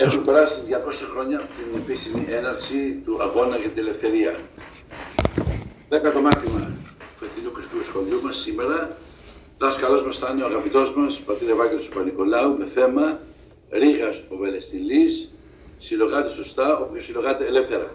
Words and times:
Έχουν 0.00 0.24
περάσει 0.24 0.60
200 0.68 0.72
χρόνια 1.12 1.38
από 1.38 1.46
την 1.46 1.80
επίσημη 1.80 2.26
έναρξη 2.30 3.02
του 3.04 3.22
αγώνα 3.22 3.56
για 3.56 3.68
την 3.68 3.82
ελευθερία. 3.82 4.40
Δέκατο 5.88 6.20
μάθημα 6.20 6.60
του 6.98 7.04
φετινού 7.16 7.52
κρυφού 7.52 7.84
σχολείου 7.84 8.22
μας 8.22 8.36
σήμερα. 8.36 8.96
Δάσκαλός 9.58 10.02
μας 10.02 10.18
θα 10.18 10.30
είναι 10.32 10.42
ο 10.42 10.46
αγαπητός 10.46 10.94
μας 10.94 11.18
πατήρ 11.18 11.48
Ευάγγελος 11.48 11.88
Πανικολάου 11.88 12.56
με 12.58 12.66
θέμα 12.74 13.20
Ρήγας 13.70 14.22
ο 14.28 14.36
Βελεστιλής, 14.36 15.30
συλλογάται 15.78 16.28
σωστά, 16.28 16.78
όποιος 16.78 17.04
συλλογάται 17.04 17.46
ελεύθερα. 17.46 17.90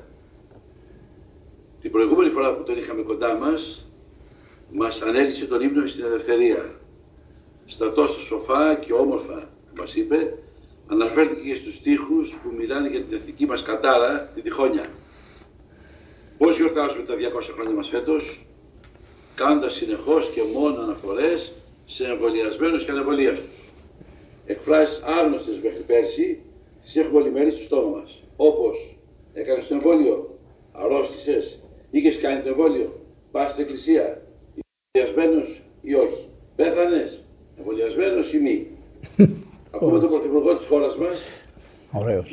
Την 1.82 1.92
προηγούμενη 1.92 2.30
φορά 2.30 2.56
που 2.56 2.64
τον 2.64 2.78
είχαμε 2.78 3.02
κοντά 3.02 3.38
μας, 3.38 3.88
μας 4.72 5.02
ανέλησε 5.02 5.46
τον 5.46 5.62
ύμνο 5.62 5.88
στην 5.88 6.06
ελευθερία. 6.06 6.76
Στα 7.66 7.92
τόσα 7.92 8.20
σοφά 8.20 8.76
και 8.76 8.94
όμορφα, 8.94 9.50
μας 9.78 9.96
είπε, 9.96 10.38
αναφέρθηκε 10.88 11.50
και 11.50 11.56
στους 11.56 11.76
στίχους 11.76 12.34
που 12.34 12.54
μιλάνε 12.58 12.90
για 12.90 13.02
την 13.02 13.18
εθνική 13.18 13.46
μας 13.46 13.62
κατάρα, 13.62 14.32
τη 14.36 14.42
Διχόνια. 14.42 14.86
Πώς 16.38 16.58
γιορτάζουμε 16.58 17.04
τα 17.04 17.16
200 17.16 17.52
χρόνια 17.54 17.74
μας 17.74 17.88
φέτος, 17.88 18.46
κάνοντας 19.36 19.74
συνεχώς 19.74 20.30
και 20.30 20.42
μόνο 20.54 20.82
αναφορές 20.82 21.54
σε 21.86 22.06
εμβολιασμένους 22.06 22.86
και 22.86 22.92
ανεμβολίαστους. 22.92 23.70
Εκφράσεις 24.46 25.02
άγνωστες 25.04 25.60
μέχρι 25.64 25.84
πέρσι, 25.88 26.42
τις 26.84 26.96
έχουμε 26.96 27.20
όλη 27.20 27.52
στο 27.52 27.64
στόμα 27.64 27.98
μας. 27.98 28.24
Όπως, 28.36 28.96
έκανες 29.34 29.68
το 29.68 29.74
εμβόλιο, 29.74 30.40
αρρώστησες, 30.72 31.60
είχες 31.90 32.18
κάνει 32.20 32.42
το 32.42 32.50
εμβόλιο, 32.50 33.06
πας 33.32 33.52
στην 33.52 33.64
εκκλησία, 33.64 34.22
εμβολιασμένος 34.92 35.62
ή 35.82 35.94
όχι. 35.94 36.30
Πέθανες, 36.56 37.24
εμβολιασμένος 37.58 38.34
ή 38.34 38.40
μη. 38.40 38.68
Ακούμε 39.76 40.00
τον 40.00 40.10
Πρωθυπουργό 40.10 40.56
της 40.56 40.66
χώρας 40.66 40.98
μας 40.98 41.16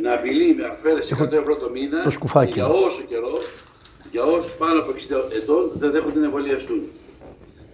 να 0.00 0.14
απειλεί 0.14 0.54
με 0.54 0.64
αφαίρεση 0.64 1.16
100 1.20 1.32
ευρώ 1.32 1.56
το 1.56 1.70
μήνα 1.70 2.02
το 2.32 2.42
για 2.42 2.66
όσο 2.66 3.02
καιρό, 3.08 3.38
για 4.10 4.22
όσου 4.22 4.58
πάνω 4.58 4.80
από 4.80 4.92
60 4.92 5.34
ετών 5.36 5.70
δεν 5.74 5.90
δέχονται 5.90 6.18
να 6.18 6.24
εμβολιαστούν. 6.24 6.82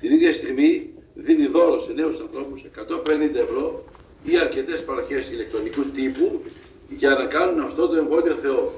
Την 0.00 0.12
ίδια 0.12 0.34
στιγμή 0.34 0.90
δίνει 1.14 1.46
δώρο 1.46 1.80
σε 1.80 1.92
νέους 1.92 2.20
ανθρώπους 2.20 2.64
150 2.64 3.34
ευρώ 3.34 3.84
ή 4.22 4.38
αρκετές 4.38 4.84
παροχές 4.84 5.28
ηλεκτρονικού 5.30 5.82
τύπου 5.94 6.42
για 6.88 7.10
να 7.10 7.24
κάνουν 7.24 7.60
αυτό 7.60 7.88
το 7.88 7.96
εμβόλιο 7.96 8.32
Θεό. 8.32 8.72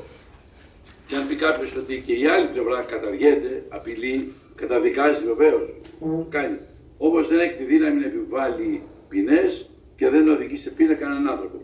Και 1.06 1.16
αν 1.16 1.26
πει 1.26 1.34
κάποιος 1.34 1.76
ότι 1.76 2.02
και 2.06 2.12
η 2.12 2.26
άλλη 2.26 2.46
πλευρά 2.46 2.80
καταργέται, 2.80 3.64
απειλεί, 3.68 4.34
καταδικάζει 4.54 5.24
βεβαίως. 5.24 5.80
Mm. 6.00 6.24
Κάνει. 6.28 6.58
Όμως 6.98 7.28
δεν 7.28 7.38
έχει 7.38 7.54
τη 7.54 7.64
δύναμη 7.64 8.00
να 8.00 8.06
επιβάλλει 8.06 8.82
ποινές 9.08 9.68
και 9.98 10.08
δεν 10.08 10.28
οδηγεί 10.28 10.58
σε 10.58 10.70
πείνα 10.70 10.94
κανέναν 10.94 11.28
άνθρωπο. 11.28 11.58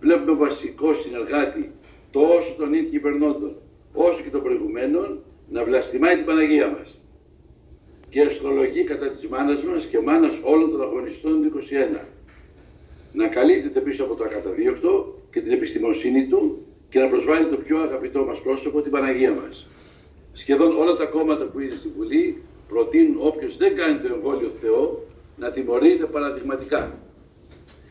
Βλέπουμε 0.00 0.32
βασικός 0.32 1.00
συνεργάτη 1.00 1.70
τόσο 2.10 2.54
των 2.58 2.74
ίδιων 2.74 2.90
κυβερνώντων 2.90 3.56
όσο 3.92 4.22
και 4.22 4.30
των 4.30 4.42
προηγουμένων 4.42 5.22
να 5.48 5.64
βλαστημάει 5.64 6.16
την 6.16 6.24
Παναγία 6.24 6.68
μας 6.68 7.00
και 8.08 8.20
αστρολογεί 8.20 8.84
κατά 8.84 9.10
της 9.10 9.26
μάνας 9.26 9.62
μας 9.62 9.84
και 9.84 10.00
μάνας 10.00 10.40
όλων 10.42 10.70
των 10.70 10.82
αγωνιστών 10.82 11.42
του 11.42 11.46
21. 11.46 12.04
Να 13.12 13.26
καλύπτεται 13.26 13.80
πίσω 13.80 14.04
από 14.04 14.14
το 14.14 14.24
ακαταδίωκτο 14.24 15.18
και 15.32 15.40
την 15.40 15.52
επιστημοσύνη 15.52 16.26
του 16.26 16.66
και 16.88 16.98
να 16.98 17.08
προσβάλλει 17.08 17.46
το 17.46 17.56
πιο 17.56 17.78
αγαπητό 17.78 18.24
μας 18.24 18.40
πρόσωπο, 18.40 18.82
την 18.82 18.90
Παναγία 18.90 19.32
μας. 19.32 19.66
Σχεδόν 20.32 20.76
όλα 20.76 20.92
τα 20.92 21.04
κόμματα 21.04 21.44
που 21.44 21.60
είναι 21.60 21.74
στη 21.74 21.88
Βουλή 21.96 22.42
προτείνουν 22.68 23.16
όποιος 23.20 23.56
δεν 23.56 23.76
κάνει 23.76 23.98
το 23.98 24.14
εμβόλιο 24.14 24.50
Θεό 24.60 25.04
να 25.36 25.50
τιμωρείται 25.50 26.06
παραδειγματικά. 26.06 27.05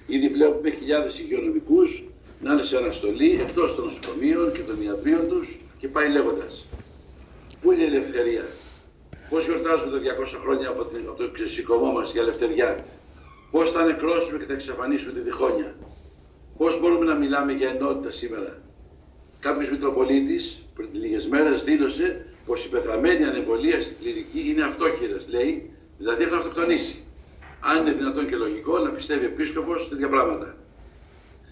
Ήδη 0.08 0.28
βλέπουμε 0.30 0.70
χιλιάδες 0.70 1.20
υγειονομικούς 1.20 2.04
να 2.42 2.54
είναι 2.54 2.62
σε 2.62 2.78
αναστολή 2.78 3.40
εκτός 3.42 3.76
των 3.76 3.84
νοσοκομείων 3.84 4.52
και 4.52 4.60
των 4.60 4.82
ιατρίων 4.82 5.28
τους 5.28 5.58
και 5.78 5.88
πάει 5.88 6.10
λέγοντας. 6.10 6.68
Πού 7.62 7.72
είναι 7.72 7.84
η 7.84 7.86
ελευθερία, 7.86 8.46
Πώς 9.30 9.46
γιορτάζουμε 9.46 9.92
τα 9.92 9.98
200 9.98 10.40
χρόνια 10.44 10.70
από 10.70 10.84
το 11.18 11.32
ξεσηκωμό 11.32 11.92
μας 11.92 12.12
για 12.12 12.22
ελευθεριά, 12.22 12.86
Πώς 13.52 13.72
θα 13.72 13.86
νεκρώσουμε 13.86 14.38
και 14.38 14.46
θα 14.46 14.54
εξαφανίσουμε 14.54 15.14
τη 15.14 15.20
διχόνοια, 15.20 15.76
Πώς 16.58 16.80
μπορούμε 16.80 17.06
να 17.06 17.16
μιλάμε 17.16 17.52
για 17.52 17.70
ενότητα 17.70 18.12
σήμερα; 18.12 18.62
Κάποιος 19.40 19.72
Μητροπολίτης 19.72 20.66
πριν 20.76 20.90
λίγες 20.92 21.28
μέρες 21.28 21.64
δήλωσε 21.64 22.26
πως 22.46 22.66
η 22.66 22.70
πεθαμένη 22.70 23.24
ανεμβολία 23.24 23.82
στην 23.82 23.96
κλινική 24.02 24.52
είναι 24.52 24.64
αυτόχειρας, 24.64 25.26
λέει, 25.30 25.72
δηλαδή 25.98 26.24
έχουν 26.24 26.38
αυτοκτονήσει 26.38 27.05
αν 27.68 27.82
είναι 27.82 27.92
δυνατόν 27.92 28.28
και 28.28 28.36
λογικό, 28.36 28.80
να 28.80 28.90
πιστεύει 28.90 29.26
επίσκοπος 29.26 29.90
τέτοια 29.90 30.10
πράγματα. 30.10 30.56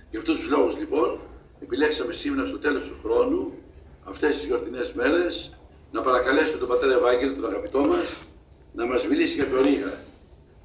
Γι' 0.09 0.18
αυτούς 0.18 0.40
τους 0.40 0.50
λόγους 0.50 0.78
λοιπόν, 0.78 1.19
επιλέξαμε 1.62 2.13
σήμερα 2.13 2.46
στο 2.47 2.57
τέλος 2.57 2.88
του 2.88 2.96
χρόνου, 3.03 3.53
αυτές 4.03 4.31
τις 4.35 4.46
γιορτινές 4.46 4.94
μέρες, 4.94 5.57
να 5.91 6.02
παρακαλέσουμε 6.02 6.57
τον 6.57 6.68
Πατέρα 6.68 6.94
Ευάγγελο, 6.94 7.34
τον 7.34 7.46
αγαπητό 7.46 7.79
μας, 7.79 8.16
να 8.73 8.85
μας 8.85 9.07
μιλήσει 9.07 9.35
για 9.35 9.50
το 9.50 9.62
Ρήγα, 9.62 9.94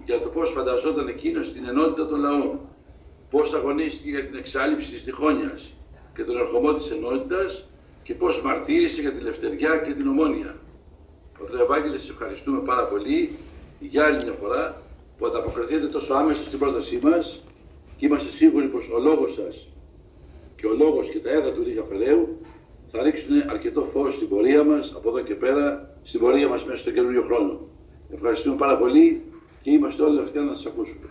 για 0.04 0.20
το 0.20 0.28
πώς 0.28 0.50
φανταζόταν 0.50 1.08
εκείνος 1.08 1.52
την 1.52 1.68
ενότητα 1.68 2.06
των 2.06 2.20
λαών, 2.20 2.60
πώς 3.30 3.54
αγωνίστηκε 3.54 4.10
για 4.10 4.24
την 4.26 4.36
εξάλληψη 4.36 4.90
της 4.90 5.04
διχόνιας 5.04 5.72
και 6.14 6.24
τον 6.24 6.38
ερχομό 6.38 6.74
της 6.74 6.90
ενότητας 6.90 7.68
και 8.02 8.14
πώς 8.14 8.42
μαρτύρησε 8.42 9.00
για 9.00 9.10
την 9.10 9.20
ελευθεριά 9.20 9.76
και 9.76 9.92
την 9.92 10.06
ομόνια. 10.06 10.56
Πατέρα 11.38 11.62
Ευάγγελε, 11.62 11.98
σε 11.98 12.10
ευχαριστούμε 12.10 12.60
πάρα 12.60 12.84
πολύ 12.84 13.38
για 13.80 14.04
άλλη 14.04 14.24
μια 14.24 14.32
φορά 14.32 14.82
που 15.18 15.26
ανταποκριθείτε 15.26 15.86
τόσο 15.86 16.14
άμεσα 16.14 16.44
στην 16.44 16.58
πρότασή 16.58 16.98
μας 17.02 17.44
και 17.96 18.06
είμαστε 18.06 18.30
σίγουροι 18.30 18.66
πως 18.66 18.90
ο 18.96 18.98
λόγος 19.00 19.32
σας 19.32 19.68
και 20.56 20.66
ο 20.66 20.74
λόγος 20.78 21.08
και 21.10 21.18
τα 21.18 21.30
έργα 21.30 21.52
του 21.52 21.62
Ρίγα 21.62 21.84
Φεραίου 21.84 22.38
θα 22.90 23.02
ρίξουν 23.02 23.30
αρκετό 23.50 23.84
φως 23.84 24.14
στην 24.14 24.28
πορεία 24.28 24.64
μας 24.64 24.92
από 24.96 25.08
εδώ 25.08 25.20
και 25.20 25.34
πέρα, 25.34 25.94
στην 26.02 26.20
πορεία 26.20 26.48
μας 26.48 26.64
μέσα 26.64 26.78
στον 26.78 26.92
καινούριο 26.92 27.22
χρόνο. 27.22 27.60
Ευχαριστούμε 28.12 28.56
πάρα 28.56 28.78
πολύ 28.78 29.22
και 29.62 29.70
είμαστε 29.70 30.02
όλοι 30.02 30.18
αυτοί 30.20 30.38
να 30.38 30.54
σας 30.54 30.66
ακούσουμε. 30.66 31.06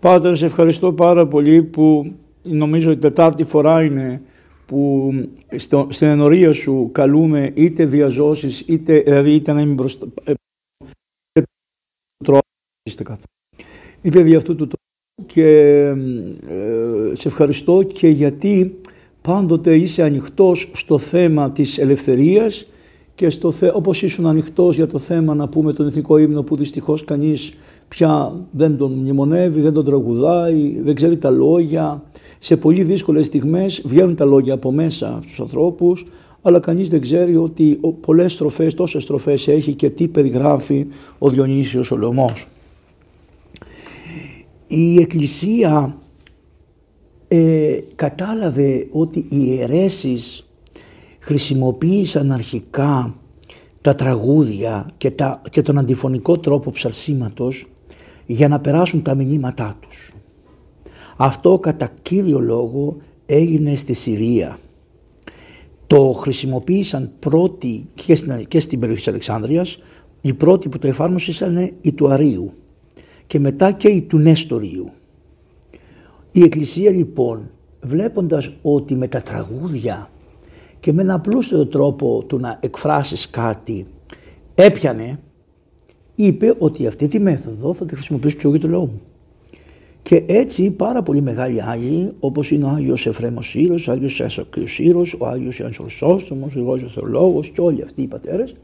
Πάτερ, 0.00 0.36
σε 0.36 0.46
ευχαριστώ 0.46 0.92
πάρα 0.92 1.26
πολύ 1.26 1.62
που 1.62 2.12
νομίζω 2.42 2.90
η 2.90 2.96
τετάρτη 2.96 3.44
φορά 3.44 3.82
είναι 3.82 4.22
που 4.66 5.10
στο, 5.56 5.86
στην 5.90 6.08
ενορία 6.08 6.52
σου 6.52 6.88
καλούμε 6.92 7.50
είτε 7.54 7.84
διαζώσεις 7.84 8.62
είτε, 8.66 9.00
δηλαδή 9.00 9.30
είτε 9.30 9.52
να 9.52 9.60
είμαι 9.60 9.72
μπροστά, 9.72 10.06
Είτε 14.02 14.22
δι' 14.22 14.34
αυτού 14.34 14.54
του 14.54 14.66
τρόπου 14.66 15.32
και 15.32 15.48
ε, 15.86 15.94
σε 17.12 17.28
ευχαριστώ 17.28 17.82
και 17.82 18.08
γιατί 18.08 18.80
πάντοτε 19.22 19.76
είσαι 19.76 20.02
ανοιχτός 20.02 20.70
στο 20.74 20.98
θέμα 20.98 21.50
της 21.50 21.78
ελευθερίας 21.78 22.66
και 23.14 23.30
στο 23.30 23.50
θε, 23.50 23.70
όπως 23.74 24.02
ήσουν 24.02 24.26
ανοιχτός 24.26 24.76
για 24.76 24.86
το 24.86 24.98
θέμα 24.98 25.34
να 25.34 25.48
πούμε 25.48 25.72
τον 25.72 25.86
εθνικό 25.86 26.18
ύμνο 26.18 26.42
που 26.42 26.56
δυστυχώς 26.56 27.04
κανείς 27.04 27.52
πια 27.88 28.32
δεν 28.50 28.76
τον 28.76 28.92
μνημονεύει, 28.92 29.60
δεν 29.60 29.72
τον 29.72 29.84
τραγουδάει, 29.84 30.80
δεν 30.82 30.94
ξέρει 30.94 31.16
τα 31.16 31.30
λόγια. 31.30 32.02
Σε 32.38 32.56
πολύ 32.56 32.82
δύσκολες 32.82 33.26
στιγμές 33.26 33.82
βγαίνουν 33.84 34.14
τα 34.14 34.24
λόγια 34.24 34.54
από 34.54 34.72
μέσα 34.72 35.18
στους 35.22 35.40
ανθρώπους, 35.40 36.06
αλλά 36.42 36.60
κανείς 36.60 36.88
δεν 36.88 37.00
ξέρει 37.00 37.36
ότι 37.36 37.80
πολλές 38.00 38.32
στροφές, 38.32 38.74
τόσες 38.74 39.02
στροφές 39.02 39.48
έχει 39.48 39.74
και 39.74 39.90
τι 39.90 40.08
περιγράφει 40.08 40.86
ο 41.18 41.28
Διονύσιος 41.30 41.90
ο 41.90 41.96
Λεωμός 41.96 42.48
η 44.72 45.00
Εκκλησία 45.00 45.96
ε, 47.28 47.78
κατάλαβε 47.94 48.86
ότι 48.90 49.26
οι 49.30 49.60
αιρέσεις 49.60 50.48
χρησιμοποίησαν 51.18 52.32
αρχικά 52.32 53.14
τα 53.80 53.94
τραγούδια 53.94 54.90
και, 54.96 55.10
τα, 55.10 55.42
και 55.50 55.62
τον 55.62 55.78
αντιφωνικό 55.78 56.38
τρόπο 56.38 56.70
ψαρσίματος 56.70 57.66
για 58.26 58.48
να 58.48 58.60
περάσουν 58.60 59.02
τα 59.02 59.14
μηνύματά 59.14 59.74
τους. 59.80 60.12
Αυτό 61.16 61.58
κατά 61.58 61.90
κύριο 62.02 62.40
λόγο 62.40 62.96
έγινε 63.26 63.74
στη 63.74 63.92
Συρία. 63.92 64.58
Το 65.86 66.12
χρησιμοποίησαν 66.12 67.12
πρώτοι 67.18 67.88
και 67.94 68.14
στην, 68.14 68.46
και 68.48 68.60
στην 68.60 68.80
περιοχή 68.80 69.00
της 69.00 69.10
Αλεξάνδρειας, 69.10 69.78
οι 70.20 70.32
πρώτοι 70.32 70.68
που 70.68 70.78
το 70.78 70.86
εφάρμοσαν 70.86 71.72
οι 71.80 71.92
του 71.92 72.08
Αρίου 72.08 72.52
και 73.30 73.38
μετά 73.38 73.72
και 73.72 73.88
η 73.88 74.02
του 74.02 74.18
Νέστοριου. 74.18 74.90
Η 76.32 76.42
Εκκλησία 76.42 76.90
λοιπόν 76.90 77.50
βλέποντας 77.80 78.52
ότι 78.62 78.94
με 78.94 79.06
τα 79.06 79.20
τραγούδια 79.20 80.10
και 80.80 80.92
με 80.92 81.02
ένα 81.02 81.14
απλούστερο 81.14 81.66
τρόπο 81.66 82.24
του 82.26 82.38
να 82.38 82.58
εκφράσεις 82.60 83.30
κάτι 83.30 83.86
έπιανε, 84.54 85.20
είπε 86.14 86.54
ότι 86.58 86.86
αυτή 86.86 87.08
τη 87.08 87.20
μέθοδο 87.20 87.74
θα 87.74 87.86
τη 87.86 87.94
χρησιμοποιήσω 87.94 88.36
και 88.36 88.42
εγώ 88.42 88.54
για 88.54 88.60
το 88.60 88.68
λαό 88.68 88.86
μου. 88.86 89.00
Και 90.02 90.24
έτσι 90.26 90.70
πάρα 90.70 91.02
πολύ 91.02 91.20
μεγάλοι 91.20 91.62
Άγιοι, 91.62 92.12
όπως 92.20 92.50
είναι 92.50 92.64
ο 92.64 92.68
Άγιος 92.68 93.06
Εφρέμος 93.06 93.48
Σύρος, 93.48 93.88
ο 93.88 93.92
Άγιος 93.92 94.14
Σάσακιος 94.14 94.72
Σύρος, 94.72 95.16
ο 95.18 95.26
Άγιος 95.26 95.58
Ιωάννης 95.58 95.78
Χρυσόστομος, 95.78 96.56
ο 96.56 96.72
Άγιος 96.72 96.92
Θεολόγος 96.92 97.48
και 97.48 97.60
όλοι 97.60 97.82
αυτοί 97.82 98.02
οι 98.02 98.06
πατέρες, 98.06 98.54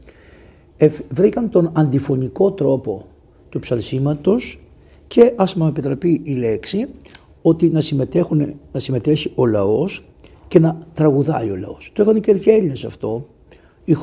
βρήκαν 1.09 1.49
τον 1.49 1.71
αντιφωνικό 1.73 2.51
τρόπο 2.51 3.05
του 3.49 3.59
ψαλσίματος 3.59 4.59
και 5.07 5.33
ας 5.35 5.55
μου 5.55 5.67
επιτραπεί 5.67 6.21
η 6.23 6.33
λέξη 6.33 6.87
ότι 7.41 7.69
να, 7.69 7.81
συμμετέχουν, 7.81 8.55
να 8.71 8.79
συμμετέχει 8.79 9.31
ο 9.35 9.45
λαός 9.45 10.03
και 10.47 10.59
να 10.59 10.77
τραγουδάει 10.93 11.49
ο 11.49 11.55
λαός. 11.55 11.91
Το 11.93 12.01
έκανε 12.01 12.19
και 12.19 12.31
οι 12.31 12.41
Έλληνες 12.45 12.85
αυτό. 12.85 13.27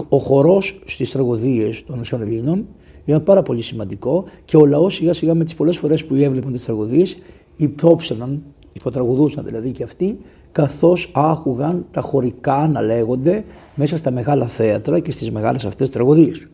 Ο 0.09 0.19
χορός 0.19 0.83
στις 0.85 1.11
τραγωδίες 1.11 1.85
των 1.85 2.03
Ελλήνων 2.21 2.67
ήταν 3.05 3.23
πάρα 3.23 3.43
πολύ 3.43 3.63
σημαντικό 3.63 4.25
και 4.45 4.57
ο 4.57 4.67
λαός 4.67 4.95
σιγά 4.95 5.13
σιγά 5.13 5.35
με 5.35 5.45
τις 5.45 5.55
πολλές 5.55 5.77
φορές 5.77 6.05
που 6.05 6.15
έβλεπαν 6.15 6.53
τις 6.53 6.65
τραγωδίες 6.65 7.19
υπόψαναν, 7.57 8.43
υποτραγουδούσαν 8.73 9.45
δηλαδή 9.45 9.71
και 9.71 9.83
αυτοί 9.83 10.19
καθώς 10.53 11.11
άκουγαν 11.15 11.87
τα 11.91 12.01
χωρικά 12.01 12.69
να 12.73 12.83
λέγονται 12.83 13.45
μέσα 13.75 13.97
στα 13.97 14.11
μεγάλα 14.11 14.47
θέατρα 14.47 15.01
και 15.01 15.11
στις 15.11 15.31
μεγάλες 15.31 15.65
αυτές 15.65 15.91
τραγωδίες. 15.91 16.47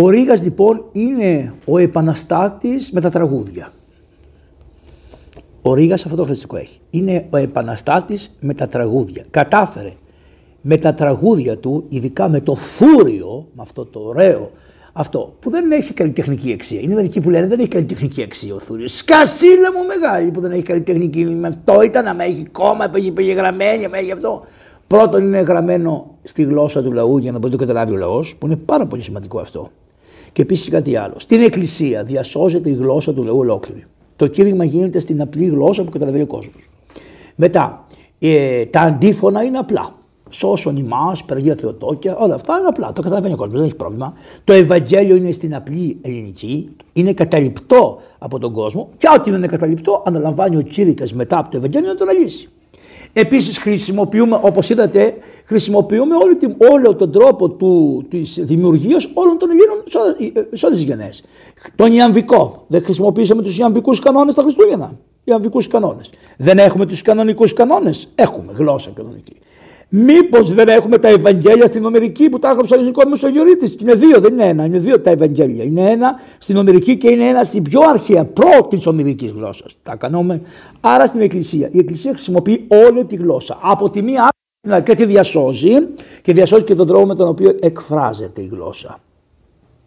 Ο 0.00 0.08
Ρήγας 0.08 0.42
λοιπόν 0.42 0.84
είναι 0.92 1.54
ο 1.64 1.78
επαναστάτης 1.78 2.90
με 2.90 3.00
τα 3.00 3.10
τραγούδια. 3.10 3.72
Ο 5.62 5.74
Ρήγας 5.74 6.04
αυτό 6.04 6.16
το 6.16 6.24
χρηστικό 6.24 6.56
έχει. 6.56 6.80
Είναι 6.90 7.26
ο 7.30 7.36
επαναστάτης 7.36 8.36
με 8.40 8.54
τα 8.54 8.68
τραγούδια. 8.68 9.24
Κατάφερε 9.30 9.92
με 10.60 10.76
τα 10.76 10.94
τραγούδια 10.94 11.58
του, 11.58 11.84
ειδικά 11.88 12.28
με 12.28 12.40
το 12.40 12.54
φούριο, 12.54 13.46
με 13.52 13.62
αυτό 13.62 13.84
το 13.84 14.00
ωραίο 14.00 14.50
αυτό 14.92 15.36
που 15.40 15.50
δεν 15.50 15.72
έχει 15.72 15.92
καλλιτεχνική 15.94 16.52
αξία. 16.52 16.80
Είναι 16.80 16.94
μερικοί 16.94 17.20
που 17.20 17.30
λένε 17.30 17.46
δεν 17.46 17.58
έχει 17.58 17.68
καλλιτεχνική 17.68 18.22
αξία 18.22 18.54
ο 18.54 18.58
Θούριο. 18.58 18.88
Σκασίλα 18.88 19.72
μου 19.72 19.86
μεγάλη 19.86 20.30
που 20.30 20.40
δεν 20.40 20.52
έχει 20.52 20.62
καλλιτεχνική. 20.62 21.24
Με 21.24 21.48
αυτό 21.48 21.82
ήταν, 21.82 22.06
άμα 22.06 22.24
έχει 22.24 22.44
κόμμα, 22.44 22.90
έχει 22.94 23.32
γραμμένη, 23.32 23.84
άμα 23.84 23.98
έχει 23.98 24.12
αυτό. 24.12 24.44
Πρώτον 24.86 25.22
είναι 25.22 25.40
γραμμένο 25.40 26.18
στη 26.22 26.42
γλώσσα 26.42 26.82
του 26.82 26.92
λαού 26.92 27.18
για 27.18 27.32
να 27.32 27.38
μπορεί 27.38 27.52
να 27.52 27.58
το 27.58 27.64
καταλάβει 27.66 27.92
ο 27.92 27.96
λαός, 27.96 28.36
που 28.36 28.46
είναι 28.46 28.56
πάρα 28.56 28.86
πολύ 28.86 29.02
σημαντικό 29.02 29.38
αυτό. 29.38 29.70
Και 30.36 30.42
επίσης 30.42 30.68
κάτι 30.68 30.96
άλλο. 30.96 31.14
Στην 31.16 31.42
Εκκλησία 31.42 32.04
διασώζεται 32.04 32.70
η 32.70 32.72
γλώσσα 32.72 33.14
του 33.14 33.24
λαού 33.24 33.38
ολόκληρη. 33.38 33.84
Το 34.16 34.26
κήρυγμα 34.26 34.64
γίνεται 34.64 34.98
στην 34.98 35.20
απλή 35.20 35.44
γλώσσα 35.44 35.84
που 35.84 35.90
καταλαβαίνει 35.90 36.22
ο 36.22 36.26
κόσμος. 36.26 36.68
Μετά, 37.34 37.86
ε, 38.18 38.64
τα 38.66 38.80
αντίφωνα 38.80 39.42
είναι 39.42 39.58
απλά 39.58 39.94
σώσον 40.28 40.76
ημάς, 40.76 41.24
Περαγία 41.24 41.54
Θεοτόκια, 41.60 42.16
όλα 42.16 42.34
αυτά 42.34 42.58
είναι 42.58 42.66
απλά. 42.66 42.92
Το 42.92 43.02
καταλαβαίνει 43.02 43.34
ο 43.34 43.36
κόσμος, 43.36 43.56
δεν 43.56 43.66
έχει 43.66 43.76
πρόβλημα. 43.76 44.14
Το 44.44 44.52
Ευαγγέλιο 44.52 45.16
είναι 45.16 45.30
στην 45.30 45.54
απλή 45.54 45.98
ελληνική, 46.02 46.76
είναι 46.92 47.12
καταληπτό 47.12 47.98
από 48.18 48.38
τον 48.38 48.52
κόσμο 48.52 48.88
και 48.98 49.06
ό,τι 49.16 49.30
δεν 49.30 49.38
είναι 49.38 49.48
καταληπτό, 49.48 50.02
αναλαμβάνει 50.06 50.56
ο 50.56 50.62
Τσίρικας 50.62 51.14
μετά 51.14 51.38
από 51.38 51.50
το 51.50 51.56
Ευαγγέλιο 51.56 51.88
να 51.88 51.94
το 51.94 52.04
αναλύσει. 52.04 52.48
Επίσης, 53.18 53.58
χρησιμοποιούμε, 53.58 54.40
όπως 54.42 54.70
είδατε, 54.70 55.14
χρησιμοποιούμε 55.44 56.16
όλη 56.16 56.36
την, 56.36 56.56
όλο 56.70 56.94
τον 56.94 57.12
τρόπο 57.12 57.56
της 58.08 58.38
δημιουργίας 58.42 59.08
όλων 59.14 59.38
των 59.38 59.50
Ελλήνων 59.50 59.82
σε 60.52 60.66
όλε 60.66 60.74
τις 60.74 60.84
γενναίες. 60.84 61.24
Τον 61.76 61.92
Ιαμβικό. 61.92 62.64
Δεν 62.66 62.82
χρησιμοποιήσαμε 62.82 63.42
τους 63.42 63.58
Ιαμβικούς 63.58 63.98
κανόνες 63.98 64.34
τα 64.34 64.42
Χριστούγεννα. 64.42 64.98
Ιαμβικούς 65.24 65.68
κανόνες. 65.68 66.10
Δεν 66.36 66.58
έχουμε 66.58 66.86
τους 66.86 67.02
κανονικούς 67.02 67.52
κανόνες. 67.52 68.08
Έχουμε 68.14 68.52
γλώσσα 68.56 68.90
κανονική. 68.94 69.36
Μήπως 69.88 70.52
δεν 70.52 70.68
έχουμε 70.68 70.98
τα 70.98 71.08
Ευαγγέλια 71.08 71.66
στην 71.66 71.84
Ομερική 71.84 72.28
που 72.28 72.38
τα 72.38 72.50
έγραψε 72.50 72.74
ο 72.74 72.76
ελληνικό 72.76 73.08
Μεσογειορίτη. 73.08 73.76
Είναι 73.80 73.94
δύο, 73.94 74.20
δεν 74.20 74.32
είναι 74.32 74.46
ένα. 74.46 74.64
Είναι 74.64 74.78
δύο 74.78 75.00
τα 75.00 75.10
Ευαγγέλια. 75.10 75.64
Είναι 75.64 75.90
ένα 75.90 76.20
στην 76.38 76.56
Ομερική 76.56 76.96
και 76.96 77.10
είναι 77.10 77.24
ένα 77.24 77.44
στην 77.44 77.62
πιο 77.62 77.80
αρχαία 77.88 78.24
πρώτης 78.24 78.86
Ομερικής 78.86 79.30
γλώσσας. 79.30 79.76
Τα 79.82 79.96
κάνουμε. 79.96 80.42
Άρα 80.80 81.06
στην 81.06 81.20
Εκκλησία. 81.20 81.68
Η 81.72 81.78
Εκκλησία 81.78 82.10
χρησιμοποιεί 82.10 82.66
όλη 82.86 83.04
τη 83.04 83.16
γλώσσα. 83.16 83.58
Από 83.62 83.90
τη 83.90 84.02
μία 84.02 84.28
και 84.82 84.94
τη 84.94 85.04
διασώζει 85.04 85.72
και 86.22 86.32
διασώζει 86.32 86.64
και 86.64 86.74
τον 86.74 86.86
τρόπο 86.86 87.06
με 87.06 87.14
τον 87.14 87.28
οποίο 87.28 87.56
εκφράζεται 87.60 88.40
η 88.42 88.48
γλώσσα. 88.52 88.98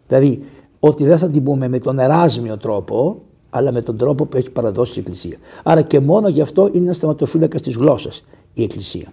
Δηλαδή 0.06 0.42
ότι 0.80 1.04
δεν 1.04 1.18
θα 1.18 1.30
την 1.30 1.44
πούμε 1.44 1.68
με 1.68 1.78
τον 1.78 1.98
εράσμιο 1.98 2.56
τρόπο, 2.56 3.22
αλλά 3.50 3.72
με 3.72 3.82
τον 3.82 3.96
τρόπο 3.96 4.24
που 4.24 4.36
έχει 4.36 4.50
παραδώσει 4.50 4.98
η 4.98 5.00
Εκκλησία. 5.00 5.36
Άρα 5.62 5.82
και 5.82 6.00
μόνο 6.00 6.28
γι' 6.28 6.40
αυτό 6.40 6.70
είναι 6.72 6.84
ένα 6.84 6.94
θεματοφύλακα 6.94 7.58
της 7.58 7.76
γλώσσας 7.76 8.24
η 8.54 8.62
Εκκλησία. 8.62 9.12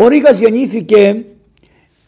Ο 0.00 0.08
Ρήγας 0.08 0.38
γεννήθηκε, 0.38 1.24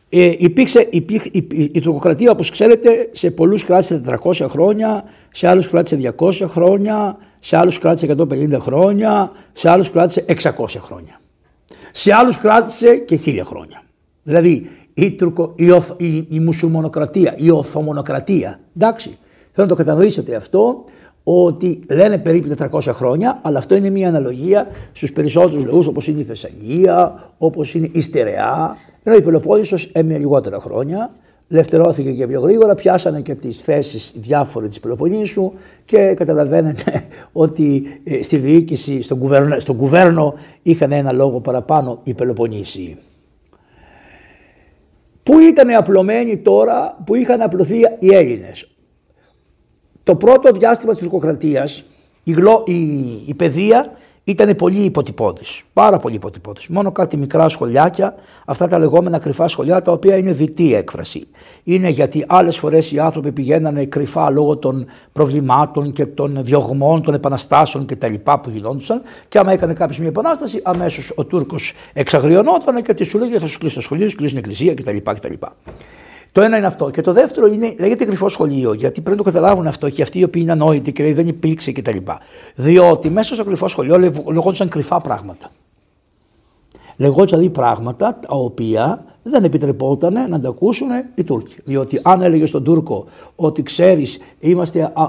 ε, 0.08 0.32
υπήρξε, 0.38 0.88
υπήρχε, 0.90 1.28
η, 1.32 1.46
η, 1.52 1.70
η 1.74 1.80
τουρκοκρατία 1.80 2.30
όπως 2.30 2.50
ξέρετε 2.50 3.08
σε 3.12 3.30
πολλούς 3.30 3.64
κράτησε 3.64 4.02
400 4.24 4.46
χρόνια, 4.48 5.04
σε 5.30 5.48
άλλους 5.48 5.68
κράτησε 5.68 6.14
200 6.18 6.32
χρόνια, 6.48 7.16
σε 7.38 7.56
άλλους 7.56 7.78
κράτησε 7.78 8.14
150 8.18 8.56
χρόνια, 8.60 9.32
σε 9.52 9.70
άλλους 9.70 9.90
κράτησε 9.90 10.24
600 10.28 10.64
χρόνια. 10.78 11.20
Σε 11.92 12.12
άλλους 12.14 12.38
κράτησε 12.38 12.96
και 12.96 13.18
1000 13.26 13.40
χρόνια. 13.44 13.82
Δηλαδή 14.22 14.70
η, 14.94 15.10
τουρκο, 15.10 15.54
η, 15.56 15.66
η, 15.96 16.26
η 16.28 16.40
μουσουλμονοκρατία, 16.40 17.34
η 17.36 17.50
οθωμονοκρατία, 17.50 18.60
εντάξει, 18.76 19.18
θέλω 19.52 19.66
να 19.66 19.76
το 19.76 19.84
κατανοήσετε 19.84 20.34
αυτό, 20.34 20.84
ότι 21.24 21.80
λένε 21.88 22.18
περίπου 22.18 22.54
400 22.70 22.80
χρόνια, 22.80 23.40
αλλά 23.42 23.58
αυτό 23.58 23.74
είναι 23.74 23.90
μια 23.90 24.08
αναλογία 24.08 24.66
στους 24.92 25.12
περισσότερους 25.12 25.64
λαούς 25.64 25.86
όπως 25.86 26.08
είναι 26.08 26.20
η 26.20 26.24
Θεσσαλία, 26.24 27.30
όπως 27.38 27.74
είναι 27.74 27.88
η 27.92 28.00
Στερεά. 28.00 28.76
Ενώ 29.02 29.16
η 29.16 29.22
Πελοπόννησος 29.22 29.90
έμεινε 29.92 30.18
λιγότερα 30.18 30.60
χρόνια, 30.60 31.10
ελευθερώθηκε 31.48 32.12
και 32.12 32.26
πιο 32.26 32.40
γρήγορα, 32.40 32.74
πιάσανε 32.74 33.20
και 33.20 33.34
τις 33.34 33.62
θέσεις 33.62 34.12
διάφοροι 34.16 34.68
της 34.68 34.80
Πελοποννήσου 34.80 35.52
και 35.84 36.14
καταλαβαίνετε 36.14 37.04
ότι 37.32 38.00
ε, 38.04 38.22
στη 38.22 38.36
διοίκηση, 38.36 39.02
στον 39.02 39.18
κουβέρνο, 39.18 39.58
στον 39.58 39.76
κουβέρνο 39.76 40.34
είχαν 40.62 40.92
ένα 40.92 41.12
λόγο 41.12 41.40
παραπάνω 41.40 42.00
οι 42.02 42.14
Πελοποννήσιοι. 42.14 42.96
Πού 45.22 45.38
ήταν 45.38 45.70
απλωμένοι 45.70 46.38
τώρα 46.38 47.02
που 47.06 47.14
είχαν 47.14 47.40
απλωθεί 47.40 47.80
οι 47.98 48.14
Έλληνες; 48.14 48.70
Το 50.04 50.16
πρώτο 50.16 50.50
διάστημα 50.52 50.92
της 50.92 51.02
τουρκοκρατίας 51.02 51.84
η, 52.22 52.34
η, 52.64 53.22
η 53.26 53.34
παιδεία 53.34 53.92
ήταν 54.24 54.56
πολύ 54.56 54.78
υποτυπώδης. 54.78 55.62
Πάρα 55.72 55.98
πολύ 55.98 56.14
υποτυπώδης. 56.14 56.68
Μόνο 56.68 56.92
κάτι 56.92 57.16
μικρά 57.16 57.48
σχολιάκια, 57.48 58.14
αυτά 58.44 58.66
τα 58.66 58.78
λεγόμενα 58.78 59.18
κρυφά 59.18 59.48
σχολιά, 59.48 59.82
τα 59.82 59.92
οποία 59.92 60.16
είναι 60.16 60.32
δυτή 60.32 60.74
έκφραση. 60.74 61.26
Είναι 61.64 61.88
γιατί 61.88 62.24
άλλες 62.28 62.58
φορές 62.58 62.92
οι 62.92 62.98
άνθρωποι 62.98 63.32
πηγαίνανε 63.32 63.84
κρυφά 63.84 64.30
λόγω 64.30 64.56
των 64.56 64.86
προβλημάτων 65.12 65.92
και 65.92 66.06
των 66.06 66.44
διωγμών, 66.44 67.02
των 67.02 67.14
επαναστάσεων 67.14 67.86
κτλ. 67.86 68.14
που 68.14 68.50
γινόντουσαν. 68.52 69.02
Και 69.28 69.38
άμα 69.38 69.52
έκανε 69.52 69.72
κάποιος 69.72 69.98
μια 69.98 70.08
επανάσταση, 70.08 70.60
αμέσως 70.64 71.12
ο 71.16 71.24
Τούρκος 71.24 71.72
εξαγριωνόταν 71.92 72.82
και 72.82 72.94
τη 72.94 73.04
σου 73.04 73.18
λέγε 73.18 73.38
θα 73.38 73.46
σου 73.46 73.58
κλείσει 73.58 73.74
το 73.74 73.80
σχολείο, 73.80 74.08
σου 74.08 74.16
κλείσει 74.16 74.34
την 74.34 74.42
εκκλησία 74.44 74.74
κτλ. 74.74 74.96
Το 76.32 76.40
ένα 76.40 76.56
είναι 76.56 76.66
αυτό. 76.66 76.90
Και 76.90 77.00
το 77.00 77.12
δεύτερο 77.12 77.46
είναι, 77.46 77.74
λέγεται 77.78 78.04
κρυφό 78.04 78.28
σχολείο, 78.28 78.72
γιατί 78.72 79.00
πρέπει 79.00 79.16
να 79.16 79.24
το 79.24 79.30
καταλάβουν 79.30 79.66
αυτό 79.66 79.90
και 79.90 80.02
αυτοί 80.02 80.18
οι 80.18 80.24
οποίοι 80.24 80.42
είναι 80.44 80.52
ανόητοι 80.52 80.92
και 80.92 81.14
δεν 81.14 81.28
υπήρξε 81.28 81.72
κτλ. 81.72 81.96
Διότι 82.54 83.10
μέσα 83.10 83.34
στο 83.34 83.44
κρυφό 83.44 83.68
σχολείο 83.68 83.98
λεγόντουσαν 83.98 84.68
κρυφά 84.68 85.00
πράγματα. 85.00 85.50
Λεγόντουσαν 87.02 87.38
δηλαδή 87.38 87.58
πράγματα 87.58 88.18
τα 88.20 88.36
οποία 88.36 89.04
δεν 89.22 89.44
επιτρεπόταν 89.44 90.30
να 90.30 90.40
τα 90.40 90.48
ακούσουν 90.48 90.88
οι 91.14 91.24
Τούρκοι. 91.24 91.54
Διότι 91.64 92.00
αν 92.02 92.22
έλεγε 92.22 92.46
στον 92.46 92.64
Τούρκο 92.64 93.04
ότι 93.36 93.62
ξέρεις, 93.62 94.18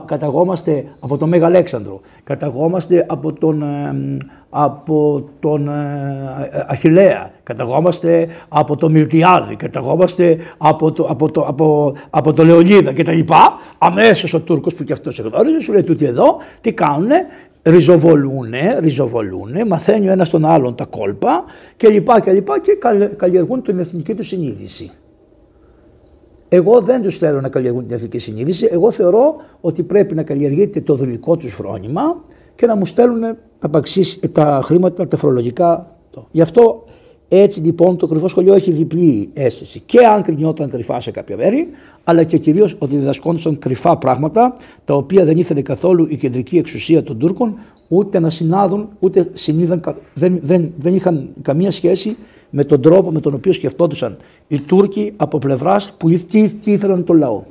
καταγόμαστε 0.05 0.85
από 0.99 1.17
τον 1.17 1.29
Μέγα 1.29 1.45
Αλέξανδρο, 1.45 2.01
καταγόμαστε 2.23 3.05
από 3.09 3.33
τον, 3.33 3.61
ε, 3.61 4.17
από 4.49 5.23
τον 5.39 5.67
ε, 5.67 6.65
Αχιλέα, 6.67 7.31
καταγόμαστε 7.43 8.27
από 8.47 8.77
τον 8.77 8.91
Μιλτιάδη, 8.91 9.55
καταγόμαστε 9.55 10.37
από 10.57 10.91
το, 10.91 11.03
από 11.03 11.31
το, 11.31 11.41
από, 11.41 11.95
από 12.09 12.33
το 12.33 12.43
Λεωνίδα 12.43 12.93
κτλ. 12.93 13.19
Αμέσως 13.77 14.33
ο 14.33 14.39
Τούρκος 14.39 14.73
που 14.73 14.83
και 14.83 14.93
αυτός 14.93 15.19
γνώριζε, 15.19 15.59
σου 15.59 15.71
λέει 15.71 15.83
τούτοι 15.83 16.05
εδώ 16.05 16.37
τι 16.61 16.73
κάνουνε, 16.73 17.25
ριζοβολούνε, 17.63 18.77
ριζοβολούνε, 18.79 19.65
μαθαίνει 19.65 20.09
ο 20.09 20.11
ένας 20.11 20.29
τον 20.29 20.45
άλλον 20.45 20.75
τα 20.75 20.85
κόλπα 20.85 21.43
και 21.77 21.89
λοιπά 21.89 22.19
και 22.19 22.31
λοιπά 22.31 22.59
και 22.59 22.77
καλλιεργούν 23.15 23.63
την 23.63 23.79
εθνική 23.79 24.15
τους 24.15 24.27
συνείδηση. 24.27 24.91
Εγώ 26.49 26.81
δεν 26.81 27.01
τους 27.01 27.17
θέλω 27.17 27.41
να 27.41 27.49
καλλιεργούν 27.49 27.87
την 27.87 27.95
εθνική 27.95 28.19
συνείδηση, 28.19 28.67
εγώ 28.71 28.91
θεωρώ 28.91 29.35
ότι 29.61 29.83
πρέπει 29.83 30.15
να 30.15 30.23
καλλιεργείται 30.23 30.81
το 30.81 30.95
δουλικό 30.95 31.37
τους 31.37 31.53
φρόνημα 31.53 32.21
και 32.55 32.65
να 32.65 32.75
μου 32.75 32.85
στέλνουν 32.85 33.37
τα, 33.59 33.81
τα 34.31 34.61
χρήματα, 34.63 35.07
τα 35.07 35.17
φορολογικά. 35.17 35.97
Γι' 36.31 36.41
αυτό 36.41 36.83
έτσι 37.41 37.59
λοιπόν 37.59 37.97
το 37.97 38.07
κρυφό 38.07 38.27
σχολείο 38.27 38.53
έχει 38.53 38.71
διπλή 38.71 39.29
αίσθηση. 39.33 39.79
Και 39.85 40.05
αν 40.05 40.21
κρινόταν 40.21 40.69
κρυφά 40.69 40.99
σε 40.99 41.11
κάποια 41.11 41.37
μέρη, 41.37 41.67
αλλά 42.03 42.23
και 42.23 42.37
κυρίως 42.37 42.75
ότι 42.79 42.95
διδασκόντουσαν 42.95 43.59
κρυφά 43.59 43.97
πράγματα, 43.97 44.53
τα 44.85 44.93
οποία 44.93 45.25
δεν 45.25 45.37
ήθελε 45.37 45.61
καθόλου 45.61 46.07
η 46.09 46.15
κεντρική 46.15 46.57
εξουσία 46.57 47.03
των 47.03 47.17
Τούρκων 47.17 47.55
ούτε 47.87 48.19
να 48.19 48.29
συνάδουν, 48.29 48.89
ούτε 48.99 49.29
συνείδαν, 49.33 49.81
δεν, 50.13 50.39
δεν, 50.43 50.71
δεν 50.77 50.95
είχαν 50.95 51.29
καμία 51.41 51.71
σχέση 51.71 52.17
με 52.49 52.63
τον 52.63 52.81
τρόπο 52.81 53.11
με 53.11 53.19
τον 53.19 53.33
οποίο 53.33 53.53
σκεφτόντουσαν 53.53 54.17
οι 54.47 54.59
Τούρκοι 54.59 55.13
από 55.15 55.37
πλευράς 55.37 55.93
που 55.97 56.09
ήθελαν 56.63 57.03
τον 57.03 57.17
λαό. 57.17 57.43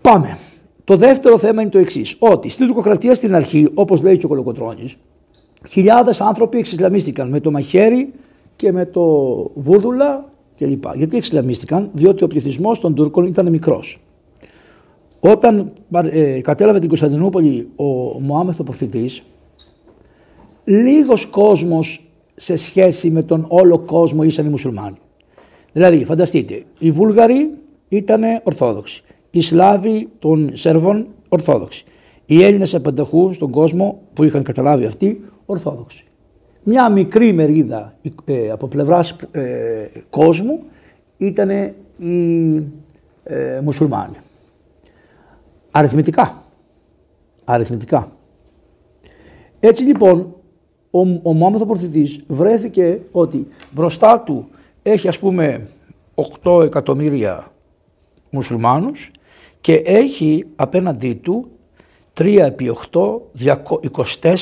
Πάμε. 0.00 0.38
Το 0.84 0.96
δεύτερο 0.96 1.38
θέμα 1.38 1.62
είναι 1.62 1.70
το 1.70 1.78
εξής: 1.78 2.16
Ότι 2.18 2.48
στην 2.48 2.66
τουρκοκρατία 2.66 3.14
στην 3.14 3.34
αρχή, 3.34 3.68
όπως 3.74 4.02
λέει 4.02 4.16
και 4.16 4.24
ο 4.24 4.28
Κολοκοτρόνη, 4.28 4.92
χιλιάδες 5.68 6.20
άνθρωποι 6.20 6.58
εξισλαμίστηκαν 6.58 7.28
με 7.28 7.40
το 7.40 7.50
μαχαίρι 7.50 8.12
και 8.56 8.72
με 8.72 8.86
το 8.86 9.02
βούδουλα 9.54 10.32
κλπ. 10.56 10.84
Γιατί 10.94 11.16
εξισλαμίστηκαν, 11.16 11.90
διότι 11.92 12.24
ο 12.24 12.26
πληθυσμός 12.26 12.80
των 12.80 12.94
Τούρκων 12.94 13.26
ήταν 13.26 13.48
μικρός. 13.50 14.00
όταν 15.20 15.72
ε, 16.10 16.40
κατέλαβε 16.40 16.78
την 16.78 16.88
Κωνσταντινούπολη 16.88 17.68
ο 17.76 17.84
Μωάμεθ 18.20 18.60
ο 18.60 18.62
προφητής, 18.62 19.22
λίγος 20.64 21.26
κόσμος 21.26 22.06
σε 22.34 22.56
σχέση 22.56 23.10
με 23.10 23.22
τον 23.22 23.46
όλο 23.48 23.78
κόσμο 23.78 24.22
ήσαν 24.22 24.46
οι 24.46 24.48
μουσουλμάνοι. 24.48 24.96
Δηλαδή, 25.72 26.04
φανταστείτε, 26.04 26.62
οι 26.78 26.90
Βούλγαροι 26.90 27.50
ήταν 27.88 28.22
Ορθόδοξοι, 28.42 29.02
οι 29.30 29.40
Σλάβοι 29.40 30.08
των 30.18 30.50
Σέρβων 30.52 31.06
Ορθόδοξοι, 31.28 31.84
οι 32.26 32.42
Έλληνες 32.42 32.74
απανταχού 32.74 33.32
στον 33.32 33.50
κόσμο 33.50 34.00
που 34.12 34.24
είχαν 34.24 34.42
καταλάβει 34.42 34.84
αυτοί 34.84 35.24
Ορθόδοξοι. 35.46 36.04
Μια 36.62 36.88
μικρή 36.88 37.32
μερίδα 37.32 37.94
ε, 38.24 38.50
από 38.50 38.68
πλευράς 38.68 39.16
ε, 39.30 39.86
κόσμου 40.10 40.60
ήταν 41.16 41.50
οι 41.96 42.54
ε, 43.24 43.60
μουσουλμάνοι. 43.62 44.16
Αριθμητικά. 45.70 46.42
Αριθμητικά. 47.44 48.12
Έτσι 49.60 49.84
λοιπόν 49.84 50.34
ο, 50.90 51.00
ο 51.22 51.32
Μωάμεθο 51.32 51.66
βρέθηκε 52.26 53.00
ότι 53.12 53.48
μπροστά 53.70 54.20
του 54.20 54.48
έχει 54.82 55.08
ας 55.08 55.18
πούμε 55.18 55.68
8 56.42 56.62
εκατομμύρια 56.64 57.52
μουσουλμάνους 58.30 59.10
και 59.60 59.74
έχει 59.74 60.46
απέναντί 60.56 61.14
του 61.14 61.48
3 62.18 62.38
επί 62.40 62.76
8, 62.92 63.20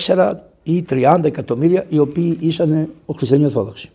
24 0.07 0.35
ή 0.63 0.85
30 0.91 1.21
εκατομμύρια 1.25 1.85
οι 1.89 1.99
οποίοι 1.99 2.37
ήσαν 2.41 2.89
ο 3.07 3.13
χριστιανοί 3.13 3.45
Ορθόδοξοι. 3.45 3.91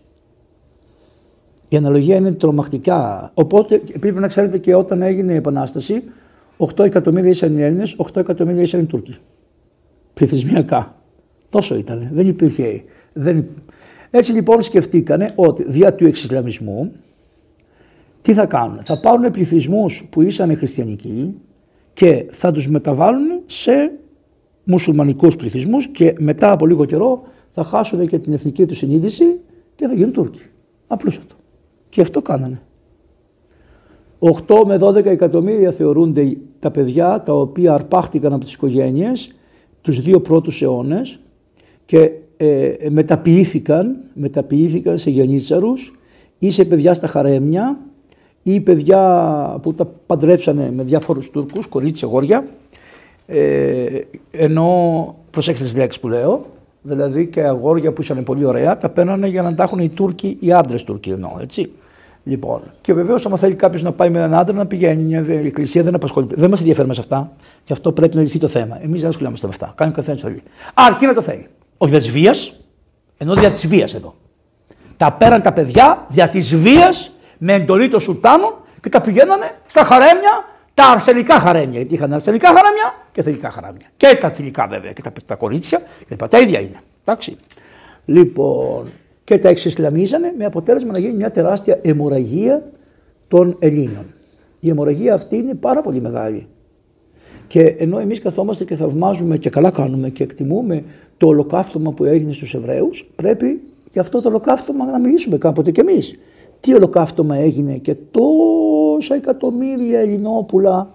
Η 1.70 1.76
αναλογία 1.78 2.16
είναι 2.16 2.32
τρομακτικά. 2.32 3.32
Οπότε 3.34 3.82
πρέπει 4.00 4.20
να 4.20 4.28
ξέρετε 4.28 4.58
και 4.58 4.76
όταν 4.76 5.02
έγινε 5.02 5.34
η 5.34 5.36
Επανάσταση, 5.36 6.04
8 6.58 6.86
εκατομμύρια 6.86 7.30
ήσαν 7.30 7.58
οι 7.58 7.62
Έλληνες, 7.62 7.96
8 7.98 8.16
εκατομμύρια 8.16 8.62
ήσαν 8.62 8.80
οι 8.80 8.86
Τούρκοι. 8.86 9.16
Πληθυσμιακά. 10.14 10.96
Τόσο 11.50 11.76
ήταν. 11.76 12.10
Δεν 12.14 12.28
υπήρχε. 12.28 12.84
Δεν... 13.14 13.46
Έτσι 14.10 14.32
λοιπόν 14.32 14.62
σκεφτήκανε 14.62 15.32
ότι 15.36 15.64
δια 15.68 15.94
του 15.94 16.06
εξισλαμισμού 16.06 16.92
τι 18.22 18.34
θα 18.34 18.46
κάνουν. 18.46 18.80
Θα 18.84 19.00
πάρουν 19.00 19.32
πληθυσμούς 19.32 20.08
που 20.10 20.22
ήσαν 20.22 20.58
χριστιανικοί 20.58 21.36
και 21.94 22.26
θα 22.32 22.52
τους 22.52 22.68
μεταβάλουν 22.68 23.42
σε 23.46 23.92
μουσουλμανικούς 24.68 25.36
πληθυσμούς 25.36 25.88
και 25.88 26.16
μετά 26.20 26.52
από 26.52 26.66
λίγο 26.66 26.86
καιρό 26.86 27.22
θα 27.50 27.64
χάσουν 27.64 28.08
και 28.08 28.20
την 28.20 28.34
εθνική 28.34 28.66
τους 28.66 28.78
συνείδηση 28.78 29.40
και 29.76 29.88
θα 29.88 29.94
γίνουν 29.94 30.12
Τούρκοι. 30.12 30.42
Απλούστατο. 30.88 31.36
Και 31.90 32.02
αυτό 32.02 32.22
κάνανε. 32.22 32.62
8 34.20 34.32
με 34.66 34.78
12 34.82 35.06
εκατομμύρια 35.06 35.72
θεωρούνται 35.72 36.38
τα 36.60 36.72
παιδιά 36.72 37.22
τα 37.22 37.34
οποία 37.34 37.74
αρπάχτηκαν 37.74 38.34
από 38.34 38.44
τις 38.44 38.54
οικογένειες 38.54 39.32
τους 39.82 40.02
δύο 40.02 40.22
πρώτους 40.22 40.62
αιώνες 40.62 41.20
και 41.86 42.12
ε, 42.38 42.74
μεταποιήθηκαν, 42.90 43.98
μεταποιήθηκαν 44.14 44.98
σε 44.98 45.10
γενίτσαρους 45.10 45.94
ή 46.40 46.50
σε 46.50 46.66
παιδιά 46.66 46.94
στα 46.94 47.08
χαρέμια 47.08 47.80
ή 48.44 48.60
παιδιά 48.62 49.60
που 49.62 49.74
τα 49.74 49.86
παντρέψανε 49.86 50.72
με 50.72 50.84
διάφορους 50.84 51.30
Τούρκους, 51.30 51.68
κορίτσια, 51.68 52.08
γόρια 52.08 52.48
ε, 53.28 54.00
ενώ 54.32 55.16
προσέξτε 55.32 55.66
τις 55.66 55.76
λέξεις 55.76 56.02
που 56.02 56.08
λέω, 56.08 56.46
δηλαδή 56.82 57.28
και 57.28 57.42
αγόρια 57.42 57.92
που 57.92 58.02
ήσαν 58.02 58.24
πολύ 58.24 58.46
ωραία, 58.46 58.78
τα 58.78 58.90
παίρνανε 58.90 59.28
για 59.28 59.42
να 59.42 59.54
τα 59.54 59.64
έχουν 59.64 59.80
οι 59.80 59.90
Τούρκοι, 59.90 60.38
οι 60.40 60.52
άντρες 60.52 60.84
Τούρκοι 60.84 61.10
εννοώ, 61.10 61.32
έτσι. 61.42 61.72
Λοιπόν, 62.24 62.62
και 62.82 62.94
βεβαίως, 62.94 63.26
άμα 63.26 63.38
θέλει 63.38 63.56
κάποιος 63.56 63.82
να 63.82 63.92
πάει 63.92 64.10
με 64.10 64.18
έναν 64.18 64.34
άντρα 64.34 64.56
να 64.56 64.66
πηγαίνει, 64.66 65.14
η 65.28 65.48
Εκκλησία 65.48 65.84
δεν 65.84 65.96
απασχολείται. 65.96 66.36
Δεν 66.38 66.50
μας 66.50 66.60
ενδιαφέρει 66.60 66.94
σε 66.94 67.00
αυτά. 67.00 67.32
Γι' 67.66 67.74
αυτό 67.74 67.92
πρέπει 67.92 68.16
να 68.16 68.22
λυθεί 68.22 68.40
το 68.40 68.48
θέμα. 68.48 68.84
Εμείς 68.84 69.02
δεν 69.02 69.10
ασχολούμαστε 69.10 69.48
με 69.48 69.54
αυτά. 69.54 69.74
Κάνει 69.76 69.92
ο 69.92 69.94
καθένας 69.94 70.22
θέλει. 70.22 70.44
Αρκεί 70.74 71.06
να 71.06 71.14
το 71.14 71.22
θέλει. 71.22 71.48
Όχι 71.78 71.92
δια 71.92 72.00
της 72.00 72.12
βίας, 72.12 72.60
ενώ 73.18 73.36
δια 73.36 73.52
της 73.52 73.68
βίας 73.68 73.94
εδώ. 73.94 74.16
Τα 74.98 75.12
πέραν 75.12 75.42
τα 75.42 75.54
παιδιά 75.54 76.06
δια 76.08 76.30
της 76.30 76.56
βίας 76.56 77.12
με 77.38 77.54
εντολή 77.54 77.88
των 77.88 78.00
Σουλτάνων 78.00 78.54
και 78.82 78.90
τα 78.90 79.02
πηγαίνανε 79.02 79.52
στα 79.66 79.84
χαρέμια 79.84 80.46
τα 80.78 80.86
αρσενικά 80.86 81.40
χαρέμια. 81.40 81.78
Γιατί 81.78 81.94
είχαν 81.94 82.14
αρσενικά 82.14 82.48
χαρέμια 82.48 82.94
και 83.12 83.22
θηλυκά 83.22 83.52
χαράμια. 83.52 83.88
Και 83.98 84.18
τα 84.20 84.30
θηλυκά 84.30 84.68
βέβαια 84.68 84.92
και 84.92 85.02
τα, 85.02 85.12
τα 85.26 85.36
κορίτσια 85.36 85.82
και 86.08 86.16
τα 86.16 86.40
ίδια 86.40 86.60
είναι. 86.60 86.80
Εντάξει. 87.06 87.36
Λοιπόν, 88.06 88.88
και 89.24 89.38
τα 89.38 89.50
εξισλαμίζανε 89.50 90.34
με 90.38 90.46
αποτέλεσμα 90.46 90.92
να 90.92 91.00
γίνει 91.00 91.14
μια 91.14 91.32
τεράστια 91.32 91.80
αιμορραγία 91.82 92.72
των 93.28 93.56
Ελλήνων. 93.60 94.06
Η 94.60 94.70
αιμορραγία 94.70 95.14
αυτή 95.14 95.38
είναι 95.38 95.54
πάρα 95.54 95.82
πολύ 95.82 96.02
μεγάλη. 96.02 96.48
Και 97.48 97.62
ενώ 97.62 98.00
εμείς 98.00 98.22
καθόμαστε 98.22 98.64
και 98.64 98.76
θαυμάζουμε 98.76 99.38
και 99.38 99.50
καλά 99.50 99.72
κάνουμε 99.72 100.10
και 100.10 100.24
εκτιμούμε 100.24 100.84
το 101.18 101.28
ολοκαύτωμα 101.28 101.92
που 101.92 102.04
έγινε 102.04 102.34
στους 102.34 102.54
Εβραίους, 102.54 103.10
πρέπει 103.16 103.62
για 103.92 104.02
αυτό 104.02 104.22
το 104.22 104.28
ολοκαύτωμα 104.28 104.86
να 104.86 105.00
μιλήσουμε 105.00 105.38
κάποτε 105.38 105.72
κι 105.72 105.80
εμείς. 105.80 106.20
Τι 106.60 106.74
ολοκαύτωμα 106.74 107.36
έγινε 107.36 107.78
και 107.78 107.96
τόσα 108.12 108.87
εκατομμύρια 109.10 110.00
Ελληνόπουλα 110.00 110.90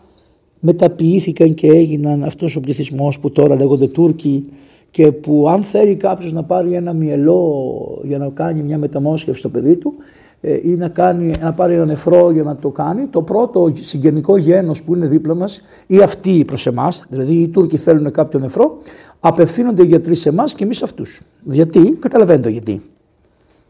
μεταποιήθηκαν 0.61 1.55
και 1.55 1.67
έγιναν 1.67 2.25
αυτός 2.25 2.57
ο 2.57 2.61
πληθυσμός 2.61 3.21
που 3.21 3.31
τώρα 3.31 3.55
λέγονται 3.55 3.87
Τούρκοι 3.87 4.45
και 4.91 5.13
που 5.13 5.49
αν 5.49 5.63
θέλει 5.63 5.95
κάποιος 5.95 6.33
να 6.33 6.43
πάρει 6.45 6.75
ένα 6.75 6.93
μυελό 6.93 8.01
για 8.03 8.19
να 8.19 8.29
κάνει 8.29 8.63
μια 8.63 8.79
μεταμόσχευση 8.79 9.41
στο 9.41 9.49
παιδί 9.49 9.77
του 9.77 9.95
ε, 10.41 10.59
ή 10.63 10.75
να, 10.77 10.89
κάνει, 10.89 11.33
να 11.41 11.53
πάρει 11.53 11.75
ένα 11.75 11.85
νεφρό 11.85 12.31
για 12.31 12.43
να 12.43 12.57
το 12.57 12.71
κάνει, 12.71 13.07
το 13.07 13.23
πρώτο 13.23 13.73
συγγενικό 13.81 14.37
γένος 14.37 14.83
που 14.83 14.95
είναι 14.95 15.07
δίπλα 15.07 15.35
μας 15.35 15.61
ή 15.87 15.99
αυτοί 15.99 16.45
προς 16.45 16.67
εμάς, 16.67 17.05
δηλαδή 17.09 17.35
οι 17.35 17.49
Τούρκοι 17.49 17.77
θέλουν 17.77 18.11
κάποιο 18.11 18.39
νεφρό, 18.39 18.79
απευθύνονται 19.21 19.83
οι 19.83 19.87
γιατροί 19.87 20.15
σε 20.15 20.29
εμάς 20.29 20.55
και 20.55 20.65
εμείς 20.65 20.83
αυτούς. 20.83 21.21
Γιατί, 21.45 21.91
καταλαβαίνετε 21.93 22.51
γιατί. 22.51 22.83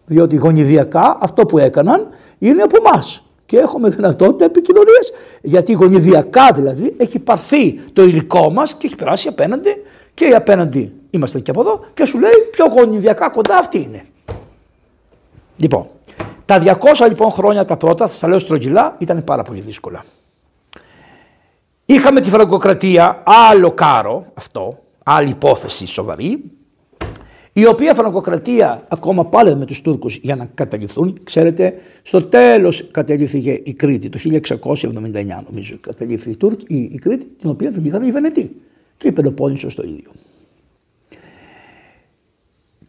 Διότι 0.07 0.37
γονιδιακά 0.37 1.19
αυτό 1.21 1.47
που 1.47 1.59
έκαναν 1.59 2.07
είναι 2.39 2.63
από 2.63 2.77
εμάς 2.87 3.22
και 3.47 3.59
έχουμε 3.59 3.89
δυνατότητα 3.89 4.45
επικοινωνίας. 4.45 5.13
Γιατί 5.43 5.73
γονιδιακά 5.73 6.53
δηλαδή 6.55 6.95
έχει 6.97 7.19
πάρθει 7.19 7.73
το 7.93 8.03
υλικό 8.03 8.51
μας 8.51 8.75
και 8.75 8.87
έχει 8.87 8.97
περάσει 8.97 9.29
απέναντι 9.29 9.83
και 10.15 10.25
οι 10.25 10.35
απέναντι 10.35 10.93
είμαστε 11.11 11.41
και 11.41 11.51
από 11.51 11.61
εδώ 11.61 11.85
και 11.95 12.05
σου 12.05 12.19
λέει 12.19 12.49
πιο 12.51 12.67
γονιδιακά 12.67 13.31
κοντά 13.31 13.57
αυτή 13.57 13.83
είναι. 13.83 14.05
Λοιπόν, 15.57 15.87
τα 16.45 16.63
200 16.63 17.09
λοιπόν 17.09 17.31
χρόνια 17.31 17.65
τα 17.65 17.77
πρώτα, 17.77 18.07
θα 18.07 18.13
σας 18.13 18.29
λέω 18.29 18.39
στρογγυλά, 18.39 18.97
ήταν 18.99 19.25
πάρα 19.25 19.43
πολύ 19.43 19.61
δύσκολα. 19.61 20.05
Είχαμε 21.87 22.21
τη 22.21 22.31
φραγκοκρατία, 22.31 23.23
άλλο 23.25 23.71
κάρο 23.71 24.27
αυτό, 24.35 24.79
άλλη 25.05 25.31
υπόθεση 25.31 25.87
σοβαρή, 25.87 26.43
η 27.53 27.67
οποία 27.67 27.95
φαρμακοκρατία 27.95 28.87
ακόμα 28.89 29.27
πάλι 29.27 29.57
με 29.57 29.65
τους 29.65 29.81
Τούρκους 29.81 30.17
για 30.17 30.37
να 30.37 30.47
καταληφθούν. 30.47 31.19
Ξέρετε, 31.25 31.75
στο 32.03 32.23
τέλος 32.23 32.91
κατελήφθηκε 32.91 33.61
η 33.65 33.73
Κρήτη, 33.73 34.09
το 34.09 34.19
1679 34.19 35.43
νομίζω 35.51 35.77
κατελήφθη 35.81 36.31
η, 36.31 36.37
Τούρκ, 36.37 36.61
η, 36.67 36.91
η 36.93 36.99
Κρήτη, 36.99 37.25
την 37.25 37.51
οποία 37.51 37.71
δεν 37.71 37.85
είχαν 37.85 38.03
οι 38.03 38.11
Βενετοί 38.11 38.57
και 38.97 39.09
η 39.09 39.13
Πελοπόννησος 39.13 39.75
το 39.75 39.83
ίδιο. 39.83 40.11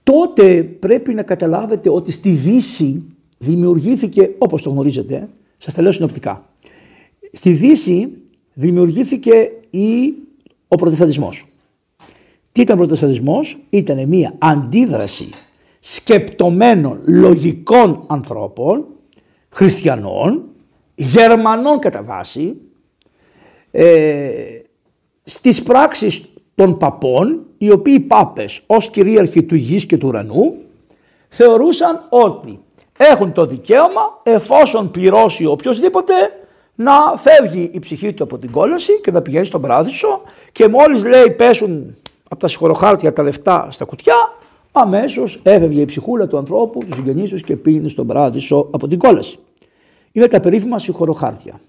Τότε 0.03 0.63
πρέπει 0.63 1.13
να 1.13 1.23
καταλάβετε 1.23 1.89
ότι 1.89 2.11
στη 2.11 2.29
Δύση 2.29 3.03
δημιουργήθηκε, 3.37 4.31
όπως 4.37 4.61
το 4.61 4.69
γνωρίζετε, 4.69 5.29
σας 5.57 5.73
τα 5.73 5.81
λέω 5.81 5.91
συνοπτικά, 5.91 6.49
στη 7.31 7.51
Δύση 7.51 8.09
δημιουργήθηκε 8.53 9.51
η, 9.69 10.13
ο 10.67 10.75
προτεσταντισμός. 10.75 11.47
Τι 12.53 12.61
ήταν 12.61 12.75
ο 12.75 12.79
προτεσταντισμός, 12.79 13.57
ήταν 13.69 14.07
μια 14.07 14.33
αντίδραση 14.37 15.29
σκεπτομένων 15.79 17.01
λογικών 17.05 18.03
ανθρώπων, 18.07 18.85
χριστιανών, 19.49 20.43
Γερμανών 20.95 21.79
κατά 21.79 22.03
βάση, 22.03 22.55
ε, 23.71 24.31
στις 25.23 25.63
πράξεις 25.63 26.23
των 26.55 26.77
παπών, 26.77 27.45
οι 27.57 27.71
οποίοι 27.71 27.99
πάπες 27.99 28.61
ως 28.65 28.89
κυρίαρχοι 28.89 29.43
του 29.43 29.55
γης 29.55 29.85
και 29.85 29.97
του 29.97 30.07
ουρανού, 30.07 30.55
θεωρούσαν 31.29 32.07
ότι 32.09 32.59
έχουν 32.97 33.31
το 33.31 33.45
δικαίωμα, 33.45 34.19
εφόσον 34.23 34.91
πληρώσει 34.91 35.45
οποιοδήποτε, 35.45 36.13
να 36.75 36.93
φεύγει 37.17 37.69
η 37.73 37.79
ψυχή 37.79 38.13
του 38.13 38.23
από 38.23 38.37
την 38.37 38.51
κόλαση 38.51 39.01
και 39.01 39.11
να 39.11 39.21
πηγαίνει 39.21 39.45
στον 39.45 39.61
παράδεισο 39.61 40.21
και 40.51 40.67
μόλις 40.67 41.05
λέει 41.05 41.29
πέσουν 41.29 41.95
από 42.33 42.41
τα 42.41 42.47
συγχωροχάρτια 42.47 43.13
τα 43.13 43.23
λεφτά 43.23 43.67
στα 43.71 43.85
κουτιά, 43.85 44.15
αμέσως 44.71 45.39
έφευγε 45.43 45.81
η 45.81 45.85
ψυχούλα 45.85 46.27
του 46.27 46.37
ανθρώπου, 46.37 46.79
του 46.79 46.95
συγγενείς 46.95 47.29
τους 47.29 47.41
και 47.41 47.55
πήγαινε 47.55 47.87
στον 47.87 48.07
παράδεισο 48.07 48.67
από 48.71 48.87
την 48.87 48.99
κόλαση. 48.99 49.39
Είναι 50.11 50.27
τα 50.27 50.39
περίφημα 50.39 50.79
συγχωροχάρτια. 50.79 51.59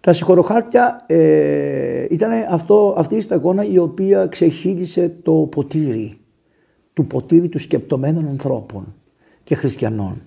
Τα 0.00 0.12
συγχωροχάρτια 0.12 1.04
ε, 1.06 2.06
ήταν 2.10 2.30
αυτό, 2.50 2.94
αυτή 2.98 3.16
η 3.16 3.20
σταγόνα 3.20 3.64
η 3.64 3.78
οποία 3.78 4.26
ξεχύλισε 4.26 5.16
το 5.22 5.32
ποτήρι, 5.32 6.18
του 6.92 7.06
ποτήρι 7.06 7.48
του 7.48 7.58
σκεπτομένων 7.58 8.28
ανθρώπων 8.28 8.94
και 9.44 9.54
χριστιανών. 9.54 10.22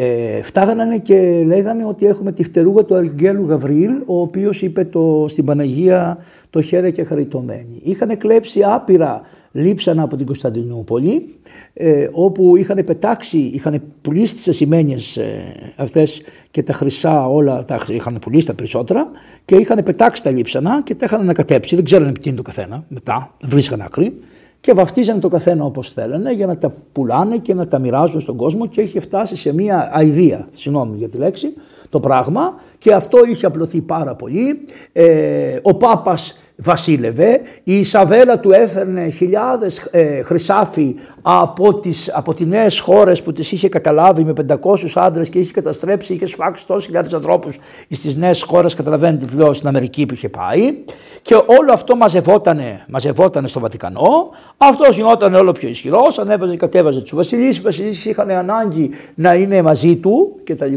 Ε, 0.00 0.42
φτάγανε 0.42 0.98
και 0.98 1.42
λέγανε 1.46 1.84
ότι 1.84 2.06
έχουμε 2.06 2.32
τη 2.32 2.44
φτερούγα 2.44 2.84
του 2.84 2.94
Αγγέλου 2.94 3.46
Γαβριήλ, 3.46 3.92
ο 4.06 4.20
οποίος 4.20 4.62
είπε 4.62 4.84
το, 4.84 5.26
στην 5.28 5.44
Παναγία 5.44 6.18
το 6.50 6.60
χέρι 6.60 6.92
και 6.92 7.04
χαριτωμένη. 7.04 7.80
Είχαν 7.82 8.18
κλέψει 8.18 8.60
άπειρα 8.64 9.20
λείψανα 9.52 10.02
από 10.02 10.16
την 10.16 10.26
Κωνσταντινούπολη, 10.26 11.34
ε, 11.72 12.08
όπου 12.12 12.56
είχαν 12.56 12.84
πετάξει, 12.84 13.38
είχαν 13.38 13.82
πουλήσει 14.02 14.34
τις 14.34 14.48
ασημένιες 14.48 15.16
ε, 15.16 15.54
αυτές 15.76 16.22
και 16.50 16.62
τα 16.62 16.72
χρυσά 16.72 17.28
όλα, 17.28 17.64
τα 17.64 17.84
είχαν 17.88 18.18
πουλήσει 18.20 18.46
τα 18.46 18.54
περισσότερα 18.54 19.10
και 19.44 19.56
είχαν 19.56 19.82
πετάξει 19.82 20.22
τα 20.22 20.30
λείψανα 20.30 20.82
και 20.82 20.94
τα 20.94 21.04
είχαν 21.04 21.20
ανακατέψει, 21.20 21.74
δεν 21.74 21.84
ξέρανε 21.84 22.12
τι 22.12 22.28
είναι 22.28 22.36
το 22.36 22.42
καθένα 22.42 22.84
μετά, 22.88 23.34
βρίσκαν 23.42 23.80
άκρη 23.80 24.18
και 24.60 24.72
βαφτίζαν 24.72 25.20
το 25.20 25.28
καθένα 25.28 25.64
όπως 25.64 25.92
θέλανε 25.92 26.32
για 26.32 26.46
να 26.46 26.58
τα 26.58 26.72
πουλάνε 26.92 27.36
και 27.36 27.54
να 27.54 27.68
τα 27.68 27.78
μοιράζουν 27.78 28.20
στον 28.20 28.36
κόσμο 28.36 28.66
και 28.66 28.80
είχε 28.80 29.00
φτάσει 29.00 29.36
σε 29.36 29.52
μια 29.52 29.90
αηδία, 29.92 30.48
συγγνώμη 30.50 30.96
για 30.96 31.08
τη 31.08 31.16
λέξη, 31.16 31.54
το 31.88 32.00
πράγμα 32.00 32.54
και 32.78 32.92
αυτό 32.92 33.18
είχε 33.24 33.46
απλωθεί 33.46 33.80
πάρα 33.80 34.14
πολύ. 34.14 34.60
Ε, 34.92 35.58
ο 35.62 35.74
Πάπας 35.74 36.38
βασίλευε. 36.60 37.40
Η 37.64 37.78
Ισαβέλα 37.78 38.38
του 38.38 38.52
έφερνε 38.52 39.08
χιλιάδες 39.08 39.78
ε, 39.90 40.22
χρυσάφι 40.22 40.96
από 41.22 41.80
τις, 41.80 42.14
από 42.14 42.34
τις 42.34 42.46
νέες 42.46 42.78
χώρες 42.78 43.22
που 43.22 43.32
τις 43.32 43.52
είχε 43.52 43.68
καταλάβει 43.68 44.24
με 44.24 44.32
500 44.48 44.56
άντρες 44.94 45.28
και 45.28 45.38
είχε 45.38 45.52
καταστρέψει, 45.52 46.14
είχε 46.14 46.26
σφάξει 46.26 46.66
τόσους 46.66 46.84
χιλιάδες 46.84 47.14
ανθρώπους 47.14 47.58
στις 47.90 48.16
νέες 48.16 48.42
χώρες, 48.42 48.74
καταλαβαίνετε 48.74 49.26
βεβαίως 49.26 49.56
στην 49.56 49.68
Αμερική 49.68 50.06
που 50.06 50.14
είχε 50.14 50.28
πάει. 50.28 50.74
Και 51.22 51.34
όλο 51.34 51.72
αυτό 51.72 51.96
μαζευότανε, 51.96 52.84
μαζευότανε 52.88 53.48
στο 53.48 53.60
Βατικανό. 53.60 54.30
Αυτός 54.56 54.96
γινόταν 54.96 55.34
όλο 55.34 55.52
πιο 55.52 55.68
ισχυρός, 55.68 56.18
ανέβαζε 56.18 56.52
και 56.52 56.58
κατέβαζε 56.58 57.00
τους 57.00 57.14
βασιλείς. 57.14 57.56
Οι 57.56 57.60
βασιλείς 57.60 58.04
είχαν 58.04 58.30
ανάγκη 58.30 58.90
να 59.14 59.34
είναι 59.34 59.62
μαζί 59.62 59.96
του 59.96 60.40
κτλ 60.44 60.74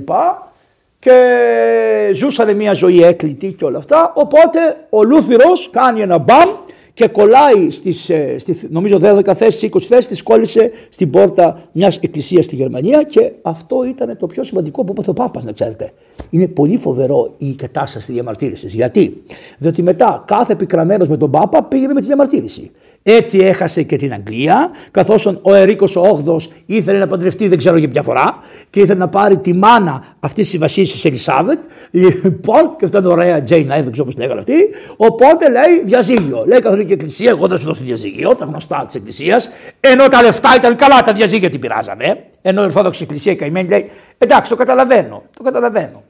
και 1.02 2.12
ζούσαν 2.14 2.56
μια 2.56 2.74
ζωή 2.74 3.04
έκλειτη 3.04 3.52
και 3.52 3.66
όλα 3.66 3.78
αυτά. 3.78 4.12
Οπότε 4.16 4.60
ο 4.90 5.04
Λούθυρος 5.04 5.70
κάνει 5.72 6.02
ένα 6.02 6.18
μπαμ 6.18 6.50
και 6.94 7.08
κολλάει 7.08 7.70
στις, 7.70 8.10
ε, 8.10 8.36
στη, 8.38 8.60
νομίζω 8.70 8.98
12 9.02 9.34
θέσεις, 9.36 9.64
20 9.64 9.88
θέσεις, 9.88 10.08
τις 10.08 10.24
κόλλησε 10.24 10.72
στην 10.90 11.10
πόρτα 11.10 11.62
μιας 11.72 11.98
εκκλησίας 11.98 12.46
στη 12.46 12.56
Γερμανία 12.56 13.04
και 13.04 13.32
αυτό 13.42 13.84
ήταν 13.88 14.18
το 14.18 14.28
πιο 14.28 14.44
σημαντικό 14.44 14.84
που 14.84 14.94
είπε 14.98 15.10
ο 15.10 15.14
Πάπας 15.14 15.44
να 15.44 15.52
ξέρετε. 15.52 15.92
Είναι 16.30 16.48
πολύ 16.48 16.78
φοβερό 16.78 17.34
η 17.38 17.56
κατάσταση 17.56 18.06
της 18.06 18.16
διαμαρτύρησης. 18.16 18.74
Γιατί; 18.74 19.24
Διότι 19.58 19.82
μετά 19.82 20.24
κάθε 20.28 20.54
επικραμένος 20.54 21.08
με 21.08 21.18
τον 21.18 21.32
Πάπα 21.32 21.64
πήγαινε 21.64 21.94
με 21.94 22.00
τη 22.00 22.06
διαμαρτύρηση. 22.06 22.72
Έτσι 23.04 23.38
έχασε 23.38 23.84
και 23.84 23.96
την 23.96 24.14
Αγγλία, 24.14 24.72
καθώς 24.92 25.26
ο 25.42 25.54
Ερίκος 25.54 25.96
ο 25.96 26.40
ήθελε 26.66 26.98
να 26.98 27.08
παντρευτεί 27.08 27.48
δεν 27.48 27.58
ξέρω 27.58 27.78
για 27.78 27.88
ποια 27.88 28.02
φορά 28.02 28.38
και 28.70 28.80
ήθελε 28.80 29.00
να 29.00 29.10
πάρει 29.10 29.38
τη 29.38 29.54
μάνα 29.54 30.04
αυτής 30.20 30.50
της 30.50 30.60
βασίλισσας 30.60 31.06
Ελισάβετ. 31.06 31.60
Λοιπόν, 31.92 32.76
και 32.78 32.86
αυτά 32.86 32.98
είναι 32.98 33.08
ωραία, 33.08 33.42
Τζέιν 33.42 33.68
δεν 33.68 33.92
ξέρω 33.92 34.06
πώς 34.06 34.18
λέγανε 34.18 34.40
αυτή. 34.40 34.54
Οπότε 34.98 35.46
λέει 35.50 35.82
διαζύγιο. 35.84 36.44
Λέει 36.48 36.60
η 36.82 36.86
Καθολική 36.86 36.94
Εκκλησία, 36.94 37.30
εγώ 37.30 37.48
δεν 37.48 37.58
σου 37.58 37.66
δώσω 37.66 37.84
διαζύγιο, 37.84 38.36
τα 38.36 38.46
γνωστά 38.46 38.86
της 38.86 38.96
Εκκλησίας. 38.96 39.50
Ενώ 39.80 40.08
τα 40.08 40.22
λεφτά 40.22 40.56
ήταν 40.56 40.76
καλά, 40.76 41.02
τα 41.02 41.14
διαζύγια 41.14 41.50
την 41.50 41.60
πειράζανε. 41.60 42.26
Ενώ 42.42 42.62
η 42.62 42.66
Ορθόδοξη 42.66 43.04
Εκκλησία 43.04 43.36
καημένη 43.36 43.70
λέει, 43.70 43.90
εντάξει, 44.18 44.50
το 44.50 44.58
καταλαβαίνω, 44.58 45.24
το 45.38 45.44
καταλαβαίνω. 45.44 46.04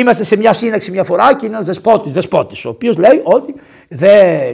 Είμαστε 0.00 0.24
σε 0.24 0.36
μια 0.36 0.52
σύναξη 0.52 0.90
μια 0.90 1.04
φορά 1.04 1.34
και 1.34 1.46
είναι 1.46 1.54
ένας 1.54 1.66
δεσπότης, 1.66 2.12
δεσπότης, 2.12 2.64
ο 2.64 2.68
οποίος 2.68 2.96
λέει 2.96 3.20
ότι 3.22 3.54
δε, 3.88 4.08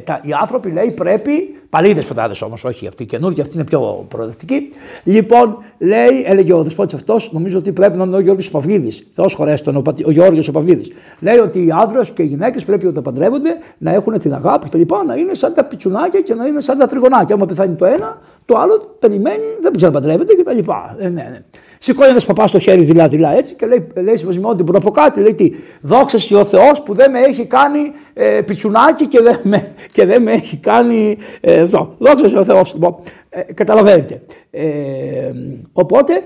τα, 0.05 0.21
οι 0.23 0.33
άνθρωποι 0.41 0.71
λέει 0.71 0.91
πρέπει, 0.91 1.59
παλιοί 1.71 1.93
δεσποτάδε 1.93 2.35
όμως, 2.45 2.65
όχι 2.65 2.87
αυτοί 2.87 3.03
οι 3.03 3.07
καινούργοι, 3.07 3.41
αυτοί 3.41 3.55
είναι 3.55 3.65
πιο 3.65 4.07
προοδευτικοί. 4.09 4.69
Λοιπόν, 5.05 5.59
λέει, 5.79 6.25
έλεγε 6.25 6.53
ο 6.53 6.63
δεσπότης 6.63 6.95
αυτός, 6.95 7.33
νομίζω 7.33 7.59
ότι 7.59 7.73
πρέπει 7.73 7.97
να 7.97 8.05
είναι 8.05 8.17
ο 8.17 8.21
Γιώργος 8.21 8.51
Παυλίδης. 8.51 9.07
Θεός 9.13 9.35
χωρέστον, 9.35 9.77
ο, 9.77 9.83
ο 10.07 10.11
Γιώργος 10.11 10.49
ο 10.49 10.53
Παυλίδης. 10.53 10.93
Λέει 11.21 11.39
ότι 11.39 11.59
οι 11.59 11.69
άντρε 11.83 12.01
και 12.15 12.23
οι 12.23 12.27
γυναίκες 12.27 12.65
πρέπει 12.65 12.87
όταν 12.87 13.03
παντρεύονται 13.03 13.57
να 13.79 13.93
έχουν 13.93 14.19
την 14.19 14.35
αγάπη 14.35 14.69
κτλ. 14.69 14.95
Να 15.07 15.15
είναι 15.15 15.35
σαν 15.35 15.55
τα 15.55 15.65
πιτσουνάκια 15.65 16.21
και 16.21 16.35
να 16.35 16.47
είναι 16.47 16.61
σαν 16.61 16.79
τα 16.79 16.87
τριγωνάκια. 16.87 17.35
Άμα 17.35 17.47
πεθάνει 17.47 17.75
το 17.75 17.85
ένα, 17.85 18.21
το 18.45 18.57
άλλο 18.57 18.97
περιμένει, 18.99 19.45
δεν 19.61 19.73
ξαναπαντρεύεται 19.77 20.35
κτλ. 20.35 20.71
Ε, 20.99 21.09
ναι, 21.09 21.09
ναι. 21.09 21.43
Σηκώνει 21.79 22.11
ένας 22.11 22.25
παπάς 22.25 22.51
στο 22.51 22.59
χέρι 22.59 22.83
δειλά-δειλά 22.83 23.37
έτσι 23.37 23.55
και 23.55 23.67
λέει, 23.67 23.87
λέει 23.95 24.17
συμβασμό 24.17 24.55
που 24.55 24.73
από 24.75 24.91
κάτι, 24.91 25.21
λέει 25.21 25.35
τι, 25.35 25.51
δόξα 25.81 26.39
ο 26.39 26.45
Θεός 26.45 26.83
που 26.83 26.95
δεν 26.95 27.11
με 27.11 27.19
έχει 27.21 27.45
κάνει 27.45 27.93
ε, 28.15 28.41
πιτσουνάκι 28.41 29.07
και 29.07 29.23
δεν 29.23 29.39
με, 29.43 29.75
και 29.93 30.07
δεν 30.07 30.23
με 30.23 30.33
έχει 30.33 30.57
κάνει 30.57 31.19
ε, 31.41 31.61
αυτό. 31.61 31.95
Δόξα 31.99 32.41
ο 32.41 32.45
Θεός. 32.45 32.73
Λοιπόν, 32.75 32.97
ε, 33.29 33.41
καταλαβαίνετε. 33.41 34.23
Ε, 34.51 35.33
οπότε 35.73 36.23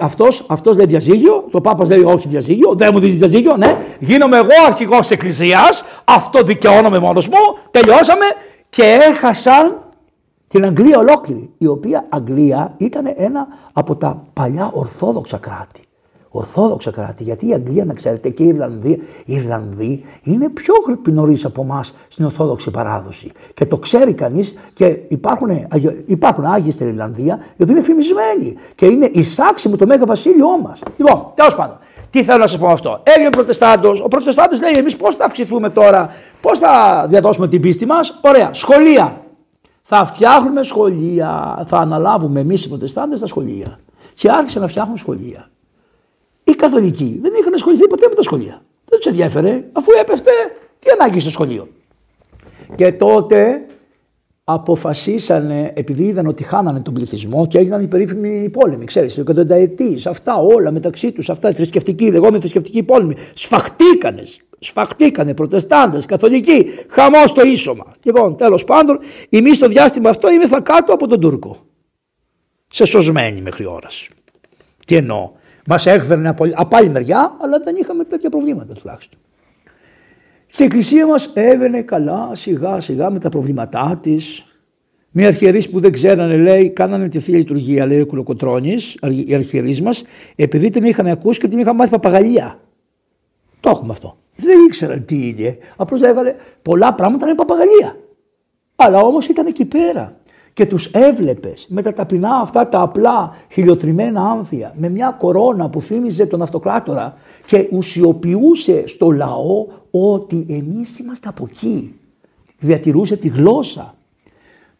αυτός, 0.00 0.44
αυτός 0.48 0.76
λέει 0.76 0.86
διαζύγιο, 0.86 1.48
το 1.50 1.60
Πάπας 1.60 1.88
λέει 1.88 2.02
όχι 2.02 2.28
διαζύγιο, 2.28 2.74
δεν 2.74 2.90
μου 2.92 2.98
δίνεις 2.98 3.16
διαζύγιο, 3.16 3.56
ναι, 3.56 3.76
γίνομαι 3.98 4.36
εγώ 4.36 4.48
αρχηγός 4.66 4.98
της 4.98 5.10
Εκκλησίας, 5.10 5.84
αυτό 6.04 6.42
δικαιώνομαι 6.42 6.98
μόνος 6.98 7.28
μου, 7.28 7.38
τελειώσαμε 7.70 8.24
και 8.68 8.98
έχασαν 9.00 9.83
την 10.54 10.64
Αγγλία 10.64 10.98
ολόκληρη, 10.98 11.50
η 11.58 11.66
οποία 11.66 12.06
Αγγλία 12.08 12.74
ήταν 12.76 13.12
ένα 13.16 13.46
από 13.72 13.96
τα 13.96 14.22
παλιά 14.32 14.70
ορθόδοξα 14.74 15.36
κράτη. 15.36 15.80
Ορθόδοξα 16.30 16.90
κράτη, 16.90 17.22
γιατί 17.22 17.48
η 17.48 17.52
Αγγλία, 17.52 17.84
να 17.84 17.94
ξέρετε, 17.94 18.28
και 18.28 18.42
η 18.42 18.46
Ιρλανδία, 18.46 18.96
οι 19.24 19.34
Ιρλανδοί 19.34 20.04
είναι 20.22 20.48
πιο 20.48 20.74
νωρίς 21.10 21.44
από 21.44 21.62
εμάς 21.62 21.94
στην 22.08 22.24
Ορθόδοξη 22.24 22.70
παράδοση. 22.70 23.32
Και 23.54 23.66
το 23.66 23.76
ξέρει 23.76 24.12
κανείς 24.12 24.58
και 24.74 24.98
υπάρχουν, 25.08 25.48
υπάρχουν 26.06 26.44
Άγιοι 26.44 26.70
στην 26.70 26.88
Ιρλανδία, 26.88 27.38
οι 27.56 27.62
οποίοι 27.62 27.74
είναι 27.76 27.84
φημισμένοι. 27.84 28.56
Και 28.74 28.86
είναι 28.86 29.10
εισάξιμο 29.12 29.76
το 29.76 29.86
Μέγα 29.86 30.06
Βασίλειό 30.06 30.58
μας. 30.62 30.80
Λοιπόν, 30.96 31.32
τέλος 31.34 31.54
πάντων, 31.54 31.78
τι 32.10 32.22
θέλω 32.24 32.38
να 32.38 32.46
σας 32.46 32.58
πω 32.58 32.68
αυτό. 32.68 33.00
Έγινε 33.02 33.26
ο 33.26 33.30
Προτεστάντος. 33.30 34.00
Ο 34.00 34.08
Προτεστάντο 34.08 34.56
λέει: 34.62 34.72
Εμείς 34.76 34.96
πώς 34.96 35.16
θα 35.16 35.24
αυξηθούμε 35.24 35.70
τώρα, 35.70 36.08
πώς 36.40 36.58
θα 36.58 37.04
διαδώσουμε 37.08 37.48
την 37.48 37.60
πίστη 37.60 37.86
μας; 37.86 38.20
Ωραία, 38.22 38.48
σχολεία. 38.52 39.23
Θα 39.86 40.06
φτιάχνουμε 40.06 40.62
σχολεία, 40.62 41.62
θα 41.66 41.78
αναλάβουμε 41.78 42.40
εμείς 42.40 42.64
οι 42.64 42.68
Προτεστάντες 42.68 43.20
τα 43.20 43.26
σχολεία. 43.26 43.80
Και 44.14 44.30
άρχισαν 44.30 44.62
να 44.62 44.68
φτιάχνουν 44.68 44.96
σχολεία. 44.96 45.50
Οι 46.44 46.52
Καθολικοί 46.52 47.18
δεν 47.22 47.32
είχαν 47.40 47.54
ασχοληθεί 47.54 47.86
ποτέ 47.86 48.06
με 48.08 48.14
τα 48.14 48.22
σχολεία. 48.22 48.62
Δεν 48.84 48.98
τους 48.98 49.06
ενδιαφέρε, 49.06 49.64
αφού 49.72 49.90
έπεφτε, 50.00 50.30
τι 50.78 50.90
ανάγκη 50.90 51.20
στο 51.20 51.30
σχολείο. 51.30 51.68
Και 52.74 52.92
τότε 52.92 53.66
αποφασίσανε, 54.44 55.72
επειδή 55.74 56.04
είδαν 56.04 56.26
ότι 56.26 56.42
χάνανε 56.42 56.80
τον 56.80 56.94
πληθυσμό 56.94 57.46
και 57.46 57.58
έγιναν 57.58 57.82
οι 57.82 57.86
περίφημοι 57.86 58.50
πόλεμοι, 58.50 58.84
ξέρεις, 58.84 59.18
εκατονταετής, 59.18 60.06
αυτά 60.06 60.36
όλα 60.36 60.70
μεταξύ 60.70 61.12
τους, 61.12 61.30
αυτά 61.30 61.50
οι 61.50 61.52
θρησκευτικοί, 61.52 62.10
λεγόμενοι 62.10 62.38
θρησκευτικοί 62.38 62.82
πόλεμοι, 62.82 63.14
σφαχτήκανε, 63.34 64.22
σφαχτήκανε 64.64 65.34
προτεστάντες, 65.34 66.06
καθολικοί, 66.06 66.66
χαμός 66.88 67.30
στο 67.30 67.46
ίσωμα. 67.46 67.92
Λοιπόν, 68.02 68.36
τέλος 68.36 68.64
πάντων, 68.64 68.98
εμείς 69.28 69.56
στο 69.56 69.68
διάστημα 69.68 70.10
αυτό 70.10 70.28
θα 70.48 70.60
κάτω 70.60 70.92
από 70.92 71.06
τον 71.06 71.20
Τούρκο. 71.20 71.66
Σε 72.68 72.84
σωσμένη 72.84 73.40
μέχρι 73.40 73.64
ώρας. 73.64 74.08
Τι 74.86 74.96
εννοώ. 74.96 75.30
Μας 75.66 75.86
έκδερνε 75.86 76.28
από 76.28 76.76
άλλη 76.76 76.88
μεριά, 76.88 77.36
αλλά 77.40 77.58
δεν 77.58 77.76
είχαμε 77.76 78.04
τέτοια 78.04 78.30
προβλήματα 78.30 78.74
τουλάχιστον. 78.74 79.18
Και 80.46 80.62
η 80.62 80.66
εκκλησία 80.66 81.06
μας 81.06 81.30
έβαινε 81.34 81.82
καλά 81.82 82.30
σιγά 82.32 82.80
σιγά 82.80 83.10
με 83.10 83.18
τα 83.18 83.28
προβλήματά 83.28 83.98
της. 84.02 84.44
Μια 85.10 85.26
αρχιερή 85.26 85.68
που 85.68 85.80
δεν 85.80 85.92
ξέρανε, 85.92 86.36
λέει, 86.36 86.70
κάνανε 86.70 87.08
τη 87.08 87.20
θεία 87.20 87.36
λειτουργία, 87.36 87.86
λέει 87.86 88.00
ο 88.00 88.06
Κουλοκοτρόνη, 88.06 88.76
οι 89.26 89.34
αρχιερείς 89.34 89.82
μας, 89.82 90.04
επειδή 90.36 90.70
την 90.70 90.84
είχαν 90.84 91.06
ακούσει 91.06 91.40
και 91.40 91.48
την 91.48 91.58
είχαν 91.58 91.76
μάθει 91.76 91.90
παπαγαλία. 91.90 92.60
Το 93.60 93.70
έχουμε 93.70 93.92
αυτό. 93.92 94.16
Δεν 94.36 94.64
ήξεραν 94.64 95.04
τι 95.04 95.28
είναι. 95.28 95.58
Απλώς 95.76 96.00
λέγανε 96.00 96.36
πολλά 96.62 96.94
πράγματα 96.94 97.26
είναι 97.26 97.34
παπαγαλία. 97.34 97.96
Αλλά 98.76 99.00
όμως 99.00 99.26
ήταν 99.26 99.46
εκεί 99.46 99.64
πέρα 99.64 100.16
και 100.52 100.66
τους 100.66 100.86
έβλεπες 100.86 101.66
με 101.68 101.82
τα 101.82 101.92
ταπεινά 101.92 102.36
αυτά 102.36 102.68
τα 102.68 102.80
απλά 102.80 103.36
χιλιοτριμμένα 103.50 104.30
άμφια 104.30 104.74
με 104.76 104.88
μια 104.88 105.16
κορώνα 105.18 105.68
που 105.68 105.80
θύμιζε 105.80 106.26
τον 106.26 106.42
αυτοκράτορα 106.42 107.16
και 107.46 107.68
ουσιοποιούσε 107.72 108.86
στο 108.86 109.10
λαό 109.10 109.66
ότι 109.90 110.46
εμείς 110.48 110.98
είμαστε 110.98 111.28
από 111.28 111.48
εκεί. 111.50 111.94
Διατηρούσε 112.58 113.16
τη 113.16 113.28
γλώσσα. 113.28 113.94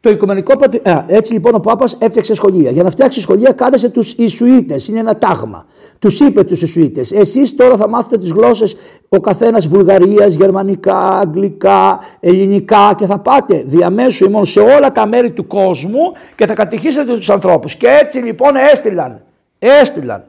Το 0.00 0.10
Οικουμενικό 0.10 0.56
Πατρι... 0.56 0.82
έτσι 1.06 1.32
λοιπόν 1.32 1.54
ο 1.54 1.60
Πάπας 1.60 1.96
έφτιαξε 2.00 2.34
σχολεία. 2.34 2.70
Για 2.70 2.82
να 2.82 2.90
φτιάξει 2.90 3.20
σχολεία 3.20 3.52
κάλεσε 3.52 3.88
τους 3.88 4.12
Ισουίτες, 4.12 4.88
είναι 4.88 4.98
ένα 4.98 5.18
τάγμα. 5.18 5.66
Τους 6.04 6.20
είπε 6.20 6.44
τους 6.44 6.62
Ισουίτες, 6.62 7.12
εσείς 7.12 7.54
τώρα 7.54 7.76
θα 7.76 7.88
μάθετε 7.88 8.18
τις 8.18 8.30
γλώσσες 8.30 8.76
ο 9.08 9.20
καθένας 9.20 9.66
Βουλγαρίας, 9.66 10.34
Γερμανικά, 10.34 10.98
Αγγλικά, 10.98 11.98
Ελληνικά 12.20 12.94
και 12.96 13.06
θα 13.06 13.18
πάτε 13.18 13.62
διαμέσου 13.66 14.24
ημών 14.24 14.46
σε 14.46 14.60
όλα 14.60 14.92
τα 14.92 15.06
μέρη 15.06 15.30
του 15.30 15.46
κόσμου 15.46 16.12
και 16.36 16.46
θα 16.46 16.54
κατηχήσετε 16.54 17.16
τους 17.16 17.30
ανθρώπους. 17.30 17.74
Και 17.74 17.86
έτσι 18.02 18.18
λοιπόν 18.18 18.56
έστειλαν, 18.72 19.24
έστειλαν 19.58 20.24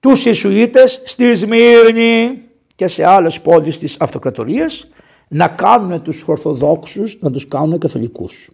τους 0.00 0.24
Ισουίτες 0.24 1.02
στη 1.04 1.34
Σμύρνη 1.34 2.42
και 2.76 2.86
σε 2.86 3.06
άλλες 3.06 3.40
πόλεις 3.40 3.78
της 3.78 3.96
αυτοκρατορίας 4.00 4.88
να 5.28 5.48
κάνουν 5.48 6.02
τους 6.02 6.24
Ορθοδόξους, 6.26 7.18
να 7.20 7.30
τους 7.30 7.48
κάνουν 7.48 7.78
καθολικούς 7.78 8.50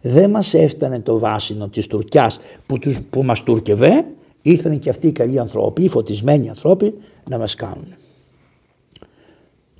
δεν 0.00 0.30
μας 0.30 0.54
έφτανε 0.54 1.00
το 1.00 1.18
βάσινο 1.18 1.68
της 1.68 1.86
Τουρκιάς 1.86 2.40
που, 2.66 2.78
τους, 2.78 3.00
που 3.10 3.22
μας 3.22 3.42
τουρκευέ, 3.42 4.04
ήρθαν 4.44 4.78
και 4.78 4.90
αυτοί 4.90 5.06
οι 5.06 5.12
καλοί 5.12 5.38
ανθρώποι, 5.38 5.82
οι 5.82 5.88
φωτισμένοι 5.88 6.48
ανθρώποι 6.48 6.94
να 7.28 7.38
μας 7.38 7.54
κάνουν. 7.54 7.94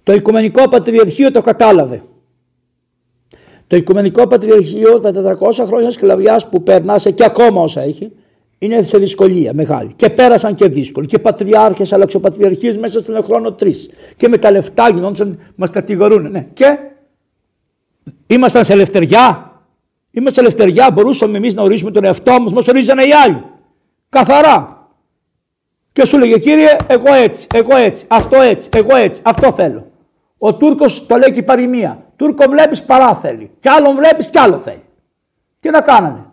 Το 0.02 0.12
Οικουμενικό 0.12 0.68
Πατριαρχείο 0.68 1.30
το 1.30 1.40
κατάλαβε. 1.40 2.02
Το 3.66 3.76
Οικουμενικό 3.76 4.26
Πατριαρχείο 4.26 5.00
τα 5.00 5.38
400 5.40 5.64
χρόνια 5.66 5.90
σκλαβιάς 5.90 6.48
που 6.48 6.62
περνάσε 6.62 7.10
και 7.10 7.24
ακόμα 7.24 7.62
όσα 7.62 7.80
έχει 7.80 8.12
είναι 8.58 8.82
σε 8.82 8.98
δυσκολία 8.98 9.54
μεγάλη. 9.54 9.92
Και 9.96 10.10
πέρασαν 10.10 10.54
και 10.54 10.68
δύσκολοι. 10.68 11.06
Και 11.06 11.18
πατριάρχες, 11.18 11.92
αλλαξοπατριαρχίες 11.92 12.76
μέσα 12.76 13.02
στον 13.02 13.24
χρόνο 13.24 13.52
τρεις. 13.52 13.90
Και 14.16 14.28
με 14.28 14.38
τα 14.38 14.50
λεφτά 14.50 14.88
γινόντουσαν, 14.88 15.38
μας 15.54 15.70
κατηγορούν. 15.70 16.30
Ναι. 16.30 16.46
Και 16.52 16.78
ήμασταν 18.26 18.64
σε 18.64 18.72
ελευθεριά. 18.72 19.52
Είμαστε 20.10 20.34
σε 20.34 20.46
ελευθεριά, 20.46 20.90
μπορούσαμε 20.92 21.36
εμείς 21.36 21.54
να 21.54 21.62
ορίσουμε 21.62 21.90
τον 21.90 22.04
εαυτό 22.04 22.40
μας, 22.40 22.52
μας 22.52 22.68
ορίζανε 22.68 23.02
οι 23.02 23.12
άλλοι. 23.24 23.42
Καθαρά. 24.14 24.88
Και 25.92 26.04
σου 26.04 26.18
λέγε 26.18 26.38
κύριε, 26.38 26.76
εγώ 26.86 27.14
έτσι, 27.14 27.46
εγώ 27.54 27.76
έτσι, 27.76 28.04
αυτό 28.08 28.40
έτσι, 28.40 28.68
εγώ 28.72 28.96
έτσι, 28.96 29.20
αυτό 29.24 29.52
θέλω. 29.52 29.90
Ο 30.38 30.54
Τούρκος 30.54 31.06
το 31.06 31.16
λέει 31.16 31.30
και 31.30 31.38
η 31.38 31.42
παροιμία. 31.42 32.04
Τούρκο 32.16 32.44
βλέπεις 32.48 32.82
παρά 32.82 33.14
θέλει. 33.14 33.50
Κι 33.60 33.68
άλλον 33.68 33.96
βλέπεις 33.96 34.28
κι 34.28 34.38
άλλο 34.38 34.58
θέλει. 34.58 34.84
Τι 35.60 35.70
να 35.70 35.80
κάνανε. 35.80 36.26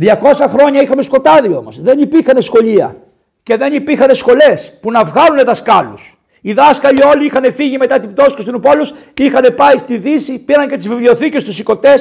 200 0.00 0.14
χρόνια 0.48 0.82
είχαμε 0.82 1.02
σκοτάδι 1.02 1.54
όμως. 1.54 1.80
Δεν 1.80 1.98
υπήρχαν 1.98 2.42
σχολεία 2.42 2.96
και 3.42 3.56
δεν 3.56 3.72
υπήρχαν 3.72 4.14
σχολές 4.14 4.78
που 4.80 4.90
να 4.90 5.04
βγάλουν 5.04 5.44
δασκάλους. 5.44 6.18
Οι 6.40 6.52
δάσκαλοι 6.52 7.02
όλοι 7.02 7.24
είχαν 7.24 7.52
φύγει 7.52 7.78
μετά 7.78 7.98
την 7.98 8.12
πτώση 8.12 8.28
του 8.28 8.34
Κωνσταντινούπολου, 8.34 8.86
είχαν 9.20 9.54
πάει 9.54 9.76
στη 9.76 9.96
Δύση, 9.96 10.38
πήραν 10.38 10.68
και 10.68 10.76
τις 10.76 10.88
βιβλιοθήκες 10.88 11.44
τους 11.44 11.58
οικοτέ. 11.58 11.94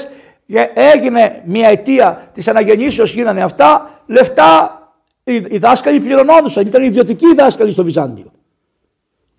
Έγινε 0.74 1.42
μια 1.46 1.70
αιτία 1.70 2.30
της 2.34 2.48
αναγεννήσεως, 2.48 3.14
γίνανε 3.14 3.44
αυτά. 3.44 4.02
Λεφτά 4.06 4.76
οι 5.24 5.58
δάσκαλοι 5.58 6.00
πληρωνόντουσαν. 6.00 6.66
Ήταν 6.66 6.84
ιδιωτικοί 6.84 7.26
οι 7.26 7.34
δάσκαλοι 7.36 7.72
στο 7.72 7.84
Βυζάντιο. 7.84 8.32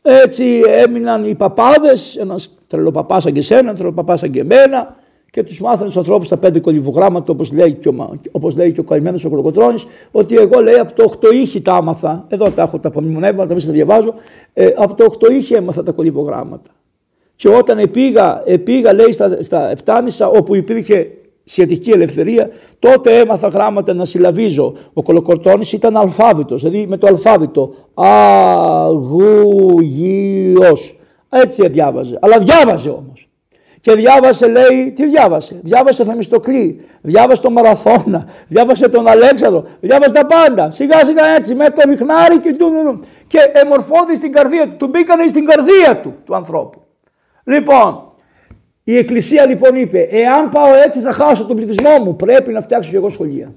Έτσι 0.03 0.63
έμειναν 0.67 1.25
οι 1.25 1.35
παπάδες, 1.35 2.17
ένας 2.17 2.57
τρελοπαπάς 2.67 3.23
σαν 3.23 3.33
και 3.33 3.39
εσένα, 3.39 3.61
ένας 3.61 3.79
τρελοπαπάς 3.79 4.19
σαν 4.19 4.31
και 4.31 4.41
εμένα, 4.41 4.97
και 5.31 5.43
τους 5.43 5.61
μάθανε 5.61 5.91
του 5.91 5.99
ανθρώπους 5.99 6.29
τα 6.29 6.37
πέντε 6.37 6.61
κολυβογράμματα, 6.61 7.33
όπως 7.33 7.53
λέει, 7.53 7.73
και 7.73 7.89
ο, 7.89 8.19
όπως 8.31 8.57
λέει 8.57 8.73
και 8.73 8.81
ο 8.81 8.85
καημένος 8.85 9.25
ο 9.25 9.29
Κολοκοτρόνη, 9.29 9.83
ότι 10.11 10.37
εγώ 10.37 10.61
λέει 10.61 10.75
από 10.75 10.93
το 10.93 11.13
8 11.21 11.33
ήχη 11.33 11.63
τα 11.63 11.75
άμαθα. 11.75 12.25
Εδώ 12.29 12.51
τα 12.51 12.63
έχω 12.63 12.79
τα 12.79 12.89
απομνημονεύματα, 12.89 13.55
τα 13.55 13.73
διαβάζω. 13.73 14.15
Ε, 14.53 14.73
από 14.77 14.95
το 14.95 15.05
8 15.05 15.31
ήχη 15.31 15.55
έμαθα 15.55 15.83
τα 15.83 15.93
κολυβογράμματα. 15.93 16.71
Και 17.43 17.49
όταν 17.49 17.79
επήγα, 17.79 18.43
επήγα 18.45 18.95
λέει 18.95 19.13
στα, 19.13 19.37
στα 19.41 19.71
Επτάνησα, 19.71 20.29
όπου 20.29 20.55
υπήρχε 20.55 21.11
σχετική 21.45 21.91
ελευθερία, 21.91 22.51
τότε 22.79 23.19
έμαθα 23.19 23.49
γράμματα 23.49 23.95
να 23.95 24.05
συλλαβίζω. 24.05 24.75
Ο 24.93 25.03
Κολοκοτρόνης 25.03 25.73
ήταν 25.73 25.97
αλφάβητος, 25.97 26.63
δηλαδή 26.63 26.87
με 26.87 26.97
το 26.97 27.07
αλφάβητο. 27.07 27.75
Αγουγιός. 28.85 29.91
Έτσι 31.29 31.69
διάβαζε. 31.69 32.19
Αλλά 32.21 32.39
διάβαζε 32.39 32.89
όμως. 32.89 33.29
Και 33.81 33.95
διάβασε, 33.95 34.49
λέει, 34.49 34.93
τι 34.95 35.07
διάβασε; 35.07 35.61
Διάβασε 35.63 36.05
το 36.05 36.11
Θεμιστοκλή, 36.11 36.81
διάβασε 37.01 37.43
τον 37.43 37.53
Μαραθώνα, 37.53 38.29
διάβασε 38.49 38.89
τον 38.89 39.09
Αλέξανδρο, 39.09 39.65
διάβασε 39.81 40.13
τα 40.13 40.27
πάντα. 40.27 40.71
Σιγά 40.71 41.05
σιγά 41.05 41.25
έτσι, 41.37 41.55
με 41.55 41.71
το 41.71 41.89
μιχνάρι 41.89 42.39
και 42.39 42.57
του. 42.57 43.01
Και 43.27 43.39
εμορφώδη 43.53 44.17
στην 44.17 44.33
καρδία 44.33 44.69
του. 44.69 44.77
Του 44.77 44.87
μπήκανε 44.87 45.27
στην 45.27 45.45
καρδία 45.45 46.01
του, 46.03 46.15
του 46.25 46.35
ανθρώπου. 46.35 46.83
Λοιπόν, 47.45 48.13
η 48.85 48.97
Εκκλησία 48.97 49.47
λοιπόν 49.47 49.75
είπε, 49.75 50.01
εάν 50.11 50.49
πάω 50.49 50.75
έτσι 50.87 51.01
θα 51.01 51.13
χάσω 51.13 51.47
τον 51.47 51.57
πληθυσμό 51.57 51.99
μου, 52.05 52.17
πρέπει 52.17 52.53
να 52.53 52.61
φτιάξω 52.61 52.91
και 52.91 52.97
εγώ 52.97 53.09
σχολεία. 53.09 53.53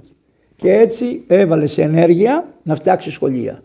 Και 0.56 0.74
έτσι 0.74 1.24
έβαλε 1.28 1.66
σε 1.66 1.82
ενέργεια 1.82 2.48
να 2.64 2.76
φτιάξει 2.76 3.12
σχολεία. 3.12 3.64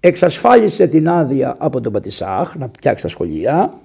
Εξασφάλισε 0.00 0.86
την 0.86 1.08
άδεια 1.08 1.54
από 1.58 1.80
τον 1.80 1.92
Πατησάχ 1.92 2.56
να 2.56 2.70
φτιάξει 2.74 3.02
τα 3.02 3.08
σχολεία 3.10 3.80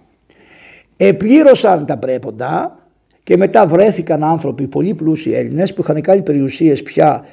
επλήρωσαν 0.97 1.85
τα 1.85 1.97
πρέποντα 1.97 2.79
και 3.23 3.37
μετά 3.37 3.67
βρέθηκαν 3.67 4.23
άνθρωποι, 4.23 4.67
πολύ 4.67 4.93
πλούσιοι 4.93 5.33
Έλληνες 5.33 5.73
που 5.73 5.81
είχαν 5.81 6.01
κάνει 6.01 6.21
περιουσίες 6.21 6.83
πια 6.83 7.25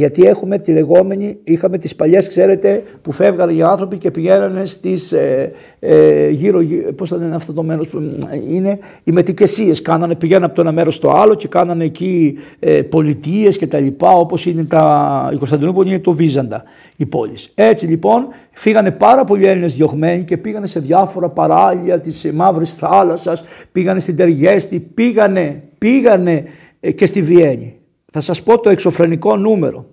γιατί 0.00 0.26
έχουμε 0.26 0.58
τη 0.58 0.72
λεγόμενη, 0.72 1.38
είχαμε 1.44 1.78
τις 1.78 1.96
παλιές 1.96 2.28
ξέρετε 2.28 2.82
που 3.02 3.12
φεύγανε 3.12 3.52
οι 3.52 3.62
άνθρωποι 3.62 3.98
και 3.98 4.10
πηγαίνανε 4.10 4.64
στις 4.64 5.12
ε, 5.12 5.52
ε, 5.78 6.28
γύρω, 6.28 6.60
πώς 6.96 7.08
θα 7.08 7.16
είναι 7.16 7.34
αυτό 7.34 7.52
το 7.52 7.62
μέρος 7.62 7.88
που 7.88 8.16
είναι, 8.48 8.78
οι 9.04 9.12
μετικεσίες 9.12 9.82
κάνανε, 9.82 10.14
πηγαίνανε 10.14 10.44
από 10.44 10.54
το 10.54 10.60
ένα 10.60 10.72
μέρος 10.72 10.94
στο 10.94 11.10
άλλο 11.10 11.34
και 11.34 11.48
κάνανε 11.48 11.84
εκεί 11.84 12.38
ε, 12.58 12.82
πολιτείες 12.82 13.56
και 13.56 13.66
τα 13.66 13.78
λοιπά 13.78 14.10
όπως 14.10 14.46
είναι 14.46 14.64
τα, 14.64 15.30
η 15.32 15.36
Κωνσταντινούπολη 15.36 15.88
είναι 15.88 15.98
το 15.98 16.12
Βίζαντα 16.12 16.62
η 16.96 17.06
πόλη. 17.06 17.36
Έτσι 17.54 17.86
λοιπόν 17.86 18.26
φύγανε 18.52 18.90
πάρα 18.90 19.24
πολλοί 19.24 19.46
Έλληνες 19.46 19.74
διωγμένοι 19.74 20.22
και 20.22 20.36
πήγανε 20.36 20.66
σε 20.66 20.80
διάφορα 20.80 21.28
παράλια 21.28 22.00
της 22.00 22.30
Μαύρης 22.34 22.74
Θάλασσας, 22.74 23.44
πήγανε 23.72 24.00
στην 24.00 24.16
Τεργέστη, 24.16 24.80
πήγανε, 24.80 25.62
πήγανε 25.78 26.44
ε, 26.80 26.92
και 26.92 27.06
στη 27.06 27.22
Βιέννη. 27.22 27.79
Θα 28.10 28.20
σας 28.20 28.42
πω 28.42 28.60
το 28.60 28.70
εξωφρενικό 28.70 29.36
νούμερο. 29.36 29.86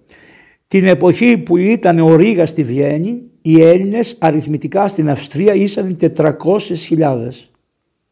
Την 0.68 0.86
εποχή 0.86 1.38
που 1.38 1.58
ήταν 1.58 2.00
ο 2.00 2.16
Ρήγα 2.16 2.46
στη 2.46 2.64
Βιέννη, 2.64 3.22
οι 3.42 3.62
Έλληνες 3.62 4.18
αριθμητικά 4.20 4.88
στην 4.88 5.10
Αυστρία 5.10 5.54
ήσαν 5.54 5.98
400.000. 6.02 6.38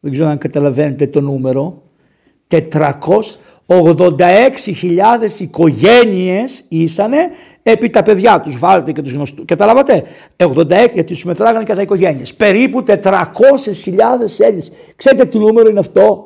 Δεν 0.00 0.12
ξέρω 0.12 0.28
αν 0.28 0.38
καταλαβαίνετε 0.38 1.06
το 1.06 1.20
νούμερο. 1.20 1.82
486.000 2.48 2.60
οικογένειες 5.38 6.64
ήσανε 6.68 7.18
επί 7.62 7.90
τα 7.90 8.02
παιδιά 8.02 8.40
τους. 8.40 8.58
Βάλτε 8.58 8.92
και 8.92 9.02
τους 9.02 9.12
γνωστούς. 9.12 9.44
Καταλάβατε; 9.44 10.04
86 10.36 10.66
γιατί 10.68 11.04
τους 11.04 11.24
μετράγανε 11.24 11.64
κατά 11.64 11.82
οικογένειες. 11.82 12.34
Περίπου 12.34 12.82
400.000 12.82 14.40
Έλληνες. 14.40 14.72
Ξέρετε 14.96 15.24
τι 15.24 15.38
νούμερο 15.38 15.68
είναι 15.68 15.78
αυτό; 15.78 16.25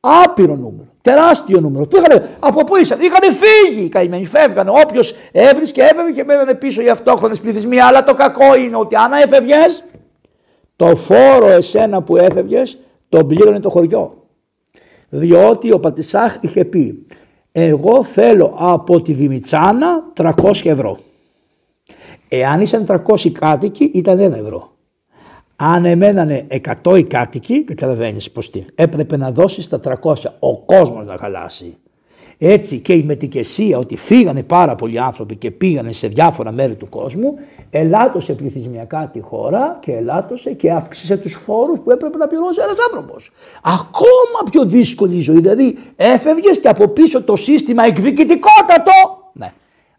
Άπειρο 0.00 0.56
νούμερο. 0.56 0.88
Τεράστιο 1.00 1.60
νούμερο. 1.60 1.86
Πήγανε, 1.86 2.36
από 2.38 2.64
πού 2.64 2.76
ήσαν, 2.76 3.00
είχαν 3.00 3.34
φύγει 3.34 3.84
οι 3.84 3.88
καημένοι, 3.88 4.26
φεύγανε. 4.26 4.70
Όποιος 4.70 5.14
έβρισκε, 5.32 5.82
έφευγε 5.82 6.12
και 6.12 6.24
μένανε 6.24 6.54
πίσω 6.54 6.82
οι 6.82 6.88
αυτόχθονες 6.88 7.40
πληθυσμοί. 7.40 7.80
Αλλά 7.80 8.02
το 8.02 8.14
κακό 8.14 8.54
είναι 8.54 8.76
ότι 8.76 8.96
αν 8.96 9.12
έφευγες, 9.12 9.84
το 10.76 10.96
φόρο 10.96 11.46
εσένα 11.46 12.02
που 12.02 12.16
έφευγες, 12.16 12.78
τον 13.08 13.26
πλήρωνε 13.26 13.60
το 13.60 13.70
χωριό. 13.70 14.24
Διότι 15.08 15.72
ο 15.72 15.80
Πατησάχ 15.80 16.36
είχε 16.40 16.64
πει, 16.64 17.06
εγώ 17.52 18.04
θέλω 18.04 18.54
από 18.56 19.02
τη 19.02 19.12
Δημητσάνα 19.12 20.04
300 20.16 20.32
ευρώ. 20.64 20.98
Εάν 22.28 22.60
ήσαν 22.60 22.86
300 22.86 23.28
κάτοικοι 23.32 23.90
ήταν 23.94 24.18
1 24.18 24.20
ευρώ. 24.20 24.72
Αν 25.62 25.84
εμένανε 25.84 26.46
100 26.84 26.98
οι 26.98 27.02
κάτοικοι, 27.02 27.64
καταλαβαίνει 27.64 28.18
πώ 28.32 28.40
τι, 28.40 28.64
έπρεπε 28.74 29.16
να 29.16 29.30
δώσεις 29.30 29.68
τα 29.68 29.80
300. 30.02 30.14
Ο 30.38 30.56
κόσμος 30.56 31.06
να 31.06 31.16
χαλάσει. 31.18 31.76
Έτσι 32.38 32.78
και 32.78 32.92
η 32.92 33.02
μετικεσία 33.02 33.78
ότι 33.78 33.96
φύγανε 33.96 34.42
πάρα 34.42 34.74
πολλοί 34.74 35.00
άνθρωποι 35.00 35.36
και 35.36 35.50
πήγανε 35.50 35.92
σε 35.92 36.06
διάφορα 36.08 36.52
μέρη 36.52 36.74
του 36.74 36.88
κόσμου, 36.88 37.34
ελάττωσε 37.70 38.32
πληθυσμιακά 38.32 39.10
τη 39.12 39.20
χώρα 39.20 39.78
και 39.80 39.92
ελάττωσε 39.92 40.52
και 40.52 40.72
αύξησε 40.72 41.16
τους 41.16 41.34
φόρους 41.34 41.78
που 41.78 41.90
έπρεπε 41.90 42.16
να 42.16 42.26
πληρώσει 42.26 42.60
ένας 42.62 42.76
άνθρωπος. 42.88 43.30
Ακόμα 43.62 44.50
πιο 44.50 44.64
δύσκολη 44.64 45.16
η 45.16 45.20
ζωή, 45.20 45.40
δηλαδή 45.40 45.78
έφευγες 45.96 46.60
και 46.60 46.68
από 46.68 46.88
πίσω 46.88 47.22
το 47.22 47.36
σύστημα 47.36 47.84
εκδικητικότατο. 47.84 48.92
Ναι. 49.32 49.52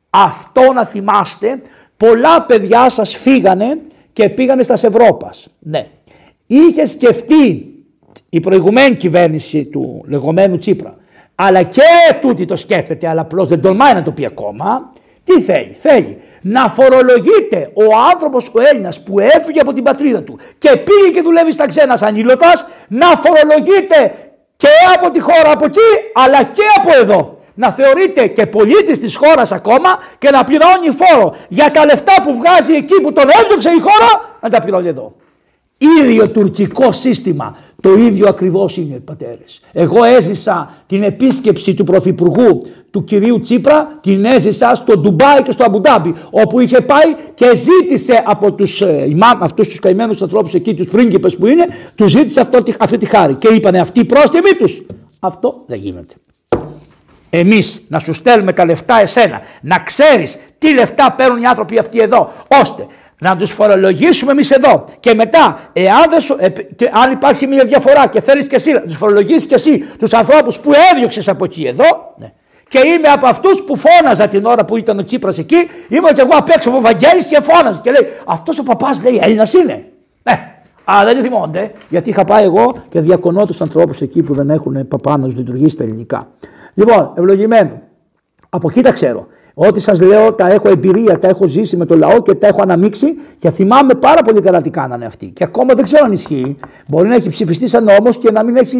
Αυτό 0.09 0.73
να 0.73 0.85
θυμάστε, 0.85 1.61
πολλά 1.97 2.41
παιδιά 2.41 2.89
σας 2.89 3.15
φύγανε 3.15 3.77
και 4.13 4.29
πήγανε 4.29 4.63
στα 4.63 4.73
Ευρώπας. 4.73 5.47
Ναι. 5.59 5.87
Είχες 6.47 6.89
σκεφτεί 6.89 7.73
η 8.29 8.39
προηγουμένη 8.39 8.95
κυβέρνηση 8.95 9.65
του 9.65 10.03
λεγόμενου 10.07 10.57
Τσίπρα, 10.57 10.95
αλλά 11.35 11.63
και 11.63 11.81
τούτη 12.21 12.45
το 12.45 12.55
σκέφτεται, 12.55 13.07
αλλά 13.07 13.21
απλώς 13.21 13.47
δεν 13.47 13.61
τολμάει 13.61 13.93
να 13.93 14.01
το 14.01 14.11
πει 14.11 14.25
ακόμα. 14.25 14.93
Τι 15.23 15.41
θέλει, 15.41 15.75
θέλει 15.79 16.17
να 16.41 16.69
φορολογείται 16.69 17.71
ο 17.73 17.83
άνθρωπος 18.11 18.51
ο 18.53 18.59
Έλληνας 18.71 19.03
που 19.03 19.19
έφυγε 19.19 19.59
από 19.59 19.73
την 19.73 19.83
πατρίδα 19.83 20.23
του 20.23 20.39
και 20.57 20.69
πήγε 20.69 21.11
και 21.13 21.21
δουλεύει 21.21 21.51
στα 21.51 21.67
ξένα 21.67 21.97
σαν 21.97 22.15
ήλωτας, 22.15 22.65
να 22.87 23.07
φορολογείται 23.07 24.13
και 24.57 24.67
από 24.95 25.11
τη 25.11 25.19
χώρα 25.19 25.51
από 25.51 25.65
εκεί, 25.65 25.89
αλλά 26.13 26.43
και 26.43 26.63
από 26.77 26.89
εδώ 27.01 27.40
να 27.53 27.71
θεωρείται 27.71 28.27
και 28.27 28.45
πολίτης 28.45 28.99
της 28.99 29.15
χώρας 29.15 29.51
ακόμα 29.51 29.89
και 30.17 30.29
να 30.29 30.43
πληρώνει 30.43 30.89
φόρο 30.89 31.35
για 31.47 31.71
τα 31.71 31.85
λεφτά 31.85 32.13
που 32.23 32.35
βγάζει 32.35 32.73
εκεί 32.73 33.01
που 33.01 33.11
τον 33.13 33.25
έδωξε 33.43 33.69
η 33.69 33.79
χώρα 33.79 34.37
να 34.41 34.49
τα 34.49 34.61
πληρώνει 34.61 34.87
εδώ. 34.87 35.15
Ίδιο 35.99 36.29
τουρκικό 36.29 36.91
σύστημα. 36.91 37.57
Το 37.81 37.93
ίδιο 37.93 38.27
ακριβώς 38.29 38.77
είναι 38.77 38.95
οι 38.95 38.99
πατέρες. 38.99 39.61
Εγώ 39.71 40.03
έζησα 40.03 40.73
την 40.87 41.03
επίσκεψη 41.03 41.73
του 41.73 41.83
Πρωθυπουργού 41.83 42.61
του 42.91 43.03
κυρίου 43.03 43.39
Τσίπρα, 43.39 43.99
την 44.01 44.25
έζησα 44.25 44.75
στο 44.75 44.97
Ντουμπάι 44.97 45.41
και 45.43 45.51
στο 45.51 45.63
Αμπουντάμπι, 45.63 46.13
όπου 46.29 46.59
είχε 46.59 46.81
πάει 46.81 47.15
και 47.33 47.51
ζήτησε 47.55 48.23
από 48.25 48.53
τους, 48.53 48.81
ε, 48.81 49.07
αυτούς 49.39 49.67
τους 49.67 49.79
καημένους 49.79 50.21
ανθρώπους 50.21 50.53
εκεί, 50.53 50.73
τους 50.73 50.87
πρίγκιπες 50.87 51.35
που 51.35 51.47
είναι, 51.47 51.67
τους 51.95 52.11
ζήτησε 52.11 52.39
αυτό, 52.39 52.63
αυτή 52.79 52.97
τη 52.97 53.05
χάρη. 53.05 53.33
Και 53.33 53.47
είπανε 53.47 53.79
αυτοί 53.79 54.05
πρόστιμοι 54.05 54.51
τους. 54.59 54.81
Αυτό 55.19 55.63
δεν 55.67 55.79
γίνεται. 55.79 56.13
Εμείς 57.33 57.85
να 57.87 57.99
σου 57.99 58.13
στέλνουμε 58.13 58.53
τα 58.53 58.65
λεφτά 58.65 58.99
εσένα, 59.01 59.41
να 59.61 59.79
ξέρεις 59.79 60.37
τι 60.57 60.73
λεφτά 60.73 61.11
παίρνουν 61.11 61.41
οι 61.41 61.45
άνθρωποι 61.45 61.77
αυτοί 61.77 61.99
εδώ, 61.99 62.31
ώστε 62.47 62.87
να 63.19 63.35
τους 63.35 63.51
φορολογήσουμε 63.51 64.31
εμείς 64.31 64.51
εδώ 64.51 64.85
και 64.99 65.13
μετά 65.13 65.59
εάν 65.73 66.03
δεν 66.09 66.19
σου, 66.19 66.35
αν 66.91 67.11
υπάρχει 67.11 67.47
μια 67.47 67.65
διαφορά 67.65 68.07
και 68.07 68.21
θέλεις 68.21 68.47
και 68.47 68.55
εσύ 68.55 68.71
να 68.71 68.81
τους 68.81 68.95
φορολογήσεις 68.95 69.45
και 69.45 69.53
εσύ 69.53 69.77
τους 69.99 70.13
ανθρώπους 70.13 70.59
που 70.59 70.71
έδιωξες 70.93 71.29
από 71.29 71.43
εκεί 71.43 71.63
εδώ 71.63 72.13
ναι. 72.17 72.31
και 72.67 72.79
είμαι 72.87 73.07
από 73.07 73.27
αυτούς 73.27 73.63
που 73.63 73.75
φώναζα 73.77 74.27
την 74.27 74.45
ώρα 74.45 74.65
που 74.65 74.77
ήταν 74.77 74.99
ο 74.99 75.03
Τσίπρας 75.03 75.37
εκεί 75.37 75.67
είμαι 75.89 76.11
και 76.13 76.21
εγώ 76.21 76.31
απ' 76.33 76.49
έξω 76.49 76.69
από 76.69 76.81
Βαγγέλης 76.81 77.25
και 77.25 77.41
φώναζα 77.41 77.81
και 77.83 77.91
λέει 77.91 78.07
αυτός 78.25 78.59
ο 78.59 78.63
παπάς 78.63 79.01
λέει 79.03 79.19
Έλληνας 79.23 79.53
είναι 79.53 79.85
ναι. 80.23 80.51
Α, 80.91 81.03
δεν 81.03 81.21
θυμώνται, 81.23 81.71
γιατί 81.89 82.09
είχα 82.09 82.23
πάει 82.23 82.43
εγώ 82.43 82.75
και 82.89 82.99
διακονώ 82.99 83.45
τους 83.45 83.61
ανθρώπους 83.61 84.01
εκεί 84.01 84.21
που 84.21 84.33
δεν 84.33 84.49
έχουν 84.49 84.87
παπά 84.87 85.17
να 85.17 85.27
λειτουργήσει 85.27 85.77
τα 85.77 85.83
ελληνικά. 85.83 86.27
Λοιπόν, 86.73 87.13
ευλογημένο. 87.17 87.81
Από 88.49 88.69
εκεί 88.69 88.81
τα 88.81 88.91
ξέρω. 88.91 89.27
Ό,τι 89.53 89.79
σας 89.79 90.01
λέω 90.01 90.33
τα 90.33 90.47
έχω 90.47 90.69
εμπειρία, 90.69 91.19
τα 91.19 91.27
έχω 91.27 91.47
ζήσει 91.47 91.77
με 91.77 91.85
το 91.85 91.97
λαό 91.97 92.21
και 92.21 92.33
τα 92.33 92.47
έχω 92.47 92.61
αναμίξει 92.61 93.15
και 93.39 93.51
θυμάμαι 93.51 93.93
πάρα 93.93 94.21
πολύ 94.21 94.41
καλά 94.41 94.61
τι 94.61 94.69
κάνανε 94.69 95.05
αυτοί. 95.05 95.25
Και 95.25 95.43
ακόμα 95.43 95.73
δεν 95.73 95.83
ξέρω 95.83 96.05
αν 96.05 96.11
ισχύει. 96.11 96.57
Μπορεί 96.87 97.07
να 97.07 97.15
έχει 97.15 97.29
ψηφιστεί 97.29 97.67
σαν 97.67 97.83
νόμος 97.83 98.17
και 98.17 98.31
να 98.31 98.43
μην 98.43 98.55
έχει. 98.55 98.77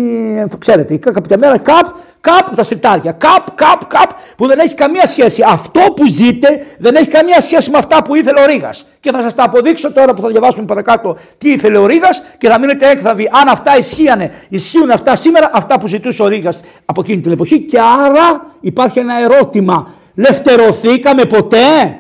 Ξέρετε, 0.58 0.98
κάποια 0.98 1.38
μέρα 1.38 1.58
καπ, 1.58 1.86
καπ 2.22 2.56
τα 2.56 2.64
σιρτάρια. 2.64 3.12
Καπ, 3.12 3.52
καπ, 3.56 3.86
καπ 3.86 4.10
που 4.36 4.48
δεν 4.48 4.60
έχει 4.60 4.76
καμία 4.76 5.06
σχέση. 5.06 5.44
Αυτό 5.48 5.80
που 5.96 6.06
ζείτε 6.06 6.66
δεν 6.78 6.96
έχει 6.96 7.10
καμία 7.10 7.42
σχέση 7.42 7.72
με 7.72 7.78
αυτά 7.78 8.04
που 8.04 8.16
ήθελε 8.16 8.42
ο 8.42 8.46
Ρήγας. 8.46 8.86
Και 9.00 9.12
θα 9.12 9.22
σας 9.22 9.36
τα 9.36 9.44
αποδείξω 9.44 9.92
τώρα 9.92 10.14
που 10.14 10.22
θα 10.22 10.28
διαβάσουμε 10.28 10.66
παρακάτω 10.66 11.18
τι 11.38 11.52
ήθελε 11.52 11.78
ο 11.78 11.86
Ρήγας 11.86 12.24
και 12.38 12.48
θα 12.48 12.60
μείνετε 12.60 12.90
έκθαβοι 12.90 13.30
αν 13.32 13.48
αυτά 13.48 13.78
ισχύανε. 13.78 14.32
Ισχύουν 14.50 14.92
αυτά 14.92 15.16
σήμερα, 15.16 15.50
αυτά 15.54 15.80
που 15.80 15.88
ζητούσε 15.88 16.24
ο 16.24 16.28
Ρήγας 16.28 16.62
από 16.86 17.02
εκείνη 17.02 17.22
την 17.22 17.32
εποχή. 17.32 17.60
Και 17.62 17.80
άρα 17.80 18.46
υπάρχει 18.62 19.00
ένα 19.00 19.20
ερώτημα 19.20 19.94
Λευτερωθήκαμε 20.22 21.26
ποτέ 21.26 21.98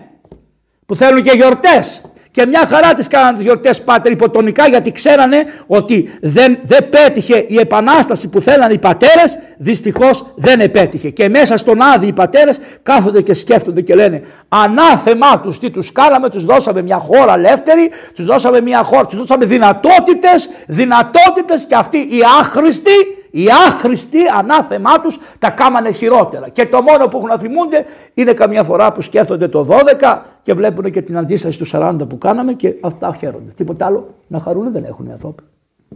που 0.86 0.96
θέλουν 0.96 1.24
και 1.24 1.32
γιορτές. 1.36 2.02
Και 2.32 2.46
μια 2.46 2.66
χαρά 2.66 2.94
τις 2.94 3.08
κάνανε 3.08 3.34
τις 3.34 3.44
γιορτές 3.44 3.82
πάτερ 3.82 4.12
υποτονικά 4.12 4.68
γιατί 4.68 4.92
ξέρανε 4.92 5.44
ότι 5.68 6.18
δεν, 6.22 6.58
δεν 6.62 6.90
πέτυχε 6.90 7.46
η 7.48 7.60
επανάσταση 7.60 8.28
που 8.28 8.42
θέλανε 8.42 8.74
οι 8.74 8.78
πατέρες 8.78 9.40
δυστυχώς 9.58 10.26
δεν 10.36 10.60
επέτυχε. 10.60 11.10
Και 11.10 11.30
μέσα 11.30 11.58
στον 11.58 11.82
άδει 11.82 12.08
οι 12.08 12.14
πατέρες 12.14 12.60
κάθονται 12.84 13.22
και 13.22 13.34
σκέφτονται 13.34 13.82
και 13.82 13.96
λένε 13.96 14.22
ανάθεμά 14.50 15.40
τους 15.40 15.60
τι 15.60 15.70
τους 15.70 15.92
κάναμε, 15.92 16.30
τους 16.30 16.46
δώσαμε 16.46 16.82
μια 16.82 16.98
χώρα 16.98 17.34
ελεύθερη, 17.34 17.92
τους 18.16 18.26
δώσαμε 18.26 18.62
μια 18.62 18.84
χώρα, 18.84 19.06
τους 19.06 19.18
δώσαμε 19.18 19.46
δυνατότητες, 19.46 20.50
δυνατότητες 20.68 21.66
και 21.66 21.76
αυτοί 21.76 21.98
οι 21.98 22.20
άχρηστοι 22.40 23.21
οι 23.32 23.48
άχρηστοι 23.68 24.20
ανάθεμά 24.38 25.02
τους 25.02 25.20
τα 25.40 25.50
κάμανε 25.50 25.92
χειρότερα. 25.92 26.50
Και 26.50 26.66
το 26.66 26.82
μόνο 26.82 27.08
που 27.08 27.18
έχουν 27.18 27.30
να 27.30 27.38
θυμούνται 27.38 27.86
είναι 28.14 28.34
καμιά 28.34 28.64
φορά 28.64 28.92
που 28.92 29.02
σκέφτονται 29.02 29.48
το 29.48 29.68
12 30.02 30.22
και 30.42 30.54
βλέπουν 30.54 30.92
και 30.92 31.02
την 31.02 31.18
αντίσταση 31.18 31.58
του 31.58 31.66
40 31.72 31.96
που 32.10 32.18
κάναμε 32.18 32.54
και 32.54 32.76
αυτά 32.82 33.16
χαίρονται. 33.20 33.52
Τίποτα 33.52 33.86
άλλο 33.86 34.16
να 34.28 34.40
χαρούν 34.40 34.72
δεν 34.72 34.84
έχουν 34.84 35.06
οι 35.06 35.12
άνθρωποι. 35.12 35.44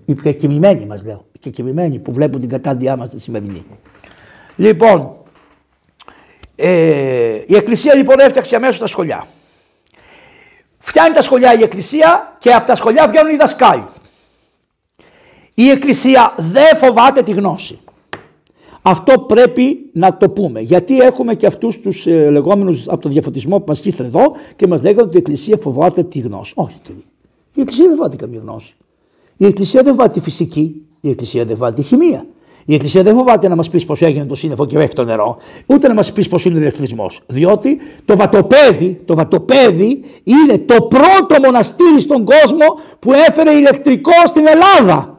Οι 0.05 0.13
κεκοιμημένοι 0.13 0.85
μας 0.85 1.03
λέω. 1.03 1.25
Οι 1.31 1.39
κεκοιμημένοι 1.39 1.99
που 1.99 2.11
βλέπουν 2.11 2.39
την 2.39 2.49
κατάντια 2.49 2.95
μας 2.95 3.09
τη 3.09 3.19
σημερινή. 3.19 3.65
Λοιπόν, 4.55 5.15
ε, 6.55 7.41
η 7.45 7.55
Εκκλησία 7.55 7.95
λοιπόν 7.95 8.19
έφτιαξε 8.19 8.55
αμέσως 8.55 8.79
τα 8.79 8.87
σχολιά. 8.87 9.25
Φτιάνει 10.77 11.13
τα 11.13 11.21
σχολιά 11.21 11.53
η 11.53 11.63
Εκκλησία 11.63 12.35
και 12.37 12.53
από 12.53 12.65
τα 12.65 12.75
σχολιά 12.75 13.07
βγαίνουν 13.07 13.33
οι 13.33 13.35
δασκάλοι. 13.35 13.87
Η 15.57 15.69
Εκκλησία 15.69 16.35
δεν 16.37 16.77
φοβάται 16.77 17.23
τη 17.23 17.31
γνώση. 17.31 17.79
Αυτό 18.81 19.19
πρέπει 19.19 19.89
να 19.93 20.17
το 20.17 20.29
πούμε. 20.29 20.59
Γιατί 20.59 20.97
έχουμε 20.97 21.35
και 21.35 21.45
αυτούς 21.45 21.79
τους 21.79 22.07
ε, 22.07 22.29
λεγόμενους 22.29 22.87
από 22.87 23.01
το 23.01 23.09
διαφωτισμό 23.09 23.57
που 23.57 23.65
μας 23.67 23.85
ήρθαν 23.85 24.05
εδώ 24.05 24.21
και 24.55 24.67
μας 24.67 24.81
λέγανε 24.81 25.01
ότι 25.01 25.15
η 25.15 25.19
Εκκλησία 25.19 25.57
φοβάται 25.57 26.03
τη 26.03 26.19
γνώση. 26.19 26.53
Όχι, 26.55 26.79
κύριε. 26.83 27.01
Η 27.53 27.61
Εκκλησία 27.61 27.87
δεν 27.87 27.95
φοβάται 27.95 28.15
καμία 28.15 28.39
γνώση. 28.39 28.75
Η 29.37 29.45
Εκκλησία 29.45 29.83
δεν 29.83 29.93
φοβάται 29.93 30.11
τη 30.11 30.19
φυσική. 30.19 30.81
Η 31.01 31.09
Εκκλησία 31.09 31.45
δεν 31.45 31.55
φοβάται 31.55 31.81
τη 31.81 31.87
χημεία. 31.87 32.25
Η 32.65 32.73
Εκκλησία 32.73 33.03
δεν 33.03 33.15
φοβάται 33.15 33.47
να 33.47 33.55
μας 33.55 33.69
πεις 33.69 33.85
πώ 33.85 33.95
έγινε 33.99 34.25
το 34.25 34.35
σύννεφο 34.35 34.65
και 34.65 34.77
βέφτει 34.77 34.95
το 34.95 35.03
νερό, 35.03 35.37
ούτε 35.65 35.87
να 35.87 35.93
μας 35.93 36.11
πεις 36.11 36.27
πώ 36.27 36.37
είναι 36.45 36.57
ο 36.57 36.61
ηλεκτρισμό. 36.61 37.05
Διότι 37.27 37.77
το 38.05 38.15
βατοπέδι, 38.15 39.01
το 39.05 39.15
βατοπέδι 39.15 40.03
είναι 40.23 40.57
το 40.57 40.81
πρώτο 40.81 41.35
μοναστήρι 41.43 41.99
στον 41.99 42.25
κόσμο 42.25 42.65
που 42.99 43.13
έφερε 43.13 43.51
ηλεκτρικό 43.51 44.11
στην 44.25 44.47
Ελλάδα 44.47 45.14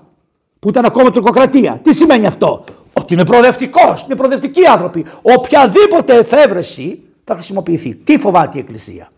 που 0.58 0.68
ήταν 0.68 0.84
ακόμα 0.84 1.10
τουρκοκρατία. 1.10 1.80
Τι 1.82 1.94
σημαίνει 1.94 2.26
αυτό, 2.26 2.64
Ότι 2.92 3.14
είναι 3.14 3.24
προοδευτικός, 3.24 4.02
είναι 4.02 4.16
προοδευτικοί 4.16 4.66
άνθρωποι. 4.66 5.04
Οποιαδήποτε 5.22 6.14
εφεύρεση 6.14 7.00
θα 7.24 7.34
χρησιμοποιηθεί. 7.34 7.94
Τι 7.94 8.18
φοβάται 8.18 8.56
η 8.56 8.60
Εκκλησία, 8.60 9.08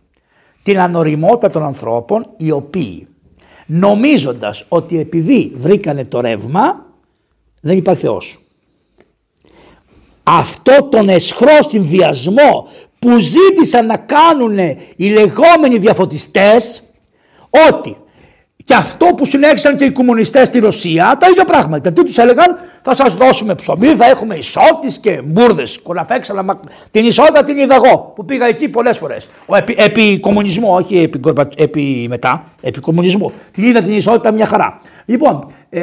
Την 0.63 0.81
ανοριμότητα 0.81 1.51
των 1.51 1.65
ανθρώπων 1.65 2.25
οι 2.37 2.51
οποίοι 2.51 3.09
νομίζοντας 3.67 4.65
ότι 4.69 4.99
επειδή 4.99 5.53
βρήκανε 5.57 6.05
το 6.05 6.21
ρεύμα 6.21 6.87
δεν 7.61 7.77
υπάρχει 7.77 8.03
Θεός. 8.03 8.39
Αυτό 10.23 10.89
τον 10.91 11.09
εσχρό 11.09 11.57
συνδυασμό 11.69 12.69
που 12.99 13.19
ζήτησαν 13.19 13.87
να 13.87 13.97
κάνουν 13.97 14.59
οι 14.97 15.09
λεγόμενοι 15.09 15.79
διαφωτιστές 15.79 16.83
ότι 17.71 17.97
και 18.69 18.75
αυτό 18.75 19.07
που 19.17 19.25
συνέχισαν 19.25 19.77
και 19.77 19.85
οι 19.85 19.91
κομμουνιστές 19.91 20.49
στη 20.49 20.59
Ρωσία, 20.59 21.17
τα 21.21 21.29
ίδια 21.29 21.45
πράγματα. 21.45 21.93
Τι 21.93 22.03
τους 22.03 22.19
έλεγαν, 22.19 22.59
θα 22.83 22.95
σας 22.95 23.15
δώσουμε 23.15 23.55
ψωμί, 23.55 23.87
θα 23.87 24.07
έχουμε 24.07 24.35
ισότης 24.35 24.99
και 24.99 25.21
μπουρδες. 25.25 25.79
Κολαφέξαλα, 25.83 26.61
την 26.91 27.05
ισότητα 27.05 27.43
την 27.43 27.59
είδα 27.59 27.75
εγώ 27.75 28.13
που 28.15 28.25
πήγα 28.25 28.47
εκεί 28.47 28.69
πολλές 28.69 28.99
φορές. 28.99 29.29
Επί, 29.57 29.75
επί 29.79 30.21
κομμουνισμού, 30.21 30.75
όχι 30.75 30.99
επί, 30.99 31.21
επί 31.57 32.07
μετά, 32.09 32.45
επί 32.61 32.81
κομμουνισμού. 32.81 33.33
Την 33.51 33.65
είδα 33.65 33.83
την 33.83 33.95
ισότητα 33.95 34.33
μια 34.33 34.47
χαρά. 34.47 34.81
Λοιπόν, 35.05 35.47
ε, 35.71 35.81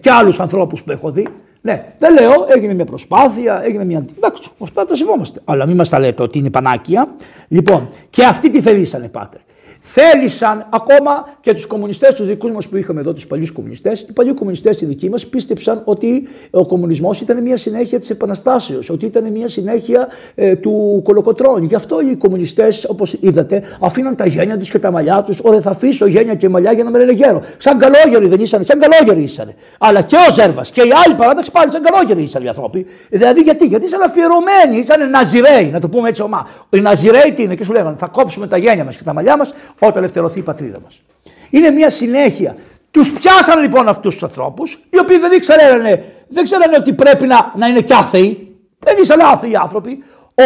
και 0.00 0.10
άλλους 0.10 0.40
ανθρώπους 0.40 0.82
που 0.82 0.92
έχω 0.92 1.10
δει. 1.10 1.28
Ναι, 1.60 1.84
δεν 1.98 2.12
λέω, 2.12 2.46
έγινε 2.56 2.74
μια 2.74 2.84
προσπάθεια, 2.84 3.60
έγινε 3.64 3.84
μια. 3.84 4.04
Εντάξει, 4.16 4.50
αυτά 4.58 4.84
τα 4.84 4.94
συμβόμαστε. 4.96 5.40
Αλλά 5.44 5.66
μην 5.66 5.76
μας 5.76 5.88
τα 5.88 5.98
λέτε 5.98 6.22
ότι 6.22 6.38
είναι 6.38 6.50
πανάκια. 6.50 7.08
Λοιπόν, 7.48 7.88
και 8.10 8.24
αυτοί 8.24 8.50
τι 8.50 8.60
θελήσανε, 8.60 9.08
πάτε 9.08 9.38
θέλησαν 9.86 10.66
ακόμα 10.70 11.28
και 11.40 11.54
τους 11.54 11.66
κομμουνιστές 11.66 12.14
τους 12.14 12.26
δικούς 12.26 12.50
μας 12.50 12.68
που 12.68 12.76
είχαμε 12.76 13.00
εδώ, 13.00 13.12
τους 13.12 13.26
παλιούς 13.26 13.50
κομμουνιστές. 13.50 14.00
Οι 14.00 14.12
παλιοί 14.12 14.34
κομμουνιστές 14.34 14.80
οι 14.80 14.86
δικοί 14.86 15.10
μας 15.10 15.26
πίστεψαν 15.26 15.82
ότι 15.84 16.28
ο 16.50 16.66
κομμουνισμός 16.66 17.20
ήταν 17.20 17.42
μια 17.42 17.56
συνέχεια 17.56 17.98
της 17.98 18.10
Επαναστάσεως, 18.10 18.90
ότι 18.90 19.06
ήταν 19.06 19.32
μια 19.32 19.48
συνέχεια 19.48 20.08
ε, 20.34 20.56
του 20.56 21.00
κολοκοτρώνη. 21.04 21.66
Γι' 21.66 21.74
αυτό 21.74 22.00
οι 22.00 22.16
κομμουνιστές, 22.16 22.84
όπως 22.88 23.16
είδατε, 23.20 23.62
αφήναν 23.80 24.16
τα 24.16 24.26
γένια 24.26 24.58
τους 24.58 24.70
και 24.70 24.78
τα 24.78 24.90
μαλλιά 24.90 25.22
τους. 25.22 25.40
Ωραία, 25.42 25.60
θα 25.60 25.70
αφήσω 25.70 26.06
γένια 26.06 26.34
και 26.34 26.48
μαλλιά 26.48 26.72
για 26.72 26.84
να 26.84 26.90
με 26.90 26.98
λένε 26.98 27.12
γέρο. 27.12 27.42
Σαν 27.56 27.78
καλόγεροι 27.78 28.26
δεν 28.26 28.40
ήσαν, 28.40 28.64
σαν 28.64 28.78
καλόγεροι 28.78 29.22
ήσαν. 29.22 29.54
Αλλά 29.78 30.02
και 30.02 30.16
ο 30.30 30.34
Ζέρβας 30.34 30.70
και 30.70 30.80
οι 30.80 30.90
άλλοι 31.04 31.14
παράταξη 31.14 31.50
πάλι 31.50 31.70
σαν 31.70 31.82
καλόγεροι 31.82 32.22
ήσαν 32.22 32.42
οι 32.42 32.48
άνθρωποι. 32.48 32.86
Δηλαδή 33.10 33.40
γιατί, 33.40 33.66
γιατί 33.66 33.86
ήσαν 33.86 34.02
αφιερωμένοι, 34.02 34.76
ήσαν 34.76 35.10
ναζιρέοι, 35.10 35.70
να 35.72 35.80
το 35.80 35.88
πούμε 35.88 36.08
έτσι 36.08 36.22
ομά. 36.22 36.48
Οι 36.70 36.80
ναζιρέοι 36.80 37.32
τι 37.36 37.42
είναι 37.42 37.54
και 37.54 37.64
σου 37.64 37.72
λέγανε, 37.72 37.96
θα 37.98 38.06
κόψουμε 38.06 38.46
τα 38.46 38.56
γένια 38.56 38.84
μας 38.84 38.96
και 38.96 39.02
τα 39.04 39.12
μαλλιά 39.12 39.36
μας 39.36 39.52
όταν 39.78 40.02
ελευθερωθεί 40.02 40.38
η 40.38 40.42
πατρίδα 40.42 40.80
μας. 40.80 41.00
Είναι 41.50 41.70
μια 41.70 41.90
συνέχεια. 41.90 42.56
Τους 42.90 43.12
πιάσαν 43.12 43.60
λοιπόν 43.60 43.88
αυτούς 43.88 44.14
τους 44.14 44.22
ανθρώπους, 44.22 44.78
οι 44.90 44.98
οποίοι 44.98 45.18
δεν 45.18 45.32
ήξεραν, 45.32 45.82
δεν 46.28 46.44
ξέρανε 46.44 46.76
ότι 46.76 46.92
πρέπει 46.92 47.26
να, 47.26 47.52
να 47.56 47.66
είναι 47.66 47.80
και 47.80 47.94
άθεοι. 47.94 48.56
Δεν 48.78 48.96
ήσαν 49.00 49.20
άθεοι 49.20 49.56
άνθρωποι. 49.56 50.04
Ο, 50.34 50.44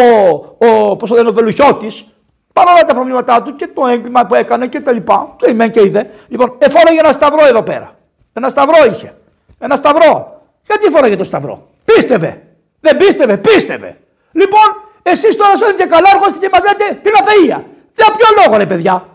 ο, 0.66 0.96
πώς 0.96 1.08
το 1.08 1.14
λένε, 1.14 1.28
ο 1.28 1.32
Βελουχιώτης, 1.32 2.04
παρόλα 2.52 2.84
τα 2.84 2.94
προβλήματά 2.94 3.42
του 3.42 3.56
και 3.56 3.68
το 3.74 3.86
έγκλημα 3.86 4.26
που 4.26 4.34
έκανε 4.34 4.66
και 4.66 4.80
τα 4.80 4.92
λοιπά, 4.92 5.34
και 5.36 5.50
η 5.62 5.70
και 5.70 5.80
είδε, 5.80 6.10
λοιπόν, 6.28 6.54
εφόραγε 6.58 6.98
ένα 6.98 7.12
σταυρό 7.12 7.46
εδώ 7.46 7.62
πέρα. 7.62 7.96
Ένα 8.32 8.48
σταυρό 8.48 8.76
είχε. 8.92 9.14
Ένα 9.58 9.76
σταυρό. 9.76 10.42
Γιατί 10.66 10.88
φόραγε 10.88 11.16
το 11.16 11.24
σταυρό; 11.24 11.68
Πίστευε. 11.84 12.42
Δεν 12.80 12.96
πίστευε, 12.96 13.36
πίστευε. 13.36 13.96
Λοιπόν, 14.32 14.68
εσείς 15.02 15.36
τώρα 15.36 15.52
και 15.76 15.84
καλά 15.84 16.08
έρχεστε 16.14 16.38
και 16.38 16.48
μας 16.52 16.60
λέτε 16.60 17.00
την 17.02 17.12
αθεία. 17.20 17.64
Για 17.94 18.14
ποιο 18.16 18.26
λόγο, 18.42 18.56
ρε 18.56 18.66
παιδιά; 18.66 19.06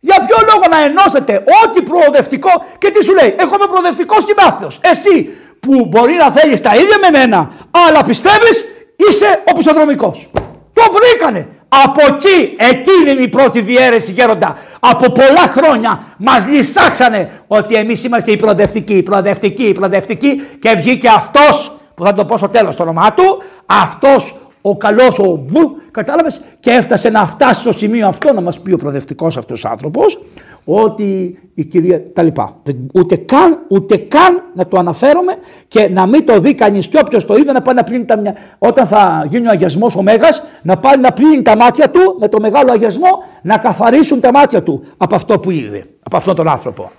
Για 0.00 0.24
ποιο 0.26 0.36
λόγο 0.50 0.64
να 0.70 0.84
ενώσετε 0.84 1.44
ό,τι 1.64 1.82
προοδευτικό 1.82 2.50
και 2.78 2.90
τι 2.90 3.04
σου 3.04 3.14
λέει. 3.14 3.34
Εγώ 3.38 3.54
είμαι 3.54 3.66
προοδευτικός 3.66 4.24
και 4.24 4.34
είμαι 4.38 4.68
Εσύ 4.80 5.30
που 5.60 5.86
μπορεί 5.86 6.14
να 6.14 6.30
θέλεις 6.30 6.60
τα 6.60 6.74
ίδια 6.74 6.98
με 7.00 7.18
μένα, 7.18 7.50
αλλά 7.88 8.04
πιστεύεις 8.04 8.64
είσαι 8.96 9.42
ο 9.48 9.52
πισοδρομικός. 9.52 10.30
Το 10.72 10.82
βρήκανε. 10.92 11.48
Από 11.68 12.00
εκεί, 12.08 12.56
εκείνη 12.56 13.10
είναι 13.10 13.20
η 13.20 13.28
πρώτη 13.28 13.60
διαίρεση 13.60 14.12
γέροντα. 14.12 14.58
Από 14.80 15.12
πολλά 15.12 15.46
χρόνια 15.46 16.04
μας 16.18 16.46
λυσάξανε 16.46 17.30
ότι 17.46 17.74
εμείς 17.74 18.04
είμαστε 18.04 18.30
οι 18.30 18.36
προοδευτικοί, 18.36 18.94
οι 18.94 19.02
προοδευτικοί, 19.02 19.64
οι 19.64 19.72
προοδευτικοί 19.72 20.42
και 20.58 20.74
βγήκε 20.76 21.08
αυτός 21.08 21.76
που 21.94 22.04
θα 22.04 22.12
το 22.12 22.24
πω 22.24 22.36
στο 22.36 22.48
τέλος 22.48 22.76
το 22.76 22.82
όνομά 22.82 23.14
του, 23.14 23.42
αυτός 23.66 24.34
ο 24.68 24.76
καλός, 24.76 25.18
ο 25.18 25.36
μπου, 25.36 25.76
κατάλαβες, 25.90 26.40
και 26.60 26.70
έφτασε 26.70 27.10
να 27.10 27.26
φτάσει 27.26 27.60
στο 27.60 27.72
σημείο 27.72 28.08
αυτό 28.08 28.32
να 28.32 28.40
μας 28.40 28.60
πει 28.60 28.72
ο 28.72 28.76
προοδευτικός 28.76 29.36
αυτός 29.36 29.64
άνθρωπος 29.64 30.18
ότι 30.64 31.38
η 31.54 31.64
κυρία. 31.64 32.12
τα 32.12 32.22
λοιπά. 32.22 32.56
Ούτε 32.94 33.16
καν, 33.16 33.58
ούτε 33.68 33.96
καν 33.96 34.42
να 34.54 34.66
το 34.66 34.78
αναφέρομαι 34.78 35.32
και 35.68 35.88
να 35.88 36.06
μην 36.06 36.26
το 36.26 36.40
δει 36.40 36.54
κανείς. 36.54 36.88
Και 36.88 36.98
όποιος 36.98 37.26
το 37.26 37.36
είδε 37.36 37.52
να 37.52 37.62
πάει 37.62 37.74
να 37.74 37.84
πλύνει 37.84 38.04
τα 38.04 38.16
μια. 38.16 38.34
Όταν 38.58 38.86
θα 38.86 39.26
γίνει 39.28 39.46
ο 39.46 39.50
αγιασμός 39.50 39.96
ο 39.96 40.02
Μέγας, 40.02 40.42
να 40.62 40.76
πάει 40.76 40.96
να 40.96 41.12
πλύνει 41.12 41.42
τα 41.42 41.56
μάτια 41.56 41.90
του 41.90 42.16
με 42.20 42.28
το 42.28 42.40
μεγάλο 42.40 42.72
αγιασμό, 42.72 43.08
να 43.42 43.58
καθαρίσουν 43.58 44.20
τα 44.20 44.32
μάτια 44.32 44.62
του 44.62 44.84
από 44.96 45.14
αυτό 45.14 45.38
που 45.38 45.50
είδε. 45.50 45.86
Από 46.02 46.16
αυτόν 46.16 46.34
τον 46.34 46.48
άνθρωπο. 46.48 46.90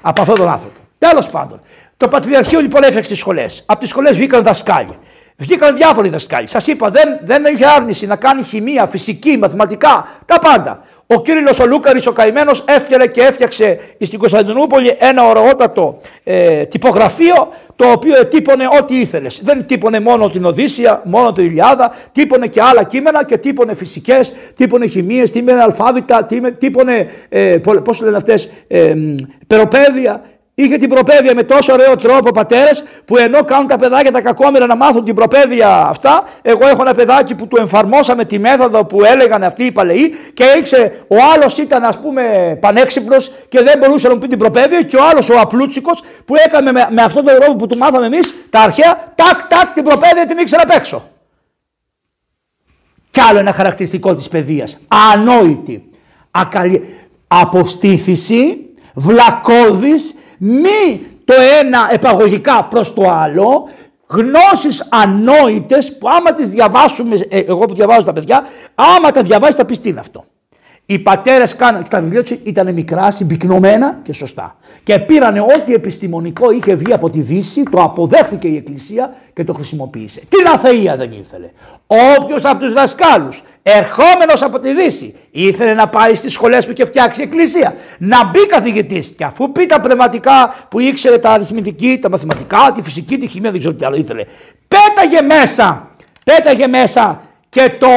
Από 0.00 0.20
αυτόν 0.20 0.36
τον 0.36 0.48
άνθρωπο. 0.48 0.78
Τέλος 0.98 1.30
πάντων. 1.30 1.60
Το 1.96 2.08
Πατριαρχείο 2.08 2.60
λοιπόν 2.60 2.82
έφεξε 2.82 3.10
τις 3.10 3.18
σχολές. 3.18 3.62
Από 3.66 3.80
τις 3.80 3.88
σχολές 3.88 4.16
βγήκαν 4.16 4.42
δασκάλοι. 4.42 4.98
Βγήκαν 5.40 5.76
διάφοροι 5.76 6.08
δασκάλοι. 6.08 6.46
Σας 6.46 6.66
είπα, 6.66 6.90
δεν, 6.90 7.18
δεν 7.22 7.44
είχε 7.44 7.64
άρνηση 7.76 8.06
να 8.06 8.16
κάνει 8.16 8.42
χημεία, 8.42 8.86
φυσική, 8.86 9.38
μαθηματικά, 9.38 10.08
τα 10.24 10.38
πάντα. 10.38 10.80
Ο 11.06 11.22
Κύριλος 11.22 11.60
ο 11.60 11.66
Λούκαρης 11.66 12.06
ο 12.06 12.12
καημένος 12.12 12.64
έφτιαξε 12.68 13.06
και 13.06 13.20
έφτιαξε 13.20 13.78
στην 14.00 14.18
Κωνσταντινούπολη 14.18 14.96
ένα 14.98 15.28
ωραιότατο 15.28 15.98
ε, 16.24 16.64
τυπογραφείο 16.64 17.48
το 17.76 17.90
οποίο 17.90 18.16
ετύπωνε 18.20 18.64
ό,τι 18.80 19.00
ήθελες. 19.00 19.40
Δεν 19.42 19.66
τύπωνε 19.66 20.00
μόνο 20.00 20.30
την 20.30 20.44
Οδύσσια, 20.44 21.02
μόνο 21.04 21.32
την 21.32 21.44
Ιλιάδα, 21.44 21.94
τύπωνε 22.12 22.46
και 22.46 22.62
άλλα 22.62 22.84
κείμενα 22.84 23.24
και 23.24 23.38
τύπωνε 23.38 23.74
φυσικές, 23.74 24.32
τύπωνε 24.56 24.86
χημίες, 24.86 25.30
τύπωνε 25.30 25.62
αλφάβητα, 25.62 26.26
τύπωνε, 26.58 27.06
ε, 27.28 27.58
πώς 27.84 28.00
λένε 28.00 28.16
αυτές, 28.16 28.50
ε, 28.68 28.94
περοπαίδεια, 29.46 30.22
Είχε 30.62 30.76
την 30.76 30.88
προπαίδεια 30.88 31.34
με 31.34 31.42
τόσο 31.42 31.72
ωραίο 31.72 31.96
τρόπο 31.96 32.30
πατέρες 32.30 32.84
που 33.04 33.16
ενώ 33.16 33.44
κάνουν 33.44 33.66
τα 33.66 33.76
παιδάκια 33.76 34.12
τα 34.12 34.20
κακόμοιρα 34.20 34.66
να 34.66 34.76
μάθουν 34.76 35.04
την 35.04 35.14
προπαίδεια 35.14 35.86
αυτά, 35.86 36.24
εγώ 36.42 36.66
έχω 36.66 36.82
ένα 36.82 36.94
παιδάκι 36.94 37.34
που 37.34 37.48
του 37.48 37.56
εμφαρμόσαμε 37.60 38.24
τη 38.24 38.38
μέθοδο 38.38 38.84
που 38.84 39.04
έλεγαν 39.04 39.42
αυτοί 39.42 39.64
οι 39.64 39.72
παλαιοί 39.72 40.14
και 40.34 40.44
ήξερε, 40.58 40.92
ο 41.08 41.16
άλλος 41.34 41.58
ήταν 41.58 41.84
ας 41.84 41.98
πούμε 41.98 42.56
πανέξυπνος 42.60 43.32
και 43.48 43.62
δεν 43.62 43.78
μπορούσε 43.78 44.08
να 44.08 44.14
μου 44.14 44.20
πει 44.20 44.26
την 44.26 44.38
προπαίδεια 44.38 44.82
και 44.82 44.96
ο 44.96 45.00
άλλος 45.10 45.30
ο 45.30 45.38
απλούτσικος 45.40 46.02
που 46.24 46.34
έκανε 46.46 46.72
με, 46.72 46.88
με 46.90 47.02
αυτόν 47.02 47.24
τον 47.24 47.34
τρόπο 47.34 47.56
που 47.56 47.66
του 47.66 47.78
μάθαμε 47.78 48.06
εμείς 48.06 48.34
τα 48.50 48.60
αρχαία, 48.60 49.12
τάκ 49.14 49.48
τάκ 49.48 49.72
την 49.74 49.84
προπαίδεια 49.84 50.26
την 50.26 50.38
ήξερε 50.38 50.62
απ' 50.62 50.76
έξω. 50.76 51.08
Κι 53.10 53.20
άλλο 53.20 53.38
ένα 53.38 53.52
χαρακτηριστικό 53.52 54.14
της 54.14 54.28
παιδείας. 54.28 54.78
Ανόητη. 55.12 55.90
Ακαλυ... 56.30 56.94
Αποστήθηση, 57.28 58.56
βλακώδης 58.94 60.14
μη 60.42 61.06
το 61.24 61.34
ένα 61.60 61.88
επαγωγικά 61.92 62.64
προς 62.64 62.94
το 62.94 63.10
άλλο, 63.10 63.68
γνώσεις 64.06 64.88
ανόητες 64.90 65.98
που 65.98 66.08
άμα 66.08 66.32
τις 66.32 66.48
διαβάσουμε, 66.48 67.26
ε, 67.28 67.38
εγώ 67.38 67.64
που 67.64 67.74
διαβάζω 67.74 68.04
τα 68.04 68.12
παιδιά, 68.12 68.44
άμα 68.74 69.10
τα 69.10 69.22
διαβάσεις 69.22 69.54
θα 69.54 69.64
πεις 69.64 69.80
τι 69.80 69.88
είναι 69.88 70.00
αυτό. 70.00 70.24
Οι 70.90 70.98
πατέρες 70.98 71.56
κάναν, 71.56 71.84
τα 71.90 72.00
βιβλία 72.00 72.22
τους 72.22 72.30
ήταν 72.42 72.74
μικρά, 72.74 73.10
συμπυκνωμένα 73.10 73.98
και 74.02 74.12
σωστά. 74.12 74.56
Και 74.82 74.98
πήραν 74.98 75.38
ό,τι 75.38 75.74
επιστημονικό 75.74 76.50
είχε 76.50 76.74
βγει 76.74 76.92
από 76.92 77.10
τη 77.10 77.20
Δύση, 77.20 77.62
το 77.62 77.82
αποδέχθηκε 77.82 78.48
η 78.48 78.56
Εκκλησία 78.56 79.14
και 79.32 79.44
το 79.44 79.52
χρησιμοποίησε. 79.52 80.20
Την 80.28 80.46
αθεία 80.46 80.96
δεν 80.96 81.12
ήθελε. 81.12 81.50
Όποιος 81.86 82.44
από 82.44 82.58
τους 82.58 82.72
δασκάλους, 82.72 83.42
ερχόμενος 83.62 84.42
από 84.42 84.58
τη 84.58 84.74
Δύση, 84.74 85.14
ήθελε 85.30 85.74
να 85.74 85.88
πάει 85.88 86.14
στις 86.14 86.32
σχολές 86.32 86.66
που 86.66 86.72
είχε 86.72 86.84
φτιάξει 86.84 87.20
η 87.20 87.24
Εκκλησία, 87.24 87.74
να 87.98 88.26
μπει 88.26 88.46
καθηγητής 88.46 89.12
και 89.16 89.24
αφού 89.24 89.52
πει 89.52 89.66
τα 89.66 89.80
πνευματικά 89.80 90.54
που 90.68 90.80
ήξερε 90.80 91.18
τα 91.18 91.30
αριθμητική, 91.30 91.98
τα 92.00 92.10
μαθηματικά, 92.10 92.72
τη 92.74 92.82
φυσική, 92.82 93.16
τη 93.16 93.26
χημία, 93.26 93.50
δεν 93.50 93.60
ξέρω 93.60 93.74
τι 93.74 93.84
άλλο 93.84 93.96
ήθελε. 93.96 94.24
Πέταγε 94.68 95.22
μέσα, 95.22 95.90
πέταγε 96.24 96.66
μέσα 96.66 97.20
και 97.48 97.72
το 97.78 97.88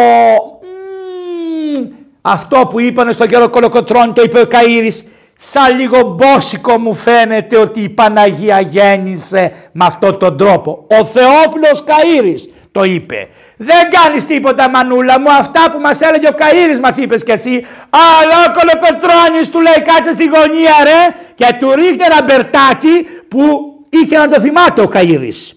αυτό 2.26 2.68
που 2.70 2.80
είπανε 2.80 3.12
στον 3.12 3.28
κύριο 3.28 3.50
Κολοκοτρώνη 3.50 4.14
το 4.14 4.22
είπε 4.22 4.40
ο 4.40 4.46
Καΐρης 4.50 5.06
σαν 5.36 5.78
λίγο 5.78 6.02
μπόσικο 6.02 6.80
μου 6.80 6.94
φαίνεται 6.94 7.58
ότι 7.58 7.80
η 7.80 7.90
Παναγία 7.90 8.60
γέννησε 8.60 9.54
με 9.72 9.86
αυτόν 9.86 10.18
τον 10.18 10.38
τρόπο. 10.38 10.86
Ο 10.90 11.06
Θεόφιλος 11.06 11.84
Καΐρης 11.86 12.40
το 12.72 12.84
είπε. 12.84 13.28
Δεν 13.58 13.90
κάνεις 13.90 14.26
τίποτα 14.26 14.70
μανούλα 14.70 15.20
μου, 15.20 15.32
αυτά 15.32 15.72
που 15.72 15.80
μας 15.80 16.02
έλεγε 16.02 16.28
ο 16.28 16.36
Καΐρης 16.38 16.80
μας 16.80 16.98
είπες 16.98 17.24
κι 17.24 17.32
εσύ. 17.32 17.66
Αλλά 17.90 18.46
ο 18.48 18.52
Κολοκοτρώνης 18.60 19.50
του 19.50 19.60
λέει 19.62 19.82
κάτσε 19.84 20.14
στη 20.14 20.24
γωνία 20.26 20.74
ρε 20.84 21.16
και 21.36 21.56
του 21.60 21.72
ρίχνει 21.72 22.04
ένα 22.06 22.24
μπερτάκι 22.24 23.06
που 23.28 23.42
είχε 23.90 24.18
να 24.18 24.28
το 24.28 24.40
θυμάται 24.40 24.82
ο 24.82 24.88
Καΐρης. 24.94 25.52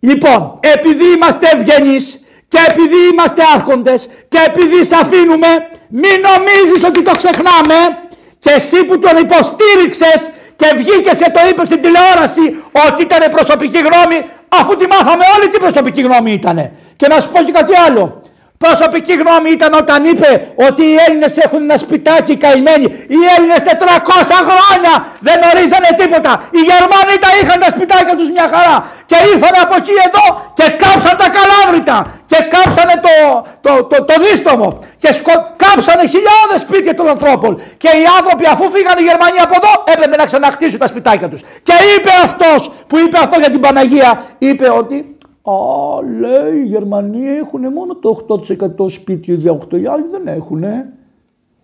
Λοιπόν, 0.00 0.58
επειδή 0.60 1.04
είμαστε 1.14 1.48
ευγενείς, 1.54 2.20
και 2.50 2.58
επειδή 2.68 2.96
είμαστε 3.12 3.42
άρχοντες 3.54 4.08
και 4.28 4.38
επειδή 4.46 4.84
σε 4.84 4.96
αφήνουμε, 4.96 5.46
μην 5.90 6.16
νομίζεις 6.28 6.84
ότι 6.84 7.02
το 7.02 7.12
ξεχνάμε 7.16 7.78
και 8.38 8.50
εσύ 8.50 8.84
που 8.84 8.98
τον 8.98 9.16
υποστήριξες 9.16 10.30
και 10.56 10.72
βγήκες 10.76 11.16
και 11.16 11.30
το 11.30 11.40
είπες 11.48 11.66
στην 11.66 11.80
τηλεόραση 11.82 12.44
ότι 12.88 13.02
ήταν 13.02 13.30
προσωπική 13.30 13.78
γνώμη 13.78 14.18
αφού 14.48 14.76
τη 14.76 14.86
μάθαμε 14.86 15.24
όλοι 15.36 15.48
τι 15.48 15.58
προσωπική 15.58 16.02
γνώμη 16.02 16.32
ήταν. 16.32 16.70
Και 16.96 17.06
να 17.06 17.20
σου 17.20 17.30
πω 17.30 17.42
και 17.42 17.52
κάτι 17.52 17.72
άλλο. 17.86 18.22
Προσωπική 18.66 19.14
γνώμη 19.22 19.50
ήταν 19.58 19.72
όταν 19.82 19.98
είπε 20.10 20.30
ότι 20.68 20.82
οι 20.92 20.96
Έλληνες 21.06 21.32
έχουν 21.44 21.60
ένα 21.68 21.76
σπιτάκι 21.84 22.34
καημένοι. 22.44 22.86
Οι 23.14 23.20
Έλληνες 23.34 23.62
400 23.66 23.70
χρόνια 24.48 24.94
δεν 25.26 25.38
ορίζανε 25.50 25.90
τίποτα. 26.00 26.32
Οι 26.56 26.60
Γερμανοί 26.70 27.14
τα 27.24 27.30
είχαν 27.38 27.58
τα 27.64 27.68
σπιτάκια 27.74 28.14
τους 28.18 28.28
μια 28.36 28.46
χαρά. 28.54 28.76
Και 29.10 29.18
ήρθαν 29.32 29.54
από 29.64 29.74
εκεί 29.80 29.94
εδώ 30.06 30.24
και 30.58 30.66
κάψαν 30.82 31.14
τα 31.22 31.28
καλάβρητα. 31.36 31.96
Και 32.30 32.38
κάψανε 32.54 32.94
το, 33.06 33.14
το, 33.64 33.72
το, 33.90 33.96
το 34.08 34.14
δίστομο. 34.24 34.68
Και 35.02 35.10
σκο, 35.18 35.34
κάψανε 35.62 36.04
χιλιάδες 36.14 36.58
σπίτια 36.66 36.94
των 36.98 37.06
ανθρώπων. 37.14 37.52
Και 37.82 37.90
οι 38.00 38.04
άνθρωποι 38.18 38.44
αφού 38.52 38.64
φύγαν 38.74 38.96
οι 39.00 39.04
Γερμανοί 39.10 39.38
από 39.46 39.54
εδώ 39.60 39.72
έπρεπε 39.92 40.16
να 40.20 40.24
ξαναχτίσουν 40.30 40.78
τα 40.82 40.88
σπιτάκια 40.92 41.28
τους. 41.32 41.40
Και 41.66 41.76
είπε 41.94 42.12
αυτός 42.26 42.60
που 42.88 42.96
είπε 43.04 43.16
αυτό 43.24 43.36
για 43.42 43.50
την 43.54 43.60
Παναγία, 43.64 44.10
είπε 44.48 44.66
ότι 44.80 44.96
Α, 45.42 45.54
λέει, 46.20 46.60
οι 46.60 46.64
Γερμανοί 46.64 47.22
έχουν 47.42 47.72
μόνο 47.72 47.94
το 47.94 48.26
8% 48.28 48.90
σπίτι, 48.90 49.32
οι 49.32 49.48
8 49.48 49.80
οι 49.80 49.86
άλλοι 49.86 50.04
δεν 50.10 50.26
έχουν. 50.26 50.64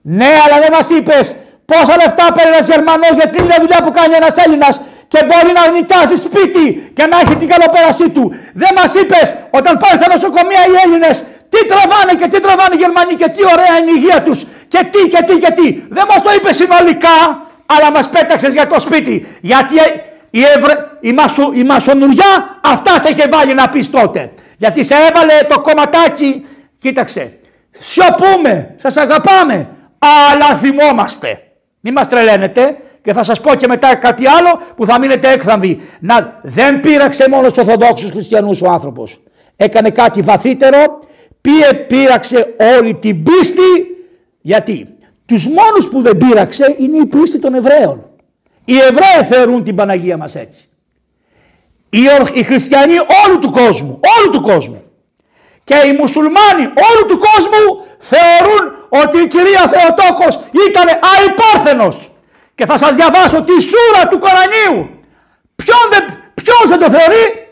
Ναι, 0.02 0.30
αλλά 0.44 0.60
δεν 0.60 0.72
μας 0.72 0.90
είπες 0.90 1.36
πόσα 1.70 1.94
λεφτά 2.02 2.24
παίρνει 2.34 2.52
ένας 2.54 2.66
Γερμανός 2.72 3.12
για 3.20 3.28
την 3.34 3.44
δουλειά 3.62 3.80
που 3.84 3.92
κάνει 3.98 4.14
ένας 4.20 4.34
Έλληνας 4.44 4.74
και 5.12 5.20
μπορεί 5.28 5.50
να 5.58 5.62
νοικιάζει 5.74 6.16
σπίτι 6.26 6.64
και 6.96 7.04
να 7.10 7.16
έχει 7.22 7.34
την 7.40 7.48
καλοπέρασή 7.52 8.08
του. 8.14 8.24
Δεν 8.62 8.72
μας 8.78 8.90
είπες 9.00 9.26
όταν 9.58 9.72
πάει 9.82 9.94
στα 10.00 10.08
νοσοκομεία 10.14 10.62
οι 10.70 10.74
Έλληνες 10.84 11.16
τι 11.52 11.60
τραβάνε 11.70 12.12
και 12.20 12.28
τι 12.32 12.38
τραβάνε 12.44 12.74
οι 12.76 12.80
Γερμανοί 12.84 13.14
και 13.20 13.28
τι 13.34 13.42
ωραία 13.54 13.74
είναι 13.78 13.92
η 13.94 13.96
υγεία 13.98 14.18
τους 14.26 14.38
και 14.72 14.80
τι 14.92 15.00
και 15.12 15.20
τι 15.28 15.34
και 15.42 15.50
τι. 15.58 15.66
Δεν 15.96 16.04
μας 16.10 16.20
το 16.26 16.30
είπες 16.36 16.54
συνολικά, 16.60 17.16
αλλά 17.74 17.88
μας 17.96 18.06
πέταξες 18.14 18.52
για 18.58 18.66
το 18.72 18.76
σπίτι. 18.86 19.14
Γιατί 19.50 19.74
η, 20.38 20.42
ευρε... 20.56 20.74
η, 21.00 21.12
μασο... 21.12 21.50
η 21.54 21.64
μασονουριά 21.64 22.58
αυτά 22.62 22.98
σε 22.98 23.08
είχε 23.10 23.28
βάλει 23.28 23.54
να 23.54 23.68
πεις 23.68 23.90
τότε. 23.90 24.32
Γιατί 24.56 24.84
σε 24.84 24.94
έβαλε 25.10 25.32
το 25.48 25.60
κομματάκι, 25.60 26.46
κοίταξε, 26.78 27.38
σιωπούμε, 27.70 28.74
σας 28.76 28.96
αγαπάμε, 28.96 29.68
αλλά 29.98 30.56
θυμόμαστε. 30.56 31.40
Μην 31.80 31.92
μας 31.92 32.08
τρελαίνετε 32.08 32.76
και 33.02 33.12
θα 33.12 33.22
σας 33.22 33.40
πω 33.40 33.54
και 33.54 33.66
μετά 33.66 33.94
κάτι 33.94 34.26
άλλο 34.26 34.60
που 34.76 34.86
θα 34.86 34.98
μείνετε 34.98 35.30
έκθαμβοι. 35.30 35.80
Να, 36.00 36.40
δεν 36.42 36.80
πείραξε 36.80 37.28
μόνος 37.28 37.50
στους 37.50 37.62
Ορθοδόξους 37.62 38.10
Χριστιανούς 38.10 38.62
ο 38.62 38.70
άνθρωπος. 38.70 39.22
Έκανε 39.56 39.90
κάτι 39.90 40.20
βαθύτερο, 40.20 40.98
πήρε, 41.40 41.74
πείραξε 41.74 42.54
όλη 42.78 42.94
την 42.94 43.22
πίστη, 43.22 43.86
γιατί 44.40 44.88
τους 45.26 45.46
μόνους 45.46 45.88
που 45.90 46.02
δεν 46.02 46.16
πείραξε 46.16 46.74
είναι 46.78 46.96
η 46.96 47.06
πίστη 47.06 47.38
των 47.38 47.54
Εβραίων. 47.54 48.10
Οι 48.68 48.78
Εβραίοι 48.78 49.24
θεωρούν 49.28 49.64
την 49.64 49.74
Παναγία 49.74 50.16
μας 50.16 50.34
έτσι. 50.34 50.68
Οι, 51.90 52.00
οι 52.32 52.42
χριστιανοί 52.42 52.94
όλου 53.26 53.38
του 53.38 53.50
κόσμου, 53.50 54.00
όλου 54.18 54.30
του 54.30 54.40
κόσμου 54.40 54.86
και 55.64 55.76
οι 55.86 55.92
μουσουλμάνοι 55.92 56.64
όλου 56.88 57.06
του 57.08 57.18
κόσμου 57.18 57.86
θεωρούν 57.98 58.64
ότι 58.88 59.18
η 59.18 59.26
κυρία 59.26 59.68
Θεοτόκος 59.68 60.40
ήταν 60.68 60.86
αϊπάρθενος. 61.14 62.10
Και 62.54 62.66
θα 62.66 62.78
σας 62.78 62.94
διαβάσω 62.94 63.42
τη 63.42 63.60
σούρα 63.60 64.08
του 64.10 64.18
Κορανίου. 64.18 64.90
Ποιον 65.56 65.78
δεν, 65.90 66.04
ποιος 66.34 66.68
δεν 66.68 66.78
το 66.78 66.90
θεωρεί; 66.90 67.48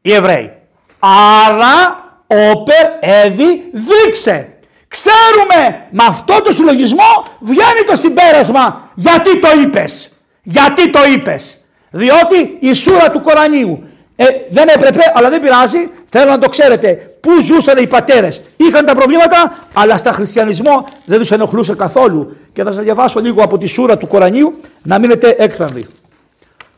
Οι 0.00 0.12
Εβραίοι. 0.12 0.52
Άρα 0.98 2.04
όπερ 2.26 2.86
έδι 3.00 3.70
δείξε. 3.72 4.58
Ξέρουμε 4.88 5.86
με 5.90 6.04
αυτό 6.08 6.40
το 6.40 6.52
συλλογισμό 6.52 7.24
βγαίνει 7.40 7.84
το 7.86 7.96
συμπέρασμα 7.96 8.90
γιατί 8.94 9.40
το 9.40 9.48
είπες. 9.62 10.10
Γιατί 10.48 10.90
το 10.90 10.98
είπες, 11.14 11.60
Διότι 11.90 12.56
η 12.60 12.72
σούρα 12.72 13.10
του 13.10 13.20
Κορανίου 13.20 13.84
ε, 14.16 14.24
δεν 14.48 14.68
έπρεπε, 14.68 15.00
αλλά 15.14 15.30
δεν 15.30 15.40
πειράζει. 15.40 15.90
Θέλω 16.08 16.30
να 16.30 16.38
το 16.38 16.48
ξέρετε. 16.48 17.16
Πού 17.20 17.40
ζούσαν 17.40 17.78
οι 17.78 17.86
πατέρες; 17.86 18.42
Είχαν 18.56 18.84
τα 18.84 18.94
προβλήματα, 18.94 19.56
αλλά 19.72 19.96
στα 19.96 20.12
χριστιανισμό 20.12 20.84
δεν 21.04 21.18
τους 21.18 21.30
ενοχλούσε 21.30 21.74
καθόλου. 21.74 22.36
Και 22.52 22.62
θα 22.62 22.72
σας 22.72 22.84
διαβάσω 22.84 23.20
λίγο 23.20 23.42
από 23.42 23.58
τη 23.58 23.66
σούρα 23.66 23.96
του 23.96 24.06
Κορανίου 24.06 24.60
να 24.82 24.98
μείνετε 24.98 25.34
έκθανδοι. 25.38 25.86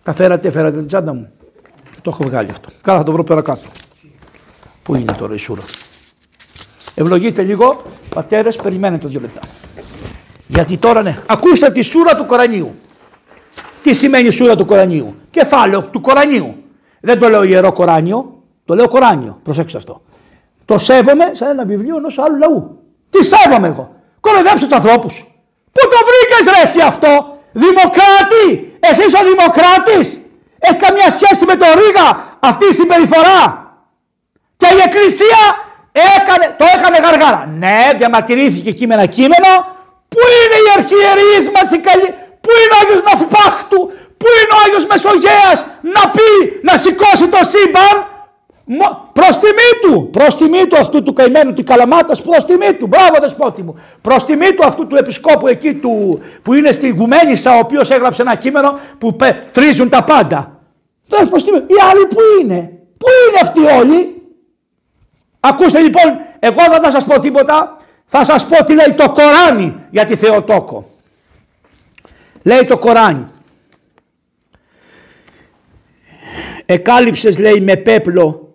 Τα 0.03 0.13
φέρατε, 0.13 0.51
φέρατε 0.51 0.77
την 0.77 0.87
τσάντα 0.87 1.15
μου. 1.15 1.33
Το 2.03 2.11
έχω 2.11 2.25
βγάλει 2.25 2.51
αυτό. 2.51 2.69
Κάνα 2.83 2.99
θα 2.99 3.05
το 3.05 3.13
βρω 3.13 3.25
πέρα 3.25 3.43
κάτω. 3.43 3.69
Πού 4.83 4.95
είναι 4.95 5.13
τώρα 5.19 5.35
η 5.35 5.39
σούρα; 5.39 5.63
Ευλογήστε 6.95 7.43
λίγο. 7.43 7.83
Πατέρες, 8.15 8.57
περιμένετε 8.57 9.09
δύο 9.09 9.21
λεπτά. 9.21 9.41
Γιατί 10.47 10.77
τώρα 10.77 11.03
ναι. 11.03 11.19
Ακούστε 11.27 11.71
τη 11.71 11.83
σούρα 11.83 12.17
του 12.17 12.27
Κορανίου. 12.27 12.75
Τι 13.89 13.95
σημαίνει 13.95 14.31
σούρα 14.31 14.57
του 14.57 14.67
Κορανίου; 14.67 15.15
Κεφάλαιο 15.31 15.83
του 15.83 16.01
Κορανίου. 16.01 16.65
Δεν 17.01 17.19
το 17.19 17.29
λέω 17.29 17.43
ιερό 17.43 17.73
Κοράνιο, 17.73 18.43
το 18.65 18.75
λέω 18.75 18.89
Κοράνιο. 18.89 19.41
Προσέξτε 19.43 19.79
αυτό. 19.79 20.03
Το 20.65 20.79
σέβομαι 20.79 21.31
σαν 21.33 21.49
ένα 21.49 21.65
βιβλίο 21.65 21.97
ενός 21.97 22.19
άλλου 22.19 22.37
λαού. 22.39 22.79
Τι 23.11 23.25
σέβομαι 23.25 23.69
εγώ; 23.69 23.95
Κοροϊδέψω 24.21 24.67
τους 24.67 24.77
ανθρώπους. 24.77 25.15
Πού 25.73 25.81
το 25.93 25.99
βρήκες 26.09 26.55
ρε 26.55 26.63
εσύ 26.63 26.81
αυτό; 26.81 27.39
Δημοκράτη. 27.53 28.47
Εσύ 28.81 29.03
ο 29.03 29.23
δημοκράτης. 29.31 30.21
Έχεις 30.59 30.83
καμία 30.85 31.11
σχέση 31.11 31.45
με 31.47 31.55
το 31.57 31.67
Ρίγα 31.79 32.37
αυτή 32.41 32.65
η 32.71 32.73
συμπεριφορά; 32.73 33.43
Και 34.57 34.69
η 34.77 34.81
Εκκλησία 34.85 35.43
έκανε, 36.17 36.55
το 36.59 36.65
έκανε 36.77 36.99
γαργάρα. 37.05 37.47
Ναι, 37.59 37.79
διαμαρτυρήθηκε 37.99 38.71
κείμενα 38.73 39.07
κείμενο. 39.07 39.51
Πού 40.09 40.21
είναι 40.39 40.59
οι 40.65 40.69
αρχιερείς 40.77 41.45
μας 41.55 41.71
οι 41.73 41.79
καλοί. 41.79 42.15
Πού 42.49 42.55
είναι 42.61 42.75
ο 42.77 42.79
Άγιος 42.83 43.03
Ναυπάχτου; 43.09 43.81
Πού 44.21 44.27
είναι 44.39 44.53
ο 44.57 44.59
Άγιος 44.65 44.85
Μεσογέας 44.91 45.59
να 45.95 46.03
πει, 46.15 46.31
να 46.63 46.77
σηκώσει 46.77 47.29
το 47.29 47.41
σύμπαν; 47.53 47.97
Προς 49.13 49.39
τιμή 49.39 49.71
του, 49.83 50.11
προς 50.11 50.37
τιμή 50.37 50.67
του 50.67 50.77
αυτού 50.79 51.03
του 51.03 51.13
καημένου 51.13 51.53
τη 51.53 51.63
Καλαμάτας, 51.63 52.23
προς 52.23 52.45
τιμή 52.45 52.73
του. 52.75 52.87
Μπράβο, 52.87 53.17
δεσπότη 53.21 53.63
μου. 53.63 53.75
Προς 54.01 54.25
τιμή 54.25 54.53
του 54.55 54.67
αυτού 54.67 54.87
του 54.87 54.97
επισκόπου 54.97 55.47
εκεί 55.49 55.75
του, 55.75 56.21
που 56.43 56.55
είναι 56.55 56.73
στη 56.73 56.89
Γουμένισσα, 56.89 57.55
ο 57.55 57.59
οποίος 57.59 57.91
έγραψε 57.91 58.23
ένα 58.23 58.35
κείμενο 58.35 58.79
που 58.99 59.17
τρίζουν 59.53 59.89
τα 59.89 60.05
πάντα. 60.05 60.61
Προς 61.31 61.45
τιμή. 61.45 61.59
Οι 61.59 61.79
άλλοι 61.91 62.07
που 62.07 62.19
είναι, 62.41 62.73
πού 62.99 63.07
είναι 63.29 63.39
αυτοί 63.43 63.61
όλοι; 63.81 64.23
Ακούστε 65.41 65.81
λοιπόν, 65.81 66.19
εγώ 66.39 66.63
δεν 66.71 66.83
θα 66.83 66.91
σας 66.91 67.05
πω 67.05 67.19
τίποτα, 67.19 67.77
θα 68.07 68.25
σας 68.25 68.47
πω 68.47 68.65
τι 68.65 68.75
λέει 68.75 68.95
το 68.97 69.11
Κοράνι 69.11 69.77
για 69.91 70.05
τη 70.05 70.17
Θεοτόκο. 70.17 70.98
Λέει 72.49 72.65
το 72.65 72.79
Κοράνι. 72.79 73.25
Εκάλυψες 76.67 77.39
λέει 77.39 77.61
με 77.61 77.77
πέπλο 77.77 78.55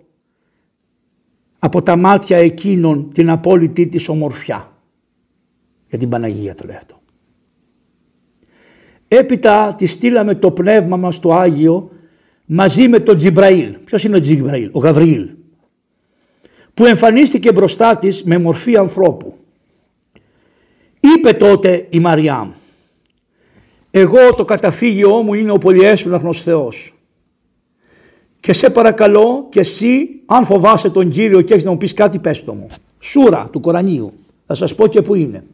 από 1.60 1.82
τα 1.82 1.96
μάτια 1.96 2.38
εκείνων 2.38 3.12
την 3.14 3.30
απόλυτη 3.30 3.88
της 3.88 4.08
ομορφιά. 4.08 4.72
Για 5.90 5.98
την 5.98 6.10
Παναγία 6.10 6.56
το 6.56 6.64
λέει 6.66 6.76
αυτό. 6.76 7.02
Έπειτα 9.08 9.76
τη 9.78 9.86
στείλαμε 9.86 10.36
το 10.36 10.52
πνεύμα 10.52 10.98
μας 10.98 11.20
το 11.20 11.34
Άγιο 11.34 11.92
μαζί 12.46 12.88
με 12.88 13.00
τον 13.00 13.16
Τζιμπραήλ. 13.16 13.78
Ποιος 13.86 14.04
είναι 14.04 14.16
ο 14.16 14.20
Τζιμπραήλ, 14.20 14.70
ο 14.74 14.80
Γαβριήλ 14.80 15.30
που 16.74 16.86
εμφανίστηκε 16.86 17.52
μπροστά 17.52 17.98
της 17.98 18.24
με 18.24 18.38
μορφή 18.38 18.78
ανθρώπου. 18.78 19.38
Είπε 21.00 21.34
τότε 21.34 21.88
η 21.90 22.00
Μαριάμ 22.00 22.52
«Εγώ 23.96 24.34
το 24.36 24.46
καταφύγιό 24.46 25.22
μου 25.22 25.34
είναι 25.34 25.52
ο 25.52 25.58
πολυέσπλαχνος 25.58 26.42
Θεός 26.42 26.94
και 28.40 28.54
σε 28.54 28.70
παρακαλώ 28.70 29.48
και 29.50 29.60
εσύ 29.60 30.10
αν 30.26 30.46
φοβάσαι 30.46 30.90
τον 30.90 31.10
Κύριο 31.10 31.42
και 31.42 31.54
έχεις 31.54 31.66
να 31.66 31.72
μου 31.72 31.78
πεις 31.78 31.94
κάτι 31.94 32.20
πες 32.20 32.44
το 32.44 32.54
μου». 32.54 32.68
Σούρα 33.00 33.50
του 33.52 33.60
Κορανίου. 33.60 34.14
Θα 34.46 34.54
σας 34.54 34.76
πω 34.76 34.88
και 34.88 35.02
που 35.02 35.16
είναι. 35.16 35.46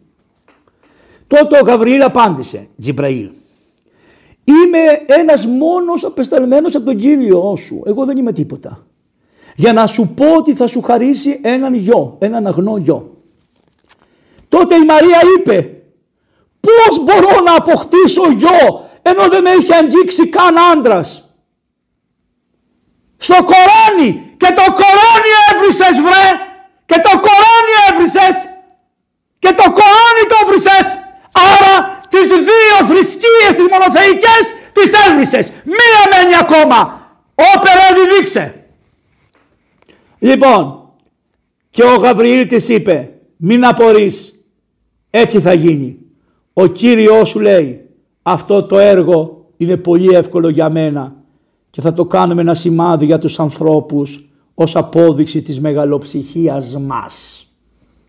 Τότε 1.27 1.57
ο 1.57 1.63
Γαβριήλ 1.65 2.01
απάντησε, 2.01 2.67
Τζιμπραήλ. 2.77 3.29
Είμαι 4.43 4.79
ένας 5.05 5.45
μόνος 5.45 6.03
απεσταλμένος 6.03 6.75
από 6.75 6.85
τον 6.85 6.95
Κύριο 6.95 7.55
σου. 7.55 7.81
Εγώ 7.85 8.05
δεν 8.05 8.17
είμαι 8.17 8.31
τίποτα 8.31 8.83
για 9.55 9.73
να 9.73 9.87
σου 9.87 10.13
πω 10.15 10.25
ότι 10.37 10.53
θα 10.53 10.67
σου 10.67 10.81
χαρίσει 10.81 11.39
έναν 11.43 11.73
γιο, 11.73 12.15
έναν 12.19 12.47
αγνό 12.47 12.77
γιο. 12.77 13.17
Τότε 14.49 14.75
η 14.75 14.85
Μαρία 14.85 15.19
είπε, 15.37 15.78
πώς 16.78 17.03
μπορώ 17.03 17.41
να 17.45 17.55
αποκτήσω 17.55 18.32
γιο 18.32 18.89
ενώ 19.01 19.28
δεν 19.28 19.41
με 19.41 19.49
είχε 19.49 19.76
αγγίξει 19.76 20.28
καν 20.28 20.55
άντρας; 20.72 21.30
Στο 23.17 23.36
Κοράνι! 23.49 24.09
Και 24.38 24.51
το 24.59 24.65
Κοράνι 24.80 25.32
έβρισες 25.51 25.95
βρε! 26.05 26.28
Και 26.86 26.99
το 27.05 27.13
Κοράνι 27.26 27.74
έβρισες! 27.89 28.36
Και 29.39 29.53
το 29.59 29.63
Κοράνι 29.63 30.24
το 30.30 30.36
έβρισες! 30.43 30.86
Άρα 31.32 31.74
τις 32.09 32.28
δύο 32.28 32.86
θρησκείες 32.88 33.53
τις 33.55 33.67
μονοθεϊκές 33.72 34.43
τις 34.74 35.07
έβρισες. 35.07 35.51
Μία 35.63 36.01
μένει 36.11 36.36
ακόμα 36.36 36.80
όπερα 37.55 37.82
δείξε 38.15 38.63
Λοιπόν, 40.20 40.91
και 41.70 41.84
ο 41.84 41.95
Γαβριήλ 41.95 42.47
της 42.47 42.70
είπε, 42.70 43.11
μην 43.38 43.65
απορείς, 43.65 44.34
έτσι 45.09 45.39
θα 45.41 45.53
γίνει. 45.53 46.09
Ο 46.54 46.66
Κύριος 46.66 47.30
σου 47.30 47.39
λέει, 47.39 47.89
αυτό 48.22 48.64
το 48.64 48.78
έργο 48.78 49.45
είναι 49.58 49.78
πολύ 49.78 50.14
εύκολο 50.14 50.50
για 50.50 50.70
μένα 50.70 51.16
και 51.70 51.82
θα 51.82 51.93
το 51.93 52.06
κάνουμε 52.06 52.41
ένα 52.41 52.54
σημάδι 52.54 53.06
για 53.06 53.18
τους 53.18 53.39
ανθρώπους 53.39 54.30
ως 54.54 54.76
απόδειξη 54.76 55.41
της 55.41 55.60
μεγαλοψυχίας 55.60 56.78
μας. 56.78 57.43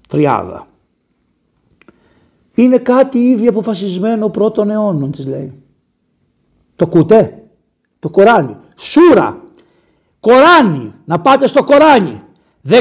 Τριάδα. 0.08 0.66
Είναι 2.54 2.78
κάτι 2.78 3.18
ήδη 3.18 3.46
αποφασισμένο 3.46 4.28
πρώτων 4.28 4.70
αιώνων 4.70 5.10
της 5.10 5.26
λέει. 5.26 5.62
Το 6.76 6.86
κουτέ, 6.86 7.42
το 7.98 8.10
Κοράνι, 8.10 8.56
σούρα, 8.76 9.42
Κοράνι, 10.20 10.94
να 11.04 11.20
πάτε 11.20 11.46
στο 11.46 11.64
Κοράνι, 11.64 12.22
19, 12.68 12.78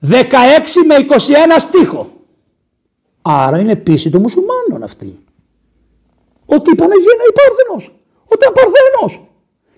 16 0.00 0.84
με 0.86 0.94
21 0.94 1.58
στίχο. 1.58 2.10
Άρα 3.22 3.58
είναι 3.58 3.76
πίστη 3.76 4.10
των 4.10 4.20
μουσουλμάνων 4.20 4.82
αυτή. 4.88 5.10
Ότι 6.54 6.70
η 6.70 6.76
Παναγία 6.80 7.12
είναι 7.16 7.26
η 7.32 7.34
Παρθένος, 7.40 7.84
ότι 8.32 8.40
είναι 8.44 8.54
Παρθένος. 8.60 9.12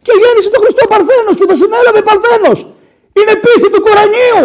Και 0.04 0.12
γέννησε 0.20 0.48
τον 0.54 0.60
Χριστό 0.62 0.82
Παρθένος 0.92 1.34
και 1.38 1.46
τον 1.50 1.56
συνέλαβε 1.62 2.00
Παρθένος. 2.08 2.58
Είναι 3.18 3.34
πίστη 3.44 3.68
του 3.72 3.80
Κορανίου. 3.86 4.44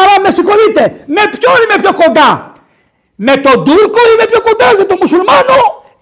Άρα 0.00 0.14
με 0.24 0.30
συγχωρείτε, 0.36 0.82
με 1.16 1.22
ποιον 1.34 1.58
είμαι 1.62 1.76
πιο 1.82 1.92
κοντά; 2.02 2.30
Με 3.26 3.34
τον 3.44 3.56
Τούρκο 3.66 4.00
είμαι 4.10 4.26
πιο 4.30 4.40
κοντά, 4.48 4.68
με 4.78 4.84
τον 4.90 4.96
Μουσουλμάνο 5.00 5.58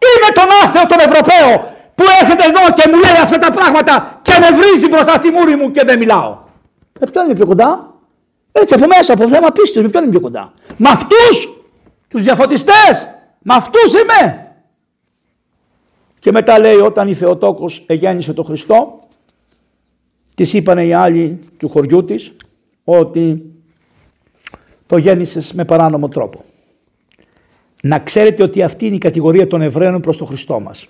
ή 0.08 0.10
με 0.24 0.30
τον 0.38 0.48
Άθεο 0.62 0.84
τον 0.92 1.00
Ευρωπαίο 1.08 1.50
που 1.96 2.04
έρχεται 2.20 2.44
εδώ 2.50 2.64
και 2.76 2.84
μου 2.90 2.96
λέει 3.04 3.18
αυτά 3.26 3.38
τα 3.44 3.50
πράγματα 3.58 3.92
και 4.26 4.34
με 4.42 4.48
βρίζει 4.58 4.86
μπροστά 4.88 5.14
στη 5.20 5.28
μούρη 5.34 5.54
μου 5.56 5.66
και 5.74 5.82
δεν 5.88 5.96
μιλάω. 6.02 6.30
Με 7.00 7.06
ποιον 7.10 7.24
είναι 7.24 7.34
πιο 7.34 7.46
κοντά; 7.46 7.70
Έτσι 8.52 8.74
από 8.74 8.86
μέσα, 8.94 9.12
από 9.12 9.28
θέμα 9.28 9.48
πίστης, 9.56 9.82
με 9.82 9.88
ποιον 9.88 10.02
είναι 10.02 10.12
πιο 10.12 10.20
κοντά; 10.20 10.52
Με 10.76 10.88
αυτούς 10.88 11.55
τους 12.08 12.22
διαφωτιστές. 12.22 13.08
Με 13.42 13.54
αυτούς 13.54 13.92
είμαι. 13.92 14.52
Και 16.18 16.30
μετά 16.32 16.58
λέει 16.58 16.76
όταν 16.76 17.08
η 17.08 17.14
Θεοτόκος 17.14 17.84
εγέννησε 17.86 18.32
τον 18.32 18.44
Χριστό, 18.44 19.00
της 20.34 20.52
είπανε 20.52 20.86
οι 20.86 20.92
άλλοι 20.92 21.38
του 21.56 21.68
χωριού 21.68 22.04
της 22.04 22.32
ότι 22.84 23.42
το 24.86 24.96
γέννησες 24.96 25.52
με 25.52 25.64
παράνομο 25.64 26.08
τρόπο. 26.08 26.44
Να 27.82 27.98
ξέρετε 27.98 28.42
ότι 28.42 28.62
αυτή 28.62 28.86
είναι 28.86 28.94
η 28.94 28.98
κατηγορία 28.98 29.46
των 29.46 29.60
Εβραίων 29.60 30.00
προς 30.00 30.16
τον 30.16 30.26
Χριστό 30.26 30.60
μας. 30.60 30.86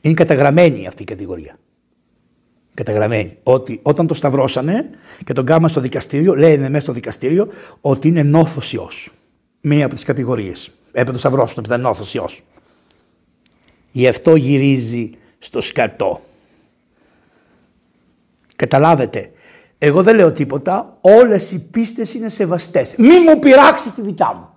Είναι 0.00 0.14
καταγραμμένη 0.14 0.86
αυτή 0.86 1.02
η 1.02 1.06
κατηγορία. 1.06 1.58
Καταγραμμένη. 2.74 3.38
Ότι 3.42 3.80
όταν 3.82 4.06
το 4.06 4.14
σταυρώσανε 4.14 4.90
και 5.24 5.32
τον 5.32 5.44
κάμαν 5.44 5.70
στο 5.70 5.80
δικαστήριο, 5.80 6.36
λένε 6.36 6.68
μέσα 6.68 6.80
στο 6.80 6.92
δικαστήριο 6.92 7.48
ότι 7.80 8.08
είναι 8.08 8.22
νόθος 8.22 8.72
ιός. 8.72 9.10
Μία 9.60 9.84
από 9.84 9.94
τις 9.94 10.04
κατηγορίες. 10.04 10.70
Έπρεπε 10.88 11.12
το 11.12 11.18
σταυρώσουν, 11.18 11.54
επειδή 11.58 11.74
ήταν 11.74 11.80
νόθος 11.80 12.14
ιός. 12.14 12.42
Γι' 13.90 14.08
αυτό 14.08 14.36
γυρίζει 14.36 15.10
στο 15.38 15.60
σκατό. 15.60 16.20
Καταλάβετε, 18.56 19.32
εγώ 19.78 20.02
δεν 20.02 20.16
λέω 20.16 20.32
τίποτα, 20.32 20.98
όλες 21.00 21.52
οι 21.52 21.58
πίστες 21.70 22.14
είναι 22.14 22.28
σεβαστές. 22.28 22.94
Μη 22.96 23.20
μου 23.20 23.38
πειράξεις 23.38 23.94
τη 23.94 24.02
δικιά 24.02 24.34
μου. 24.34 24.48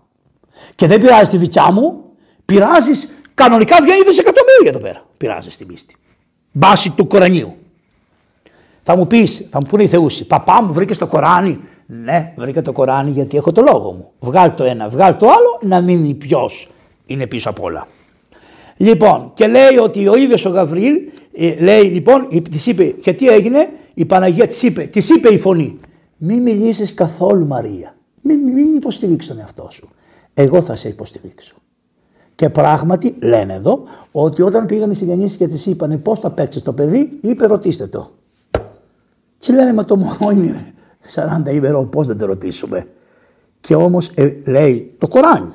Και 0.76 0.88
δεν 0.88 1.02
πειράζει 1.02 1.32
τη 1.32 1.38
δικιά 1.38 1.72
μου, 1.72 2.04
πειράζεις 2.46 3.22
Κανονικά 3.34 3.82
βγαίνει 3.82 4.04
δισεκατομμύρια 4.04 4.70
εδώ 4.70 4.80
πέρα. 4.80 5.06
Πειράζεις 5.18 5.58
την 5.58 5.68
πίστη. 5.68 5.96
Βάση 6.52 6.90
του 6.90 7.08
Κορανίου. 7.08 7.58
Θα 8.82 8.98
μου 8.98 9.08
πεις, 9.08 9.48
θα 9.50 9.58
μου 9.62 9.68
πούνε 9.70 9.84
οι 9.84 9.88
Θεούσοι, 9.88 10.28
παπά 10.28 10.64
μου 10.64 10.74
βρήκες 10.74 10.98
το 10.98 11.08
Κοράνι. 11.08 11.60
Ναι, 11.86 12.34
βρήκα 12.38 12.62
το 12.62 12.72
Κοράνι 12.72 13.12
γιατί 13.12 13.38
έχω 13.38 13.52
το 13.52 13.62
λόγο 13.62 13.92
μου. 13.92 14.12
Βγάλει 14.20 14.54
το 14.54 14.64
ένα, 14.64 14.90
βγάλει 14.90 15.16
το 15.16 15.26
άλλο, 15.26 15.60
να 15.62 15.82
μείνει 15.82 16.14
ποιος 16.14 16.70
είναι 17.06 17.28
πίσω 17.28 17.50
απ' 17.50 17.64
όλα. 17.64 17.88
Λοιπόν, 18.78 19.32
και 19.34 19.48
λέει 19.48 19.78
ότι 19.84 20.08
ο 20.08 20.16
ίδιος 20.16 20.46
ο 20.46 20.50
Γαβρίλ, 20.50 20.96
ε, 21.34 21.56
λέει 21.60 21.82
λοιπόν, 21.82 22.28
της 22.50 22.68
είπε, 22.68 22.84
και 22.84 23.14
τι 23.14 23.28
έγινε, 23.28 23.70
η 23.94 24.06
Παναγία 24.06 24.48
της 24.48 24.64
είπε, 24.64 24.82
της 24.84 25.10
είπε 25.10 25.30
η 25.30 25.38
φωνή, 25.38 25.80
μην 26.18 26.42
μιλήσεις 26.42 26.94
καθόλου 26.94 27.48
Μαρία. 27.48 27.96
Μην, 28.22 28.40
μην 28.40 28.76
υποστηρίξεις 28.76 29.32
τον 29.32 29.40
εαυτό 29.40 29.68
σου. 29.72 29.90
Εγώ 30.34 30.62
θα 30.62 30.76
σε 30.76 30.88
υποστηρίξω. 30.88 31.56
Και 32.36 32.50
πράγματι 32.50 33.16
λένε 33.20 33.54
εδώ 33.54 33.84
ότι 34.12 34.42
όταν 34.42 34.66
πήγαν 34.66 34.92
οι 34.92 34.96
συγγενείς 34.96 35.36
και 35.36 35.48
της 35.48 35.66
είπαν 35.66 36.02
πώς 36.02 36.20
θα 36.20 36.32
παίξεις 36.32 36.62
το 36.62 36.74
παιδί, 36.74 37.20
είπε 37.22 37.46
ρωτήστε 37.46 37.88
το. 37.88 38.10
Τι 39.42 39.54
λένε 39.54 39.74
με 39.74 39.84
το 39.84 39.96
μόνο 39.96 40.32
είναι 40.32 40.74
40 41.46 41.54
ημερών, 41.54 41.90
πώς 41.90 42.08
δεν 42.08 42.18
το 42.18 42.26
ρωτήσουμε. 42.26 42.88
Και 43.60 43.76
όμως 43.76 44.12
ε, 44.14 44.38
λέει 44.46 44.96
το 44.98 45.08
Κοράνι. 45.08 45.54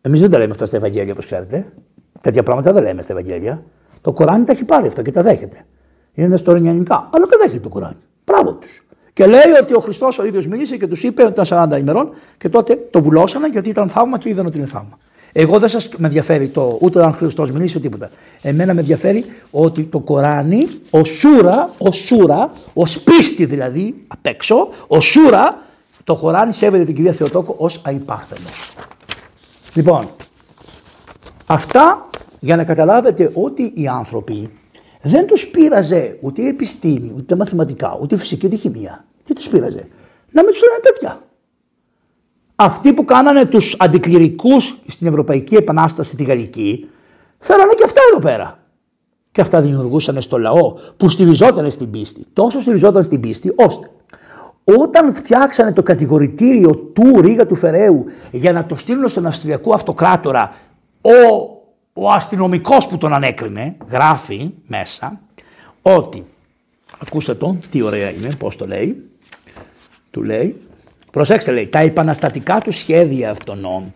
Εμείς 0.00 0.20
δεν 0.20 0.30
τα 0.30 0.38
λέμε 0.38 0.50
αυτά 0.50 0.66
στα 0.66 0.76
Ευαγγέλια, 0.76 1.12
όπως 1.12 1.24
ξέρετε. 1.24 1.72
Τέτοια 2.20 2.42
πράγματα 2.42 2.72
δεν 2.72 2.82
λέμε 2.82 3.02
στα 3.02 3.12
Ευαγγέλια. 3.12 3.62
Το 4.00 4.12
Κοράνι 4.12 4.44
τα 4.44 4.52
έχει 4.52 4.64
πάρει 4.64 4.86
αυτά 4.86 5.02
και 5.02 5.10
τα 5.10 5.22
δέχεται. 5.22 5.64
Είναι 6.12 6.36
στορνιανικά, 6.36 7.08
αλλά 7.12 7.26
τα 7.26 7.36
δέχεται 7.36 7.60
το 7.60 7.68
Κοράνι. 7.68 7.96
Μπράβο 8.24 8.54
τους. 8.54 8.86
Και 9.12 9.26
λέει 9.26 9.52
ότι 9.62 9.74
ο 9.74 9.80
Χριστός 9.80 10.18
ο 10.18 10.24
ίδιος 10.24 10.46
μίλησε 10.46 10.76
και 10.76 10.86
τους 10.86 11.02
είπε 11.02 11.24
ότι 11.24 11.40
ήταν 11.40 11.70
40 11.72 11.78
ημερών 11.78 12.10
και 12.36 12.48
τότε 12.48 12.76
το 12.90 13.02
βουλώσανε 13.02 13.48
γιατί 13.48 13.68
ήταν 13.68 13.88
θαύμα 13.88 14.18
και 14.18 14.28
είδαν 14.28 14.46
ότι 14.46 14.58
είναι 14.58 14.66
θαύμα. 14.66 14.98
Εγώ 15.36 15.58
δεν 15.58 15.68
σα 15.68 15.78
με 15.78 16.06
ενδιαφέρει 16.06 16.48
το, 16.48 16.78
ούτε 16.80 17.04
αν 17.04 17.12
Χριστό 17.12 17.46
μιλήσει 17.52 17.80
τίποτα. 17.80 18.10
Εμένα 18.42 18.74
με 18.74 18.80
ενδιαφέρει 18.80 19.24
ότι 19.50 19.84
το 19.84 19.98
Κοράνι, 19.98 20.66
ο 20.90 21.04
Σούρα, 21.04 21.70
ο 21.78 21.92
Σούρα, 21.92 22.52
ως 22.72 23.00
πίστη 23.00 23.44
δηλαδή 23.44 23.94
απ' 24.06 24.26
έξω, 24.26 24.68
ο 24.86 25.00
Σούρα, 25.00 25.62
το 26.04 26.16
Κοράνι 26.16 26.52
σέβεται 26.52 26.84
την 26.84 26.94
κυρία 26.94 27.12
Θεοτόκο 27.12 27.54
ως 27.58 27.80
αϊπάρθενο. 27.84 28.48
Λοιπόν, 29.74 30.08
αυτά 31.46 32.08
για 32.40 32.56
να 32.56 32.64
καταλάβετε 32.64 33.30
ότι 33.34 33.72
οι 33.74 33.86
άνθρωποι 33.86 34.50
δεν 35.02 35.26
τους 35.26 35.46
πείραζε 35.46 36.18
ούτε 36.20 36.42
η 36.42 36.46
επιστήμη, 36.46 37.12
ούτε 37.14 37.22
τα 37.24 37.36
μαθηματικά, 37.36 37.98
ούτε 38.00 38.14
η 38.14 38.18
φυσική, 38.18 38.46
ούτε 38.46 38.54
η 38.54 38.58
χημεία. 38.58 39.04
Τι 39.22 39.32
τους 39.34 39.48
πείραζε; 39.48 39.88
Να 40.30 40.42
μην 40.42 40.52
τους 40.52 40.62
λένε 40.62 40.80
τέτοια. 40.82 41.22
Αυτοί 42.56 42.92
που 42.92 43.04
κάνανε 43.04 43.44
τους 43.44 43.76
αντικληρικούς 43.78 44.78
στην 44.86 45.06
Ευρωπαϊκή 45.06 45.54
Επανάσταση 45.54 46.16
τη 46.16 46.24
Γαλλική, 46.24 46.88
θέλανε 47.38 47.72
και 47.72 47.84
αυτά 47.84 48.00
εδώ 48.10 48.20
πέρα. 48.20 48.58
Και 49.32 49.40
αυτά 49.40 49.60
δημιουργούσαν 49.60 50.20
στο 50.20 50.38
λαό 50.38 50.74
που 50.96 51.08
στηριζόταν 51.08 51.70
στην 51.70 51.90
πίστη. 51.90 52.24
Τόσο 52.32 52.60
στηριζόταν 52.60 53.02
στην 53.02 53.20
πίστη, 53.20 53.52
ώστε 53.56 53.90
όταν 54.64 55.14
φτιάξανε 55.14 55.72
το 55.72 55.82
κατηγορητήριο 55.82 56.76
του 56.76 57.20
Ρίγα 57.20 57.46
του 57.46 57.54
Φεραίου 57.54 58.04
για 58.30 58.52
να 58.52 58.66
το 58.66 58.74
στείλουν 58.74 59.08
στον 59.08 59.26
Αυστριακό 59.26 59.74
Αυτοκράτορα, 59.74 60.54
ο 61.00 61.54
ο 61.94 62.10
αστυνομικός 62.10 62.88
που 62.88 62.98
τον 62.98 63.12
ανέκρινε 63.12 63.76
γράφει 63.90 64.50
μέσα 64.66 65.20
ότι, 65.82 66.26
ακούστε 67.00 67.34
το, 67.34 67.58
τι 67.70 67.82
ωραία 67.82 68.10
είναι, 68.10 68.34
πώς 68.34 68.56
το 68.56 68.66
λέει, 68.66 69.10
του 70.10 70.22
λέει, 70.22 70.60
προσέξτε 71.14 71.52
λέει, 71.52 71.68
τα 71.68 71.78
επαναστατικά 71.78 72.60
του 72.60 72.70
σχέδια 72.70 73.30
αυτών 73.30 73.92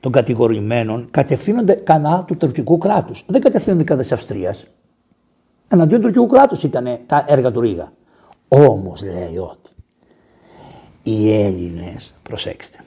των 0.00 0.12
κατηγορημένων 0.12 1.08
κατευθύνονται 1.10 1.74
κανά 1.74 2.24
του 2.24 2.36
τουρκικού 2.36 2.78
κράτους. 2.78 3.24
Δεν 3.26 3.40
κατευθύνονται 3.40 3.84
κατά 3.84 4.00
της 4.00 4.12
Αυστρίας. 4.12 4.66
Εναντίον 5.68 6.00
του 6.00 6.06
τουρκικού 6.06 6.26
κράτους 6.26 6.62
ήταν 6.62 6.98
τα 7.06 7.24
έργα 7.28 7.50
του 7.52 7.60
Ρίγα. 7.60 7.92
Όμως 8.48 9.02
λέει 9.02 9.36
ότι 9.36 9.70
οι 11.02 11.32
Έλληνες, 11.42 12.14
προσέξτε, 12.22 12.78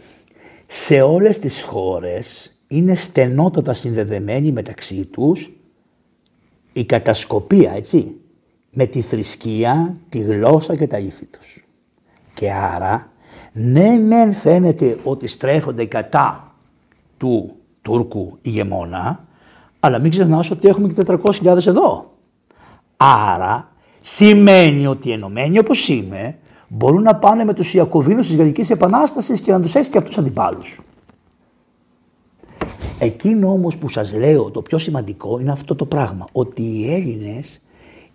σε 0.66 1.02
όλες 1.02 1.40
τις 1.40 1.64
χώρες 1.64 2.58
είναι 2.68 2.96
στενότατα 2.96 3.74
συνδεδεμένοι 3.74 4.52
μεταξύ 4.52 5.06
τους 5.06 5.52
η 6.74 6.86
κατασκοπία, 6.86 7.72
έτσι, 7.72 8.16
με 8.72 8.86
τη 8.86 9.02
θρησκεία, 9.02 9.98
τη 10.10 10.20
γλώσσα 10.20 10.76
και 10.76 10.88
τα 10.88 10.98
ήθη 10.98 11.26
τους. 11.26 11.66
Και 12.34 12.52
άρα, 12.52 13.12
ναι 13.54 13.97
μεν 13.97 14.34
φαίνεται 14.34 14.97
ότι 15.04 15.28
στρέφονται 15.28 15.86
κατά 15.86 16.56
του 17.18 17.56
Τούρκου 17.82 18.38
ηγεμόνα, 18.41 19.26
αλλά 19.80 19.99
μην 19.99 20.12
ξεχνάς 20.12 20.51
ότι 20.51 20.68
έχουμε 20.68 20.88
και 20.88 21.04
400.000 21.08 21.68
εδώ. 21.68 22.12
Άρα, 22.97 23.72
σημαίνει 24.01 24.88
ότι 24.88 25.12
ενωμένοι 25.12 25.60
όπως 25.60 25.88
είναι, 25.88 26.38
μπορούν 26.68 27.01
να 27.01 27.16
πάνε 27.16 27.43
με 27.43 27.54
τους 27.54 27.74
Ιακωβίνους 27.74 28.28
της 28.28 28.36
Γαλλικής 28.36 28.70
Επανάστασης 28.70 29.41
και 29.41 29.51
να 29.51 29.62
τους 29.62 29.76
έχει 29.76 29.89
και 29.89 29.97
αυτούς 29.97 30.18
αντιπάλους. 30.18 30.80
Εκείνο 32.99 33.51
όμως 33.51 33.78
που 33.78 33.89
σας 33.89 34.14
λέω 34.14 34.51
το 34.51 34.62
πιο 34.62 34.78
σημαντικό 34.78 35.39
είναι 35.39 35.51
αυτό 35.51 35.76
το 35.76 35.86
πράγμα. 35.86 36.28
Ότι 36.32 36.62
οι 36.62 36.93
Έλληνες 36.93 37.62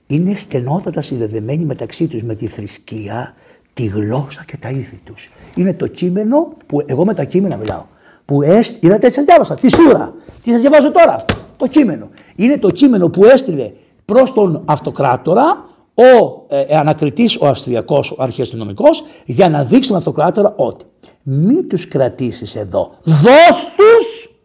είναι 0.07 0.35
στενότατα 0.35 1.01
συνδεδεμένοι 1.01 1.65
μεταξύ 1.65 2.09
τους 2.09 2.23
με 2.23 2.35
τη 2.35 2.47
θρησκεία, 2.47 3.35
τη 3.79 3.87
γλώσσα 3.87 4.45
και 4.47 4.57
τα 4.57 4.69
ήθη 4.69 5.01
τους. 5.05 5.31
Είναι 5.55 5.75
το 5.75 5.87
κείμενο 5.87 6.53
που 6.67 6.83
εγώ 6.87 7.05
με 7.05 7.15
τα 7.15 7.25
κείμενα 7.25 7.57
μιλάω. 7.57 7.85
Που 8.25 8.43
έστ... 8.43 8.83
Είδατε 8.83 9.07
έτσι 9.07 9.19
σας 9.19 9.25
διάβασα. 9.25 9.55
Τη 9.55 9.71
σούρα. 9.71 10.15
Τι 10.43 10.51
σας 10.53 10.61
διαβάζω 10.61 10.91
τώρα; 10.91 11.17
Το 11.57 11.67
κείμενο. 11.67 12.09
Είναι 12.37 12.59
το 12.59 12.71
κείμενο 12.71 13.09
που 13.09 13.25
έστειλε 13.25 13.73
προς 14.05 14.33
τον 14.33 14.63
αυτοκράτορα 14.65 15.67
ο 15.95 16.45
ε, 16.49 16.77
ανακριτής, 16.77 17.37
ο 17.41 17.47
Αυστριακός, 17.47 18.11
ο 18.11 18.23
αρχιαστυνομικός 18.23 19.05
για 19.25 19.49
να 19.49 19.65
δείξει 19.65 19.89
τον 19.89 19.97
αυτοκράτορα 19.97 20.55
ότι 20.57 20.85
μην 21.23 21.69
τους 21.69 21.89
κρατήσεις 21.89 22.57
εδώ. 22.57 22.91
Δώσ' 23.03 23.65
τους 23.77 24.37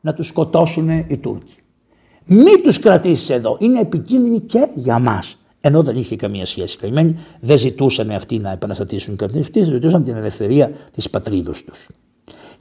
να 0.00 0.14
τους 0.14 0.26
σκοτώσουν 0.26 0.88
οι 0.88 1.16
Τούρκοι. 1.16 1.56
Μην 2.24 2.62
τους 2.62 2.78
κρατήσεις 2.78 3.30
εδώ. 3.30 3.56
Είναι 3.60 3.80
επικίνδυνοι 3.80 4.40
και 4.40 4.68
για 4.72 4.98
μας. 4.98 5.38
Ενώ 5.60 5.82
δεν 5.82 5.96
είχε 5.96 6.16
καμία 6.16 6.46
σχέση 6.46 6.76
καημένοι, 6.76 7.16
δεν 7.40 7.58
ζητούσαν 7.58 8.10
αυτοί 8.10 8.38
να 8.38 8.50
επαναστατήσουν 8.50 9.16
και 9.16 9.24
αυτοί 9.24 9.62
ζητούσαν 9.62 10.04
την 10.04 10.16
ελευθερία 10.16 10.70
της 10.90 11.10
πατρίδος 11.10 11.64
τους. 11.64 11.88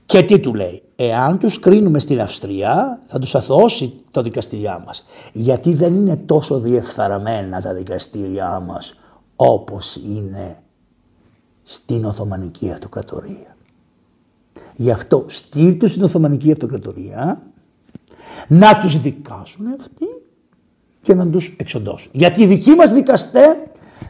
Και 0.06 0.24
τι 0.24 0.40
του 0.40 0.54
λέει, 0.54 0.82
εάν 0.96 1.40
τους 1.40 1.60
κρίνουμε 1.60 2.00
στην 2.00 2.22
Αυστρία 2.22 3.02
θα 3.08 3.20
τους 3.20 3.36
αθώσει 3.36 3.94
το 4.12 4.22
δικαστηριά 4.22 4.84
μας. 4.86 5.06
Γιατί 5.34 5.74
δεν 5.74 5.94
είναι 5.94 6.18
τόσο 6.18 6.60
διεφθαραμένα 6.60 7.62
τα 7.62 7.74
δικαστήριά 7.74 8.60
μας 8.60 8.94
όπως 9.36 9.96
είναι 9.96 10.58
στην 11.64 12.06
Οθωμανική 12.06 12.72
Αυτοκρατορία. 12.72 13.56
Γι' 14.76 14.92
αυτό 14.92 15.26
στείλ 15.28 15.88
στην 15.88 16.04
Οθωμανική 16.04 16.52
Αυτοκρατορία 16.52 17.42
να 18.48 18.78
τους 18.78 19.02
δικάσουν 19.02 19.68
αυτοί 19.80 20.06
και 21.08 21.14
να 21.14 21.28
τους 21.28 21.54
εξοντώσουν. 21.58 22.12
Γιατί 22.14 22.42
οι 22.42 22.46
δικοί 22.46 22.72
μας 22.72 22.94
δικαστές 22.94 23.56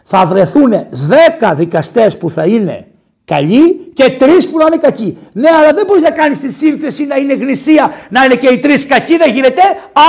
θα 0.04 0.26
βρεθούν 0.26 0.72
10 0.72 1.54
δικαστές 1.56 2.18
που 2.18 2.30
θα 2.30 2.46
είναι 2.46 2.88
καλοί 3.26 3.92
και 3.94 4.10
τρεις 4.10 4.50
που 4.50 4.58
να 4.58 4.66
είναι 4.66 4.78
κακοί. 4.78 5.18
Ναι, 5.34 5.50
αλλά 5.60 5.74
δεν 5.74 5.86
μπορείς 5.88 6.04
να 6.04 6.12
κάνεις 6.12 6.40
τη 6.40 6.52
σύνθεση 6.52 7.06
να 7.06 7.16
είναι 7.16 7.34
γνησία, 7.34 7.92
να 8.10 8.24
είναι 8.24 8.36
και 8.36 8.48
οι 8.48 8.60
τρεις 8.60 8.86
κακοί, 8.86 9.18
δεν 9.18 9.34
γίνεται, 9.34 9.62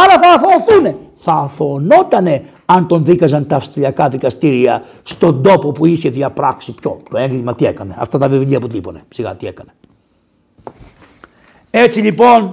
άρα 0.03 0.19
θα 0.23 0.29
αθωωθούν. 0.35 0.97
Θα 1.17 1.33
αθωωνότανε 1.33 2.43
αν 2.65 2.87
τον 2.87 3.05
δίκαζαν 3.05 3.47
τα 3.47 3.57
αυστριακά 3.57 4.09
δικαστήρια 4.09 4.83
στον 5.03 5.43
τόπο 5.43 5.73
που 5.73 5.87
είχε 5.87 6.11
διαπράξει. 6.11 6.75
Ποιο, 6.75 7.01
το 7.11 7.19
έγκλημα 7.19 7.55
τι 7.55 7.67
έκανε. 7.67 7.97
Αυτά 7.99 8.19
τα 8.19 8.29
βιβλία 8.29 8.61
που 8.61 8.69
τύπωνε. 8.69 9.03
Σιγά 9.15 9.37
τι 9.37 9.47
έκανε. 9.47 9.71
Έτσι 11.71 12.01
λοιπόν 12.01 12.53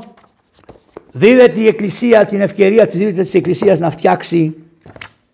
δίδεται 1.17 1.59
η 1.59 1.67
Εκκλησία 1.67 2.25
την 2.25 2.41
ευκαιρία 2.41 2.87
της 2.87 2.97
δίδεται 2.97 3.21
της 3.21 3.33
Εκκλησίας 3.33 3.79
να 3.79 3.89
φτιάξει 3.89 4.55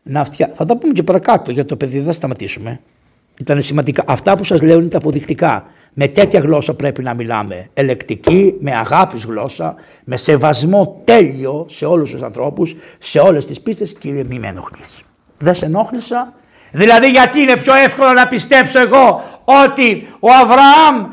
να 0.04 0.24
φτιά... 0.26 0.52
Θα 0.56 0.66
τα 0.66 0.78
πούμε 0.78 0.94
και 0.94 1.04
παρακάτω 1.04 1.52
για 1.52 1.66
το 1.66 1.76
παιδί, 1.76 1.98
δεν 1.98 2.06
θα 2.06 2.12
σταματήσουμε. 2.12 2.80
Ήταν 3.40 3.62
σημαντικά. 3.62 4.04
Αυτά 4.08 4.38
που 4.38 4.44
σας 4.44 4.62
λέω 4.62 4.80
είναι 4.80 4.88
τα 4.88 4.98
αποδεικτικά. 4.98 5.66
Με 5.94 6.08
τέτοια 6.08 6.40
γλώσσα 6.40 6.74
πρέπει 6.74 7.04
να 7.04 7.14
μιλάμε. 7.14 7.70
Ελεκτική, 7.74 8.56
με 8.60 8.76
αγάπη 8.76 9.18
γλώσσα, 9.26 9.76
με 10.04 10.18
σεβασμό 10.18 11.02
τέλειο 11.04 11.66
σε 11.70 11.86
όλους 11.86 12.12
τους 12.12 12.22
ανθρώπους, 12.22 12.76
σε 12.98 13.20
όλες 13.20 13.46
τις 13.46 13.62
πίστες. 13.62 13.94
Κύριε 13.94 14.24
μη 14.24 14.40
με 14.40 14.48
ενοχλείς. 14.48 15.02
Δεν 15.38 15.56
σε 15.56 15.66
ενόχλησα. 15.66 16.34
Δηλαδή 16.72 17.10
γιατί 17.10 17.40
είναι 17.40 17.58
πιο 17.58 17.74
εύκολο 17.74 18.12
να 18.14 18.28
πιστέψω 18.28 18.80
εγώ 18.80 19.24
ότι 19.66 20.08
ο 20.20 20.28
Αβραάμ 20.42 21.10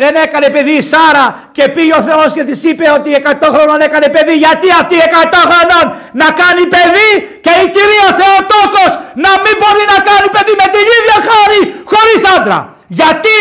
δεν 0.00 0.14
έκανε 0.24 0.48
παιδί 0.54 0.74
η 0.82 0.84
Σάρα 0.92 1.26
και 1.56 1.64
πήγε 1.74 1.94
ο 2.00 2.02
Θεός 2.08 2.28
και 2.36 2.44
της 2.48 2.60
είπε 2.68 2.86
ότι 2.98 3.08
100 3.42 3.48
χρονών 3.54 3.80
έκανε 3.88 4.08
παιδί. 4.14 4.34
Γιατί 4.44 4.66
αυτή 4.80 4.94
100 4.96 5.50
χρονών 5.50 5.84
να 6.22 6.28
κάνει 6.40 6.64
παιδί 6.74 7.10
και 7.44 7.52
η 7.64 7.66
κυρία 7.74 8.08
Θεοτόκος 8.18 8.92
να 9.24 9.32
μην 9.42 9.54
μπορεί 9.60 9.84
να 9.92 9.98
κάνει 10.08 10.28
παιδί 10.34 10.54
με 10.62 10.66
την 10.74 10.86
ίδια 10.98 11.16
χάρη 11.28 11.60
χωρίς 11.90 12.20
άντρα. 12.36 12.58
Γιατί 13.00 13.38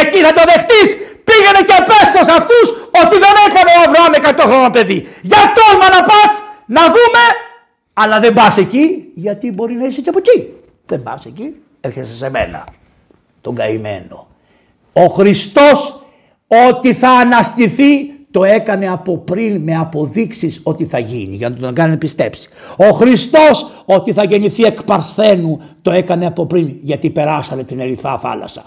εκεί 0.00 0.18
θα 0.26 0.32
το 0.38 0.42
δεχτείς 0.50 0.88
πήγαινε 1.28 1.60
και 1.68 1.78
πες 1.88 2.06
σε 2.28 2.32
αυτούς 2.40 2.66
ότι 3.02 3.16
δεν 3.24 3.34
έκανε 3.46 3.70
ο 3.78 3.80
Αβραάμ 3.84 4.12
100 4.40 4.48
χρονών 4.50 4.72
παιδί. 4.76 4.98
Για 5.30 5.42
τόλμα 5.56 5.86
να 5.96 6.00
πας 6.10 6.32
να 6.76 6.82
δούμε 6.94 7.24
αλλά 8.02 8.16
δεν 8.24 8.32
πας 8.38 8.54
εκεί 8.64 8.84
γιατί 9.14 9.46
μπορεί 9.56 9.74
να 9.80 9.84
είσαι 9.88 10.00
και 10.04 10.10
από 10.12 10.20
εκεί. 10.22 10.38
Δεν 10.90 11.02
πας 11.02 11.20
εκεί 11.30 11.46
έρχεσαι 11.80 12.14
σε 12.22 12.28
μένα 12.30 12.60
τον 13.40 13.54
καημένο. 13.54 14.18
Ο 14.94 15.06
Χριστός 15.06 16.04
ότι 16.68 16.92
θα 16.92 17.08
αναστηθεί 17.10 18.14
το 18.34 18.44
έκανε 18.44 18.88
από 18.88 19.18
πριν 19.18 19.62
με 19.62 19.76
αποδείξεις 19.76 20.60
ότι 20.62 20.84
θα 20.84 20.98
γίνει 20.98 21.36
για 21.36 21.48
να 21.48 21.56
τον 21.56 21.74
κάνει 21.74 21.90
να 21.90 21.98
πιστέψει. 21.98 22.48
Ο 22.76 22.88
Χριστός 22.90 23.70
ότι 23.84 24.12
θα 24.12 24.24
γεννηθεί 24.24 24.64
εκ 24.64 24.82
Παρθένου 24.82 25.62
το 25.82 25.90
έκανε 25.90 26.26
από 26.26 26.46
πριν 26.46 26.76
γιατί 26.80 27.10
περάσανε 27.10 27.64
την 27.64 27.80
Ερυθρά 27.80 28.18
θάλασσα. 28.18 28.64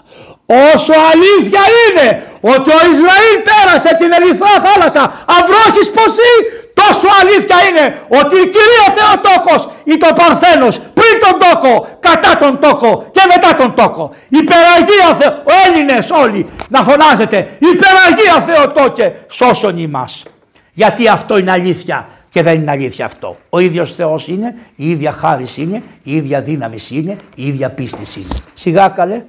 Όσο 0.74 0.92
αλήθεια 1.12 1.62
είναι 1.80 2.22
ότι 2.40 2.70
ο 2.70 2.80
Ισραήλ 2.92 3.34
πέρασε 3.48 3.96
την 4.00 4.10
Ερυθρά 4.18 4.54
θάλασσα 4.66 5.24
αυρόχης 5.38 5.90
ποσή 5.90 6.34
τόσο 6.80 7.08
αλήθεια 7.20 7.58
είναι 7.68 7.84
ότι 8.20 8.34
η 8.44 8.46
Κυρία 8.54 8.88
Θεοτόκος 8.96 9.60
ή 9.92 9.94
το 10.02 10.10
Παρθένος 10.20 10.74
πριν 10.78 11.08
πριν 11.08 11.20
τον 11.20 11.48
τόκο, 11.48 11.88
κατά 12.00 12.38
τον 12.38 12.58
τόκο 12.58 13.06
και 13.10 13.20
μετά 13.34 13.56
τον 13.56 13.74
τόκο. 13.74 14.10
Υπεραγία 14.28 15.14
Θεό, 15.18 15.42
Έλληνες 15.66 16.10
όλοι 16.10 16.46
να 16.68 16.82
φωνάζετε, 16.82 17.58
υπεραγία 17.58 18.40
Θεοτόκε, 18.46 19.14
σώσον 19.28 19.78
ημάς. 19.78 20.24
Γιατί 20.72 21.08
αυτό 21.08 21.38
είναι 21.38 21.50
αλήθεια 21.50 22.08
και 22.30 22.42
δεν 22.42 22.60
είναι 22.60 22.70
αλήθεια 22.70 23.04
αυτό. 23.04 23.36
Ο 23.48 23.58
ίδιος 23.58 23.94
Θεός 23.94 24.28
είναι, 24.28 24.54
η 24.76 24.90
ίδια 24.90 25.12
χάρη 25.12 25.46
είναι, 25.56 25.82
η 26.02 26.14
ίδια 26.14 26.40
δύναμη 26.40 26.78
είναι, 26.90 27.16
η 27.34 27.46
ίδια 27.46 27.70
πίστης 27.70 28.16
είναι. 28.16 28.34
Σιγά 28.52 28.88
καλέ, 28.88 29.24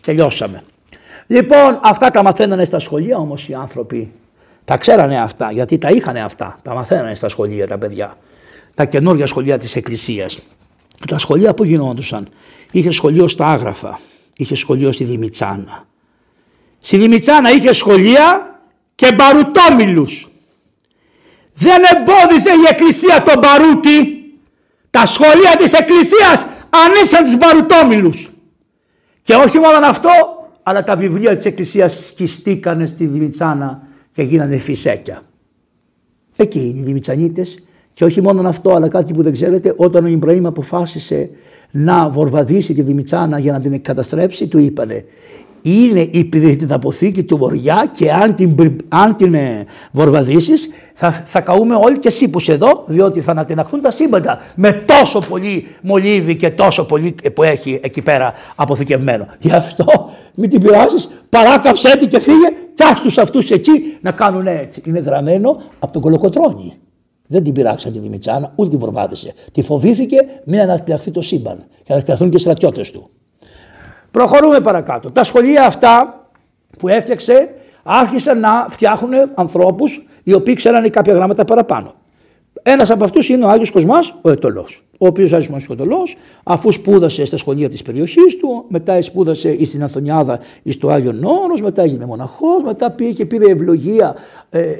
τελειώσαμε. 0.00 0.62
Λοιπόν, 1.26 1.80
αυτά 1.82 2.10
τα 2.10 2.22
μαθαίνανε 2.22 2.64
στα 2.64 2.78
σχολεία 2.78 3.16
όμως 3.16 3.48
οι 3.48 3.54
άνθρωποι. 3.54 4.12
Τα 4.64 4.76
ξέρανε 4.76 5.20
αυτά, 5.20 5.52
γιατί 5.52 5.78
τα 5.78 5.90
είχαν 5.90 6.16
αυτά. 6.16 6.58
Τα 6.62 6.74
μαθαίνανε 6.74 7.14
στα 7.14 7.28
σχολεία 7.28 7.66
τα 7.66 7.78
παιδιά. 7.78 8.16
Τα 8.74 8.84
καινούργια 8.84 9.26
σχολεία 9.26 9.58
της 9.58 9.76
Εκκλησίας. 9.76 10.38
Τα 11.08 11.18
σχολεία 11.18 11.54
που 11.54 11.64
γινόντουσαν. 11.64 12.28
Είχε 12.70 12.90
σχολείο 12.90 13.28
στα 13.28 13.46
Άγραφα, 13.46 13.98
είχε 14.36 14.54
σχολείο 14.54 14.92
στη 14.92 15.04
Δημητσάνα. 15.04 15.86
Στη 16.80 16.96
Δημητσάνα 16.96 17.50
είχε 17.50 17.72
σχολεία 17.72 18.60
και 18.94 19.14
μπαρουτόμιλους. 19.14 20.28
Δεν 21.54 21.82
εμπόδισε 21.94 22.50
η 22.50 22.66
Εκκλησία 22.70 23.22
τον 23.22 23.38
μπαρούτι. 23.38 24.16
Τα 24.90 25.06
σχολεία 25.06 25.56
της 25.58 25.72
Εκκλησίας 25.72 26.46
ανοίξαν 26.70 27.24
τους 27.24 27.36
μπαρουτόμιλους. 27.36 28.30
Και 29.22 29.34
όχι 29.34 29.58
μόνο 29.58 29.86
αυτό, 29.86 30.10
αλλά 30.62 30.84
τα 30.84 30.96
βιβλία 30.96 31.36
της 31.36 31.44
Εκκλησίας 31.44 32.06
σκιστήκανε 32.06 32.86
στη 32.86 33.06
Δημητσάνα 33.06 33.82
και 34.12 34.22
γίνανε 34.22 34.56
φυσέκια. 34.56 35.22
Εκεί 36.36 36.58
είναι 36.58 36.78
οι 36.78 36.82
Δημητσανίτες 36.82 37.64
και 37.94 38.04
όχι 38.04 38.20
μόνο 38.20 38.48
αυτό, 38.48 38.74
αλλά 38.74 38.88
κάτι 38.88 39.12
που 39.12 39.22
δεν 39.22 39.32
ξέρετε, 39.32 39.74
όταν 39.76 40.04
ο 40.04 40.08
Ιμπραήμ 40.08 40.46
αποφάσισε 40.46 41.30
να 41.70 42.10
βορβαδίσει 42.10 42.74
τη 42.74 42.82
Δημητσάνα 42.82 43.38
για 43.38 43.52
να 43.52 43.60
την 43.60 43.82
καταστρέψει, 43.82 44.48
του 44.48 44.58
είπανε 44.58 45.04
είναι 45.62 46.00
η 46.00 46.30
αποθήκη 46.68 47.22
του 47.22 47.36
Βοριά 47.36 47.90
και 47.96 48.12
αν 48.12 48.34
την, 48.34 48.76
αν 48.88 49.16
την 49.16 49.34
ε, 49.34 49.64
βορβαδίσεις 49.92 50.68
θα, 50.94 51.10
θα 51.10 51.40
καούμε 51.40 51.74
όλοι 51.74 51.98
και 51.98 52.08
εσύ 52.08 52.28
που 52.28 52.38
είσαι 52.38 52.52
εδώ 52.52 52.84
διότι 52.86 53.20
θα 53.20 53.30
ανατιναχθούν 53.30 53.80
τα 53.80 53.90
σύμπαντα 53.90 54.40
με 54.56 54.72
τόσο 54.72 55.20
πολύ 55.20 55.66
μολύβι 55.82 56.36
και 56.36 56.50
τόσο 56.50 56.86
πολύ 56.86 57.14
που 57.34 57.42
έχει 57.42 57.80
εκεί 57.82 58.02
πέρα 58.02 58.32
αποθηκευμένο. 58.54 59.26
Γι' 59.40 59.52
αυτό 59.52 60.10
μην 60.34 60.50
την 60.50 60.60
πειράζεις, 60.60 61.24
παράκαψέ 61.28 61.96
την 61.96 62.08
και 62.08 62.20
φύγε 62.20 62.48
και 62.74 62.84
άστους 62.84 63.18
αυτούς 63.18 63.50
εκεί 63.50 63.72
να 64.00 64.10
κάνουν 64.10 64.46
έτσι. 64.46 64.82
Είναι 64.84 64.98
γραμμένο 64.98 65.62
από 65.78 65.92
τον 65.92 66.02
κολοκοτρόνη. 66.02 66.76
Δεν 67.26 67.42
την 67.42 67.52
πειράξαν 67.52 67.92
τη 67.92 67.98
Δημητσάνα, 67.98 68.52
ούτε 68.54 68.68
την 68.68 68.78
βορβάδισε. 68.78 69.32
Τη 69.52 69.62
φοβήθηκε 69.62 70.16
μην 70.44 70.60
αναπτυχθεί 70.60 71.10
το 71.10 71.20
σύμπαν 71.20 71.56
και 71.58 71.84
να 71.88 71.94
αναπτυχθούν 71.94 72.30
και 72.30 72.36
οι 72.36 72.40
στρατιώτες 72.40 72.90
του. 72.90 73.10
Προχωρούμε 74.12 74.60
παρακάτω. 74.60 75.10
Τα 75.10 75.22
σχολεία 75.24 75.66
αυτά 75.66 76.26
που 76.78 76.88
έφτιαξε 76.88 77.48
άρχισαν 77.82 78.40
να 78.40 78.66
φτιάχνουν 78.68 79.12
ανθρώπους 79.34 80.06
οι 80.22 80.32
οποίοι 80.32 80.54
ξέρανε 80.54 80.88
κάποια 80.88 81.14
γράμματα 81.14 81.44
παραπάνω. 81.44 81.94
Ένας 82.62 82.90
από 82.90 83.04
αυτούς 83.04 83.28
είναι 83.28 83.44
ο 83.44 83.48
Άγιος 83.48 83.70
Κοσμάς, 83.70 84.14
ο 84.22 84.30
Ετωλό. 84.30 84.66
Ο 84.98 85.06
οποίος 85.06 85.32
Άγιος 85.32 85.46
Κοσμάς 85.46 85.68
ο 85.68 85.72
Ετωλό, 85.72 86.06
αφού 86.42 86.72
σπούδασε 86.72 87.24
στα 87.24 87.36
σχολεία 87.36 87.68
της 87.68 87.82
περιοχής 87.82 88.36
του, 88.36 88.64
μετά 88.68 89.02
σπούδασε 89.02 89.64
στην 89.64 89.82
Αθωνιάδα 89.82 90.40
στο 90.68 90.88
Άγιο 90.88 91.12
Νόρο, 91.12 91.54
μετά 91.62 91.82
έγινε 91.82 92.06
μοναχός, 92.06 92.62
μετά 92.64 92.90
πήγε 92.90 93.12
και 93.12 93.26
πήρε 93.26 93.50
ευλογία. 93.50 94.14
Ε, 94.50 94.76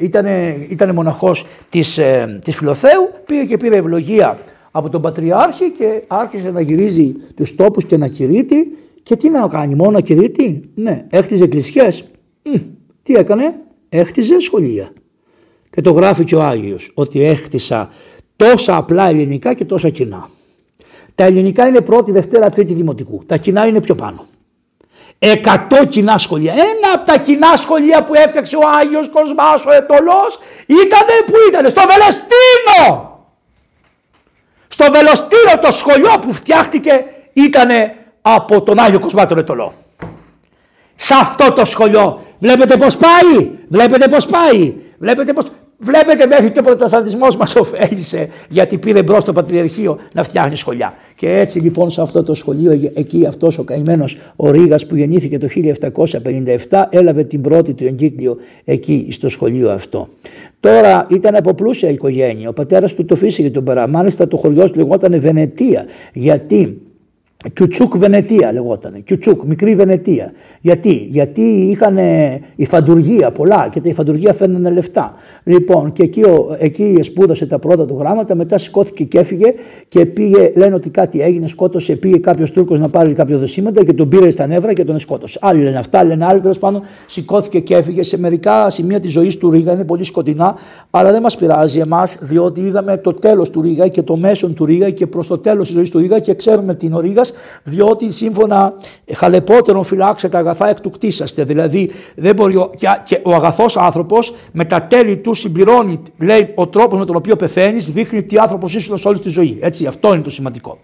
ήταν 0.68 0.95
μοναχός 0.95 1.47
της 1.68 1.99
ε, 1.99 2.39
της 2.45 2.57
Φιλοθέου, 2.57 3.11
πήγε 3.26 3.45
και 3.45 3.57
πήρε 3.57 3.76
ευλογία 3.76 4.39
από 4.70 4.89
τον 4.89 5.03
Πατριάρχη 5.03 5.70
και 5.70 6.03
άρχισε 6.07 6.51
να 6.51 6.61
γυρίζει 6.61 7.14
τους 7.37 7.55
τόπους 7.55 7.85
και 7.85 7.97
να 7.97 8.09
κηρύττει 8.09 8.76
και 9.03 9.16
τι 9.16 9.28
να 9.28 9.48
κάνει, 9.48 9.74
μόνο 9.74 10.00
κηρύττει. 10.00 10.70
Ναι, 10.74 11.07
έχτιζε 11.11 11.44
εκκλησιές. 11.44 12.05
Τι 13.03 13.14
έκανε, 13.14 13.55
έχτιζε 13.88 14.40
σχολεία. 14.40 14.92
Και 15.70 15.80
το 15.80 15.92
γράφει 15.92 16.24
και 16.24 16.34
ο 16.34 16.42
Άγιος, 16.42 16.90
ότι 16.94 17.22
έχτισα 17.22 17.90
τόσα 18.36 18.76
απλά 18.76 19.09
ελληνικά 19.09 19.55
και 19.55 19.64
τόσα 19.64 19.88
κοινά. 19.88 20.28
Τα 21.14 21.24
ελληνικά 21.24 21.66
είναι 21.66 21.80
πρώτη, 21.80 22.12
δευτέρα, 22.12 22.50
τρίτη 22.50 22.74
δημοτικού. 22.74 23.22
Τα 23.26 23.36
κοινά 23.36 23.66
είναι 23.66 23.80
πιο 23.80 23.94
πάνω. 23.94 24.26
Εκατό 25.18 25.84
κοινά 25.84 26.18
σχολεία. 26.18 26.53
Ένα 26.53 26.92
από 26.94 27.07
τα 27.07 27.18
κοινά 27.18 27.57
σχολεία 27.57 28.05
που 28.05 28.14
έφτιαξε 28.14 28.57
ο 28.57 28.61
Άγιος 28.80 29.09
Κοσμάς, 29.09 29.64
ο 29.64 29.72
Ετωλός, 29.72 30.38
ήτανε 30.66 31.16
που 31.26 31.34
ήτανε, 31.48 31.68
στο 31.68 31.82
Βελεστίνο. 31.88 33.11
Στο 34.68 34.92
Βελοστίνο 34.92 35.59
το 35.61 35.70
σχολείο 35.70 36.18
που 36.20 36.32
φτιάχτηκε 36.32 37.05
ήτανε 37.32 37.94
από 38.22 38.62
τον 38.62 38.78
Άγιο 38.78 38.98
Κοσμάτο 38.98 39.34
Ρετολό. 39.34 39.72
Σε 40.94 41.14
αυτό 41.20 41.52
το 41.52 41.64
σχολείο 41.64 42.20
βλέπετε 42.38 42.76
πώς 42.76 42.96
πάει, 42.96 43.48
βλέπετε 43.68 44.08
πώς 44.08 44.26
πάει, 44.26 44.74
βλέπετε 44.98 45.32
πώς... 45.32 45.46
Βλέπετε 45.84 46.26
μέχρι 46.26 46.50
και 46.50 46.58
ο 46.58 46.62
πρωτοστατισμό 46.62 47.26
μας 47.38 47.56
ωφέλησε 47.62 48.28
γιατί 48.48 48.78
πήρε 48.78 49.02
μπρος 49.02 49.24
το 49.24 49.32
Πατριαρχείο 49.32 49.98
να 50.12 50.22
φτιάχνει 50.22 50.56
σχολιά. 50.56 50.94
Και 51.14 51.38
έτσι 51.38 51.58
λοιπόν 51.58 51.90
σε 51.90 52.00
αυτό 52.00 52.22
το 52.22 52.34
σχολείο, 52.34 52.90
εκεί 52.94 53.26
αυτός 53.26 53.58
ο 53.58 53.64
καημένος 53.64 54.16
ο 54.36 54.50
Ρήγας 54.50 54.86
που 54.86 54.96
γεννήθηκε 54.96 55.38
το 55.38 55.48
1757, 56.68 56.82
έλαβε 56.90 57.24
την 57.24 57.40
πρώτη 57.40 57.74
του 57.74 57.86
εγκύκλιο 57.86 58.36
εκεί 58.64 59.08
στο 59.10 59.28
σχολείο 59.28 59.70
αυτό. 59.70 60.08
Τώρα 60.60 61.06
ήταν 61.10 61.34
από 61.34 61.54
πλούσια 61.54 61.88
οικογένεια. 61.88 62.48
Ο 62.48 62.52
πατέρας 62.52 62.94
του 62.94 63.04
το 63.04 63.16
φύσηκε 63.16 63.50
τον 63.50 63.64
παρά. 63.64 63.88
Μάλιστα 63.88 64.28
το 64.28 64.36
χωριό 64.36 64.70
του 64.70 64.78
λεγόταν 64.78 65.20
Βενετία. 65.20 65.84
Γιατί 66.12 66.80
Κιουτσούκ 67.53 67.97
Βενετία 67.97 68.53
λεγόταν. 68.53 69.05
Κιουτσούκ, 69.05 69.43
μικρή 69.43 69.74
Βενετία. 69.74 70.32
Γιατί, 70.61 70.93
Γιατί 70.93 71.43
είχαν 71.43 71.97
η 72.57 72.66
φαντουργία 72.66 73.30
πολλά 73.30 73.68
και 73.72 73.80
τα 73.80 73.88
η 73.88 73.95
φαντουργία 73.95 74.32
φέρνανε 74.32 74.70
λεφτά. 74.70 75.14
Λοιπόν, 75.45 75.93
και 75.93 76.03
εκεί, 76.03 76.22
εκεί 76.59 76.99
σπούδασε 77.03 77.47
τα 77.47 77.59
πρώτα 77.59 77.86
του 77.86 77.97
γράμματα, 77.99 78.34
μετά 78.34 78.59
σηκώθηκε 78.59 79.05
και 79.05 79.18
έφυγε 79.18 79.55
και 79.88 80.07
πήγε, 80.07 80.53
λένε 80.57 80.74
ότι 80.74 80.90
κάτι 80.90 81.20
έγινε, 81.20 81.47
σκότωσε, 81.47 81.97
πήγε 81.97 82.18
κάποιος 82.18 82.51
Τούρκος 82.51 82.78
να 82.78 82.88
πάρει 82.88 83.12
κάποιο 83.12 83.38
δοσήματα 83.38 83.84
και 83.84 83.93
τον 83.93 84.09
πήρε 84.09 84.30
στα 84.30 84.47
νεύρα 84.47 84.72
και 84.72 84.84
τον 84.84 84.99
σκότωσε. 84.99 85.38
Άλλοι 85.43 85.62
λένε 85.62 85.78
αυτά, 85.78 86.05
λένε 86.05 86.24
άλλοι, 86.24 86.40
τέλος 86.40 86.59
πάντων 86.59 86.82
σηκώθηκε 87.07 87.61
και 87.61 87.74
έφυγε. 87.74 88.03
Σε 88.03 88.18
μερικά 88.18 88.70
σημεία 88.70 89.01
της 89.01 89.12
ζωής 89.12 89.36
του 89.36 89.51
Ρίγα 89.51 89.72
είναι 89.72 89.84
πολύ 89.84 90.05
σκοτεινά, 90.05 90.57
αλλά 90.90 91.11
δεν 91.11 91.22
μας 91.22 91.36
πειράζει 91.36 91.78
εμάς, 91.78 92.18
διότι 92.20 92.61
είδαμε 92.61 92.97
το 92.97 93.12
τέλος 93.12 93.51
του 93.51 93.61
Ρίγα 93.61 93.88
και 93.88 94.03
το 94.03 94.16
μέσον 94.16 94.55
του 94.55 94.64
Ρίγα 94.64 94.90
και 94.90 95.07
προς 95.07 95.26
το 95.26 95.38
τέλος 95.38 95.66
της 95.66 95.76
ζωής 95.76 95.90
του 95.90 95.99
Ρίγα 95.99 96.18
και 96.18 96.34
ξέρουμε 96.34 96.74
την 96.74 96.93
ο 96.93 97.01
Ρίγας 97.01 97.32
διότι 97.62 98.11
σύμφωνα 98.11 98.74
χαλεπότερον 99.14 99.85
φυλάξε 99.85 100.28
τα 100.28 100.39
αγαθά 100.39 100.68
εκ 100.68 100.80
του 100.80 100.91
κτίσαστε. 100.91 101.45
Δηλαδή 101.45 101.91
δεν 102.14 102.35
μπορεί, 102.35 102.55
και 103.05 103.20
ο 103.22 103.35
αγαθός 103.35 103.76
άνθρωπος 103.76 104.35
με 104.53 104.64
τα 104.64 104.83
τέλη 104.83 105.16
του 105.16 105.35
συμπληρώνει, 105.35 106.03
λέει 106.18 106.53
ο 106.55 106.66
τρόπος 106.66 106.99
με 106.99 107.05
τον 107.05 107.16
οποίο 107.16 107.37
πεθαίνεις 107.37 107.91
δείχνει 107.91 108.22
τι 108.22 108.39
άνθρωπος 108.39 108.74
ήσουν 108.74 108.99
όλη 109.05 109.18
τη 109.18 109.28
ζωή. 109.28 109.59
Έτσι 109.61 109.87
αυτό 109.87 110.14
είναι 110.14 110.22
το 110.22 110.30
σημαντικό. 110.30 110.78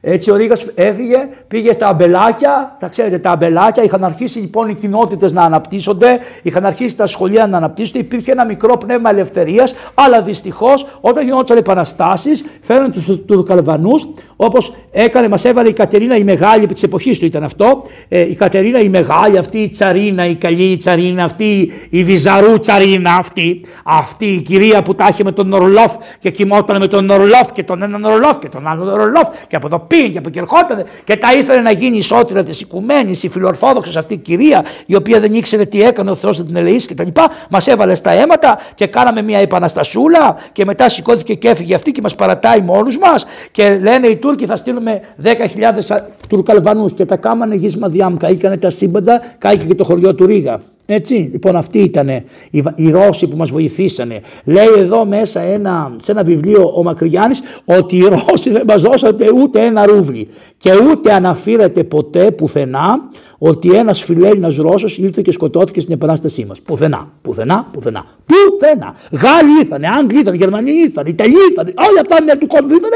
Έτσι 0.00 0.30
ο 0.30 0.36
Ρήγας 0.36 0.66
έφυγε, 0.74 1.28
πήγε 1.48 1.72
στα 1.72 1.86
αμπελάκια. 1.88 2.76
Τα 2.80 2.88
ξέρετε, 2.88 3.18
τα 3.18 3.30
αμπελάκια 3.30 3.82
είχαν 3.82 4.04
αρχίσει 4.04 4.38
λοιπόν 4.38 4.68
οι 4.68 4.74
κοινότητες 4.74 5.32
να 5.32 5.42
αναπτύσσονται, 5.42 6.18
είχαν 6.42 6.66
αρχίσει 6.66 6.96
τα 6.96 7.06
σχολεία 7.06 7.46
να 7.46 7.56
αναπτύσσονται. 7.56 7.98
Υπήρχε 7.98 8.32
ένα 8.32 8.44
μικρό 8.44 8.76
πνεύμα 8.76 9.10
ελευθερίας, 9.10 9.74
αλλά 9.94 10.22
δυστυχώς 10.22 10.86
όταν 11.00 11.24
γινόταν 11.24 11.56
επαναστάσεις, 11.56 12.44
φέρνουν 12.60 12.92
τους 12.92 13.24
Τουρκαλβανούς, 13.26 14.08
όπως 14.40 14.74
έκανε, 14.90 15.28
μας 15.28 15.44
έβαλε 15.44 15.68
η 15.68 15.72
Κατερίνα 15.72 16.16
η 16.16 16.24
Μεγάλη, 16.24 16.64
επί 16.64 16.74
της 16.74 16.82
εποχής 16.82 17.18
του 17.18 17.24
ήταν 17.24 17.42
αυτό. 17.44 17.82
Ε, 18.08 18.20
η 18.20 18.34
Κατερίνα 18.34 18.80
η 18.80 18.88
Μεγάλη, 18.88 19.38
αυτή 19.38 19.58
η 19.58 19.68
Τσαρίνα, 19.68 20.26
η 20.26 20.34
καλή 20.34 20.70
η 20.70 20.76
Τσαρίνα, 20.76 21.24
αυτή 21.24 21.72
η 21.90 22.04
Βυζαρού 22.04 22.58
Τσαρίνα, 22.58 23.14
αυτή, 23.14 23.60
αυτή 23.84 24.26
η 24.26 24.42
κυρία 24.42 24.82
που 24.82 24.94
τα 24.94 25.08
είχε 25.10 25.24
με 25.24 25.32
τον 25.32 25.52
Ορλόφ 25.52 25.94
και 26.18 26.30
κοιμόταν 26.30 26.78
με 26.78 26.86
τον 26.86 27.10
Ορλόφ 27.10 27.52
και 27.52 27.62
τον 27.62 27.82
έναν 27.82 28.04
Ορλόφ 28.04 28.38
και 28.38 28.48
τον 28.48 28.66
άλλον 28.66 28.88
Ορλόφ 28.88 29.28
και 29.46 29.56
από 29.56 29.68
το 29.68 29.78
πήγε 29.78 30.20
και 30.30 30.38
ερχόταν 30.38 30.84
και 31.04 31.16
τα 31.16 31.34
ήθελε 31.34 31.60
να 31.60 31.70
γίνει 31.70 31.96
ισότηρα 31.96 32.42
της 32.42 32.60
οικουμένης, 32.60 33.22
η 33.22 33.28
φιλορθόδοξης 33.28 33.96
αυτή 33.96 34.14
η 34.14 34.16
κυρία, 34.16 34.64
η 34.86 34.94
οποία 34.94 35.20
δεν 35.20 35.34
ήξερε 35.34 35.64
τι 35.64 35.82
έκανε 35.82 36.10
ο 36.10 36.14
Θεός 36.14 36.38
να 36.38 36.44
την 36.44 36.56
ελεήσει 36.56 36.86
κτλ. 36.86 37.20
Μας 37.50 37.66
έβαλε 37.66 37.94
στα 37.94 38.10
αίματα 38.10 38.60
και 38.74 38.86
κάναμε 38.86 39.22
μια 39.22 39.38
επαναστασούλα 39.38 40.36
και 40.52 40.64
μετά 40.64 40.88
σηκώθηκε 40.88 41.34
και 41.34 41.48
έφυγε 41.48 41.74
αυτή 41.74 41.90
και 41.90 42.00
μας 42.02 42.14
παρατάει 42.14 42.60
μόνους 42.60 42.98
μας. 42.98 43.26
Και 43.50 43.78
λένε 43.82 44.06
οι 44.06 44.16
Τούρκοι 44.28 44.46
θα 44.46 44.56
στείλουμε 44.56 45.00
10.000 45.22 45.98
Τουρκαλβανού 46.28 46.84
και 46.86 47.04
τα 47.04 47.16
κάμανε 47.16 47.54
γης 47.54 47.76
Μαδιάμ. 47.76 48.16
Καήκανε 48.16 48.56
τα 48.56 48.70
σύμπαντα, 48.70 49.22
κάηκε 49.38 49.66
και 49.66 49.74
το 49.74 49.84
χωριό 49.84 50.14
του 50.14 50.26
Ρίγα. 50.26 50.60
Έτσι, 50.90 51.14
λοιπόν 51.14 51.56
αυτοί 51.56 51.78
ήταν 51.78 52.08
οι, 52.08 52.62
οι 52.74 52.90
Ρώσοι 52.90 53.28
που 53.28 53.36
μας 53.36 53.50
βοηθήσανε. 53.50 54.20
Λέει 54.44 54.72
εδώ 54.76 55.04
μέσα 55.04 55.40
ένα, 55.40 55.96
σε 56.02 56.12
ένα 56.12 56.22
βιβλίο 56.22 56.72
ο 56.74 56.82
Μακρυγιάννης 56.82 57.40
ότι 57.64 57.96
οι 57.96 58.02
Ρώσοι 58.02 58.50
δεν 58.50 58.62
μας 58.68 58.82
δώσατε 58.82 59.30
ούτε 59.42 59.64
ένα 59.64 59.86
ρούβλι 59.86 60.28
και 60.58 60.70
ούτε 60.90 61.12
αναφύρεται 61.12 61.84
ποτέ 61.84 62.30
πουθενά 62.30 63.08
ότι 63.38 63.74
ένας 63.74 64.02
φιλέλληνας 64.02 64.56
Ρώσος 64.56 64.98
ήρθε 64.98 65.22
και 65.22 65.32
σκοτώθηκε 65.32 65.80
στην 65.80 65.94
επανάστασή 65.94 66.44
μας. 66.44 66.60
Πουθενά, 66.60 67.12
πουθενά, 67.22 67.68
πουθενά. 67.72 68.04
Πουθενά. 68.26 68.96
Γάλλοι 69.10 69.58
ήρθαν, 69.60 69.84
Άγγλοι 69.84 70.18
ήρθαν, 70.18 70.34
Γερμανοί 70.34 70.72
ήρθαν, 70.72 71.06
Ιταλοί 71.06 71.36
ήρθαν, 71.48 71.74
όλα 71.88 72.00
αυτά 72.00 72.16
είναι 72.20 72.36
του 72.36 72.46
κόσμου 72.46 72.70
ήρθαν, 72.72 72.90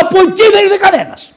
από 0.00 0.18
εκεί 0.18 0.42
δεν 0.52 0.64
ήρθε 0.64 0.78
κανένας. 0.80 1.32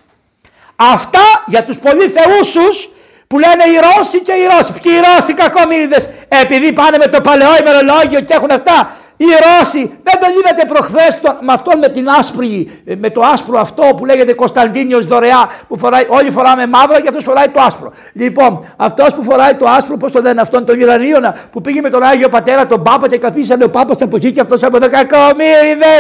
Αυτά 0.76 1.44
για 1.48 1.64
τους 1.64 1.80
πολύ 1.80 2.08
θεούσους 2.08 2.90
που 3.28 3.40
λένε 3.40 3.64
οι 3.72 3.78
Ρώσοι 3.86 4.20
και 4.22 4.32
οι 4.32 4.46
Ρώσοι. 4.52 4.72
Ποιοι 4.82 4.92
οι 4.96 5.02
Ρώσοι 5.08 5.34
κακομύριδες 5.34 6.10
επειδή 6.28 6.74
πάνε 6.74 6.98
με 6.98 7.08
το 7.08 7.22
παλαιό 7.22 7.54
ημερολόγιο 7.62 8.20
και 8.20 8.34
έχουν 8.34 8.52
αυτά 8.52 8.96
οι 9.18 9.26
Ρώσοι 9.26 10.00
δεν 10.04 10.20
τον 10.20 10.30
είδατε 10.40 10.66
προχθές 10.68 11.22
με 11.40 11.54
αυτόν 11.54 11.78
με 11.78 11.90
την 11.90 12.10
άσπρη, 12.10 12.82
με 12.98 13.10
το 13.10 13.22
άσπρο 13.22 13.60
αυτό 13.60 13.84
που 13.98 14.06
λέγεται 14.06 14.34
Κωνσταντίνιος 14.34 15.06
δωρεά 15.06 15.50
που 15.68 15.78
φοράει, 15.78 16.06
όλοι 16.08 16.32
φοράμε 16.32 16.68
μαύρο 16.68 17.00
και 17.00 17.08
αυτός 17.08 17.24
φοράει 17.24 17.48
το 17.48 17.62
άσπρο. 17.62 17.94
Λοιπόν, 18.14 18.74
αυτός 18.76 19.14
που 19.14 19.24
φοράει 19.24 19.56
το 19.56 19.66
άσπρο, 19.68 19.98
πώς 19.98 20.12
το 20.12 20.22
λένε 20.22 20.42
αυτόν, 20.42 20.66
τον 20.66 20.80
Ιρανίωνα 20.80 21.36
που 21.52 21.62
πήγε 21.62 21.82
με 21.82 21.90
τον 21.90 22.04
Άγιο 22.04 22.30
Πατέρα, 22.30 22.66
τον 22.66 22.84
Πάπα 22.84 23.08
και 23.10 23.18
καθίσανε 23.18 23.64
ο 23.64 23.70
Πάπας 23.70 24.02
από 24.02 24.16
εκεί 24.16 24.32
και 24.32 24.42
αυτός 24.42 24.64
από 24.64 24.76
εδώ. 24.76 24.90
Κακομίριδε! 24.90 25.96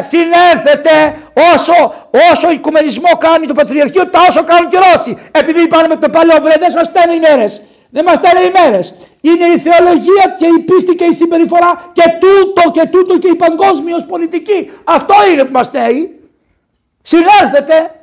Συνέρθετε 0.00 1.16
όσο, 1.54 1.94
όσο 2.32 2.48
ο 2.48 2.50
οικουμενισμό 2.50 3.10
κάνει 3.18 3.46
το 3.46 3.54
Πατριαρχείο, 3.54 4.08
τα 4.08 4.18
όσο 4.28 4.44
κάνουν 4.44 4.68
και 4.68 4.76
οι 4.76 4.80
Ρώσοι. 4.92 5.18
Επειδή 5.30 5.66
πάνε 5.66 5.88
με 5.88 5.96
το 5.96 6.08
παλαιό 6.08 6.38
βρε, 6.42 6.54
δεν 6.58 6.70
σα 6.70 6.84
στέλνει 6.84 7.14
ημέρε. 7.14 7.44
Δεν 7.90 8.04
μας 8.06 8.16
στέλνει 8.16 8.46
ημέρε. 8.46 8.80
Είναι 9.20 9.44
η 9.44 9.58
θεολογία 9.58 10.36
και 10.38 10.46
η 10.46 10.58
πίστη 10.58 10.94
και 10.94 11.04
η 11.04 11.12
συμπεριφορά 11.12 11.90
και 11.92 12.02
τούτο 12.20 12.70
και 12.70 12.88
τούτο 12.88 13.18
και 13.18 13.28
η 13.28 13.34
παγκόσμιος 13.34 14.04
πολιτική. 14.04 14.70
Αυτό 14.84 15.14
είναι 15.32 15.44
που 15.44 15.52
μας 15.52 15.66
στέει. 15.66 16.20
Συνέρθετε 17.02 17.94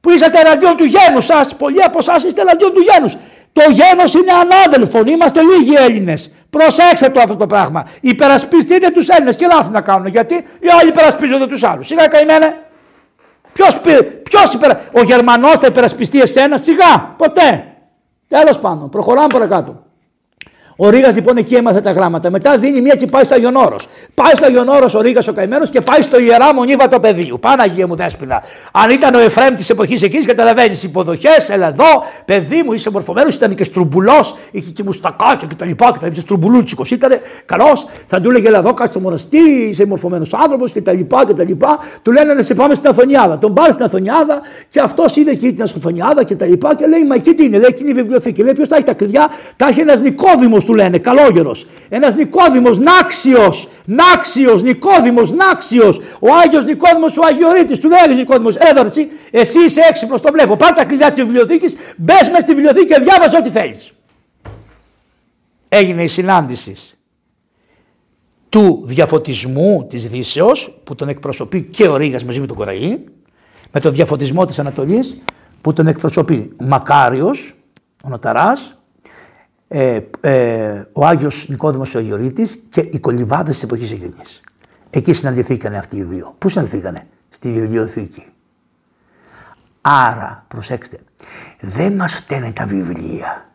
που 0.00 0.10
είσαστε 0.10 0.40
εναντίον 0.40 0.76
του 0.76 0.84
γένους 0.84 1.24
σας. 1.24 1.56
Πολλοί 1.56 1.82
από 1.82 1.98
εσάς 1.98 2.22
είστε 2.22 2.40
εναντίον 2.40 2.72
του 2.72 2.80
γένους. 2.80 3.16
Το 3.52 3.62
γένος 3.70 4.14
είναι 4.14 4.32
ανάδελφον. 4.32 5.06
Είμαστε 5.06 5.40
λίγοι 5.42 5.74
Έλληνες. 5.74 6.32
Προσέξτε 6.50 7.08
το 7.08 7.20
αυτό 7.20 7.36
το 7.36 7.46
πράγμα. 7.46 7.88
Υπερασπιστείτε 8.00 8.90
τους 8.90 9.08
Έλληνες 9.08 9.36
και 9.36 9.46
λάθη 9.46 9.70
να 9.70 9.80
κάνουν. 9.80 10.06
Γιατί 10.06 10.34
οι 10.34 10.68
άλλοι 10.80 10.88
υπερασπίζονται 10.88 11.46
τους 11.46 11.64
άλλους. 11.64 11.86
Σιγά 11.86 12.06
καημένε. 12.06 12.56
Ποιος, 13.52 13.80
ποιος 14.22 14.54
υπερα... 14.54 14.80
Ο 14.92 15.02
Γερμανός 15.02 15.58
θα 15.58 15.66
υπερασπιστεί 15.66 16.20
εσένα; 16.20 16.56
Σιγά. 16.56 17.14
Ποτέ. 17.16 17.71
Τέλος 18.32 18.58
πάντων. 18.58 18.88
Προχωράμε 18.88 19.26
παρακάτω. 19.26 19.82
Ο 20.84 20.90
Ρίγα 20.90 21.12
λοιπόν 21.12 21.36
εκεί 21.36 21.54
έμαθε 21.54 21.80
τα 21.80 21.90
γράμματα. 21.90 22.30
Μετά 22.30 22.58
δίνει 22.58 22.80
μία 22.80 22.94
και 22.94 23.06
πάει 23.06 23.24
στο 23.24 23.34
Αγιονόρο. 23.34 23.76
Πάει 24.14 24.34
στο 24.34 24.46
Αγιονόρο 24.46 24.88
ο 24.96 25.00
Ρίγα 25.00 25.20
ο 25.30 25.32
καημένος 25.32 25.70
και 25.70 25.80
πάει 25.80 26.00
στο 26.00 26.20
ιερά 26.20 26.54
μονίβα 26.54 26.88
το 26.88 27.00
πεδίου. 27.00 27.38
Παναγία 27.40 27.86
μου 27.86 27.96
δέσπινα. 27.96 28.42
Αν 28.72 28.90
ήταν 28.90 29.14
ο 29.14 29.18
Εφρέμ 29.18 29.54
της 29.54 29.70
εποχής 29.70 30.02
εκεί, 30.02 30.24
καταλαβαίνεις 30.24 30.82
υποδοχές, 30.82 31.50
έλα 31.50 31.68
εδώ, 31.68 31.84
παιδί 32.24 32.62
μου, 32.64 32.72
είσαι 32.72 32.90
μορφωμένος, 32.90 33.34
ήταν 33.34 33.54
και 33.54 33.64
στρουμπουλός, 33.64 34.36
είχε 34.50 34.70
και 34.70 34.82
μουστακάκια 34.82 35.48
κτλ. 35.48 35.68
Και 35.68 35.74
τα 35.74 36.10
στρουμπουλούτσικος. 36.14 36.90
Ήταν 36.90 37.10
καλός, 37.46 37.86
θα 38.06 38.20
του 38.20 38.30
έλεγε 38.30 38.48
εδώ, 38.48 38.72
κάτσε 38.72 38.92
στο 38.92 39.00
μοναστήρι, 39.00 39.68
είσαι 39.68 39.86
μορφωμένος 39.86 40.34
άνθρωπος 40.34 40.72
κτλ. 40.72 41.00
Του 42.02 42.12
λένε 42.12 42.34
να 42.34 42.42
σε 42.42 42.54
πάμε 42.54 42.74
στην 42.74 42.88
Αθωνιάδα. 42.88 43.38
Τον 43.38 43.54
πάρει 43.54 43.72
στην 43.72 43.84
Αθωνιάδα 43.84 44.40
και 44.68 44.80
αυτός 44.80 45.16
είδε 45.16 45.30
εκεί 45.30 45.52
την 45.52 45.62
Αθωνιάδα 45.62 46.24
κτλ. 46.24 46.52
Και, 46.52 46.56
και 46.76 46.86
λέει, 46.86 47.04
Μα 47.04 47.14
εκεί 47.14 47.34
τι 47.34 47.44
είναι, 47.44 47.56
λέει, 47.56 47.68
εκεί 47.68 47.82
είναι 47.82 47.90
η 47.90 47.94
βιβλιοθήκη. 47.94 48.42
Λέει, 48.42 48.52
Ποιος 48.52 48.68
θα 48.68 48.76
έχει 48.76 48.84
τα 48.84 48.94
κλειδιά, 48.94 49.28
τα 49.56 49.68
έχει 49.68 49.80
ένας 49.80 50.00
νικόδημος 50.00 50.64
του 50.64 50.71
λένε, 50.74 50.98
καλόγερος. 50.98 51.66
Ένας 51.88 52.14
Νικόδημος, 52.14 52.78
Νάξιος, 52.78 53.68
Νάξιος, 53.84 54.62
Νικόδημος, 54.62 55.32
Νάξιος. 55.32 56.00
Ο 56.20 56.34
Άγιος 56.44 56.64
Νικόδημος, 56.64 57.16
ο 57.16 57.22
Αγιορείτης, 57.24 57.78
του 57.78 57.88
λέει 57.88 57.98
Άγιος 58.02 58.18
Νικόδημος, 58.18 58.56
εδώ 58.56 58.84
εσύ, 58.84 59.08
εσύ 59.30 59.60
είσαι 59.60 59.80
έξυπνος, 59.88 60.20
το 60.20 60.32
βλέπω. 60.32 60.56
Πάρ 60.56 60.72
τα 60.72 60.84
κλειδιά 60.84 61.12
της 61.12 61.24
βιβλιοθήκης, 61.24 61.76
μπες 61.96 62.28
μέσα 62.28 62.40
στη 62.40 62.54
βιβλιοθήκη 62.54 62.86
και 62.86 63.00
διάβαζε 63.00 63.36
ό,τι 63.36 63.50
θέλεις. 63.50 63.92
Έγινε 65.68 66.02
η 66.02 66.08
συνάντηση 66.08 66.76
του 68.48 68.82
διαφωτισμού 68.84 69.86
της 69.88 70.08
Δύσεως 70.08 70.80
που 70.84 70.94
τον 70.94 71.08
εκπροσωπεί 71.08 71.62
και 71.62 71.88
ο 71.88 71.96
Ρήγας 71.96 72.24
μαζί 72.24 72.40
με 72.40 72.46
τον 72.46 72.56
Κοραή 72.56 72.98
με 73.72 73.80
τον 73.80 73.92
διαφωτισμό 73.92 74.44
της 74.44 74.58
Ανατολής 74.58 75.22
που 75.60 75.72
τον 75.72 75.86
εκπροσωπεί 75.86 76.52
Μακάριος, 76.58 77.54
ο 78.04 78.08
Νοταράς 78.08 78.76
ε, 79.74 80.00
ε, 80.20 80.84
ο 80.92 81.06
Άγιος 81.06 81.48
Νικόδημος 81.48 81.94
ο 81.94 81.98
Αγιορείτης 81.98 82.62
και 82.70 82.80
οι 82.80 82.98
κολυβάδες 82.98 83.54
της 83.54 83.62
εποχής 83.62 83.92
εκείνης. 83.92 84.40
Εκεί 84.90 85.12
συναντηθήκανε 85.12 85.78
αυτοί 85.78 85.96
οι 85.96 86.02
δύο. 86.02 86.34
Πού 86.38 86.48
συναντηθήκανε; 86.48 87.06
Στη 87.28 87.52
βιβλιοθήκη. 87.52 88.24
Άρα, 89.80 90.44
προσέξτε, 90.48 90.98
δεν 91.60 91.92
μας 91.92 92.12
φταίνε 92.12 92.52
τα 92.52 92.66
βιβλία. 92.66 93.50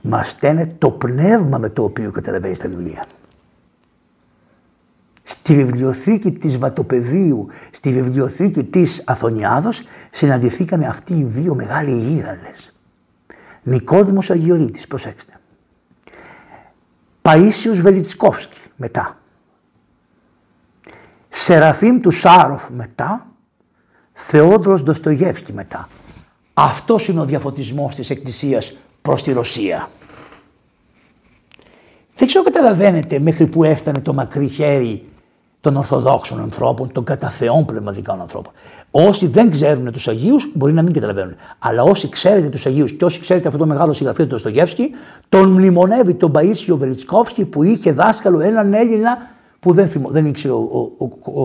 Μας 0.00 0.28
φταίνε 0.28 0.74
το 0.78 0.90
πνεύμα 0.90 1.58
με 1.58 1.68
το 1.68 1.84
οποίο 1.84 2.10
καταλαβαίνει 2.10 2.56
τα 2.56 2.68
βιβλία. 2.68 3.04
Στη 5.22 5.54
βιβλιοθήκη 5.54 6.32
της 6.32 6.58
Βατοπεδίου, 6.58 7.46
στη 7.70 7.92
βιβλιοθήκη 7.92 8.64
της 8.64 9.02
Αθωνιάδος 9.06 9.82
συναντηθήκανε 10.10 10.86
αυτοί 10.86 11.14
οι 11.14 11.24
δύο 11.24 11.54
μεγάλοι 11.54 11.98
γίγαντες. 11.98 12.74
Νικόδημος 13.62 14.30
Αγιορείτης, 14.30 14.86
προσέξτε. 14.86 15.33
Παΐσιος 17.28 17.78
Βελιτσκόφσκι 17.80 18.58
μετά. 18.76 19.18
Σεραφείμ 21.28 22.00
του 22.00 22.10
Σάροφ 22.10 22.68
μετά. 22.70 23.26
Θεόδρος 24.12 24.82
Ντοστογεύσκη 24.82 25.52
μετά. 25.52 25.88
Αυτός 26.54 27.08
είναι 27.08 27.20
ο 27.20 27.24
διαφωτισμός 27.24 27.94
της 27.94 28.10
Εκκλησίας 28.10 28.76
προς 29.02 29.22
τη 29.22 29.32
Ρωσία. 29.32 29.88
Δεν 32.16 32.26
ξέρω 32.26 32.44
καταλαβαίνετε 32.44 33.18
μέχρι 33.18 33.46
που 33.46 33.64
έφτανε 33.64 34.00
το 34.00 34.14
μακρύ 34.14 34.48
χέρι 34.48 35.04
των 35.64 35.76
Ορθοδόξων 35.76 36.40
ανθρώπων, 36.40 36.92
των 36.92 37.04
κατά 37.04 37.28
Θεών 37.28 37.64
πνευματικών 37.64 38.20
ανθρώπων. 38.20 38.52
Όσοι 38.90 39.26
δεν 39.26 39.50
ξέρουν 39.50 39.92
τους 39.92 40.08
Αγίους 40.08 40.50
μπορεί 40.54 40.72
να 40.72 40.82
μην 40.82 40.92
καταλαβαίνουν. 40.92 41.34
Αλλά 41.58 41.82
όσοι 41.82 42.08
ξέρετε 42.08 42.48
τους 42.48 42.66
Αγίους 42.66 42.92
και 42.92 43.04
όσοι 43.04 43.20
ξέρετε 43.20 43.46
αυτό 43.46 43.58
το 43.58 43.66
μεγάλο 43.66 43.92
συγγραφείο 43.92 44.26
του 44.26 44.38
Στογεύσκη, 44.38 44.90
τον 45.28 45.48
μνημονεύει 45.48 46.14
τον 46.14 46.32
Παίσιο 46.32 46.76
Βελιτσκόφσκι 46.76 47.44
που 47.44 47.62
είχε 47.62 47.92
δάσκαλο 47.92 48.40
έναν 48.40 48.74
Έλληνα 48.74 49.18
που 49.60 49.72
δεν, 49.72 49.88
θυμώ, 49.88 50.08
δεν 50.10 50.26
ήξερε 50.26 50.52
ο, 50.52 50.90
ο, 50.98 51.08
ο, 51.32 51.42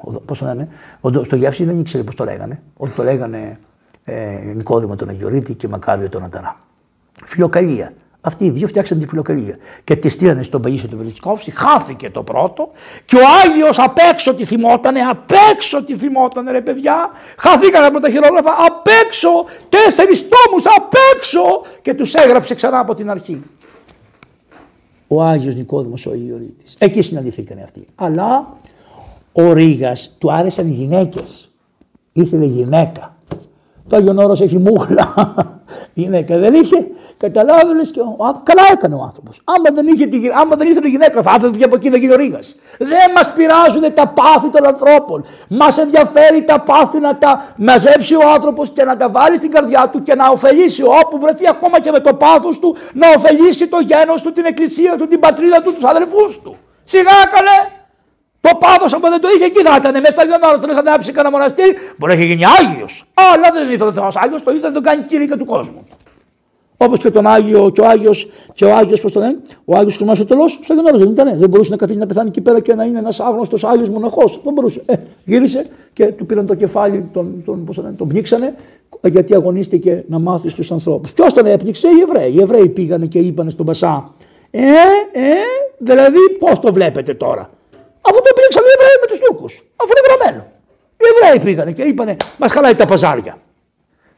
ο, 0.00 0.10
πώς 0.24 0.38
το 0.38 0.44
λένε, 0.44 0.68
ο 1.00 1.24
Στογεύσκη 1.24 1.64
δεν 1.64 1.80
ήξερε 1.80 2.02
πώς 2.02 2.14
το 2.14 2.24
λέγανε. 2.24 2.62
Ότι 2.76 2.92
το 2.92 3.02
λέγανε 3.02 3.58
ε, 4.04 4.52
Νικόδημο 4.54 4.96
τον 4.96 5.08
Αγιορείτη 5.08 5.54
και 5.54 5.68
Μακάριο 5.68 6.08
τον 6.08 6.24
Αταρά. 6.24 6.56
Φιλοκαλία. 7.24 7.92
Αυτοί 8.20 8.44
οι 8.44 8.50
δύο 8.50 8.66
φτιάξαν 8.66 8.98
τη 8.98 9.06
φιλοκαλία. 9.06 9.56
Και 9.84 9.96
τη 9.96 10.08
στείλανε 10.08 10.42
στον 10.42 10.62
Παγίσιο 10.62 10.88
του 10.88 10.96
Βελιτσκόφσκι, 10.96 11.50
χάθηκε 11.50 12.10
το 12.10 12.22
πρώτο 12.22 12.70
και 13.04 13.16
ο 13.16 13.20
Άγιος 13.44 13.78
απ' 13.78 13.98
έξω 14.12 14.34
τη 14.34 14.44
θυμότανε, 14.44 15.00
απ' 15.00 15.30
έξω 15.52 15.84
τη 15.84 15.96
θυμότανε 15.96 16.50
ρε 16.50 16.60
παιδιά. 16.60 17.10
Χαθήκανε 17.38 17.86
από 17.86 18.00
τα 18.00 18.10
χειρόγραφα, 18.10 18.50
απ' 18.66 18.86
έξω, 19.04 19.28
τέσσερις 19.68 20.28
τόμους 20.28 20.64
απ' 20.76 20.92
έξω 21.14 21.40
και 21.82 21.94
τους 21.94 22.14
έγραψε 22.14 22.54
ξανά 22.54 22.78
από 22.78 22.94
την 22.94 23.10
αρχή. 23.10 23.42
Ο 25.08 25.22
Άγιος 25.22 25.54
Νικόδημος 25.54 26.06
ο 26.06 26.14
Ιωρίτης. 26.14 26.74
Εκεί 26.78 27.02
συναντηθήκανε 27.02 27.62
αυτοί. 27.62 27.86
Αλλά 27.94 28.56
ο 29.32 29.52
Ρήγας 29.52 30.14
του 30.18 30.32
άρεσαν 30.32 30.66
οι 30.66 30.72
γυναίκες. 30.72 31.50
Ήθελε 32.12 32.44
γυναίκα. 32.44 33.16
Το 33.90 33.96
Άγιον 33.96 34.18
Όρος 34.18 34.40
έχει 34.40 34.58
μούχλα. 34.58 35.14
γυναίκα 35.94 36.38
δεν 36.38 36.54
είχε. 36.54 36.86
Καταλάβαινε 37.16 37.82
και 37.82 38.00
ο, 38.00 38.16
καλά 38.42 38.62
έκανε 38.72 38.94
ο 38.94 39.02
άνθρωπος. 39.02 39.40
Άμα 39.44 39.68
δεν, 39.74 39.86
είχε 39.86 40.06
τη, 40.06 40.18
άμα 40.40 40.56
δεν 40.56 40.68
ήθελε 40.68 40.88
γυναίκα, 40.88 41.22
θα 41.22 41.34
έφευγε 41.36 41.64
από 41.64 41.74
εκεί 41.74 41.90
να 41.90 41.96
γίνει 41.96 42.12
ο 42.12 42.16
Ρήγα. 42.16 42.38
Δεν 42.78 43.10
μας 43.14 43.32
πειράζουν 43.32 43.94
τα 43.94 44.06
πάθη 44.08 44.50
των 44.50 44.66
ανθρώπων. 44.66 45.24
Μας 45.48 45.78
ενδιαφέρει 45.78 46.44
τα 46.44 46.60
πάθη 46.60 46.98
να 46.98 47.18
τα 47.18 47.54
μαζέψει 47.56 48.14
ο 48.14 48.30
άνθρωπος 48.34 48.70
και 48.70 48.84
να 48.84 48.96
τα 48.96 49.10
βάλει 49.10 49.36
στην 49.36 49.50
καρδιά 49.50 49.88
του 49.92 50.02
και 50.02 50.14
να 50.14 50.28
ωφελήσει 50.28 50.82
όπου 50.82 51.18
βρεθεί 51.18 51.48
ακόμα 51.48 51.80
και 51.80 51.90
με 51.90 51.98
το 51.98 52.14
πάθος 52.14 52.58
του 52.58 52.76
να 52.92 53.06
ωφελήσει 53.16 53.68
το 53.68 53.78
γένος 53.78 54.22
του, 54.22 54.32
την 54.32 54.44
εκκλησία 54.44 54.96
του, 54.96 55.06
την 55.06 55.20
πατρίδα 55.20 55.62
του, 55.62 55.72
τους 55.74 55.84
αδερφού 55.84 56.40
του. 56.42 56.56
Σιγά 56.84 57.16
καλέ. 57.34 57.79
Το 58.40 58.50
πάθος, 58.58 58.92
άμα 58.92 59.08
δεν 59.10 59.20
το 59.20 59.28
είχε 59.34 59.44
εκεί, 59.44 59.62
θα 59.62 59.76
ήταν 59.76 59.92
μέσα 59.92 60.10
στο 60.10 60.20
Άγιο 60.20 60.58
τον 60.60 60.70
είχαν 60.70 60.88
άψει 60.88 61.12
κανένα 61.12 61.36
μοναστήρι. 61.36 61.74
Μπορεί 61.96 62.12
να 62.12 62.18
έχει 62.18 62.26
γίνει 62.26 62.44
Άγιος. 62.60 63.04
Αλλά 63.14 63.50
δεν 63.52 63.70
ήθελε 63.70 63.90
ο 63.90 64.08
Άγιος, 64.14 64.42
το 64.42 64.50
ήθελε 64.50 64.68
να 64.68 64.72
τον 64.72 64.82
κάνει 64.82 65.02
κύριε 65.02 65.36
του 65.36 65.44
κόσμου. 65.44 65.86
Όπως 66.82 66.98
και 66.98 67.10
τον 67.10 67.26
Άγιο, 67.26 67.70
και 67.70 67.80
ο 67.80 67.86
Άγιος, 67.86 68.28
και 68.54 68.64
ο 68.64 68.74
Άγιος, 68.76 69.00
πώς 69.00 69.12
το 69.12 69.20
λένε, 69.20 69.36
ο 69.64 69.76
Άγιος 69.76 69.92
Χρυσομάσοτελο, 69.92 70.48
στο 70.48 70.72
Αγιονόρο 70.72 70.98
δεν 70.98 71.08
ήταν. 71.08 71.38
Δεν 71.38 71.48
μπορούσε 71.48 71.70
να 71.70 71.76
καθίσει 71.76 71.98
να 71.98 72.06
πεθάνει 72.06 72.28
εκεί 72.28 72.40
πέρα 72.40 72.60
και 72.60 72.74
να 72.74 72.84
είναι 72.84 72.98
ένας 72.98 73.20
άγνωστος 73.20 73.64
Άγιος 73.64 73.88
μοναχός. 73.88 74.40
Δεν 74.44 74.52
μπορούσε. 74.52 74.82
Ε, 74.86 74.94
γύρισε 75.24 75.66
και 75.92 76.06
του 76.06 76.26
πήραν 76.26 76.46
το 76.46 76.54
κεφάλι, 76.54 77.08
τον, 77.12 77.42
τον, 77.44 77.64
πώς 77.64 77.76
το 77.76 77.82
λένε, 77.82 77.94
τον 77.94 78.08
πνίξανε, 78.08 78.54
γιατί 79.02 79.34
αγωνίστηκε 79.34 80.04
να 80.08 80.18
μάθει 80.18 80.48
στους 80.48 80.72
ανθρώπους. 80.72 81.12
Ποιος 81.12 81.32
τον 81.32 81.46
έπνιξε, 81.46 81.88
οι 81.88 82.00
Εβραίοι. 82.02 82.32
Οι 82.32 82.40
Εβραίοι 82.40 82.68
πήγανε 82.68 83.06
και 83.06 83.18
είπαν 83.18 83.50
στον 83.50 83.66
Πασά, 83.66 84.12
Ε, 84.50 84.60
ε, 85.12 85.32
δηλαδή 85.78 86.18
πώς 86.38 86.60
το 86.60 86.72
βλέπετε 86.72 87.14
τώρα; 87.14 87.50
Αφού 88.08 88.18
το 88.24 88.30
πνίξαν 88.36 88.62
οι 88.68 88.72
Εβραίοι 88.76 88.96
με 89.02 89.06
τους 89.10 89.18
Τούρκους. 89.18 89.52
Αφού 89.80 89.90
είναι 89.92 90.02
γραμμένο. 90.06 90.42
Οι 91.00 91.04
Εβραίοι 91.12 91.38
πήγανε 91.44 91.72
και 91.72 91.82
είπανε, 91.82 92.16
μας 92.36 92.52
χαλάει 92.52 92.74
τα 92.74 92.84
παζάρια. 92.84 93.38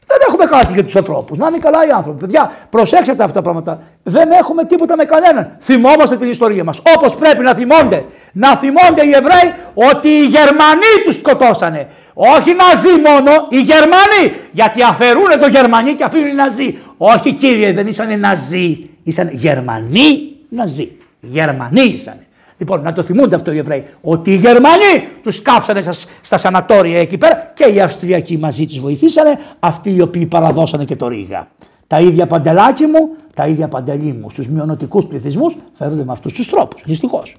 Δεν 0.07 0.19
έχουμε 0.29 0.45
κάτι 0.45 0.73
για 0.73 0.85
τους 0.85 0.97
ανθρώπους. 0.97 1.39
Να 1.39 1.47
είναι 1.47 1.57
καλά 1.57 1.87
οι 1.87 1.91
άνθρωποι. 1.91 2.21
Παιδιά, 2.21 2.53
προσέξτε 2.71 3.13
αυτά 3.13 3.31
τα 3.31 3.43
πράγματα. 3.43 3.83
Δεν 4.03 4.31
έχουμε 4.31 4.65
τίποτα 4.65 4.97
με 4.97 5.05
κανέναν. 5.05 5.57
Θυμόμαστε 5.61 6.17
την 6.17 6.29
ιστορία 6.29 6.65
μας. 6.65 6.83
Όπως 6.97 7.15
πρέπει 7.15 7.43
να 7.43 7.55
θυμώνται. 7.55 8.05
Να 8.33 8.57
θυμώνται 8.57 9.07
οι 9.07 9.11
Εβραίοι 9.15 9.55
ότι 9.75 10.09
οι 10.09 10.25
Γερμανοί 10.27 10.95
τους 11.05 11.15
σκοτώσανε. 11.15 11.89
Όχι 12.15 12.51
οι 12.51 12.55
Ναζί 12.55 12.89
μόνο, 12.89 13.47
οι 13.49 13.61
Γερμανοί. 13.61 14.41
Γιατί 14.51 14.83
αφαιρούν 14.83 15.41
το 15.41 15.47
Γερμανοί 15.47 15.95
και 15.95 16.05
αφήνουν 16.05 16.29
οι 16.29 16.33
Ναζί. 16.33 16.79
Όχι 16.97 17.33
κύριε, 17.33 17.73
δεν 17.73 17.87
ήσαν 17.87 18.21
Ναζί. 18.21 18.91
Ήσαν 19.03 19.29
Γερμανοί 19.33 20.37
Ναζί. 20.49 20.97
Γερμανοί 21.21 21.83
ήσαν. 21.83 22.19
Λοιπόν, 22.63 22.83
να 22.83 22.93
το 22.93 23.03
θυμούνται 23.03 23.35
αυτό 23.35 23.53
οι 23.53 23.59
Εβραίοι. 23.59 23.85
Ότι 24.01 24.31
οι 24.33 24.37
Γερμανοί 24.37 25.09
τους 25.23 25.43
κάψανε 25.43 25.81
στα, 25.81 25.95
στα 26.21 26.37
σανατόρια 26.37 27.01
εκεί 27.01 27.19
πέρα 27.19 27.53
και 27.55 27.65
οι 27.65 27.81
Αυστριακοί 27.81 28.39
μαζί 28.39 28.67
τους 28.67 28.81
βοηθήσανε, 28.81 29.39
αυτοί 29.59 29.95
οι 29.95 30.01
οποίοι 30.01 30.27
παραδώσανε 30.27 30.85
και 30.85 30.97
το 30.97 31.09
Ρίγα. 31.09 31.49
Τα 31.87 32.01
ίδια 32.01 32.27
παντελάκι 32.27 32.87
μου, 32.87 33.09
τα 33.35 33.47
ίδια 33.47 33.69
παντελή 33.69 34.13
μου 34.13 34.31
στους 34.31 34.49
μειονοτικούς 34.49 35.07
πληθυσμούς 35.07 35.57
φέρονται 35.73 36.05
με 36.05 36.13
αυτούς 36.13 36.33
τους 36.33 36.49
τρόπους. 36.49 36.83
Δυστυχώς. 36.87 37.37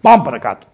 Πάμε 0.00 0.22
παρακάτω. 0.24 0.66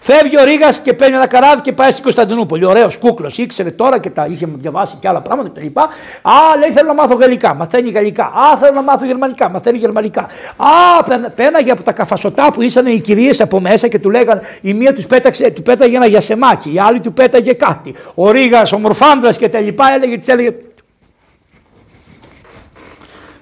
Φεύγει 0.00 0.38
ο 0.38 0.44
Ρίγα 0.44 0.68
και 0.82 0.92
παίρνει 0.94 1.14
ένα 1.14 1.26
καράβι 1.26 1.60
και 1.60 1.72
πάει 1.72 1.90
στην 1.90 2.02
Κωνσταντινούπολη. 2.02 2.64
Ωραίος 2.64 2.96
κούκλος, 2.96 3.38
ήξερε 3.38 3.70
τώρα 3.70 3.98
και 3.98 4.10
τα 4.10 4.26
είχε 4.30 4.46
διαβάσει 4.54 4.96
και 5.00 5.08
άλλα 5.08 5.20
πράγματα 5.20 5.48
κτλ. 5.48 5.80
Α, 6.22 6.56
λέει 6.58 6.70
θέλω 6.70 6.86
να 6.86 6.94
μάθω 6.94 7.14
γαλλικά, 7.14 7.54
μαθαίνει 7.54 7.90
γαλλικά. 7.90 8.24
Α, 8.24 8.56
θέλω 8.56 8.72
να 8.74 8.82
μάθω 8.82 9.06
γερμανικά, 9.06 9.48
μαθαίνει 9.48 9.78
γερμανικά. 9.78 10.26
Α, 10.56 11.30
πέναγε 11.34 11.70
από 11.70 11.82
τα 11.82 11.92
καφασωτά 11.92 12.52
που 12.52 12.62
ήσαν 12.62 12.86
οι 12.86 13.00
κυρίες 13.00 13.40
από 13.40 13.60
μέσα 13.60 13.88
και 13.88 13.98
του 13.98 14.10
λέγανε 14.10 14.40
η 14.60 14.74
μία 14.74 14.92
τους 14.92 15.06
πέταξε, 15.06 15.50
του 15.50 15.62
πέταγε 15.62 15.96
ένα 15.96 16.06
γιασεμάκι, 16.06 16.74
η 16.74 16.78
άλλη 16.78 17.00
του 17.00 17.12
πέταγε 17.12 17.52
κάτι. 17.52 17.94
Ο 18.14 18.30
Ρίγα, 18.30 18.62
ο 18.74 18.78
Μορφάνδρας 18.78 19.36
και 19.36 19.48
τα 19.48 19.60
λοιπά 19.60 19.92
έλεγε, 19.94 20.18
της 20.18 20.28
έλεγε 20.28 20.50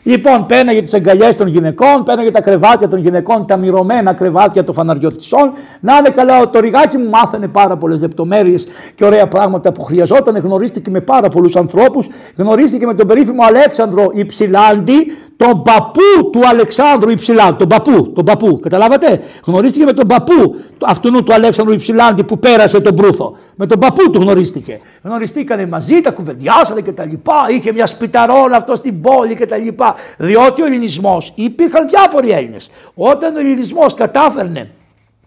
Λοιπόν, 0.06 0.46
πέναγε 0.46 0.82
τις 0.82 0.94
αγκαλιέ 0.94 1.34
των 1.34 1.46
γυναικών, 1.46 2.02
πέναγε 2.04 2.30
τα 2.30 2.40
κρεβάτια 2.40 2.88
των 2.88 2.98
γυναικών, 2.98 3.46
τα 3.46 3.56
μυρωμένα 3.56 4.12
κρεβάτια 4.12 4.64
των 4.64 4.74
φαναριωτησών. 4.74 5.52
Να 5.80 5.96
είναι 5.96 6.08
καλά, 6.08 6.50
το 6.50 6.60
ριγάκι 6.60 6.96
μου 6.96 7.08
μάθανε 7.08 7.48
πάρα 7.48 7.76
πολλές 7.76 8.00
λεπτομέρειες 8.00 8.66
και 8.94 9.04
ωραία 9.04 9.26
πράγματα 9.28 9.72
που 9.72 9.82
χρειαζόταν. 9.82 10.36
Γνωρίστηκε 10.36 10.90
με 10.90 11.00
πάρα 11.00 11.28
πολλούς 11.28 11.56
ανθρώπους. 11.56 12.08
Γνωρίστηκε 12.36 12.86
με 12.86 12.94
τον 12.94 13.06
περίφημο 13.06 13.42
Αλέξανδρο 13.44 14.10
Υψηλάντη, 14.14 15.06
τον 15.36 15.62
παππού 15.62 16.30
του 16.32 16.40
Αλεξάνδρου 16.48 17.10
Υψηλάντη. 17.10 17.56
Τον 17.56 17.68
παππού, 17.68 18.12
τον 18.14 18.24
παππού, 18.24 18.58
καταλάβατε; 18.58 19.22
Γνωρίστηκε 19.44 19.84
με 19.84 19.92
τον 19.92 20.06
παππού 20.06 20.54
αυτού 20.82 21.24
του 21.24 21.34
Αλέξανδρου 21.34 21.74
Υψηλάντη 21.74 22.24
που 22.24 22.38
πέρασε 22.38 22.80
τον 22.80 22.94
Προύθο. 22.94 23.36
Με 23.54 23.66
τον 23.66 23.78
παππού 23.78 24.10
του 24.10 24.20
γνωρίστηκε. 24.20 24.80
Γνωριστήκανε 25.02 25.66
μαζί, 25.66 26.00
τα 26.00 26.10
κουβεντιάσανε 26.10 26.80
και 26.80 26.92
τα 26.92 27.04
λοιπά. 27.04 27.46
Είχε 27.50 27.72
μια 27.72 27.86
σπιταρόνα 27.86 28.56
αυτό 28.56 28.76
στην 28.76 29.00
πόλη 29.00 29.36
και 29.36 29.46
τα 29.46 29.56
λοιπά. 29.56 29.94
Διότι 30.18 30.62
ο 30.62 30.66
Ελληνισμός 30.66 31.32
υπήρχαν 31.34 31.88
διάφοροι 31.88 32.30
Έλληνες. 32.30 32.70
Όταν 32.94 33.36
ο 33.36 33.38
Ελληνισμός 33.38 33.94
κατάφερνε 33.94 34.70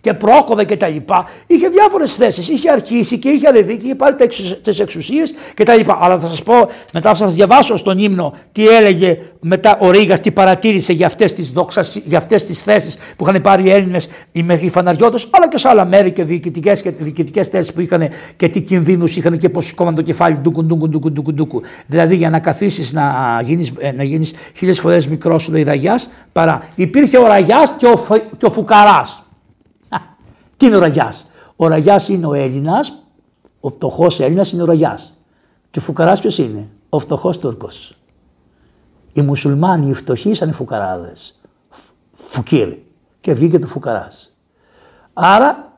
και 0.02 0.14
πρόκοβε 0.14 0.64
και 0.64 0.78
τα 0.78 0.88
λοιπά, 0.88 1.26
είχε 1.48 1.68
διάφορες 1.68 2.16
θέσεις. 2.16 2.50
Είχε 2.50 2.70
αρχίσει 2.72 3.18
και 3.20 3.30
είχε 3.30 3.48
ανεβεί 3.48 3.78
και 3.78 3.86
είχε 3.86 3.96
πάρει 3.96 4.16
τις 4.62 4.80
εξουσίες 4.80 5.34
και 5.54 5.64
τα 5.64 5.76
λοιπά. 5.76 5.98
Αλλά 6.02 6.20
θα 6.20 6.28
σας 6.28 6.44
πω, 6.44 6.54
μετά 6.94 7.10
θα 7.10 7.16
σας 7.16 7.34
διαβάσω 7.34 7.78
στον 7.78 7.98
ύμνο 7.98 8.34
τι 8.52 8.68
έλεγε 8.68 9.18
μετά 9.40 9.78
ο 9.80 9.92
Ρίγα, 9.92 10.18
τι 10.18 10.32
παρατήρησε 10.32 10.94
για 10.94 11.08
αυτές 11.08 11.34
τις 11.34 11.54
τις 12.46 12.62
θέσεις 12.64 12.98
που 13.16 13.28
είχαν 13.28 13.42
πάρει 13.42 13.64
οι 13.64 13.72
Έλληνες, 13.72 14.10
οι, 14.32 14.46
οι 14.60 14.70
φαναριώτε, 14.70 15.18
αλλά 15.30 15.48
και 15.48 15.58
σε 15.58 15.70
άλλα 15.70 15.86
μέρη 15.86 16.12
και 16.12 16.24
διοικητικές 16.24 17.48
θέσεις 17.48 17.74
που 17.74 17.82
είχαν 17.82 18.10
και 18.36 18.48
τι 18.48 18.62
κινδύνους 18.62 19.18
είχαν 19.18 19.38
και 19.38 19.50
πώ 19.50 19.62
κόμμα 19.76 19.94
το 19.94 20.02
κεφάλι 20.02 20.38
ντούκου, 20.38 20.64
ντούκου, 20.64 20.90
ντούκου, 20.90 21.12
ντούκου, 21.12 21.34
ντούκου. 21.34 21.62
Δηλαδή 21.86 22.16
για 22.16 22.30
να 22.30 22.40
καθίσεις 22.40 22.94
να 22.94 23.42
γίνεις 23.44 23.74
να 23.96 24.04
γίνεις 24.04 24.34
χίλιες 24.56 24.80
φορές 24.80 25.08
μικρός 25.08 25.44
σου 25.44 25.52
λέει 25.52 25.64
ραγιάς, 25.64 26.10
παρά 26.32 26.68
υπήρχε 26.76 27.18
ο 27.18 27.28
ραγιάς 27.28 27.74
και 27.78 27.86
ο, 27.86 27.94
και 28.38 28.46
ο 28.46 28.52
φουκαράς. 28.52 29.24
Τι 30.60 30.66
είναι 30.66 30.76
ο 30.76 30.80
Ραγιάς; 30.80 31.26
Ο 31.56 31.68
Ραγιάς 31.68 32.08
είναι 32.08 32.26
ο 32.26 32.34
Έλληνας, 32.34 33.04
ο 33.60 33.70
φτωχός 33.70 34.20
Έλληνας 34.20 34.52
είναι 34.52 34.62
ο 34.62 34.66
Ραγιάς. 34.66 35.18
Και 35.72 35.80
ο 35.80 35.82
Φουκαράς 35.82 36.20
ποιος 36.20 36.38
είναι, 36.38 36.68
ο 36.90 37.00
φτωχός 37.00 37.40
Τούρκος. 37.40 37.98
Οι 39.14 39.22
μουσουλμάνοι, 39.22 39.90
οι 39.90 39.94
φτωχοί, 39.94 40.30
ήταν 40.30 40.50
οι 40.50 40.52
φουκαράδες. 40.52 41.40
Φουκύρι. 42.14 42.86
Και 43.22 43.34
βγήκε 43.34 43.60
το 43.60 43.68
Φουκαράς. 43.68 44.34
Άρα, 45.14 45.74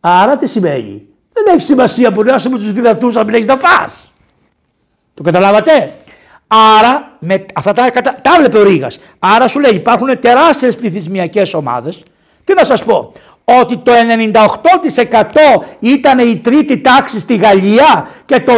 άρα 0.00 0.36
τι 0.36 0.46
σημαίνει; 0.46 1.06
Δεν 1.32 1.44
έχει 1.46 1.60
σημασία 1.60 2.12
που 2.12 2.22
να 2.22 2.32
με 2.32 2.58
τους 2.58 2.72
δυνατούς 2.72 3.14
να 3.14 3.24
μην 3.24 3.34
έχεις 3.34 3.46
να 3.46 3.56
φά. 3.56 3.88
Το 5.14 5.22
καταλάβατε; 5.22 5.94
Άρα, 6.46 7.16
με 7.18 7.44
αυτά 7.54 7.72
τα, 7.72 7.90
τα 7.90 8.34
έβλεπε 8.34 8.58
ο 8.58 8.62
Ρήγας. 8.62 8.98
Άρα 9.18 9.48
σου 9.48 9.60
λέει 9.60 9.74
υπάρχουν 9.74 10.18
τεράστιες 10.20 10.76
πληθυσμιακές 10.76 11.54
ομάδες. 11.54 12.02
Τι 12.44 12.54
να 12.54 12.64
σας 12.64 12.84
πω, 12.84 13.12
ότι 13.60 13.76
το 13.76 13.92
98% 14.32 15.62
ήταν 15.80 16.18
η 16.18 16.36
τρίτη 16.36 16.80
τάξη 16.80 17.20
στη 17.20 17.36
Γαλλία 17.36 18.08
και 18.26 18.40
το 18.40 18.52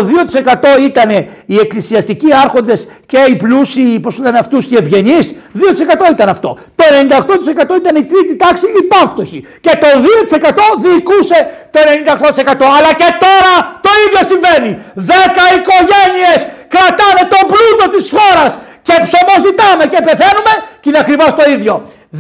2% 0.75 0.81
ήταν 0.81 1.11
οι 1.47 1.57
εκκλησιαστικοί 1.57 2.29
άρχοντες 2.45 2.89
και 3.07 3.19
οι 3.29 3.37
πλούσιοι, 3.37 3.99
πώς 4.01 4.19
λένε 4.19 4.39
αυτούς, 4.39 4.65
οι 4.71 4.77
ευγενείς. 4.77 5.37
2% 5.55 6.11
ήταν 6.11 6.29
αυτό. 6.29 6.59
Το 6.75 6.85
98% 6.85 7.77
ήταν 7.77 7.97
η 7.97 8.05
τρίτη 8.05 8.37
τάξη 8.37 8.67
υπάφτωχη 8.83 9.45
και 9.61 9.71
το 9.81 9.87
2% 9.87 10.77
διοικούσε 10.83 11.39
το 11.71 11.81
98%. 11.81 12.65
Αλλά 12.79 12.91
και 13.01 13.11
τώρα 13.25 13.55
το 13.85 13.91
ίδιο 14.05 14.23
συμβαίνει. 14.31 14.71
10 14.95 15.45
οικογένειες 15.57 16.41
κρατάνε 16.75 17.23
τον 17.33 17.45
πλούτο 17.53 17.97
της 17.97 18.15
χώρας 18.17 18.59
και 18.83 18.93
ψωμοζητάμε 18.93 19.87
και 19.87 20.01
πεθαίνουμε 20.05 20.53
και 20.81 20.89
είναι 20.89 20.99
ακριβώς 20.99 21.35
το 21.35 21.51
ίδιο. 21.51 21.83
2% 22.13 22.19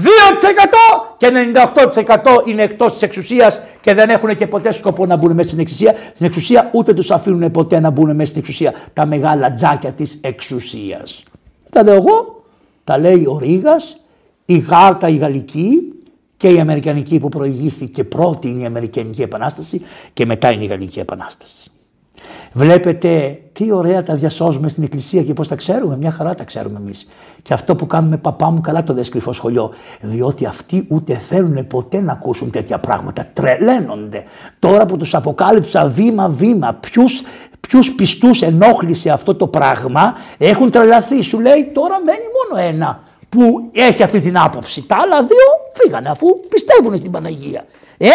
και 1.16 1.30
98% 2.44 2.48
είναι 2.48 2.62
εκτός 2.62 2.92
της 2.92 3.02
εξουσίας 3.02 3.60
και 3.80 3.94
δεν 3.94 4.10
έχουν 4.10 4.36
και 4.36 4.46
ποτέ 4.46 4.72
σκοπό 4.72 5.06
να 5.06 5.16
μπουν 5.16 5.32
μέσα 5.34 5.48
στην 5.48 5.60
εξουσία. 5.60 5.94
Στην 6.14 6.26
εξουσία 6.26 6.70
ούτε 6.72 6.94
τους 6.94 7.10
αφήνουν 7.10 7.50
ποτέ 7.50 7.80
να 7.80 7.90
μπουν 7.90 8.14
μέσα 8.14 8.30
στην 8.30 8.40
εξουσία. 8.40 8.74
Τα 8.92 9.06
μεγάλα 9.06 9.54
τζάκια 9.54 9.92
της 9.92 10.18
εξουσίας. 10.22 11.22
Τα 11.70 11.82
λέω 11.82 11.94
εγώ, 11.94 12.44
τα 12.84 12.98
λέει 12.98 13.24
ο 13.26 13.38
Ρήγας, 13.38 13.96
η 14.44 14.58
Γάρτα 14.58 15.08
η 15.08 15.16
Γαλλική 15.16 15.78
και 16.36 16.48
η 16.48 16.60
Αμερικανική 16.60 17.18
που 17.18 17.28
προηγήθηκε 17.28 18.04
πρώτη 18.04 18.48
είναι 18.48 18.62
η 18.62 18.64
Αμερικανική 18.64 19.22
Επανάσταση 19.22 19.82
και 20.12 20.26
μετά 20.26 20.52
είναι 20.52 20.64
η 20.64 20.66
Γαλλική 20.66 21.00
Επανάσταση. 21.00 21.69
Βλέπετε 22.52 23.40
τι 23.52 23.72
ωραία 23.72 24.02
τα 24.02 24.14
διασώζουμε 24.14 24.68
στην 24.68 24.82
εκκλησία 24.82 25.22
και 25.22 25.32
πώς 25.32 25.48
τα 25.48 25.54
ξέρουμε. 25.54 25.96
Μια 25.96 26.10
χαρά 26.10 26.34
τα 26.34 26.44
ξέρουμε 26.44 26.78
εμείς. 26.78 27.08
Και 27.42 27.54
αυτό 27.54 27.76
που 27.76 27.86
κάνουμε 27.86 28.16
παπά 28.16 28.50
μου 28.50 28.60
καλά 28.60 28.84
το 28.84 28.92
δες 28.92 29.08
κρυφό 29.08 29.32
σχολείο. 29.32 29.70
Διότι 30.00 30.46
αυτοί 30.46 30.86
ούτε 30.88 31.14
θέλουν 31.14 31.66
ποτέ 31.66 32.00
να 32.00 32.12
ακούσουν 32.12 32.50
τέτοια 32.50 32.78
πράγματα. 32.78 33.26
Τρελαίνονται. 33.32 34.24
Τώρα 34.58 34.86
που 34.86 34.96
τους 34.96 35.14
αποκάλυψα 35.14 35.88
βήμα-βήμα 35.88 36.78
ποιους 36.80 37.22
ποιους 37.60 37.92
πιστούς 37.92 38.42
ενόχλησε 38.42 39.10
αυτό 39.10 39.34
το 39.34 39.46
πράγμα 39.46 40.14
έχουν 40.38 40.70
τρελαθεί. 40.70 41.22
Σου 41.22 41.40
λέει 41.40 41.70
τώρα 41.74 42.00
μένει 42.04 42.24
μόνο 42.38 42.68
ένα 42.68 43.00
που 43.28 43.70
έχει 43.72 44.02
αυτή 44.02 44.20
την 44.20 44.38
άποψη. 44.38 44.86
Τα 44.86 44.96
άλλα 45.00 45.22
δύο 45.22 45.46
φύγανε 45.72 46.08
αφού 46.08 46.26
πιστεύουν 46.48 46.96
στην 46.96 47.10
Παναγία. 47.10 47.64
Ε, 47.98 48.08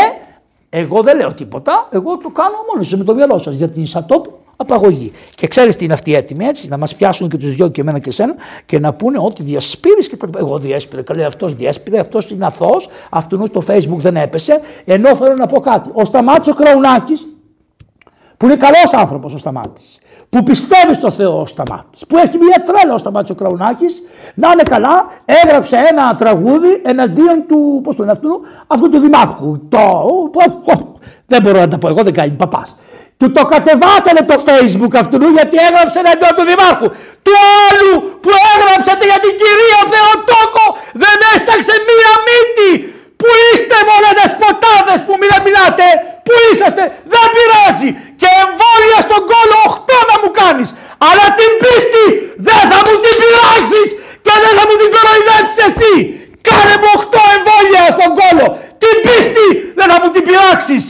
εγώ 0.77 1.01
δεν 1.01 1.17
λέω 1.17 1.33
τίποτα, 1.33 1.87
εγώ 1.91 2.17
το 2.17 2.29
κάνω 2.29 2.55
μόνος 2.71 2.95
με 2.95 3.03
το 3.03 3.15
μυαλό 3.15 3.37
σας 3.37 3.55
για 3.55 3.69
την 3.69 3.87
Σατόπ 3.87 4.25
απαγωγή. 4.55 5.11
Και 5.35 5.47
ξέρεις 5.47 5.75
τι 5.75 5.83
είναι 5.83 5.93
αυτή 5.93 6.15
έτοιμη 6.15 6.45
έτσι, 6.45 6.67
να 6.67 6.77
μας 6.77 6.95
πιάσουν 6.95 7.29
και 7.29 7.37
τους 7.37 7.55
δυο 7.55 7.67
και 7.67 7.81
εμένα 7.81 7.99
και 7.99 8.09
εσένα 8.09 8.35
και 8.65 8.79
να 8.79 8.93
πούνε 8.93 9.17
ότι 9.19 9.43
διασπείρεις 9.43 10.07
και 10.07 10.17
τα 10.17 10.29
Εγώ 10.37 10.59
διέσπηρε, 10.59 11.01
καλέ 11.01 11.25
αυτός 11.25 11.53
διέσπηρε, 11.53 11.99
αυτός 11.99 12.29
είναι 12.29 12.45
αθώος, 12.45 12.87
αυτού 13.09 13.45
στο 13.47 13.63
facebook 13.67 13.97
δεν 13.97 14.15
έπεσε. 14.15 14.59
Ενώ 14.85 15.15
θέλω 15.15 15.33
να 15.33 15.45
πω 15.45 15.59
κάτι. 15.59 15.89
Ο 15.93 16.05
Σταμάτης 16.05 16.47
ο 16.47 16.53
Κραουνάκης, 16.53 17.27
που 18.37 18.45
είναι 18.45 18.55
καλός 18.55 18.93
άνθρωπος 18.93 19.33
ο 19.33 19.37
Σταμάτης, 19.37 19.97
που 20.29 20.43
πιστεύει 20.43 20.93
στο 20.93 21.11
Θεό 21.11 21.41
ο 21.41 21.45
Σταμάτης, 21.45 22.05
που 22.07 22.17
έχει 22.17 22.37
μια 22.37 22.61
τρέλα 22.65 22.93
ο 22.93 22.97
Σταμάτης 22.97 23.29
ο 23.29 23.35
Κραουνάκης, 23.35 23.93
να 24.35 24.49
είναι 24.51 24.63
καλά, 24.63 25.05
έγραψε 25.25 25.77
ένα 25.89 26.15
τραγούδι 26.15 26.81
εναντίον 26.85 27.45
του, 27.47 27.79
πώς 27.83 27.95
το 27.95 28.03
είναι 28.03 28.11
αυτού, 28.11 28.29
αυτού 28.67 28.89
του 28.89 28.99
δημάρχου. 28.99 29.59
Το, 29.69 30.07
δεν 31.25 31.41
μπορώ 31.41 31.59
να 31.59 31.67
τα 31.67 31.77
πω 31.77 31.87
εγώ, 31.87 32.03
δεν 32.03 32.13
κάνει 32.13 32.31
παπάς. 32.31 32.75
Του 33.17 33.31
το 33.31 33.43
κατεβάσανε 33.45 34.21
το 34.31 34.35
facebook 34.47 34.93
αυτού 35.03 35.17
γιατί 35.37 35.57
έγραψε 35.67 35.99
εναντίον 36.03 36.33
του 36.37 36.45
Δημάρχου. 36.51 36.87
Του 37.25 37.33
άλλου 37.65 37.93
που 38.21 38.31
έγραψατε 38.53 39.03
για 39.11 39.19
την 39.23 39.33
κυρία 39.41 39.81
Θεοτόκο 39.91 40.65
δεν 41.03 41.17
έσταξε 41.33 41.73
μία 41.89 42.11
μύτη. 42.27 42.69
Πού 43.19 43.29
είστε 43.47 43.77
μωρέ 43.87 44.11
δεσποτάδες 44.19 44.99
που 45.05 45.13
μιλά, 45.21 45.37
μιλάτε; 45.47 45.85
Πού 46.25 46.33
είσαστε; 46.49 46.83
Δεν 47.13 47.25
πειράζει. 47.35 47.89
Και 48.21 48.29
εμβόλια 48.43 48.99
στον 49.07 49.21
κόλο 49.31 49.57
8 49.73 49.99
να 50.09 50.15
μου 50.21 50.29
κάνεις. 50.41 50.69
Αλλά 51.07 51.25
την 51.39 51.51
πίστη 51.61 52.05
δεν 52.47 52.63
θα 52.71 52.79
μου 52.85 52.95
την 53.03 53.15
πειράξεις 53.21 53.87
και 54.25 54.33
δεν 54.43 54.53
θα 54.57 54.63
μου 54.67 54.75
την 54.81 54.89
κοροϊδέψεις 54.95 55.59
εσύ. 55.69 55.93
Κάνε 56.47 56.75
μου 56.81 56.89
8 56.97 57.21
εμβόλια 57.35 57.83
στον 57.95 58.09
κόλο. 58.19 58.45
Την 58.81 58.95
πίστη 59.05 59.47
δεν 59.77 59.87
θα 59.91 59.97
μου 60.01 60.09
την 60.15 60.23
πειράξεις. 60.27 60.83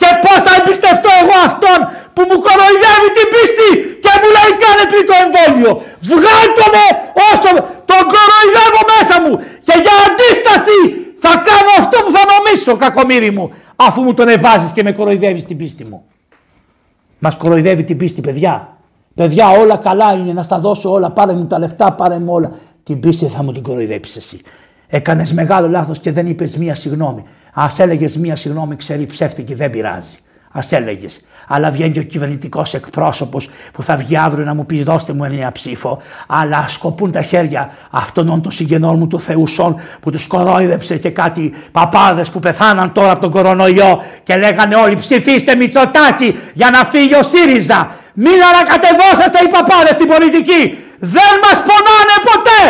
Και 0.00 0.10
πώς 0.24 0.38
θα 0.46 0.52
εμπιστευτώ 0.58 1.10
εγώ 1.22 1.36
αυτόν 1.48 1.78
που 2.14 2.22
μου 2.28 2.36
κοροϊδεύει 2.46 3.08
την 3.18 3.26
πίστη 3.34 3.70
και 4.04 4.12
μου 4.20 4.28
λέει 4.36 4.52
κάνε 4.62 4.84
τρίτο 4.92 5.14
εμβόλιο. 5.24 5.72
Βγάλτο 6.10 6.64
με 6.74 6.84
όσο 7.30 7.50
τον 7.90 8.02
κοροϊδεύω 8.12 8.82
μέσα 8.92 9.16
μου. 9.22 9.32
Και 9.66 9.74
για 9.84 9.94
αντίσταση 10.06 10.78
θα 11.22 11.34
κάνω 11.34 11.70
αυτό 11.78 11.98
που 12.04 12.10
θα 12.10 12.20
νομίσω 12.32 12.76
κακομύρι 12.76 13.30
μου. 13.30 13.50
Αφού 13.76 14.02
μου 14.02 14.14
τον 14.14 14.28
εβάζεις 14.28 14.70
και 14.70 14.82
με 14.82 14.92
κοροϊδεύεις 14.92 15.44
την 15.44 15.56
πίστη 15.56 15.84
μου. 15.84 16.04
Μας 17.18 17.36
κοροϊδεύει 17.36 17.84
την 17.84 17.96
πίστη 17.96 18.20
παιδιά. 18.20 18.76
Παιδιά 19.14 19.48
όλα 19.48 19.76
καλά 19.76 20.12
είναι 20.12 20.32
να 20.32 20.42
στα 20.42 20.58
δώσω 20.58 20.92
όλα. 20.92 21.10
Πάρε 21.10 21.32
μου 21.32 21.46
τα 21.46 21.58
λεφτά, 21.58 21.92
πάρε 21.92 22.18
μου 22.18 22.32
όλα. 22.32 22.50
Την 22.82 23.00
πίστη 23.00 23.26
θα 23.26 23.42
μου 23.42 23.52
την 23.52 23.62
κοροϊδέψεις 23.62 24.16
εσύ. 24.16 24.40
Έκανες 24.86 25.32
μεγάλο 25.32 25.68
λάθος 25.68 25.98
και 25.98 26.12
δεν 26.12 26.26
είπες 26.26 26.56
μία 26.56 26.74
συγγνώμη. 26.74 27.24
Α 27.52 27.66
έλεγες 27.78 28.16
μία 28.16 28.36
συγγνώμη, 28.36 28.76
ξέρει 28.76 29.06
ψεύτικη, 29.06 29.54
δεν 29.54 29.70
πειράζει. 29.70 30.16
Α 30.52 30.60
έλεγες. 30.68 31.20
Αλλά 31.48 31.70
βγαίνει 31.70 31.98
ο 31.98 32.02
κυβερνητικός 32.02 32.74
εκπρόσωπος 32.74 33.48
που 33.72 33.82
θα 33.82 33.96
βγει 33.96 34.16
αύριο 34.16 34.44
να 34.44 34.54
μου 34.54 34.66
πει: 34.66 34.82
Δώστε 34.82 35.12
μου 35.12 35.24
ένα 35.24 35.52
ψήφο. 35.52 36.02
Αλλά 36.26 36.64
σκοπούν 36.68 37.12
τα 37.12 37.22
χέρια 37.22 37.70
αυτών 37.90 38.42
των 38.42 38.52
συγγενών 38.52 38.98
μου 38.98 39.06
του 39.06 39.20
Θεουσών 39.20 39.80
που 40.00 40.10
τους 40.10 40.26
κορόιδεψε 40.26 40.96
και 40.96 41.10
κάτι 41.10 41.54
παπάδες 41.72 42.30
που 42.30 42.38
πεθάναν 42.38 42.92
τώρα 42.92 43.10
από 43.10 43.20
τον 43.20 43.30
κορονοϊό 43.30 44.02
και 44.22 44.36
λέγανε 44.36 44.74
όλοι: 44.74 44.96
Ψηφίστε 44.96 45.54
Μητσοτάκι 45.54 46.38
για 46.52 46.70
να 46.70 46.84
φύγει 46.84 47.14
ο 47.14 47.22
ΣΥΡΙΖΑ. 47.22 47.90
Μην 48.14 48.38
ανακατεβόσαστε 48.50 49.38
οι 49.44 49.48
παπάδες 49.48 49.94
στην 49.94 50.06
πολιτική. 50.06 50.62
Δεν 50.98 51.32
μας 51.44 51.58
πονάνε 51.68 52.16
ποτέ. 52.30 52.62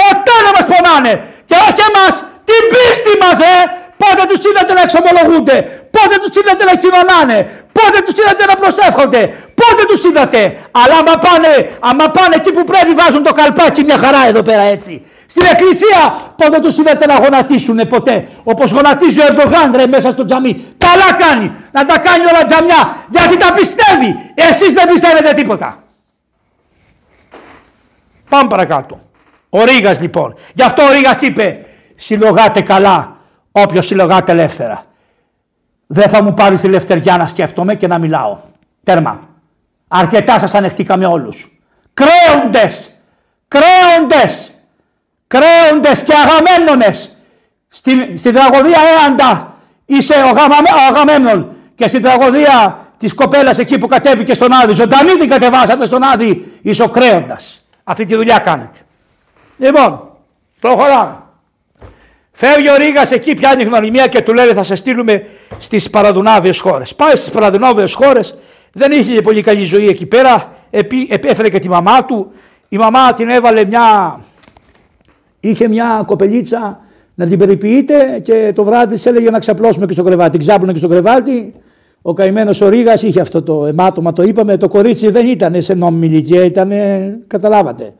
Ποτέ 0.00 0.36
δεν 0.44 0.52
μας 0.56 0.66
πονάνε. 0.72 1.12
Και 1.48 1.56
όχι 1.66 1.82
εμάς, 1.90 2.14
την 2.48 2.62
πίστη 2.72 3.12
μας, 3.22 3.38
ε! 3.38 3.83
Πότε 3.96 4.22
τους 4.28 4.44
είδατε 4.48 4.72
να 4.72 4.80
εξομολογούνται, 4.80 5.56
πότε 5.90 6.14
τους 6.22 6.36
είδατε 6.36 6.64
να 6.64 6.74
κοινωνάνε, 6.82 7.38
πότε 7.72 7.98
τους 8.04 8.14
είδατε 8.20 8.44
να 8.50 8.54
προσεύχονται, 8.54 9.20
πότε 9.60 9.82
τους 9.88 10.04
είδατε; 10.04 10.40
Αλλά 10.70 10.94
άμα 11.02 11.14
πάνε, 11.26 11.52
άμα 11.80 12.06
πάνε 12.10 12.34
εκεί 12.34 12.52
που 12.52 12.64
πρέπει 12.64 12.92
βάζουν 13.00 13.22
το 13.22 13.32
καλπάκι 13.32 13.84
μια 13.84 13.98
χαρά 13.98 14.26
εδώ 14.28 14.42
πέρα 14.42 14.62
έτσι. 14.62 15.06
Στην 15.26 15.44
εκκλησία 15.52 16.00
πότε 16.36 16.58
τους 16.60 16.78
είδατε 16.78 17.06
να 17.06 17.16
γονατίσουν 17.18 17.88
ποτέ; 17.88 18.28
Όπως 18.44 18.70
γονατίζει 18.70 19.20
ο 19.20 19.24
Ερντογάν 19.28 19.72
ρε 19.76 19.86
μέσα 19.86 20.10
στο 20.10 20.24
τζαμί. 20.24 20.64
Καλά 20.78 21.12
κάνει 21.24 21.54
να 21.72 21.84
τα 21.84 21.98
κάνει 21.98 22.24
όλα 22.32 22.44
τζαμιά 22.44 22.96
γιατί 23.10 23.36
τα 23.36 23.52
πιστεύει. 23.52 24.32
Εσείς 24.34 24.72
δεν 24.72 24.88
πιστεύετε 24.88 25.32
τίποτα. 25.32 25.82
Πάμε 28.28 28.48
παρακάτω. 28.48 29.00
Ο 29.48 29.64
Ρήγας 29.64 30.00
λοιπόν. 30.00 30.34
Γι' 30.54 30.62
αυτό 30.62 30.82
ο 30.82 30.92
Ρήγας 30.92 31.20
είπε 31.20 31.64
συλλογάτε 31.96 32.60
καλά 32.60 33.13
όποιο 33.56 33.82
συλλογάτε 33.82 34.32
ελεύθερα. 34.32 34.84
Δεν 35.86 36.08
θα 36.08 36.22
μου 36.22 36.34
πάρει 36.34 36.56
τη 36.56 36.66
ελευθεριά 36.66 37.16
να 37.16 37.26
σκέφτομαι 37.26 37.74
και 37.74 37.86
να 37.86 37.98
μιλάω. 37.98 38.38
Τέρμα. 38.84 39.28
Αρκετά 39.88 40.38
σας 40.38 40.54
ανεχτήκαμε 40.54 41.06
όλους. 41.06 41.58
Κρέοντες, 41.94 42.94
κρέοντες, 43.48 44.50
κρέοντες 45.26 46.02
και 46.02 46.12
αγαμένονες. 46.24 47.18
Στην, 47.68 48.18
στην 48.18 48.34
τραγωδία 48.34 48.78
Έαντα 49.02 49.54
είσαι 49.84 50.14
ο, 50.14 50.30
αγαμένον 50.88 51.56
και 51.74 51.88
στην 51.88 52.02
τραγωδία 52.02 52.88
της 52.98 53.14
κοπέλας 53.14 53.58
εκεί 53.58 53.78
που 53.78 53.86
κατέβηκε 53.86 54.34
στον 54.34 54.52
Άδη, 54.52 54.72
ζωντανή 54.72 55.12
την 55.12 55.28
κατεβάσατε 55.28 55.86
στον 55.86 56.02
Άδη, 56.02 56.58
είσαι 56.62 56.82
ο 56.82 56.88
κρέοντας. 56.88 57.64
Αυτή 57.84 58.04
τη 58.04 58.14
δουλειά 58.14 58.38
κάνετε. 58.38 58.78
Λοιπόν, 59.56 60.08
προχωράμε. 60.60 61.23
Φεύγει 62.36 62.70
ο 62.70 62.76
Ρήγας 62.76 63.10
εκεί, 63.10 63.32
πιάνει 63.32 63.62
γνωριμία 63.62 64.06
και 64.06 64.22
του 64.22 64.32
λέει 64.32 64.46
θα 64.46 64.62
σε 64.62 64.74
στείλουμε 64.74 65.22
στις 65.58 65.90
παραδουνάβιε 65.90 66.52
χώρες. 66.60 66.94
Πάει 66.94 67.14
στις 67.14 67.30
παραδουνάβιε 67.30 67.84
χώρες, 67.94 68.34
δεν 68.72 68.92
είχε 68.92 69.20
πολύ 69.20 69.42
καλή 69.42 69.64
ζωή 69.64 69.88
εκεί 69.88 70.06
πέρα. 70.06 70.52
Έφερε 71.20 71.48
και 71.48 71.58
τη 71.58 71.68
μαμά 71.68 72.04
του. 72.04 72.32
Η 72.68 72.76
μαμά 72.76 73.12
την 73.12 73.28
έβαλε 73.28 73.64
μια. 73.64 74.18
είχε 75.40 75.68
μια 75.68 76.02
κοπελίτσα 76.06 76.80
να 77.14 77.26
την 77.26 77.38
περιποιείται 77.38 78.20
και 78.22 78.52
το 78.54 78.64
βράδυ 78.64 78.94
τη 78.94 79.08
έλεγε 79.08 79.30
να 79.30 79.38
ξαπλώσουμε 79.38 79.86
και 79.86 79.92
στο 79.92 80.02
κρεβάτι. 80.02 80.38
Ξάπλωνε 80.38 80.72
και 80.72 80.78
στο 80.78 80.88
κρεβάτι. 80.88 81.54
Ο 82.02 82.12
καημένος 82.12 82.60
ο 82.60 82.68
Ρήγας 82.68 83.02
είχε 83.02 83.20
αυτό 83.20 83.42
το 83.42 83.66
αιμάτωμα, 83.66 84.12
το 84.12 84.22
είπαμε. 84.22 84.56
Το 84.56 84.68
κορίτσι 84.68 85.10
δεν 85.10 85.26
ήταν 85.26 85.62
σε 85.62 85.74
νόμιμη 85.74 86.06
ηλικία, 86.06 86.44
ήταν. 86.44 86.72
καταλάβατε. 87.26 87.94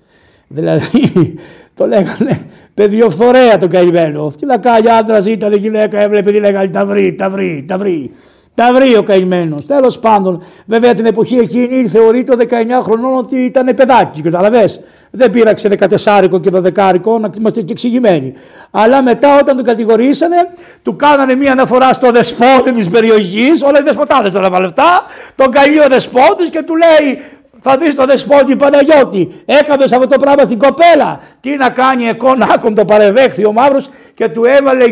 Δηλαδή 0.54 1.34
το 1.74 1.86
λέγανε 1.86 2.46
παιδιοφθορέα 2.74 3.58
το 3.58 3.68
καημένο. 3.68 4.32
Τι 4.38 4.46
να 4.46 4.58
κάνει 4.58 4.88
άντρας 4.88 5.26
ήταν 5.26 5.52
η 5.52 5.56
γυναίκα, 5.56 5.98
έβλεπε 5.98 6.32
τι 6.32 6.38
λέγανε 6.38 6.68
τα 6.68 6.86
βρει, 6.86 7.14
τα 7.14 7.30
βρει, 7.30 7.64
τα 7.68 7.78
βρει. 7.78 8.12
Τα 8.54 8.72
βρει 8.74 8.96
ο 8.96 9.02
καημένο. 9.02 9.56
Τέλος 9.66 9.98
πάντων, 9.98 10.42
βέβαια 10.66 10.94
την 10.94 11.06
εποχή 11.06 11.36
εκείνη 11.36 11.88
θεωρείται 11.88 12.36
19 12.38 12.44
χρονών 12.82 13.16
ότι 13.16 13.36
ήταν 13.36 13.74
παιδάκι. 13.74 14.22
Καταλαβέ. 14.22 14.64
Δεν 15.10 15.30
πήραξε 15.30 15.68
14 15.68 16.40
και 16.40 16.50
12 16.52 17.20
να 17.20 17.30
είμαστε 17.38 17.60
και 17.60 17.72
εξηγημένοι. 17.72 18.32
Αλλά 18.70 19.02
μετά 19.02 19.38
όταν 19.40 19.56
τον 19.56 19.64
κατηγορήσανε, 19.64 20.36
του 20.82 20.96
κάνανε 20.96 21.34
μία 21.34 21.52
αναφορά 21.52 21.92
στο 21.92 22.10
δεσπότη 22.10 22.72
της 22.72 22.88
περιοχής. 22.88 23.62
Όλα 23.62 23.80
οι 23.80 23.82
δεσποτάδες 23.82 24.32
θα 24.32 24.60
λεφτά. 24.60 25.02
Τον 25.34 25.50
καλεί 25.50 25.80
ο 25.80 25.88
δεσπότης 25.88 26.50
και 26.50 26.62
του 26.62 26.74
λέει: 26.76 27.22
θα 27.66 27.76
δεις 27.76 27.94
τον 27.94 28.06
δεσπότη 28.06 28.56
Παναγιώτη. 28.56 29.42
Έκανες 29.44 29.92
αυτό 29.92 30.06
το 30.06 30.16
πράγμα 30.16 30.42
στην 30.42 30.58
κοπέλα. 30.58 31.20
Τι 31.40 31.56
να 31.56 31.70
κάνει, 31.70 32.04
εκόνα 32.04 32.46
άκον 32.54 32.74
το 32.74 32.84
παρεδέχθη 32.84 33.46
ο 33.46 33.52
μαύρος 33.52 33.88
και 34.14 34.28
του 34.28 34.44
έβαλε 34.44 34.84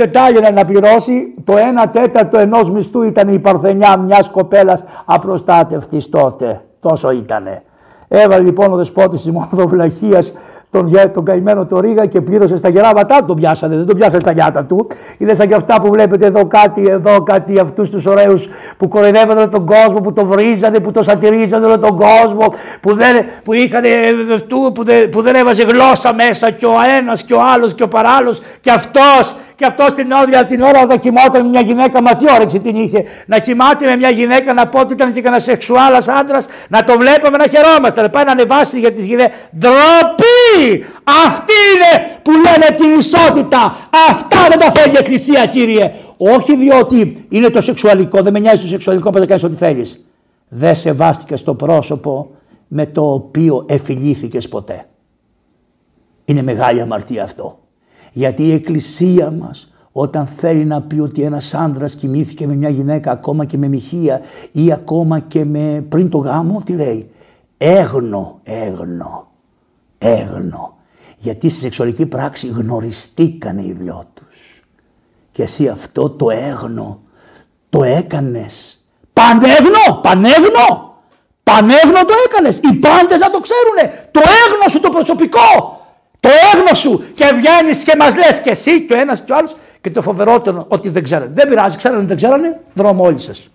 25 0.00 0.06
τάλιρα 0.12 0.50
να 0.50 0.64
πληρώσει. 0.64 1.34
Το 1.44 1.54
1 1.84 1.86
τέταρτο 1.92 2.38
ενός 2.38 2.70
μισθού 2.70 3.02
ήταν 3.02 3.28
η 3.28 3.38
παρθενιά 3.38 3.96
μιας 3.98 4.30
κοπέλας 4.30 4.82
απροστάτευτης 5.04 6.08
τότε. 6.08 6.60
Τόσο 6.80 7.10
ήτανε. 7.10 7.62
Έβαλε 8.08 8.44
λοιπόν 8.44 8.72
ο 8.72 8.76
δεσπότης 8.76 9.22
της 9.22 9.30
μονοδοβλαχίας 9.30 10.32
τον, 10.70 10.92
τον 11.14 11.24
καημένο 11.24 11.66
το 11.66 11.80
Ρίγα 11.80 12.06
και 12.06 12.20
πλήρωσε 12.20 12.56
στα 12.56 12.68
γεράματά 12.68 13.24
τον 13.24 13.36
πιάσανε, 13.36 13.76
δεν 13.76 13.86
τον 13.86 13.96
πιάσανε 13.96 14.20
στα 14.20 14.32
νιάτα 14.32 14.64
του. 14.64 14.86
Είναι 15.18 15.34
σαν 15.34 15.48
και 15.48 15.54
αυτά 15.54 15.80
που 15.80 15.90
βλέπετε 15.90 16.26
εδώ 16.26 16.46
κάτι, 16.46 16.86
εδώ 16.88 17.22
κάτι 17.22 17.58
αυτούς 17.60 17.90
τους 17.90 18.06
ωραίους 18.06 18.48
που 18.76 18.88
κοροϊδεύανε 18.88 19.46
τον 19.46 19.66
κόσμο, 19.66 20.00
που 20.02 20.12
το 20.12 20.26
βρίζανε, 20.26 20.80
που 20.80 20.92
το 20.92 21.02
σατυρίζανε 21.02 21.66
όλο 21.66 21.78
τον 21.78 21.96
κόσμο, 21.96 22.54
που 22.80 22.94
δεν, 22.94 23.24
που 23.44 23.52
είχαν, 23.52 23.82
που 24.74 24.84
δεν, 24.84 25.08
που 25.08 25.22
δεν 25.22 25.34
έβαζε 25.34 25.62
γλώσσα 25.62 26.14
μέσα 26.14 26.50
και 26.50 26.66
ο 26.66 26.74
ένας 26.98 27.22
και 27.22 27.34
ο 27.34 27.40
άλλος 27.54 27.74
και 27.74 27.82
ο 27.82 27.88
παράλληλος 27.88 28.40
και 28.60 28.70
αυτός 28.70 29.36
και 29.60 29.66
αυτό 29.66 29.84
στην 29.88 30.12
όδια 30.12 30.44
την 30.46 30.60
ώρα 30.62 30.82
όταν 30.82 30.98
κοιμόταν 30.98 31.48
μια 31.48 31.60
γυναίκα, 31.60 32.02
μα 32.02 32.16
τι 32.16 32.24
όρεξη 32.34 32.60
την 32.60 32.76
είχε. 32.76 33.04
Να 33.26 33.38
κοιμάται 33.38 33.86
με 33.86 33.96
μια 33.96 34.10
γυναίκα, 34.10 34.54
να 34.54 34.68
πω 34.68 34.80
ότι 34.80 34.92
ήταν 34.92 35.12
και 35.12 35.20
κανένα 35.20 35.42
σεξουάλας 35.42 36.08
άντρας, 36.08 36.46
να 36.68 36.84
το 36.84 36.98
βλέπαμε 36.98 37.36
να 37.36 37.46
χαιρόμαστε. 37.46 38.02
Να 38.02 38.10
πάει 38.10 38.24
να 38.24 38.30
ανεβάσει 38.30 38.78
για 38.78 38.92
τις 38.92 39.06
γυναίκε. 39.06 39.34
Ντροπή! 39.58 40.84
Αυτή 41.26 41.52
είναι 41.72 42.06
που 42.22 42.30
λένε 42.30 42.76
την 42.76 42.98
ισότητα. 42.98 43.76
Αυτά 44.10 44.48
δεν 44.48 44.58
τα 44.58 44.70
θέλει 44.70 44.94
η 44.94 44.96
Εκκλησία, 44.98 45.46
κύριε. 45.46 45.92
Όχι 46.16 46.56
διότι 46.56 47.26
είναι 47.28 47.48
το 47.48 47.60
σεξουαλικό, 47.60 48.22
δεν 48.22 48.32
με 48.32 48.38
νοιάζει 48.38 48.60
το 48.60 48.66
σεξουαλικό, 48.66 49.10
να 49.10 49.26
κάνεις 49.26 49.42
ό,τι 49.42 49.56
θέλεις. 49.56 50.06
Δεν 50.48 50.74
σεβάστηκες 50.74 51.42
το 51.42 51.54
πρόσωπο 51.54 52.30
με 52.68 52.86
το 52.86 53.12
οποίο 53.12 53.64
εφηλήθηκες 53.68 54.48
ποτέ. 54.48 54.86
Είναι 56.24 56.42
μεγάλη 56.42 56.80
αμαρτία 56.80 57.24
αυτό. 57.24 57.58
Γιατί 58.12 58.46
η 58.46 58.52
Εκκλησία 58.52 59.30
μας 59.30 59.72
όταν 59.92 60.26
θέλει 60.26 60.64
να 60.64 60.82
πει 60.82 61.00
ότι 61.00 61.22
ένας 61.22 61.54
άντρας 61.54 61.94
κοιμήθηκε 61.94 62.46
με 62.46 62.54
μια 62.54 62.68
γυναίκα 62.68 63.10
ακόμα 63.10 63.44
και 63.44 63.58
με 63.58 63.68
μοιχεία 63.68 64.20
ή 64.52 64.72
ακόμα 64.72 65.18
και 65.18 65.44
με 65.44 65.84
πριν 65.88 66.10
το 66.10 66.18
γάμο, 66.18 66.62
τι 66.64 66.72
λέει; 66.72 67.10
Έγνο, 67.58 68.40
έγνο, 68.42 69.28
έγνο. 69.98 70.76
Γιατί 71.18 71.48
στη 71.48 71.60
σεξουαλική 71.60 72.06
πράξη 72.06 72.46
γνωριστήκανε 72.46 73.62
οι 73.62 73.72
δυο 73.72 74.04
τους. 74.14 74.64
Και 75.32 75.42
εσύ 75.42 75.68
αυτό 75.68 76.10
το 76.10 76.30
έγνο 76.30 77.00
το 77.70 77.84
έκανες. 77.84 78.84
Πανέγνο, 79.12 80.00
πανέγνο. 80.02 80.94
Πανέγνο 81.42 82.04
το 82.04 82.14
έκανες. 82.26 82.56
Οι 82.56 82.72
πάντες 82.72 83.20
να 83.20 83.30
το 83.30 83.40
ξέρουνε. 83.40 84.08
Το 84.10 84.20
έγνο 84.20 84.68
σου 84.70 84.80
το 84.80 84.90
προσωπικό. 84.90 85.79
Το 86.20 86.28
έγνο 86.54 86.74
σου 86.74 87.04
και 87.14 87.24
βγαίνεις 87.34 87.82
και 87.82 87.94
μας 87.98 88.16
λες 88.16 88.40
και 88.40 88.50
εσύ 88.50 88.80
και 88.80 88.94
ο 88.94 88.98
ένας 88.98 89.20
και 89.20 89.32
ο 89.32 89.36
άλλος 89.36 89.56
και 89.80 89.90
το 89.90 90.02
φοβερότερο 90.02 90.64
ότι 90.68 90.88
δεν 90.88 91.02
ξέρανε. 91.02 91.30
Δεν 91.34 91.48
πειράζει, 91.48 91.76
ξέρανε, 91.76 92.02
δεν 92.02 92.16
ξέρανε, 92.16 92.60
δρόμο 92.74 93.04
όλοι 93.04 93.18
σας. 93.18 93.50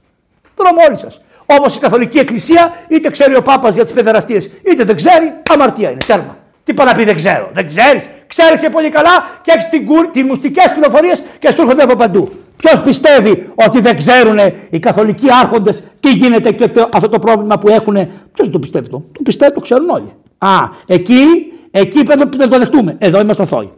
Τον 0.55 0.65
νόμο 0.65 0.77
όλοι 0.87 0.97
σας. 0.97 1.21
Όπω 1.45 1.65
η 1.75 1.79
Καθολική 1.79 2.17
Εκκλησία, 2.17 2.73
είτε 2.87 3.09
ξέρει 3.09 3.35
ο 3.35 3.41
Πάπας 3.41 3.73
για 3.73 3.83
τις 3.83 3.93
παιδεραστίες, 3.93 4.49
είτε 4.71 4.83
δεν 4.83 4.95
ξέρει, 4.95 5.33
αμαρτία 5.53 5.89
είναι. 5.89 5.99
Τέρμα. 6.07 6.37
Τι 6.63 6.73
πάει 6.73 6.87
να 6.87 6.93
πει 6.93 7.03
δεν 7.03 7.15
ξέρω. 7.15 7.49
Δεν 7.53 7.67
ξέρεις. 7.67 8.09
Ξέρεις 8.27 8.69
πολύ 8.71 8.89
καλά 8.89 9.39
και 9.41 9.51
έχεις 9.55 9.69
τις 10.11 10.23
μουστικές 10.23 10.71
πληροφορίες 10.73 11.23
και 11.39 11.51
σου 11.51 11.61
έρχονται 11.61 11.83
από 11.83 11.95
παντού. 11.95 12.31
Ποιος 12.57 12.81
πιστεύει 12.81 13.51
ότι 13.55 13.79
δεν 13.79 13.95
ξέρουν 13.95 14.37
οι 14.69 14.79
καθολικοί 14.79 15.27
άρχοντες 15.41 15.83
τι 15.99 16.09
γίνεται 16.09 16.51
και 16.51 16.67
το, 16.67 16.89
αυτό 16.93 17.09
το 17.09 17.19
πρόβλημα 17.19 17.57
που 17.57 17.67
έχουν. 17.69 18.07
Ποιος 18.33 18.49
το 18.49 18.59
πιστεύει 18.59 18.89
το; 18.89 19.03
Το 19.11 19.21
πιστεύει, 19.23 19.53
το 19.53 19.59
ξέρουν 19.59 19.89
όλοι. 19.89 20.13
Α, 20.37 20.69
εκεί, 20.85 21.53
εκεί 21.79 22.03
πρέπει 22.03 22.37
να 22.37 22.47
το 22.47 22.57
δεχτούμε. 22.57 22.95
Εδώ 22.97 23.19
είμαστε 23.19 23.43
αθώοι. 23.43 23.71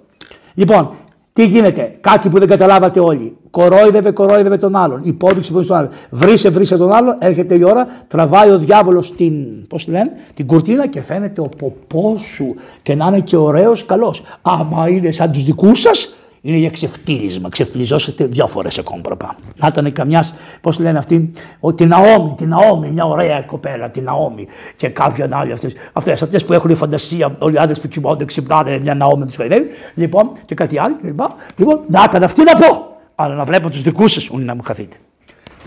Λοιπόν, 0.53 0.89
τι 1.33 1.45
γίνεται, 1.45 1.97
κάτι 2.01 2.29
που 2.29 2.39
δεν 2.39 2.47
καταλάβατε 2.47 2.99
όλοι. 2.99 3.37
Κορόιδευε, 3.49 4.11
κορόιδευε 4.11 4.57
τον 4.57 4.75
άλλον. 4.75 4.99
Υπόδειξη 5.03 5.51
που 5.51 5.65
τον 5.65 5.77
άλλον. 5.77 5.89
Βρίσε, 6.09 6.49
βρίσε 6.49 6.77
τον 6.77 6.91
άλλον. 6.91 7.15
Έρχεται 7.19 7.55
η 7.55 7.63
ώρα, 7.63 7.87
τραβάει 8.07 8.49
ο 8.49 8.57
διάβολος 8.57 9.15
την, 9.15 9.67
πώς 9.67 9.85
τη 9.85 9.91
λένε, 9.91 10.11
την 10.33 10.47
κουρτίνα 10.47 10.87
και 10.87 11.01
φαίνεται 11.01 11.41
ο 11.41 11.49
ποπός 11.57 12.21
σου. 12.21 12.55
Και 12.81 12.95
να 12.95 13.07
είναι 13.07 13.19
και 13.19 13.37
ωραίος, 13.37 13.85
καλός. 13.85 14.21
Άμα 14.41 14.89
είναι 14.89 15.11
σαν 15.11 15.31
τους 15.31 15.43
δικούς 15.43 15.79
σας, 15.79 16.15
είναι 16.47 16.57
για 16.57 16.69
ξεφτύρισμα. 16.69 17.49
Ξεφτυλιζόσαστε 17.49 18.25
δύο 18.25 18.47
φορές 18.47 18.77
ακόμα 18.77 19.01
παραπάνω. 19.01 19.35
Να 19.55 19.67
ήταν 19.67 19.91
καμιάς, 19.91 20.35
πώς 20.61 20.79
λένε 20.79 20.97
αυτή, 20.97 21.31
ο, 21.59 21.73
την 21.73 21.87
Ναόμη, 21.87 22.33
την 22.37 22.47
Ναόμη, 22.47 22.89
μια 22.89 23.05
ωραία 23.05 23.41
κοπέλα, 23.41 23.89
την 23.89 24.03
Ναόμη 24.03 24.47
και 24.75 24.87
κάποια 24.87 25.29
άλλη 25.31 25.51
αυτές. 25.51 25.73
Αυτές 25.93 26.21
αυτές 26.21 26.45
που 26.45 26.53
έχουν 26.53 26.75
φαντασία, 26.75 27.35
όλοι 27.39 27.55
οι 27.55 27.57
άντρες 27.57 27.79
που 27.79 27.87
κοιμώνται, 27.87 28.25
ξυπνάνε, 28.25 28.79
μια 28.79 28.93
Ναόμη 28.93 29.25
τους 29.25 29.35
χαϊδεύει. 29.35 29.69
Λοιπόν, 29.93 30.31
και 30.45 30.55
κάτι 30.55 30.79
άλλο. 30.79 30.95
Λοιπόν, 31.01 31.27
λοιπόν 31.55 31.79
να 31.87 32.03
ήταν 32.05 32.23
αυτή 32.23 32.43
να 32.43 32.53
πω. 32.53 32.95
Αλλά 33.15 33.35
να 33.35 33.43
βλέπω 33.43 33.69
τους 33.69 33.81
δικούς 33.81 34.11
σας, 34.11 34.29
να 34.31 34.55
μου 34.55 34.61
χαθείτε. 34.63 34.97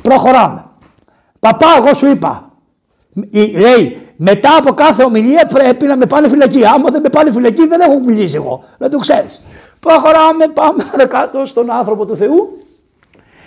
Προχωράμε. 0.02 0.64
Παπά, 1.38 1.66
εγώ 1.78 1.94
σου 1.94 2.06
είπα. 2.06 2.50
Λέει, 3.32 3.98
μετά 4.16 4.56
από 4.56 4.72
κάθε 4.72 5.02
ομιλία 5.02 5.46
πρέπει 5.46 5.86
να 5.86 5.96
με 5.96 6.06
πάνε 6.06 6.28
φυλακή. 6.28 6.64
Άμα 6.64 6.90
δεν 6.90 7.00
με 7.00 7.08
πάνε 7.08 7.32
φυλακή, 7.32 7.66
δεν 7.66 7.80
έχω 7.80 8.00
μιλήσει 8.00 8.34
εγώ. 8.34 8.64
Δεν 8.78 8.90
το 8.90 8.98
ξέρεις. 8.98 9.40
Προχωράμε, 9.80 10.48
πάμε 10.48 10.84
κάτω 11.08 11.44
στον 11.44 11.70
άνθρωπο 11.70 12.06
του 12.06 12.16
Θεού. 12.16 12.58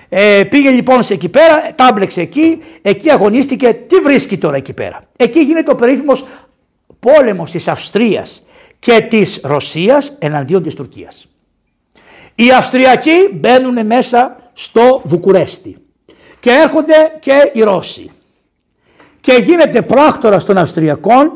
Ε, 0.09 0.43
πήγε 0.43 0.69
λοιπόν 0.69 1.03
σε 1.03 1.13
εκεί 1.13 1.29
πέρα, 1.29 1.71
τάμπλεξε 1.75 2.21
εκεί, 2.21 2.61
εκεί 2.81 3.11
αγωνίστηκε. 3.11 3.73
Τι 3.73 3.95
βρίσκει 3.95 4.37
τώρα 4.37 4.55
εκεί 4.55 4.73
πέρα; 4.73 5.01
Εκεί 5.15 5.39
γίνεται 5.39 5.71
ο 5.71 5.75
περίφημος 5.75 6.25
πόλεμος 6.99 7.51
της 7.51 7.67
Αυστρίας 7.67 8.43
και 8.79 9.05
της 9.09 9.39
Ρωσίας 9.43 10.15
εναντίον 10.19 10.63
της 10.63 10.73
Τουρκίας. 10.73 11.27
Οι 12.35 12.51
Αυστριακοί 12.51 13.29
μπαίνουν 13.33 13.85
μέσα 13.85 14.37
στο 14.53 15.01
Βουκουρέστι 15.03 15.77
και 16.39 16.51
έρχονται 16.51 17.17
και 17.19 17.51
οι 17.53 17.61
Ρώσοι. 17.61 18.11
Και 19.21 19.33
γίνεται 19.33 19.81
πράκτορα 19.81 20.43
των 20.43 20.57
Αυστριακών 20.57 21.31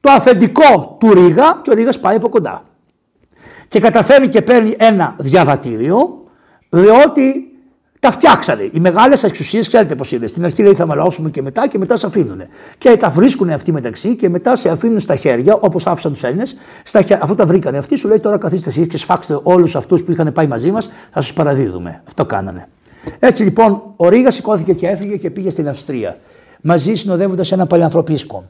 το 0.00 0.10
αφεντικό 0.10 0.96
του 1.00 1.12
Ρίγα 1.12 1.60
και 1.62 1.70
ο 1.70 1.74
Ρίγας 1.74 2.00
πάει 2.00 2.16
από 2.16 2.28
κοντά 2.28 2.64
και 3.72 3.80
καταφέρνει 3.80 4.28
και 4.28 4.42
παίρνει 4.42 4.74
ένα 4.78 5.14
διαβατήριο, 5.18 6.22
διότι 6.68 7.50
τα 8.00 8.10
φτιάξανε. 8.10 8.70
Οι 8.72 8.80
μεγάλες 8.80 9.22
εξουσίες, 9.22 9.68
ξέρετε 9.68 9.94
πώς 9.94 10.12
είναι. 10.12 10.26
Στην 10.26 10.44
αρχή 10.44 10.62
λέει 10.62 10.74
θα 10.74 10.86
μαλώσουμε 10.86 11.30
και 11.30 11.42
μετά 11.42 11.68
και 11.68 11.78
μετά 11.78 11.96
σε 11.96 12.06
αφήνουν. 12.06 12.42
Και 12.78 12.96
τα 12.96 13.10
βρίσκουν 13.10 13.50
αυτοί 13.50 13.72
μεταξύ 13.72 14.16
και 14.16 14.28
μετά 14.28 14.56
σε 14.56 14.68
αφήνουν 14.68 15.00
στα 15.00 15.16
χέρια, 15.16 15.54
όπως 15.54 15.86
άφησαν 15.86 16.12
τους 16.12 16.22
Έλληνες. 16.22 16.56
Αφού 17.20 17.34
τα 17.34 17.46
βρήκανε 17.46 17.78
αυτοί, 17.78 17.96
σου 17.96 18.08
λέει 18.08 18.20
τώρα 18.20 18.38
καθίστε 18.38 18.68
εσείς 18.68 18.86
και 18.86 18.98
σφάξτε 18.98 19.40
όλους 19.42 19.76
αυτούς 19.76 20.04
που 20.04 20.12
είχαν 20.12 20.32
πάει 20.32 20.46
μαζί 20.46 20.70
μας, 20.70 20.90
θα 21.10 21.20
σας 21.20 21.32
παραδίδουμε. 21.32 22.02
Αυτό 22.06 22.24
κάνανε. 22.24 22.68
Έτσι 23.18 23.42
λοιπόν, 23.42 23.82
ο 23.96 24.08
Ρίγα 24.08 24.30
σηκώθηκε 24.30 24.72
και 24.72 24.86
έφυγε 24.86 25.16
και 25.16 25.30
πήγε 25.30 25.50
στην 25.50 25.68
Αυστρία. 25.68 26.18
Μαζί 26.62 26.94
συνοδεύοντας 26.94 27.52
ένα 27.52 27.66
παλιανθρωπίσκο. 27.66 28.44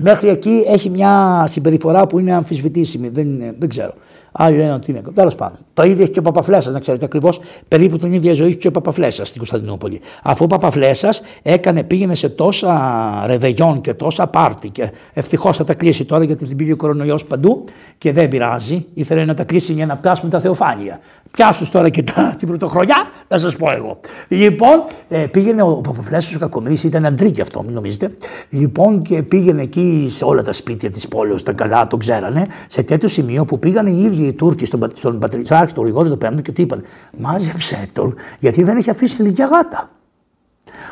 Μέχρι 0.00 0.28
εκεί 0.28 0.64
έχει 0.66 0.90
μια 0.90 1.44
συμπεριφορά 1.48 2.06
που 2.06 2.18
είναι 2.18 2.32
αμφισβητήσιμη. 2.32 3.08
Δεν, 3.08 3.54
δεν 3.58 3.68
ξέρω. 3.68 3.94
Άλλοι 4.40 4.56
λένε 4.56 4.72
ότι 4.72 4.90
είναι. 4.90 5.02
Τέλος 5.14 5.34
πάντων. 5.34 5.58
Το 5.74 5.82
ίδιο 5.82 6.02
έχει 6.02 6.12
και 6.12 6.18
ο 6.18 6.22
Παπαφλέσσας, 6.22 6.72
να 6.72 6.80
ξέρετε 6.80 7.04
ακριβώς. 7.04 7.40
Περίπου 7.68 7.98
την 7.98 8.12
ίδια 8.12 8.32
ζωή 8.32 8.48
έχει 8.48 8.56
και 8.56 8.68
ο 8.68 8.70
Παπαφλέσσας 8.70 9.26
στην 9.28 9.38
Κωνσταντινούπολη. 9.38 10.00
Αφού 10.22 10.44
ο 10.44 10.46
Παπαφλέσσας 10.46 11.22
έκανε, 11.42 11.82
πήγαινε 11.82 12.14
σε 12.14 12.28
τόσα 12.28 13.24
ρεβεγιόν 13.26 13.80
και 13.80 13.94
τόσα 13.94 14.26
πάρτι. 14.26 14.68
Και 14.68 14.90
ευτυχώς 15.12 15.56
θα 15.56 15.64
τα 15.64 15.74
κλείσει 15.74 16.04
τώρα 16.04 16.24
γιατί 16.24 16.46
την 16.46 16.56
πήγε 16.56 16.72
ο 16.72 16.76
κορονοϊός 16.76 17.24
παντού 17.24 17.64
και 17.98 18.12
δεν 18.12 18.28
πειράζει. 18.28 18.86
Ήθελε 18.94 19.24
να 19.24 19.34
τα 19.34 19.44
κλείσει 19.44 19.72
για 19.72 19.86
να 19.86 19.96
πιάσουμε 19.96 20.30
τα 20.30 20.40
θεοφάνεια. 20.40 21.00
Πιάσους 21.30 21.70
τώρα 21.70 21.88
και 21.88 22.02
τα, 22.02 22.34
την 22.38 22.48
πρωτοχρονιά, 22.48 22.96
θα 23.28 23.38
σας 23.38 23.56
πω 23.56 23.70
εγώ. 23.70 23.98
Λοιπόν, 24.28 24.84
ε, 25.08 25.26
πήγαινε 25.26 25.62
ο 25.62 25.68
Παπαφλέσσας 25.68 26.34
ο 26.34 26.38
Κακομίρη, 26.38 26.80
ήταν 26.84 27.06
αντρίκι 27.06 27.40
αυτό, 27.40 27.62
μην 27.62 27.74
νομίζετε. 27.74 28.10
Λοιπόν, 28.50 29.02
και 29.02 29.22
πήγαινε 29.22 29.62
εκεί 29.62 30.08
σε 30.10 30.24
όλα 30.24 30.42
τα 30.42 30.52
σπίτια 30.52 30.90
της 30.90 31.08
πόλεως, 31.08 31.42
τα 31.42 31.52
καλά, 31.52 31.86
το 31.86 31.96
ξέρανε, 31.96 32.42
σε 32.68 32.82
τέτοιο 32.82 33.08
σημείο 33.08 33.44
που 33.44 33.58
πήγαν 33.58 33.86
οι 33.86 34.02
ίδιοι 34.04 34.27
οι 34.28 34.32
Τούρκοι 34.32 34.66
στον, 34.66 34.92
στον 34.94 35.18
Πατριάρχη, 35.18 35.74
τον 35.74 35.82
Γρηγόρη 35.82 36.08
τον 36.08 36.18
Πέμπτο 36.18 36.42
και 36.42 36.52
του 36.52 36.60
είπαν 36.60 36.84
Μάζεψε 37.18 37.88
τον, 37.92 38.14
γιατί 38.38 38.62
δεν 38.62 38.76
έχει 38.76 38.90
αφήσει 38.90 39.16
τη 39.16 39.22
δικιά 39.22 39.46
γάτα. 39.46 39.90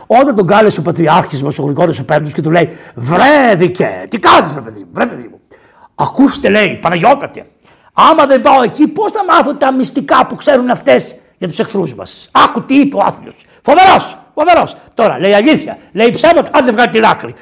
Όταν 0.06 0.34
τον 0.36 0.46
κάλεσε 0.46 0.80
ο 0.80 0.82
Πατριάρχης 0.82 1.42
μας, 1.42 1.58
ο 1.58 1.62
Γρηγόρη 1.62 2.00
ο 2.00 2.04
Πέμπτος 2.04 2.32
και 2.32 2.42
του 2.42 2.50
λέει 2.50 2.68
Βρέδικε, 2.94 4.06
τι 4.08 4.18
κάνεις, 4.18 4.54
ρε 4.54 4.60
παιδί 4.60 4.78
μου, 4.78 4.88
βρε 4.92 5.06
παιδί 5.06 5.28
μου. 5.30 5.40
Ακούστε, 5.94 6.48
λέει, 6.48 6.78
Παναγιώτατε, 6.82 7.46
άμα 7.92 8.26
δεν 8.26 8.40
πάω 8.40 8.62
εκεί, 8.62 8.88
πώς 8.88 9.12
θα 9.12 9.24
μάθω 9.24 9.54
τα 9.54 9.72
μυστικά 9.72 10.26
που 10.26 10.34
ξέρουν 10.34 10.70
αυτές 10.70 11.16
για 11.38 11.48
τους 11.48 11.58
εχθρούς 11.58 11.94
μας. 11.94 12.28
Άκου 12.32 12.64
τι 12.64 12.74
είπε 12.74 12.96
ο 12.96 13.00
άθλιος. 13.04 13.44
Φοβερός, 13.62 14.18
φοβερός. 14.34 14.76
Τώρα 14.94 15.18
λέει 15.18 15.32
αλήθεια, 15.32 15.78
λέει 15.92 16.10
ψέματα, 16.10 16.50
αν 16.52 16.64
δεν 16.64 16.74
βγάλει 16.74 16.90
την 16.90 17.04
άκρη. 17.04 17.34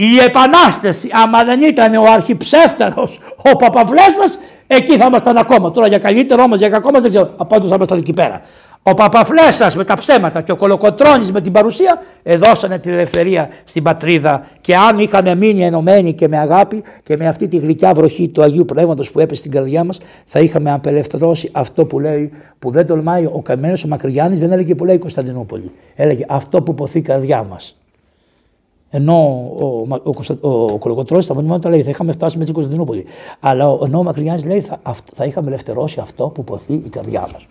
Η 0.00 0.18
Επανάσταση, 0.26 1.08
άμα 1.12 1.44
δεν 1.44 1.62
ήταν 1.62 1.94
ο 1.94 2.04
αρχιψεύτερος 2.14 3.18
ο 3.52 3.56
Παπαβλέσσας, 3.56 4.38
εκεί 4.66 4.96
θα 4.96 5.06
ήμασταν 5.06 5.36
ακόμα. 5.36 5.70
Τώρα 5.70 5.86
για 5.86 5.98
καλύτερο 5.98 6.42
όμως, 6.42 6.58
για 6.58 6.68
κακό 6.68 6.90
μας 6.90 7.02
δεν 7.02 7.10
ξέρω, 7.10 7.32
απάντως 7.36 7.68
θα 7.68 7.74
ήμασταν 7.74 7.98
εκεί 7.98 8.12
πέρα. 8.12 8.42
Ο 8.82 8.94
Παπαφλέσσας 8.94 9.76
με 9.76 9.84
τα 9.84 9.94
ψέματα 9.94 10.42
και 10.42 10.52
ο 10.52 10.56
Κολοκοτρώνης 10.56 11.32
με 11.32 11.40
την 11.40 11.52
παρουσία 11.52 12.02
εδώσανε 12.22 12.78
την 12.78 12.92
ελευθερία 12.92 13.48
στην 13.64 13.82
πατρίδα 13.82 14.46
και 14.60 14.76
αν 14.76 14.98
είχαν 14.98 15.38
μείνει 15.38 15.64
ενωμένοι 15.64 16.12
και 16.12 16.28
με 16.28 16.38
αγάπη 16.38 16.82
και 17.02 17.16
με 17.16 17.28
αυτή 17.28 17.48
τη 17.48 17.56
γλυκιά 17.56 17.94
βροχή 17.94 18.28
του 18.28 18.42
Αγίου 18.42 18.64
Πνεύματος 18.64 19.10
που 19.10 19.20
έπεσε 19.20 19.40
στην 19.40 19.52
καρδιά 19.52 19.84
μας 19.84 19.98
θα 20.24 20.40
είχαμε 20.40 20.72
απελευθερώσει 20.72 21.48
αυτό 21.52 21.86
που 21.86 22.00
λέει 22.00 22.32
που 22.58 22.70
δεν 22.70 22.86
τολμάει 22.86 23.24
ο 23.24 23.40
Καμένος 23.42 23.84
ο 23.84 23.88
Μακρυγιάννης 23.88 24.40
δεν 24.40 24.52
έλεγε 24.52 24.74
που 24.74 24.84
λέει 24.84 24.98
Κωνσταντινούπολη. 24.98 25.72
Έλεγε 25.94 26.24
αυτό 26.28 26.62
που 26.62 26.74
ποθεί 26.74 26.98
η 26.98 27.02
καρδιά 27.02 27.42
μας. 27.42 27.78
Ενώ 28.90 29.14
ο, 29.58 29.86
ο, 30.04 30.10
ο, 30.40 30.48
ο 30.50 30.78
Κολοκοτρώνης 30.78 31.24
στα 31.24 31.34
μηνύματα 31.34 31.68
λέει 31.68 31.82
θα 31.82 31.90
είχαμε 31.90 32.12
φτάσει 32.12 32.38
με 32.38 32.44
την 32.44 32.54
Κωνσταντινούπολη. 32.54 33.04
Αλλά 33.40 33.78
ενώ 33.84 33.98
ο 33.98 34.02
Μακρυγιάννης 34.02 34.44
λέει 34.44 34.60
θα, 34.60 34.80
θα 35.14 35.24
είχαμε 35.24 35.46
ελευθερώσει 35.46 36.00
αυτό 36.00 36.28
που 36.28 36.44
ποθεί 36.44 36.74
η 36.74 36.88
καρδιά 36.88 37.28
μας. 37.32 37.46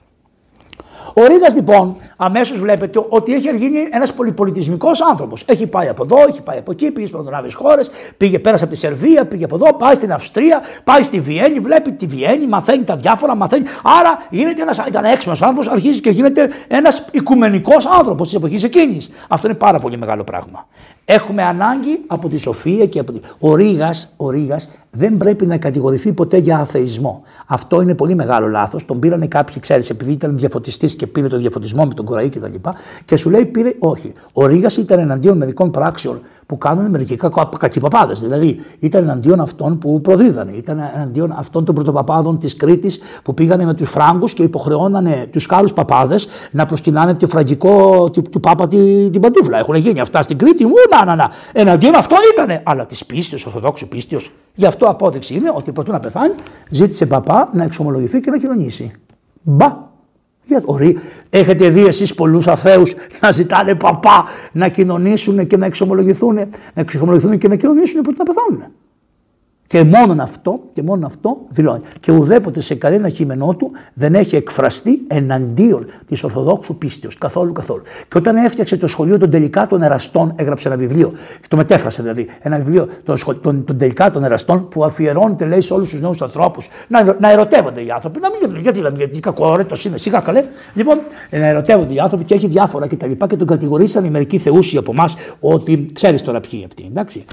Ο 1.13 1.25
Ρίγας 1.25 1.53
λοιπόν 1.53 1.95
αμέσως 2.17 2.59
βλέπετε 2.59 3.05
ότι 3.09 3.33
έχει 3.33 3.57
γίνει 3.57 3.87
ένας 3.91 4.13
πολυπολιτισμικό 4.13 4.89
άνθρωπος. 5.09 5.43
Έχει 5.45 5.67
πάει 5.67 5.87
από 5.87 6.03
εδώ, 6.03 6.17
έχει 6.29 6.41
πάει 6.41 6.57
από 6.57 6.71
εκεί, 6.71 6.91
πήγε 6.91 7.07
στις 7.07 7.19
άλλε 7.31 7.51
χώρες, 7.51 7.89
πήγε 8.17 8.39
πέρασε 8.39 8.63
από 8.63 8.73
τη 8.73 8.79
Σερβία, 8.79 9.25
πήγε 9.25 9.43
από 9.43 9.55
εδώ, 9.55 9.73
πάει 9.73 9.95
στην 9.95 10.11
Αυστρία, 10.11 10.61
πάει 10.83 11.01
στη 11.01 11.19
Βιέννη, 11.19 11.59
βλέπει 11.59 11.91
τη 11.91 12.05
Βιέννη, 12.05 12.47
μαθαίνει 12.47 12.83
τα 12.83 12.95
διάφορα, 12.95 13.35
μαθαίνει. 13.35 13.63
Άρα 13.99 14.25
γίνεται 14.29 14.61
ένας 14.61 14.83
ήταν 14.87 15.03
έξυπνος 15.03 15.41
άνθρωπος, 15.41 15.67
αρχίζει 15.67 15.99
και 15.99 16.09
γίνεται 16.09 16.49
ένας 16.67 17.05
οικουμενικός 17.11 17.85
άνθρωπος 17.85 18.27
της 18.27 18.35
εποχής 18.35 18.63
εκείνης. 18.63 19.09
Αυτό 19.27 19.47
είναι 19.47 19.57
πάρα 19.57 19.79
πολύ 19.79 19.97
μεγάλο 19.97 20.23
πράγμα. 20.23 20.67
Έχουμε 21.05 21.43
ανάγκη 21.43 21.99
από 22.07 22.29
τη 22.29 22.37
σοφία 22.37 22.85
και 22.85 22.99
από 22.99 23.11
τη... 23.11 23.19
Ο 23.39 23.55
Ρήγας, 23.55 24.13
ο 24.17 24.29
Ρήγας 24.29 24.69
δεν 24.97 25.17
πρέπει 25.17 25.45
να 25.45 25.57
κατηγορηθεί 25.57 26.13
ποτέ 26.13 26.37
για 26.37 26.57
αθεϊσμό. 26.57 27.21
Αυτό 27.45 27.81
είναι 27.81 27.93
πολύ 27.93 28.15
μεγάλο 28.15 28.47
λάθος. 28.47 28.85
Τον 28.85 28.99
πήρανε 28.99 29.27
κάποιοι, 29.27 29.59
ξέρεις, 29.59 29.89
επειδή 29.89 30.11
ήταν 30.11 30.37
διαφωτιστής 30.37 30.95
και 30.95 31.07
πήρε 31.07 31.27
το 31.27 31.37
διαφωτισμό 31.37 31.85
με 31.85 31.93
τον 31.93 32.05
Κοραή 32.05 32.29
κτλ. 32.29 32.51
Και, 32.51 32.59
και 33.05 33.15
σου 33.15 33.29
λέει 33.29 33.45
πήρε, 33.45 33.73
όχι. 33.79 34.13
Ο 34.33 34.45
Ρήγας 34.45 34.77
ήταν 34.77 34.99
εναντίον 34.99 35.37
μερικών 35.37 35.71
πράξεων 35.71 36.21
που 36.47 36.57
κάνουν 36.57 36.89
μερικοί 36.89 37.15
κακοί 37.57 37.79
παπάδες. 37.79 38.19
Δηλαδή 38.19 38.59
ήταν 38.79 39.03
εναντίον 39.03 39.39
αυτών 39.39 39.77
που 39.77 40.01
προδίδανε. 40.01 40.51
Ήταν 40.51 40.79
εναντίον 40.95 41.31
αυτών 41.31 41.65
των 41.65 41.75
πρωτοπαπάδων 41.75 42.39
της 42.39 42.55
Κρήτης 42.55 42.99
που 43.23 43.33
πήγανε 43.33 43.65
με 43.65 43.73
τους 43.73 43.89
Φράγκους 43.89 44.33
και 44.33 44.43
υποχρεώνανε 44.43 45.27
τους 45.31 45.45
κάλους 45.45 45.73
παπάδες 45.73 46.27
να 46.51 46.65
προσκυνάνε 46.65 47.13
το 47.13 47.27
φραγκικό 47.27 48.09
του, 48.09 48.21
του 48.21 48.39
Πάπα 48.39 48.67
την, 48.67 49.11
την 49.11 49.21
παντούφλα. 49.21 49.57
Έχουν 49.57 49.75
γίνει 49.75 49.99
αυτά 49.99 50.21
στην 50.21 50.37
Κρήτη. 50.37 50.63
Ού, 50.63 50.73
να, 50.91 51.05
να, 51.05 51.15
να. 51.15 51.29
Εναντίον 51.53 51.95
αυτών 51.95 52.17
ήταν. 52.33 52.61
Αλλά 52.63 52.85
της 52.85 53.05
πίστεω, 53.05 53.39
Ορθοδόξου 53.45 53.87
πίστεω. 53.87 54.19
Γι' 54.55 54.65
αυτό 54.65 54.85
απόδειξη 54.85 55.35
είναι 55.35 55.51
ότι 55.55 55.71
πρωτού 55.71 55.91
να 55.91 55.99
πεθάνει, 55.99 56.33
ζήτησε 56.69 57.05
παπά 57.05 57.49
να 57.53 57.63
εξομολογηθεί 57.63 58.19
και 58.19 58.29
να 58.29 58.37
κοινωνήσει. 58.37 58.91
Μπα, 59.41 59.77
για 60.47 60.63
Έχετε 61.29 61.69
δει 61.69 61.85
εσείς 61.85 62.13
πολλούς 62.13 62.47
αθέους 62.47 62.93
να 63.21 63.31
ζητάνε 63.31 63.75
παπά 63.75 64.25
να 64.51 64.67
κοινωνήσουν 64.67 65.47
και 65.47 65.57
να 65.57 65.65
εξομολογηθούν, 65.65 66.35
να 66.35 66.47
εξομολογηθούν 66.73 67.37
και 67.37 67.47
να 67.47 67.55
κοινωνήσουν 67.55 68.01
που 68.01 68.13
να 68.17 68.23
πεθάνουν. 68.23 68.71
Και 69.67 69.83
μόνο 69.83 70.23
αυτό, 70.23 70.59
και 70.73 70.83
μόνο 70.83 71.05
αυτό 71.05 71.37
δηλώνει. 71.49 71.81
Και 71.99 72.11
ουδέποτε 72.11 72.61
σε 72.61 72.75
κανένα 72.75 73.09
κείμενό 73.09 73.55
του 73.55 73.71
δεν 73.93 74.15
έχει 74.15 74.35
εκφραστεί 74.35 75.01
εναντίον 75.07 75.85
της 76.07 76.23
Ορθοδόξου 76.23 76.77
πίστεως. 76.77 77.17
Καθόλου, 77.17 77.51
καθόλου. 77.51 77.81
Και 78.07 78.17
όταν 78.17 78.35
έφτιαξε 78.35 78.77
το 78.77 78.87
σχολείο 78.87 79.17
των 79.17 79.29
τελικά 79.29 79.67
των 79.67 79.81
εραστών, 79.81 80.33
έγραψε 80.35 80.67
ένα 80.67 80.77
βιβλίο. 80.77 81.11
Το 81.47 81.55
μετέφρασε 81.55 82.01
δηλαδή. 82.01 82.27
Ένα 82.41 82.57
βιβλίο 82.57 82.87
των, 83.03 83.17
των, 83.41 83.65
των 83.65 83.77
τελικά 83.77 84.11
των 84.11 84.23
εραστών 84.23 84.67
που 84.67 84.85
αφιερώνεται, 84.85 85.45
λέει, 85.45 85.61
σε 85.61 85.73
όλους 85.73 85.89
τους 85.89 86.01
νέους 86.01 86.21
ανθρώπους 86.21 86.67
να, 86.87 87.15
να 87.19 87.31
ερωτεύονται 87.31 87.83
οι 87.83 87.89
άνθρωποι. 87.91 88.19
Να 88.19 88.29
μην 88.29 88.61
γιατί 88.61 88.79
λέμε, 88.79 88.97
γιατί 88.97 89.19
κακό, 89.19 89.65
το 89.65 89.81
είναι, 89.85 89.97
σιγά 89.97 90.19
καλέ. 90.19 90.43
Λοιπόν, 90.73 90.99
να 91.31 91.47
ερωτεύονται 91.47 91.93
οι 91.93 91.99
άνθρωποι 91.99 92.23
και 92.23 92.33
έχει 92.33 92.47
διάφορα 92.47 92.87
κτλ. 92.87 93.11
Και, 93.11 93.25
και 93.27 93.35
τον 93.35 93.47
κατηγορήσαν 93.47 94.03
οι 94.03 94.09
μερικοί 94.09 94.37
θεούσιοι 94.37 94.77
από 94.77 94.91
εμάς 94.91 95.15
ότι 95.39 95.89
ξέρεις 95.93 96.21
τώρα 96.21 96.39
ποιοι 96.39 96.63
αυτοί. 96.65 96.85
Εντάξει. 96.89 97.25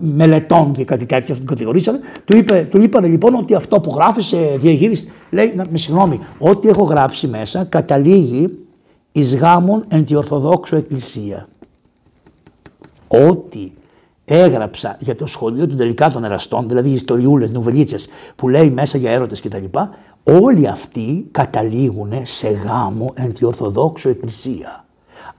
Μελετών 0.00 0.72
και 0.72 0.84
κάτι 0.84 1.06
τέτοιο 1.06 1.36
κατηγορήσανε. 1.58 2.00
Του, 2.24 2.36
είπε, 2.36 2.68
του 2.70 2.82
είπαν 2.82 3.04
λοιπόν 3.04 3.34
ότι 3.34 3.54
αυτό 3.54 3.80
που 3.80 3.94
γράφεις 3.94 4.24
σε 4.24 4.38
διαχείριση, 4.56 5.12
λέει, 5.30 5.52
να, 5.56 5.64
με 5.70 5.78
συγγνώμη, 5.78 6.20
ό,τι 6.38 6.68
έχω 6.68 6.82
γράψει 6.82 7.26
μέσα 7.26 7.64
καταλήγει 7.64 8.58
εις 9.12 9.36
γάμων 9.36 9.84
εν 9.88 10.04
τη 10.04 10.14
Ορθοδόξο 10.14 10.76
Εκκλησία. 10.76 11.48
Ό,τι 13.08 13.70
έγραψα 14.24 14.96
για 15.00 15.16
το 15.16 15.26
σχολείο 15.26 15.66
των 15.66 15.76
τελικά 15.76 16.10
των 16.10 16.24
εραστών, 16.24 16.68
δηλαδή 16.68 16.90
ιστοριούλες, 16.90 17.50
νουβελίτσες 17.50 18.08
που 18.36 18.48
λέει 18.48 18.70
μέσα 18.70 18.98
για 18.98 19.10
έρωτες 19.10 19.40
κτλ. 19.40 19.64
Όλοι 20.22 20.68
αυτοί 20.68 21.28
καταλήγουν 21.30 22.12
σε 22.22 22.48
γάμο 22.48 23.12
εν 23.14 23.32
τη 23.32 23.44
Ορθοδόξο 23.44 24.08
Εκκλησία. 24.08 24.84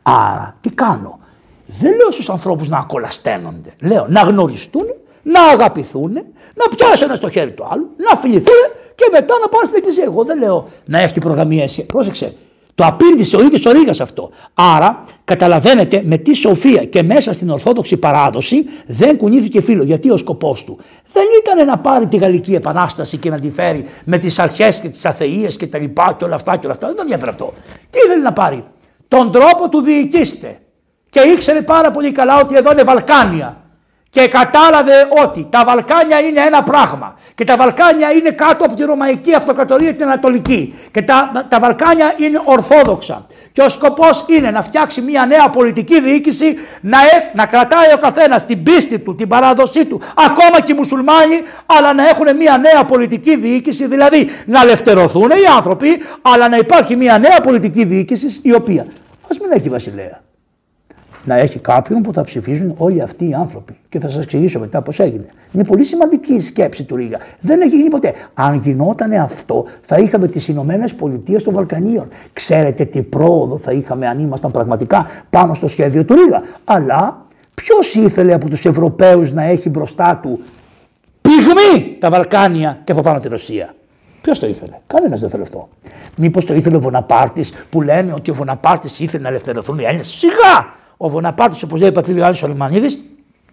Άρα 0.02 0.56
τι 0.62 0.70
κάνω; 0.70 1.20
Δεν 1.66 1.96
λέω 1.96 2.12
στους 2.12 2.30
ανθρώπους 2.30 2.68
να 2.68 2.78
ακολασταίνονται. 2.78 3.74
Λέω 3.82 4.06
να 4.10 4.22
γνωριστούν 4.22 4.86
να 5.22 5.42
αγαπηθούν, 5.42 6.12
να 6.54 6.76
πιάσουν 6.76 7.08
ένα 7.08 7.16
στο 7.16 7.30
χέρι 7.30 7.52
του 7.52 7.68
άλλου, 7.72 7.90
να 7.98 8.20
φιληθούν 8.20 8.72
και 8.96 9.10
μετά 9.12 9.34
να 9.42 9.48
πάνε 9.48 9.66
στην 9.66 9.78
εκκλησία. 9.78 10.04
Εγώ 10.04 10.24
δεν 10.24 10.40
λέω 10.40 10.68
να 10.86 11.00
έχει 11.00 11.20
προγραμμία 11.20 11.64
εσύ. 11.64 11.86
Πρόσεξε. 11.86 12.34
Το 12.76 12.86
απήντησε 12.86 13.36
ο 13.36 13.42
ίδιος 13.42 13.66
ο 13.66 13.72
Ρήγας 13.72 14.00
αυτό. 14.00 14.30
Άρα 14.54 15.04
καταλαβαίνετε 15.24 16.02
με 16.06 16.18
τι 16.18 16.34
σοφία 16.34 16.86
και 16.86 17.04
μέσα 17.04 17.34
στην 17.34 17.50
Ορθόδοξη 17.50 17.98
παράδοση 17.98 18.66
δεν 18.86 19.18
κουνήθηκε 19.18 19.62
φίλο. 19.62 19.84
Γιατί 19.84 20.12
ο 20.12 20.18
σκοπός 20.18 20.64
του; 20.64 20.80
Δεν 21.14 21.24
ήταν 21.42 21.66
να 21.66 21.78
πάρει 21.78 22.08
τη 22.08 22.18
Γαλλική 22.18 22.54
Επανάσταση 22.54 23.18
και 23.18 23.30
να 23.30 23.40
τη 23.40 23.50
φέρει 23.50 23.86
με 24.06 24.18
τις 24.18 24.40
αρχές 24.40 24.80
και 24.80 24.90
τις 24.90 25.06
αθείες 25.06 25.58
και 25.58 25.68
τα 25.68 25.78
λοιπά 25.78 26.16
και 26.18 26.26
όλα 26.26 26.36
αυτά 26.36 26.58
και 26.58 26.66
όλα 26.66 26.74
αυτά. 26.74 26.88
Δεν 26.88 26.96
τον 26.96 27.06
ενδιαφέρει 27.06 27.30
αυτό. 27.32 27.54
Τι 27.90 28.00
ήθελε 28.06 28.22
να 28.22 28.34
πάρει; 28.34 28.64
Τον 29.08 29.32
τρόπο 29.32 29.70
του 29.70 29.82
διοικήστε. 29.82 30.60
Και 31.10 31.20
ήξερε 31.20 31.62
πάρα 31.62 31.92
πολύ 31.92 32.12
καλά 32.12 32.40
ότι 32.40 32.56
εδώ 32.56 32.72
είναι 32.72 32.84
Βαλκάνια 32.84 33.69
και 34.10 34.28
κατάλαβε 34.28 35.08
ότι 35.24 35.48
τα 35.50 35.64
Βαλκάνια 35.66 36.20
είναι 36.20 36.42
ένα 36.42 36.64
πράγμα 36.64 37.16
και 37.36 37.44
τα 37.44 37.58
Βαλκάνια 37.58 38.12
είναι 38.12 38.30
κάτω 38.30 38.66
από 38.66 38.76
τη 38.76 38.84
Ρωμαϊκή 38.84 39.34
Αυτοκρατορία 39.34 39.94
την 39.94 40.06
Ανατολική 40.06 40.74
και 40.92 41.02
τα, 41.02 41.46
τα 41.50 41.60
Βαλκάνια 41.60 42.14
είναι 42.18 42.42
ορθόδοξα. 42.44 43.26
Και 43.52 43.62
ο 43.62 43.70
σκοπός 43.70 44.26
είναι 44.28 44.52
να 44.52 44.62
φτιάξει 44.62 45.02
μια 45.02 45.26
νέα 45.26 45.50
πολιτική 45.50 46.02
διοίκηση 46.02 46.56
να, 46.82 46.98
ε, 46.98 47.32
να 47.34 47.46
κρατάει 47.46 47.94
ο 47.94 47.98
καθένας 47.98 48.46
την 48.46 48.64
πίστη 48.64 49.00
του, 49.00 49.16
την 49.16 49.28
παράδοσή 49.28 49.86
του 49.86 50.02
ακόμα 50.16 50.62
και 50.64 50.72
οι 50.72 50.76
μουσουλμάνοι 50.76 51.42
αλλά 51.66 51.94
να 51.94 52.08
έχουν 52.08 52.36
μια 52.36 52.58
νέα 52.58 52.86
πολιτική 52.86 53.36
διοίκηση 53.36 53.88
δηλαδή 53.88 54.30
να 54.46 54.62
ελευθερωθούν 54.62 55.30
οι 55.30 55.46
άνθρωποι 55.58 56.02
αλλά 56.22 56.50
να 56.50 56.58
υπάρχει 56.58 56.96
μια 56.96 57.18
νέα 57.18 57.42
πολιτική 57.44 57.86
διοίκηση 57.86 58.40
η 58.42 58.54
οποία 58.54 58.86
ας 59.32 59.38
μην 59.40 59.52
έχει 59.52 59.70
βασιλέα 59.70 60.22
να 61.26 61.36
έχει 61.36 61.60
κάποιον 61.60 62.02
που 62.02 62.14
θα 62.14 62.24
ψηφίζουν 62.24 62.74
όλοι 62.78 63.02
αυτοί 63.02 63.30
οι 63.30 63.34
άνθρωποι. 63.34 63.78
Και 63.90 64.00
θα 64.00 64.10
σας 64.10 64.24
εξηγήσω 64.24 64.60
μετά 64.60 64.82
πώς 64.82 65.00
έγινε. 65.00 65.26
Είναι 65.52 65.64
πολύ 65.64 65.84
σημαντική 65.84 66.34
η 66.34 66.40
σκέψη 66.40 66.84
του 66.84 66.96
Ρίγα. 66.96 67.18
Δεν 67.40 67.62
έχει 67.62 67.76
γίνει 67.76 67.90
ποτέ. 67.90 68.14
Αν 68.34 68.56
γινόταν 68.56 69.12
αυτό, 69.12 69.66
θα 69.82 69.98
είχαμε 69.98 70.28
τις 70.28 70.48
Ηνωμένες 70.48 70.94
Πολιτείες 70.94 71.44
των 71.44 71.54
Βαλκανίων. 71.54 72.08
Ξέρετε 72.34 72.86
τι 72.86 73.02
πρόοδο 73.02 73.58
θα 73.58 73.72
είχαμε 73.72 74.08
αν 74.08 74.20
ήμασταν 74.20 74.52
πραγματικά 74.52 75.08
πάνω 75.30 75.54
στο 75.54 75.68
σχέδιο 75.68 76.06
του 76.06 76.16
Ρίγα. 76.16 76.42
Αλλά 76.64 77.26
ποιος 77.54 77.96
ήθελε 77.96 78.34
από 78.34 78.50
τους 78.50 78.66
Ευρωπαίους 78.66 79.32
να 79.32 79.44
έχει 79.44 79.70
μπροστά 79.70 80.20
του 80.22 80.40
πυγμή 81.22 81.98
τα 82.00 82.10
Βαλκάνια 82.10 82.80
και 82.84 82.92
από 82.92 83.02
πάνω 83.02 83.20
τη 83.20 83.28
Ρωσία. 83.28 83.74
Ποιος 84.22 84.40
το 84.40 84.48
ήθελε, 84.48 84.74
κανένας 84.88 85.20
δεν 85.20 85.30
θέλει 85.30 85.44
αυτό. 85.44 85.70
Μήπως 86.18 86.46
το 86.46 86.54
ήθελε 86.54 86.76
ο 86.76 86.80
Βοναπάρτης 86.80 87.54
που 87.70 87.82
λένε 87.82 88.14
ότι 88.14 88.32
ο 88.32 88.34
Βοναπάρτης 88.34 89.00
ήθελε 89.00 89.24
να 89.24 89.30
ελευθερωθούν 89.30 89.80
οι 89.80 89.84
Έλληνες; 89.84 90.08
Σιγά! 90.08 90.78
Ο 91.02 91.10
Βοναπάρτη, 91.10 91.60
όπως 91.64 91.80
λέει 91.80 91.90
ο 91.90 91.92
πατρίδιο 91.92 92.26
Άλλη 92.26 92.36
Σολυμανίδη, 92.36 93.02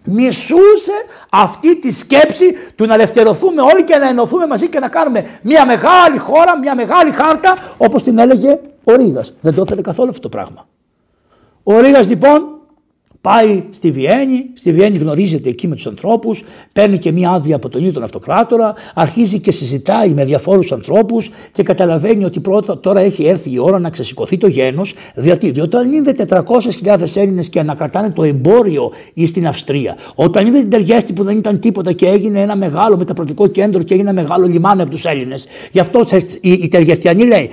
μισούσε 0.03 0.91
αυτή 1.29 1.79
τη 1.79 1.91
σκέψη 1.91 2.45
του 2.75 2.85
να 2.85 2.93
ελευθερωθούμε 2.93 3.61
όλοι 3.61 3.83
και 3.83 3.97
να 3.97 4.09
ενωθούμε 4.09 4.47
μαζί 4.47 4.69
και 4.69 4.79
να 4.79 4.87
κάνουμε 4.87 5.25
μια 5.41 5.65
μεγάλη 5.65 6.17
χώρα, 6.17 6.57
μια 6.59 6.75
μεγάλη 6.75 7.11
χάρτα, 7.11 7.55
όπως 7.77 8.03
την 8.03 8.17
έλεγε 8.17 8.59
ο 8.83 8.95
Ρήγας. 8.95 9.33
Δεν 9.41 9.53
το 9.53 9.61
ήθελε 9.65 9.81
καθόλου 9.81 10.09
αυτό 10.09 10.21
το 10.21 10.29
πράγμα. 10.29 10.67
Ο 11.63 11.79
Ρήγας 11.79 12.07
λοιπόν 12.07 12.56
Πάει 13.27 13.63
στη 13.71 13.91
Βιέννη, 13.91 14.49
στη 14.53 14.73
Βιέννη 14.73 14.97
γνωρίζεται 14.97 15.49
εκεί 15.49 15.67
με 15.67 15.75
τους 15.75 15.87
ανθρώπους, 15.87 16.43
παίρνει 16.73 16.97
και 16.97 17.11
μία 17.11 17.29
άδεια 17.29 17.55
από 17.55 17.69
τον 17.69 17.81
ίδιο 17.81 17.93
τον 17.93 18.03
αυτοκράτορα, 18.03 18.73
αρχίζει 18.93 19.39
και 19.39 19.51
συζητάει 19.51 20.09
με 20.09 20.25
διαφόρους 20.25 20.71
ανθρώπους 20.71 21.29
και 21.51 21.63
καταλαβαίνει 21.63 22.25
ότι 22.25 22.39
πρώτα 22.39 22.79
τώρα 22.79 22.99
έχει 22.99 23.25
έρθει 23.25 23.51
η 23.51 23.59
ώρα 23.59 23.79
να 23.79 23.89
ξεσηκωθεί 23.89 24.37
το 24.37 24.47
γένος. 24.47 24.95
Γιατί, 25.15 25.51
διότι 25.51 25.75
όταν 25.75 25.93
είδε 25.93 26.15
400.000 26.27 27.15
Έλληνες 27.15 27.49
και 27.49 27.59
ανακατάνε 27.59 28.09
το 28.09 28.23
εμπόριο 28.23 28.91
ή 29.13 29.25
στην 29.25 29.47
Αυστρία, 29.47 29.97
όταν 30.15 30.47
είδε 30.47 30.59
την 30.59 30.69
Τεργέστη 30.69 31.13
που 31.13 31.23
δεν 31.23 31.37
ήταν 31.37 31.59
τίποτα 31.59 31.91
και 31.91 32.07
έγινε 32.07 32.41
ένα 32.41 32.55
μεγάλο 32.55 32.97
μεταπρωτικό 32.97 33.47
κέντρο 33.47 33.83
και 33.83 33.93
έγινε 33.93 34.09
ένα 34.09 34.21
μεγάλο 34.21 34.47
λιμάνι 34.47 34.81
από 34.81 34.91
τους 34.91 35.05
Έλληνες, 35.05 35.45
γι' 35.71 35.79
αυτό 35.79 36.05
η, 36.41 36.51
η 36.51 36.67
Τεργεστιανή 36.67 37.25
λέει, 37.25 37.49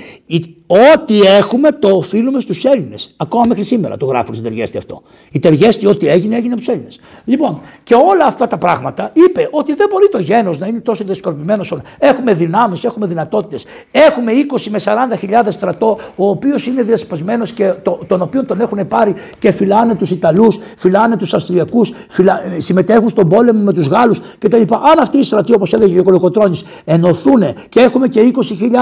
Ό,τι 0.67 1.21
έχουμε 1.21 1.73
το 1.73 1.97
οφείλουμε 1.97 2.41
στους 2.41 2.65
Έλληνες. 2.65 3.15
Ακόμα 3.17 3.45
μέχρι 3.49 3.63
σήμερα 3.63 3.97
το 3.97 4.07
γράφουν 4.07 4.35
στην 4.35 4.47
Τεργέστη 4.47 4.79
αυτό. 4.79 5.03
Η 5.33 5.39
Τεργέστη, 5.39 5.87
ό,τι 5.87 6.09
έγινε, 6.09 6.37
έγινε 6.37 6.53
από 6.53 6.63
τους 6.63 6.69
Έλληνες. 6.69 7.01
Λοιπόν, 7.25 7.61
και 7.83 7.95
όλα 7.95 8.25
αυτά 8.27 8.47
τα 8.47 8.59
πράγματα 8.59 9.11
είπε 9.13 9.49
ότι 9.51 9.75
δεν 9.75 9.87
μπορεί 9.91 10.09
το 10.09 10.19
γένος 10.19 10.59
να 10.59 10.67
είναι 10.67 10.81
τόσο 10.81 11.05
δεσκορπημένο. 11.05 11.65
Έχουμε 11.99 12.35
δυνάμεις, 12.35 12.85
έχουμε 12.85 13.07
δυνατότητες. 13.07 13.65
Έχουμε 13.91 14.33
20 14.33 14.71
με 14.71 14.79
40 14.85 15.19
χιλιάδες 15.19 15.55
στρατό, 15.55 15.99
ο 16.17 16.29
οποίος 16.29 16.67
είναι 16.67 16.83
διασπασμένος 16.83 17.53
και 17.53 17.75
το, 17.83 17.99
τον 18.07 18.23
οποίο 18.23 18.45
τον 18.45 18.61
έχουν 18.61 18.89
πάρει 18.89 19.15
και 19.39 19.51
φυλάνε 19.51 19.95
τους 19.95 20.11
Ιταλούς, 20.11 20.59
φυλάνε 20.77 21.17
τους 21.17 21.35
Αυστριακούς, 21.35 21.93
φυλα... 22.09 22.41
συμμετέχουν 22.59 23.09
στον 23.09 23.29
πόλεμο 23.29 23.61
με 23.61 23.73
τους 23.73 23.87
Γάλλους 23.87 24.21
κτλ. 24.39 24.63
Αν 24.71 24.99
αυτοί 25.01 25.19
οι 25.19 25.23
στρατοί, 25.23 25.55
όπως 25.55 25.73
έλεγε 25.73 26.01
ο 26.01 26.03
Κολοκοτρόνη, 26.03 26.61
ενωθούν 26.85 27.43
και 27.69 27.81
έχουμε 27.81 28.09
και 28.09 28.33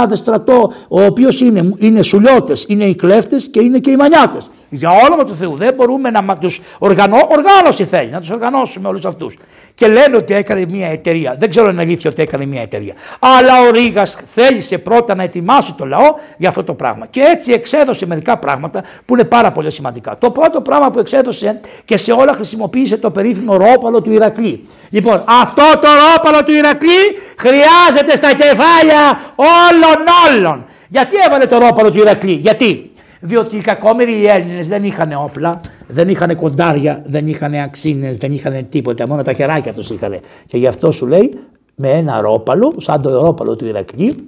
20.000 0.08 0.10
στρατό, 0.12 0.72
ο 0.88 1.02
οποίος 1.02 1.40
είναι 1.40 1.71
είναι 1.78 2.02
σουλιώτες, 2.02 2.64
είναι 2.68 2.84
οι 2.84 2.94
κλέφτες 2.94 3.48
και 3.48 3.60
είναι 3.60 3.78
και 3.78 3.90
οι 3.90 3.96
μανιάτες. 3.96 4.50
Για 4.74 4.90
όνομα 5.06 5.24
του 5.24 5.36
Θεού 5.36 5.56
δεν 5.56 5.74
μπορούμε 5.74 6.10
να 6.10 6.36
τους 6.36 6.60
οργανώσουμε. 6.78 7.34
Οργάνωση 7.36 7.84
θέλει, 7.84 8.10
να 8.10 8.20
τους 8.20 8.30
οργανώσουμε 8.30 8.88
όλους 8.88 9.04
αυτούς. 9.04 9.36
Και 9.74 9.86
λένε 9.86 10.16
ότι 10.16 10.34
έκανε 10.34 10.66
μια 10.68 10.88
εταιρεία. 10.88 11.36
Δεν 11.38 11.50
ξέρω 11.50 11.66
αν 11.66 11.72
είναι 11.72 11.82
αλήθεια 11.82 12.10
ότι 12.10 12.22
έκανε 12.22 12.46
μια 12.46 12.62
εταιρεία. 12.62 12.94
Αλλά 13.18 13.60
ο 13.68 13.70
Ρήγας 13.70 14.18
θέλησε 14.24 14.78
πρώτα 14.78 15.14
να 15.14 15.22
ετοιμάσει 15.22 15.74
το 15.74 15.86
λαό 15.86 16.14
για 16.36 16.48
αυτό 16.48 16.64
το 16.64 16.74
πράγμα. 16.74 17.06
Και 17.06 17.20
έτσι 17.20 17.52
εξέδωσε 17.52 18.06
μερικά 18.06 18.38
πράγματα 18.38 18.82
που 19.04 19.14
είναι 19.14 19.24
πάρα 19.24 19.52
πολύ 19.52 19.70
σημαντικά. 19.70 20.18
Το 20.18 20.30
πρώτο 20.30 20.60
πράγμα 20.60 20.90
που 20.90 20.98
εξέδωσε 20.98 21.60
και 21.84 21.96
σε 21.96 22.12
όλα 22.12 22.32
χρησιμοποίησε 22.32 22.96
το 22.96 23.10
περίφημο 23.10 23.56
ρόπαλο 23.56 24.02
του 24.02 24.12
Ηρακλή. 24.12 24.66
Λοιπόν, 24.90 25.24
αυτό 25.24 25.62
το 25.80 25.88
ρόπαλο 26.12 26.44
του 26.44 26.52
Ηρακλή 26.52 27.18
χρειάζεται 27.36 28.16
στα 28.16 28.34
κεφάλια 28.34 29.20
όλων 29.34 30.06
όλων. 30.28 30.64
Γιατί 30.88 31.16
έβαλε 31.26 31.46
το 31.46 31.58
ρόπαλο 31.58 31.90
του 31.90 31.98
Ηρακλή, 31.98 32.32
γιατί; 32.32 32.91
Διότι 33.24 33.56
οι 33.56 33.60
κακόμεροι 33.60 34.12
οι 34.12 34.26
Έλληνες 34.26 34.68
δεν 34.68 34.84
είχαν 34.84 35.12
όπλα, 35.12 35.60
δεν 35.88 36.08
είχαν 36.08 36.36
κοντάρια, 36.36 37.02
δεν 37.06 37.28
είχαν 37.28 37.54
αξίνες, 37.54 38.18
δεν 38.18 38.32
είχαν 38.32 38.68
τίποτα. 38.68 39.06
Μόνο 39.06 39.22
τα 39.22 39.32
χεράκια 39.32 39.72
τους 39.72 39.90
είχαν. 39.90 40.20
Και 40.46 40.58
γι' 40.58 40.66
αυτό 40.66 40.90
σου 40.90 41.06
λέει 41.06 41.38
με 41.74 41.88
ένα 41.88 42.20
ρόπαλο, 42.20 42.74
σαν 42.76 43.02
το 43.02 43.20
ρόπαλο 43.20 43.56
του 43.56 43.66
Ηρακλή, 43.66 44.24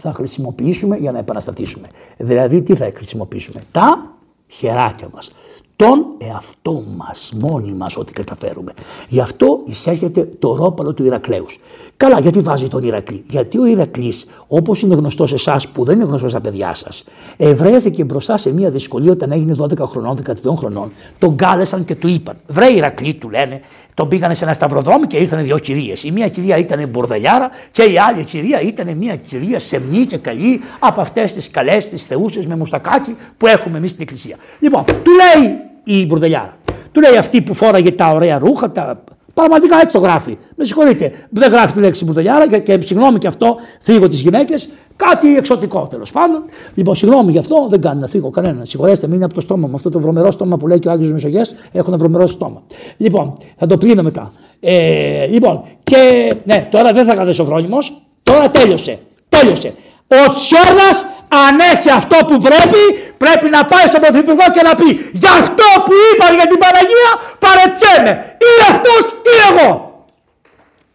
θα 0.00 0.12
χρησιμοποιήσουμε 0.12 0.96
για 0.96 1.12
να 1.12 1.18
επαναστατήσουμε. 1.18 1.88
Δηλαδή, 2.16 2.62
τι 2.62 2.76
θα 2.76 2.92
χρησιμοποιήσουμε, 2.94 3.60
τα 3.72 4.16
χεράκια 4.48 5.08
μας 5.14 5.30
τον 5.76 6.04
εαυτό 6.18 6.82
μας, 6.96 7.32
μόνοι 7.36 7.72
μας 7.72 7.96
ό,τι 7.96 8.12
καταφέρουμε. 8.12 8.72
Γι' 9.08 9.20
αυτό 9.20 9.60
εισέρχεται 9.66 10.28
το 10.38 10.54
ρόπαλο 10.54 10.94
του 10.94 11.04
Ηρακλέους. 11.04 11.60
Καλά, 11.96 12.20
γιατί 12.20 12.40
βάζει 12.40 12.68
τον 12.68 12.82
Ηρακλή; 12.82 13.24
Γιατί 13.28 13.58
ο 13.58 13.66
Ηρακλής, 13.66 14.26
όπως 14.48 14.82
είναι 14.82 14.94
γνωστός 14.94 15.28
σε 15.28 15.34
εσάς 15.34 15.68
που 15.68 15.84
δεν 15.84 15.94
είναι 15.96 16.04
γνωστός 16.04 16.30
στα 16.30 16.40
παιδιά 16.40 16.74
σας, 16.74 17.04
ευρέθηκε 17.36 18.04
μπροστά 18.04 18.36
σε 18.36 18.52
μια 18.52 18.70
δυσκολία 18.70 19.12
όταν 19.12 19.32
έγινε 19.32 19.54
12 19.58 19.86
χρονών, 19.86 20.16
12 20.16 20.56
χρονών. 20.56 20.90
Τον 21.18 21.36
κάλεσαν 21.36 21.84
και 21.84 21.94
του 21.94 22.08
είπαν, 22.08 22.36
βρε 22.46 22.72
Ηρακλή 22.72 23.14
του 23.14 23.30
λένε, 23.30 23.60
τον 23.96 24.08
πήγανε 24.08 24.34
σε 24.34 24.44
ένα 24.44 24.52
σταυροδρόμι 24.52 25.06
και 25.06 25.16
ήρθαν 25.16 25.44
δύο 25.44 25.58
κυρίες. 25.58 26.04
Η 26.04 26.10
μία 26.10 26.28
κυρία 26.28 26.56
ήταν 26.56 26.88
μπορδελιάρα 26.88 27.50
και 27.70 27.82
η 27.82 27.98
άλλη 27.98 28.24
κυρία 28.24 28.60
ήταν 28.60 28.96
μια 28.96 29.16
κυρία 29.16 29.58
σεμνή 29.58 30.06
και 30.06 30.16
καλή 30.16 30.60
από 30.78 31.00
αυτές 31.00 31.32
τις 31.32 31.50
καλές, 31.50 31.88
τις 31.88 32.06
θεούσες 32.06 32.46
με 32.46 32.56
μουστακάκι 32.56 33.16
που 33.36 33.46
έχουμε 33.46 33.78
εμείς 33.78 33.90
στην 33.90 34.02
εκκλησία. 34.02 34.36
Λοιπόν, 34.58 34.84
του 34.84 35.10
λέει 35.10 35.58
η 35.84 36.06
μπουρδελιάρα. 36.06 36.56
Του 36.92 37.00
λέει 37.00 37.16
αυτή 37.16 37.42
που 37.42 37.54
φόραγε 37.54 37.90
τα 37.90 38.10
ωραία 38.10 38.38
ρούχα, 38.38 38.70
τα 38.70 39.04
Πραγματικά 39.40 39.80
έτσι 39.80 39.96
το 39.96 40.02
γράφει. 40.02 40.38
Με 40.56 40.64
συγχωρείτε. 40.64 41.12
Δεν 41.30 41.50
γράφει 41.50 41.72
τη 41.72 41.80
λέξη 41.80 42.04
μπουρδελιάρα 42.04 42.48
και, 42.48 42.58
και 42.58 42.80
συγγνώμη 42.80 43.18
και 43.18 43.26
αυτό, 43.26 43.56
θίγω 43.80 44.08
τις 44.08 44.20
γυναίκες. 44.20 44.68
Κάτι 44.96 45.36
εξωτικό 45.36 45.86
τέλος 45.90 46.12
πάντων. 46.12 46.44
Λοιπόν, 46.74 46.94
συγγνώμη 46.94 47.30
γι' 47.30 47.38
αυτό, 47.38 47.66
δεν 47.70 47.80
κάνει 47.80 48.00
να 48.00 48.06
θίγω 48.06 48.30
κανένα. 48.30 48.64
Συγχωρέστε, 48.64 49.06
μην 49.06 49.16
είναι 49.16 49.24
από 49.24 49.34
το 49.34 49.40
στόμα 49.40 49.68
μου. 49.68 49.74
Αυτό 49.74 49.90
το 49.90 50.00
βρωμερό 50.00 50.30
στόμα 50.30 50.56
που 50.56 50.66
λέει 50.66 50.78
και 50.78 50.88
ο 50.88 50.90
Άγιος 50.90 51.12
Μεσογέ 51.12 51.40
έχουν 51.72 51.92
ένα 51.92 51.96
βρωμερό 51.96 52.26
στόμα. 52.26 52.62
Λοιπόν, 52.96 53.32
θα 53.56 53.66
το 53.66 53.76
πλύνω 53.76 54.02
μετά. 54.02 54.32
Ε, 54.60 55.26
λοιπόν, 55.26 55.62
και 55.84 56.32
ναι, 56.44 56.68
τώρα 56.70 56.92
δεν 56.92 57.04
θα 57.04 57.14
καθίσει 57.14 57.40
ο 57.40 57.44
φρόνιμος. 57.44 58.02
Τώρα 58.22 58.50
τέλειωσε. 58.50 58.98
Τέλειωσε. 59.28 59.74
Ο 60.08 60.30
Τσιόδρα, 60.30 60.90
αν 61.28 61.58
έχει 61.72 61.90
αυτό 61.90 62.16
που 62.24 62.36
πρέπει, 62.36 62.82
πρέπει 63.16 63.48
να 63.48 63.64
πάει 63.64 63.86
στον 63.86 64.00
Πρωθυπουργό 64.00 64.44
και 64.54 64.62
να 64.62 64.74
πει 64.74 65.10
για 65.12 65.30
αυτό 65.30 65.68
που 65.84 65.92
είπα 66.08 66.26
για 66.34 66.46
την 66.46 66.58
Παναγία 66.58 67.10
παρετιέμαι. 67.44 68.36
Ή 68.48 68.52
αυτός 68.70 69.00
ή 69.34 69.36
εγώ. 69.50 69.70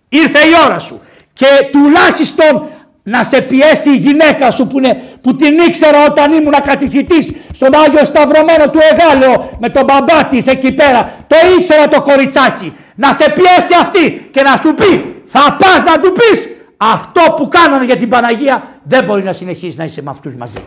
Ήρθε 0.09 0.39
η 0.39 0.51
ώρα 0.65 0.79
σου. 0.79 1.01
Και 1.33 1.47
τουλάχιστον 1.71 2.69
να 3.03 3.23
σε 3.23 3.41
πιέσει 3.41 3.89
η 3.89 3.95
γυναίκα 3.95 4.51
σου 4.51 4.67
που, 4.67 4.77
είναι, 4.77 5.01
που 5.21 5.35
την 5.35 5.57
ήξερα 5.57 6.05
όταν 6.05 6.31
ήμουν 6.31 6.55
κατηχητής 6.65 7.33
στον 7.53 7.75
Άγιο 7.85 8.05
Σταυρωμένο 8.05 8.69
του 8.69 8.79
Εγάλεο 8.91 9.57
με 9.59 9.69
τον 9.69 9.83
μπαμπά 9.83 10.25
της 10.25 10.47
εκεί 10.47 10.71
πέρα. 10.71 11.25
Το 11.27 11.35
ήξερα 11.57 11.87
το 11.87 12.01
κοριτσάκι. 12.01 12.73
Να 12.95 13.13
σε 13.13 13.29
πιέσει 13.29 13.73
αυτή 13.81 14.29
και 14.31 14.41
να 14.41 14.55
σου 14.61 14.73
πει 14.73 15.15
θα 15.25 15.55
πας 15.59 15.83
να 15.83 15.99
του 15.99 16.11
πεις 16.11 16.49
αυτό 16.83 17.21
που 17.35 17.47
κάνανε 17.47 17.85
για 17.85 17.97
την 17.97 18.09
Παναγία 18.09 18.79
δεν 18.83 19.03
μπορεί 19.03 19.23
να 19.23 19.33
συνεχίσει 19.33 19.77
να 19.77 19.83
είσαι 19.83 20.01
με 20.01 20.09
αυτούς 20.09 20.35
μαζί. 20.35 20.57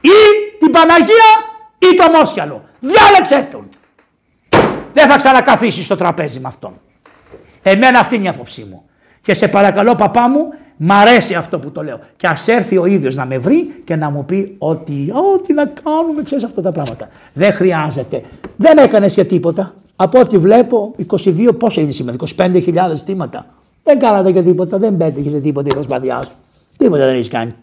Ή 0.00 0.18
την 0.58 0.70
Παναγία 0.70 1.30
ή 1.78 1.96
το 1.96 2.18
Μόσιαλο. 2.18 2.62
Διάλεξε 2.80 3.48
τον. 3.50 3.68
Δεν 4.92 5.08
θα 5.08 5.16
ξανακαθίσει 5.16 5.82
στο 5.82 5.96
τραπέζι 5.96 6.40
με 6.40 6.48
αυτόν. 6.48 6.80
Εμένα 7.62 7.98
αυτή 7.98 8.14
είναι 8.14 8.24
η 8.24 8.28
άποψή 8.28 8.66
μου. 8.70 8.82
Και 9.22 9.34
σε 9.34 9.48
παρακαλώ 9.48 9.94
παπά 9.94 10.28
μου, 10.28 10.48
μ' 10.76 10.92
αρέσει 10.92 11.34
αυτό 11.34 11.58
που 11.58 11.70
το 11.70 11.82
λέω. 11.82 12.00
Και 12.16 12.26
ας 12.26 12.48
έρθει 12.48 12.78
ο 12.78 12.86
ίδιος 12.86 13.14
να 13.14 13.26
με 13.26 13.38
βρει 13.38 13.82
και 13.84 13.96
να 13.96 14.10
μου 14.10 14.24
πει 14.24 14.54
ότι, 14.58 15.12
ό,τι 15.34 15.52
να 15.52 15.66
κάνουμε, 15.66 16.22
ξέρεις 16.22 16.44
αυτά 16.44 16.62
τα 16.62 16.72
πράγματα. 16.72 17.08
Δεν 17.32 17.52
χρειάζεται. 17.52 18.22
Δεν 18.56 18.78
έκανες 18.78 19.14
και 19.14 19.24
τίποτα. 19.24 19.74
Από 19.96 20.20
ό,τι 20.20 20.38
βλέπω, 20.38 20.94
22, 21.10 21.58
πόσα 21.58 21.80
είναι 21.80 21.92
σήμερα, 21.92 22.16
25.000 22.36 22.96
θύματα. 23.04 23.46
Δεν 23.88 23.98
κάνατε 23.98 24.32
και 24.32 24.42
τίποτα, 24.42 24.78
δεν 24.78 24.96
πέτυχε 24.96 25.30
σε 25.30 25.40
τίποτα 25.40 25.68
η 25.70 25.72
προσπάθειά 25.72 26.22
σου. 26.22 26.32
Τίποτα 26.76 27.04
δεν 27.04 27.14
έχεις 27.14 27.28
κάνει. 27.28 27.54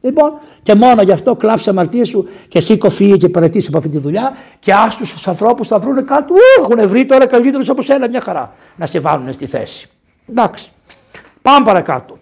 Λοιπόν, 0.00 0.32
και 0.62 0.74
μόνο 0.74 1.02
γι' 1.02 1.12
αυτό 1.12 1.34
κλάψει 1.36 1.70
αμαρτία 1.70 2.04
σου 2.04 2.28
και 2.48 2.60
σήκω 2.60 2.90
φύγει 2.90 3.16
και 3.16 3.28
παρετήσει 3.28 3.66
από 3.68 3.78
αυτή 3.78 3.90
τη 3.90 3.98
δουλειά 3.98 4.32
και 4.58 4.72
άστους 4.72 5.14
του 5.14 5.30
ανθρώπους 5.30 5.68
θα 5.68 5.78
βρουν 5.78 6.04
κάτω. 6.04 6.34
Έχουν 6.58 6.88
βρει 6.88 7.04
τώρα 7.04 7.26
καλύτερους 7.26 7.68
από 7.68 7.82
σένα 7.82 8.08
μια 8.08 8.20
χαρά 8.20 8.52
να 8.76 8.86
σε 8.86 9.00
βάλουν 9.00 9.32
στη 9.32 9.46
θέση. 9.46 9.90
Εντάξει. 10.26 10.70
Πάμε 11.42 11.64
παρακάτω. 11.64 12.16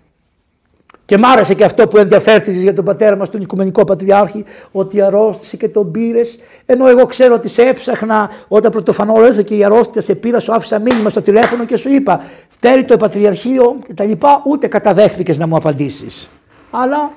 Και 1.13 1.19
μ' 1.19 1.25
άρεσε 1.25 1.55
και 1.55 1.65
αυτό 1.65 1.89
που 1.89 1.97
ενδιαφέρθηκε 1.99 2.59
για 2.59 2.75
τον 2.75 2.85
πατέρα 2.85 3.17
μας, 3.17 3.29
τον 3.29 3.41
Οικουμενικό 3.41 3.85
Πατριάρχη, 3.85 4.45
ότι 4.73 5.01
αρρώστησε 5.01 5.57
και 5.57 5.69
τον 5.69 5.91
πήρες. 5.91 6.39
Ενώ 6.67 6.89
εγώ 6.89 7.07
ξέρω 7.07 7.35
ότι 7.35 7.49
σε 7.49 7.63
έψαχνα 7.63 8.31
όταν 8.49 8.71
πρωτοφανώ 8.71 9.15
και 9.45 9.55
η 9.57 9.65
αρρώστια, 9.65 10.01
σε 10.01 10.15
πήρα, 10.15 10.41
σου 10.41 10.53
άφησα 10.53 10.79
μήνυμα 10.79 11.11
στο 11.11 11.21
τηλέφωνο 11.21 11.65
και 11.65 11.77
σου 11.77 11.89
είπα: 11.93 12.21
Θέλει 12.61 12.85
το 12.85 12.97
Πατριαρχείο 12.97 13.79
λοιπά 13.99 14.43
Ούτε 14.45 14.67
καταδέχθηκες 14.67 15.39
να 15.39 15.47
μου 15.47 15.57
απαντήσεις. 15.57 16.29
Αλλά 16.71 17.11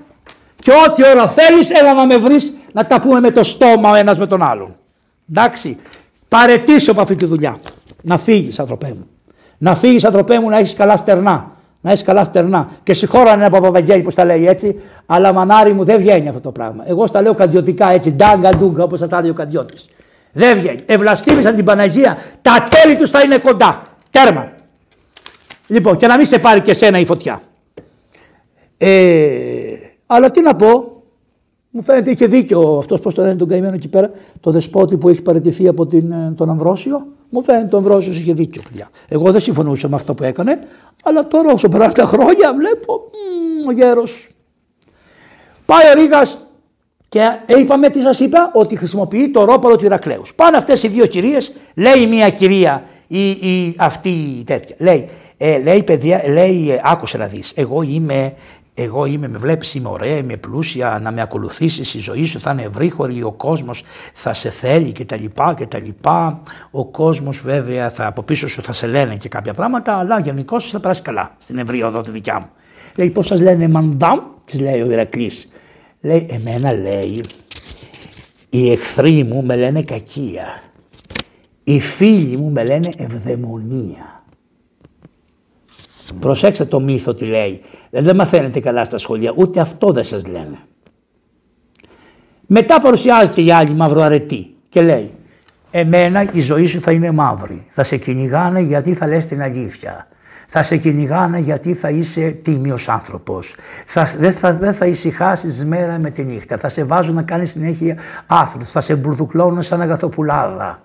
και 0.62 0.72
ό,τι 0.88 1.10
ώρα 1.10 1.28
θέλεις, 1.28 1.72
έλα 1.72 1.94
να 1.94 2.06
με 2.06 2.18
βρεις 2.18 2.54
να 2.74 2.86
τα 2.86 3.00
πούμε 3.00 3.20
με 3.20 3.32
το 3.32 3.44
στόμα 3.44 3.92
ο 3.92 3.96
ένας 3.96 4.18
με 4.18 4.28
τον 4.28 4.44
άλλον. 4.44 4.76
Εντάξει. 5.30 5.78
Παρετήσω 6.28 6.92
από 6.92 7.02
αυτή 7.02 7.16
τη 7.16 7.26
δουλειά. 7.26 7.60
Να 8.02 8.18
φύγεις, 8.18 8.60
ανθρωπέ 8.60 8.88
μου. 8.88 9.08
Να 9.58 9.76
φύγεις, 9.76 10.06
ανθρωπέ 10.06 10.40
μου, 10.40 10.50
να 10.50 10.58
έχεις 10.58 10.74
καλά 10.74 10.98
στερνά 10.98 11.55
να 11.86 11.92
έχει 11.92 12.04
καλά 12.04 12.24
στερνά. 12.24 12.70
Και 12.84 12.94
συγχώρανε 12.94 13.46
από 13.46 13.60
Παπαγγέλη 13.60 14.02
που 14.02 14.12
τα 14.12 14.26
λέει 14.26 14.48
έτσι, 14.48 14.82
αλλά 15.06 15.34
μανάρι 15.34 15.74
μου 15.74 15.84
δεν 15.84 15.98
βγαίνει 15.98 16.28
αυτό 16.28 16.42
το 16.42 16.52
πράγμα. 16.52 16.84
Εγώ 16.88 17.08
στα 17.08 17.22
λέω 17.22 17.34
καντιωτικά 17.34 17.90
έτσι, 17.90 18.12
ντάγκα 18.12 18.50
ντούγκα 18.50 18.84
όπως 18.84 19.00
σας 19.00 19.10
τα 19.10 19.22
λέει 19.22 19.30
ο 19.30 19.34
καντιώτη. 19.34 19.74
Δεν 20.32 20.58
βγαίνει. 20.58 20.84
Ευλαστήμησαν 20.86 21.56
την 21.56 21.66
Παναγία, 21.66 22.18
τα 22.42 22.64
τέλη 22.70 22.96
τους 22.96 23.10
θα 23.10 23.22
είναι 23.22 23.38
κοντά. 23.38 23.82
Τέρμα. 24.10 24.52
Λοιπόν, 25.68 25.98
και 25.98 26.08
να 26.08 26.18
μην 26.18 26.26
σε 26.26 26.40
πάρει 26.40 26.62
και 26.62 26.74
σένα 26.74 27.00
η 27.00 27.06
φωτιά. 27.06 27.42
Ε, 28.78 28.90
αλλά 30.06 30.32
τι 30.32 30.42
να 30.42 30.56
πω, 30.56 30.95
μου 31.76 31.84
φαίνεται 31.84 32.12
είχε 32.12 32.26
δίκιο 32.26 32.78
αυτός, 32.78 33.00
πώ 33.00 33.14
το 33.14 33.22
λένε 33.22 33.36
τον 33.36 33.48
καημένο 33.48 33.76
εκεί 33.76 33.88
πέρα, 33.88 34.12
το 34.40 34.52
δεσπότη 34.52 34.98
που 34.98 35.10
έχει 35.10 35.22
παραιτηθεί 35.22 35.68
από 35.68 35.86
την, 35.88 36.12
ε, 36.12 36.34
τον 36.38 36.50
Αμβρόσιο. 36.50 37.08
Μου 37.30 37.44
φαίνεται 37.44 37.68
τον 37.68 37.80
Αμβρόσιος 37.80 38.20
είχε 38.20 38.34
δίκιο, 38.34 38.62
παιδιά. 38.70 38.90
Εγώ 39.08 39.32
δεν 39.32 39.42
συμφωνούσα 39.42 39.90
με 39.90 39.96
αυτό 39.96 40.14
που 40.14 40.24
έκανε, 40.24 40.60
αλλά 41.04 41.28
τώρα 41.28 41.52
όσο 41.52 41.70
περνάνε 41.70 41.92
τα 41.92 42.06
χρόνια 42.06 42.54
βλέπω 42.54 42.94
μ, 43.64 43.68
ο 43.68 43.72
γέρος. 43.72 44.30
Πάει 45.66 45.90
ο 45.96 46.00
Ρίγας 46.00 46.38
και 47.10 47.40
είπαμε 47.60 47.90
τι 47.90 48.02
σας 48.02 48.20
είπα, 48.20 48.52
ότι 48.54 48.76
χρησιμοποιεί 48.76 49.30
το 49.30 49.44
ρόπαλο 49.44 49.76
του 49.76 49.86
Ηρακλέους. 49.86 50.36
Πάνε 50.36 50.58
αυτές 50.58 50.84
οι 50.84 50.88
δύο 50.88 51.06
κυρίες, 51.06 51.54
λέει 51.76 52.08
μία 52.08 52.30
κυρία, 52.30 52.84
η, 53.08 53.30
η, 53.30 53.76
αυτή 53.78 54.10
η 54.10 54.44
τέτοια. 54.44 54.76
Λέει, 54.80 55.10
ε, 55.38 55.60
λέει 55.60 55.84
παιδιά, 55.84 56.24
λέει, 56.30 56.72
ε, 56.72 56.80
άκουσε 56.84 57.18
να 57.18 57.26
δεις. 57.26 57.54
Εγώ 57.56 57.82
είμαι 57.82 58.34
εγώ 58.78 59.06
είμαι, 59.06 59.28
με 59.28 59.38
βλέπεις, 59.38 59.74
είμαι 59.74 59.90
ωραία, 59.90 60.18
είμαι 60.18 60.38
πλούσια, 60.38 61.00
να 61.04 61.12
με 61.12 61.22
ακολουθήσεις, 61.22 61.94
η 61.94 62.00
ζωή 62.00 62.26
σου 62.26 62.40
θα 62.40 62.52
είναι 62.52 62.62
ευρύχωρη, 62.62 63.24
ο 63.24 63.32
κόσμος 63.32 63.84
θα 64.14 64.34
σε 64.34 64.50
θέλει 64.50 64.92
και 64.92 65.06
τα 65.06 65.16
λοιπά 65.16 65.54
και 65.54 65.66
τα 65.66 65.80
λοιπά. 65.80 66.42
Ο 66.72 66.86
κόσμος 66.86 67.42
βέβαια 67.42 67.90
θα, 67.90 68.08
από 68.08 68.24
πίσω 68.24 68.48
σου 68.48 68.64
θα 68.64 68.74
σε 68.74 68.88
λένε 68.88 69.16
και 69.16 69.30
κάποια 69.30 69.54
πράγματα, 69.54 69.94
αλλά 69.94 70.20
γενικώς 70.20 70.70
θα 70.72 70.80
περάσει 70.80 71.02
καλά 71.02 71.36
στην 71.38 71.58
ευρύ 71.58 71.84
οδό 71.84 72.02
τη 72.02 72.12
δικιά 72.12 72.40
μου. 72.40 72.50
Λέει 72.96 73.10
πώς 73.10 73.26
σας 73.26 73.42
λένε 73.42 73.68
μαντάμ, 73.68 74.20
της 74.46 74.60
λέει 74.60 74.82
ο 74.82 74.92
Ηρακλής. 74.92 75.52
Λέει 76.02 76.28
εμένα 76.30 76.74
λέει, 76.74 77.22
οι 78.50 78.72
εχθροί 78.72 79.24
μου 79.24 79.44
με 79.44 79.56
λένε 79.56 79.84
κακία, 79.84 80.58
οι 81.64 81.80
φίλοι 81.80 82.38
μου 82.38 82.52
με 82.52 82.66
λένε 82.66 82.90
ευδαιμονία. 82.98 84.15
Προσέξτε 86.20 86.66
το 86.66 86.80
μύθο 86.80 87.14
τι 87.14 87.26
λέει. 87.26 87.62
Δεν 87.90 88.16
μαθαίνετε 88.16 88.60
καλά 88.60 88.86
στα 88.86 88.98
σχολεία, 88.98 89.34
ούτε 89.36 89.60
αυτό 89.60 89.92
δεν 89.92 90.04
σας 90.04 90.26
λένε. 90.26 90.58
Μετά 92.48 92.80
παρουσιάζεται 92.80 93.42
η 93.42 93.52
άλλη 93.52 93.74
μαυροαρετή 93.74 94.56
και 94.70 94.82
λέει 94.82 95.12
«Εμένα 95.72 96.32
η 96.32 96.40
ζωή 96.40 96.66
σου 96.66 96.82
θα 96.82 96.92
είναι 96.92 97.12
μαύρη. 97.12 97.66
Θα 97.70 97.84
σε 97.84 97.98
κυνηγάνε 97.98 98.60
γιατί 98.60 98.94
θα 98.94 99.08
λες 99.08 99.26
την 99.26 99.42
αλήθεια. 99.42 100.08
Θα 100.48 100.64
σε 100.64 100.78
κυνηγάνε 100.78 101.40
γιατί 101.40 101.74
θα 101.74 101.90
είσαι 101.90 102.30
τίμιος 102.30 102.90
άνθρωπος. 102.90 103.56
Θα, 103.86 104.08
δεν, 104.20 104.32
θα, 104.32 104.54
δεν 104.54 104.74
θα 104.74 104.86
ησυχάσεις 104.86 105.66
μέρα 105.66 105.98
με 106.00 106.10
τη 106.10 106.24
νύχτα. 106.24 106.58
Θα 106.58 106.70
σε 106.70 106.84
βάζουν 106.84 107.16
να 107.16 107.24
κάνεις 107.24 107.52
συνέχεια 107.52 107.98
άθλους. 108.28 108.72
Θα 108.72 108.82
σε 108.82 108.96
μπουρδουκλώνουν 108.96 109.62
σαν 109.62 109.82
αγαθοπουλάδα. 109.82 110.82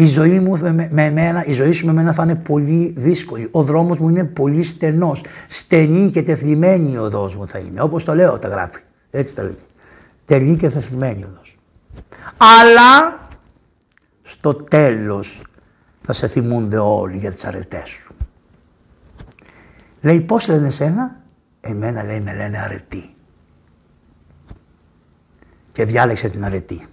Η 0.00 0.06
ζωή, 0.06 0.40
μου 0.40 0.58
με, 0.58 0.88
με 0.90 1.04
εμένα, 1.04 1.44
η 1.44 1.52
ζωή 1.52 1.72
σου 1.72 1.86
με 1.86 1.92
μένα 1.92 2.12
θα 2.12 2.22
είναι 2.22 2.34
πολύ 2.34 2.94
δύσκολη. 2.96 3.48
Ο 3.50 3.62
δρόμος 3.62 3.98
μου 3.98 4.08
είναι 4.08 4.24
πολύ 4.24 4.62
στενός. 4.62 5.24
Στενή 5.48 6.10
και 6.10 6.22
τεθλιμμένη 6.22 6.92
η 6.92 6.96
οδός 6.96 7.36
μου 7.36 7.48
θα 7.48 7.58
είναι. 7.58 7.82
Όπως 7.82 8.04
το 8.04 8.14
λέω 8.14 8.38
τα 8.38 8.48
γράφει. 8.48 8.80
Έτσι 9.10 9.34
τα 9.34 9.42
λέει. 9.42 9.56
Τελή 10.24 10.56
και 10.56 10.70
τεθλιμμένη 10.70 11.24
οδός. 11.24 11.58
Αλλά 12.36 13.18
στο 14.22 14.54
τέλος 14.54 15.42
θα 16.02 16.12
σε 16.12 16.26
θυμούνται 16.26 16.78
όλοι 16.78 17.16
για 17.16 17.32
τις 17.32 17.44
αρετές 17.44 17.88
σου. 17.88 18.14
Λέει 20.00 20.20
πώς 20.20 20.48
λένε 20.48 20.66
εσένα; 20.66 21.16
Εμένα 21.60 22.02
λέει 22.02 22.20
με 22.20 22.34
λένε 22.34 22.58
αρετή. 22.58 23.14
Και 25.72 25.84
διάλεξε 25.84 26.28
την 26.28 26.44
αρετή. 26.44 26.86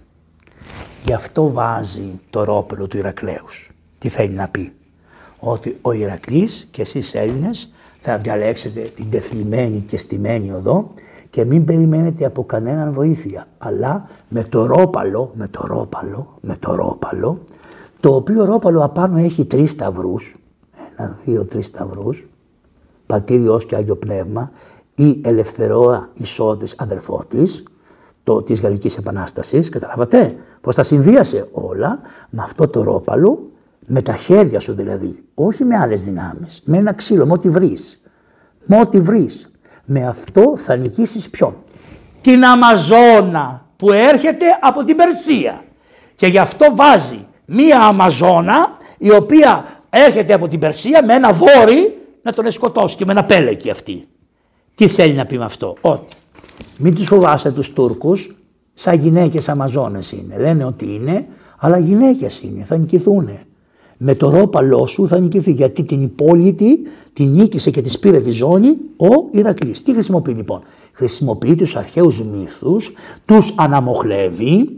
Γι' 1.04 1.12
αυτό 1.12 1.52
βάζει 1.52 2.20
το 2.30 2.44
ρόπελο 2.44 2.86
του 2.86 2.96
Ηρακλέους. 2.96 3.70
Τι 3.98 4.08
θέλει 4.08 4.34
να 4.34 4.48
πει; 4.48 4.72
Ότι 5.38 5.78
ο 5.82 5.92
Ηρακλής 5.92 6.68
και 6.70 6.82
εσείς 6.82 7.14
Έλληνες 7.14 7.72
θα 8.00 8.18
διαλέξετε 8.18 8.80
την 8.80 9.10
τεθλιμμένη 9.10 9.80
και 9.80 9.96
στημένη 9.96 10.52
οδό 10.52 10.90
και 11.30 11.44
μην 11.44 11.64
περιμένετε 11.64 12.24
από 12.24 12.44
κανέναν 12.44 12.92
βοήθεια. 12.92 13.46
Αλλά 13.58 14.08
με 14.28 14.44
το 14.44 14.66
ρόπαλο, 14.66 15.30
με 15.34 15.48
το 15.48 15.62
ρόπαλο, 15.66 16.38
με 16.40 16.56
το 16.56 16.74
ρόπαλο, 16.74 17.38
το 18.00 18.14
οποίο 18.14 18.44
ρόπαλο 18.44 18.84
απάνω 18.84 19.16
έχει 19.16 19.44
τρεις 19.44 19.70
σταυρούς, 19.70 20.36
ένα, 20.96 21.18
δύο, 21.24 21.44
τρεις 21.44 21.66
σταυρούς, 21.66 22.26
πατήριος 23.06 23.66
και 23.66 23.76
Άγιο 23.76 23.96
Πνεύμα, 23.96 24.50
ή 24.94 25.20
ελευθερόα 25.24 26.08
ισότης 26.14 26.74
αδερφός 26.78 27.26
της, 27.28 27.62
το, 28.28 28.42
της 28.42 28.60
Γαλλικής 28.60 28.96
Επανάστασης, 28.96 29.68
καταλάβατε, 29.68 30.36
πως 30.60 30.74
τα 30.74 30.82
συνδύασε 30.82 31.48
όλα 31.52 32.00
με 32.30 32.42
αυτό 32.42 32.68
το 32.68 32.82
ρόπαλο, 32.82 33.50
με 33.86 34.02
τα 34.02 34.14
χέρια 34.14 34.60
σου 34.60 34.74
δηλαδή, 34.74 35.24
όχι 35.34 35.64
με 35.64 35.76
άλλες 35.76 36.02
δυνάμεις, 36.02 36.62
με 36.64 36.76
ένα 36.76 36.92
ξύλο, 36.92 37.26
με 37.26 37.32
ό,τι 37.32 37.50
βρεις. 37.50 38.00
Με 38.64 38.80
ό,τι 38.80 39.00
βρεις. 39.00 39.50
Με 39.84 40.06
αυτό 40.06 40.56
θα 40.56 40.76
νικήσεις 40.76 41.30
ποιον; 41.30 41.54
Την 42.20 42.44
Αμαζόνα 42.44 43.66
που 43.76 43.92
έρχεται 43.92 44.46
από 44.60 44.84
την 44.84 44.96
Περσία. 44.96 45.64
Και 46.14 46.26
γι' 46.26 46.38
αυτό 46.38 46.66
βάζει 46.74 47.26
μία 47.44 47.80
Αμαζόνα 47.80 48.72
η 48.98 49.10
οποία 49.10 49.64
έρχεται 49.90 50.32
από 50.32 50.48
την 50.48 50.58
Περσία 50.58 51.04
με 51.04 51.14
ένα 51.14 51.32
βόρι 51.32 51.98
να 52.22 52.32
τον 52.32 52.50
σκοτώσει 52.50 52.96
και 52.96 53.04
με 53.04 53.12
ένα 53.12 53.24
πέλεκι 53.24 53.70
αυτή. 53.70 54.08
Τι 54.74 54.88
θέλει 54.88 55.14
να 55.14 55.26
πει 55.26 55.38
με 55.38 55.44
αυτό, 55.44 55.76
ότι 55.80 56.16
μην 56.78 56.94
τους 56.94 57.06
φοβάστε 57.06 57.52
τους 57.52 57.72
Τούρκους, 57.72 58.36
σαν 58.74 59.00
γυναίκες 59.00 59.48
Αμαζόνες 59.48 60.12
είναι. 60.12 60.38
Λένε 60.38 60.64
ότι 60.64 60.94
είναι, 60.94 61.26
αλλά 61.58 61.78
γυναίκες 61.78 62.40
είναι, 62.40 62.64
θα 62.64 62.76
νικηθούν. 62.76 63.28
Με 64.00 64.14
το 64.14 64.30
ρόπαλό 64.30 64.86
σου 64.86 65.08
θα 65.08 65.18
νικηθεί 65.18 65.52
γιατί 65.52 65.84
την 65.84 66.02
υπόλοιτη 66.02 66.78
την 67.12 67.28
νίκησε 67.28 67.70
και 67.70 67.80
τη 67.80 67.98
πήρε 67.98 68.20
τη 68.20 68.30
ζώνη 68.30 68.68
ο 68.96 69.28
Ηρακλής. 69.30 69.82
Τι 69.82 69.92
χρησιμοποιεί 69.92 70.32
λοιπόν; 70.32 70.60
Χρησιμοποιεί 70.92 71.54
τους 71.54 71.76
αρχαίους 71.76 72.22
μύθους, 72.22 72.92
τους 73.24 73.54
αναμοχλεύει, 73.56 74.68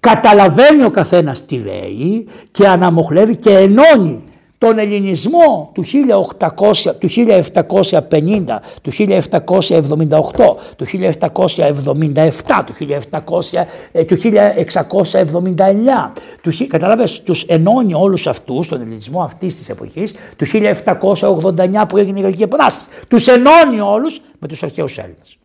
καταλαβαίνει 0.00 0.84
ο 0.84 0.90
καθένας 0.90 1.46
τι 1.46 1.56
λέει 1.56 2.26
και 2.50 2.66
αναμοχλεύει 2.66 3.36
και 3.36 3.50
ενώνει 3.50 4.22
τον 4.58 4.78
ελληνισμό 4.78 5.70
του, 5.74 5.84
1800, 5.84 6.94
του 6.98 7.08
1750, 7.08 8.60
του 8.82 8.92
1778, 8.92 10.56
του 10.76 10.86
1777, 10.86 12.64
του, 12.66 12.74
1700, 12.74 13.66
ε, 13.92 14.04
του 14.04 14.16
1679. 14.16 16.12
Του, 16.42 16.66
καταλάβες, 16.68 17.22
τους 17.22 17.42
ενώνει 17.42 17.94
όλους 17.94 18.26
αυτούς, 18.26 18.68
τον 18.68 18.80
ελληνισμό 18.80 19.22
αυτής 19.22 19.56
της 19.56 19.68
εποχής, 19.68 20.14
του 20.36 20.46
1789 20.46 21.86
που 21.86 21.96
έγινε 21.96 22.18
η 22.18 22.22
Γαλλική 22.22 22.42
Επανάσταση. 22.42 22.86
Τους 23.08 23.26
ενώνει 23.28 23.80
όλους 23.80 24.20
με 24.38 24.48
τους 24.48 24.62
αρχαίους 24.62 24.98
Έλληνες. 24.98 25.38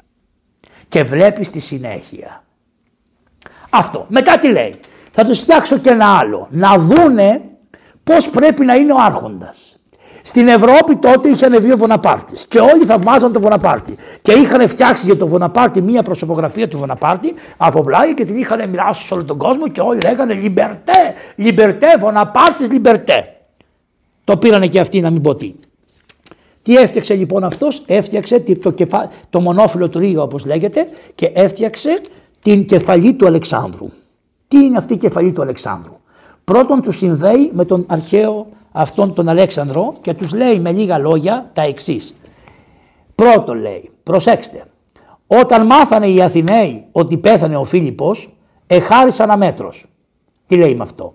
Και 0.87 1.03
βλέπει 1.03 1.43
στη 1.43 1.59
συνέχεια. 1.59 2.43
Αυτό. 3.69 4.05
Μετά 4.09 4.37
τι 4.37 4.51
λέει. 4.51 4.73
Θα 5.11 5.25
τους 5.25 5.39
φτιάξω 5.39 5.77
και 5.77 5.89
ένα 5.89 6.17
άλλο. 6.17 6.47
Να 6.51 6.77
δούνε 6.77 7.41
πώς 8.09 8.29
πρέπει 8.29 8.65
να 8.65 8.75
είναι 8.75 8.93
ο 8.93 8.95
άρχοντας. 8.99 9.79
Στην 10.23 10.47
Ευρώπη 10.47 10.95
τότε 10.95 11.29
είχε 11.29 11.45
ανεβεί 11.45 11.71
ο 11.71 11.77
Βοναπάρτης 11.77 12.33
και 12.47 12.59
όλοι 12.59 12.85
θαυμάζαν 12.85 13.33
τον 13.33 13.41
Βοναπάρτη. 13.41 13.95
Και 14.21 14.31
είχαν 14.31 14.69
φτιάξει 14.69 15.05
για 15.05 15.17
τον 15.17 15.27
Βοναπάρτη 15.27 15.81
μία 15.81 16.03
προσωπογραφία 16.03 16.67
του 16.67 16.77
Βοναπάρτη 16.77 17.33
από 17.57 17.81
πλάγια 17.81 18.13
και 18.13 18.25
την 18.25 18.37
είχαν 18.37 18.69
μοιράσει 18.69 19.07
σε 19.07 19.13
όλο 19.13 19.23
τον 19.23 19.37
κόσμο 19.37 19.67
και 19.67 19.81
όλοι 19.81 19.99
λέγανε 20.01 20.33
Liberté, 20.33 21.13
Liberté, 21.35 21.97
Βοναπάρτης, 21.99 22.71
Liberté. 22.71 23.35
Το 24.23 24.37
πήρανε 24.37 24.67
και 24.67 24.79
αυτοί 24.79 25.01
να 25.01 25.09
μην 25.09 25.21
πω 25.21 25.35
τι. 25.35 25.53
Τι 26.61 26.75
έφτιαξε 26.75 27.13
λοιπόν 27.13 27.43
αυτός, 27.43 27.83
έφτιαξε 27.85 28.39
το, 28.39 28.71
κεφα... 28.71 29.09
το 29.29 29.41
μονόφυλλο 29.41 29.89
του 29.89 29.99
Ρίγα 29.99 30.21
όπως 30.21 30.45
λέγεται 30.45 30.87
και 31.15 31.31
έφτιαξε 31.33 32.01
την 32.41 32.65
κεφαλή 32.65 33.13
του 33.13 33.25
Αλεξάνδρου. 33.27 33.89
Τι 34.47 34.57
είναι 34.57 34.77
αυτή 34.77 34.93
η 34.93 34.97
κεφαλή 34.97 35.31
του 35.31 35.41
Αλεξάνδρου; 35.41 35.98
Πρώτον 36.49 36.81
τους 36.81 36.97
συνδέει 36.97 37.49
με 37.53 37.65
τον 37.65 37.85
αρχαίο 37.87 38.47
αυτόν 38.71 39.13
τον 39.13 39.29
Αλέξανδρο 39.29 39.93
και 40.01 40.13
τους 40.13 40.33
λέει 40.33 40.59
με 40.59 40.71
λίγα 40.71 40.97
λόγια 40.97 41.49
τα 41.53 41.61
εξής. 41.61 42.15
Πρώτον 43.15 43.57
λέει, 43.57 43.89
προσέξτε, 44.03 44.65
όταν 45.27 45.65
μάθανε 45.65 46.07
οι 46.07 46.21
Αθηναίοι 46.21 46.85
ότι 46.91 47.17
πέθανε 47.17 47.57
ο 47.57 47.63
Φίλιππος, 47.63 48.37
εχάρισαν 48.67 49.31
αμέτρος. 49.31 49.85
Τι 50.47 50.55
λέει 50.55 50.75
με 50.75 50.83
αυτό; 50.83 51.13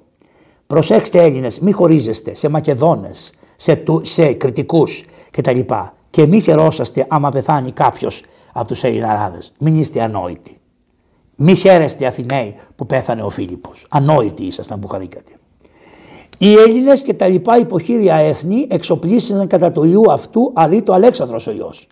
Προσέξτε 0.66 1.22
Έλληνες, 1.22 1.60
μη 1.60 1.72
χωρίζεστε 1.72 2.34
σε 2.34 2.48
Μακεδόνες, 2.48 3.34
σε, 3.56 3.82
σε 4.00 4.32
κριτικούς 4.32 5.04
κτλ. 5.30 5.60
Και 6.10 6.26
μη 6.26 6.40
χαιρόσαστε 6.40 7.06
άμα 7.08 7.30
πεθάνει 7.30 7.72
κάποιος 7.72 8.22
από 8.52 8.68
τους 8.68 8.84
Ελληναράδες. 8.84 9.52
Μην 9.58 9.74
είστε 9.74 10.02
ανόητοι. 10.02 10.58
Μη 11.36 11.54
χαίρεστε 11.54 12.06
Αθηναίοι 12.06 12.54
που 12.76 12.86
πέθανε 12.86 13.22
ο 13.22 13.28
Φίλιππος. 13.28 13.86
Ανόητοι 13.88 14.44
ήσασταν 14.44 14.78
που 14.78 14.88
χαρήκατε. 14.88 15.32
Οι 16.38 16.54
Έλληνες 16.54 17.02
και 17.02 17.14
τα 17.14 17.28
λοιπά 17.28 17.58
υποχείρια 17.58 18.14
έθνη 18.14 18.66
εξοπλίστηκαν 18.70 19.46
κατά 19.46 19.72
του 19.72 19.84
ιού 19.84 20.12
αυτού 20.12 20.50
αρή 20.54 20.82
το 20.82 20.92
Αλέξανδρος 20.92 21.46
ο 21.46 21.52
ιός. 21.52 21.86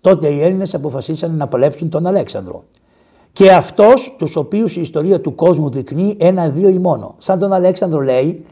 Τότε 0.00 0.28
οι 0.28 0.42
Έλληνες 0.42 0.74
αποφασίσαν 0.74 1.36
να 1.36 1.46
παλέψουν 1.46 1.88
τον 1.88 2.06
Αλέξανδρο. 2.06 2.64
Και 3.32 3.52
αυτός 3.52 4.14
τους 4.18 4.36
οποίους 4.36 4.76
η 4.76 4.80
ιστορία 4.80 5.20
του 5.20 5.34
κόσμου 5.34 5.70
δεικνύει 5.70 6.16
ένα-δύο 6.20 6.68
ή 6.68 6.78
μόνο. 6.78 7.14
Σαν 7.18 7.38
τον 7.38 7.52
Αλέξανδρο 7.52 8.00
λέει 8.00 8.44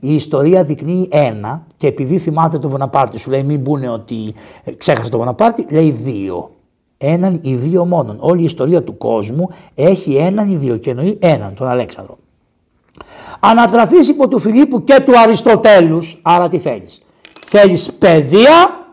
η 0.00 0.14
ιστορία 0.14 0.64
δεικνύει 0.64 1.08
ένα 1.10 1.66
και 1.76 1.86
επειδή 1.86 2.18
θυμάται 2.18 2.58
τον 2.58 2.70
Βοναπάρτη 2.70 3.18
σου 3.18 3.30
λέει 3.30 3.42
μην 3.42 3.62
πούνε 3.62 3.88
ότι 3.88 4.34
ξέχασε 4.76 5.10
τον 5.10 5.18
Βοναπάρτη 5.18 5.66
λέει 5.70 5.90
δύο 5.90 6.50
έναν 6.98 7.40
ή 7.42 7.54
δύο 7.54 7.84
μόνον. 7.84 8.16
Όλη 8.20 8.40
η 8.40 8.44
ιστορία 8.44 8.82
του 8.82 8.96
κόσμου 8.96 9.48
έχει 9.74 10.14
έναν 10.14 10.50
ή 10.50 10.56
δύο 10.56 10.76
και 10.76 10.90
εννοεί 10.90 11.18
έναν, 11.20 11.54
τον 11.54 11.66
Αλέξανδρο. 11.66 12.18
Ανατραφείς 13.40 14.08
υπό 14.08 14.28
του 14.28 14.38
Φιλίππου 14.38 14.84
και 14.84 15.00
του 15.00 15.18
Αριστοτέλους, 15.18 16.18
άρα 16.22 16.48
τι 16.48 16.58
θέλεις. 16.58 17.02
Θέλεις 17.46 17.92
παιδεία, 17.92 18.86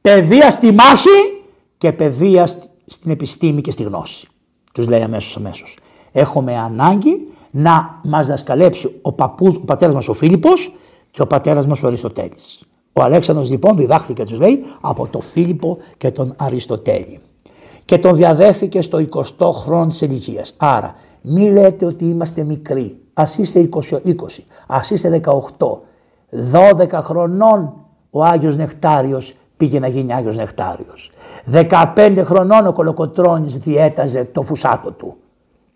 παιδεία 0.00 0.50
στη 0.50 0.72
μάχη 0.72 1.42
και 1.78 1.92
παιδεία 1.92 2.46
στην 2.86 3.10
επιστήμη 3.10 3.60
και 3.60 3.70
στη 3.70 3.82
γνώση. 3.82 4.28
Τους 4.72 4.88
λέει 4.88 5.02
αμέσως 5.02 5.36
αμέσως. 5.36 5.76
Έχουμε 6.12 6.56
ανάγκη 6.56 7.26
να 7.50 8.00
μας 8.04 8.26
δασκαλέψει 8.26 8.98
ο, 9.02 9.12
παππούς, 9.12 9.56
ο 9.56 9.60
πατέρας 9.60 9.94
μας 9.94 10.08
ο 10.08 10.12
Φίλιππος 10.12 10.74
και 11.10 11.22
ο 11.22 11.26
πατέρας 11.26 11.66
μας 11.66 11.82
ο 11.82 11.86
Αριστοτέλης. 11.86 12.60
Ο 12.92 13.02
Αλέξανδρος 13.02 13.50
λοιπόν 13.50 13.76
διδάχθηκε 13.76 14.24
τους 14.24 14.38
λέει 14.38 14.64
από 14.80 15.06
τον 15.06 15.22
Φίλιππο 15.22 15.78
και 15.96 16.10
τον 16.10 16.34
Αριστοτέλη 16.36 17.20
και 17.84 17.98
τον 17.98 18.16
διαδέθηκε 18.16 18.80
στο 18.80 19.06
20 19.38 19.52
χρόνο 19.52 19.86
της 19.86 20.00
ηλικία. 20.00 20.44
Άρα 20.56 20.94
μη 21.20 21.50
λέτε 21.50 21.86
ότι 21.86 22.04
είμαστε 22.04 22.42
μικροί. 22.44 22.96
Ας 23.14 23.38
είστε 23.38 23.68
20, 23.72 23.96
20 24.04 24.12
ας 24.66 24.90
είστε 24.90 25.08
18, 25.08 25.80
12 26.52 26.88
χρονών 26.92 27.74
ο 28.10 28.24
Άγιος 28.24 28.56
Νεκτάριος 28.56 29.34
πήγε 29.56 29.78
να 29.78 29.86
γίνει 29.86 30.14
Άγιος 30.14 30.36
Νεκτάριος. 30.36 31.10
15 31.52 32.22
χρονών 32.24 32.66
ο 32.66 32.72
Κολοκοτρώνης 32.72 33.58
διέταζε 33.58 34.24
το 34.24 34.42
φουσάτο 34.42 34.92
του. 34.92 35.16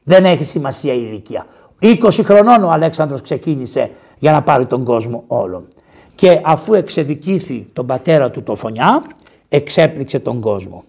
Δεν 0.03 0.25
έχει 0.25 0.45
σημασία 0.45 0.93
η 0.93 1.01
ηλικία. 1.03 1.47
20 1.81 1.97
χρονών 2.25 2.65
ο 2.65 2.71
Αλέξανδρος 2.71 3.21
ξεκίνησε 3.21 3.91
για 4.19 4.33
να 4.33 4.43
πάρει 4.43 4.67
τον 4.67 4.85
κόσμο 4.85 5.25
όλον. 5.27 5.69
Και 6.15 6.41
αφού 6.45 6.75
εξεδικήθη 6.75 7.69
τον 7.73 7.87
πατέρα 7.87 8.31
του 8.31 8.43
το 8.43 8.55
φωνιά, 8.55 9.03
εξέπληξε 9.49 10.19
τον 10.19 10.41
κόσμο. 10.41 10.85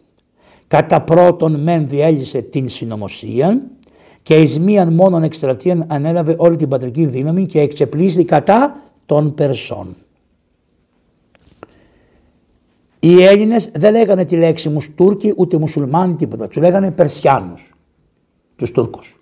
Κατά 0.68 1.02
πρώτον 1.02 1.62
μεν 1.62 1.88
διέλυσε 1.88 2.42
την 2.42 2.70
συνωμοσία 2.70 3.62
και 4.24 4.36
εις 4.36 4.60
μίαν 4.60 4.94
μόνον 4.94 5.24
εκστρατείαν 5.24 5.86
ανέλαβε 5.88 6.36
όλη 6.38 6.56
την 6.56 6.70
πατρική 6.70 7.06
δύναμη 7.06 7.46
και 7.46 7.60
εξεπλήστη 7.60 8.26
κατά 8.26 8.82
των 9.06 9.34
Περσών. 9.34 9.96
Οι 13.00 13.24
Έλληνες 13.24 13.72
δεν 13.76 13.92
λέγανε 13.92 14.26
τη 14.26 14.36
λέξη 14.36 14.92
Τούρκοι 14.96 15.34
ούτε 15.38 15.58
Μουσουλμάνοι 15.58 16.16
τίποτα. 16.16 16.48
Τους 16.48 16.58
λέγανε 16.58 16.92
Περσιάνους, 16.92 17.74
τους 18.56 18.72
Τούρκους. 18.72 19.22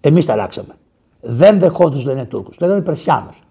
Εμείς 0.00 0.26
τα 0.26 0.32
αλλάξαμε. 0.32 0.74
Δεν 1.20 1.58
δεχόντους 1.58 2.04
λένε 2.04 2.24
Τούρκους, 2.24 2.58
λέγανε 2.58 2.80
Περσιάνους. 2.80 3.43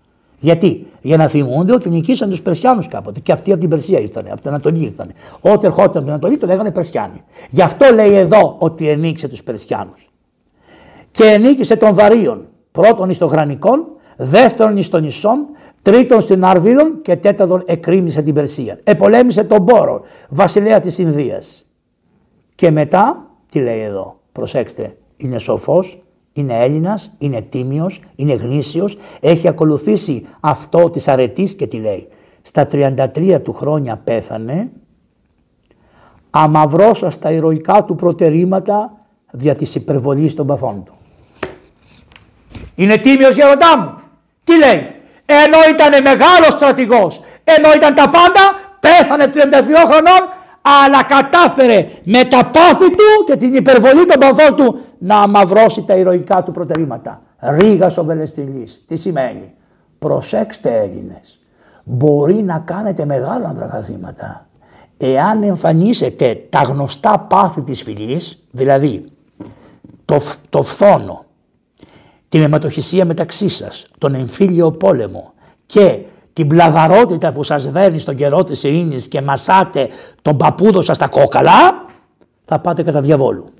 Γιατί, 0.44 0.88
για 1.02 1.18
να 1.18 1.28
θυμούνται 1.28 1.74
ότι 1.74 1.90
νικήσαν 1.90 2.30
τους 2.30 2.42
Περσιάνους 2.42 2.88
κάποτε. 2.88 3.20
Και 3.20 3.32
αυτοί 3.32 3.52
από 3.52 3.60
την 3.60 3.70
Περσία 3.70 4.00
ήρθαν, 4.00 4.28
από 4.28 4.42
την 4.42 4.50
Ανατολή 4.50 4.84
ήρθαν. 4.84 5.12
Ό,τι 5.42 5.66
ερχόταν 5.66 5.86
από 5.86 6.00
την 6.00 6.10
Ανατολή 6.10 6.38
το 6.38 6.48
λέγανε 6.48 6.72
Περσιάνοι. 6.72 7.24
Γι' 7.50 7.62
αυτό 7.62 7.94
λέει 7.94 8.16
εδώ 8.16 8.56
ότι 8.60 8.90
ενίκησε 8.90 9.28
τους 9.28 9.44
Περσιάνους. 9.44 10.10
Και 11.12 11.24
ενίκησε 11.24 11.76
των 11.76 11.94
Βαρίων. 11.94 12.48
Πρώτον 12.72 13.10
εις 13.10 13.18
των 13.18 13.28
Γρανικών, 13.28 13.86
δεύτερον 14.18 14.78
εις 14.78 14.90
των 14.90 15.04
Ισών, 15.04 15.46
τρίτον 15.82 16.22
στην 16.22 16.46
Αρβίλων 16.46 17.02
και 17.02 17.16
τέταρτον 17.16 17.64
εκρήμησε 17.66 18.22
την 18.22 18.34
Περσία. 18.34 18.80
Επολέμησε 18.84 19.44
τον 19.44 19.66
Πόρο, 19.66 20.02
βασιλέα 20.30 20.80
της 20.80 20.98
Ινδίας. 20.98 21.68
Και 22.56 22.72
μετά, 22.72 23.30
τι 23.52 23.60
λέει 23.60 23.82
εδώ, 23.82 24.20
προσέξτε, 24.32 24.98
είναι 25.18 25.38
σοφός, 25.38 26.03
είναι 26.34 26.60
Έλληνας, 26.60 27.12
είναι 27.18 27.42
τίμιος, 27.42 28.02
είναι 28.16 28.34
γνήσιος, 28.34 28.98
έχει 29.20 29.48
ακολουθήσει 29.48 30.26
αυτό 30.40 30.90
της 30.90 31.08
αρετής 31.08 31.54
και 31.56 31.68
τι 31.68 31.78
λέει. 31.78 32.08
Στα 32.42 32.68
33 32.72 33.40
του 33.44 33.54
χρόνια 33.54 33.98
πέθανε, 34.04 34.72
αμαυρώσα 36.30 37.10
στα 37.10 37.32
ηρωικά 37.32 37.84
του 37.84 37.96
προτερήματα 37.96 38.98
δια 39.32 39.56
της 39.56 39.76
υπερβολής 39.76 40.34
των 40.34 40.48
παθών 40.48 40.84
του. 40.84 40.94
Είναι 42.76 42.98
τίμιος 42.98 43.36
γεροντά 43.36 43.78
μου. 43.78 43.94
Τι 44.44 44.58
λέει. 44.58 44.88
Ενώ 45.26 45.58
ήταν 45.70 46.02
μεγάλος 46.02 46.52
στρατηγός, 46.52 47.22
ενώ 47.44 47.74
ήταν 47.76 47.94
τα 47.94 48.10
πάντα, 48.10 48.42
πέθανε 48.80 49.28
32 49.28 49.86
χρονών 49.86 50.42
αλλά 50.64 51.04
κατάφερε 51.04 51.88
με 52.04 52.24
τα 52.24 52.46
πάθη 52.46 52.90
του 52.90 53.24
και 53.28 53.36
την 53.36 53.56
υπερβολή 53.56 54.06
των 54.06 54.20
παθών 54.20 54.56
του 54.56 54.82
να 55.04 55.18
αμαυρώσει 55.18 55.84
τα 55.84 55.96
ηρωικά 55.96 56.44
του 56.44 56.52
προτερήματα. 56.52 57.22
Ρίγας 57.40 57.98
ο 57.98 58.04
Βελεστηλής. 58.04 58.84
Τι 58.88 58.96
σημαίνει; 58.96 59.54
Προσέξτε 60.00 60.80
Έλληνες. 60.80 61.40
Μπορεί 61.86 62.34
να 62.34 62.60
κάνετε 62.60 63.06
μεγάλα 63.06 63.48
ανδραγαθήματα. 63.48 64.48
Εάν 64.98 65.44
εμφανίσετε 65.44 66.46
τα 66.50 66.60
γνωστά 66.60 67.20
πάθη 67.20 67.62
της 67.62 67.84
φυλής, 67.84 68.44
δηλαδή 68.52 69.06
το, 70.06 70.22
το 70.50 70.64
φθόνο, 70.64 71.26
την 72.30 72.42
αιματοχυσία 72.42 73.06
μεταξύ 73.06 73.48
σας, 73.50 73.88
τον 73.98 74.16
εμφύλιο 74.16 74.72
πόλεμο 74.72 75.34
και 75.66 76.00
την 76.34 76.48
πλαδαρότητα 76.48 77.32
που 77.32 77.44
σας 77.44 77.72
δένει 77.72 78.00
στον 78.00 78.16
καιρό 78.16 78.44
της 78.44 78.64
ειρήνης 78.64 79.08
και 79.08 79.22
μασάτε 79.22 79.88
τον 80.22 80.38
παππούδο 80.38 80.82
σας 80.82 80.96
στα 80.96 81.08
κόκαλα, 81.08 81.86
θα 82.46 82.60
πάτε 82.60 82.84
κατά 82.84 83.02
διαβόλου. 83.02 83.53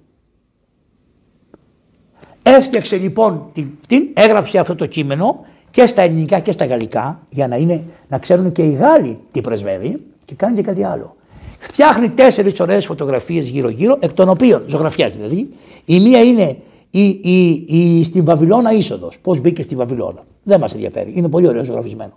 Έφτιαξε 2.44 2.96
λοιπόν 2.96 3.46
την, 3.88 4.08
έγραψε 4.14 4.60
αυτό 4.60 4.76
το 4.76 4.86
κείμενο 4.86 5.40
και 5.72 5.86
στα 5.86 6.02
ελληνικά 6.02 6.40
και 6.40 6.52
στα 6.52 6.66
γαλλικά 6.66 7.22
για 7.30 7.48
να, 7.48 7.56
είναι, 7.56 7.84
να 8.08 8.18
ξέρουν 8.18 8.52
και 8.52 8.64
οι 8.64 8.72
Γάλλοι 8.72 9.18
τι 9.32 9.42
πρεσβεύει 9.42 10.02
και 10.26 10.36
κάνει 10.36 10.56
και 10.56 10.62
κάτι 10.62 10.84
άλλο. 10.84 11.16
Φτιάχνει 11.60 12.10
τέσσερις 12.10 12.60
ωραίες 12.60 12.86
φωτογραφίες 12.86 13.48
γύρω-γύρω, 13.48 13.98
εκ 14.00 14.14
των 14.14 14.30
οποίων, 14.30 14.64
ζωγραφιά 14.68 15.08
δηλαδή, 15.08 15.50
η 15.86 16.00
μία 16.00 16.22
είναι 16.22 16.58
η, 16.90 17.08
η, 17.08 17.66
η, 17.68 18.04
στην 18.04 18.26
Βαβυλώνα 18.26 18.74
είσοδος. 18.74 19.20
Πώς 19.22 19.40
μπήκε 19.40 19.62
στη 19.62 19.76
Βαβυλώνα. 19.76 20.24
Δεν 20.44 20.60
μας 20.60 20.74
ενδιαφέρει. 20.74 21.12
Είναι 21.16 21.30
πολύ 21.30 21.48
ωραίο 21.48 21.64
ζωγραφισμένο. 21.64 22.14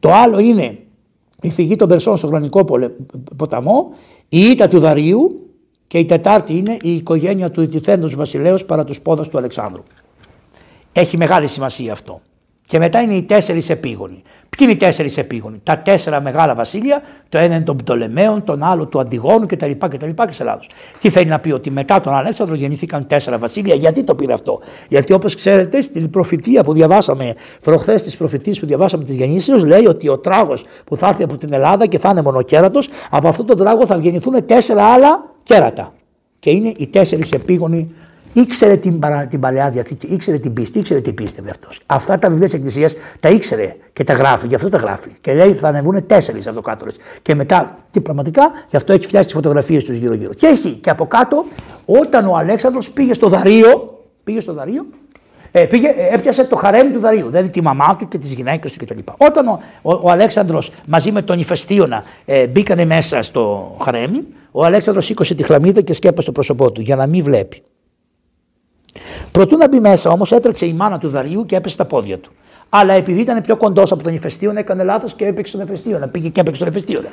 Το 0.00 0.12
άλλο 0.12 0.38
είναι 0.38 0.78
η 1.42 1.50
φυγή 1.50 1.76
των 1.76 1.88
Περσών 1.88 2.16
στο 2.16 2.26
Χρονικό 2.26 2.64
ποταμό, 3.36 3.88
η 4.28 4.40
ήττα 4.40 4.68
του 4.68 4.78
Δαρίου 4.78 5.45
και 5.86 5.98
η 5.98 6.04
τετάρτη 6.04 6.56
είναι 6.56 6.76
η 6.80 6.94
οικογένεια 6.94 7.50
του 7.50 7.60
ιτηθέντος 7.60 8.14
βασιλέως 8.14 8.64
παρά 8.64 8.84
τους 8.84 9.00
πόδας 9.00 9.28
του 9.28 9.38
Αλεξάνδρου. 9.38 9.82
Έχει 10.92 11.16
μεγάλη 11.16 11.46
σημασία 11.46 11.92
αυτό. 11.92 12.20
Και 12.66 12.78
μετά 12.78 13.00
είναι 13.00 13.14
οι 13.14 13.22
τέσσερις 13.22 13.70
επίγονοι. 13.70 14.22
Ποιοι 14.48 14.60
είναι 14.60 14.72
οι 14.72 14.76
τέσσερις 14.76 15.18
επίγονοι, 15.18 15.60
Τα 15.62 15.78
τέσσερα 15.78 16.20
μεγάλα 16.20 16.54
βασίλεια, 16.54 17.02
το 17.28 17.38
ένα 17.38 17.54
είναι 17.54 17.64
των 17.64 17.76
Πτολεμαίων, 17.76 18.44
τον 18.44 18.62
άλλο 18.62 18.86
του 18.86 19.00
Αντιγόνου 19.00 19.46
κτλ. 19.46 19.70
κτλ 19.70 20.08
και 20.08 20.36
Ελλάδο. 20.38 20.60
Τι 20.98 21.10
θέλει 21.10 21.26
να 21.26 21.38
πει, 21.38 21.52
ότι 21.52 21.70
μετά 21.70 22.00
τον 22.00 22.14
Αλέξανδρο 22.14 22.56
γεννήθηκαν 22.56 23.06
τέσσερα 23.06 23.38
βασίλεια. 23.38 23.74
Γιατί 23.74 24.04
το 24.04 24.14
πήρε 24.14 24.32
αυτό, 24.32 24.60
Γιατί 24.88 25.12
όπως 25.12 25.34
ξέρετε, 25.34 25.80
στην 25.80 26.10
προφητεία 26.10 26.62
που 26.64 26.72
διαβάσαμε, 26.72 27.34
προχθές 27.62 28.02
της 28.02 28.16
προφητείας 28.16 28.60
που 28.60 28.66
διαβάσαμε 28.66 29.04
της 29.04 29.14
γεννήσεως, 29.14 29.64
λέει 29.64 29.86
ότι 29.86 30.08
ο 30.08 30.18
τράγος 30.18 30.64
που 30.84 30.96
θα 30.96 31.08
έρθει 31.08 31.22
από 31.22 31.36
την 31.36 31.52
Ελλάδα 31.52 31.86
και 31.86 31.98
θα 31.98 32.08
είναι 32.10 32.22
μονοκέρατος, 32.22 32.88
από 33.10 33.28
αυτό 33.28 33.44
τον 33.44 33.56
τράγο 33.56 33.86
θα 33.86 33.96
γεννηθούν 33.96 34.46
τέσσερα 34.46 34.84
άλλα 34.84 35.35
κέρατα. 35.46 35.92
Και 36.38 36.50
είναι 36.50 36.72
οι 36.76 36.86
τέσσερις 36.86 37.32
επίγονοι 37.32 37.94
ήξερε 38.32 38.76
την, 38.76 38.98
παρα, 38.98 39.26
την 39.26 39.40
παλαιά 39.40 39.70
διαθήκη, 39.70 40.06
ήξερε 40.06 40.38
την 40.38 40.52
πίστη, 40.52 40.78
ήξερε 40.78 41.00
τι 41.00 41.12
πίστευε 41.12 41.50
αυτός. 41.50 41.80
Αυτά 41.86 42.18
τα 42.18 42.28
βιβλία 42.28 42.46
της 42.46 42.54
Εκκλησίας 42.54 42.96
τα 43.20 43.28
ήξερε 43.28 43.76
και 43.92 44.04
τα 44.04 44.12
γράφει, 44.12 44.46
γι' 44.46 44.54
αυτό 44.54 44.68
τα 44.68 44.78
γράφει. 44.78 45.10
Και 45.20 45.34
λέει 45.34 45.52
θα 45.52 45.68
ανεβούν 45.68 46.06
τέσσερις 46.06 46.46
αυτοκάτορες. 46.46 46.96
Και 47.22 47.34
μετά, 47.34 47.78
τι 47.90 48.00
πραγματικά, 48.00 48.42
γι' 48.70 48.76
αυτό 48.76 48.92
έχει 48.92 49.06
φτιάξει 49.06 49.26
τις 49.26 49.36
φωτογραφίες 49.36 49.84
τους 49.84 49.96
γύρω-γύρω. 49.96 50.32
Και 50.34 50.46
έχει 50.46 50.70
και 50.70 50.90
από 50.90 51.06
κάτω, 51.06 51.44
όταν 51.84 52.26
ο 52.26 52.36
Αλέξανδρος 52.36 52.90
πήγε 52.90 53.12
στο 53.12 53.28
Δαρίο, 53.28 54.00
πήγε 54.24 54.40
στο 54.40 54.52
Δαρίο, 54.52 54.86
ε, 55.58 55.66
πήγε, 55.66 55.88
ε, 55.88 56.14
έπιασε 56.14 56.44
το 56.44 56.56
χαρέμι 56.56 56.90
του 56.90 57.00
Δαρίου, 57.00 57.30
δηλαδή 57.30 57.50
τη 57.50 57.62
μαμά 57.62 57.96
του 57.96 58.08
και 58.08 58.18
τις 58.18 58.34
γυναίκες 58.34 58.72
του 58.72 58.84
κτλ. 58.84 58.98
Όταν 59.16 59.48
ο, 59.48 59.60
ο, 59.82 59.92
ο 60.02 60.10
Αλέξανδρος 60.10 60.72
μαζί 60.88 61.12
με 61.12 61.22
τον 61.22 61.38
Ιφαιστίωνα 61.38 62.04
ε, 62.24 62.46
μπήκανε 62.46 62.84
μέσα 62.84 63.22
στο 63.22 63.76
χαρέμι, 63.82 64.24
ο 64.50 64.64
Αλέξανδρος 64.64 65.04
σήκωσε 65.04 65.34
τη 65.34 65.42
χλαμίδα 65.42 65.80
και 65.80 65.92
σκέπασε 65.92 66.26
το 66.26 66.32
πρόσωπό 66.32 66.72
του 66.72 66.80
για 66.80 66.96
να 66.96 67.06
μην 67.06 67.24
βλέπει. 67.24 67.62
Προτού 69.30 69.56
να 69.56 69.68
μπει 69.68 69.80
μέσα 69.80 70.10
όμως, 70.10 70.32
έτρεξε 70.32 70.66
η 70.66 70.72
μάνα 70.72 70.98
του 70.98 71.08
Δαρίου 71.08 71.46
και 71.46 71.56
έπεσε 71.56 71.74
στα 71.74 71.84
πόδια 71.84 72.18
του. 72.18 72.32
Αλλά 72.68 72.92
επειδή 72.92 73.20
ήταν 73.20 73.40
πιο 73.40 73.56
κοντός 73.56 73.92
από 73.92 74.02
τον 74.02 74.14
Ιφαιστίον, 74.14 74.56
έκανε 74.56 74.82
λάθος 74.82 75.14
και 75.14 75.26
έπαιξε 75.26 75.56
τον 75.56 75.66
Ιφαιστίον. 75.66 76.10
Πήγε 76.10 76.28
και 76.28 76.40
έπαιξε 76.40 76.60
τον 76.60 76.70
Ιφαιστίον. 76.72 77.04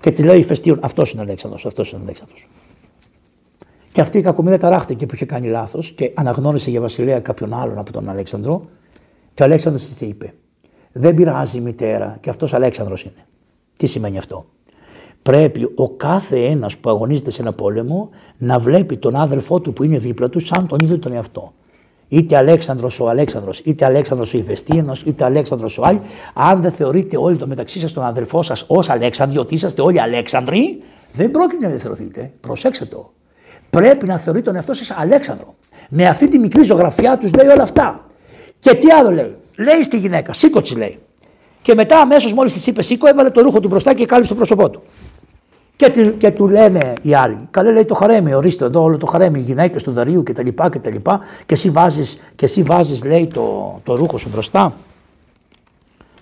Και 0.00 0.10
της 0.10 0.24
λέει 0.24 0.36
ο 0.36 0.38
Ιφαιστίον, 0.38 0.78
αυτός 0.82 1.12
είναι 1.12 1.20
ο 1.20 1.24
Αλέξανδρος, 1.24 1.66
αυτός 1.66 1.90
είναι 1.90 2.00
ο 2.00 2.04
Αλέξανδρος. 2.04 2.48
Και 3.92 4.00
αυτή 4.00 4.18
η 4.18 4.22
κακομοίρα 4.22 4.58
ταράχτηκε 4.58 5.06
που 5.06 5.14
είχε 5.14 5.24
κάνει 5.24 5.46
λάθος 5.46 5.90
και 5.90 6.12
αναγνώρισε 6.14 6.70
για 6.70 6.80
βασιλέα 6.80 7.20
κάποιον 7.20 7.54
άλλον 7.54 7.78
από 7.78 7.92
τον 7.92 8.08
Αλέξανδρο. 8.08 8.68
Και 9.34 9.42
ο 9.42 9.44
Αλέξανδρος 9.44 9.88
της 9.88 10.00
είπε: 10.00 10.34
Δεν 10.92 11.14
πειράζει 11.14 11.60
μητέρα, 11.60 12.16
και 12.20 12.30
αυτός 12.30 12.54
Αλέξανδρος 12.54 13.02
είναι. 13.02 13.26
Τι 13.76 13.86
σημαίνει 13.86 14.18
αυτό; 14.18 14.46
Πρέπει 15.22 15.72
ο 15.74 15.90
κάθε 15.90 16.44
ένας 16.44 16.76
που 16.76 16.90
αγωνίζεται 16.90 17.30
σε 17.30 17.42
ένα 17.42 17.52
πόλεμο 17.52 18.10
να 18.38 18.58
βλέπει 18.58 18.96
τον 18.96 19.16
άδελφό 19.16 19.60
του 19.60 19.72
που 19.72 19.84
είναι 19.84 19.98
δίπλα 19.98 20.28
του 20.28 20.40
σαν 20.40 20.66
τον 20.66 20.78
ίδιο 20.82 20.98
τον 20.98 21.12
εαυτό. 21.12 21.52
Είτε 22.08 22.36
Αλέξανδρος 22.36 23.00
ο 23.00 23.08
Αλέξανδρος, 23.08 23.58
είτε 23.58 23.84
Αλέξανδρος 23.84 24.34
ο 24.34 24.38
Ιφαιστίανος, 24.38 25.02
είτε 25.02 25.24
Αλέξανδρος 25.24 25.78
ο 25.78 25.82
Άλλη, 25.84 26.00
αν 26.34 26.60
δεν 26.60 26.72
θεωρείτε 26.72 27.16
όλοι 27.16 27.36
το 27.36 27.46
μεταξύ 27.46 27.80
σας 27.80 27.92
τον 27.92 28.04
αδελφό 28.04 28.42
σας 28.42 28.64
ως 28.66 28.90
Αλέξανδροι, 28.90 29.38
ότι 29.38 29.54
είσαστε 29.54 29.82
όλοι 29.82 30.00
Αλέξανδροι, 30.00 30.82
δεν 31.12 31.30
πρόκειται 31.30 31.62
να 31.62 31.68
ελευθερωθείτε. 31.68 32.32
Προσέξτε 32.40 32.84
το. 32.84 33.12
Πρέπει 33.70 34.06
να 34.06 34.18
θεωρείτε 34.18 34.44
τον 34.44 34.54
εαυτό 34.54 34.74
σας 34.74 34.90
Αλέξανδρο. 34.90 35.54
Με 35.88 36.06
αυτή 36.06 36.28
τη 36.28 36.38
μικρή 36.38 36.62
ζωγραφιά 36.62 37.18
τους 37.18 37.32
λέει 37.32 37.46
όλα 37.46 37.62
αυτά. 37.62 38.04
Και 38.60 38.74
τι 38.74 38.90
άλλο 38.90 39.10
λέει. 39.10 39.36
Λέει 39.56 39.82
στη 39.82 39.98
γυναίκα, 39.98 40.32
σήκω 40.32 40.60
λέει. 40.76 40.98
Και 41.62 41.74
μετά 41.74 41.98
αμέσως 41.98 42.32
μόλις 42.32 42.52
της 42.52 42.66
είπε 42.66 42.82
σήκω, 42.82 43.08
έβαλε 43.08 43.30
το 43.30 43.40
ρούχο 43.40 43.60
του 43.60 43.68
μπροστά 43.68 43.94
και 43.94 44.04
κάλυψε 44.04 44.30
το 44.30 44.36
πρόσωπό 44.36 44.70
του. 44.70 44.82
Και, 45.76 46.12
και 46.18 46.30
του 46.30 46.48
λένε 46.48 46.92
οι 47.02 47.14
άλλοι, 47.14 47.36
καλέ 47.50 47.72
λέει 47.72 47.84
το 47.84 47.94
χαρέμι, 47.94 48.34
ορίστε 48.34 48.64
εδώ 48.64 48.82
όλο 48.82 48.96
το 48.96 49.06
χαρέμι, 49.06 49.38
οι 49.38 49.42
γυναίκες 49.42 49.82
του 49.82 49.92
Δαρίου 49.92 50.22
κτλ. 50.22 50.42
Και, 50.42 50.78
και, 50.78 50.78
και, 50.78 51.00
και 51.46 51.54
εσύ 51.54 51.70
βάζεις 51.70 52.20
και 52.36 52.44
εσύ 52.44 52.62
βάζεις, 52.62 53.04
λέει 53.04 53.26
το, 53.26 53.78
το 53.84 53.94
ρούχο 53.94 54.18
σου 54.18 54.28
μπροστά. 54.32 54.74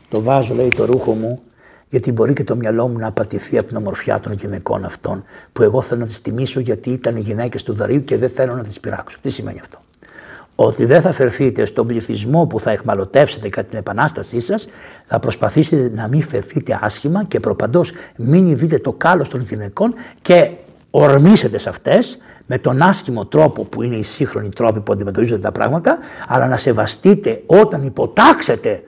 Το 0.08 0.20
βάζω 0.20 0.54
λέει 0.54 0.72
το 0.72 0.84
ρούχο 0.84 1.12
μου 1.12 1.40
γιατί 1.88 2.12
μπορεί 2.12 2.32
και 2.32 2.44
το 2.44 2.56
μυαλό 2.56 2.88
μου 2.88 2.98
να 2.98 3.06
απατηθεί 3.06 3.58
από 3.58 3.68
την 3.68 3.76
ομορφιά 3.76 4.20
των 4.20 4.32
γυναικών 4.32 4.84
αυτών 4.84 5.24
που 5.52 5.62
εγώ 5.62 5.82
θέλω 5.82 6.00
να 6.00 6.06
τις 6.06 6.22
τιμήσω 6.22 6.60
γιατί 6.60 6.90
ήταν 6.90 7.16
οι 7.16 7.20
γυναίκες 7.20 7.62
του 7.62 7.74
Δαρίου 7.74 8.04
και 8.04 8.16
δεν 8.16 8.28
θέλω 8.28 8.54
να 8.54 8.62
τις 8.62 8.80
πειράξω. 8.80 9.18
Τι 9.22 9.30
σημαίνει 9.30 9.58
αυτό; 9.60 9.78
Ότι 10.54 10.84
δεν 10.84 11.00
θα 11.00 11.12
φερθείτε 11.12 11.64
στον 11.64 11.86
πληθυσμό 11.86 12.46
που 12.46 12.60
θα 12.60 12.70
εχμαλωτεύσετε 12.70 13.48
κατά 13.48 13.68
την 13.68 13.78
επανάστασή 13.78 14.40
σας, 14.40 14.68
θα 15.06 15.18
προσπαθήσετε 15.18 15.90
να 15.94 16.08
μην 16.08 16.22
φερθείτε 16.22 16.78
άσχημα 16.82 17.24
και 17.24 17.40
προπαντός 17.40 17.92
μην 18.16 18.58
δείτε 18.58 18.78
το 18.78 18.92
κάλος 18.92 19.28
των 19.28 19.40
γυναικών 19.40 19.94
και 20.22 20.50
ορμήσετε 20.90 21.58
σε 21.58 21.68
αυτές 21.68 22.18
με 22.46 22.58
τον 22.58 22.82
άσχημο 22.82 23.26
τρόπο 23.26 23.64
που 23.64 23.82
είναι 23.82 23.96
οι 23.96 24.02
σύγχρονοι 24.02 24.48
τρόποι 24.48 24.80
που 24.80 24.92
αντιμετωπίζονται 24.92 25.40
τα 25.40 25.52
πράγματα, 25.52 25.98
αλλά 26.28 26.46
να 26.46 26.56
σεβαστείτε 26.56 27.42
όταν 27.46 27.82
υποτάξετε 27.82 28.82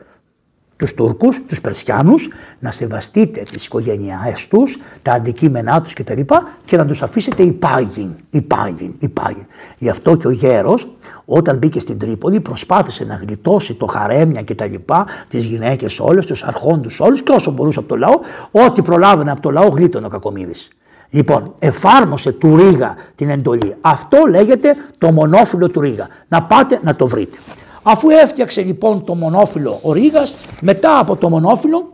τους 0.80 0.94
Τούρκους, 0.94 1.42
τους 1.46 1.60
Περσιάνους, 1.60 2.28
να 2.58 2.70
σεβαστείτε 2.70 3.40
τις 3.40 3.66
οικογένειές 3.66 4.48
τους, 4.48 4.78
τα 5.02 5.12
αντικείμενά 5.12 5.82
τους 5.82 5.92
κτλ. 5.92 6.14
Και, 6.14 6.36
και 6.64 6.76
να 6.76 6.86
τους 6.86 7.02
αφήσετε 7.02 7.42
υπάγειν, 7.42 8.08
υπάγειν, 8.30 8.94
υπάγειν. 8.98 9.46
Γι' 9.78 9.88
αυτό 9.88 10.16
και 10.16 10.26
ο 10.26 10.30
γέρος 10.30 10.88
όταν 11.24 11.58
μπήκε 11.58 11.80
στην 11.80 11.98
Τρίπολη 11.98 12.40
προσπάθησε 12.40 13.04
να 13.04 13.14
γλιτώσει 13.14 13.74
το 13.74 13.86
χαρέμια 13.86 14.42
και 14.42 14.54
τα 14.54 14.66
λοιπά, 14.66 15.06
τις 15.28 15.44
γυναίκες 15.44 16.00
όλες, 16.00 16.26
τους 16.26 16.42
αρχόντους 16.42 17.00
όλους 17.00 17.22
και 17.22 17.32
όσο 17.32 17.50
μπορούσε 17.50 17.78
από 17.78 17.88
το 17.88 17.96
λαό, 17.96 18.20
ό,τι 18.50 18.82
προλάβαινε 18.82 19.30
από 19.30 19.40
το 19.40 19.50
λαό 19.50 19.68
γλίτωνε 19.68 20.06
ο 20.06 20.08
Κακομίδης. 20.08 20.68
Λοιπόν, 21.10 21.54
εφάρμοσε 21.58 22.32
του 22.32 22.56
Ρίγα 22.56 22.94
την 23.14 23.30
εντολή. 23.30 23.74
Αυτό 23.80 24.18
λέγεται 24.28 24.74
το 24.98 25.12
μονόφιλο 25.12 25.68
του 25.68 25.80
Ρίγα. 25.80 26.08
Να 26.28 26.42
πάτε 26.42 26.80
να 26.82 26.96
το 26.96 27.06
βρείτε. 27.06 27.38
Αφού 27.82 28.10
έφτιαξε 28.10 28.62
λοιπόν 28.62 29.04
το 29.04 29.14
μονόφιλο 29.14 29.78
ο 29.82 29.92
Ρήγας, 29.92 30.34
μετά 30.60 30.98
από 30.98 31.16
το 31.16 31.28
μονόφιλο, 31.28 31.92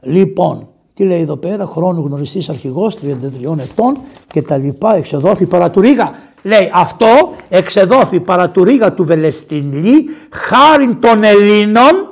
λοιπόν, 0.00 0.68
τι 0.94 1.04
λέει 1.04 1.20
εδώ 1.20 1.36
πέρα, 1.36 1.66
χρόνου 1.66 2.06
γνωριστής 2.06 2.48
αρχηγός 2.48 2.96
33 2.96 3.58
ετών 3.58 3.98
και 4.26 4.42
τα 4.42 4.56
λοιπά, 4.56 4.94
εξεδόθη 4.94 5.46
παρά 5.46 5.70
του 5.70 5.80
Ρήγα. 5.80 6.10
Λέει 6.42 6.70
αυτό 6.74 7.32
εξεδόθη 7.48 8.20
παρά 8.20 8.50
του 8.50 8.64
Ρήγα 8.64 8.92
του 8.92 9.04
Βελεστινλή 9.04 10.08
χάρη 10.30 10.94
των 10.94 11.22
Ελλήνων 11.22 12.10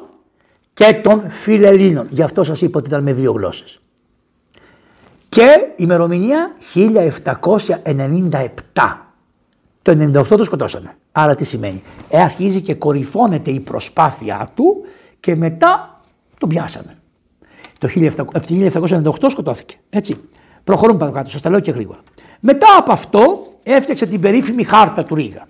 και 0.75 1.01
των 1.03 1.31
Φιλελλήνων. 1.31 2.07
Γι' 2.11 2.23
αυτό 2.23 2.43
σας 2.43 2.61
είπα 2.61 2.79
ότι 2.79 2.89
ήταν 2.89 3.03
με 3.03 3.13
δύο 3.13 3.33
γλώσσες. 3.33 3.81
Και 5.29 5.49
ημερομηνία 5.77 6.55
1797. 6.75 9.04
Το 9.85 9.93
98 9.93 10.27
το 10.29 10.45
σκοτώσανε. 10.45 10.97
Άρα 11.13 11.35
τι 11.35 11.45
σημαίνει; 11.45 11.83
Ε, 12.09 12.21
αρχίζει 12.21 12.61
και 12.61 12.75
κορυφώνεται 12.75 13.51
η 13.51 13.61
προσπάθειά 13.61 14.51
του 14.55 14.85
και 15.21 15.37
μετά 15.37 16.01
τον 16.39 16.49
πιάσανε. 16.49 16.97
Το 17.79 17.89
1798 17.89 19.13
σκοτώθηκε. 19.29 19.77
Έτσι. 19.91 20.17
Προχωρούμε 20.65 20.99
πάνω 20.99 21.13
κάτω, 21.13 21.31
σας 21.31 21.41
τα 21.41 21.51
λέω 21.51 21.61
και 21.61 21.71
γρήγορα. 21.71 21.99
Μετά 22.41 22.67
από 22.79 22.93
αυτό 22.93 23.47
έφτιαξε 23.63 24.07
την 24.07 24.21
περίφημη 24.21 24.65
χάρτα 24.65 25.05
του 25.05 25.15
Ρίγα. 25.15 25.47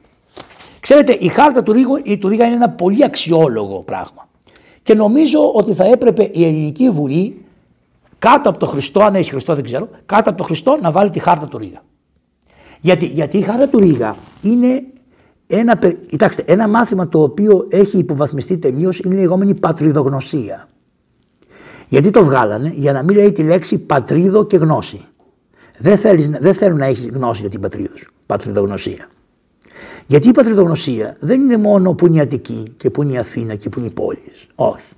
Ξέρετε, 0.81 1.13
η 1.13 1.29
χάρτα 1.29 1.63
του 1.63 1.73
Ρίγα, 1.73 2.01
η 2.03 2.19
του 2.19 2.29
Ρίγα 2.29 2.45
είναι 2.45 2.55
ένα 2.55 2.71
πολύ 2.71 3.05
αξιόλογο 3.05 3.79
πράγμα. 3.79 4.29
Και 4.83 4.95
νομίζω 4.95 5.53
ότι 5.53 5.75
θα 5.75 5.85
έπρεπε 5.85 6.31
η 6.33 6.45
Ελληνική 6.45 6.91
Βουλή 6.91 7.45
κάτω 8.19 8.49
από 8.49 8.59
το 8.59 8.67
Χριστό, 8.67 9.03
αν 9.03 9.15
έχει 9.15 9.31
Χριστό 9.31 9.55
δεν 9.55 9.65
ξέρω, 9.65 9.89
κάτω 10.07 10.29
από 10.29 10.39
το 10.39 10.45
Χριστό 10.45 10.79
να 10.81 10.91
βάλει 10.91 11.11
τη 11.11 11.19
χάρτα 11.19 11.49
του 11.49 11.59
Ρίγα. 11.59 11.83
Γιατί, 12.85 13.07
γιατί 13.07 13.39
η 13.39 13.41
χάρτα 13.41 13.69
του 13.69 13.79
Ρίγα 13.79 14.17
είναι 14.43 14.83
ένα, 15.47 15.79
κοιτάξτε, 16.07 16.45
ένα 16.47 16.69
μάθημα 16.69 17.09
το 17.09 17.23
οποίο 17.23 17.67
έχει 17.71 17.99
υποβαθμιστεί 17.99 18.59
τελείως 18.59 18.99
είναι 18.99 19.15
η 19.15 19.19
λεγόμενη 19.19 19.55
πατριδογνωσία. 19.55 20.69
Γιατί 21.89 22.11
το 22.11 22.25
βγάλανε, 22.25 22.73
για 22.77 22.93
να 22.93 23.03
μην 23.03 23.17
λέει 23.17 23.33
τη 23.33 23.43
λέξη 23.43 23.79
πατρίδο 23.79 24.47
και 24.47 24.57
γνώση. 24.57 25.01
Δεν, 25.79 25.99
θέλεις, 25.99 26.29
δεν 26.29 26.55
θέλουν 26.55 26.79
να 26.79 26.85
έχεις 26.87 27.09
γνώση 27.09 27.41
για 27.41 27.51
την 27.51 27.61
πατρίδα 27.61 27.97
σου. 27.97 28.13
Πατριδογνωσία. 28.27 29.09
Γιατί 30.07 30.29
η 30.29 30.33
πατριδογνωσία 30.33 31.17
δεν 31.21 31.41
είναι 31.41 31.57
μόνο 31.57 31.95
που 31.95 32.07
είναι 32.07 32.17
η 32.17 32.21
Αττική 32.21 32.75
και 32.77 32.91
που 32.91 33.03
είναι 33.03 33.13
η 33.13 33.17
Αθήνα 33.19 33.55
και 33.55 33.69
που 33.69 33.79
είναι 33.79 33.89
οι 33.89 33.93
πόλεις. 33.93 34.47
Όχι. 34.55 34.93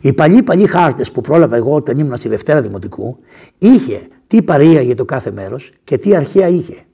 Οι 0.00 0.12
παλιοί 0.12 0.42
παλιοί 0.42 0.66
χάρτες 0.66 1.12
που 1.12 1.20
πρόλαβα 1.20 1.56
εγώ 1.56 1.74
όταν 1.74 1.98
ήμουν 1.98 2.16
στη 2.16 2.28
Δευτέρα 2.28 2.62
Δημοτικού 2.62 3.18
είχε 3.58 4.08
τι 4.26 4.42
παρήγα 4.42 4.80
για 4.80 4.94
το 4.94 5.04
κάθε 5.04 5.30
μέρος 5.30 5.72
και 5.84 5.98
τι 5.98 6.16
αρχαία 6.16 6.48
είχε. 6.48 6.84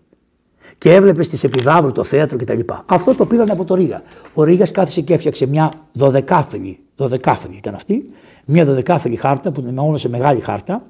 Και 0.79 0.95
έβλεπες 0.95 1.27
στη 1.27 1.39
Επιδαύρου 1.43 1.93
το 1.93 2.05
θέατρο 2.05 2.39
κτλ. 2.39 2.61
Αυτό 2.87 3.15
το 3.15 3.27
πήραν 3.27 3.51
από 3.51 3.65
το 3.65 3.75
Ρίγα. 3.75 4.03
Ο 4.35 4.43
Ρίγα 4.43 4.67
κάθισε 4.67 5.01
και 5.01 5.15
έφτιαξε 5.15 5.47
μια 5.47 5.73
δωδεκάφυλλη, 5.93 6.79
δωδεκάφυλλη 6.97 7.57
ήταν 7.57 7.75
αυτή, 7.75 8.11
μια 8.45 8.65
δωδεκάφυλλη 8.65 9.17
χάρτα 9.17 9.51
που 9.51 9.65
είναι 9.69 9.99
σε 9.99 10.09
μεγάλη 10.09 10.41
χάρτα 10.41 10.83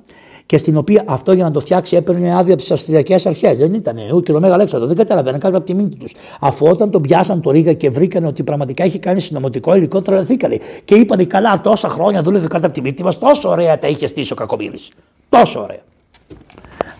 και 0.48 0.58
στην 0.58 0.76
οποία 0.76 1.02
αυτό 1.06 1.32
για 1.32 1.44
να 1.44 1.50
το 1.50 1.60
φτιάξει 1.60 1.96
έπαιρνε 1.96 2.36
άδεια 2.36 2.52
από 2.52 2.62
τις 2.62 2.70
Αυστριακές 2.70 3.26
Αρχές. 3.26 3.58
Δεν 3.58 3.74
ήταν 3.74 3.96
ο 4.12 4.20
κ. 4.20 4.28
Μέγα 4.28 4.54
Αλέξανδρο, 4.54 4.88
δεν 4.88 4.96
καταλαβαίναν 4.96 5.40
κάτω 5.40 5.56
από 5.56 5.66
τη 5.66 5.74
μύτη 5.74 5.96
τους. 5.96 6.14
Αφού 6.40 6.66
όταν 6.66 6.90
τον 6.90 7.02
πιάσαν 7.02 7.40
το 7.40 7.50
Ρίγα 7.50 7.72
και 7.72 7.90
βρήκαν 7.90 8.24
ότι 8.24 8.42
πραγματικά 8.42 8.84
έχει 8.84 8.98
κάνει 8.98 9.20
συνωμοτικό 9.20 9.74
υλικό, 9.74 10.00
τρελαθήκανε. 10.00 10.58
Και 10.84 10.94
είπαν 10.94 11.26
καλά, 11.26 11.60
τόσα 11.60 11.88
χρόνια 11.88 12.22
δούλευε 12.22 12.46
κάτω 12.46 12.66
από 12.66 12.74
τη 12.74 12.80
μύτη 12.80 13.02
μας, 13.02 13.18
τόσο 13.18 13.48
ωραία 13.48 13.78
τα 13.78 13.88
είχε 13.88 14.06
στήσει 14.06 14.32
ο 14.32 14.36
Κακομήρη. 14.36 14.78
Τόσο 15.28 15.60
ωραία. 15.60 15.80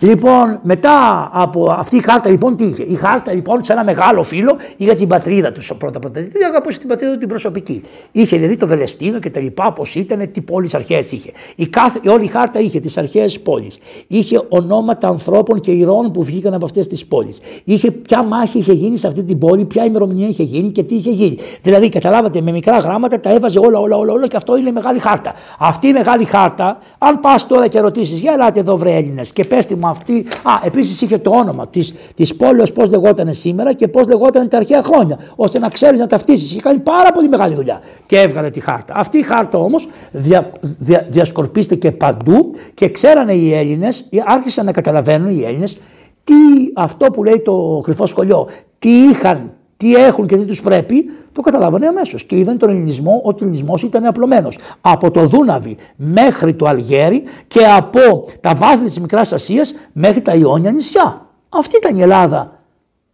Λοιπόν, 0.01 0.59
μετά 0.63 1.29
από 1.33 1.77
αυτή 1.79 1.97
η 1.97 2.03
χάρτα, 2.03 2.31
λοιπόν, 2.31 2.57
τι 2.57 2.65
είχε; 2.65 2.83
Η 2.83 2.95
χάρτα, 2.95 3.33
λοιπόν, 3.33 3.65
σε 3.65 3.73
ένα 3.73 3.85
μεγάλο 3.85 4.23
φίλο 4.23 4.57
για 4.77 4.95
την 4.95 5.09
πατρίδα 5.09 5.53
του. 5.53 5.77
Πρώτα 5.79 5.99
πρώτα. 5.99 6.21
Δεν 6.21 6.45
αγαπούσε 6.51 6.79
την 6.79 6.89
πατρίδα 6.89 7.13
του 7.13 7.19
την 7.19 7.29
προσωπική. 7.29 7.83
Είχε 8.13 8.37
δηλαδή 8.37 8.57
το 8.57 8.67
Βελεστίνο 8.67 9.19
και 9.19 9.31
τα 9.31 9.41
λοιπά, 9.41 9.73
πώς 9.73 9.95
ήταν, 9.95 10.31
τι 10.33 10.41
πόλεις 10.41 10.75
αρχαίε 10.75 10.99
είχε. 11.11 11.33
Η, 11.55 11.67
κάθε, 11.67 12.01
η 12.03 12.09
όλη 12.09 12.25
η 12.25 12.27
χάρτα 12.27 12.61
είχε 12.61 12.81
τις 12.81 12.99
αρχαίες 12.99 13.41
πόλεις. 13.41 13.79
Είχε 14.07 14.43
ονόματα 14.49 15.09
ανθρώπων 15.09 15.61
και 15.61 15.71
ηρώων 15.71 16.11
που 16.13 16.25
βγήκαν 16.25 16.55
από 16.55 16.65
αυτές 16.65 16.87
τις 16.87 17.07
πόλεις. 17.07 17.39
Είχε 17.65 17.91
ποια 17.91 18.23
μάχη 18.23 18.59
είχε 18.59 18.73
γίνει 18.73 18.97
σε 18.97 19.07
αυτή 19.07 19.23
την 19.23 19.39
πόλη, 19.39 19.65
ποια 19.65 19.85
ημερομηνία 19.85 20.29
είχε 20.29 20.43
γίνει 20.43 20.71
και 20.71 20.83
τι 20.83 20.95
είχε 20.95 21.11
γίνει. 21.11 21.39
Δηλαδή, 21.63 21.89
καταλάβατε, 21.89 22.41
με 22.41 22.51
μικρά 22.51 22.79
γράμματα 22.79 23.21
τα 23.21 23.31
έβαζε 23.31 23.59
όλα, 23.59 23.79
όλα, 23.79 23.97
όλα, 23.97 24.13
όλα 24.13 24.27
και 24.27 24.37
αυτό 24.37 24.57
είναι 24.57 24.71
μεγάλη 24.71 24.99
χάρτα. 24.99 25.33
Αυτή 25.59 25.87
η 25.87 25.93
μεγάλη 25.93 26.25
χάρτα, 26.25 26.79
αν 26.99 27.21
πας 27.21 27.47
τώρα 27.47 27.69
και 27.69 27.81
ρωτήσεις, 27.81 28.19
για 28.19 28.33
ελάτε 28.33 28.61
εδώ 28.61 28.77
βρε 28.77 28.95
Έλληνες 28.95 29.33
και 29.33 29.45
πέστε 29.45 29.75
μου 29.75 29.88
αυτή. 29.89 30.27
Α, 30.43 30.53
επίσης 30.65 31.03
είχε 31.03 31.19
το 31.19 31.31
όνομα 31.31 31.69
της 31.69 31.95
της 32.15 32.37
πόλεως 32.37 32.73
πώς 32.73 32.91
λεγόταν 32.91 33.35
σήμερα 33.35 33.73
και 33.73 33.89
πώς 33.89 34.07
λεγόταν 34.07 34.49
τα 34.49 34.57
αρχαία 34.57 34.83
χρόνια. 34.83 35.19
ώστε 35.37 35.59
να 35.59 35.69
ξέρεις 35.69 35.99
να 35.99 36.07
ταυτίσεις. 36.07 36.51
Είχε 36.51 36.61
κάνει 36.61 36.79
πάρα 36.79 37.13
πολύ 37.13 37.29
μεγάλη 37.29 37.55
δουλειά 37.55 37.81
και 38.07 38.19
έβγαλε 38.21 38.51
τη 38.51 38.61
χάρτα. 38.61 38.95
Αυτή 38.97 39.19
η 39.19 39.23
χάρτα 39.23 39.59
όμως 39.59 39.89
δια, 40.11 40.51
δια, 40.61 41.07
διασκορπίστηκε 41.11 41.93
παντού 41.93 42.51
και 42.75 42.89
ξέρανε 42.91 43.33
οι 43.33 43.55
Έλληνες, 43.55 44.09
άρχισαν 44.27 44.65
να 44.65 44.73
καταλαβαίνουν 44.73 45.39
οι 45.39 45.45
Έλληνες 45.45 45.79
τι 46.25 46.35
αυτό 46.75 47.07
που 47.07 47.25
λέει 47.25 47.41
το 47.41 47.81
κρυφό 47.85 48.07
σχολείο, 48.07 48.49
τι 48.79 48.91
είχαν, 48.91 49.53
τι 49.79 49.95
έχουν 49.95 50.27
και 50.27 50.37
τι 50.37 50.45
τους 50.45 50.63
πρέπει, 50.63 51.11
το 51.33 51.41
καταλάβανε 51.41 51.87
αμέσως 51.87 52.25
και 52.25 52.39
είδαν 52.39 52.59
τον 52.59 52.71
ελληνισμό 52.71 53.21
ότι 53.25 53.43
ο 53.43 53.47
ελληνισμός 53.47 53.83
ήταν 53.83 54.05
απλωμένος. 54.05 54.59
Από 54.81 55.11
το 55.11 55.27
Δούναβι 55.27 55.77
μέχρι 55.97 56.55
το 56.55 56.67
Αλγέρι 56.67 57.23
και 57.47 57.65
από 57.67 58.27
τα 58.41 58.55
βάθη 58.57 58.85
της 58.85 59.01
Μικράς 59.01 59.33
Ασίας 59.33 59.75
μέχρι 59.93 60.23
τα 60.23 60.35
Ιόνια 60.35 60.71
νησιά. 60.71 61.27
Αυτή 61.49 61.77
ήταν 61.77 61.97
η 61.97 62.03
Ελλάδα 62.03 62.63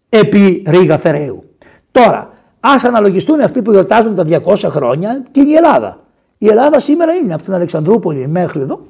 επί 0.08 0.62
Ρίγα 0.66 0.98
Φεραίου. 0.98 1.44
Τώρα, 1.90 2.32
ας 2.60 2.84
αναλογιστούν 2.84 3.40
αυτοί 3.40 3.62
που 3.62 3.70
γιορτάζουν 3.70 4.14
τα 4.14 4.24
200 4.24 4.68
χρόνια, 4.70 5.22
τι 5.30 5.40
είναι 5.40 5.50
η 5.50 5.54
Ελλάδα. 5.54 5.98
Η 6.38 6.48
Ελλάδα 6.48 6.78
σήμερα 6.78 7.12
είναι 7.12 7.34
από 7.34 7.42
την 7.42 7.54
Αλεξανδρούπολη 7.54 8.28
μέχρι 8.28 8.60
εδώ. 8.60 8.80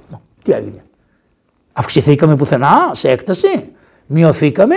Τι 0.43 0.53
έγινε. 0.53 0.85
Αυξηθήκαμε 1.73 2.37
πουθενά 2.37 2.91
σε 2.93 3.09
έκταση, 3.09 3.73
μειωθήκαμε 4.07 4.75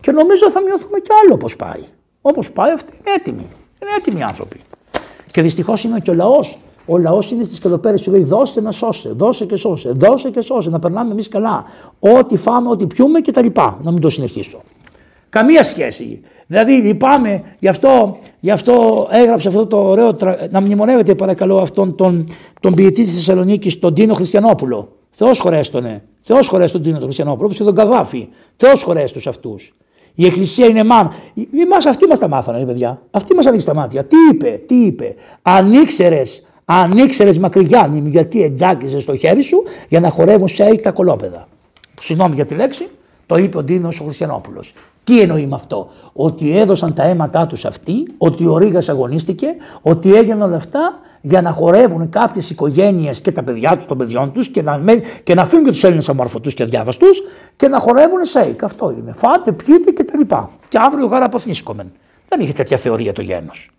και 0.00 0.12
νομίζω 0.12 0.50
θα 0.50 0.60
μειωθούμε 0.60 0.98
κι 0.98 1.10
άλλο 1.22 1.34
όπω 1.34 1.46
πάει. 1.58 1.84
Όπως 2.28 2.50
πάει 2.50 2.70
αυτή 2.72 2.92
είναι 2.92 3.14
έτοιμη. 3.16 3.46
Είναι 3.82 3.90
έτοιμοι 3.98 4.22
άνθρωποι. 4.22 4.60
Και 5.30 5.42
δυστυχώς 5.42 5.84
είναι 5.84 6.00
και 6.00 6.10
ο 6.10 6.14
λαός. 6.14 6.58
Ο 6.86 6.98
λαός 6.98 7.30
είναι 7.30 7.42
στις 7.42 7.58
καλοπέρες 7.58 8.00
σου 8.00 8.10
λέει: 8.10 8.22
Δώσε 8.22 8.60
να 8.60 8.70
σώσε, 8.70 9.08
δώσε 9.08 9.44
και 9.44 9.56
σώσε, 9.56 9.90
δώσε 9.90 10.30
και 10.30 10.40
σώσε, 10.40 10.70
να 10.70 10.78
περνάμε 10.78 11.12
εμείς 11.12 11.28
καλά. 11.28 11.64
Ό,τι 11.98 12.36
φάμε, 12.36 12.68
ό,τι 12.68 12.86
πιούμε 12.86 13.20
και 13.20 13.32
τα 13.32 13.42
λοιπά. 13.42 13.78
Να 13.82 13.90
μην 13.90 14.00
το 14.00 14.08
συνεχίσω. 14.08 14.60
Καμία 15.28 15.62
σχέση. 15.62 16.20
Δηλαδή 16.46 16.72
λυπάμαι, 16.72 17.42
γι' 17.58 17.68
αυτό, 17.68 18.16
γι 18.40 18.50
αυτό 18.50 19.06
έγραψε 19.10 19.48
αυτό 19.48 19.66
το 19.66 19.88
ωραίο. 19.88 20.16
Να 20.50 20.60
μνημονεύετε 20.60 21.14
παρακαλώ 21.14 21.58
αυτόν 21.58 21.94
τον, 21.94 22.24
τον 22.60 22.74
ποιητή 22.74 23.02
της 23.02 23.14
Θεσσαλονίκης, 23.14 23.78
τον 23.78 23.94
Τίνο 23.94 24.14
Χριστιανόπουλο. 24.14 24.88
Θεός 25.10 25.38
χωρέστονε. 25.38 26.02
Θεός 26.22 26.48
χωρέστον 26.48 26.82
τον 26.82 26.90
Τίνο 26.90 27.04
Χριστιανόπουλο, 27.04 27.44
όπως 27.44 27.58
και 27.58 27.64
τον 27.64 27.74
Καβάφη. 27.74 28.28
Θεός 28.56 28.82
χωρέστος 28.82 29.26
αυτούς. 29.26 29.74
Η 30.18 30.26
Εκκλησία 30.26 30.66
είναι 30.66 30.84
μάνα. 30.84 31.12
Εμάς 31.62 31.86
αυτοί 31.86 32.06
μας 32.06 32.18
τα 32.18 32.28
μάθανε, 32.28 32.64
παιδιά. 32.64 33.02
Αυτοί 33.10 33.34
μας 33.34 33.46
ανοίξαν 33.46 33.74
τα 33.74 33.80
μάτια. 33.80 34.04
Τι 34.04 34.16
είπε, 34.30 34.62
τι 34.66 34.74
είπε. 34.74 35.14
Αν 35.42 35.72
ήξερες, 35.72 36.46
αν 36.64 36.98
ήξερες 36.98 37.38
μακριγιάννη 37.38 38.08
γιατί 38.10 38.42
ετζάκιζε 38.42 39.00
στο 39.00 39.16
χέρι 39.16 39.42
σου 39.42 39.62
για 39.88 40.00
να 40.00 40.10
χορεύουν 40.10 40.48
σε 40.48 40.76
τα 40.76 40.90
κολόπεδα. 40.90 41.48
Συγγνώμη 42.00 42.34
για 42.34 42.44
τη 42.44 42.54
λέξη, 42.54 42.88
το 43.26 43.36
είπε 43.36 43.58
ο 43.58 43.62
Ντίνος 43.62 44.00
ο 44.00 44.04
Χριστιανόπουλος. 44.04 44.72
Τι 45.04 45.20
εννοεί 45.20 45.46
με 45.46 45.54
αυτό, 45.54 45.88
Ότι 46.12 46.58
έδωσαν 46.58 46.94
τα 46.94 47.02
αίματά 47.02 47.46
τους 47.46 47.64
αυτοί, 47.64 48.06
ότι 48.18 48.46
ο 48.46 48.58
Ρίγα 48.58 48.82
αγωνίστηκε, 48.88 49.46
ότι 49.82 50.14
έγιναν 50.14 50.42
όλα 50.42 50.56
αυτά 50.56 51.00
για 51.20 51.42
να 51.42 51.50
χορεύουν 51.50 52.08
κάποιες 52.08 52.50
οικογένειες 52.50 53.20
και 53.20 53.32
τα 53.32 53.42
παιδιά 53.42 53.76
τους 53.76 53.86
των 53.86 53.98
παιδιών 53.98 54.32
τους 54.32 54.48
και 54.48 54.62
να, 54.62 54.80
και 55.22 55.34
να 55.34 55.42
αφήνουν 55.42 55.64
και 55.64 55.70
τους 55.70 55.84
Έλληνες 55.84 56.08
αμόρφωτου 56.08 56.50
και 56.50 56.62
αδιάβαστους 56.62 57.22
και 57.56 57.68
να 57.68 57.78
χορεύουν 57.78 58.24
σέικ. 58.24 58.62
Αυτό 58.62 58.94
είναι. 58.98 59.12
Φάτε, 59.12 59.52
πιείτε 59.52 59.90
και 59.90 60.04
τα 60.04 60.18
λοιπά. 60.18 60.50
Και 60.68 60.78
αύριο 60.78 61.06
γάρα 61.06 61.24
αποθνίσκομεν. 61.24 61.92
Δεν 62.28 62.40
είχε 62.40 62.52
τέτοια 62.52 62.76
θεωρία 62.76 63.12
το 63.12 63.22
γένος. 63.22 63.70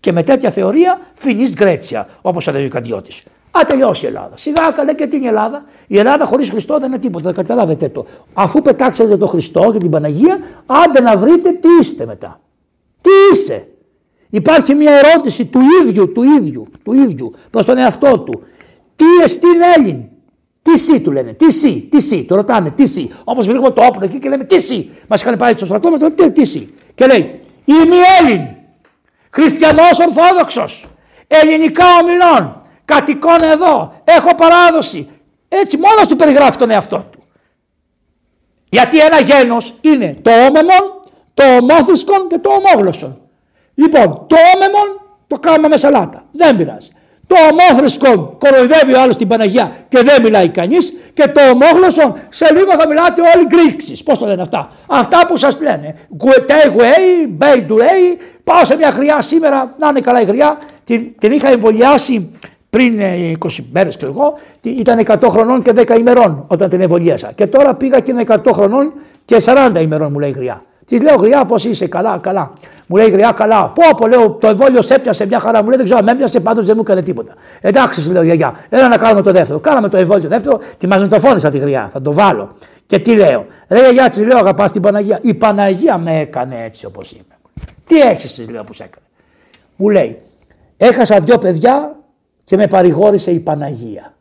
Και 0.00 0.12
με 0.12 0.22
τέτοια 0.22 0.50
θεωρία 0.50 1.00
φινεί 1.14 1.48
γκρέτσια, 1.48 2.06
όπως 2.22 2.48
έλεγε 2.48 2.66
ο 2.66 2.68
Καντιώτης. 2.68 3.22
Α, 3.58 3.60
τελειώσει 3.66 4.04
η 4.04 4.08
Ελλάδα. 4.08 4.36
Σιγά 4.36 4.70
καλέ 4.70 4.94
και 4.94 5.06
την 5.06 5.26
Ελλάδα; 5.26 5.64
Η 5.86 5.98
Ελλάδα 5.98 6.24
χωρίς 6.24 6.50
Χριστό 6.50 6.78
δεν 6.78 6.88
είναι 6.88 6.98
τίποτα. 6.98 7.32
Καταλάβετε 7.32 7.88
το. 7.88 8.06
Αφού 8.32 8.62
πετάξετε 8.62 9.16
το 9.16 9.26
Χριστό 9.26 9.70
και 9.72 9.78
την 9.78 9.90
Παναγία, 9.90 10.38
άντε 10.66 11.00
να 11.00 11.16
βρείτε 11.16 11.52
τι 11.52 11.68
είστε 11.80 12.06
μετά. 12.06 12.40
Τι 13.00 13.10
είσαι; 13.32 13.66
Υπάρχει 14.30 14.74
μια 14.74 14.92
ερώτηση 15.04 15.46
του 15.46 15.60
ίδιου, 15.82 16.12
του 16.12 16.22
ίδιου, 16.22 16.66
του 16.84 16.92
ίδιου 16.92 17.32
προς 17.50 17.66
τον 17.66 17.78
εαυτό 17.78 18.18
του. 18.18 18.42
Τι 18.96 19.04
εστίν 19.24 19.60
Έλλην; 19.76 20.04
Τι 20.62 20.78
σύ 20.78 21.00
του 21.00 21.12
λένε, 21.12 21.32
τι 21.32 21.52
σύ, 21.52 21.88
τι 21.90 22.00
σύ, 22.00 22.24
το 22.24 22.34
ρωτάνε, 22.34 22.70
τι 22.70 22.86
σύ. 22.86 23.10
Όπως 23.24 23.46
βρίσκουμε 23.46 23.70
το 23.70 23.84
όπλο 23.84 24.04
εκεί 24.04 24.18
και 24.18 24.28
λέμε 24.28 24.44
τι 24.44 24.60
σύ. 24.60 24.90
Μας 25.08 25.22
είχαν 25.22 25.36
πάει 25.36 25.52
στο 25.52 25.64
στρατό 25.64 25.90
μας, 25.90 26.00
τι, 26.14 26.32
τι 26.32 26.44
σύ. 26.44 26.74
Και 26.94 27.06
λέει, 27.06 27.40
είμαι 27.64 27.96
Έλλην, 28.20 28.46
χριστιανός 29.30 29.98
ορθόδοξος, 29.98 30.86
ελληνικά 31.26 31.84
ομιλών, 32.02 32.61
κατοικών 32.84 33.42
εδώ, 33.42 33.92
έχω 34.04 34.34
παράδοση. 34.34 35.08
Έτσι 35.48 35.76
μόνος 35.76 36.08
του 36.08 36.16
περιγράφει 36.16 36.58
τον 36.58 36.70
εαυτό 36.70 37.06
του. 37.10 37.22
Γιατί 38.68 38.98
ένα 38.98 39.20
γένος 39.20 39.74
είναι 39.80 40.16
το 40.22 40.30
όμεμον, 40.30 41.00
το 41.34 41.42
ομόθυσκον 41.60 42.28
και 42.28 42.38
το 42.38 42.50
ομόγλωσσον. 42.50 43.20
Λοιπόν, 43.74 44.26
το 44.26 44.36
όμεμον 44.54 45.00
το 45.26 45.38
κάνουμε 45.38 45.68
με 45.68 45.76
σαλάτα. 45.76 46.24
Δεν 46.32 46.56
πειράζει. 46.56 46.90
Το 47.26 47.36
ομόθρησκο 47.50 48.36
κοροϊδεύει 48.38 48.94
ο 48.94 49.00
άλλος 49.00 49.16
την 49.16 49.28
Παναγία 49.28 49.72
και 49.88 50.02
δεν 50.02 50.22
μιλάει 50.22 50.48
κανείς. 50.48 50.94
Και 51.14 51.28
το 51.28 51.40
ομόγλωσσο 51.50 52.16
σε 52.28 52.52
λίγο 52.52 52.70
θα 52.70 52.88
μιλάτε 52.88 53.22
όλοι 53.34 53.46
γκρίξεις. 53.46 54.02
Πώς 54.02 54.18
το 54.18 54.26
λένε 54.26 54.42
αυτά; 54.42 54.70
Αυτά 54.86 55.26
που 55.26 55.36
σας 55.36 55.60
λένε. 55.60 55.94
Γκουετέγουέι, 56.16 57.26
μπέιντουέι. 57.28 58.18
Πάω 58.44 58.64
σε 58.64 58.76
μια 58.76 58.90
χρειά 58.90 59.20
σήμερα, 59.20 59.74
να 59.78 59.88
είναι 59.88 60.00
καλά 60.00 60.20
η 60.20 60.24
χρειά. 60.24 60.58
Την, 60.84 61.18
την 61.18 61.32
είχα 61.32 61.48
εμβολιάσει 61.48 62.30
πριν 62.76 62.98
20 62.98 63.00
ε, 63.00 63.62
μέρες 63.72 63.96
και 63.96 64.04
εγώ. 64.04 64.34
Ήταν 64.62 65.00
100 65.06 65.16
χρονών 65.28 65.62
και 65.62 65.72
10 65.76 65.98
ημερών 65.98 66.44
όταν 66.46 66.68
την 66.68 66.80
εμβολιάσα. 66.80 67.32
Και 67.34 67.46
τώρα 67.46 67.74
πήγα 67.74 68.00
και 68.00 68.10
είναι 68.10 68.24
100 68.26 68.38
χρονών 68.52 68.92
και 69.24 69.36
40 69.44 69.80
ημερών 69.80 70.12
μου 70.12 70.18
λέει 70.18 70.30
η 70.30 70.32
χρειά. 70.32 70.62
Της 70.84 71.02
λέω 71.02 71.14
γριά, 71.14 71.44
πώς 71.44 71.64
είσαι, 71.64 71.86
καλά, 71.86 72.18
καλά. 72.18 72.52
Μου 72.86 72.96
λέει 72.96 73.10
γριά, 73.10 73.32
καλά. 73.32 73.66
Πω, 73.66 73.82
πω, 73.96 74.06
λέω, 74.06 74.30
το 74.30 74.48
εμβόλιο 74.48 74.82
σε 74.82 74.94
έπιασε 74.94 75.26
μια 75.26 75.38
χαρά. 75.38 75.62
Μου 75.62 75.68
λέει, 75.68 75.76
δεν 75.76 75.84
ξέρω, 75.84 76.02
με 76.02 76.10
έπιασε, 76.10 76.40
πάντως 76.40 76.64
δεν 76.64 76.74
μου 76.76 76.82
έκανε 76.82 77.02
τίποτα. 77.02 77.34
Εντάξει, 77.60 78.10
λέω 78.10 78.22
γιαγιά, 78.22 78.54
έλα 78.68 78.88
να 78.88 78.96
κάνουμε 78.96 79.22
το 79.22 79.32
δεύτερο. 79.32 79.60
Κάναμε 79.60 79.88
το 79.88 79.96
εμβόλιο 79.96 80.22
το 80.22 80.28
δεύτερο, 80.28 80.60
τη 80.78 80.86
μαγνητοφώνησα 80.86 81.50
τη 81.50 81.58
γριά, 81.58 81.90
θα 81.92 82.02
το 82.02 82.12
βάλω. 82.12 82.54
Και 82.86 82.98
τι 82.98 83.16
λέω, 83.16 83.46
ρε 83.68 83.78
γιαγιά, 83.78 84.08
της 84.08 84.18
λέω, 84.18 84.38
αγαπάς 84.38 84.72
την 84.72 84.82
Παναγία. 84.82 85.18
Η 85.22 85.34
Παναγία 85.34 85.98
με 85.98 86.20
έκανε 86.20 86.64
έτσι 86.64 86.86
όπως 86.86 87.12
είμαι. 87.12 87.36
Τι 87.86 88.00
έχεις, 88.00 88.34
της 88.34 88.48
λέω, 88.48 88.64
που 88.64 88.72
σε 88.72 88.82
έκανε. 88.82 89.06
Μου 89.76 89.88
λέει, 89.88 90.18
έχασα 90.76 91.20
δυο 91.20 91.38
παιδιά 91.38 91.96
και 92.52 92.58
με 92.58 92.66
παρηγόρησε 92.66 93.30
η 93.30 93.40
Παναγία. 93.40 94.14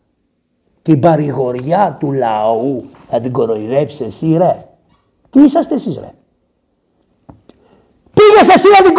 Την 0.82 1.00
παρηγοριά 1.00 1.98
του 2.00 2.12
λαού 2.12 2.90
θα 3.10 3.20
την 3.20 3.32
κοροϊδέψει 3.32 4.04
εσύ, 4.04 4.38
ρε. 4.42 4.54
Τι 5.30 5.40
είσαστε 5.44 5.74
εσείς, 5.76 5.96
ρε. 6.04 6.12
Πήγες 8.18 8.48
εσύ 8.56 8.68
να 8.76 8.82
την, 8.86 8.94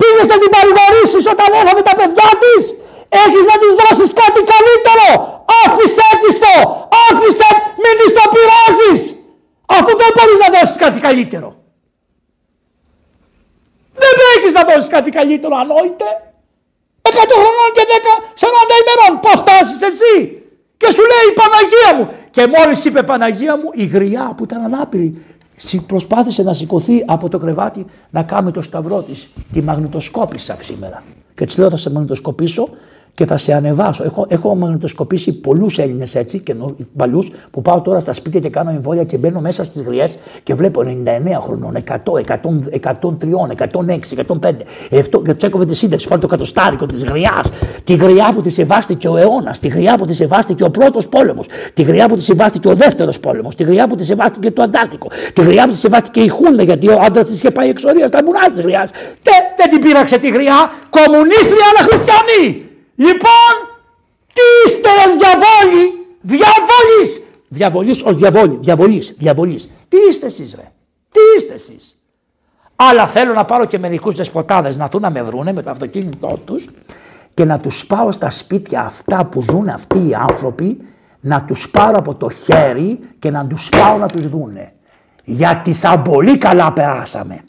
πήγες 0.00 0.26
να 0.32 0.36
την 0.42 0.50
παρηγορήσεις 0.56 1.24
όταν 1.32 1.48
έφαμε 1.60 1.82
τα 1.88 1.94
παιδιά 1.98 2.30
της. 2.42 2.62
Έχεις 3.24 3.44
να 3.50 3.56
της 3.62 3.72
δώσεις 3.80 4.10
κάτι 4.22 4.40
καλύτερο. 4.54 5.08
Άφησέ 5.62 6.10
της 6.22 6.34
το. 6.42 6.54
Άφησέ, 7.06 7.50
μην 7.82 7.94
της 8.00 8.10
το 8.16 8.24
πειράζεις. 8.34 9.02
Αφού 9.76 9.90
δεν 10.00 10.10
μπορείς 10.14 10.38
να 10.44 10.48
δώσεις 10.54 10.76
κάτι 10.84 10.98
καλύτερο. 11.06 11.48
Δεν 14.02 14.14
έχεις 14.34 14.52
να 14.58 14.62
δώσεις 14.68 14.88
κάτι 14.96 15.10
καλύτερο, 15.18 15.54
ανόητε. 15.62 16.08
Εκατό 17.08 17.34
χρονών 17.42 17.70
και 17.76 17.84
10, 17.90 18.14
40 18.42 18.74
ημερών. 18.82 19.12
Πώς 19.24 19.36
φτάσεις 19.42 19.82
εσύ; 19.90 20.14
Και 20.76 20.88
σου 20.94 21.02
λέει 21.10 21.26
η 21.32 21.34
Παναγία 21.40 21.90
μου. 21.96 22.04
Και 22.30 22.42
μόλις 22.54 22.84
είπε 22.84 23.02
Παναγία 23.02 23.56
μου, 23.56 23.68
η 23.72 23.84
γριά 23.84 24.34
που 24.36 24.44
ήταν 24.44 24.62
ανάπηρη 24.62 25.24
προσπάθησε 25.86 26.42
να 26.42 26.52
σηκωθεί 26.52 27.04
από 27.06 27.28
το 27.28 27.38
κρεβάτι 27.38 27.86
να 28.10 28.22
κάνει 28.22 28.50
το 28.50 28.60
σταυρό 28.60 29.02
της. 29.02 29.28
Τη 29.52 29.62
μαγνητοσκόπησα 29.62 30.56
σήμερα. 30.62 31.02
Και 31.34 31.44
της 31.46 31.58
λέω 31.58 31.70
θα 31.70 31.76
σε 31.76 31.90
μαγνητοσκοπήσω 31.90 32.68
και 33.14 33.26
θα 33.26 33.36
σε 33.36 33.52
ανεβάσω. 33.52 34.04
Έχω, 34.04 34.26
έχω 34.28 34.54
μαγνητοσκοπήσει 34.54 35.32
πολλούς 35.32 35.78
Έλληνες 35.78 36.14
έτσι 36.14 36.38
και 36.38 36.54
παλιούς 36.96 37.30
που 37.50 37.62
πάω 37.62 37.80
τώρα 37.80 38.00
στα 38.00 38.12
σπίτια 38.12 38.40
και 38.40 38.48
κάνω 38.48 38.70
εμβόλια 38.70 39.04
και 39.04 39.16
μπαίνω 39.16 39.40
μέσα 39.40 39.64
στις 39.64 39.82
γριές 39.82 40.18
και 40.42 40.54
βλέπω 40.54 40.80
99 40.80 41.40
χρονών, 41.40 41.76
100, 41.76 41.94
100 42.26 42.50
103, 42.70 43.50
106, 43.50 44.16
105. 44.16 44.66
Αυτό, 44.98 45.22
και 45.22 45.34
τους 45.34 45.42
έκοβε 45.42 45.64
τη 45.64 45.74
σύνταξη. 45.74 46.08
Πάρει 46.08 46.20
το 46.20 46.26
κατοστάρικο 46.26 46.86
της 46.86 47.04
γριάς. 47.04 47.52
Τη 47.84 47.94
γριά 47.94 48.32
που 48.34 48.42
τη 48.42 48.50
σεβάστηκε 48.50 49.08
ο 49.08 49.16
αιώνας. 49.16 49.58
Τη 49.58 49.68
γριά 49.68 49.94
που 49.94 50.04
τη 50.04 50.14
σεβάστηκε 50.14 50.64
ο 50.64 50.70
πρώτος 50.70 51.08
πόλεμος. 51.08 51.46
Τη 51.74 51.82
γριά 51.82 52.08
που 52.08 52.14
τη 52.14 52.22
σεβάστηκε 52.22 52.68
ο 52.68 52.74
δεύτερος 52.74 53.20
πόλεμος. 53.20 53.54
Τη 53.54 53.64
γριά 53.64 53.86
που 53.86 53.96
τη 53.96 54.04
σεβάστηκε 54.04 54.50
το 54.50 54.62
Αντάρτικο. 54.62 55.08
Τη 55.32 55.42
γριά 55.42 55.64
που 55.66 55.72
τη 55.72 55.78
σεβάστηκε 55.78 56.20
η 56.20 56.28
Χούντα 56.28 56.62
γιατί 56.62 56.88
ο 56.88 56.98
άντρας 57.00 57.26
της 57.26 57.36
είχε 57.36 57.50
πάει 57.50 57.68
εξορίας 57.68 58.08
στα 58.08 58.24
μουρά 58.24 58.46
της 58.54 58.60
γριάς. 58.60 58.90
Δεν, 59.22 59.42
δεν 59.56 59.70
την 59.70 59.80
πείραξε 59.80 60.18
τη 60.18 60.28
γριά. 60.28 60.72
Κομμουνίστρια 60.90 61.66
αλλά 61.70 61.88
χριστιανή. 61.88 62.69
Λοιπόν, 63.00 63.52
τι 64.32 64.42
είστε 64.66 64.88
ρε 64.88 65.16
διαβόλοι, 65.16 66.06
διαβόλης, 66.20 67.22
διαβολής, 67.48 68.02
ως 68.02 68.14
διαβόλη, 68.14 68.58
διαβολής, 68.60 69.14
διαβολής. 69.18 69.70
Τι 69.88 69.96
είστε 70.08 70.26
εσείς 70.26 70.54
ρε, 70.54 70.72
τι 71.10 71.20
είστε 71.36 71.54
εσείς. 71.54 71.98
Αλλά 72.76 73.06
θέλω 73.06 73.32
να 73.32 73.44
πάρω 73.44 73.64
και 73.64 73.78
μερικούς 73.78 74.14
δεσποτάδες 74.14 74.76
να 74.76 74.84
έρθουν 74.84 75.00
να 75.00 75.10
με 75.10 75.22
βρούνε 75.22 75.52
με 75.52 75.62
το 75.62 75.70
αυτοκίνητό 75.70 76.40
τους 76.44 76.68
και 77.34 77.44
να 77.44 77.60
τους 77.60 77.86
πάω 77.86 78.10
στα 78.10 78.30
σπίτια 78.30 78.80
αυτά 78.80 79.24
που 79.24 79.42
ζουν 79.42 79.68
αυτοί 79.68 79.98
οι 80.08 80.14
άνθρωποι, 80.14 80.78
να 81.20 81.44
τους 81.44 81.70
πάρω 81.70 81.98
από 81.98 82.14
το 82.14 82.30
χέρι 82.30 82.98
και 83.18 83.30
να 83.30 83.46
τους 83.46 83.68
πάω 83.68 83.98
να 83.98 84.08
τους 84.08 84.28
δούνε. 84.28 84.72
Γιατί 85.24 85.72
σαν 85.72 86.02
πολύ 86.02 86.38
καλά 86.38 86.72
περάσαμε. 86.72 87.44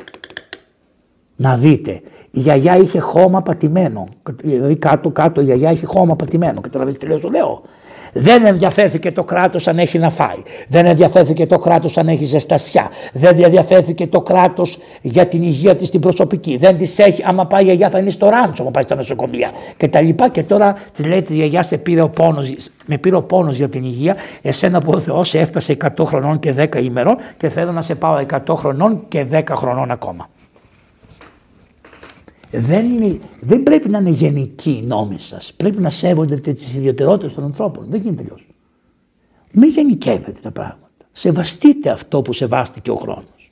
Να 1.36 1.58
δείτε, 1.58 2.02
η 2.32 2.40
γιαγιά 2.40 2.78
είχε 2.78 3.00
χώμα 3.00 3.42
πατημένο. 3.42 4.08
Δηλαδή 4.44 4.76
κάτω-κάτω 4.76 5.42
η 5.42 5.44
γιαγιά 5.44 5.72
είχε 5.72 5.86
χώμα 5.86 6.16
πατημένο. 6.16 6.62
Καταλαβαίνετε 6.62 7.06
τι 7.06 7.12
λέω, 7.12 7.20
σου 7.20 7.30
λέω. 7.30 7.62
Δεν 8.14 8.46
ενδιαφέρθηκε 8.46 9.12
το 9.12 9.24
κράτος 9.24 9.68
αν 9.68 9.80
έχει 9.80 9.98
να 9.98 10.10
φάει. 10.10 10.42
Δεν 10.68 10.86
ενδιαφέρθηκε 10.86 11.46
το 11.46 11.58
κράτος 11.58 11.98
αν 11.98 12.08
έχει 12.08 12.26
ζεστασιά. 12.26 12.90
Δεν 13.14 13.44
ενδιαφέρθηκε 13.44 14.08
το 14.08 14.22
κράτος 14.22 14.78
για 15.02 15.28
την 15.28 15.42
υγεία 15.44 15.76
της 15.76 15.90
την 15.90 16.00
προσωπική. 16.00 16.58
Δεν 16.58 16.78
της 16.78 17.00
έχει, 17.00 17.24
άμα 17.26 17.48
πάει 17.48 17.62
η 17.62 17.66
γιαγιά 17.66 17.90
θα 17.90 18.00
είναι 18.00 18.10
στο 18.10 18.30
ράντσο, 18.30 18.62
άμα 18.62 18.72
πάει 18.72 18.84
στα 18.84 18.96
νοσοκομεία. 18.96 19.52
Και 19.78 19.88
τα 19.88 20.02
λοιπά. 20.02 20.30
Και 20.30 20.44
τώρα 20.44 20.76
της 20.92 21.06
λέει 21.06 21.22
τη 21.22 21.34
γιαγιά 21.34 21.64
σε 21.64 21.78
πήρε 21.78 22.02
ο 22.02 22.10
πόνος, 22.10 22.54
με 22.86 22.98
πήρε 22.98 23.16
ο 23.16 23.24
πόνος 23.24 23.58
για 23.58 23.70
την 23.70 23.84
υγεία. 23.84 24.16
Εσένα 24.42 24.82
που 24.82 24.92
ο 24.96 25.00
Θεός 25.00 25.34
έφτασε 25.34 25.78
100 25.98 26.06
χρονών 26.06 26.40
και 26.40 26.54
10 26.58 26.84
ημερών 26.84 27.18
και 27.38 27.50
θέλω 27.50 27.72
να 27.72 27.82
σε 27.82 27.96
πάω 27.96 28.26
100 28.48 28.56
χρονών 28.56 29.04
και 29.08 29.26
10 29.32 29.42
χρονών 29.56 29.92
ακόμα 29.92 30.28
δεν, 32.52 32.90
είναι, 32.90 33.20
δεν 33.42 33.64
πρέπει 33.64 33.90
να 33.90 34.00
είναι 34.00 34.10
γενικοί 34.10 34.80
οι 34.84 34.86
νόμοι 34.86 35.20
σας. 35.20 35.54
Πρέπει 35.54 35.82
να 35.82 35.90
σέβονται 35.90 36.38
τις 36.38 36.76
ιδιαιτερότητε 36.76 37.34
των 37.34 37.44
ανθρώπων. 37.44 37.86
Δεν 37.90 38.02
γίνεται 38.02 38.24
αλλιώς. 38.24 38.48
Μην 39.52 39.70
γενικεύετε 39.70 40.40
τα 40.42 40.52
πράγματα. 40.52 40.88
Σεβαστείτε 41.12 41.90
αυτό 41.90 42.22
που 42.22 42.34
σεβάστηκε 42.34 42.92
ο 42.92 42.96
χρόνος. 42.96 43.52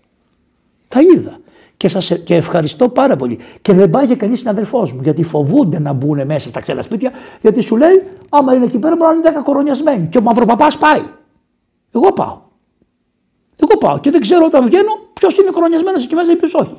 Τα 0.88 1.00
είδα. 1.02 1.40
Και, 1.78 1.88
σας, 1.88 2.12
και 2.24 2.36
ευχαριστώ 2.36 2.90
πάρα 2.90 3.16
πολύ. 3.16 3.40
Και 3.62 3.74
δεν 3.74 3.90
πάει 3.90 4.06
για 4.06 4.16
κανείς 4.16 4.40
συναδελφός 4.40 4.94
μου, 4.94 5.02
γιατί 5.02 5.24
φοβούνται 5.24 5.80
να 5.80 5.94
μπουν 5.94 6.26
μέσα 6.26 6.50
στα 6.50 6.60
ξένα 6.60 6.82
σπίτια, 6.82 7.12
γιατί 7.42 7.62
σου 7.62 7.78
λέει, 7.78 8.04
άμα 8.30 8.54
είναι 8.54 8.66
εκεί 8.66 8.80
πέρα, 8.80 8.96
μπορεί 8.96 9.18
να 9.18 9.30
είναι 9.30 9.40
10 9.40 9.44
κορονιασμένοι. 9.44 10.08
Και 10.08 10.18
ο 10.18 10.22
μαυροπαπά 10.22 10.68
πάει. 10.80 11.02
Εγώ 11.92 12.14
πάω. 12.14 12.42
Εγώ 13.56 13.78
πάω 13.80 14.00
και 14.00 14.12
δεν 14.12 14.22
ξέρω 14.22 14.46
όταν 14.46 14.66
βγαίνω 14.66 14.92
ποιος 15.14 15.38
είναι 15.38 15.50
κορονιασμένος 15.52 16.04
εκεί 16.04 16.16
μέσα 16.16 16.32
ή 16.32 16.36
ποιος 16.36 16.54
όχι. 16.54 16.76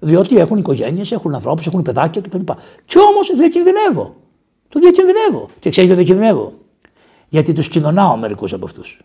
Διότι 0.00 0.36
έχουν 0.36 0.58
οικογένειες, 0.58 1.12
έχουν 1.12 1.34
ανθρώπους, 1.34 1.66
έχουν 1.66 1.82
παιδάκια 1.82 2.20
κτλ. 2.20 2.52
Κι 2.84 2.98
όμως 2.98 3.34
διακινδυνεύω. 3.36 4.14
Το 4.68 4.80
διακινδυνεύω. 4.80 5.48
Και 5.60 5.70
ξέρεις 5.70 5.90
γιατί 5.90 6.04
διακινδυνεύω; 6.04 6.52
Γιατί 7.28 7.52
τους 7.52 7.68
κοινωνάω 7.68 8.16
μερικούς 8.16 8.52
από 8.52 8.64
αυτούς. 8.64 9.00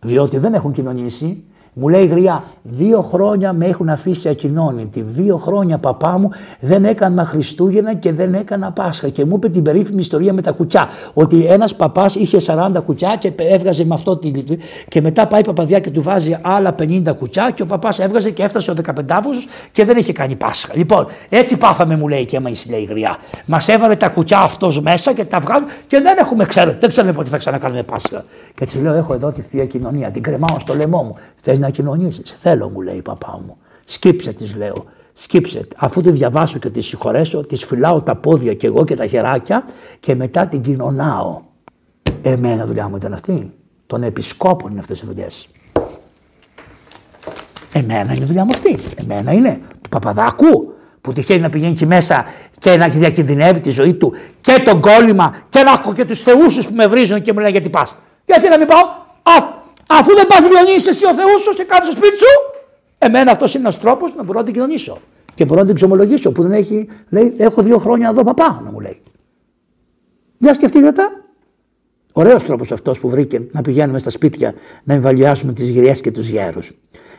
Διότι 0.00 0.38
δεν 0.38 0.54
έχουν 0.54 0.72
κοινωνήσει, 0.72 1.44
μου 1.78 1.88
λέει 1.88 2.06
γριά, 2.06 2.44
δύο 2.62 3.00
χρόνια 3.00 3.52
με 3.52 3.66
έχουν 3.66 3.88
αφήσει 3.88 4.28
ακοινώνητη. 4.28 5.00
Δύο 5.00 5.36
χρόνια 5.36 5.78
παπά 5.78 6.18
μου 6.18 6.30
δεν 6.60 6.84
έκανα 6.84 7.24
Χριστούγεννα 7.24 7.94
και 7.94 8.12
δεν 8.12 8.34
έκανα 8.34 8.72
Πάσχα. 8.72 9.08
Και 9.08 9.24
μου 9.24 9.34
είπε 9.36 9.48
την 9.48 9.62
περίφημη 9.62 10.00
ιστορία 10.00 10.32
με 10.32 10.42
τα 10.42 10.50
κουτσιά. 10.50 10.88
Ότι 11.14 11.46
ένας 11.46 11.74
παπάς 11.74 12.14
είχε 12.14 12.38
40 12.46 12.70
κουτσιά 12.84 13.16
και 13.18 13.32
έβγαζε 13.36 13.84
με 13.84 13.94
αυτό 13.94 14.16
τη 14.16 14.28
λιτή. 14.28 14.58
Και 14.88 15.00
μετά 15.00 15.26
πάει 15.26 15.40
η 15.40 15.44
παπαδιά 15.44 15.80
και 15.80 15.90
του 15.90 16.02
βάζει 16.02 16.38
άλλα 16.42 16.74
50 16.78 17.02
κουτσιά 17.18 17.50
και 17.54 17.62
ο 17.62 17.66
παπάς 17.66 17.98
έβγαζε 17.98 18.30
και 18.30 18.42
έφτασε 18.42 18.70
ο 18.70 18.74
15 18.84 18.92
και 19.72 19.84
δεν 19.84 19.96
είχε 19.96 20.12
κάνει 20.12 20.34
Πάσχα. 20.34 20.72
Λοιπόν, 20.76 21.06
έτσι 21.28 21.56
πάθαμε, 21.56 21.96
μου 21.96 22.08
λέει 22.08 22.24
και 22.24 22.36
άμα 22.36 22.50
λέει 22.70 22.84
γριά. 22.84 23.16
Μας 23.46 23.68
έβαλε 23.68 23.96
τα 23.96 24.08
κουτσιά 24.08 24.38
αυτός 24.38 24.80
μέσα 24.80 25.12
και 25.12 25.24
τα 25.24 25.38
βγάζουν 25.40 25.66
και 25.86 26.00
δεν 26.00 26.16
έχουμε 26.18 26.44
ξέρω. 26.44 26.74
Δεν 26.80 26.90
ξέρουμε 26.90 27.12
πότε 27.12 27.28
θα 27.28 27.38
ξανακάνουμε 27.38 27.82
Πάσχα. 27.82 28.24
Και 28.54 28.64
έτσι 28.64 28.78
λέω: 28.78 28.92
Έχω 28.92 29.14
εδώ 29.14 29.30
τη 29.30 29.40
θεία 29.42 29.64
κοινωνία, 29.64 30.10
την 30.10 30.22
κρεμάω 30.22 30.58
στο 30.58 30.74
λαιμό 30.74 31.02
μου. 31.02 31.14
Θες 31.48 31.58
να 31.66 31.72
κοινωνήσει. 31.72 32.22
Θέλω, 32.40 32.68
μου 32.68 32.80
λέει 32.80 32.96
η 32.96 33.02
παπά 33.02 33.40
μου. 33.46 33.56
Σκύψε, 33.84 34.32
της 34.32 34.54
λέω. 34.54 34.84
Σκύψε. 35.12 35.68
Αφού 35.76 36.00
τη 36.00 36.10
διαβάσω 36.10 36.58
και 36.58 36.70
τη 36.70 36.80
συγχωρέσω, 36.80 37.46
της 37.46 37.64
φυλάω 37.64 38.02
τα 38.02 38.16
πόδια 38.16 38.54
και 38.54 38.66
εγώ 38.66 38.84
και 38.84 38.96
τα 38.96 39.06
χεράκια 39.06 39.64
και 40.00 40.14
μετά 40.14 40.46
την 40.46 40.62
κοινωνάω. 40.62 41.40
Εμένα 42.22 42.66
δουλειά 42.66 42.88
μου 42.88 42.96
ήταν 42.96 43.12
αυτή. 43.12 43.52
Των 43.86 44.02
επισκόπων 44.02 44.70
είναι 44.70 44.80
αυτές 44.80 45.02
οι 45.02 45.06
δουλειές. 45.06 45.48
Εμένα 47.72 48.14
είναι 48.14 48.24
η 48.24 48.26
δουλειά 48.26 48.44
μου 48.44 48.50
αυτή. 48.54 48.78
Εμένα 48.96 49.32
είναι 49.32 49.60
του 49.82 49.88
Παπαδάκου 49.88 50.74
που 51.00 51.12
τυχαίνει 51.12 51.40
να 51.40 51.48
πηγαίνει 51.48 51.72
εκεί 51.72 51.86
μέσα 51.86 52.24
και 52.58 52.76
να 52.76 52.88
διακινδυνεύει 52.88 53.60
τη 53.60 53.70
ζωή 53.70 53.94
του 53.94 54.12
και 54.40 54.62
τον 54.64 54.80
κόλλημα 54.80 55.36
και 55.48 55.62
να 55.62 55.70
έχω 55.70 55.92
και 55.92 56.04
τους 56.04 56.20
θεούσου 56.22 56.68
που 56.68 56.74
με 56.74 56.86
βρίζουν 56.86 57.22
και 57.22 57.32
μου 57.32 57.38
λένε 57.38 57.50
γιατί 57.50 57.70
πας. 57.70 57.94
Γιατί 58.24 58.48
να 58.48 58.58
μην 58.58 58.66
πάω, 58.66 58.82
Α, 59.22 59.64
αφού 59.86 60.14
δεν 60.14 60.26
πας 60.26 60.46
κοινωνήσει 60.48 60.88
εσύ 60.88 61.06
ο 61.06 61.14
Θεός 61.14 61.40
σου 61.40 61.54
σε 61.54 61.64
κάποιο 61.64 61.90
σπίτι 61.90 62.16
σου, 62.16 62.62
εμένα 62.98 63.30
αυτός 63.30 63.54
είναι 63.54 63.62
ένας 63.62 63.78
τρόπος 63.78 64.14
να 64.14 64.22
μπορώ 64.22 64.38
να 64.38 64.44
την 64.44 64.54
κοινωνήσω. 64.54 64.98
Και 65.34 65.44
μπορώ 65.44 65.60
να 65.60 65.66
την 65.66 65.74
ξομολογήσω 65.74 66.32
που 66.32 66.42
δεν 66.42 66.52
έχει, 66.52 66.88
λέει, 67.08 67.34
έχω 67.36 67.62
δύο 67.62 67.78
χρόνια 67.78 68.08
εδώ 68.08 68.24
παπά 68.24 68.60
να 68.64 68.70
μου 68.70 68.80
λέει. 68.80 69.00
Για 70.38 70.52
σκεφτείτε 70.52 70.92
τα. 70.92 71.10
Ωραίος 72.12 72.44
τρόπος 72.44 72.72
αυτός 72.72 73.00
που 73.00 73.08
βρήκε 73.08 73.42
να 73.52 73.62
πηγαίνουμε 73.62 73.98
στα 73.98 74.10
σπίτια 74.10 74.54
να 74.84 74.94
εμβαλιάσουμε 74.94 75.52
τις 75.52 75.68
γυριές 75.68 76.00
και 76.00 76.10
τους 76.10 76.28
γέρους. 76.28 76.72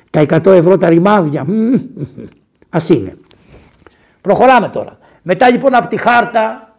Τα 0.10 0.20
100 0.22 0.46
ευρώ 0.46 0.78
τα 0.78 0.90
ρημάδια. 0.90 1.42
Α 2.70 2.80
είναι. 2.90 3.18
Προχωράμε 4.22 4.70
τώρα. 4.70 4.98
Μετά 5.22 5.52
λοιπόν 5.52 5.76
από 5.76 5.88
τη 5.88 5.98
χάρτα 5.98 6.76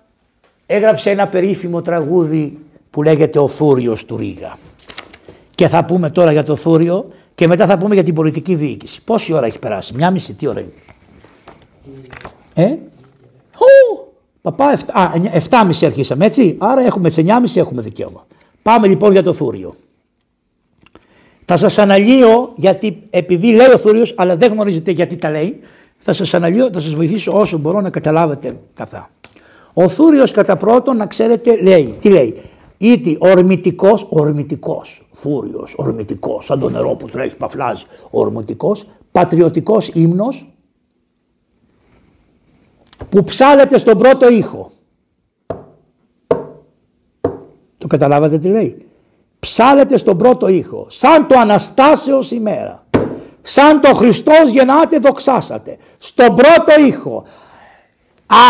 έγραψε 0.67 1.11
ένα 1.11 1.29
περίφημο 1.29 1.83
τραγούδι 1.83 2.59
που 2.91 3.03
λέγεται 3.03 3.39
«Ο 3.39 3.49
Θούριος 3.49 4.05
του 4.05 4.17
Ρίγα». 4.17 4.59
Και 5.59 5.69
θα 5.69 5.85
πούμε 5.85 6.11
τώρα 6.11 6.33
για 6.33 6.43
το 6.43 6.57
Θούριο 6.57 7.09
και 7.35 7.47
μετά 7.47 7.67
θα 7.67 7.79
πούμε 7.79 7.95
για 7.95 8.03
την 8.03 8.15
πολιτική 8.15 8.55
διοίκηση. 8.55 9.03
Πόση 9.05 9.33
ώρα 9.33 9.47
έχει 9.47 9.59
περάσει, 9.59 9.95
μια 9.95 10.11
μισή, 10.11 10.35
τι 10.35 10.47
ώρα 10.47 10.61
είναι; 10.61 10.73
Ε, 12.55 12.65
Ου, 13.59 14.13
παπά, 14.41 14.79
7,5 15.51 15.87
αρχίσαμε 15.87 16.27
έτσι, 16.27 16.57
άρα 16.59 16.81
έχουμε 16.81 17.11
τι 17.11 17.25
9,5 17.27 17.33
έχουμε 17.55 17.83
δικαίωμα. 17.83 18.27
Πάμε 18.63 18.89
λοιπόν 18.89 19.13
για 19.13 19.23
το 19.23 19.33
Θούριο. 19.33 19.75
Θα 21.45 21.57
σας 21.57 21.79
αναλύω, 21.79 22.53
γιατί 22.57 23.03
επειδή 23.11 23.53
λέει 23.53 23.71
ο 23.75 23.79
Θούριος, 23.79 24.15
αλλά 24.17 24.37
δεν 24.37 24.53
γνωρίζετε 24.53 24.91
γιατί 24.91 25.17
τα 25.17 25.31
λέει, 25.31 25.61
θα 25.99 26.13
σας 26.13 26.35
αναλύω, 26.35 26.71
θα 26.73 26.81
σας 26.81 26.95
βοηθήσω 26.95 27.39
όσο 27.39 27.59
μπορώ 27.59 27.81
να 27.81 27.91
καταλάβετε 27.91 28.59
αυτά. 28.79 29.11
Ο 29.73 29.89
Θούριος 29.89 30.31
κατά 30.31 30.57
πρώτον 30.57 30.97
να 30.97 31.07
ξέρετε 31.07 31.61
λέει, 31.63 31.95
τι 32.01 32.09
λέει, 32.09 32.43
Ήτι 32.79 33.17
ορμητικός, 33.21 34.07
ορμητικός, 34.11 35.09
φούριος, 35.13 35.75
ορμητικός, 35.77 36.45
σαν 36.45 36.61
το 36.61 36.69
νερό 36.69 36.95
που 36.95 37.07
τρέχει, 37.07 37.37
παφλάζει, 37.37 37.85
ορμητικός, 38.11 38.87
πατριωτικός 39.13 39.89
ύμνος, 39.89 40.53
που 43.09 43.25
ψάλεται 43.25 43.79
στον 43.79 43.99
πρώτο 43.99 44.29
ήχο. 44.29 44.71
Το 47.79 47.87
καταλάβατε 47.87 48.39
τι 48.39 48.49
λέει; 48.49 48.89
Ψάλεται 49.39 49.97
στον 49.97 50.17
πρώτο 50.17 50.49
ήχο, 50.49 50.87
σαν 50.89 51.27
το 51.27 51.39
Αναστάσεως 51.39 52.31
ημέρα. 52.31 52.87
Σαν 53.43 53.81
το 53.81 53.95
Χριστός 53.95 54.51
γεννάτε 54.51 54.99
δοξάσατε. 54.99 55.77
Στον 55.99 56.27
πρώτο 56.27 56.81
ήχο. 56.87 57.25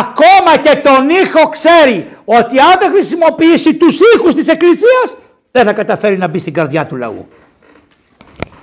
Ακόμα 0.00 0.56
και 0.62 0.80
τον 0.82 1.08
ήχο 1.08 1.48
ξέρει 1.48 2.08
ότι 2.24 2.58
αν 2.58 2.74
δεν 2.78 2.90
χρησιμοποιήσει 2.90 3.76
τους 3.76 4.00
ήχους 4.14 4.34
της 4.34 4.48
Εκκλησίας 4.48 5.16
δεν 5.50 5.64
θα 5.64 5.72
καταφέρει 5.72 6.18
να 6.18 6.28
μπει 6.28 6.38
στην 6.38 6.52
καρδιά 6.52 6.86
του 6.86 6.96
λαού. 6.96 7.28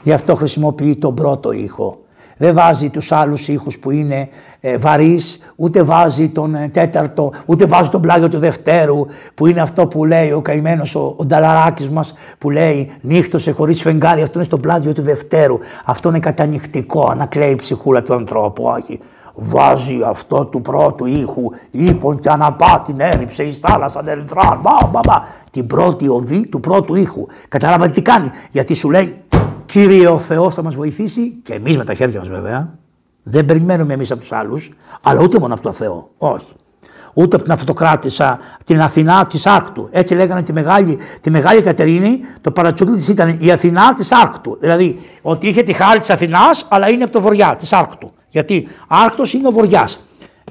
Γι' 0.04 0.14
αυτό 0.14 0.36
χρησιμοποιεί 0.36 0.96
τον 0.96 1.16
πρώτο 1.16 1.52
ήχο. 1.52 2.00
δεν 2.38 2.54
βάζει 2.54 2.90
τους 2.90 3.12
άλλους 3.12 3.48
ήχους 3.48 3.78
που 3.78 3.92
είναι 3.92 4.30
ε, 4.60 4.78
βαρύς, 4.78 5.40
ούτε 5.56 5.84
βάζει 5.84 6.30
τον 6.30 6.56
ε, 6.56 6.70
τέταρτο, 6.70 7.32
ούτε 7.46 7.66
βάζει 7.66 7.90
τον 7.90 8.02
πλάγιο 8.02 8.30
του 8.30 8.40
δευτέρου 8.40 9.06
που 9.36 9.48
είναι 9.48 9.62
αυτό 9.62 9.88
που 9.88 10.06
λέει 10.06 10.32
ο 10.32 10.42
καημένος 10.42 10.96
ο, 10.96 11.14
ο 11.18 11.26
Νταλαράκης 11.26 11.90
μας 11.90 12.14
που 12.38 12.50
λέει 12.50 12.92
νύχτωσε 13.02 13.52
χωρίς 13.52 13.82
φεγγάρι, 13.82 14.22
αυτό 14.22 14.34
είναι 14.38 14.48
στο 14.48 14.58
πλάγιο 14.58 14.92
του 14.92 15.02
δευτέρου. 15.02 15.60
Αυτό 15.86 16.10
είναι 16.10 16.20
κατανυχτικό, 16.20 17.08
ανακλαίει 17.12 17.52
η 17.52 17.56
ψυχούλα 17.56 18.02
του 18.02 18.14
ανθρώπου, 18.14 18.64
όχι. 18.64 19.00
Βάζει 19.36 20.02
αυτό 20.06 20.46
του 20.46 20.62
πρώτου 20.62 21.06
ήχου, 21.06 21.52
λοιπόν 21.72 22.20
και 22.20 22.30
αναπά 22.30 22.82
την 22.86 23.00
έριψε 23.00 23.44
η 23.44 23.52
θάλασσα 23.52 24.04
ερυθρά, 24.06 24.60
μπα, 24.62 24.88
μπα, 24.88 25.00
μπα, 25.08 25.24
την 25.52 25.68
πρώτη 25.68 26.08
οδή 26.08 26.48
του 26.48 26.60
πρώτου 26.60 26.96
ήχου. 26.96 27.26
Καταλάβατε 27.48 27.92
τι 27.92 28.02
κάνει, 28.02 28.32
γιατί 28.52 28.74
σου 28.74 28.90
λέει 28.90 29.24
Κύριε 29.66 30.08
ο 30.08 30.20
Θεός 30.20 30.56
θα 30.56 30.64
μας 30.64 30.76
βοηθήσει 30.76 31.30
και 31.44 31.54
εμείς 31.54 31.78
με 31.78 31.84
τα 31.84 31.94
χέρια 31.94 32.20
μας 32.20 32.30
βέβαια. 32.30 32.70
Δεν 33.24 33.46
περιμένουμε 33.46 33.94
εμείς 33.94 34.12
από 34.12 34.20
τους 34.20 34.32
άλλους, 34.32 34.72
αλλά 35.02 35.22
ούτε 35.22 35.40
μόνο 35.40 35.54
από 35.54 35.64
τον 35.64 35.74
Θεό. 35.74 36.10
Όχι. 36.18 36.54
Ούτε 37.14 37.36
από 37.36 37.46
την 37.46 37.54
αυτοκράτησα, 37.54 38.40
την 38.64 38.82
Αθηνά 38.82 39.28
της 39.28 39.46
Άρκτου. 39.46 39.88
Έτσι 39.92 40.16
λέγανε 40.16 40.44
τη 40.44 40.54
μεγάλη, 40.54 40.98
τη 41.22 41.30
μεγάλη 41.30 41.62
Κατερίνη, 41.62 42.20
το 42.42 42.52
παρατσούκλι 42.52 42.96
της 42.96 43.08
ήταν 43.08 43.38
η 43.40 43.52
Αθηνά 43.52 43.94
της 43.94 44.12
Άρκτου. 44.12 44.58
Δηλαδή 44.60 45.00
ότι 45.22 45.48
είχε 45.48 45.64
τη 45.64 45.74
χάρη 45.74 46.00
της 46.00 46.10
Αθηνάς, 46.10 46.66
αλλά 46.70 46.90
είναι 46.90 47.04
από 47.04 47.12
το 47.12 47.22
βορειά, 47.22 47.56
της 47.56 47.74
Άρκτου. 47.74 48.14
Γιατί 48.36 48.68
Άρκτος 48.88 49.34
είναι 49.34 49.48
ο 49.48 49.52
βορειά. 49.52 49.90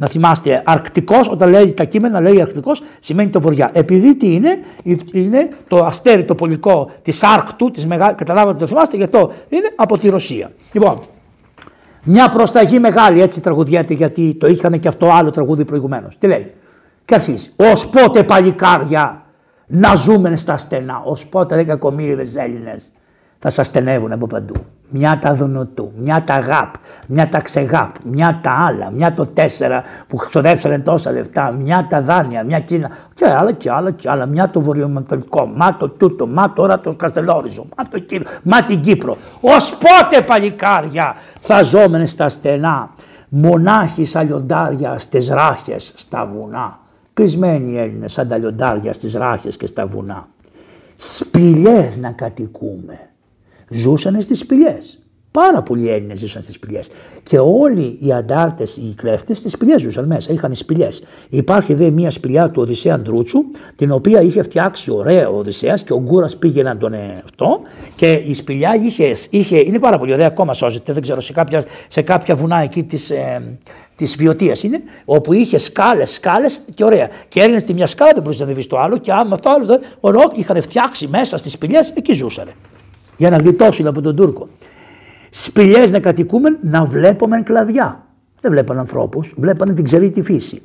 Να 0.01 0.07
θυμάστε, 0.07 0.63
αρκτικός, 0.67 1.29
όταν 1.29 1.51
λέει 1.51 1.73
τα 1.73 1.85
κείμενα, 1.85 2.21
λέει 2.21 2.41
αρκτικός, 2.41 2.83
σημαίνει 3.01 3.31
το 3.31 3.41
βορειά. 3.41 3.71
Επειδή 3.73 4.17
τι 4.17 4.35
είναι, 4.35 4.59
είναι 5.13 5.49
το 5.69 5.85
αστέρι 5.85 6.25
το 6.25 6.35
πολικό 6.35 6.91
της 7.03 7.23
Άρκτου, 7.23 7.71
της 7.71 7.87
μεγάλη, 7.87 8.15
καταλάβατε 8.15 8.59
το 8.59 8.67
θυμάστε, 8.67 8.97
γιατί 8.97 9.19
είναι 9.49 9.71
από 9.77 9.99
τη 9.99 10.09
Ρωσία. 10.09 10.51
Λοιπόν, 10.73 10.99
μια 12.03 12.29
προσταγή 12.29 12.79
μεγάλη, 12.79 13.21
έτσι 13.21 13.41
τραγουδιέται, 13.41 13.95
γιατί 13.95 14.35
το 14.35 14.47
είχαν 14.47 14.81
και 14.81 14.89
αυτό 14.89 15.11
άλλο 15.11 15.31
τραγούδι 15.31 15.65
προηγουμένως. 15.65 16.19
Τι 16.19 16.27
λέει, 16.27 16.53
και 17.05 17.15
αρχίζει. 17.15 17.51
Ω 17.57 17.89
πότε 17.91 18.23
παλικάρια 18.23 19.25
να 19.67 19.95
ζούμε 19.95 20.37
στα 20.37 20.57
στενά, 20.57 21.03
ως 21.05 21.27
πότε 21.27 21.55
ρε 21.55 21.65
κακομίριδε 21.65 22.43
Έλληνες 22.43 22.93
θα 23.45 23.51
σας 23.51 23.67
στενεύουν 23.67 24.13
από 24.13 24.27
παντού 24.27 24.55
μια 24.89 25.19
τα 25.19 25.35
δουνουτού, 25.35 25.93
μια 25.97 26.25
τα 26.25 26.39
γαπ, 26.39 26.75
μια 27.07 27.29
τα 27.29 27.41
ξεγάπ, 27.41 27.95
μια 28.05 28.41
τα 28.43 28.51
άλλα, 28.51 28.91
μια 28.91 29.15
το 29.15 29.27
τέσσερα 29.27 29.83
που 30.07 30.17
ξοδέψανε 30.17 30.81
τόσα 30.81 31.13
λεφτά, 31.13 31.53
μια 31.53 31.87
τα 31.91 32.03
δάνεια, 32.03 32.45
μια 32.45 32.61
Κίνα 32.61 32.91
και 33.15 33.27
άλλα 33.27 33.53
και 33.53 33.71
άλλα 33.71 33.91
και 33.91 34.11
άλλα, 34.11 34.27
μια 34.27 34.51
το 34.51 34.61
βορειομετωπικό, 34.61 35.47
μα 35.47 35.77
το 35.77 35.89
τούτο, 35.89 36.27
μα 36.27 36.53
τώρα 36.53 36.81
το 36.81 36.95
Καστελόριζο, 36.95 37.67
μα 37.77 37.85
το 37.85 37.99
Κύπρο, 37.99 38.31
μα 38.43 38.65
την 38.65 38.81
Κύπρο. 38.81 39.17
Ως 39.41 39.77
πότε 39.77 40.23
παλικάρια 40.23 41.15
θα 41.41 41.63
ζώμενες 41.63 42.11
στα 42.11 42.29
στενά, 42.29 42.91
μονάχοι 43.29 44.05
σαν 44.05 44.27
λιοντάρια 44.27 44.99
στις 44.99 45.29
ράχες 45.29 45.93
στα 45.97 46.27
βουνά. 46.27 46.79
Κλεισμένοι 47.15 47.73
οι 47.73 47.79
Έλληνες 47.79 48.13
σαν 48.13 48.29
τα 48.29 48.39
λιοντάρια 48.39 48.93
στις 48.93 49.15
ράχες 49.15 49.57
και 49.57 49.67
στα 49.67 49.87
βουνά. 49.87 50.27
Σπηλιές 50.97 51.97
να 51.97 52.11
κατοικούμε 52.11 52.99
ζούσαν 53.75 54.21
στις 54.21 54.39
σπηλιές. 54.39 54.99
Πάρα 55.31 55.63
πολλοί 55.63 55.91
Έλληνες 55.91 56.19
ζούσαν 56.19 56.43
στις 56.43 56.55
σπηλιές. 56.55 56.89
Και 57.23 57.39
όλοι 57.39 57.99
οι 58.01 58.13
αντάρτες, 58.13 58.77
οι 58.77 58.95
κλέφτες, 58.97 59.39
στις 59.39 59.53
σπηλιές 59.53 59.81
ζούσαν 59.81 60.07
μέσα, 60.07 60.33
είχαν 60.33 60.55
σπηλιές. 60.55 61.03
Υπάρχει 61.29 61.75
δε 61.75 61.91
μια 61.91 62.11
σπηλιά 62.11 62.51
του 62.51 62.63
Οδυσσέα 62.63 63.01
Ντρούτσου, 63.01 63.39
την 63.77 63.91
οποία 63.91 64.21
είχε 64.21 64.43
φτιάξει 64.43 64.91
ωραία 64.91 65.29
ο 65.29 65.39
Οδυσσέας 65.39 65.83
και 65.83 65.93
ο 65.93 66.01
Γκούρας 66.01 66.37
πήγε 66.37 66.63
να 66.63 66.77
τον 66.77 66.93
αυτό. 67.25 67.61
Και 67.95 68.13
η 68.13 68.35
σπηλιά 68.35 68.75
είχε, 68.75 69.15
είχε, 69.31 69.59
είναι 69.59 69.79
πάρα 69.79 69.99
πολύ 69.99 70.13
ωραία, 70.13 70.27
ακόμα 70.27 70.53
σώζεται, 70.53 70.93
δεν 70.93 71.03
ξέρω, 71.03 71.21
σε 71.21 71.33
κάποια, 71.33 71.65
σε 71.89 72.03
κάποια 72.03 72.35
βουνά 72.35 72.59
εκεί 72.59 72.83
της. 72.83 73.11
Ε, 73.11 73.59
Της 73.97 74.17
βιωτεία 74.17 74.57
είναι, 74.63 74.83
όπου 75.05 75.33
είχε 75.33 75.59
σκάλες, 75.59 76.11
σκάλες 76.11 76.61
και 76.75 76.85
ωραία. 76.85 77.09
Και 77.29 77.41
έριχνε 77.41 77.61
τη 77.61 77.75
μια 77.75 77.87
σκάλα, 77.87 78.13
δεν 78.13 78.23
μπορούσες 78.23 78.41
να 78.41 78.47
ανεβεί 78.47 78.63
στο 78.63 78.77
άλλο, 78.77 78.99
και 78.99 79.13
άμα 79.13 79.37
το 79.37 79.51
άλλο, 79.51 79.81
ο 80.01 80.31
είχαν 80.35 80.63
φτιάξει 80.63 81.07
μέσα 81.07 81.37
στις 81.37 81.53
σπηλιές, 81.53 81.93
εκεί 81.97 82.13
ζούσαν 82.13 82.49
για 83.17 83.31
να 83.31 83.37
γλιτώσουν 83.37 83.87
από 83.87 84.01
τον 84.01 84.17
Τούρκο. 84.17 84.49
Σπηλιές 85.31 85.91
να 85.91 86.01
κατοικούμε 86.01 86.59
να 86.63 86.85
βλέπουμε 86.85 87.43
κλαδιά. 87.43 88.07
Δεν 88.41 88.51
βλέπαν 88.51 88.79
ανθρώπους, 88.79 89.35
βλέπανε 89.37 89.73
την 89.73 89.85
ξερή 89.85 90.11
τη 90.11 90.23
φύση. 90.23 90.63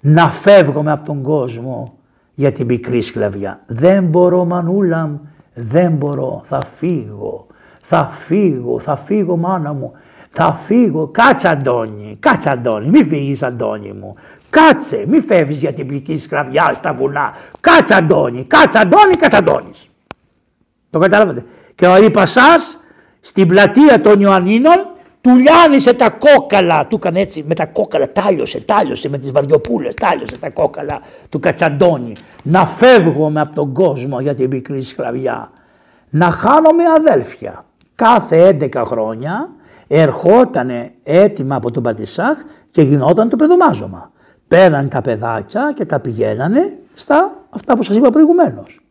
Να 0.00 0.30
φεύγουμε 0.30 0.92
από 0.92 1.04
τον 1.06 1.22
κόσμο 1.22 1.98
για 2.34 2.52
την 2.52 2.66
πικρή 2.66 3.02
σκλαβιά. 3.02 3.60
Δεν 3.66 4.04
μπορώ 4.04 4.44
μανούλα 4.44 5.06
μου, 5.06 5.28
δεν 5.54 5.92
μπορώ, 5.92 6.42
θα 6.44 6.62
φύγω, 6.76 7.46
θα 7.82 8.10
φύγω, 8.12 8.80
θα 8.80 8.96
φύγω 8.96 9.36
μάνα 9.36 9.72
μου, 9.72 9.92
θα 10.30 10.60
φύγω. 10.64 11.06
Κάτσε 11.06 11.48
Αντώνη, 11.48 12.16
κάτσε 12.20 12.50
Αντώνη, 12.50 12.88
μη 12.88 13.04
φύγεις 13.04 13.42
Αντώνη 13.42 13.92
μου. 13.92 14.14
Κάτσε, 14.50 15.04
μη 15.08 15.20
φεύγεις 15.20 15.58
για 15.58 15.72
την 15.72 15.86
πικρή 15.86 16.18
σκλαβιά 16.18 16.72
στα 16.74 16.94
βουνά. 16.94 17.32
Κάτσε 17.60 17.94
Αντώνη, 17.94 18.44
κάτσε 18.44 18.78
Αντώνη, 18.78 19.14
κάτσε 19.14 19.36
Αντώνης. 19.36 19.88
Το 20.90 20.98
καταλάβατε. 20.98 21.44
Και 21.74 21.86
ο 21.86 22.04
Ιπασάς 22.04 22.78
στην 23.20 23.48
πλατεία 23.48 24.00
των 24.00 24.20
Ιωαννίνων 24.20 24.86
του 25.20 25.36
λιάνισε 25.36 25.94
τα 25.94 26.10
κόκαλα, 26.10 26.86
του 26.86 26.96
έκανε 26.96 27.20
έτσι 27.20 27.44
με 27.46 27.54
τα 27.54 27.66
κόκαλα, 27.66 28.12
τάλιωσε, 28.12 28.60
τάλιωσε 28.60 29.08
με 29.08 29.18
τις 29.18 29.32
βαριοπούλες, 29.32 29.94
τάλιωσε 29.94 30.38
τα 30.38 30.50
κόκαλα 30.50 31.00
του 31.28 31.38
Κατσαντώνη. 31.38 32.12
Να 32.42 32.66
φεύγουμε 32.66 33.40
από 33.40 33.54
τον 33.54 33.72
κόσμο 33.72 34.20
για 34.20 34.34
την 34.34 34.48
πικρή 34.48 34.82
σκλαβιά. 34.82 35.50
Να 36.10 36.30
χάνομαι 36.30 36.82
αδέλφια. 36.96 37.64
Κάθε 37.94 38.56
11 38.60 38.82
χρόνια 38.86 39.50
ερχόταν 39.86 40.90
έτοιμα 41.02 41.56
από 41.56 41.70
τον 41.70 41.82
Πατησάχ 41.82 42.38
και 42.70 42.82
γινόταν 42.82 43.28
το 43.28 43.36
παιδομάζωμα. 43.36 44.10
Πέραν 44.48 44.88
τα 44.88 45.00
παιδάκια 45.00 45.72
και 45.76 45.84
τα 45.84 46.00
πηγαίνανε 46.00 46.72
στα 46.94 47.32
αυτά 47.50 47.76
που 47.76 47.82
σας 47.82 47.96
είπα 47.96 48.10
προηγουμένως. 48.10 48.83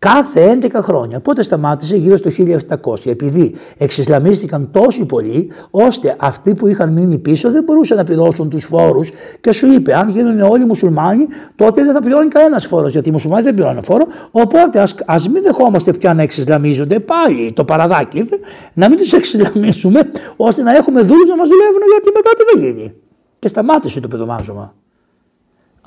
Κάθε 0.00 0.58
11 0.62 0.70
χρόνια. 0.72 1.20
Πότε 1.20 1.42
σταμάτησε 1.42 1.96
γύρω 1.96 2.16
στο 2.16 2.30
1700. 2.30 3.10
Επειδή 3.10 3.54
εξισλαμίστηκαν 3.78 4.70
τόσοι 4.70 5.06
πολλοί, 5.06 5.50
ώστε 5.70 6.16
αυτοί 6.18 6.54
που 6.54 6.66
είχαν 6.66 6.92
μείνει 6.92 7.18
πίσω 7.18 7.50
δεν 7.50 7.62
μπορούσαν 7.62 7.96
να 7.96 8.04
πληρώσουν 8.04 8.50
τους 8.50 8.64
φόρους. 8.64 9.10
Και 9.40 9.52
σου 9.52 9.72
είπε, 9.72 9.98
αν 9.98 10.08
γίνουν 10.08 10.40
όλοι 10.40 10.64
μουσουλμάνοι, 10.64 11.26
τότε 11.56 11.84
δεν 11.84 11.92
θα 11.92 12.00
πληρώνει 12.00 12.28
κανένας 12.28 12.66
φόρος. 12.66 12.92
Γιατί 12.92 13.08
οι 13.08 13.12
μουσουλμάνοι 13.12 13.42
δεν 13.42 13.54
πληρώνουν 13.54 13.82
φόρο. 13.82 14.06
Οπότε 14.30 14.82
ας 15.06 15.28
μην 15.28 15.42
δεχόμαστε 15.42 15.92
πια 15.92 16.14
να 16.14 16.22
εξισλαμίζονται. 16.22 17.00
Πάλι 17.00 17.52
το 17.52 17.64
παραδάκι, 17.64 18.28
να 18.74 18.88
μην 18.88 18.98
τους 18.98 19.12
εξισλαμίσουμε, 19.12 20.00
ώστε 20.36 20.62
να 20.62 20.76
έχουμε 20.76 21.02
δούλους 21.02 21.28
να 21.28 21.36
μας 21.36 21.48
δουλεύουν, 21.48 21.80
γιατί 21.92 22.10
μετά 22.14 22.30
τι 22.36 22.42
δεν 22.54 22.64
γίνει. 22.64 22.94
Και 23.38 23.48
σταμάτησε 23.48 24.00
το 24.00 24.08
παιδομάζωμα. 24.08 24.74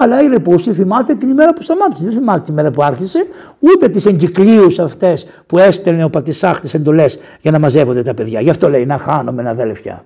Αλλά 0.02 0.22
η 0.24 0.28
Ρεπούση 0.28 0.74
θυμάται 0.74 1.16
την 1.16 1.30
ημέρα 1.30 1.54
που 1.54 1.62
σταμάτησε. 1.62 2.04
Δεν 2.04 2.14
θυμάται 2.14 2.42
την 2.42 2.54
ημέρα 2.54 2.72
που 2.72 2.84
άρχισε, 2.84 3.28
ούτε 3.60 3.90
τις 3.90 4.06
εγκυκλίους 4.06 4.80
αυτές 4.80 5.26
που 5.46 5.58
έστελνε 5.58 6.04
ο 6.04 6.10
Πατησάχ 6.10 6.60
τι 6.60 6.70
εντολές 6.74 7.20
για 7.42 7.52
να 7.52 7.60
μαζεύονται 7.60 8.04
τα 8.04 8.14
παιδιά. 8.14 8.42
Γι' 8.42 8.50
αυτό 8.50 8.70
λέει 8.70 8.86
να 8.86 8.98
χάνουμε 8.98 9.50
αδέλφια. 9.50 10.06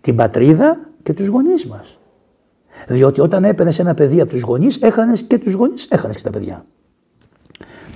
Την 0.00 0.16
πατρίδα 0.16 0.78
και 1.02 1.12
τους 1.12 1.26
γονείς 1.26 1.66
μας. 1.66 1.98
Διότι 2.86 3.20
όταν 3.20 3.44
έπαιρνες 3.44 3.78
ένα 3.78 3.94
παιδί 3.94 4.20
από 4.20 4.30
τους 4.30 4.40
γονείς, 4.40 4.76
έχανες 4.76 5.22
και 5.22 5.38
τους 5.38 5.52
γονείς, 5.52 5.86
έχανες 5.90 6.16
και 6.16 6.22
τα 6.22 6.30
παιδιά. 6.30 6.64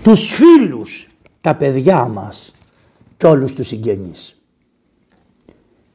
Τους 0.02 0.34
φίλους, 0.34 1.08
τα 1.40 1.54
παιδιά 1.54 2.08
μας 2.08 2.50
και 3.16 3.26
όλους 3.26 3.54
τους 3.54 3.66
συγγενείς. 3.66 4.42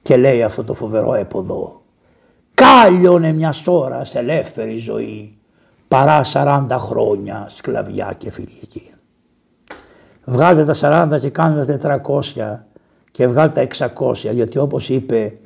Και 0.02 0.18
λέει 0.18 0.44
αυτό 0.44 0.64
το 0.64 0.74
φοβερό 0.74 1.14
έποδο 1.14 1.82
κάλιονε 2.62 3.32
μια 3.32 3.54
ώρα 3.66 4.02
ελεύθερη 4.14 4.78
ζωή 4.78 5.38
παρά 5.88 6.22
40 6.34 6.66
χρόνια 6.80 7.48
σκλαβιά 7.56 8.16
και 8.18 8.32
φιλική. 8.32 8.92
Βγάλτε 10.26 10.66
τα 10.66 11.10
40 11.16 11.20
και 11.20 11.30
κάντε 11.30 11.78
τα 11.78 12.02
400 12.36 12.60
και 13.12 13.28
βγάλτε 13.28 13.68
τα 13.78 13.92
600 13.96 14.14
γιατί 14.34 14.58
όπως 14.58 14.90
είπε, 14.90 15.38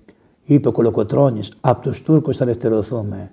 είπε 0.44 0.68
ο 0.68 0.72
Κολοκοτρώνης 0.72 1.52
από 1.62 1.82
τους 1.82 2.02
Τούρκους 2.02 2.38
θα 2.38 2.44
ελευθερωθούμε. 2.44 3.32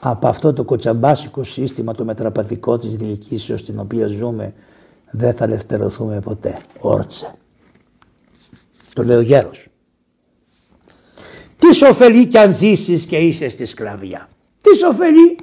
Από 0.00 0.28
αυτό 0.28 0.52
το 0.52 0.64
κοτσαμπάσικο 0.64 1.42
σύστημα 1.42 1.94
το 1.94 2.04
μετραπατικό 2.04 2.78
της 2.78 2.96
διοικήσεως 2.96 3.60
στην 3.60 3.78
οποία 3.78 4.06
ζούμε 4.06 4.54
δεν 5.10 5.34
θα 5.34 5.44
ελευθερωθούμε 5.44 6.20
ποτέ. 6.20 6.58
Όρτσε. 6.80 7.34
Το 8.92 9.02
λέει 9.02 9.16
ο 9.16 9.20
γέρος. 9.20 9.68
Τι 11.70 11.84
ωφελεί 11.84 12.26
κι 12.26 12.38
αν 12.38 12.52
ζήσεις 12.52 13.04
και 13.04 13.16
είσαι 13.16 13.48
στη 13.48 13.66
σκλαβιά. 13.66 14.28
Τι 14.60 14.84
ωφελεί 14.84 15.36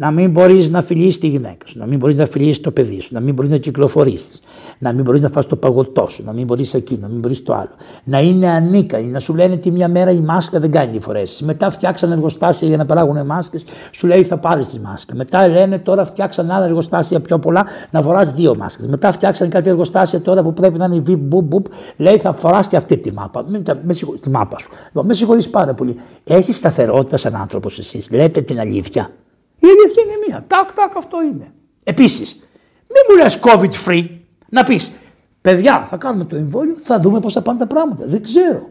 να 0.00 0.10
μην 0.10 0.30
μπορείς 0.30 0.70
να 0.70 0.82
φιλήσει 0.82 1.20
τη 1.20 1.26
γυναίκα 1.26 1.66
σου, 1.66 1.78
να 1.78 1.86
μην 1.86 1.98
μπορείς 1.98 2.16
να 2.16 2.26
φιλήσει 2.26 2.60
το 2.60 2.70
παιδί 2.70 3.00
σου, 3.00 3.14
να 3.14 3.20
μην 3.20 3.34
μπορείς 3.34 3.50
να 3.50 3.56
κυκλοφορήσεις, 3.56 4.40
να 4.78 4.92
μην 4.92 5.04
μπορείς 5.04 5.22
να 5.22 5.28
φας 5.28 5.46
το 5.46 5.56
παγωτό 5.56 6.06
σου, 6.06 6.24
να 6.24 6.32
μην 6.32 6.44
μπορείς 6.46 6.74
εκεί, 6.74 6.98
να 7.00 7.08
μην 7.08 7.18
μπορείς 7.18 7.42
το 7.42 7.54
άλλο. 7.54 7.70
Να 8.04 8.20
είναι 8.20 8.48
ανίκανοι, 8.48 9.06
να 9.06 9.18
σου 9.18 9.34
λένε 9.34 9.54
ότι 9.54 9.70
μια 9.70 9.88
μέρα 9.88 10.10
η 10.10 10.20
μάσκα 10.20 10.60
δεν 10.60 10.70
κάνει 10.70 10.92
τη 10.92 11.00
φορέση. 11.00 11.44
Μετά 11.44 11.70
φτιάξαν 11.70 12.12
εργοστάσια 12.12 12.68
για 12.68 12.76
να 12.76 12.86
παράγουν 12.86 13.26
μάσκες, 13.26 13.64
σου 13.90 14.06
λέει 14.06 14.24
θα 14.24 14.38
πάρεις 14.38 14.68
τη 14.68 14.80
μάσκα. 14.80 15.14
Μετά 15.14 15.48
λένε 15.48 15.78
τώρα 15.78 16.04
φτιάξαν 16.04 16.50
άλλα 16.50 16.64
εργοστάσια 16.64 17.20
πιο 17.20 17.38
πολλά 17.38 17.66
να 17.90 18.02
φοράς 18.02 18.32
δύο 18.32 18.56
μάσκες. 18.56 18.86
Μετά 18.86 19.12
φτιάξαν 19.12 19.48
κάποια 19.48 19.70
εργοστάσια 19.70 20.20
τώρα 20.20 20.42
που 20.42 20.52
πρέπει 20.52 20.78
να 20.78 20.84
είναι 20.84 21.00
βι 21.00 21.16
μπουπ 21.16 21.66
λέει 21.96 22.18
θα 22.18 22.34
φοράς 22.34 22.68
και 22.68 22.76
αυτή 22.76 22.98
τη 22.98 23.12
μάπα. 23.12 23.44
Με, 23.48 23.62
με 23.82 23.94
τη 24.20 24.30
μάπα 24.30 24.58
σου. 24.58 24.68
Λοιπόν, 24.86 25.06
με 25.06 25.14
συγχωρείς 25.14 25.50
πάρα 25.50 25.74
πολύ. 25.74 25.96
Έχεις 26.24 26.56
σταθερότητα 26.56 27.16
σαν 27.16 27.34
άνθρωπος 27.34 27.78
εσείς. 27.78 28.10
Λέτε 28.10 28.40
την 28.40 28.60
αλήθεια. 28.60 29.10
Η 29.60 29.66
αλήθεια 29.66 30.02
είναι 30.02 30.16
μία. 30.26 30.44
Τάκ, 30.46 30.72
τάκ, 30.72 30.96
αυτό 30.96 31.22
είναι. 31.22 31.52
Επίσης, 31.84 32.34
μην 32.88 33.02
μου 33.08 33.16
λες 33.16 33.40
COVID 33.42 33.88
free 33.88 34.08
να 34.48 34.62
πεις 34.62 34.92
παιδιά, 35.40 35.84
θα 35.88 35.96
κάνουμε 35.96 36.24
το 36.24 36.36
εμβόλιο, 36.36 36.76
θα 36.82 37.00
δούμε 37.00 37.20
πώς 37.20 37.32
θα 37.32 37.42
πάνε 37.42 37.58
τα 37.58 37.66
πράγματα. 37.66 38.04
Δεν 38.06 38.22
ξέρω. 38.22 38.68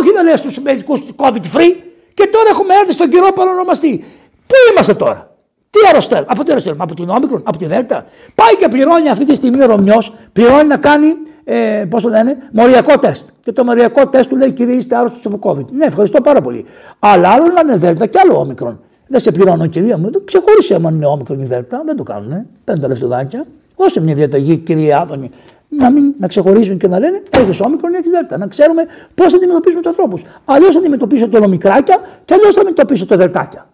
Όχι 0.00 0.12
να 0.14 0.22
λες 0.22 0.38
στους 0.38 0.60
μερικούς 0.60 1.02
COVID 1.16 1.56
free 1.56 1.74
και 2.14 2.28
τώρα 2.32 2.48
έχουμε 2.50 2.74
έρθει 2.74 2.92
στον 2.92 3.08
καιρό 3.08 3.32
παρονομαστή. 3.32 4.04
Πού 4.46 4.54
είμαστε 4.70 4.94
τώρα; 4.94 5.36
Τι 5.70 5.78
αρρωσταίνουμε, 5.90 6.26
από 6.30 6.44
τι 6.44 6.50
αρρωσταίνουμε, 6.50 6.82
από 6.82 6.94
την 6.94 7.08
Όμικρον, 7.08 7.42
από 7.44 7.58
τη 7.58 7.66
Δέλτα. 7.66 8.06
Πάει 8.34 8.56
και 8.56 8.68
πληρώνει 8.68 9.08
αυτή 9.08 9.24
τη 9.24 9.34
στιγμή 9.34 9.62
ο 9.62 9.66
Ρωμιός, 9.66 10.14
πληρώνει 10.32 10.66
να 10.66 10.76
κάνει, 10.76 11.14
ε, 11.44 11.84
πώς 11.90 12.02
το 12.02 12.08
λένε, 12.08 12.36
μοριακό 12.52 12.98
τεστ. 12.98 13.28
Και 13.40 13.52
το 13.52 13.64
μοριακό 13.64 14.08
τεστ 14.08 14.28
του 14.28 14.36
λέει, 14.36 14.52
κύριε, 14.52 14.74
είστε 14.74 14.96
άρρωστος 14.96 15.32
από 15.32 15.50
COVID. 15.50 15.66
Ναι, 15.70 15.84
ευχαριστώ 15.84 16.20
πάρα 16.20 16.40
πολύ. 16.40 16.64
Αλλά 16.98 17.28
άλλο 17.28 17.46
να 17.46 17.60
είναι 17.60 17.76
Δέλτα 17.76 18.06
και 18.06 18.18
άλλο 18.22 18.38
Όμικρον. 18.38 18.80
Δεν 19.08 19.20
σε 19.20 19.32
πληρώνω, 19.32 19.66
κυρία 19.66 19.98
μου. 19.98 20.10
Το 20.10 20.20
ξεχώρισε 20.20 20.74
άμα 20.74 20.90
είναι 20.90 21.06
όμικρον 21.06 21.40
η 21.40 21.44
Δέλτα. 21.44 21.82
Δεν 21.86 21.96
το 21.96 22.02
κάνουν. 22.02 22.46
Πέντε 22.64 22.80
τα 22.80 22.88
λεφτουδάκια. 22.88 23.46
Δώσε 23.76 24.00
μια 24.00 24.14
διαταγή, 24.14 24.56
κυρία 24.56 25.00
Άδωνη, 25.00 25.30
να 25.68 25.90
μην 25.90 26.14
να 26.18 26.26
ξεχωρίζουν 26.26 26.78
και 26.78 26.88
να 26.88 26.98
λένε 26.98 27.22
έχεις 27.30 27.60
όμικρον 27.60 27.92
ή 27.92 27.96
έχεις 27.96 28.10
Δέλτα. 28.10 28.38
Να 28.38 28.46
ξέρουμε 28.46 28.86
πώς 29.14 29.30
θα 29.30 29.36
αντιμετωπίσουμε 29.36 29.82
τους 29.82 29.90
ανθρώπους. 29.90 30.22
Αλλιώς 30.44 30.72
θα 30.74 30.78
αντιμετωπίσω 30.80 31.28
το 31.28 31.38
ομικράκια 31.44 32.00
και 32.24 32.34
αλλιώς 32.34 32.54
θα 32.54 32.60
αντιμετωπίσω 32.60 33.06
το 33.06 33.16
Δελτάκια. 33.16 33.68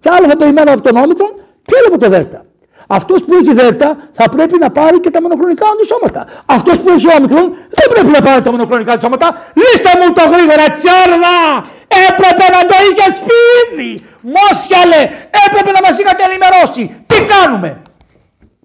Και 0.00 0.08
άλλο 0.08 0.28
θα 0.28 0.36
περιμένω 0.36 0.72
από 0.72 0.80
τον 0.80 0.96
όμικρον 0.96 1.30
και 1.62 1.74
άλλο 1.78 1.94
από 1.94 1.98
το 1.98 2.08
Δέλτα. 2.08 2.44
Αυτός 2.98 3.18
που 3.24 3.32
έχει 3.40 3.52
Δέλτα 3.54 3.96
θα 4.12 4.28
πρέπει 4.28 4.58
να 4.58 4.70
πάρει 4.70 5.00
και 5.00 5.10
τα 5.10 5.20
μονοκλονικά 5.22 5.66
αντισώματα. 5.72 6.20
Αυτός 6.46 6.76
που 6.80 6.88
έχει 6.94 7.08
όμικρον 7.16 7.46
δεν 7.78 7.86
πρέπει 7.92 8.10
να 8.16 8.20
πάρει 8.26 8.40
τα 8.42 8.50
μονοκλονικά 8.50 8.92
αντισώματα. 8.92 9.26
Λύσε 9.62 9.92
μου 9.98 10.12
το 10.18 10.24
γρήγορα, 10.32 10.64
τσιάρδα! 10.76 11.38
Έπρεπε 12.08 12.44
να 12.56 12.60
το 12.70 12.76
είχε 12.86 13.06
σπίτι! 13.18 13.90
Μόσιαλε! 14.34 15.02
Έπρεπε 15.44 15.70
να 15.76 15.80
μας 15.86 15.98
είχατε 15.98 16.22
ενημερώσει! 16.28 16.82
Τι 17.06 17.18
κάνουμε! 17.32 17.82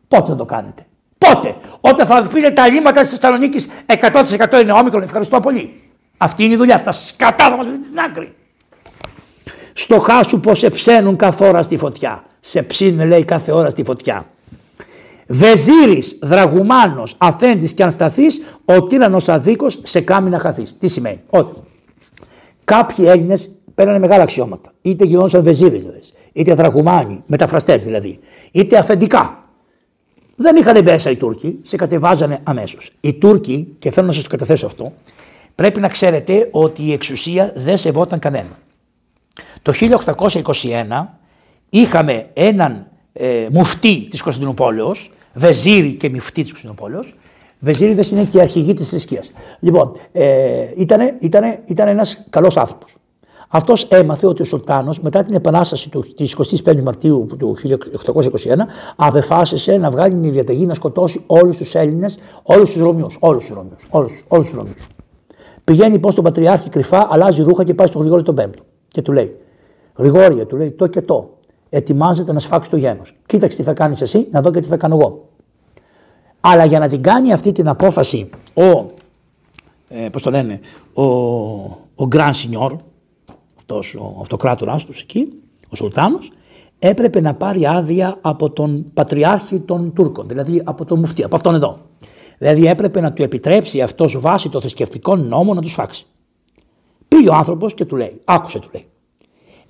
Πότε 0.08 0.30
θα 0.32 0.36
το 0.36 0.46
κάνετε; 0.46 0.82
Πότε; 1.18 1.56
Όταν 1.82 2.06
θα 2.06 2.28
πείτε 2.34 2.52
τα 2.52 2.70
λίμματα 2.70 3.02
της 3.02 3.10
Θεσσαλονίκης 3.10 3.70
100% 3.86 4.62
είναι 4.62 4.72
όμικρον. 4.72 5.04
Ευχαριστώ 5.04 5.40
πολύ. 5.40 5.82
Αυτή 6.18 6.44
είναι 6.44 6.54
η 6.54 6.58
δουλειά. 6.58 6.82
Τα 6.82 6.92
σκατά 6.92 7.44
θα 7.44 7.58
μα 7.58 7.64
την 7.64 8.00
άκρη. 8.06 8.36
Στο 9.74 10.00
χάσου 10.00 10.40
πως 10.40 10.58
σε 10.60 10.70
ψένουν 10.70 11.16
κάθε 11.16 11.48
ώρα 11.48 11.62
στη 11.62 11.78
φωτιά. 11.78 12.24
Σε 12.40 12.64
ψήνουν 12.64 13.08
λέει 13.08 13.26
κάθε 13.26 13.52
ώρα 13.52 13.70
στη 13.70 13.84
φωτιά. 13.84 14.26
Βεζίρης, 15.28 16.20
δραγουμάνος, 16.22 17.16
αφέντης 17.18 17.72
και 17.72 17.84
αν 17.84 17.92
σταθείς, 17.92 18.42
ο 18.66 18.84
τύρανος 18.84 19.30
αδίκος 19.30 19.80
σε 19.84 20.02
κάμει 20.02 20.30
να 20.30 20.40
χαθείς. 20.40 20.78
Τι 20.78 20.88
σημαίνει; 20.88 21.22
Ότι 21.30 21.60
κάποιοι 22.64 23.06
Έλληνες 23.08 23.52
παίρνανε 23.76 24.00
μεγάλα 24.00 24.24
αξιώματα. 24.24 24.72
Είτε 24.82 25.06
γινόντουσαν 25.06 25.44
βεζίρες, 25.44 25.80
δηλαδή, 25.80 26.00
είτε 26.34 26.54
δραγουμάνοι, 26.54 27.24
μεταφραστές 27.26 27.84
δηλαδή, 27.84 28.20
είτε 28.52 28.78
αφεντικά. 28.78 29.42
Δεν 30.36 30.56
είχαν 30.56 30.84
μέσα 30.84 31.10
οι 31.10 31.16
Τούρκοι, 31.16 31.60
σε 31.64 31.76
κατεβάζανε 31.76 32.40
αμέσως. 32.44 32.92
Οι 33.02 33.14
Τούρκοι, 33.14 33.76
και 33.80 33.92
θέλω 33.92 34.08
να 34.08 34.14
σας 34.14 34.24
το 34.24 34.30
καταθέσω 34.30 34.66
αυτό, 34.66 34.94
πρέπει 35.56 35.80
να 35.80 35.88
ξέρετε 35.88 36.48
ότι 36.52 36.84
η 36.84 36.92
εξουσία 36.92 37.52
δεν 37.56 37.78
σεβόταν 37.78 38.20
κανένα. 38.20 38.58
Το 39.62 39.72
1821 39.72 41.17
είχαμε 41.70 42.30
έναν 42.34 42.88
ε, 43.14 43.48
μουφτή 43.52 44.08
της 44.10 44.22
Κωνσταντινούπολεως, 44.22 45.12
βεζίρι 45.34 45.94
και 45.94 46.10
μουφτή 46.10 46.42
της 46.42 46.52
Κωνσταντινούπολεως, 46.52 47.16
Βεζίριδες 47.60 48.12
είναι 48.12 48.24
και 48.24 48.38
η 48.38 48.42
αρχηγοί 48.42 48.74
της 48.74 48.90
θρησκείας. 48.90 49.32
Λοιπόν, 49.60 49.92
ε, 50.12 50.66
ήταν, 50.78 51.18
ήτανε, 51.20 51.62
ήτανε 51.66 51.92
ένας 51.92 52.26
καλός 52.30 52.58
άνθρωπος. 52.58 52.96
Αυτός 53.50 53.84
έμαθε 53.84 54.28
ότι 54.28 54.42
ο 54.42 54.46
Σουλτάνος 54.46 55.00
μετά 55.00 55.24
την 55.24 55.36
επανάσταση 55.36 55.90
της 56.16 56.36
25η 56.64 56.82
Μαρτίου 56.82 57.28
του 57.38 57.56
1821 57.56 58.68
απεφάσισε 58.96 59.78
να 59.78 59.90
βγάλει 59.90 60.16
μια 60.16 60.32
διαταγή 60.32 60.66
να 60.66 60.74
σκοτώσει 60.74 61.24
όλους 61.28 61.58
τους 61.58 61.76
Έλληνες, 61.76 62.20
όλους 62.44 62.72
τους 62.72 62.82
Ρωμιούς. 62.82 63.18
Όλους 63.20 63.46
τους 63.46 63.56
Ρωμιούς. 63.56 63.88
Όλους, 64.28 64.52
τους 64.52 64.76
Πηγαίνει 65.64 66.00
πώ 66.00 66.14
τον 66.14 66.24
Πατριάρχη 66.24 66.70
κρυφά, 66.70 67.08
αλλάζει 67.10 67.44
ρούχα 67.44 67.64
και 67.64 67.74
πάει 67.74 67.88
στον 67.88 68.02
Γρηγόρη 68.02 68.24
τον 68.24 68.36
Πέμπτο. 68.36 68.64
Και 68.88 69.02
του 69.02 69.12
λέει: 69.12 69.38
Γρηγόρια, 69.96 70.46
του 70.46 70.56
λέει 70.56 70.72
το 70.72 70.88
και 70.88 71.02
το. 71.02 71.37
Ετοιμάζεται 71.70 72.34
να 72.34 72.40
σφάξει 72.40 72.70
το 72.70 72.78
γένος. 72.78 73.14
Κοίταξε 73.26 73.58
τι 73.58 73.64
θα 73.64 73.74
κάνεις 73.74 74.02
εσύ, 74.02 74.28
να 74.32 74.42
δω 74.42 74.52
και 74.52 74.60
τι 74.60 74.68
θα 74.68 74.78
κάνω 74.78 74.96
εγώ. 74.96 75.30
Αλλά 76.40 76.66
για 76.66 76.80
να 76.80 76.90
την 76.90 77.02
κάνει 77.02 77.34
αυτή 77.34 77.52
την 77.52 77.68
απόφαση 77.68 78.30
ο, 78.54 78.86
ε, 79.88 80.10
πώς 80.12 80.22
το 80.22 80.30
λένε, 80.30 80.60
ο, 80.94 81.04
ο 81.96 82.08
Grand 82.12 82.32
Signor, 82.32 82.72
αυτός 83.58 83.96
ο 83.96 84.18
αυτοκράτοράς 84.22 84.86
τους 84.86 85.02
εκεί, 85.02 85.28
ο 85.70 85.76
Σουλτάνος, 85.76 86.32
έπρεπε 86.80 87.22
να 87.22 87.34
πάρει 87.34 87.66
άδεια 87.66 88.18
από 88.22 88.50
τον 88.50 88.86
Πατριάρχη 88.94 89.60
των 89.60 89.94
Τούρκων, 89.94 90.28
δηλαδή 90.28 90.62
από 90.66 90.86
τον 90.86 91.00
Μουφτή, 91.00 91.24
από 91.24 91.36
αυτόν 91.36 91.56
εδώ. 91.56 91.80
Δηλαδή 92.38 92.68
έπρεπε 92.68 93.02
να 93.02 93.14
του 93.14 93.24
επιτρέψει 93.24 93.82
αυτός 93.82 94.20
βάσει 94.20 94.50
των 94.50 94.62
θρησκευτικών 94.62 95.28
νόμων 95.28 95.56
να 95.56 95.62
τους 95.62 95.74
φάξει. 95.74 96.06
Πήγε 97.08 97.30
ο 97.30 97.34
άνθρωπος 97.34 97.74
και 97.74 97.86
του 97.86 97.96
λέει, 97.96 98.22
άκουσε 98.26 98.60
του 98.60 98.70
λέει, 98.74 98.86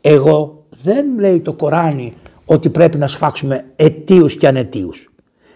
εγώ 0.01 0.56
δεν 0.83 1.19
λέει 1.19 1.41
το 1.41 1.53
Κοράνι 1.53 2.13
ότι 2.45 2.69
πρέπει 2.69 2.97
να 2.97 3.07
σφάξουμε 3.07 3.65
αιτίους 3.75 4.35
και 4.35 4.47
ανετίους. 4.47 5.09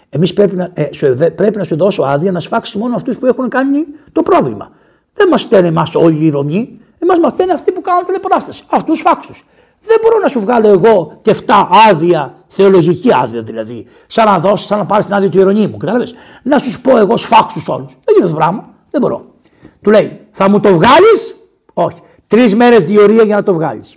Εμείς 0.09 0.33
πρέπει, 0.33 0.55
να, 0.55 0.71
ε, 0.73 0.89
σου, 0.91 1.15
πρέπει 1.35 1.57
να 1.57 1.63
σου 1.63 1.75
δώσω 1.75 2.03
άδεια 2.03 2.31
να 2.31 2.39
σφάξεις 2.39 2.75
μόνο 2.75 2.95
αυτούς 2.95 3.17
που 3.17 3.25
έχουν 3.25 3.49
κάνει 3.49 3.85
το 4.11 4.23
πρόβλημα. 4.23 4.71
Δεν 5.13 5.27
μας 5.27 5.43
φταίνε 5.43 5.67
εμάς 5.67 5.95
όλοι 5.95 6.25
οι 6.25 6.29
Ρωμοί, 6.29 6.79
εμάς 6.99 7.19
μας 7.19 7.31
φταίνε 7.31 7.53
αυτοί 7.53 7.71
που 7.71 7.81
κάνουν 7.81 8.05
τηλεπαράσταση. 8.05 8.63
Αυτούς 8.69 9.01
φάξου. 9.01 9.33
Δεν 9.81 9.97
μπορώ 10.01 10.19
να 10.19 10.27
σου 10.27 10.39
βγάλω 10.39 10.67
εγώ 10.67 11.19
και 11.21 11.31
7 11.31 11.67
άδεια, 11.89 12.35
θεολογική 12.47 13.13
άδεια 13.13 13.43
δηλαδή, 13.43 13.85
σαν 14.07 14.25
να 14.25 14.39
δώσει, 14.39 14.65
σαν 14.65 14.77
να 14.77 14.85
πάρεις 14.85 15.05
την 15.05 15.15
άδεια 15.15 15.29
του 15.29 15.37
Ιερονίμου. 15.37 15.77
Κατάλαβες; 15.77 16.13
Να 16.43 16.57
σου 16.57 16.81
πω 16.81 16.97
εγώ 16.97 17.17
σφάξους 17.17 17.67
όλους. 17.67 17.91
Δεν 18.03 18.15
γίνεται 18.15 18.31
το 18.31 18.37
πράγμα. 18.37 18.69
Δεν 18.91 19.01
μπορώ. 19.01 19.25
Του 19.81 19.89
λέει, 19.89 20.19
θα 20.31 20.49
μου 20.49 20.59
το 20.59 20.73
βγάλεις, 20.73 21.35
όχι. 21.73 22.01
Τρεις 22.27 22.55
μέρες 22.55 22.85
διορία 22.85 23.23
για 23.23 23.35
να 23.35 23.43
το 23.43 23.53
βγάλεις. 23.53 23.95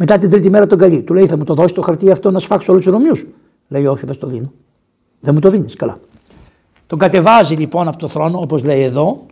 Μετά 0.00 0.18
την 0.18 0.30
τρίτη 0.30 0.50
μέρα 0.50 0.66
τον 0.66 0.78
καλεί. 0.78 1.02
Του 1.02 1.14
λέει, 1.14 1.26
θα 1.26 1.36
μου 1.36 1.44
το 1.44 1.54
δώσεις 1.54 1.72
το 1.72 1.82
χαρτί 1.82 2.10
αυτό 2.10 2.30
να 2.30 2.38
σφάξω 2.38 2.72
όλους 2.72 2.84
τους 2.84 2.92
Ρωμιούς; 2.92 3.26
Λέει, 3.68 3.86
όχι, 3.86 4.06
δεν 4.06 4.18
το 4.18 4.26
δίνω. 4.26 4.52
Δεν 5.20 5.34
μου 5.34 5.40
το 5.40 5.50
δίνεις. 5.50 5.74
Καλά. 5.74 5.98
Τον 6.86 6.98
κατεβάζει 6.98 7.54
λοιπόν 7.54 7.88
από 7.88 7.98
το 7.98 8.08
θρόνο, 8.08 8.40
όπως 8.40 8.64
λέει 8.64 8.82
εδώ, 8.82 9.26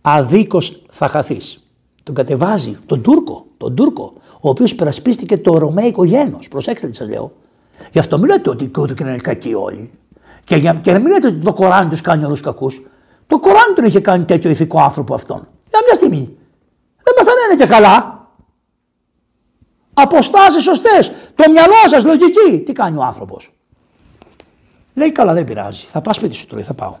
αδίκως 0.00 0.82
θα 0.90 1.08
χαθείς. 1.08 1.66
Τον 2.02 2.14
κατεβάζει 2.14 2.78
τον 2.86 3.02
Τούρκο, 3.02 3.46
τον 3.56 3.74
Τούρκο, 3.74 4.12
ο 4.40 4.48
οποίος 4.48 4.70
υπερασπίστηκε 4.70 5.38
το 5.38 5.58
Ρωμαϊκό 5.58 6.04
γένος. 6.04 6.48
Προσέξτε 6.48 6.88
τι 6.88 6.96
σας 6.96 7.08
λέω. 7.08 7.32
Γι' 7.92 7.98
αυτό 7.98 8.18
μην 8.18 8.26
λέτε 8.28 8.50
ότι 8.50 8.66
και 8.66 8.94
είναι 9.00 9.16
κακοί 9.16 9.54
όλοι. 9.54 9.90
Και, 10.44 10.56
για, 10.56 10.74
και 10.74 10.92
μην 10.92 11.06
λέτε 11.06 11.26
ότι 11.26 11.36
το 11.36 11.52
Κοράνι 11.52 11.90
τους 11.90 12.00
κάνει 12.00 12.24
όλους 12.24 12.40
κακούς. 12.40 12.82
Το 13.26 13.38
Κοράνι 13.38 13.74
τον 13.74 13.84
είχε 13.84 14.00
κάνει 14.00 14.24
τέτοιο 14.24 14.50
ηθικό 14.50 14.80
άνθρωπο 14.80 15.14
αυτόν. 15.14 15.48
Για 15.70 15.80
μια 15.84 15.94
στιγμή. 15.94 16.36
Δεν 17.02 17.14
μας 17.16 17.26
ανένε 17.26 17.64
και 17.64 17.66
καλά. 17.66 18.15
Αποστάσεις 19.98 20.62
σωστές. 20.62 21.12
Το 21.34 21.50
μυαλό 21.50 21.88
σας, 21.90 22.04
λογική. 22.04 22.62
Τι 22.64 22.72
κάνει 22.72 22.96
ο 22.96 23.02
άνθρωπος. 23.02 23.50
Λέει 24.94 25.12
καλά, 25.12 25.32
δεν 25.32 25.44
πειράζει. 25.44 25.86
Θα 25.90 26.00
πας 26.00 26.16
σπίτι 26.16 26.34
σου, 26.34 26.46
του 26.46 26.54
λέει, 26.54 26.64
θα 26.64 26.74
πάω. 26.74 26.96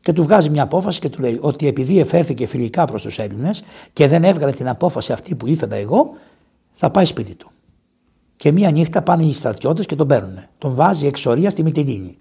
Και 0.00 0.12
του 0.12 0.22
βγάζει 0.22 0.50
μια 0.50 0.62
απόφαση 0.62 1.00
και 1.00 1.08
του 1.08 1.20
λέει 1.20 1.38
ότι 1.40 1.66
επειδή 1.66 1.98
εφέρθηκε 1.98 2.46
φιλικά 2.46 2.84
προς 2.84 3.02
τους 3.02 3.18
Έλληνες 3.18 3.62
και 3.92 4.06
δεν 4.06 4.24
έβγαλε 4.24 4.52
την 4.52 4.68
απόφαση 4.68 5.12
αυτή 5.12 5.34
που 5.34 5.46
ήθελα 5.46 5.76
εγώ, 5.76 6.14
θα 6.72 6.90
πάει 6.90 7.04
σπίτι 7.04 7.34
του. 7.34 7.50
Και 8.36 8.52
μία 8.52 8.70
νύχτα 8.70 9.02
πάνε 9.02 9.24
οι 9.24 9.32
στρατιώτες 9.32 9.86
και 9.86 9.96
τον 9.96 10.06
παίρνουν. 10.06 10.38
Τον 10.58 10.74
βάζει 10.74 11.06
εξορία 11.06 11.50
στη 11.50 11.62
Μητυλίνη. 11.62 12.18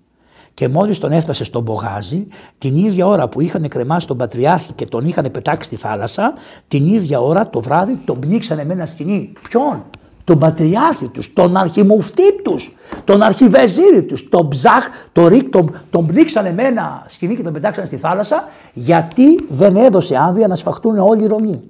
Και 0.53 0.68
μόλις 0.68 0.99
τον 0.99 1.11
έφτασε 1.11 1.44
στον 1.44 1.61
Μπογάζι, 1.64 2.27
την 2.57 2.76
ίδια 2.76 3.07
ώρα 3.07 3.27
που 3.27 3.41
είχαν 3.41 3.68
κρεμάσει 3.68 4.07
τον 4.07 4.18
Πατριάρχη 4.18 4.73
και 4.73 4.85
τον 4.85 5.06
είχαν 5.06 5.31
πετάξει 5.31 5.68
στη 5.68 5.76
θάλασσα, 5.76 6.34
την 6.68 6.85
ίδια 6.85 7.22
ώρα 7.22 7.49
το 7.49 7.61
βράδυ 7.61 7.98
τον 7.98 8.19
πνίξανε 8.19 8.65
με 8.65 8.73
ένα 8.73 8.85
σκηνή. 8.85 9.34
Ποιον; 9.49 9.85
Τον 10.27 10.39
πατριάρχη 10.39 11.07
τους, 11.07 11.33
τον 11.33 11.57
αρχιμουφτή 11.57 12.41
τους, 12.41 12.75
τον 13.03 13.21
αρχιβεζίρι 13.21 14.03
τους, 14.03 14.29
τον 14.29 14.47
ψάχ, 14.47 14.87
τον 15.11 15.27
ρίκ, 15.27 15.49
τον, 15.49 15.75
τον 15.89 16.07
πνίξανε 16.07 16.53
με 16.53 16.63
ένα 16.63 17.03
σκηνή 17.07 17.35
και 17.35 17.43
τον 17.43 17.53
πετάξανε 17.53 17.87
στη 17.87 17.97
θάλασσα 17.97 18.47
γιατί 18.73 19.45
δεν 19.49 19.75
έδωσε 19.75 20.17
άδεια 20.17 20.47
να 20.47 20.55
σφαχτούν 20.55 20.99
όλοι 20.99 21.23
οι 21.23 21.27
Ρωμοί. 21.27 21.69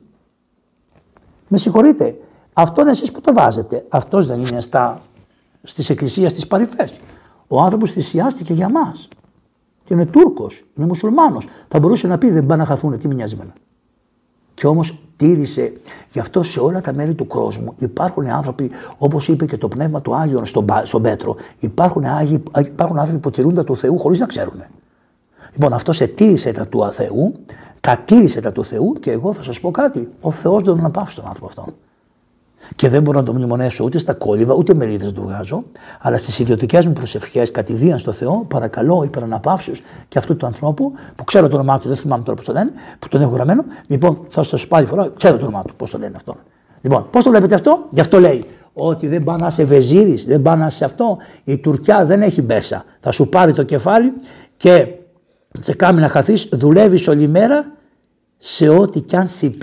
Με 1.47 1.57
συγχωρείτε, 1.57 2.15
Αυτό 2.53 2.85
εσείς 2.87 3.11
που 3.11 3.21
το 3.21 3.33
βάζετε. 3.33 3.85
Αυτός 3.89 4.25
δεν 4.25 4.39
είναι 4.39 4.61
στα, 4.61 5.01
στις 5.63 5.89
εκκλησίες 5.89 6.33
της 6.33 6.47
παρυφές. 6.47 6.93
Ο 7.47 7.61
άνθρωπος 7.61 7.91
θυσιάστηκε 7.91 8.53
για 8.53 8.69
μας. 8.69 9.07
Και 9.83 9.93
είναι 9.93 10.05
Τούρκος, 10.05 10.65
είναι 10.75 10.85
μουσουλμάνος. 10.85 11.47
Θα 11.67 11.79
μπορούσε 11.79 12.07
να 12.07 12.17
πει 12.17 12.29
δεν 12.29 12.45
πάνε 12.45 12.61
να 12.61 12.67
χαθούν, 12.67 12.97
τι 12.97 13.07
με 13.07 13.13
νοιάζει 13.13 13.33
εμένα. 13.33 13.53
Και 14.57 14.67
όμως 14.67 14.99
τήρησε. 15.17 15.73
Γι' 16.11 16.19
αυτό 16.19 16.43
σε 16.43 16.59
όλα 16.59 16.81
τα 16.81 16.93
μέρη 16.93 17.13
του 17.13 17.27
κόσμου 17.27 17.73
υπάρχουν 17.77 18.27
άνθρωποι, 18.27 18.71
όπως 18.97 19.27
είπε 19.27 19.45
και 19.45 19.57
το 19.57 19.67
πνεύμα 19.67 20.01
του 20.01 20.15
Άγιον 20.15 20.45
στον, 20.45 20.65
στον 20.83 21.01
Πέτρο, 21.01 21.35
υπάρχουν, 21.59 22.05
Άγιοι, 22.05 22.43
υπάρχουν 22.65 22.97
άνθρωποι 22.97 23.19
που 23.19 23.29
τηρούν 23.29 23.55
τα 23.55 23.63
του 23.63 23.77
Θεού 23.77 23.99
χωρίς 23.99 24.19
να 24.19 24.25
ξέρουν. 24.25 24.63
Λοιπόν, 25.53 25.73
αυτό 25.73 25.91
σε 25.91 26.07
τήρησε 26.07 26.51
τα 26.51 26.67
του 26.67 26.91
Θεού, 26.91 27.33
τα 27.81 27.97
τήρησε 28.05 28.41
τα 28.41 28.51
του 28.51 28.63
Θεού 28.63 28.93
και 28.93 29.11
εγώ 29.11 29.33
θα 29.33 29.43
σας 29.43 29.59
πω 29.59 29.71
κάτι. 29.71 30.09
Ο 30.21 30.31
Θεός 30.31 30.55
δεν 30.55 30.65
τον 30.65 30.79
αναπαύσει 30.79 31.15
τον 31.15 31.25
άνθρωπο 31.25 31.47
αυτόν. 31.47 31.73
Και 32.75 32.89
δεν 32.89 33.01
μπορώ 33.01 33.19
να 33.19 33.25
το 33.25 33.33
μνημονέσω 33.33 33.83
ούτε 33.83 33.97
στα 33.97 34.13
κόλληβα, 34.13 34.53
ούτε 34.53 34.73
μερίδες 34.73 35.11
του 35.11 35.21
βγάζω, 35.21 35.63
αλλά 35.99 36.17
στις 36.17 36.39
ιδιωτικές 36.39 36.85
μου 36.85 36.93
προσευχές, 36.93 37.51
κατηδίαν 37.51 37.99
στο 37.99 38.11
Θεό, 38.11 38.45
παρακαλώ 38.47 39.03
υπεραναπαύσεως 39.03 39.81
και 40.07 40.17
αυτού 40.17 40.35
του 40.35 40.45
ανθρώπου, 40.45 40.93
που 41.15 41.23
ξέρω 41.23 41.47
το 41.47 41.55
όνομά 41.55 41.79
του, 41.79 41.87
δεν 41.87 41.97
θυμάμαι 41.97 42.23
τώρα 42.23 42.37
πώς 42.37 42.45
το 42.45 42.53
λένε, 42.53 42.71
που 42.99 43.07
τον 43.07 43.21
έχω 43.21 43.33
γραμμένο. 43.33 43.65
Λοιπόν, 43.87 44.19
θα 44.29 44.43
σας 44.43 44.67
πάλι 44.67 44.85
φορά, 44.85 45.11
ξέρω 45.17 45.37
το 45.37 45.45
όνομά 45.45 45.63
του, 45.63 45.73
πώς 45.75 45.89
το 45.89 45.97
λένε 45.97 46.15
αυτό. 46.15 46.35
Λοιπόν, 46.81 47.07
πώς 47.11 47.23
το 47.23 47.29
βλέπετε 47.29 47.55
αυτό, 47.55 47.85
γι' 47.89 47.99
αυτό 47.99 48.19
λέει 48.19 48.45
ότι 48.73 49.07
δεν 49.07 49.23
πάει 49.23 49.37
να 49.37 49.47
είσαι 49.47 49.63
βεζίρη, 49.63 50.13
δεν 50.13 50.41
πάει 50.41 50.57
να 50.57 50.65
είσαι 50.65 50.85
αυτό. 50.85 51.17
Η 51.43 51.57
Τουρκιά 51.57 52.05
δεν 52.05 52.21
έχει 52.21 52.41
μπέσα. 52.41 52.85
Θα 52.99 53.11
σου 53.11 53.29
πάρει 53.29 53.53
το 53.53 53.63
κεφάλι 53.63 54.13
και 54.57 54.87
σε 55.59 55.73
κάνει 55.73 55.99
να 55.99 56.09
χαθείς, 56.09 56.49
δουλεύεις 56.51 57.07
όλη 57.07 57.27
μέρα 57.27 57.65
σε 58.37 58.69
ό,τι 58.69 58.99
κι 58.99 59.15
αν 59.15 59.27
σου 59.27 59.57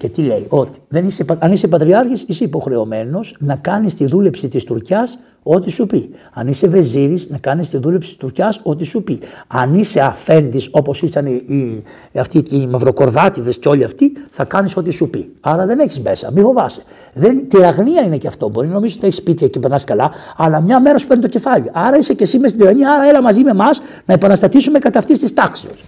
και 0.00 0.08
τι 0.08 0.22
λέει, 0.22 0.46
ότι 0.48 0.78
δεν 0.88 1.06
είσαι, 1.06 1.24
αν 1.38 1.52
είσαι 1.52 1.68
πατριάρχης, 1.68 2.24
είσαι 2.26 2.44
υποχρεωμένος 2.44 3.36
να 3.38 3.56
κάνεις 3.56 3.94
τη 3.94 4.06
δούλεψη 4.06 4.48
της 4.48 4.64
Τουρκιάς 4.64 5.18
ό,τι 5.42 5.70
σου 5.70 5.86
πει. 5.86 6.10
Αν 6.32 6.48
είσαι 6.48 6.68
βεζίρης, 6.68 7.30
να 7.30 7.38
κάνεις 7.38 7.68
τη 7.68 7.78
δούλεψη 7.78 8.08
της 8.08 8.18
Τουρκιάς 8.18 8.60
ό,τι 8.62 8.84
σου 8.84 9.02
πει. 9.02 9.20
Αν 9.46 9.74
είσαι 9.74 10.00
αφέντης, 10.00 10.68
όπως 10.70 11.02
ήταν 11.02 11.26
οι, 11.26 11.44
οι, 11.46 11.84
αυτοί 12.18 12.42
οι 12.50 12.66
μαυροκορδάτιδες 12.66 13.58
και 13.58 13.68
όλοι 13.68 13.84
αυτοί, 13.84 14.12
θα 14.30 14.44
κάνεις 14.44 14.76
ό,τι 14.76 14.90
σου 14.90 15.10
πει. 15.10 15.32
Άρα 15.40 15.66
δεν 15.66 15.78
έχεις 15.78 16.00
μέσα, 16.00 16.32
μην 16.32 16.42
φοβάσαι. 16.42 16.82
Δεν, 17.14 17.48
τυραγνία 17.48 18.02
είναι 18.02 18.16
και 18.16 18.26
αυτό. 18.26 18.48
Μπορεί 18.48 18.66
να 18.66 18.72
νομίζεις 18.72 18.96
ότι 18.96 19.06
έχεις 19.06 19.18
σπίτια 19.18 19.48
και 19.48 19.58
περνάς 19.58 19.84
καλά, 19.84 20.10
αλλά 20.36 20.60
μια 20.60 20.80
μέρα 20.80 20.98
σου 20.98 21.06
παίρνει 21.06 21.22
το 21.22 21.28
κεφάλι. 21.28 21.70
Άρα 21.72 21.96
είσαι 21.96 22.14
και 22.14 22.22
εσύ 22.22 22.38
μες 22.38 22.50
στην 22.50 22.62
τυραννία, 22.62 22.90
άρα 22.90 23.08
έλα 23.08 23.22
μαζί 23.22 23.40
με 23.42 23.50
εμάς 23.50 23.80
να 24.04 24.14
επαναστατήσουμε 24.14 24.78
κατά 24.78 24.98
αυτής 24.98 25.18
της 25.18 25.34
τάξης. 25.34 25.84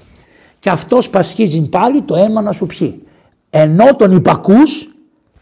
Και 0.58 0.70
αυτός 0.70 1.10
πασχίζει 1.10 1.68
πάλι 1.68 2.02
το 2.02 2.16
αίμα 2.16 2.42
να 2.42 2.52
σου 2.52 2.66
πιει 2.66 3.02
ενώ 3.54 3.96
τον 3.96 4.16
υπακούς 4.16 4.88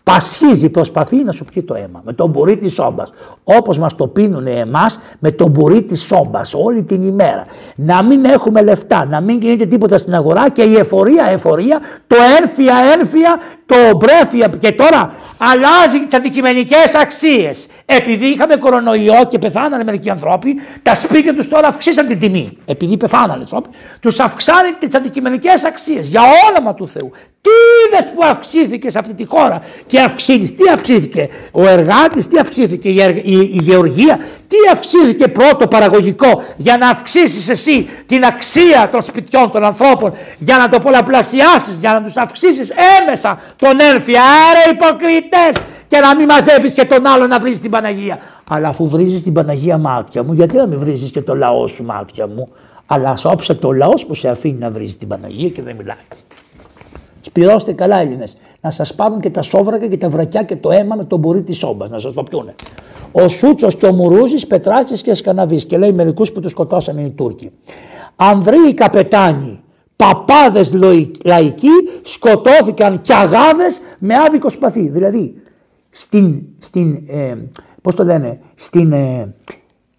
πασχίζει, 0.03 0.69
προσπαθεί 0.69 1.17
να 1.17 1.33
σου 1.33 1.45
πιει 1.45 1.63
το 1.63 1.75
αίμα 1.75 2.03
με 2.05 2.13
τον 2.13 2.31
μπουρί 2.31 2.57
της 2.57 2.73
σόμπας. 2.73 3.13
Όπως 3.45 3.79
μας 3.79 3.95
το 3.95 4.07
πίνουν 4.07 4.47
εμάς 4.47 5.01
με 5.19 5.31
τον 5.31 5.51
μπουρί 5.51 5.83
της 5.83 6.03
σόμπας 6.03 6.55
όλη 6.55 6.83
την 6.83 7.03
ημέρα. 7.03 7.45
Να 7.77 8.03
μην 8.03 8.25
έχουμε 8.25 8.63
λεφτά, 8.63 9.07
να 9.07 9.21
μην 9.21 9.41
γίνεται 9.41 9.67
τίποτα 9.67 9.99
στην 9.99 10.15
αγορά 10.15 10.51
και 10.51 10.63
η 10.63 10.77
εφορία, 10.77 11.25
εφορία, 11.25 11.81
το 12.07 12.17
έρφια, 12.41 12.75
έρφια, 12.99 13.39
το 13.67 13.77
μπρέφια 13.97 14.49
και 14.59 14.73
τώρα 14.73 15.13
αλλάζει 15.43 15.99
τις 16.07 16.15
αντικειμενικές 16.15 16.95
αξίες. 16.95 17.67
Επειδή 17.85 18.27
είχαμε 18.27 18.57
κορονοϊό 18.57 19.25
και 19.29 19.39
πεθάνανε 19.39 19.85
μερικοί 19.85 20.11
άνθρωποι, 20.11 20.61
τα 20.83 20.95
σπίτια 20.95 21.35
τους 21.35 21.49
τώρα 21.49 21.69
αυξήσαν 21.69 22.07
την 22.07 22.19
τιμή. 22.19 22.59
Επειδή 22.65 22.97
πεθάνανε 22.97 23.33
άνθρωποι, 23.33 23.69
τους 24.01 24.21
αυξάνει 24.21 24.73
τις 24.79 24.95
αντικειμενικές 24.95 25.65
αξίες 25.65 26.09
για 26.09 26.23
όνομα 26.51 26.75
του 26.75 26.89
Θεού. 26.89 27.11
Τι 27.43 27.51
είδες 27.87 28.13
που 28.15 28.25
αυξήθηκε 28.25 28.91
σε 28.91 28.99
αυτή 28.99 29.15
τη 29.15 29.25
χώρα 29.25 29.61
και 29.87 30.01
αυξήνεις, 30.01 30.55
τι 30.55 30.69
αυξήθηκε, 30.69 31.29
ο 31.53 31.69
εργάτης, 31.69 32.29
τι 32.29 32.39
αυξήθηκε, 32.39 32.89
η, 32.89 33.23
η, 33.25 33.33
η 33.33 33.61
γεωργία, 33.63 34.17
τι 34.49 34.57
αυξήθηκε 34.73 35.29
πρώτο 35.29 35.67
παραγωγικό 35.67 36.43
για 36.57 36.77
να 36.77 36.89
αυξήσεις 36.89 37.49
εσύ 37.49 37.89
την 38.07 38.25
αξία 38.25 38.89
των 38.93 39.03
σπιτιών 39.03 39.51
των 39.51 39.65
ανθρώπων, 39.65 40.13
για 40.39 40.57
να 40.57 40.69
το 40.69 40.79
πολλαπλασιάσεις, 40.79 41.77
για 41.81 41.93
να 41.93 42.03
τους 42.03 42.17
αυξήσεις 42.17 42.73
έμεσα 43.01 43.41
τον 43.57 43.81
έρφια. 43.81 44.23
Άρα 44.23 44.71
υποκριτέ 45.31 45.67
και 45.89 45.99
να 45.99 46.17
μην 46.17 46.27
μαζεύεις 46.27 46.73
και 46.73 46.85
τον 46.85 47.07
άλλο 47.07 47.27
να 47.27 47.39
βρεις 47.39 47.61
την 47.61 47.71
Παναγία. 47.71 48.19
Αλλά 48.51 48.69
αφού 48.69 48.89
βρίζεις 48.89 49.23
την 49.23 49.33
Παναγία 49.33 49.79
μάτια 49.79 50.23
μου, 50.23 50.33
γιατί 50.33 50.57
να 50.57 50.67
μην 50.67 50.79
βρίζεις 50.79 51.11
και 51.11 51.23
το 51.23 51.35
λαό 51.35 51.67
σου 51.67 51.85
μάτια 51.85 52.27
μου; 52.27 52.49
Αλλά 52.87 53.17
σώψε 53.17 53.55
το 53.55 53.73
λαός 53.73 54.07
που 54.07 54.15
σε 54.15 54.29
αφήνει 54.29 54.59
να 54.59 54.71
βρει 54.71 54.95
την 54.99 55.09
Παναγία 55.09 55.49
και 55.49 55.63
δεν 55.63 55.77
μιλάει. 55.77 55.97
Σπυρώστε 57.21 57.73
καλά 57.73 57.97
Έλληνες. 57.97 58.37
Να 58.61 58.71
σας 58.71 58.95
πάρουν 58.95 59.21
και 59.21 59.31
τα 59.31 59.43
σόβρακα 59.43 59.87
και 59.87 59.97
τα 59.97 60.09
βρακιά 60.09 60.43
και 60.43 60.57
το 60.57 60.71
αίμα 60.71 60.95
με 60.97 61.05
τον 61.05 61.19
μπορεί 61.19 61.43
της 61.43 61.57
σόμπας. 61.57 61.91
Να 61.91 61.99
σας 61.99 62.13
το 62.13 62.23
πιούνε. 62.23 62.55
Ο 63.13 63.29
Σούτσος 63.29 63.77
και 63.77 63.87
ο 63.87 63.93
Μουρούζης, 63.93 64.47
Πετράκης 64.47 65.03
και 65.03 65.15
Σκαναβής. 65.15 65.65
Και 65.65 65.79
λέει 65.79 65.93
μερικούς 65.93 66.33
που 66.33 66.41
τους 66.41 66.51
σκοτώσανε 66.51 67.03
οι 67.03 67.11
Τούρκοι. 67.11 67.51
Ανδρείοι 68.17 68.75
καπετάνοι, 68.75 69.60
παπάδες 70.01 70.73
λαϊκοί 71.25 71.69
σκοτώθηκαν 72.03 73.01
κι 73.01 73.13
αγάδες 73.13 73.81
με 73.99 74.15
άδικο 74.15 74.49
σπαθί. 74.49 74.89
Δηλαδή 74.89 75.43
στην, 75.91 76.43
στην 76.59 77.03
ε, 77.07 77.37
πώς 77.83 77.95
το 77.95 78.05
λένε, 78.05 78.41
στην, 78.55 78.93
ε, 78.93 79.35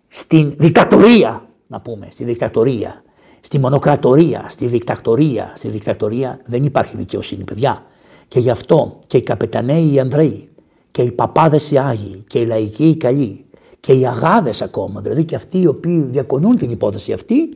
στην 0.07 0.53
δικτατορία 0.57 1.45
να 1.68 1.82
πούμε, 1.82 2.07
στη 2.11 2.23
δικτατορία 2.23 3.03
Στη 3.41 3.60
μονοκρατορία, 3.60 4.45
στη 4.49 4.68
δικτακτορία, 4.68 5.53
στη 5.56 5.68
δικτακτορία 5.68 6.40
δεν 6.45 6.64
υπάρχει 6.64 6.98
δικαιοσύνη, 6.98 7.44
παιδιά. 7.44 7.84
Και 8.28 8.40
γι' 8.40 8.49
αυτό 8.49 8.99
και 9.07 9.18
οι 9.18 9.22
καπεταναίοι 9.22 9.94
οι 9.94 9.99
Ανδρέοι 9.99 10.49
και 10.91 11.02
οι 11.02 11.11
παπάδες 11.11 11.72
οι 11.72 11.78
Άγιοι 11.78 12.23
και 12.28 12.40
οι 12.40 12.45
λαϊκοί 12.45 12.88
οι 12.88 12.95
καλοί 12.95 13.45
και 13.80 13.94
οι 13.94 14.07
αγάδες 14.07 14.61
ακόμα, 14.61 15.02
δηλαδή 15.02 15.23
και 15.23 15.36
αυτοί 15.36 15.60
οι 15.60 15.68
οποίοι 15.68 16.02
διακονούν 16.02 16.57
την 16.57 16.72
υπόθεση 16.72 17.14
αυτή, 17.14 17.49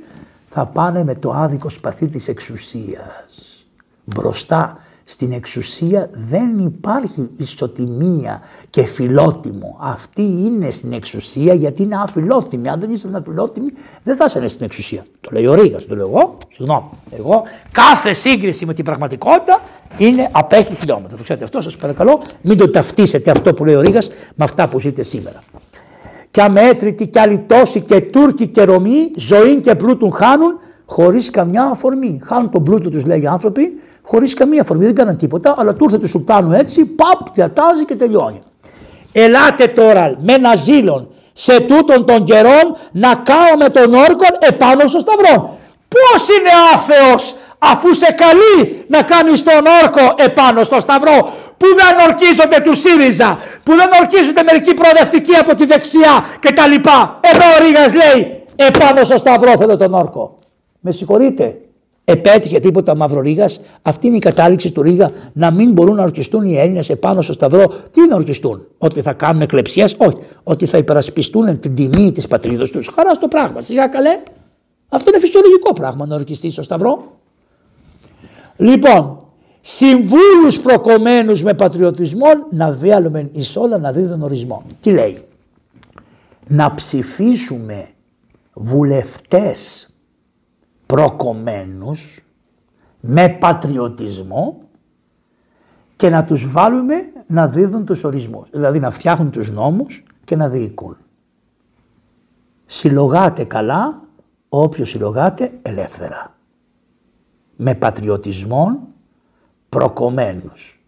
θα 0.57 0.65
πάνε 0.65 1.03
με 1.03 1.15
το 1.15 1.31
άδικο 1.31 1.69
σπαθί 1.69 2.07
της 2.07 2.27
εξουσίας 2.27 3.65
μπροστά 4.03 4.77
στην 5.03 5.31
εξουσία 5.31 6.09
δεν 6.11 6.59
υπάρχει 6.59 7.29
ισοτιμία 7.37 8.41
και 8.69 8.83
φιλότιμο. 8.83 9.77
Αυτή 9.79 10.21
είναι 10.21 10.69
στην 10.69 10.93
εξουσία 10.93 11.53
γιατί 11.53 11.83
είναι 11.83 11.95
αφιλότιμη. 11.95 12.69
Αν 12.69 12.79
δεν 12.79 12.89
ήσασταν 12.89 13.15
αφιλότιμοι 13.15 13.71
δεν 14.03 14.15
θα 14.15 14.25
ήσασταν 14.25 14.49
στην 14.49 14.65
εξουσία. 14.65 15.05
Το 15.21 15.29
λέει 15.33 15.45
ο 15.45 15.53
Ρήγας, 15.53 15.85
το 15.85 15.95
λέω 15.95 16.07
εγώ. 16.07 16.37
Συγγνώμη. 16.51 16.89
Εγώ 17.11 17.43
κάθε 17.71 18.13
σύγκριση 18.13 18.65
με 18.65 18.73
την 18.73 18.85
πραγματικότητα 18.85 19.59
είναι 19.97 20.29
απέχει 20.31 20.75
χιλιόμετρα. 20.75 21.17
Το 21.17 21.23
ξέρετε 21.23 21.45
αυτό, 21.45 21.61
σας 21.61 21.75
παρακαλώ. 21.75 22.21
Μην 22.41 22.57
το 22.57 22.69
ταυτίσετε 22.69 23.31
αυτό 23.31 23.53
που 23.53 23.65
λέει 23.65 23.75
ο 23.75 23.81
Ρήγας 23.81 24.07
με 24.35 24.43
αυτά 24.45 24.67
που 24.67 24.79
ζείτε 24.79 25.03
σήμερα. 25.03 25.43
Κι 26.35 26.41
αμέτρητοι 26.41 27.07
κι 27.07 27.19
αλυτόσοι 27.19 27.81
και 27.81 28.01
Τούρκοι 28.01 28.47
και 28.47 28.63
Ρωμοί 28.63 29.11
ζωή 29.15 29.59
και 29.59 29.75
πλούτουν 29.75 30.13
χάνουν 30.13 30.59
χωρίς 30.85 31.29
καμιά 31.29 31.63
αφορμή. 31.63 32.19
Χάνουν 32.23 32.51
τον 32.51 32.63
πλούτο 32.63 32.89
τους 32.89 33.05
λέει 33.05 33.21
οι 33.21 33.27
άνθρωποι 33.27 33.81
χωρίς 34.01 34.33
καμία 34.33 34.63
φορμή, 34.63 34.85
δεν 34.85 34.95
κάναν 34.95 35.17
τίποτα, 35.17 35.55
αλλά 35.57 35.73
του 35.73 35.83
ήρθε 35.83 35.97
του 35.97 36.07
Σουλτάνου 36.07 36.51
έτσι, 36.51 36.85
παπ, 36.85 37.33
διατάζει 37.33 37.85
και 37.85 37.95
τελειώνει. 37.95 38.39
Ελάτε 39.11 39.67
τώρα 39.67 40.15
με 40.19 40.33
ένα 40.33 40.55
ζήλον 40.55 41.07
σε 41.33 41.59
τούτον 41.59 42.05
των 42.05 42.23
καιρών 42.23 42.75
να 42.91 43.15
κάω 43.15 43.57
με 43.57 43.69
τον 43.69 43.93
όρκο 43.93 44.25
επάνω 44.39 44.87
στο 44.87 44.99
σταυρό. 44.99 45.57
Πώς 45.87 46.27
είναι 46.37 46.49
άθεος 46.73 47.35
αφού 47.59 47.93
σε 47.93 48.15
καλεί 48.23 48.85
να 48.87 49.01
κάνεις 49.01 49.43
τον 49.43 49.63
όρκο 49.83 50.13
επάνω 50.15 50.63
στο 50.63 50.79
σταυρό 50.79 51.17
που 51.57 51.67
δεν 51.79 52.07
ορκίζονται 52.07 52.59
του 52.63 52.75
ΣΥΡΙΖΑ, 52.75 53.37
που 53.63 53.75
δεν 53.75 53.89
ορκίζονται 54.01 54.43
μερικοί 54.43 54.73
προοδευτικοί 54.73 55.35
από 55.35 55.53
τη 55.53 55.65
δεξιά 55.65 56.25
κτλ. 56.39 56.73
Εδώ 57.31 57.45
ο 57.55 57.63
Ρήγας 57.65 57.93
λέει 57.93 58.43
επάνω 58.55 59.03
στο 59.03 59.17
σταυρό 59.17 59.57
θέλω 59.57 59.77
τον 59.77 59.93
όρκο. 59.93 60.39
Με 60.79 60.91
συγχωρείτε, 60.91 61.57
επέτυχε 62.05 62.59
τίποτα 62.59 62.95
Μαυρορίγα. 62.95 63.49
Αυτή 63.81 64.07
είναι 64.07 64.15
η 64.15 64.19
κατάληξη 64.19 64.71
του 64.71 64.81
Ρίγα 64.81 65.11
να 65.33 65.51
μην 65.51 65.71
μπορούν 65.71 65.95
να 65.95 66.03
ορκιστούν 66.03 66.45
οι 66.45 66.57
Έλληνες 66.57 66.89
επάνω 66.89 67.21
στο 67.21 67.33
Σταυρό. 67.33 67.73
Τι 67.91 68.07
να 68.07 68.15
ορκιστούν, 68.15 68.67
Ότι 68.77 69.01
θα 69.01 69.13
κάνουν 69.13 69.41
εκλεψίε, 69.41 69.83
Όχι. 69.97 70.17
Ότι 70.43 70.65
θα 70.65 70.77
υπερασπιστούν 70.77 71.59
την 71.59 71.75
τιμή 71.75 72.11
της 72.11 72.27
πατρίδα 72.27 72.67
τους. 72.67 72.89
Χαρά 72.95 73.13
στο 73.13 73.27
πράγμα. 73.27 73.61
Σιγά 73.61 73.87
καλέ. 73.87 74.19
Αυτό 74.89 75.09
είναι 75.09 75.19
φυσιολογικό 75.19 75.73
πράγμα 75.73 76.05
να 76.05 76.15
ορκιστεί 76.15 76.51
στο 76.51 76.61
Σταυρό. 76.61 77.14
Λοιπόν, 78.57 79.17
συμβούλους 79.61 80.59
προκομμένους 80.61 81.43
με 81.43 81.53
πατριωτισμό 81.53 82.27
να 82.51 82.71
διάλουμε 82.71 83.29
εις 83.31 83.55
όλα 83.55 83.77
να 83.77 83.91
δίδουν 83.91 84.21
ορισμό. 84.21 84.63
Τι 84.81 84.91
λέει; 84.91 85.23
Να 86.47 86.73
ψηφίσουμε 86.73 87.87
βουλευτές 88.53 89.89
προκομμένους 90.85 92.23
με 92.99 93.29
πατριωτισμό 93.29 94.61
και 95.95 96.09
να 96.09 96.23
τους 96.25 96.51
βάλουμε 96.51 96.95
να 97.27 97.47
δίδουν 97.47 97.85
τους 97.85 98.03
ορισμούς. 98.03 98.49
Δηλαδή 98.49 98.79
να 98.79 98.91
φτιάχνουν 98.91 99.31
τους 99.31 99.51
νόμους 99.51 100.03
και 100.25 100.35
να 100.35 100.49
διοικούν. 100.49 100.97
Συλλογάτε 102.65 103.43
καλά 103.43 104.01
όποιος 104.49 104.89
συλλογάτε 104.89 105.51
ελεύθερα. 105.61 106.34
Με 107.55 107.75
πατριωτισμό 107.75 108.79
προκομμένους. 109.69 110.79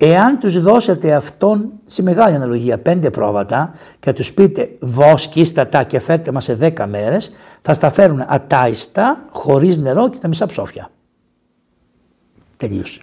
Εάν 0.00 0.38
τους 0.38 0.62
δώσετε 0.62 1.14
αυτόν, 1.14 1.72
σε 1.86 2.02
μεγάλη 2.02 2.34
αναλογία, 2.34 2.78
πέντε 2.78 3.10
πρόβατα 3.10 3.74
και 4.00 4.12
τους 4.12 4.32
πείτε 4.32 4.76
βόσκιστα 4.80 5.68
τα 5.68 5.82
και 5.82 5.98
φέρτε 5.98 6.32
μας 6.32 6.44
σε 6.44 6.54
δέκα 6.54 6.86
μέρες, 6.86 7.32
θα 7.62 7.74
στα 7.74 7.90
φέρουν 7.90 8.24
ατάιστα, 8.26 9.24
χωρίς 9.30 9.78
νερό 9.78 10.10
και 10.10 10.18
τα 10.18 10.28
μισά 10.28 10.46
ψόφια. 10.46 10.90
Τελείωσε. 12.56 13.00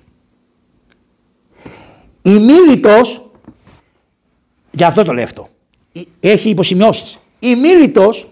Η 2.21 2.39
Μίλητος, 2.39 3.29
για 4.71 4.87
αυτό 4.87 5.03
το 5.03 5.13
λέω 5.13 5.23
αυτό, 5.23 5.47
έχει 6.19 6.49
υποσημειώσεις. 6.49 7.19
Η 7.39 7.55
Μίλητος 7.55 8.31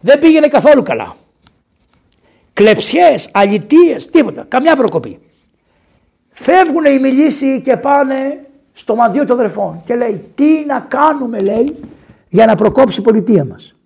δεν 0.00 0.18
πήγαινε 0.18 0.48
καθόλου 0.48 0.82
καλά. 0.82 1.16
Κλεψιές, 2.58 3.30
αλητίες, 3.32 4.10
τίποτα, 4.10 4.44
καμιά 4.48 4.76
προκοπή. 4.76 5.18
Φεύγουν 6.28 6.84
οι 6.84 6.98
μιλήσιοι 6.98 7.60
και 7.60 7.76
πάνε 7.76 8.46
στο 8.72 8.94
μαντίο 8.94 9.24
των 9.24 9.38
αδερφών 9.38 9.80
και 9.84 9.94
λέει 9.94 10.24
τι 10.34 10.64
να 10.66 10.80
κάνουμε 10.80 11.40
λέει 11.40 11.76
για 12.28 12.46
να 12.46 12.54
προκόψει 12.54 13.00
η 13.00 13.02
πολιτεία 13.02 13.44
μας. 13.44 13.76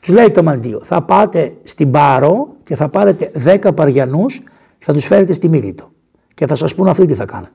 Τους 0.00 0.14
λέει 0.14 0.30
το 0.30 0.42
μαντίο 0.42 0.80
θα 0.84 1.02
πάτε 1.02 1.52
στην 1.62 1.90
Πάρο 1.90 2.56
και 2.64 2.74
θα 2.74 2.88
πάρετε 2.88 3.30
10 3.44 3.74
παριανούς 3.74 4.38
και 4.78 4.84
θα 4.84 4.92
τους 4.92 5.04
φέρετε 5.04 5.32
στη 5.32 5.48
Μίλητο 5.48 5.92
και 6.34 6.46
θα 6.46 6.54
σας 6.54 6.74
πούν 6.74 6.88
αυτοί 6.88 7.06
τι 7.06 7.14
θα 7.14 7.24
κάνετε. 7.24 7.52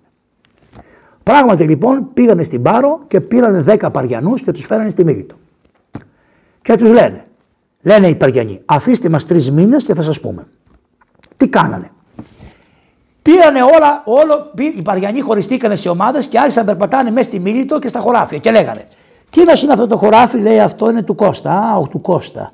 Πράγματι 1.24 1.64
λοιπόν 1.64 2.14
πήγανε 2.14 2.44
στην 2.44 2.62
Πάρο 2.62 3.00
και 3.08 3.22
πήραν 3.22 3.66
10 3.68 3.90
παριανούς 3.92 4.42
και 4.42 4.52
τους 4.52 4.66
φέρανε 4.66 4.90
στη 4.90 5.04
Μίλητο. 5.04 5.36
Και 6.62 6.76
τους 6.76 6.92
λένε, 6.92 7.27
λένε 7.82 8.08
οι 8.08 8.16
παριανοί, 8.16 8.62
αφήστε 8.66 9.10
μας 9.10 9.26
τρεις 9.26 9.52
μήνες 9.52 9.84
και 9.84 9.94
θα 9.94 10.02
σας 10.02 10.20
πούμε. 10.20 10.48
Τι 11.38 11.48
κάνανε. 11.48 11.92
Πήρανε 13.22 13.62
όλα, 13.62 14.04
όλο, 14.06 14.52
οι 14.78 14.82
Παριανοί 14.82 15.20
χωριστήκανε 15.20 15.76
σε 15.76 15.90
ομάδες 15.90 16.28
και 16.28 16.40
άρχισαν 16.40 16.66
να 16.66 16.72
περπατάνε 16.72 17.12
μέσα 17.12 17.30
στη 17.30 17.40
Μίλητο 17.40 17.80
και 17.80 17.88
στα 17.88 18.00
χωράφια 18.00 18.38
και 18.38 18.52
λέγανε. 18.52 18.88
Τι 19.30 19.44
να 19.44 19.52
είναι 19.64 19.72
αυτό 19.72 19.88
το 19.88 19.98
χωράφι, 19.98 20.38
λέει 20.38 20.60
αυτό 20.60 20.90
είναι 20.90 21.02
του 21.02 21.16
Κώστα. 21.16 21.52
Α, 21.52 21.88
του 21.90 22.02
Κώστα. 22.02 22.54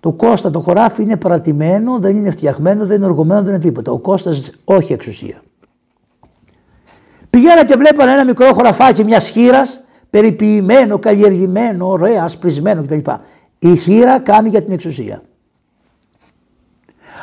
Το 0.00 0.12
Κώστα 0.12 0.50
το 0.50 0.60
χωράφι 0.60 1.02
είναι 1.02 1.16
παρατημένο, 1.16 1.98
δεν 1.98 2.16
είναι 2.16 2.30
φτιαγμένο, 2.30 2.86
δεν 2.86 2.96
είναι 2.96 3.06
οργωμένο, 3.06 3.42
δεν 3.42 3.54
είναι 3.54 3.62
τίποτα. 3.62 3.92
Ο 3.92 3.98
Κώστας 3.98 4.50
όχι 4.64 4.92
εξουσία. 4.92 5.42
Πηγαίνανε 7.30 7.64
και 7.64 7.76
βλέπανε 7.76 8.12
ένα 8.12 8.24
μικρό 8.24 8.52
χωραφάκι 8.52 9.04
μιας 9.04 9.28
χείρας, 9.28 9.84
περιποιημένο, 10.10 10.98
καλλιεργημένο, 10.98 11.88
ωραία, 11.88 12.22
ασπρισμένο 12.22 12.82
κτλ. 12.82 13.10
Η 13.64 13.76
χείρα 13.76 14.18
κάνει 14.18 14.48
για 14.48 14.62
την 14.62 14.72
εξουσία. 14.72 15.22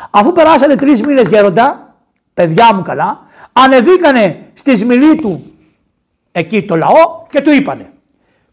Αφού 0.09 0.31
περάσανε 0.31 0.75
τρεις 0.75 1.01
μήνες 1.01 1.27
γέροντα, 1.27 1.95
παιδιά 2.33 2.75
μου 2.75 2.81
καλά, 2.81 3.19
ανεβήκανε 3.53 4.49
στη 4.53 4.75
σμιλή 4.75 5.15
του 5.15 5.53
εκεί 6.31 6.65
το 6.65 6.75
λαό 6.75 7.25
και 7.29 7.41
του 7.41 7.51
είπανε 7.51 7.91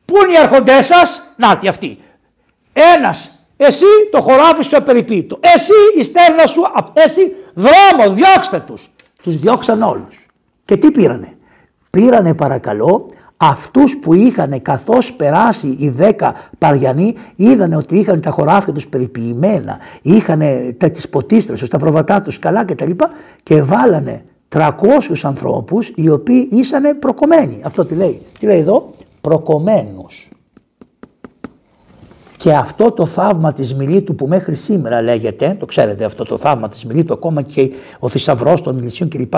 Πού 0.05 0.15
είναι 0.17 0.33
οι 0.33 0.39
αρχοντές 0.39 0.87
σας, 0.87 1.35
τι 1.61 1.69
αυτοί. 1.69 1.99
Ένας, 2.73 3.47
εσύ 3.57 3.85
το 4.11 4.21
χωράφι 4.21 4.63
σου 4.63 4.77
απεριποίητο, 4.77 5.39
εσύ 5.41 5.73
η 5.99 6.03
στέρνα 6.03 6.47
σου, 6.47 6.63
εσύ 6.93 7.35
δρόμο, 7.55 8.15
διώξτε 8.15 8.61
τους. 8.61 8.91
Τους 9.23 9.37
διώξαν 9.37 9.83
όλους. 9.83 10.27
Και 10.65 10.77
τι 10.77 10.91
πήρανε; 10.91 11.37
Πήρανε 11.91 12.35
παρακαλώ 12.35 13.11
αυτούς 13.37 13.97
που 13.97 14.15
είχαν 14.15 14.63
καθώς 14.63 15.13
περάσει 15.13 15.77
οι 15.79 15.89
δέκα 15.89 16.35
παριανοί 16.59 17.15
είδαν 17.37 17.73
ότι 17.73 17.99
είχαν 17.99 18.21
τα 18.21 18.31
χωράφια 18.31 18.73
τους 18.73 18.89
περιποιημένα, 18.89 19.79
είχαν 20.03 20.43
τις 20.93 21.09
ποτίστρες 21.09 21.61
τους, 21.61 21.69
τα 21.69 21.79
προβατά 21.79 22.23
τους 22.23 22.39
καλά 22.39 22.65
κτλ. 22.65 22.91
Και, 22.91 23.07
και 23.43 23.63
βάλανε 23.63 24.25
300 24.49 24.71
ανθρώπους 25.23 25.93
οι 25.95 26.11
οποίοι 26.11 26.49
ήσαν 26.51 26.99
προκομμένοι. 26.99 27.61
Αυτό 27.63 27.85
τι 27.85 27.95
λέει. 27.95 28.23
Τι 28.39 28.47
λέει 28.47 28.59
εδώ; 28.59 28.91
Προκομμένους. 29.21 30.31
Και 32.37 32.53
αυτό 32.53 32.91
το 32.91 33.07
θαύμα 33.07 33.53
της 33.53 33.75
Μιλήτου 33.75 34.15
που 34.15 34.27
μέχρι 34.27 34.55
σήμερα 34.55 35.03
λέγεται, 35.03 35.57
το 35.59 35.67
ξέρετε 35.67 36.05
αυτό 36.05 36.25
το 36.25 36.39
θαύμα 36.39 36.69
της 36.69 36.85
Μιλήτου, 36.85 37.13
ακόμα 37.13 37.43
και 37.43 37.71
ο 37.99 38.09
θησαυρός 38.09 38.63
των 38.63 38.75
Μιλησίων 38.75 39.09
κλπ. 39.09 39.35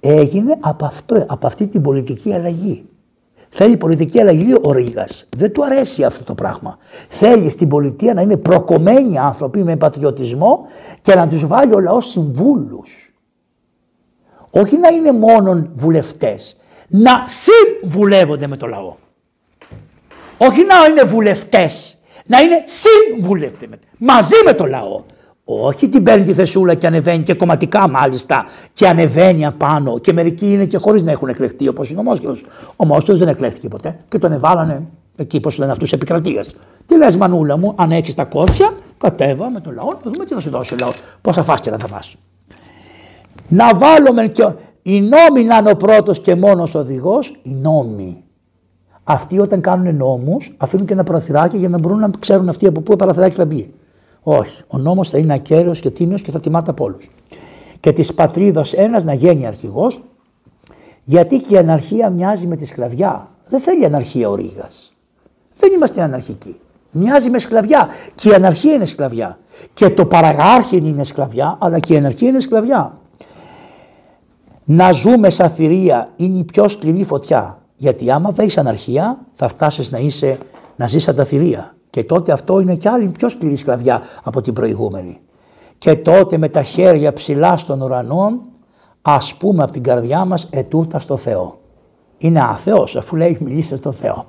έγινε 0.00 0.56
από, 0.60 0.84
αυτό, 0.84 1.24
από 1.28 1.46
αυτή 1.46 1.68
την 1.68 1.82
πολιτική 1.82 2.32
αλλαγή. 2.32 2.84
Θέλει 3.52 3.76
πολιτική 3.76 4.20
αλλαγή 4.20 4.54
ο 4.62 4.72
Ρήγας. 4.72 5.26
Δεν 5.36 5.52
του 5.52 5.64
αρέσει 5.64 6.04
αυτό 6.04 6.24
το 6.24 6.34
πράγμα. 6.34 6.78
Θέλει 7.08 7.50
στην 7.50 7.68
πολιτεία 7.68 8.14
να 8.14 8.20
είναι 8.20 8.36
προκομμένοι 8.36 9.18
άνθρωποι 9.18 9.62
με 9.62 9.76
πατριωτισμό 9.76 10.66
και 11.02 11.14
να 11.14 11.28
τους 11.28 11.46
βάλει 11.46 11.74
ο 11.74 11.80
λαός 11.80 12.10
συμβούλους. 12.10 13.14
Όχι 14.50 14.78
να 14.78 14.88
είναι 14.88 15.12
μόνο 15.12 15.68
βουλευτές. 15.74 16.56
Να 16.88 17.24
συμβουλεύονται 17.26 18.46
με 18.46 18.56
το 18.56 18.66
λαό. 18.66 18.94
Όχι 20.38 20.64
να 20.64 20.84
είναι 20.90 21.02
βουλευτές. 21.02 22.00
Να 22.26 22.40
είναι 22.40 22.62
συμβουλεύτε 22.64 23.68
μαζί 23.98 24.36
με 24.44 24.54
το 24.54 24.66
λαό. 24.66 25.02
Όχι 25.62 25.88
την 25.88 26.02
παίρνει 26.02 26.24
τη 26.24 26.32
θεσούλα 26.32 26.74
και 26.74 26.86
ανεβαίνει 26.86 27.22
και 27.22 27.34
κομματικά 27.34 27.88
μάλιστα 27.88 28.44
και 28.72 28.88
ανεβαίνει 28.88 29.46
απάνω 29.46 29.98
και 29.98 30.12
μερικοί 30.12 30.52
είναι 30.52 30.64
και 30.64 30.78
χωρίς 30.78 31.02
να 31.02 31.10
έχουν 31.10 31.28
εκλεχτεί 31.28 31.68
όπως 31.68 31.90
είναι 31.90 32.00
ο 32.00 32.02
Μόσχελο. 32.02 32.36
Ο 32.76 32.84
Μόσχελο 32.86 33.18
δεν 33.18 33.28
εκλέχθηκε 33.28 33.68
ποτέ 33.68 33.98
και 34.08 34.18
τον 34.18 34.32
εβάλανε 34.32 34.82
εκεί, 35.16 35.40
πώς 35.40 35.58
λένε 35.58 35.72
αυτούς, 35.72 35.92
επικρατεία. 35.92 36.44
Τι 36.86 36.96
λες, 36.96 37.16
Μανούλα 37.16 37.56
μου, 37.56 37.72
αν 37.76 37.90
έχεις 37.90 38.14
τα 38.14 38.24
κότσια, 38.24 38.72
κατέβα 38.98 39.50
με 39.50 39.60
τον 39.60 39.74
λαό, 39.74 39.88
να 40.04 40.10
δούμε 40.10 40.24
τι 40.24 40.34
θα 40.34 40.40
σου 40.40 40.50
δώσει 40.50 40.74
ο 40.74 40.76
λαός. 40.80 41.00
Πόσα 41.20 41.42
φάσκερα 41.42 41.76
θα 41.78 41.86
φας. 41.86 42.16
Να 43.48 43.74
βάλουμε 43.74 44.26
και. 44.26 44.52
Οι 44.82 45.00
νόμοι 45.00 45.44
να 45.44 45.56
είναι 45.56 45.70
ο 45.70 45.76
πρώτος 45.76 46.20
και 46.20 46.34
μόνος 46.34 46.74
οδηγός, 46.74 47.38
οι 47.42 47.54
νόμοι. 47.54 48.24
Αυτοί 49.04 49.38
όταν 49.38 49.60
κάνουν 49.60 49.96
νόμους 49.96 50.54
αφήνουν 50.56 50.86
και 50.86 50.92
ένα 50.92 51.02
παραθυράκι 51.02 51.56
για 51.56 51.68
να 51.68 51.78
μπορούν 51.78 51.98
να 51.98 52.10
ξέρουν 52.18 52.48
αυτοί 52.48 52.66
από 52.66 52.80
πού 52.80 52.96
παραθυράκι 52.96 53.34
θα 53.34 53.44
μπει. 53.44 53.74
Όχι. 54.22 54.62
Ο 54.68 54.78
νόμος 54.78 55.08
θα 55.08 55.18
είναι 55.18 55.34
ακέραιος 55.34 55.80
και 55.80 55.90
τίμιος 55.90 56.22
και 56.22 56.30
θα 56.30 56.40
τιμάται 56.40 56.70
από 56.70 56.84
όλους. 56.84 57.10
Και 57.80 57.92
της 57.92 58.14
πατρίδος 58.14 58.72
ένας 58.72 59.04
να 59.04 59.14
γίνει 59.14 59.46
αρχηγός, 59.46 60.02
γιατί 61.04 61.38
και 61.38 61.54
η 61.54 61.58
αναρχία 61.58 62.10
μοιάζει 62.10 62.46
με 62.46 62.56
τη 62.56 62.66
σκλαβιά. 62.66 63.28
Δεν 63.48 63.60
θέλει 63.60 63.84
αναρχία 63.84 64.28
ο 64.28 64.34
Ρήγας. 64.34 64.92
Δεν 65.56 65.72
είμαστε 65.72 66.02
αναρχικοί. 66.02 66.60
Μοιάζει 66.90 67.30
με 67.30 67.38
σκλαβιά. 67.38 67.88
Και 68.14 68.28
η 68.28 68.32
αναρχία 68.32 68.72
είναι 68.72 68.84
σκλαβιά. 68.84 69.38
Και 69.74 69.90
το 69.90 70.06
παραγάρχη 70.06 70.76
είναι 70.76 71.04
σκλαβιά, 71.04 71.58
αλλά 71.60 71.78
και 71.78 71.94
η 71.94 71.96
αναρχία 71.96 72.28
είναι 72.28 72.40
σκλαβιά. 72.40 72.98
Να 74.64 74.92
ζούμε 74.92 75.30
σαν 75.30 75.50
θηρία 75.50 76.12
είναι 76.16 76.38
η 76.38 76.44
πιο 76.44 76.68
σκληρή 76.68 77.04
φωτιά. 77.04 77.58
Γιατί 77.76 78.10
άμα 78.10 78.34
έχει 78.36 78.60
αναρχία, 78.60 79.18
θα 79.34 79.48
φτάσεις 79.48 79.90
να, 79.90 79.98
είσαι, 79.98 80.38
να 80.76 80.86
ζεις 80.86 81.02
σαν 81.02 81.14
τα 81.14 81.24
θηρία. 81.24 81.74
Και 81.90 82.04
τότε 82.04 82.32
αυτό 82.32 82.60
είναι 82.60 82.76
κι 82.76 82.88
άλλη 82.88 83.08
πιο 83.08 83.28
σκληρή 83.28 83.56
σκλαβιά 83.56 84.02
από 84.22 84.40
την 84.40 84.52
προηγούμενη. 84.52 85.20
Και 85.78 85.96
τότε 85.96 86.38
με 86.38 86.48
τα 86.48 86.62
χέρια 86.62 87.12
ψηλά 87.12 87.56
στον 87.56 87.80
ουρανό 87.80 88.40
ας 89.02 89.34
πούμε 89.34 89.62
από 89.62 89.72
την 89.72 89.82
καρδιά 89.82 90.24
μας 90.24 90.48
ετούτα 90.50 90.98
στο 90.98 91.16
Θεό. 91.16 91.58
Είναι 92.18 92.40
άθεος 92.40 92.96
αφού 92.96 93.16
λέει 93.16 93.38
μιλήστε 93.40 93.76
στο 93.76 93.92
Θεό. 93.92 94.26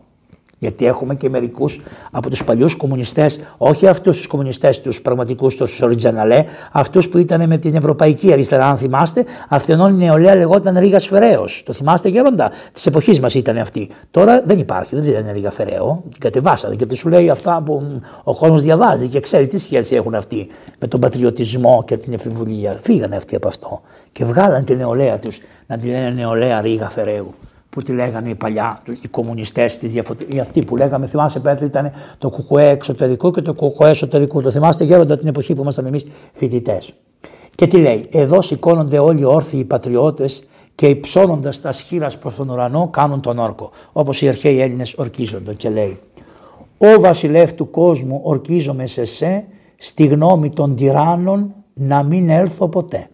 Γιατί 0.62 0.86
έχουμε 0.86 1.16
και 1.16 1.30
μερικούς 1.30 1.80
από 2.12 2.30
τους 2.30 2.44
παλιούς 2.44 2.76
κομμουνιστές, 2.76 3.40
όχι 3.58 3.88
αυτούς 3.88 4.18
τους 4.18 4.28
κομμουνιστές, 4.28 4.82
τους 4.82 5.02
πραγματικούς, 5.02 5.56
τους 5.56 5.82
οριτζαναλέ, 5.82 6.46
αυτούς 6.72 7.10
που 7.10 7.18
ήταν 7.18 7.48
με 7.48 7.58
την 7.58 7.76
Ευρωπαϊκή 7.76 8.32
Αριστερά, 8.32 8.66
αν 8.66 8.78
θυμάστε. 8.78 9.26
Αυτενών 9.50 9.94
η 9.94 10.06
νεολαία 10.06 10.36
λεγόταν 10.36 10.78
Ρίγα 10.78 11.00
Φεραίο. 11.00 11.46
Το 11.64 11.74
θυμάστε, 11.74 12.10
Γέροντα; 12.10 12.52
Της 12.72 12.86
εποχής 12.86 13.20
μας 13.20 13.34
ήταν 13.34 13.58
αυτή. 13.58 13.90
Τώρα 14.12 14.42
δεν 14.46 14.60
υπάρχει, 14.60 14.96
δεν 14.96 15.10
λένε 15.10 15.32
Ρίγα 15.32 15.52
Φεραίο. 15.52 16.04
Την 16.12 16.20
κατεβάσανε 16.20 16.76
γιατί 16.76 16.96
σου 16.96 17.10
λέει 17.10 17.30
αυτά 17.30 17.62
που 17.66 18.02
ο 18.24 18.36
κόσμος 18.36 18.64
διαβάζει 18.64 19.08
και 19.08 19.20
ξέρει 19.20 19.48
τι 19.48 19.58
σχέση 19.58 19.96
έχουν 19.96 20.16
αυτοί 20.16 20.48
με 20.80 20.88
τον 20.88 21.00
πατριωτισμό 21.00 21.84
και 21.88 21.98
την 21.98 22.14
εφηβουλία. 22.14 22.78
Φύγανε 22.82 23.16
αυτοί 23.16 23.36
από 23.36 23.48
αυτό 23.48 23.82
και 24.12 24.26
βγάλαν 24.26 24.66
την 24.66 24.78
νεολαία 24.78 25.20
τους 25.20 25.40
να 25.68 25.78
τη 25.78 25.88
λένε 25.88 26.10
νεολαία 26.10 26.62
Ρίγα 26.62 26.90
Φεραίου 26.90 27.34
που 27.72 27.82
τη 27.82 27.92
λέγανε 27.92 28.30
οι 28.30 28.36
παλιά, 28.36 28.82
οι 29.02 29.08
κομμουνιστές, 29.08 29.82
οι 30.28 30.40
αυτοί 30.40 30.64
που 30.64 30.78
λέγαμε, 30.78 31.06
θυμάσαι 31.06 31.40
Πέτρη, 31.40 31.66
ήταν 31.66 31.92
το 32.18 32.30
κουκουέ 32.30 32.70
εξωτερικό 32.70 33.32
και 33.32 33.42
το 33.42 33.54
κουκουέ 33.54 33.90
εσωτερικό. 33.90 34.42
Το 34.42 34.52
θυμάστε 34.52 34.84
γέροντα 34.84 35.18
την 35.18 35.28
εποχή 35.28 35.56
που 35.56 35.62
ήμασταν 35.62 35.86
εμείς 35.86 36.06
φοιτητές. 36.34 36.94
Και 37.56 37.68
τι 37.68 37.78
λέει, 37.78 38.06
εδώ 38.12 38.42
σηκώνονται 38.42 39.00
όλοι 39.00 39.22
οι 39.22 39.24
όρθιοι 39.24 39.64
πατριώτες 39.64 40.44
και 40.76 40.88
υψώνοντας 40.88 41.62
τα 41.62 41.72
σχήρα 41.72 42.10
προς 42.20 42.36
τον 42.36 42.50
ουρανό 42.50 42.88
κάνουν 42.88 43.22
τον 43.22 43.40
όρκο. 43.40 43.70
Όπως 43.92 44.22
οι 44.22 44.28
αρχαίοι 44.28 44.62
Έλληνες 44.62 44.94
ορκίζονται 44.94 45.54
και 45.54 45.70
λέει. 45.70 46.00
Ο 46.78 47.00
βασιλεύς 47.00 47.54
του 47.54 47.70
κόσμου 47.70 48.22
ορκίζομαι 48.24 48.86
σε 48.86 49.06
σε, 49.06 49.46
στη 49.78 50.06
γνώμη 50.06 50.50
των 50.50 50.76
τυράννων 50.76 51.54
να 51.74 52.04
μην 52.04 52.30
έρθω 52.30 52.68
ποτέ. 52.68 53.10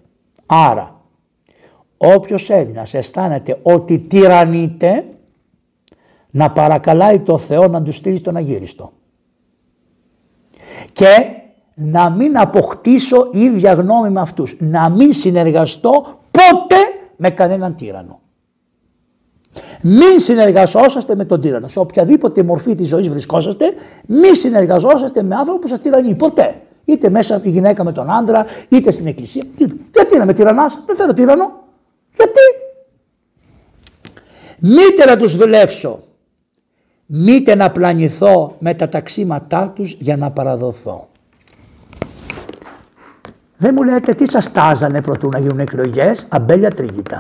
Άρα 0.45 0.96
όποιος 1.97 2.49
Έλληνας 2.49 2.93
αισθάνεται 2.93 3.59
ότι 3.61 3.99
τυραννείται 3.99 5.05
να 6.29 6.51
παρακαλάει 6.51 7.19
το 7.19 7.37
Θεό 7.37 7.67
να 7.67 7.83
του 7.83 7.91
στείλει 7.91 8.21
τον 8.21 8.35
Αγύριστο. 8.35 8.91
Και 10.93 11.15
να 11.73 12.09
μην 12.09 12.37
αποκτήσω 12.37 13.29
ίδια 13.31 13.73
γνώμη 13.73 14.09
με 14.09 14.19
αυτούς. 14.21 14.55
Να 14.59 14.89
μην 14.89 15.13
συνεργαστώ 15.13 16.05
ποτέ 16.31 16.81
με 17.15 17.29
κανέναν 17.29 17.75
τύρανο. 17.75 18.19
Μην 19.81 20.19
συνεργαζόσαστε 20.19 21.15
με 21.15 21.25
τον 21.25 21.41
τύρανο. 21.41 21.67
Σε 21.67 21.79
οποιαδήποτε 21.79 22.43
μορφή 22.43 22.75
της 22.75 22.87
ζωής 22.87 23.07
βρισκόσαστε, 23.07 23.73
μην 24.07 24.35
συνεργαζόσαστε 24.35 25.23
με 25.23 25.35
άνθρωπο 25.35 25.59
που 25.59 25.67
σας 25.67 25.79
τυραννεί. 25.79 26.15
Ποτέ. 26.15 26.61
Είτε 26.85 27.09
μέσα 27.09 27.41
η 27.43 27.49
γυναίκα 27.49 27.83
με 27.83 27.91
τον 27.91 28.11
άντρα, 28.11 28.45
είτε 28.69 28.91
στην 28.91 29.07
εκκλησία. 29.07 29.43
Γιατί 29.93 30.17
να 30.17 30.25
με 30.25 30.33
τυραννάς, 30.33 30.83
δεν 30.85 30.95
θέλω 30.95 31.13
τύρανο. 31.13 31.66
Γιατί; 32.17 32.67
Μήτε 34.59 35.05
να 35.05 35.17
τους 35.17 35.35
δουλεύσω. 35.35 36.03
Μήτε 37.05 37.55
να 37.55 37.71
πλανηθώ 37.71 38.55
με 38.59 38.73
τα 38.73 38.89
ταξίματά 38.89 39.71
τους 39.75 39.95
για 39.99 40.17
να 40.17 40.31
παραδοθώ. 40.31 41.07
Δεν 43.57 43.73
μου 43.77 43.83
λέτε 43.83 44.13
τι 44.13 44.31
σας 44.31 44.51
τάζανε 44.51 45.01
προτού 45.01 45.29
να 45.29 45.39
γίνουν 45.39 45.59
εκλογές, 45.59 46.27
αμπέλια 46.29 46.71
τρίγητα. 46.71 47.19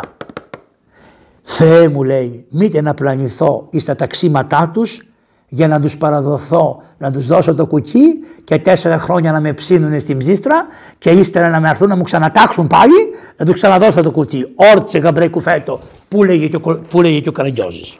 Θεέ 1.43 1.87
μου 1.87 2.03
λέει, 2.03 2.45
μήτε 2.49 2.81
να 2.81 2.93
πλανηθώ 2.93 3.67
εις 3.69 3.85
τα 3.85 3.95
ταξίματά 3.95 4.71
τους 4.73 5.01
για 5.49 5.67
να 5.67 5.81
τους 5.81 5.97
παραδοθώ, 5.97 6.81
να 6.97 7.11
τους 7.11 7.27
δώσω 7.27 7.55
το 7.55 7.65
κουκί 7.65 8.19
και 8.43 8.59
τέσσερα 8.59 8.97
χρόνια 8.97 9.31
να 9.31 9.39
με 9.39 9.53
ψήνουν 9.53 9.99
στην 9.99 10.17
ψίστρα 10.17 10.65
και 10.97 11.09
ύστερα 11.09 11.49
να 11.49 11.59
με 11.59 11.69
έρθουν 11.69 11.87
να 11.87 11.95
μου 11.95 12.03
ξανατάξουν 12.03 12.67
πάλι, 12.67 12.93
να 13.37 13.45
τους 13.45 13.53
ξαναδώσω 13.53 14.01
το 14.01 14.11
κουκί. 14.11 14.53
Όρτσε 14.55 14.99
γαμπρέ 14.99 15.27
κουφέτο, 15.27 15.79
που 16.07 16.23
λέγει 16.23 16.49
και, 16.49 16.59
που 16.59 17.01
λέγει 17.01 17.21
και 17.21 17.29
ο 17.29 17.31
Καραγκιόζης. 17.31 17.97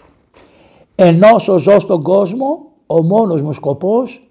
Ενώ 0.96 1.40
ζω 1.58 1.80
στον 1.80 2.02
κόσμο, 2.04 2.72
ο 2.86 3.04
μόνος 3.04 3.42
μου 3.42 3.52
σκοπός 3.52 4.28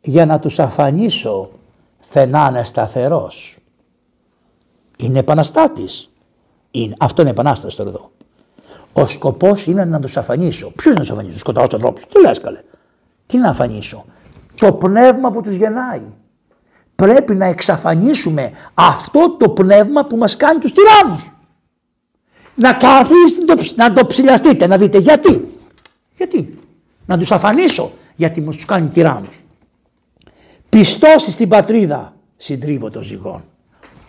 για 0.00 0.26
να 0.26 0.38
τους 0.38 0.58
αφανίσω 0.58 1.50
είναι 2.14 2.62
σταθερός. 2.64 3.56
Είναι 4.96 5.18
επαναστάτης. 5.18 6.10
Είναι, 6.70 6.94
αυτό 6.98 7.22
είναι 7.22 7.30
επανάσταση 7.30 7.76
τώρα 7.76 7.90
εδώ. 7.90 8.10
Ο 8.98 9.06
σκοπός 9.06 9.66
είναι 9.66 9.84
να 9.84 10.00
τους 10.00 10.16
αφανίσω. 10.16 10.72
Ποιο 10.76 10.90
να 10.90 10.98
τους 10.98 11.10
αφανίσω, 11.10 11.38
σκοτάω 11.38 11.64
τους 11.64 11.74
ανθρώπους. 11.74 12.06
Τι 12.06 12.20
λες, 12.20 12.40
καλέ. 12.40 12.60
Τι 13.26 13.38
να 13.38 13.48
αφανίσω. 13.48 14.04
Το 14.54 14.72
πνεύμα 14.72 15.30
που 15.30 15.40
τους 15.40 15.54
γεννάει. 15.54 16.02
Πρέπει 16.94 17.34
να 17.34 17.46
εξαφανίσουμε 17.46 18.52
αυτό 18.74 19.36
το 19.38 19.48
πνεύμα 19.48 20.04
που 20.04 20.16
μας 20.16 20.36
κάνει 20.36 20.58
τους 20.58 20.72
τυράννους. 20.72 21.32
Να 22.54 22.72
καθίσετε 22.72 23.54
να 23.76 23.92
το 23.92 24.06
ψηλιαστείτε, 24.06 24.66
να 24.66 24.78
δείτε 24.78 24.98
γιατί. 24.98 25.48
Γιατί; 26.16 26.58
Να 27.06 27.18
τους 27.18 27.32
αφανίσω 27.32 27.92
γιατί 28.16 28.40
μας 28.40 28.56
τους 28.56 28.64
κάνει 28.64 28.88
τυράννους. 28.88 29.44
Πιστώσεις 30.68 31.34
στην 31.34 31.48
πατρίδα 31.48 32.14
συντρίβω 32.36 32.90
των 32.90 33.02
ζυγών. 33.02 33.44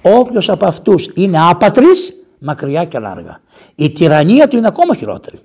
Όποιος 0.02 0.49
από 0.49 0.66
αυτούς 0.66 1.11
είναι 1.16 1.38
άπατρης 1.49 2.19
μακριά 2.40 2.86
και 2.86 2.99
λάργα. 2.99 3.41
Η 3.76 3.90
τυραννία 3.90 4.48
του 4.48 4.57
είναι 4.57 4.68
ακόμα 4.68 4.95
χειρότερη. 4.95 5.40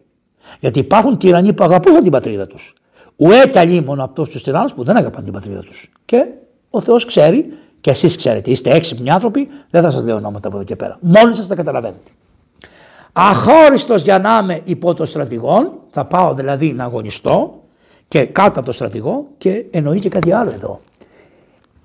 Γιατί 0.61 0.79
υπάρχουν 0.79 1.19
τυραννοί 1.19 1.53
που 1.53 1.65
αγαπούσαν 1.65 2.03
την 2.03 2.12
πατρίδα 2.12 2.47
τους. 2.47 2.75
Ουέτα 3.16 3.66
μόνο 3.66 4.05
από 4.05 4.29
τους 4.29 4.43
τυράννους 4.43 4.73
που 4.73 4.85
δεν 4.85 4.97
αγαπάνε 4.97 5.25
την 5.25 5.33
πατρίδα 5.33 5.61
τους. 5.61 5.91
Και 6.05 6.27
ο 6.71 6.81
Θεός 6.81 7.05
ξέρει, 7.05 7.53
και 7.81 7.91
εσείς 7.91 8.16
ξέρετε, 8.16 8.51
είστε 8.51 8.71
έξυπνοι 8.71 9.11
άνθρωποι, 9.11 9.49
δεν 9.71 9.83
θα 9.83 9.91
σας 9.91 10.03
λέω 10.03 10.16
ονόματα 10.16 10.49
από 10.49 10.57
εδώ 10.57 10.65
και 10.65 10.77
πέρα. 10.77 10.99
Μόλι 11.01 11.35
σας 11.35 11.47
τα 11.47 11.55
καταλαβαίνετε. 11.55 12.11
Αχώριστος 13.12 14.03
για 14.03 14.19
να 14.19 14.39
είμαι 14.43 14.61
υπό 14.65 14.95
το 14.95 15.05
στρατηγόν, 15.05 15.73
θα 15.91 16.05
πάω 16.05 16.35
δηλαδή 16.35 16.73
να 16.73 16.85
αγωνιστώ 16.85 17.62
και 18.09 18.25
κάτω 18.25 18.59
από 18.59 18.66
το 18.66 18.73
στρατηγό 18.73 19.27
και 19.39 19.65
εννοεί 19.71 19.99
και 19.99 20.09
κάτι 20.09 20.33
άλλο 20.33 20.51
εδώ. 20.51 20.81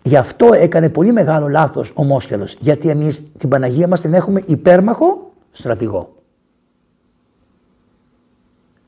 Γι' 0.03 0.17
αυτό 0.17 0.53
έκανε 0.53 0.89
πολύ 0.89 1.11
μεγάλο 1.11 1.47
λάθος 1.47 1.91
ο 1.95 2.03
Μόσχελος. 2.03 2.55
Γιατί 2.59 2.89
εμείς 2.89 3.23
την 3.37 3.49
Παναγία 3.49 3.87
μας 3.87 4.01
την 4.01 4.13
έχουμε 4.13 4.43
υπέρμαχο 4.45 5.31
στρατηγό. 5.51 6.13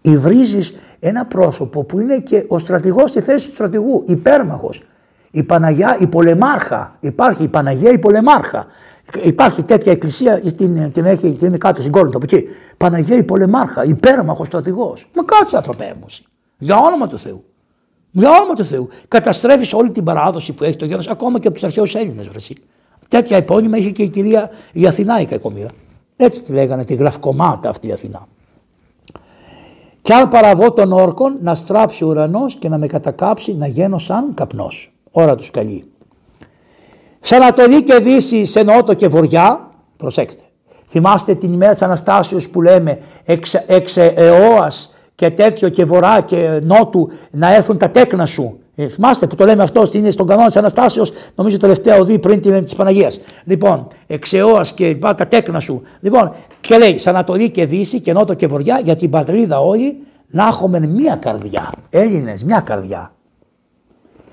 Υβρίζεις 0.01 0.79
ένα 0.99 1.25
πρόσωπο 1.25 1.83
που 1.83 1.99
είναι 1.99 2.19
και 2.19 2.45
ο 2.47 2.57
στρατηγός 2.57 3.09
στη 3.09 3.21
θέση 3.21 3.47
του 3.47 3.53
στρατηγού, 3.53 4.03
υπέρμαχος. 4.07 4.83
Η 5.31 5.43
Παναγιά, 5.43 5.97
η 5.99 6.07
πολεμάρχα. 6.07 6.95
Υπάρχει 6.99 7.43
η 7.43 7.47
Παναγία, 7.47 7.91
η 7.91 7.99
πολεμάρχα. 7.99 8.65
Υπάρχει 9.23 9.63
τέτοια 9.63 9.91
εκκλησία, 9.91 10.41
στην, 10.45 10.91
την, 10.91 11.05
έχει, 11.05 11.31
την 11.31 11.47
είναι 11.47 11.57
κάτω 11.57 11.81
στην 11.81 11.91
Κόρινθο 11.93 12.17
από 12.23 12.35
εκεί. 12.35 12.47
Παναγία 12.77 13.17
η 13.17 13.23
πολεμάρχα, 13.23 13.83
υπέρμαχος 13.83 14.47
στρατηγός. 14.47 15.09
Μα 15.15 15.23
κάτσε 15.23 15.57
ανθρωπέ 15.57 15.95
Για 16.57 16.77
όνομα 16.77 17.07
του 17.07 17.17
Θεού. 17.17 17.43
Για 18.11 18.29
όνομα 18.29 18.53
του 18.53 18.63
Θεού. 18.63 18.89
Καταστρέφει 19.07 19.75
όλη 19.75 19.91
την 19.91 20.03
παράδοση 20.03 20.53
που 20.53 20.63
έχει 20.63 20.75
το 20.75 20.85
γένο, 20.85 21.03
ακόμα 21.09 21.39
και 21.39 21.47
από 21.47 21.59
του 21.59 21.65
αρχαίου 21.65 21.85
Έλληνε. 21.93 22.27
Τέτοια 23.07 23.37
επώνυμα 23.37 23.77
είχε 23.77 23.89
και 23.89 24.03
η 24.03 24.09
κυρία 24.09 24.49
η 24.71 24.87
Αθηνά 24.87 25.21
η 25.21 25.25
κακομήρα. 25.25 25.69
Έτσι 26.15 26.43
τη 26.43 26.53
λέγανε 26.53 26.83
τη 26.83 26.95
γραφκομάτα 26.95 27.69
αυτή 27.69 27.87
η 27.87 27.91
Αθηνά. 27.91 28.27
Κι 30.01 30.13
αν 30.13 30.27
παραβώ 30.27 30.71
των 30.71 30.91
όρκων 30.91 31.37
να 31.41 31.55
στράψει 31.55 32.03
ο 32.03 32.07
ουρανός 32.07 32.55
και 32.55 32.69
να 32.69 32.77
με 32.77 32.87
κατακάψει 32.87 33.55
να 33.55 33.67
γίνω 33.67 33.97
σαν 33.97 34.33
καπνός. 34.33 34.91
Ώρα 35.11 35.35
τους 35.35 35.51
καλεί. 35.51 35.91
Σαν 37.21 37.41
Ανατολή 37.41 37.83
και 37.83 37.95
Δύση, 37.95 38.45
σε 38.45 38.63
νότο 38.63 38.93
και 38.93 39.07
βοριά, 39.07 39.71
προσέξτε. 39.97 40.41
Θυμάστε 40.87 41.35
την 41.35 41.53
ημέρα 41.53 41.73
της 41.73 41.81
Αναστάσεως 41.81 42.49
που 42.49 42.61
λέμε 42.61 42.99
εξ, 43.25 43.53
εξ 43.53 43.97
και 45.21 45.29
τέτοιο 45.29 45.69
και 45.69 45.85
βορρά 45.85 46.21
και 46.21 46.59
νότου 46.63 47.09
να 47.31 47.55
έρθουν 47.55 47.77
τα 47.77 47.89
τέκνα 47.89 48.25
σου 48.25 48.59
ε, 48.75 48.87
θυμάστε 48.87 49.27
που 49.27 49.35
το 49.35 49.45
λέμε 49.45 49.63
αυτό, 49.63 49.89
είναι 49.91 50.11
στον 50.11 50.27
κανόνα 50.27 50.47
της 50.47 50.55
Αναστάσεως, 50.55 51.11
νομίζω 51.35 51.57
τελευταία 51.57 51.97
οδή 51.97 52.19
πριν 52.19 52.41
την 52.41 52.63
της 52.63 52.75
Παναγίας. 52.75 53.19
Λοιπόν, 53.43 53.87
εξαιώα 54.07 54.65
και 54.75 54.95
τα 54.95 55.27
τέκνα 55.27 55.59
σου. 55.59 55.81
Λοιπόν, 55.99 56.33
και 56.61 56.77
λέει, 56.77 56.97
σαν 56.97 57.15
Ανατολή 57.15 57.49
και 57.49 57.65
Δύση 57.65 57.99
και 57.99 58.13
Νότο 58.13 58.33
και 58.33 58.47
Βοριά, 58.47 58.81
για 58.83 58.95
την 58.95 59.09
πατρίδα 59.09 59.59
όλοι 59.59 59.97
να 60.27 60.47
έχουμε 60.47 60.79
μία 60.79 61.15
καρδιά. 61.15 61.71
Έλληνες, 61.89 62.43
μία 62.43 62.59
καρδιά. 62.59 63.13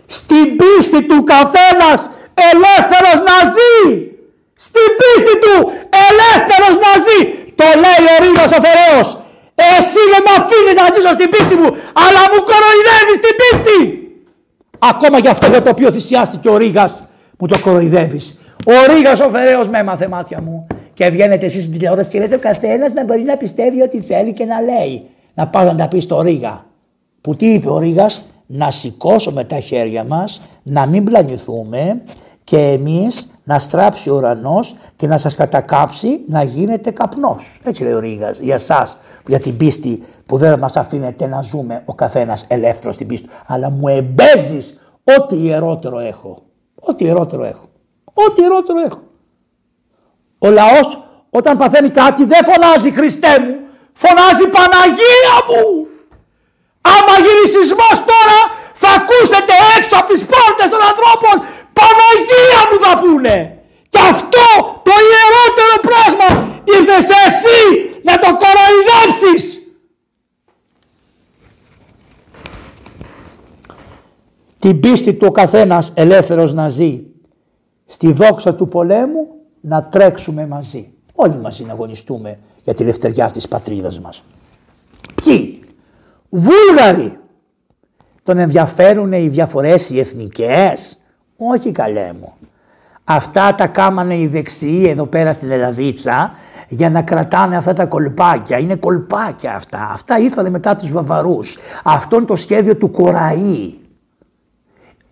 Στην 0.07 0.57
πίστη 0.57 1.07
του 1.07 1.23
καθένας 1.23 2.11
ελεύθερος 2.53 3.19
να 3.29 3.37
ζει. 3.55 4.07
Στην 4.55 4.89
πίστη 4.99 5.39
του 5.39 5.71
ελεύθερος 6.09 6.77
να 6.85 6.93
ζει. 7.05 7.19
Το 7.55 7.65
λέει 7.65 8.03
ο 8.15 8.25
Ρίγα 8.25 8.45
ο 8.45 8.61
Φεραίος. 8.65 9.19
Εσύ 9.77 10.03
δεν 10.13 10.23
με 10.27 10.33
αφήνεις 10.39 10.77
να 10.81 10.87
ζήσω 10.95 11.13
στην 11.19 11.29
πίστη 11.33 11.55
μου, 11.61 11.71
αλλά 12.05 12.23
μου 12.31 12.41
κοροϊδεύεις 12.51 13.19
την 13.25 13.35
πίστη. 13.41 13.79
Ακόμα 14.79 15.21
και 15.21 15.29
αυτό 15.29 15.47
για 15.47 15.63
το 15.63 15.71
οποίο 15.71 15.91
θυσιάστηκε 15.93 16.49
ο 16.49 16.57
Ρίγα, 16.57 16.87
μου 17.39 17.47
το 17.47 17.59
κοροϊδεύεις. 17.61 18.39
Ο 18.67 18.93
Ρίγα 18.93 19.13
ο 19.27 19.31
Φεραίος 19.31 19.69
με 19.69 19.79
έμαθε 19.79 20.09
μάτια 20.09 20.41
μου. 20.41 20.67
Και 20.95 21.09
βγαίνετε 21.09 21.47
εσείς 21.47 21.65
στην 21.65 21.79
τηλεόραση 21.79 22.11
και 22.11 22.19
λέτε 22.19 22.35
ο 22.35 22.39
καθένας 22.39 22.93
να 22.93 23.05
μπορεί 23.05 23.23
να 23.23 23.37
πιστεύει 23.37 23.83
ό,τι 23.83 24.01
θέλει 24.01 24.33
και 24.33 24.45
να 24.45 24.61
λέει. 24.61 25.07
Να 25.35 25.47
πάω 25.47 25.65
να 25.65 25.75
τα 25.75 25.89
πει 25.89 26.01
στο 26.01 26.21
Ρίγα. 26.21 26.65
Που 27.21 27.37
τι 27.37 27.53
είπε 27.53 27.71
ο 27.71 27.79
Ρίγα, 27.79 28.07
να 28.47 28.71
σηκώσουμε 28.71 29.45
τα 29.45 29.61
χέρια 29.61 30.05
μας, 30.05 30.41
να 30.63 30.87
μην 30.87 31.05
πλανηθούμε 31.05 32.03
και 32.45 32.59
εμείς 32.59 33.33
να 33.45 33.59
στράψει 33.59 34.11
ο 34.11 34.15
ουρανός 34.15 34.75
και 34.97 35.07
να 35.07 35.19
σας 35.19 35.35
κατακάψει 35.35 36.21
να 36.27 36.43
γίνετε 36.43 36.91
καπνός. 36.91 37.61
Έτσι 37.65 37.83
λέει 37.83 37.93
ο 37.93 37.99
Ρίγα 37.99 38.31
για 38.31 38.55
εσάς 38.55 38.97
για 39.29 39.39
την 39.39 39.57
πίστη 39.57 40.03
που 40.27 40.37
δεν 40.37 40.59
μας 40.59 40.77
αφήνεται 40.77 41.27
να 41.27 41.41
ζούμε 41.41 41.83
ο 41.85 41.95
καθένας 41.95 42.47
ελεύθερος 42.49 42.95
στην 42.95 43.07
πίστη 43.07 43.29
αλλά 43.47 43.71
μου 43.71 43.89
εμπέζεις 43.89 44.81
ό,τι 45.17 45.37
ιερότερο 45.45 45.99
έχω. 45.99 46.43
Ό,τι 46.81 47.05
ιερότερο 47.05 47.45
έχω. 47.45 47.69
Ό,τι 48.15 48.43
ιερότερο 48.43 48.79
έχω. 48.79 49.03
Ο 50.39 50.49
λαός 50.51 50.87
όταν 51.31 51.57
παθαίνει 51.57 51.91
κάτι 51.91 52.25
δεν 52.25 52.43
φωνάζει 52.49 52.91
Χριστέ 52.99 53.35
μου, 53.43 53.55
φωνάζει 54.03 54.47
Παναγία 54.57 55.37
μου. 55.49 55.63
Άμα 56.95 57.15
γίνει 57.25 57.47
σεισμός 57.55 57.97
τώρα 58.13 58.39
θα 58.83 58.91
ακούσετε 58.99 59.55
έξω 59.77 59.95
από 60.01 60.09
τις 60.13 60.23
πόρτες 60.33 60.69
των 60.75 60.83
ανθρώπων 60.91 61.35
Παναγία 61.79 62.61
μου 62.69 62.79
θα 62.85 62.93
πούνε. 63.01 63.37
Και 63.93 64.01
αυτό 64.15 64.47
το 64.87 64.95
ιερότερο 65.11 65.77
πράγμα 65.89 66.29
ήρθες 66.75 67.07
εσύ 67.27 67.61
να 68.03 68.19
το 68.19 68.27
κοροϊδέψεις. 68.27 69.63
Την 74.59 74.81
πίστη 74.81 75.15
του 75.15 75.27
ο 75.29 75.31
καθένας 75.31 75.93
ελεύθερος 75.95 76.55
να 76.55 76.69
ζει. 76.69 77.03
Στη 77.85 78.13
δόξα 78.13 78.55
του 78.55 78.69
πολέμου 78.69 79.27
να 79.61 79.85
τρέξουμε 79.85 80.47
μαζί. 80.47 80.93
Όλοι 81.15 81.37
μαζί 81.37 81.65
να 81.65 81.73
αγωνιστούμε 81.73 82.39
για 82.63 82.75
τη 82.75 82.85
λευτεριά 82.85 83.31
της 83.31 83.49
πατρίδας 83.49 84.01
μας. 84.01 84.25
Ποιοι; 85.23 85.63
Βούλγαροι. 86.29 87.19
Τον 88.23 88.39
ενδιαφέρουν 88.39 89.13
οι 89.13 89.29
διαφορές 89.29 89.91
οι 89.91 89.99
εθνικές; 89.99 91.03
Όχι 91.37 91.73
καλέ 91.73 92.13
μου. 92.21 92.33
Αυτά 93.05 93.55
τα 93.55 93.67
κάμανε 93.67 94.19
οι 94.19 94.27
δεξιοί 94.27 94.85
εδώ 94.89 95.07
πέρα 95.07 95.33
στην 95.33 95.51
Ελλαδίτσα 95.51 96.35
για 96.69 96.91
να 96.91 97.03
κρατάνε 97.03 97.57
αυτά 97.57 97.75
τα 97.75 97.87
κολπάκια. 97.87 98.59
Είναι 98.59 98.75
κολπάκια 98.75 99.55
αυτά. 99.55 99.91
Αυτά 99.93 100.19
ήρθαν 100.19 100.51
μετά 100.51 100.77
τους 100.77 100.93
Βαβαρούς. 100.93 101.57
Αυτό 101.85 102.17
είναι 102.17 102.25
το 102.25 102.35
σχέδιο 102.35 102.77
του 102.77 102.91
Κοραή. 102.91 103.75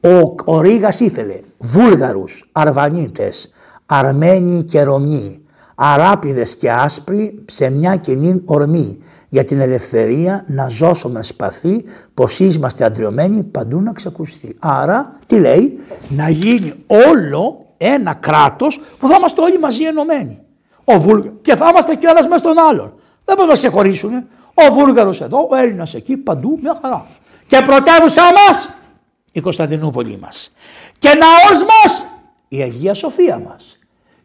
Ο, 0.00 0.34
ο 0.44 0.60
Ρήγας 0.60 1.00
ήθελε 1.00 1.40
Βούλγαρους, 1.58 2.48
Αρβανίτες, 2.52 3.50
Αρμένοι 3.86 4.62
και 4.62 4.82
Ρωμοί. 4.82 5.40
αράπιδες 5.74 6.56
και 6.56 6.70
άσπροι 6.70 7.44
σε 7.46 7.70
μια 7.70 7.96
κοινή 7.96 8.42
ορμή 8.44 8.98
για 9.28 9.44
την 9.44 9.60
ελευθερία 9.60 10.44
να 10.46 10.68
ζώσουμε 10.68 11.22
σπαθί 11.22 11.84
πως 12.14 12.40
είμαστε 12.40 12.84
αντριωμένοι 12.84 13.42
παντού 13.42 13.80
να 13.80 13.92
ξεκουστεί. 13.92 14.56
Άρα 14.58 15.12
τι 15.26 15.38
λέει 15.38 15.78
να 16.08 16.28
γίνει 16.28 16.72
όλο 16.86 17.66
ένα 17.76 18.14
κράτος 18.14 18.80
που 18.98 19.08
θα 19.08 19.16
είμαστε 19.16 19.42
όλοι 19.42 19.58
μαζί 19.58 19.84
ενωμένοι. 19.84 20.45
Ο 20.88 20.98
Βούλγα... 20.98 21.32
Και 21.42 21.54
θα 21.56 21.68
είμαστε 21.68 21.94
κι 21.94 22.06
ένας 22.06 22.26
μέσα 22.26 22.38
στον 22.38 22.58
άλλον. 22.58 22.94
Δεν 23.24 23.34
μπορούν 23.36 23.50
να 23.50 23.56
σε 23.56 23.68
χωρίσουν. 23.68 24.12
Ο 24.54 24.72
Βούλγαρος 24.72 25.20
εδώ, 25.20 25.48
ο 25.50 25.56
Έλληνας 25.56 25.94
εκεί, 25.94 26.16
παντού 26.16 26.58
μια 26.62 26.78
χαρά. 26.82 27.06
Και 27.46 27.62
πρωτεύουσά 27.64 28.22
μας 28.22 28.68
η 29.32 29.40
Κωνσταντινούπολη 29.40 30.18
μας. 30.18 30.52
Και 30.98 31.08
ναός 31.08 31.62
μας 31.62 32.06
η 32.48 32.62
Αγία 32.62 32.94
Σοφία 32.94 33.38
μας. 33.38 33.78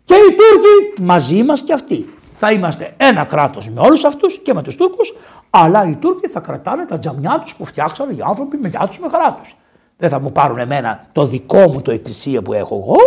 Και 0.03 0.13
οι 0.13 0.35
Τούρκοι 0.35 1.01
μαζί 1.01 1.43
μας 1.43 1.61
και 1.61 1.73
αυτοί. 1.73 2.05
Θα 2.43 2.51
είμαστε 2.51 2.93
ένα 2.97 3.23
κράτος 3.23 3.69
με 3.69 3.79
όλους 3.79 4.03
αυτούς 4.05 4.39
και 4.43 4.53
με 4.53 4.61
τους 4.61 4.75
Τούρκους, 4.75 5.15
αλλά 5.49 5.87
οι 5.87 5.95
Τούρκοι 5.95 6.27
θα 6.27 6.39
κρατάνε 6.39 6.85
τα 6.85 6.99
τζαμιά 6.99 7.39
τους 7.41 7.55
που 7.55 7.65
φτιάξανε 7.65 8.13
οι 8.13 8.21
άνθρωποι 8.27 8.57
με 8.57 8.67
γιά 8.67 8.87
τους 8.87 8.99
με 8.99 9.09
χαρά 9.09 9.39
τους. 9.41 9.55
Δεν 9.97 10.09
θα 10.09 10.19
μου 10.19 10.31
πάρουν 10.31 10.57
εμένα 10.57 11.05
το 11.11 11.25
δικό 11.25 11.69
μου 11.69 11.81
το 11.81 11.91
εκκλησία 11.91 12.41
που 12.41 12.53
έχω 12.53 12.75
εγώ, 12.75 12.97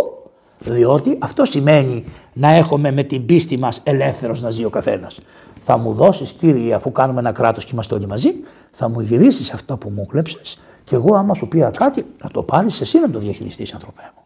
διότι 0.59 1.17
αυτό 1.21 1.45
σημαίνει 1.45 2.05
να 2.37 2.49
έχουμε 2.49 2.91
με 2.91 3.03
την 3.03 3.25
πίστη 3.25 3.57
μας 3.57 3.81
ελεύθερος 3.83 4.41
να 4.41 4.49
ζει 4.49 4.65
ο 4.65 4.69
καθένας. 4.69 5.17
Θα 5.59 5.77
μου 5.77 5.93
δώσεις 5.93 6.31
κύριε 6.31 6.73
αφού 6.73 6.91
κάνουμε 6.91 7.19
ένα 7.19 7.31
κράτος 7.31 7.65
και 7.65 7.69
είμαστε 7.73 7.95
όλοι 7.95 8.07
μαζί, 8.07 8.29
θα 8.71 8.89
μου 8.89 8.99
γυρίσεις 8.99 9.51
αυτό 9.51 9.77
που 9.77 9.89
μου 9.89 10.05
κλέψες 10.05 10.59
και 10.83 10.95
εγώ 10.95 11.15
άμα 11.15 11.33
σου 11.33 11.47
πει 11.47 11.69
κάτι 11.77 12.05
να 12.21 12.29
το 12.29 12.43
πάρεις 12.43 12.81
εσύ 12.81 12.99
να 12.99 13.09
το 13.09 13.19
διαχειριστείς 13.19 13.73
ανθρωπέ 13.73 14.11
μου. 14.15 14.21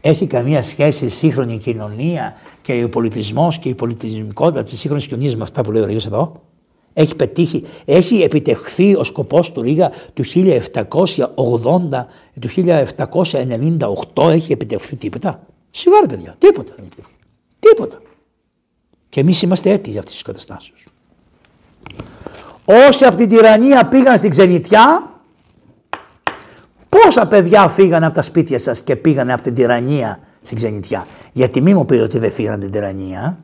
Έχει 0.00 0.26
καμία 0.26 0.62
σχέση 0.62 1.04
η 1.04 1.08
σύγχρονη 1.08 1.58
κοινωνία 1.58 2.34
και 2.62 2.84
ο 2.84 2.88
πολιτισμός 2.88 3.58
και 3.58 3.68
η 3.68 3.74
πολιτισμικότητα 3.74 4.62
της 4.62 4.78
σύγχρονης 4.78 5.06
κοινωνίας 5.06 5.36
με 5.36 5.42
αυτά 5.42 5.62
που 5.62 5.72
λέει 5.72 5.82
ο 5.82 5.86
Ρίγα 5.86 6.00
εδώ; 6.06 6.42
Έχει 6.92 7.16
πετύχει, 7.16 7.64
έχει 7.84 8.22
επιτευχθεί 8.22 8.94
ο 8.94 9.02
σκοπός 9.02 9.52
του 9.52 9.62
Ρίγα 9.62 9.90
του 10.14 10.24
1780, 10.24 12.06
του 12.40 12.48
1798 14.14 14.30
έχει 14.30 14.52
επιτευχθεί 14.52 14.96
τίποτα; 14.96 15.40
Σιγά 15.70 16.00
ρε 16.00 16.06
παιδιά, 16.06 16.34
τίποτα 16.38 16.74
δεν 16.76 16.84
έχει 16.84 16.86
επιτευχθεί. 16.86 17.14
Τίποτα. 17.58 17.98
Και 19.08 19.20
εμείς 19.20 19.42
είμαστε 19.42 19.70
έτοιμοι 19.70 19.90
για 19.90 19.98
αυτές 19.98 20.14
τις 20.14 20.22
καταστάσεις. 20.22 20.84
Όσοι 22.64 23.04
από 23.04 23.16
την 23.16 23.28
τυραννία 23.28 23.88
πήγαν 23.88 24.18
στην 24.18 24.30
ξενιτιά, 24.30 25.10
Πόσα 26.90 27.26
παιδιά 27.26 27.68
φύγανε 27.68 28.06
από 28.06 28.14
τα 28.14 28.22
σπίτια 28.22 28.58
σας 28.58 28.80
και 28.80 28.96
πήγανε 28.96 29.32
από 29.32 29.42
την 29.42 29.54
τυραννία 29.54 30.18
στην 30.42 30.56
ξενιτιά; 30.56 31.06
Γιατί 31.32 31.60
μη 31.60 31.74
μου 31.74 31.84
πείτε 31.84 32.02
ότι 32.02 32.18
δεν 32.18 32.32
φύγανε 32.32 32.54
από 32.54 32.64
την 32.64 32.72
τυραννία. 32.72 33.38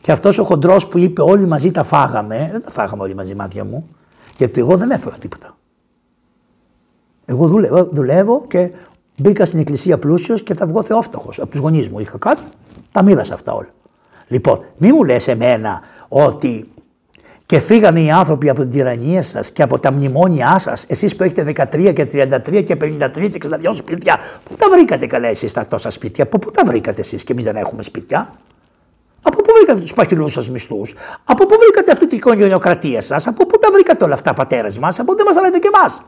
Και 0.00 0.12
αυτός 0.12 0.38
ο 0.38 0.44
χοντρός 0.44 0.86
που 0.86 0.98
είπε 0.98 1.22
όλοι 1.22 1.46
μαζί 1.46 1.70
τα 1.70 1.84
φάγαμε, 1.84 2.48
δεν 2.52 2.62
τα 2.62 2.70
φάγαμε 2.70 3.02
όλοι 3.02 3.14
μαζί 3.14 3.34
μάτια 3.34 3.64
μου, 3.64 3.86
γιατί 4.36 4.60
εγώ 4.60 4.76
δεν 4.76 4.90
έφερα 4.90 5.16
τίποτα. 5.18 5.56
Εγώ 7.24 7.48
δουλεύω, 7.48 7.84
δουλεύω 7.84 8.44
και 8.48 8.70
μπήκα 9.16 9.44
στην 9.44 9.58
εκκλησία 9.58 9.98
πλούσιος 9.98 10.42
και 10.42 10.54
θα 10.54 10.66
βγω 10.66 10.82
θεόφτωχος. 10.82 11.38
Από 11.38 11.50
τους 11.50 11.60
γονείς 11.60 11.88
μου 11.88 11.98
είχα 11.98 12.18
κάτι, 12.18 12.42
τα 12.92 13.02
μοίρασα 13.02 13.34
αυτά 13.34 13.52
όλα. 13.52 13.68
Λοιπόν, 14.28 14.64
μη 14.76 14.92
μου 14.92 15.04
λες 15.04 15.28
εμένα 15.28 15.82
ότι 16.08 16.66
και 17.46 17.58
φύγανε 17.58 18.00
οι 18.00 18.10
άνθρωποι 18.10 18.48
από 18.48 18.60
την 18.60 18.70
τυραννία 18.70 19.22
σας 19.22 19.50
και 19.50 19.62
από 19.62 19.78
τα 19.78 19.92
μνημόνια 19.92 20.58
σας, 20.58 20.84
εσείς 20.88 21.16
που 21.16 21.22
έχετε 21.22 21.42
13 21.42 21.92
και 21.92 22.04
33 22.04 22.62
και 22.64 22.76
53 22.76 23.28
και 23.30 23.38
62 23.38 23.72
σπίτια, 23.72 24.18
πού 24.44 24.54
τα 24.56 24.70
βρήκατε 24.70 25.06
καλά 25.06 25.28
εσείς 25.28 25.52
τα 25.52 25.66
τόσα 25.66 25.90
σπίτια, 25.90 26.24
από 26.24 26.38
πού 26.38 26.50
τα 26.50 26.64
βρήκατε 26.64 27.00
εσείς 27.00 27.24
και 27.24 27.32
εμείς 27.32 27.44
δεν 27.44 27.56
έχουμε 27.56 27.82
σπίτια; 27.82 28.32
Από 29.22 29.36
πού 29.36 29.52
βρήκατε 29.56 29.80
τους 29.80 29.94
παχυλούς 29.94 30.32
σας 30.32 30.48
μισθούς, 30.48 30.94
από 31.24 31.46
πού 31.46 31.56
βρήκατε 31.60 31.92
αυτή 31.92 32.06
την 32.06 32.16
οικογενειοκρατία 32.18 33.00
σας, 33.00 33.26
από 33.26 33.46
πού 33.46 33.58
τα 33.58 33.68
βρήκατε 33.72 34.04
όλα 34.04 34.14
αυτά 34.14 34.34
πατέρες 34.34 34.78
μας, 34.78 34.98
από 34.98 35.14
δεν 35.14 35.26
μας 35.26 35.42
λέτε 35.42 35.58
και 35.58 35.70
εμάς; 35.74 36.02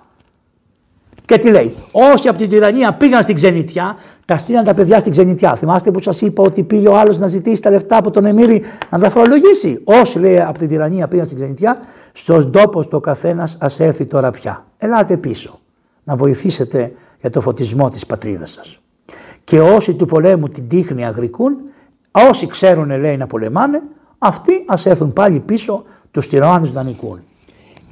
Και 1.27 1.39
τι 1.39 1.51
λέει, 1.51 1.75
όσοι 1.93 2.29
από 2.29 2.39
την 2.39 2.49
τυραννία 2.49 2.95
πήγαν 2.95 3.23
στην 3.23 3.35
ξενιτιά, 3.35 3.97
τα 4.25 4.37
στείλαν 4.37 4.65
τα 4.65 4.75
παιδιά 4.75 5.01
στην 5.01 5.13
ξενιτιά. 5.13 5.57
Θυμάστε 5.57 5.91
που 5.91 6.03
σας 6.03 6.21
είπα 6.21 6.43
ότι 6.43 6.63
πήγε 6.63 6.89
ο 6.89 6.97
άλλος 6.99 7.19
να 7.19 7.27
ζητήσει 7.27 7.63
τα 7.63 7.71
λεφτά 7.71 7.97
από 7.97 8.11
τον 8.11 8.25
Εμμύρη 8.25 8.63
να 8.91 8.99
τα 8.99 9.11
φορολογήσει. 9.11 9.81
Όσοι 9.85 10.19
λέει 10.19 10.41
από 10.41 10.59
την 10.59 10.69
τυραννία 10.69 11.09
πήγαν 11.09 11.25
στην 11.25 11.39
ξενιτιά, 11.39 11.79
στους 12.13 12.51
τόπο 12.51 12.87
το 12.87 13.01
καθένας 13.01 13.57
ας 13.61 13.81
έρθει 13.81 14.07
τώρα 14.07 14.31
πια. 14.31 14.67
Ελάτε 14.79 15.17
πίσω 15.17 15.61
να 16.05 16.17
βοηθήσετε 16.17 16.93
για 17.21 17.31
το 17.31 17.41
φωτισμό 17.41 17.89
της 17.91 18.07
πατρίδας 18.07 18.51
σας. 18.51 18.81
Και 19.45 19.61
όσοι 19.61 19.95
του 19.95 20.07
πολέμου 20.07 20.49
την 20.49 20.69
τύχνη 20.69 21.07
αγρικούν, 21.07 21.57
όσοι 22.31 22.47
ξέρουν 22.47 23.01
λέει 23.01 23.17
να 23.17 23.27
πολεμάνε, 23.27 23.83
αυτοί 24.19 24.65
ας 24.67 24.87
έρθουν 24.87 25.13
πάλι 25.13 25.41
πίσω 25.41 25.85
τους 26.11 26.29
τυράννους 26.29 26.73
να 26.73 26.83
νικούν. 26.83 27.21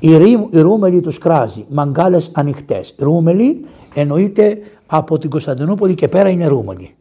Η, 0.04 0.16
ρή, 0.16 0.48
η 0.50 0.60
Ρούμελη 0.60 1.00
τους 1.00 1.18
κράζει, 1.18 1.64
μαγκάλες 1.68 2.30
ανοιχτές. 2.34 2.94
Ρούμελη 2.98 3.64
εννοείται 3.94 4.58
από 4.86 5.18
την 5.18 5.30
Κωνσταντινούπολη 5.30 5.94
και 5.94 6.08
πέρα 6.08 6.28
είναι 6.28 6.46
Ρούμελη. 6.46 6.94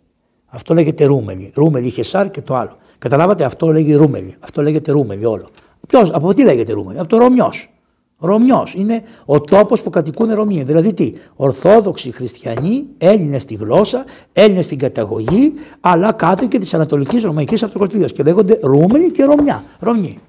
Αυτό 0.46 0.74
λέγεται 0.74 1.06
Ρούμελη. 1.06 1.52
Ρούμελη 1.56 1.88
είχε 1.88 2.04
σάρ 2.04 2.32
και 2.32 2.42
το 2.42 2.56
άλλο. 2.56 2.78
Καταλάβατε, 2.98 3.44
αυτό 3.44 3.72
λέγεται 3.72 3.98
Ρούμελη. 3.98 4.36
Αυτό 4.40 4.62
λέγεται 4.62 4.92
Ρούμελη 4.92 5.26
όλο. 5.26 5.50
Ποιος, 5.88 6.12
από 6.14 6.34
τι 6.34 6.44
λέγεται 6.44 6.74
Ρούμελη, 6.74 7.00
από 7.00 7.08
το 7.08 7.18
Ρωμιός. 7.18 7.74
Ρωμιός 8.20 8.74
είναι 8.74 9.04
ο 9.26 9.42
τόπος 9.42 9.82
που 9.82 9.90
κατοικούν 9.90 10.34
Ρωμιοί. 10.34 10.64
Δηλαδή 10.64 10.94
τι, 10.94 11.14
Ορθόδοξοι 11.36 12.12
Χριστιανοί, 12.12 12.86
Έλληνες 12.98 13.42
στη 13.42 13.56
γλώσσα, 13.56 14.06
Έλληνες 14.34 14.66
στην 14.66 14.78
καταγωγή, 14.78 15.54
αλλά 15.80 16.12
κάτοικοι 16.12 16.58
της 16.58 16.74
Ανατολικής 16.74 17.24
Ρωμαϊκής 17.24 17.64
Αυτοκρατορίας 17.64 18.14
και 18.14 18.24
λέγονται 18.24 18.60
Ρούμελοι 18.64 19.12
και 19.12 19.24
Ρωμιά. 19.24 19.64
Ρωμιοί. 19.80 20.20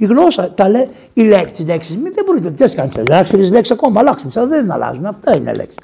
Η 0.00 0.06
γλώσσα, 0.06 0.52
τα 0.52 0.68
λέει, 0.68 0.88
οι 1.12 1.22
λέξεις, 1.22 1.66
λέξεις. 1.66 1.96
Μην 1.96 2.12
δεν 2.14 2.24
μπορείτε, 2.24 2.50
τι 2.50 2.74
κάνει, 2.74 2.90
αλλάξτε 2.96 3.36
τι 3.36 3.50
λέξει 3.50 3.72
ακόμα, 3.72 4.00
αλλάξτε 4.00 4.28
τι, 4.28 4.46
δεν 4.46 4.70
αλλάζουν. 4.70 5.06
Αυτά 5.06 5.36
είναι 5.36 5.52
λέξεις. 5.52 5.78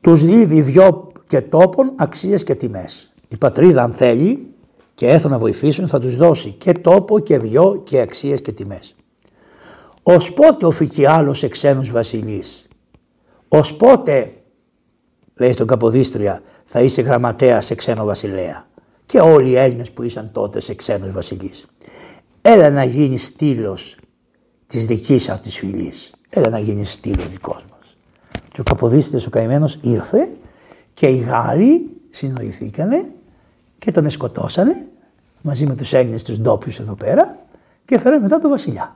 Τους 0.00 0.24
δίδει 0.24 0.60
δυο 0.60 1.12
και 1.26 1.40
τόπων 1.40 1.92
αξίες 1.96 2.44
και 2.44 2.54
τιμές. 2.54 3.12
Η 3.28 3.36
πατρίδα, 3.36 3.82
αν 3.82 3.92
θέλει 3.92 4.46
και 4.94 5.08
έρθουν 5.08 5.30
να 5.30 5.38
βοηθήσουν, 5.38 5.88
θα 5.88 6.00
τους 6.00 6.16
δώσει 6.16 6.50
και 6.50 6.72
τόπο 6.72 7.18
και 7.18 7.38
δυο 7.38 7.80
και 7.84 8.00
αξίες 8.00 8.40
και 8.40 8.52
τιμές. 8.52 8.94
Ω 10.02 10.32
πότε 10.34 10.66
οφείκει 10.66 11.06
άλλος 11.06 11.38
σε 11.38 11.48
ξένους 11.48 11.90
βασιλείς, 11.90 12.68
ως 13.48 13.74
πότε, 13.74 14.32
λέει 15.34 15.52
στον 15.52 15.66
Καποδίστρια, 15.66 16.42
θα 16.64 16.80
είσαι 16.80 17.02
γραμματέας 17.02 17.64
σε 17.64 17.74
ξένο 17.74 18.04
βασιλέα; 18.04 18.66
Και 19.06 19.20
όλοι 19.20 19.48
οι 19.48 19.56
Έλληνες 19.56 19.90
που 19.90 20.02
ήσαν 20.02 20.30
τότε 20.32 20.60
σε 20.60 20.74
ξένους 20.74 21.12
βασιλείς. 21.12 21.66
Έλα 22.42 22.70
να 22.70 22.84
γίνεις 22.84 23.24
στήλος 23.24 23.96
της 24.66 24.86
δικής 24.86 25.22
σα 25.22 25.40
τη 25.40 25.50
φυλής. 25.50 26.14
Έλα 26.30 26.48
να 26.48 26.58
γίνεις 26.58 26.92
στήλος 26.92 27.28
δικό 27.28 27.52
μα. 27.52 27.78
Και 28.52 28.60
ο 28.60 28.62
Καποδίστρια 28.62 29.22
ο 29.26 29.30
καημένος 29.30 29.78
ήρθε 29.82 30.28
και 30.94 31.06
οι 31.06 31.16
Γάλλοι 31.16 31.90
συνοηθήκανε 32.10 33.04
και 33.78 33.90
τον 33.90 34.10
σκοτώσανε 34.10 34.86
μαζί 35.42 35.66
με 35.66 35.74
τους 35.74 35.92
Έλληνε 35.92 36.16
τους 36.16 36.38
ντόπιους 36.38 36.78
εδώ 36.78 36.94
πέρα 36.94 37.36
και 37.84 37.94
έφεραν 37.94 38.22
μετά 38.22 38.38
τον 38.38 38.50
βασιλιά. 38.50 38.94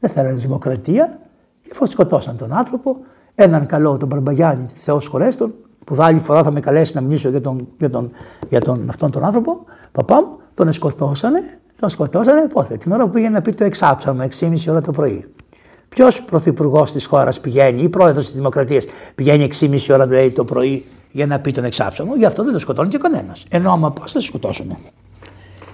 Δεν 0.00 0.10
θέλανε 0.10 0.40
δημοκρατία 0.40 1.20
και 1.62 1.70
αφού 1.72 1.86
σκοτώσαν 1.86 2.36
τον 2.36 2.52
άνθρωπο, 2.52 2.96
έναν 3.34 3.66
καλό 3.66 3.96
τον 3.96 4.08
Μπαρμπαγιάννη, 4.08 4.66
Θεός 4.74 5.06
χωρέστον, 5.06 5.54
που 5.84 5.96
άλλη 5.98 6.18
φορά 6.18 6.42
θα 6.42 6.50
με 6.50 6.60
καλέσει 6.60 6.94
να 6.94 7.00
μιλήσω 7.00 7.28
για 7.28 7.40
τον, 7.40 7.68
για 7.78 7.90
τον, 7.90 8.10
για 8.48 8.60
τον, 8.60 8.88
αυτόν 8.88 9.10
τον 9.10 9.24
άνθρωπο, 9.24 9.64
παπά 9.92 10.22
μου, 10.22 10.38
τον 10.54 10.72
σκοτώσανε 10.72 11.60
τον 11.82 11.90
σκοτώσανε 11.90 12.46
πότε, 12.46 12.76
την 12.76 12.92
ώρα 12.92 13.04
που 13.04 13.10
πήγαινε 13.10 13.32
να 13.32 13.42
πει 13.42 13.52
το 13.52 13.64
εξάψαμε, 13.64 14.28
6,5 14.40 14.54
ώρα 14.68 14.82
το 14.82 14.90
πρωί. 14.90 15.24
Ποιος 15.88 16.22
πρωθυπουργός 16.22 16.92
της 16.92 17.06
χώρας 17.06 17.40
πηγαίνει 17.40 17.82
ή 17.82 17.88
πρόεδρος 17.88 18.24
της 18.24 18.34
Δημοκρατίας 18.34 18.84
πηγαίνει 19.14 19.44
6,5 19.60 19.90
ώρα 19.90 20.06
λέει, 20.06 20.30
το 20.30 20.44
πρωί 20.44 20.84
για 21.10 21.26
να 21.26 21.40
πει 21.40 21.50
τον 21.50 21.64
εξάψαμο, 21.64 22.16
γι' 22.16 22.24
αυτό 22.24 22.42
δεν 22.42 22.52
τον 22.52 22.60
σκοτώνει 22.60 22.88
και 22.88 22.98
κανένας. 22.98 23.44
Ενώ 23.48 23.72
άμα 23.72 23.92
πας 23.92 24.12
θα 24.12 24.20
σκοτώσουν. 24.20 24.76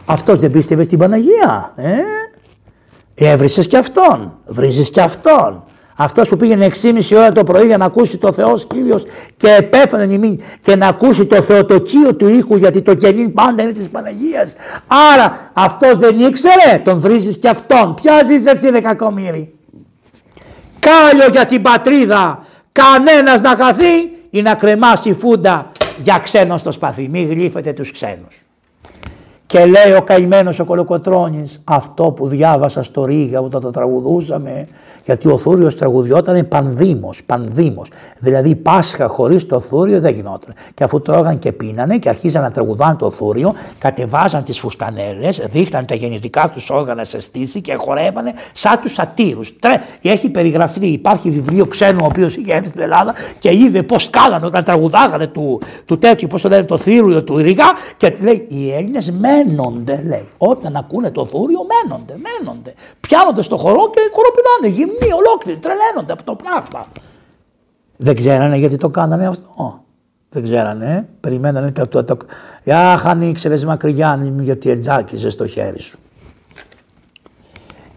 Αυτός 0.07 0.39
δεν 0.39 0.51
πίστευε 0.51 0.83
στην 0.83 0.99
Παναγία, 0.99 1.73
ε; 1.77 1.97
Έβρισες 3.15 3.67
και 3.67 3.77
αυτόν, 3.77 4.33
βρίζεις 4.47 4.91
και 4.91 5.01
αυτόν. 5.01 5.65
Αυτός 6.01 6.29
που 6.29 6.37
πήγαινε 6.37 6.71
6,5 6.83 7.17
ώρα 7.17 7.33
το 7.33 7.45
πρωί 7.45 7.67
για 7.67 7.77
να 7.77 7.85
ακούσει 7.85 8.19
το 8.19 8.33
Θεός 8.33 8.67
κύριος 8.67 9.05
και 9.37 9.55
επέφανε 9.55 10.05
νημή 10.05 10.39
και 10.63 10.77
να 10.77 10.87
ακούσει 10.87 11.27
το 11.27 11.43
θεοτοκείο 11.43 12.15
του 12.15 12.29
ήχου 12.29 12.57
γιατί 12.57 12.83
το 12.83 12.95
κενήν 12.95 13.33
πάντα 13.33 13.63
είναι 13.63 13.73
της 13.73 13.89
Παναγίας. 13.89 14.57
Άρα 15.13 15.51
αυτός 15.53 15.99
δεν 15.99 16.21
ήξερε, 16.21 16.79
τον 16.85 17.01
βρίζεις 17.01 17.39
και 17.39 17.49
αυτόν. 17.49 17.95
Ποια 17.95 18.23
ζεις 18.25 18.47
εσύ, 18.47 18.71
δεκακομύρι. 18.71 19.55
Κάλιο 20.79 21.27
για 21.31 21.47
την 21.47 21.63
πατρίδα. 21.63 22.45
Κανένας 22.73 23.41
να 23.41 23.57
χαθεί 23.57 24.11
ή 24.31 24.43
να 24.43 24.55
κρεμάσει 24.55 25.15
φούντα 25.15 25.71
για 26.03 26.19
ξένο 26.19 26.57
στο 26.57 26.71
σπαθί. 26.71 27.09
Μην 27.09 27.29
γλύφετε 27.29 27.73
τους 27.73 27.93
ξένους. 27.93 28.48
Και 29.49 29.65
λέει 29.65 29.93
ο 29.97 30.03
καημένος 30.03 30.59
ο 30.59 30.65
Κολοκοτρώνης, 30.65 31.61
αυτό 31.65 32.05
που 32.05 32.29
διάβασα 32.29 32.83
στο 32.83 33.05
Ρίγα 33.05 33.41
όταν 33.41 33.61
το 33.61 33.71
τραγουδούσαμε, 33.71 34.69
γιατί 35.05 35.29
ο 35.29 35.39
Θούριο 35.39 35.73
τραγουδιόταν 35.75 36.49
πανδήμος, 36.49 37.21
πανδήμος. 37.27 37.91
Δηλαδή 38.19 38.55
Πάσχα 38.55 39.09
χωρίς 39.09 39.47
το 39.47 39.61
Θούριο 39.61 40.01
δεν 40.01 40.15
γινόταν. 40.15 40.55
Και 40.75 40.85
αφού 40.85 41.01
τρώγαν 41.01 41.39
και 41.39 41.53
πίνανε 41.53 41.99
και 41.99 42.09
αρχίζαν 42.09 42.43
να 42.43 42.51
τραγουδάνε 42.51 42.97
το 42.97 43.11
Θούριο, 43.11 43.55
κατεβάζαν 43.79 44.45
τις 44.45 44.59
φουστανέλες, 44.59 45.47
δείχναν 45.51 45.87
τα 45.87 45.95
γεννητικά 45.95 46.51
τους 46.53 46.71
όργανα 46.71 47.05
σε 47.05 47.21
στήση 47.21 47.61
και 47.61 47.75
χορεύανε 47.75 48.33
σαν 48.53 48.81
τους 48.81 48.93
σατήρους. 48.93 49.53
Έχει 50.03 50.31
περιγραφεί, 50.31 50.87
υπάρχει 50.87 51.31
βιβλίο 51.31 51.67
ξένου 51.67 51.99
ο 52.03 52.07
οποίος 52.07 52.37
είχε 52.37 52.55
έρθει 52.55 52.69
στην 52.69 52.81
Ελλάδα 52.81 53.15
και 53.39 53.53
είδε 53.53 53.83
πώς 53.83 54.11
κάνανε 54.11 54.47
όταν 54.47 54.65
τραγουδάγανε 54.65 55.27
του, 55.27 55.61
του 55.87 55.99
τέτοιου, 55.99 56.27
πώς 56.27 56.43
το 56.43 56.49
λένε, 56.49 56.65
το 56.65 56.77
Θούριο 56.77 57.23
του 57.23 57.37
Ρίγα 57.37 57.67
και 57.97 58.17
λέει 58.21 58.47
οι 58.49 58.73
Έλληνες 58.73 59.13
μένονται, 59.45 60.03
λέει. 60.07 60.29
Όταν 60.39 60.77
ακούνε 60.77 61.11
το 61.11 61.27
θούριο, 61.27 61.59
μένονται, 61.71 62.15
μένονται. 62.27 62.75
Πιάνονται 63.01 63.43
στο 63.43 63.57
χορό 63.57 63.91
και 63.91 64.01
χοροπηδάνε, 64.13 64.69
γυμνοί, 64.77 65.13
ολόκληροι, 65.17 65.59
τρελαίνονται 65.59 66.13
από 66.13 66.23
το 66.23 66.35
πράγμα. 66.35 66.87
Δεν 67.97 68.17
ξέρανε 68.17 68.57
γιατί 68.57 68.77
το 68.77 68.89
κάνανε 68.89 69.27
αυτό. 69.27 69.83
Δεν 70.31 70.43
ξέρανε, 70.43 71.09
περιμένανε 71.21 71.73
το. 71.73 71.87
το, 71.87 72.05
το... 72.05 72.17
Αχ, 72.67 73.07
αν 73.07 73.23
ήξερε 73.23 73.65
μακριά, 73.65 74.33
γιατί 74.41 74.71
ετζάκιζε 74.71 75.31
στο 75.31 75.47
χέρι 75.47 75.81
σου. 75.81 75.99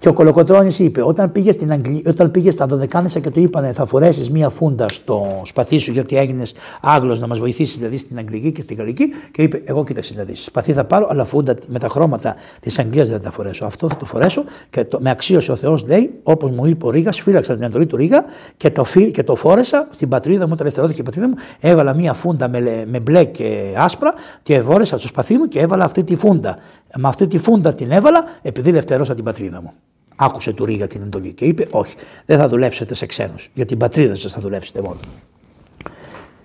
Και 0.02 0.10
ο 0.10 0.14
Κολοκοτρώνης 0.14 0.80
είπε, 0.80 1.04
όταν 1.04 1.32
πήγες, 1.32 1.56
στην 1.56 1.72
Αγγλία, 1.72 2.02
όταν 2.06 2.32
πήγες 2.32 2.54
στα 2.54 2.66
Δωδεκάνησα 2.66 3.20
και 3.20 3.30
του 3.30 3.40
είπανε 3.40 3.74
θα 3.74 3.86
φορέσεις 3.86 4.30
μία 4.30 4.50
φούντα 4.50 4.86
στο 4.90 5.42
σπαθί 5.44 5.78
σου 5.78 5.92
γιατί 5.92 6.18
έγινες 6.18 6.54
Άγγλος 6.82 7.20
να 7.20 7.28
μας 7.28 7.40
βοηθήσεις 7.40 7.78
δηλαδή 7.78 7.98
στην 7.98 8.18
Αγγλική 8.18 8.52
και 8.52 8.62
στην 8.62 8.78
Γαλλική 8.78 9.08
και 9.32 9.42
είπε, 9.42 9.62
εγώ 9.66 9.84
κοίταξε 9.84 10.14
να 10.18 10.24
δεις. 10.24 10.44
Σπαθί 10.44 10.74
θα 10.74 10.86
πάρω, 10.86 11.08
αλλά 11.10 11.26
φούντα 11.26 11.56
με 11.68 11.80
τα 11.80 11.88
χρώματα 11.90 12.36
της 12.60 12.80
Αγγλίας 12.80 13.10
δεν 13.10 13.18
θα 13.18 13.24
τα 13.24 13.32
φορέσω. 13.32 13.66
Αυτό 13.66 13.90
θα 13.90 13.98
το 13.98 14.06
φορέσω 14.06 14.44
και 14.70 14.86
το, 14.86 15.00
με 15.02 15.10
αξίωσε 15.10 15.52
ο 15.52 15.56
Θεός, 15.56 15.86
λέει, 15.88 16.20
όπως 16.24 16.52
μου 16.52 16.66
είπε 16.66 16.86
ο 16.86 16.90
Ρίγας, 16.90 17.20
φύλαξα 17.20 17.54
την 17.54 17.64
εντολή 17.64 17.86
του 17.86 17.96
Ρίγα 17.96 18.24
και 18.58 18.70
το, 18.70 18.86
και 19.12 19.24
το 19.24 19.36
φόρεσα 19.36 19.88
στην 19.90 20.10
πατρίδα 20.10 20.40
μου, 20.46 20.50
όταν 20.54 20.60
ελευθερώθηκε 20.60 21.02
η 21.02 21.04
πατρίδα 21.04 21.28
μου, 21.28 21.36
έβαλα 21.60 21.94
μία 21.94 22.14
φούντα 22.14 22.50
με, 22.50 22.86
με 22.88 23.00
μπλε 23.00 23.26
και 23.26 23.74
άσπρα 23.78 24.14
και 24.44 24.62
φόρεσα 24.62 24.98
στο 24.98 25.08
σπαθί 25.08 25.38
μου 25.38 25.48
και 25.48 25.60
έβαλα 25.60 25.84
αυτή 25.84 26.04
τη 26.04 26.16
φούντα. 26.16 26.58
Με 26.98 27.08
αυτή 27.08 27.28
τη 27.28 27.38
φούντα 27.38 27.74
την 27.74 27.92
έβαλα 27.92 28.24
επειδή 28.42 28.70
ελευθερώσα 28.70 29.16
την 29.16 29.24
πατρίδα 29.24 29.62
μου. 29.62 29.74
Άκουσε 30.16 30.54
του 30.54 30.66
Ρίγα 30.66 30.88
την 30.88 31.02
εντολή 31.02 31.34
και 31.34 31.46
είπε: 31.46 31.68
Όχι, 31.72 31.96
δεν 32.26 32.38
θα 32.38 32.48
δουλέψετε 32.48 32.94
σε 32.94 33.06
ξένους. 33.06 33.50
Για 33.54 33.66
την 33.66 33.78
πατρίδα 33.78 34.16
σας 34.16 34.32
θα 34.34 34.42
δουλέψετε 34.42 34.82
μόνο. 34.82 35.00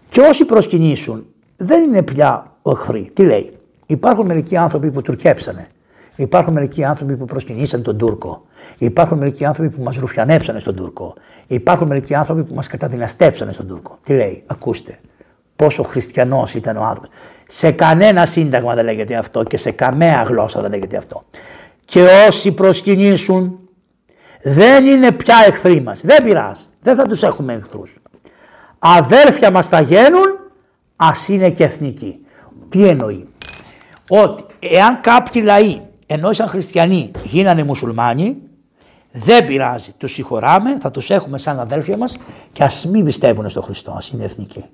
Και 0.09 0.21
όσοι 0.21 0.45
προσκυνήσουν 0.45 1.27
δεν 1.57 1.83
είναι 1.83 2.03
πια 2.03 2.57
οχθροί. 2.63 3.11
Τι 3.15 3.25
λέει, 3.25 3.57
Υπάρχουν 3.87 4.27
μερικοί 4.27 4.57
άνθρωποι 4.57 4.91
που 4.91 5.03
τουρκέψανε. 5.03 5.69
Υπάρχουν 6.17 6.53
μερικοί 6.53 6.85
άνθρωποι 6.85 7.17
που 7.17 7.25
προσκυνήσαν 7.25 7.83
τον 7.83 7.99
Τούρκο. 7.99 8.47
Υπάρχουν 8.79 9.19
μερικοί 9.19 9.45
άνθρωποι 9.45 9.71
που 9.71 9.83
μας 9.83 9.97
ρουφιανέψανε 9.97 10.59
στον 10.59 10.75
Τούρκο. 10.75 11.15
Υπάρχουν 11.47 11.87
μερικοί 11.87 12.15
άνθρωποι 12.15 12.45
που 12.45 12.55
μας 12.55 12.67
καταδυναστέψανε 12.67 13.53
στον 13.53 13.67
Τούρκο. 13.67 13.99
Τι 14.03 14.15
λέει, 14.15 14.43
ακούστε, 14.47 14.99
πόσο 15.57 15.83
χριστιανός 15.83 16.55
ήταν 16.55 16.77
ο 16.77 16.83
άνθρωπος. 16.83 17.11
Σε 17.49 17.71
κανένα 17.71 18.27
σύνταγμα 18.27 18.75
δεν 18.75 18.85
λέγεται 18.85 19.15
αυτό 19.15 19.43
και 19.43 19.57
σε 19.57 19.71
καμία 19.71 20.23
γλώσσα 20.23 20.61
δεν 20.61 20.71
λέγεται 20.71 20.97
αυτό. 20.97 21.25
Και 21.87 22.07
όσοι 22.29 22.53
προσκυνήσουν 22.53 23.59
δεν 24.43 24.87
είναι 24.87 25.13
πια 25.13 25.37
εχθροί 25.47 25.81
μας. 25.81 26.01
Δεν 26.03 26.25
πειράζει. 26.25 26.65
Δεν 26.83 26.97
θα 26.97 27.07
τους 27.07 27.23
έχουμε 27.23 27.53
εχθρούς. 27.53 27.97
Αδέρφια 28.79 29.51
μας 29.51 29.69
θα 29.69 29.81
γίνουν, 29.81 30.27
ας 30.97 31.29
είναι 31.29 31.51
και 31.51 31.65
εθνικοί. 31.65 32.27
Τι 32.69 32.89
εννοεί; 32.89 33.29
Ότι 34.09 34.45
εάν 34.59 35.01
κάποιοι 35.01 35.43
λαοί, 35.45 35.83
ενώ 36.07 36.33
σαν 36.33 36.49
χριστιανοί, 36.49 37.11
γίνανε 37.25 37.63
μουσουλμάνοι, 37.63 38.43
δεν 39.11 39.45
πειράζει. 39.45 39.93
Τους 39.93 40.13
συγχωράμε, 40.13 40.79
θα 40.81 40.91
τους 40.91 41.11
έχουμε 41.11 41.39
σαν 41.39 41.61
αδέρφια 41.61 41.97
μας 41.97 42.17
και 42.53 42.65
ας 42.65 42.87
μην 42.87 43.05
πιστεύουν 43.05 43.49
στο 43.49 43.63
Χριστό, 43.63 43.93
ας 43.93 44.09
είναι 44.09 44.25
εθνικοί. 44.25 44.65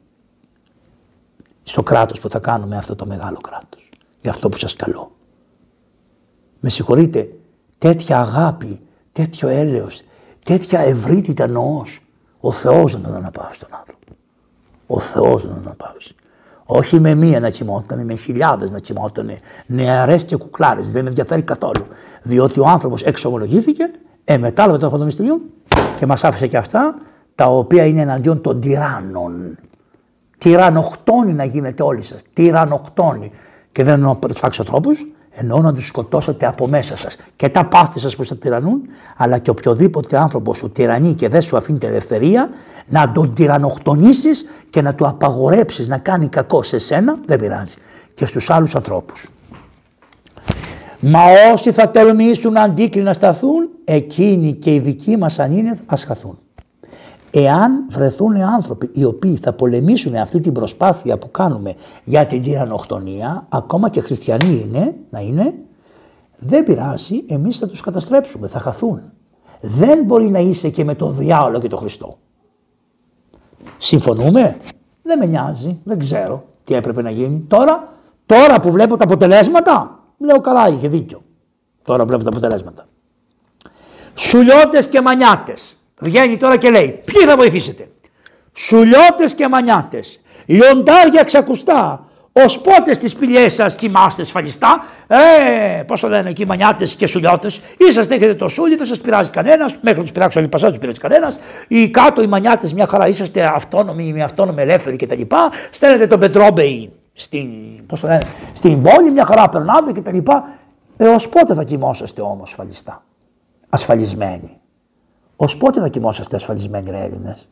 Στο 1.62 1.82
κράτος 1.82 2.20
που 2.20 2.28
θα 2.28 2.38
κάνουμε 2.38 2.76
αυτό 2.76 2.96
το 2.96 3.06
μεγάλο 3.06 3.38
κράτος. 3.40 3.88
Για 4.20 4.30
αυτό 4.30 4.48
που 4.48 4.56
σας 4.56 4.76
καλώ. 4.76 5.10
Με 6.64 6.68
συγχωρείτε, 6.68 7.28
τέτοια 7.78 8.20
αγάπη 8.20 8.80
τέτοιο 9.12 9.48
έλεος, 9.48 10.02
τέτοια 10.44 10.80
ευρύτητα 10.80 11.46
νοός. 11.46 12.00
Ο 12.40 12.52
Θεός 12.52 12.94
να 12.94 13.00
τον 13.00 13.14
αναπαύσει 13.14 13.60
τον 13.60 13.68
άνθρωπο. 13.78 14.06
Ο 14.86 15.00
Θεός 15.00 15.44
να 15.44 15.50
τον 15.50 15.62
αναπαύσει. 15.66 16.14
Όχι 16.64 17.00
με 17.00 17.14
μία 17.14 17.40
να 17.40 17.50
κοιμόταν, 17.50 18.04
με 18.04 18.14
χιλιάδες 18.14 18.70
να 18.70 18.78
κοιμόταν, 18.78 19.30
νεαρές 19.66 20.24
και 20.24 20.36
κουκλάρες, 20.36 20.92
δεν 20.92 21.02
με 21.02 21.08
ενδιαφέρει 21.08 21.42
καθόλου. 21.42 21.86
Διότι 22.22 22.60
ο 22.60 22.66
άνθρωπος 22.66 23.02
εξομολογήθηκε, 23.02 23.90
εμετάλλευε 24.24 24.78
το 24.78 24.88
το 24.88 25.04
μυστήριο 25.04 25.40
και 25.96 26.06
μας 26.06 26.24
άφησε 26.24 26.46
και 26.46 26.56
αυτά 26.56 26.94
τα 27.34 27.46
οποία 27.46 27.84
είναι 27.84 28.00
εναντίον 28.00 28.40
των 28.40 28.60
τυράννων. 28.60 29.58
Τυραννοκτόνοι 30.38 31.32
να 31.32 31.44
γίνετε 31.44 31.82
όλοι 31.82 32.02
σας, 32.02 32.22
τυραννοκτόνοι. 32.32 33.32
Και 33.72 33.84
δεν 33.84 33.94
εννοώ 33.94 34.14
τους 34.14 34.38
φαξοτρόπους, 34.38 35.06
εννοώ 35.32 35.60
να 35.60 35.72
τους 35.72 35.86
σκοτώσετε 35.86 36.46
από 36.46 36.66
μέσα 36.66 36.96
σας 36.96 37.16
και 37.36 37.48
τα 37.48 37.64
πάθη 37.64 37.98
σας 37.98 38.16
που 38.16 38.22
σας 38.22 38.38
τυραννούν, 38.38 38.80
αλλά 39.16 39.38
και 39.38 39.50
οποιοδήποτε 39.50 40.18
άνθρωπο 40.18 40.54
σου 40.54 40.70
τυραννεί 40.70 41.12
και 41.12 41.28
δεν 41.28 41.42
σου 41.42 41.56
αφήνει 41.56 41.78
την 41.78 41.88
ελευθερία, 41.88 42.50
να 42.88 43.12
τον 43.12 43.34
τυρανοκτονήσεις 43.34 44.44
και 44.70 44.82
να 44.82 44.94
του 44.94 45.06
απαγορέψεις 45.06 45.88
να 45.88 45.98
κάνει 45.98 46.28
κακό 46.28 46.62
σε 46.62 46.78
σένα, 46.78 47.18
δεν 47.26 47.38
πειράζει. 47.38 47.74
Και 48.14 48.26
στους 48.26 48.50
άλλους 48.50 48.74
ανθρώπους. 48.74 49.28
Μα 51.00 51.20
όσοι 51.52 51.72
θα 51.72 51.88
τελμήσουν 51.88 52.56
αντίκρι 52.56 53.02
να 53.02 53.12
σταθούν, 53.12 53.68
εκείνοι 53.84 54.52
και 54.52 54.74
οι 54.74 54.78
δικοί 54.78 55.16
μας 55.16 55.38
αν 55.38 55.52
είναι, 55.52 55.78
ας 55.86 56.04
χαθούν. 56.04 56.38
Εάν 57.34 57.86
βρεθούν 57.90 58.36
άνθρωποι 58.36 58.90
οι 58.92 59.04
οποίοι 59.04 59.36
θα 59.36 59.52
πολεμήσουν 59.52 60.14
αυτή 60.14 60.40
την 60.40 60.52
προσπάθεια 60.52 61.18
που 61.18 61.30
κάνουμε 61.30 61.74
για 62.04 62.26
την 62.26 62.42
τυρανοκτονία, 62.42 63.46
ακόμα 63.48 63.88
και 63.88 64.00
χριστιανοί 64.00 64.60
είναι, 64.60 64.94
να 65.10 65.20
είναι, 65.20 65.54
δεν 66.38 66.64
πειράζει, 66.64 67.24
εμείς 67.26 67.58
θα 67.58 67.68
τους 67.68 67.80
καταστρέψουμε, 67.80 68.48
θα 68.48 68.58
χαθούν. 68.58 69.02
Δεν 69.60 70.04
μπορεί 70.04 70.28
να 70.28 70.38
είσαι 70.38 70.68
και 70.68 70.84
με 70.84 70.94
το 70.94 71.08
διάολο 71.08 71.60
και 71.60 71.68
το 71.68 71.76
Χριστό. 71.76 72.18
Συμφωνούμε, 73.78 74.56
δεν 75.02 75.18
με 75.18 75.26
νοιάζει, 75.26 75.80
δεν 75.84 75.98
ξέρω 75.98 76.44
τι 76.64 76.74
έπρεπε 76.74 77.02
να 77.02 77.10
γίνει. 77.10 77.44
Τώρα, 77.48 77.92
τώρα 78.26 78.60
που 78.60 78.70
βλέπω 78.70 78.96
τα 78.96 79.04
αποτελέσματα, 79.04 80.00
λέω 80.18 80.40
καλά 80.40 80.68
είχε 80.68 80.88
δίκιο. 80.88 81.22
Τώρα 81.82 82.04
βλέπω 82.04 82.22
τα 82.22 82.28
αποτελέσματα. 82.28 82.86
Σουλιώτες 84.14 84.88
και 84.88 85.00
μανιάτες 85.00 85.76
Βγαίνει 86.02 86.36
τώρα 86.36 86.56
και 86.56 86.70
λέει: 86.70 87.02
Ποιοι 87.04 87.26
θα 87.26 87.36
βοηθήσετε; 87.36 87.88
Σουλιώτες 88.52 89.34
και 89.34 89.48
μανιάτε, 89.48 90.00
λιοντάρια 90.46 91.22
ξακουστά, 91.24 92.06
ως 92.32 92.60
πότες 92.60 92.96
στι 92.96 93.10
πηγέ 93.18 93.48
σας 93.48 93.74
κοιμάστε 93.74 94.24
σφαλιστά. 94.24 94.84
Ε, 95.06 95.82
πώς 95.82 96.00
το 96.00 96.08
λένε 96.08 96.30
εκεί, 96.30 96.46
μανιάτες 96.46 96.94
και 96.94 97.06
σουλιώτες. 97.06 97.60
Είσαστε, 97.78 98.14
έχετε 98.14 98.34
το 98.34 98.48
σούλι, 98.48 98.76
δεν 98.76 98.86
σας 98.86 98.98
πειράζει 98.98 99.30
κανένας. 99.30 99.72
Μέχρι 99.80 99.98
να 99.98 100.04
τους 100.04 100.12
πειράξει 100.12 100.38
όλοι 100.38 100.48
πασά, 100.48 100.68
τους 100.68 100.78
πειράζει 100.78 100.98
κανένας. 100.98 101.38
Οι 101.68 101.90
κάτω 101.90 102.22
οι 102.22 102.26
μανιάτες, 102.26 102.72
μια 102.72 102.86
χαρά, 102.86 103.08
είσαστε 103.08 103.50
αυτόνομοι, 103.54 104.12
με 104.12 104.22
αυτόνομοι 104.22 104.62
ελεύθεροι 104.62 104.96
κτλ. 104.96 105.20
Στέλνετε 105.70 106.06
τον 106.06 106.20
Πετρόμπεϊ 106.20 106.92
στην, 107.12 107.48
πώς 107.86 108.00
το 108.00 108.06
λένε, 108.06 108.22
στην 108.54 108.82
πόλη, 108.82 109.10
μια 109.10 109.24
χαρά 109.24 109.48
περνάτε 109.48 109.92
κτλ. 109.92 110.18
Ε, 110.96 111.08
ως 111.08 111.28
πότε 111.28 111.54
θα 111.54 111.64
κοιμόσαστε 111.64 112.20
όμως 112.20 112.48
ασφαλιστά, 112.50 113.04
ασφαλισμένοι; 113.68 114.60
Ω 115.36 115.56
πότε 115.56 115.80
θα 115.80 115.88
κοιμόσαστε 115.88 116.36
ασφαλισμένοι 116.36 116.90
ρε 116.90 117.00
Έλληνες; 117.04 117.48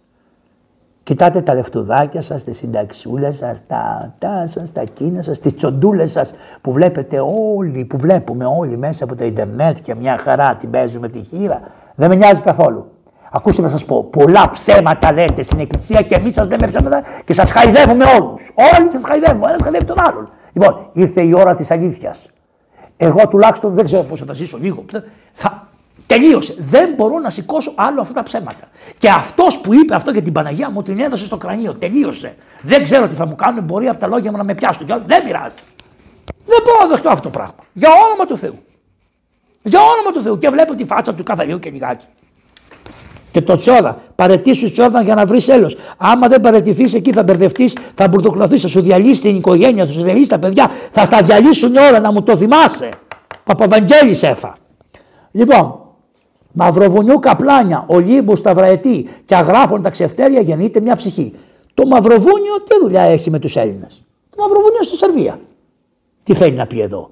Κοιτάτε 1.02 1.40
τα 1.43 1.55
λεφτουδάκια 1.55 2.20
σας, 2.20 2.44
τις 2.44 2.57
συνταξιούλες 2.57 3.36
σας, 3.36 3.66
τα 3.66 4.15
τα 4.19 4.47
σας, 4.47 4.73
τα 4.73 4.85
κίνα 4.85 5.23
σας, 5.23 5.39
τις 5.39 5.55
τσοντούλες 5.57 6.11
σας 6.11 6.35
που 6.61 6.73
βλέπετε 6.73 7.20
όλοι, 7.57 7.85
που 7.85 7.98
βλέπουμε 7.98 8.44
όλοι 8.44 8.77
μέσα 8.77 9.05
από 9.05 9.16
το 9.16 9.24
ίντερνετ 9.24 9.77
και 9.82 9.94
μια 9.94 10.19
χαρά 10.19 10.55
την 10.55 10.70
παίζουμε 10.70 11.09
τη 11.09 11.20
χείρα. 11.20 11.61
Δεν 11.94 12.09
με 12.09 12.15
νοιάζει 12.15 12.40
καθόλου. 12.40 12.90
Ακούστε 13.31 13.62
να 13.62 13.69
σας 13.69 13.85
πω, 13.85 14.05
πολλά 14.05 14.51
ψέματα 14.51 15.12
λέτε 15.12 15.43
στην 15.43 15.61
εκκλησία 15.61 16.02
και 16.02 16.15
εμείς 16.15 16.35
σας 16.35 16.48
λέμε 16.48 16.66
ψέματα 16.66 17.02
και 17.24 17.32
σας 17.32 17.51
χαϊδεύουμε 17.51 18.05
όλους. 18.05 18.52
Όλοι 18.55 18.93
σας 18.93 19.02
χαϊδεύουμε, 19.05 19.44
ο 19.44 19.48
ένας 19.48 19.61
χαϊδεύει 19.62 19.85
τον 19.85 19.97
άλλον. 20.09 20.28
Λοιπόν, 20.52 20.90
ήρθε 20.93 21.23
η 21.23 21.35
ώρα 21.35 21.55
της 21.55 21.70
αλήθειας. 21.70 22.27
Εγώ 22.97 23.28
τουλάχιστον 23.28 23.74
δεν 23.74 23.85
ξέρω 23.85 24.02
πώς 24.02 24.19
θα 24.19 24.24
τα 24.24 24.32
ζήσω 24.32 24.59
λίγο. 24.61 24.85
Θα, 25.32 25.69
Τελείωσε. 26.11 26.55
Δεν 26.59 26.95
μπορώ 26.97 27.19
να 27.19 27.31
σηκώσω 27.31 27.73
άλλο 27.74 28.01
αυτά 28.01 28.15
τα 28.15 28.23
ψέματα. 28.23 28.69
Και 28.99 29.09
αυτός 29.09 29.61
που 29.61 29.74
είπε 29.74 29.95
αυτό 29.95 30.11
για 30.11 30.23
την 30.23 30.32
Παναγία 30.32 30.70
μου 30.70 30.82
την 30.82 31.01
έδωσε 31.01 31.24
στο 31.24 31.37
κρανίο. 31.37 31.74
Τελείωσε. 31.74 32.35
Δεν 32.61 32.82
ξέρω 32.82 33.07
τι 33.07 33.15
θα 33.15 33.27
μου 33.27 33.35
κάνουν. 33.35 33.65
Μπορεί 33.65 33.89
από 33.89 33.99
τα 33.99 34.07
λόγια 34.07 34.31
μου 34.31 34.37
να 34.37 34.45
με 34.45 34.55
πιάσουν. 34.55 34.87
Δεν 34.87 35.23
πειράζει. 35.24 35.55
Δεν 36.45 36.59
μπορώ 36.65 36.78
να 36.81 36.87
δεχτώ 36.87 37.11
αυτό 37.11 37.23
το 37.23 37.31
πράγμα. 37.31 37.55
Για 37.73 37.89
όνομα 38.07 38.24
του 38.24 38.37
Θεού. 38.37 38.59
Για 39.62 39.81
όνομα 39.81 40.11
του 40.12 40.23
Θεού. 40.23 40.39
Και 40.39 40.49
βλέπω 40.49 40.74
τη 40.74 40.85
φάτσα 40.85 41.15
του 41.15 41.23
καθαριού 41.23 41.59
και 41.59 41.70
λιγάκι. 41.70 42.05
Και 43.31 43.41
το 43.41 43.57
Τσόδα. 43.57 43.99
Παρετήσου 44.15 44.73
Τσόδα 44.73 45.03
για 45.03 45.15
να 45.15 45.27
βρεις 45.27 45.49
έλος. 45.49 45.77
Άμα 45.97 46.28
δεν 46.28 46.41
παρετηθείς 46.41 46.95
εκεί 46.95 47.12
θα 47.12 47.23
μπερδευτείς, 47.23 47.77
θα 47.95 48.09
μπουρδοκλωθεί, 48.09 48.59
θα 48.59 48.69
σου 48.69 48.81
διαλύσει 48.81 49.20
την 49.20 49.37
οικογένεια, 49.37 49.87
θα 49.87 49.93
σου 49.93 50.03
διαλύσει 50.03 50.28
τα 50.28 50.39
παιδιά, 50.39 50.70
θα 50.91 51.05
στα 51.05 51.23
διαλύσουν 51.23 51.77
όλα 51.77 52.01
να 52.01 52.12
μου 52.12 52.23
το 52.23 52.37
θυμάσαι. 52.37 52.89
Παπαβαγγέλη 53.45 54.19
έφα. 54.23 54.53
Λοιπόν, 55.31 55.81
Μαυροβουνιού 56.52 57.18
καπλάνια, 57.18 57.85
Ολύμπου 57.86 58.36
σταυραετή 58.36 59.09
και 59.24 59.35
αγράφων 59.35 59.82
τα 59.82 59.90
ξεφτέρια 59.90 60.40
γεννείται 60.40 60.81
μια 60.81 60.97
ψυχή. 60.97 61.32
Το 61.74 61.86
Μαυροβούνιο 61.86 62.62
τι 62.64 62.81
δουλειά 62.82 63.02
έχει 63.02 63.31
με 63.31 63.39
τους 63.39 63.56
Έλληνες; 63.56 64.02
Το 64.31 64.43
Μαυροβούνιο 64.43 64.82
στη 64.82 64.97
Σερβία. 64.97 65.40
Τι 66.22 66.35
θέλει 66.35 66.56
να 66.56 66.66
πει 66.66 66.81
εδώ; 66.81 67.10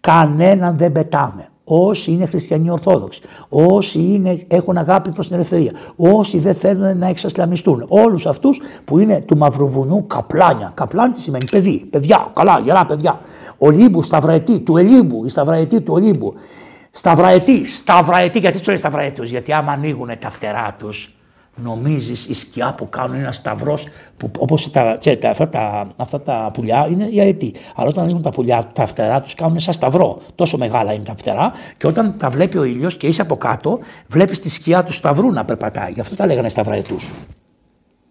Κανέναν 0.00 0.76
δεν 0.76 0.92
πετάμε. 0.92 1.46
Όσοι 1.64 2.10
είναι 2.10 2.26
χριστιανοί 2.26 2.70
Ορθόδοξοι, 2.70 3.20
όσοι 3.48 3.98
είναι, 3.98 4.44
έχουν 4.48 4.76
αγάπη 4.76 5.10
προς 5.10 5.26
την 5.26 5.36
ελευθερία, 5.36 5.72
όσοι 5.96 6.38
δεν 6.38 6.54
θέλουν 6.54 6.98
να 6.98 7.06
εξασλαμιστούν, 7.06 7.84
όλους 7.88 8.26
αυτούς 8.26 8.60
που 8.84 8.98
είναι 8.98 9.20
του 9.20 9.36
Μαυροβουνιού 9.36 10.04
καπλάνια. 10.06 10.72
Καπλάνι 10.74 11.12
τι 11.12 11.20
σημαίνει; 11.20 11.44
Παιδί, 11.50 11.86
παιδιά, 11.90 12.30
καλά, 12.34 12.58
γερά 12.58 12.86
παιδιά. 12.86 13.20
Ολύμπου, 13.58 14.02
σταυραετή, 14.02 14.60
του 14.60 14.76
Ελίμπου, 14.76 15.24
η 15.24 15.28
σταυραετή 15.28 15.80
του 15.80 15.92
Ολύμπου. 15.94 16.34
Σταυραετή, 16.94 17.66
σταυραετή, 17.66 18.38
γιατί 18.38 18.58
τους 18.58 18.66
λέει 18.66 18.76
σταυραετούς, 18.76 19.30
γιατί 19.30 19.52
άμα 19.52 19.72
ανοίγουν 19.72 20.18
τα 20.18 20.30
φτερά 20.30 20.76
τους, 20.78 21.14
νομίζεις 21.54 22.26
η 22.26 22.34
σκιά 22.34 22.74
που 22.74 22.88
κάνουν 22.88 23.16
ένας 23.16 23.36
σταυρός, 23.36 23.86
όπως 24.38 24.70
τα, 24.70 24.96
ξέρετε, 25.00 25.28
αυτά, 25.28 25.48
τα, 25.48 25.92
αυτά 25.96 26.22
τα 26.22 26.50
πουλιά 26.52 26.86
είναι 26.90 27.08
η 27.10 27.20
αετή. 27.20 27.54
Αλλά 27.74 27.88
όταν 27.88 28.04
ανοίγουν 28.04 28.22
τα 28.22 28.30
πουλιά, 28.30 28.70
τα 28.72 28.86
φτερά 28.86 29.20
τους 29.20 29.34
κάνουν 29.34 29.60
σαν 29.60 29.74
σταυρό. 29.74 30.20
Τόσο 30.34 30.58
μεγάλα 30.58 30.92
είναι 30.92 31.04
τα 31.04 31.14
φτερά, 31.16 31.52
και 31.76 31.86
όταν 31.86 32.16
τα 32.18 32.30
βλέπει 32.30 32.58
ο 32.58 32.64
ήλιος 32.64 32.96
και 32.96 33.06
είσαι 33.06 33.22
από 33.22 33.36
κάτω, 33.36 33.78
βλέπεις 34.08 34.40
τη 34.40 34.50
σκιά 34.50 34.82
του 34.82 34.92
σταυρού 34.92 35.32
να 35.32 35.44
περπατάει. 35.44 35.92
Γι' 35.92 36.00
αυτό 36.00 36.14
τα 36.14 36.26
λέγανε 36.26 36.48
σταυραετούς. 36.48 37.10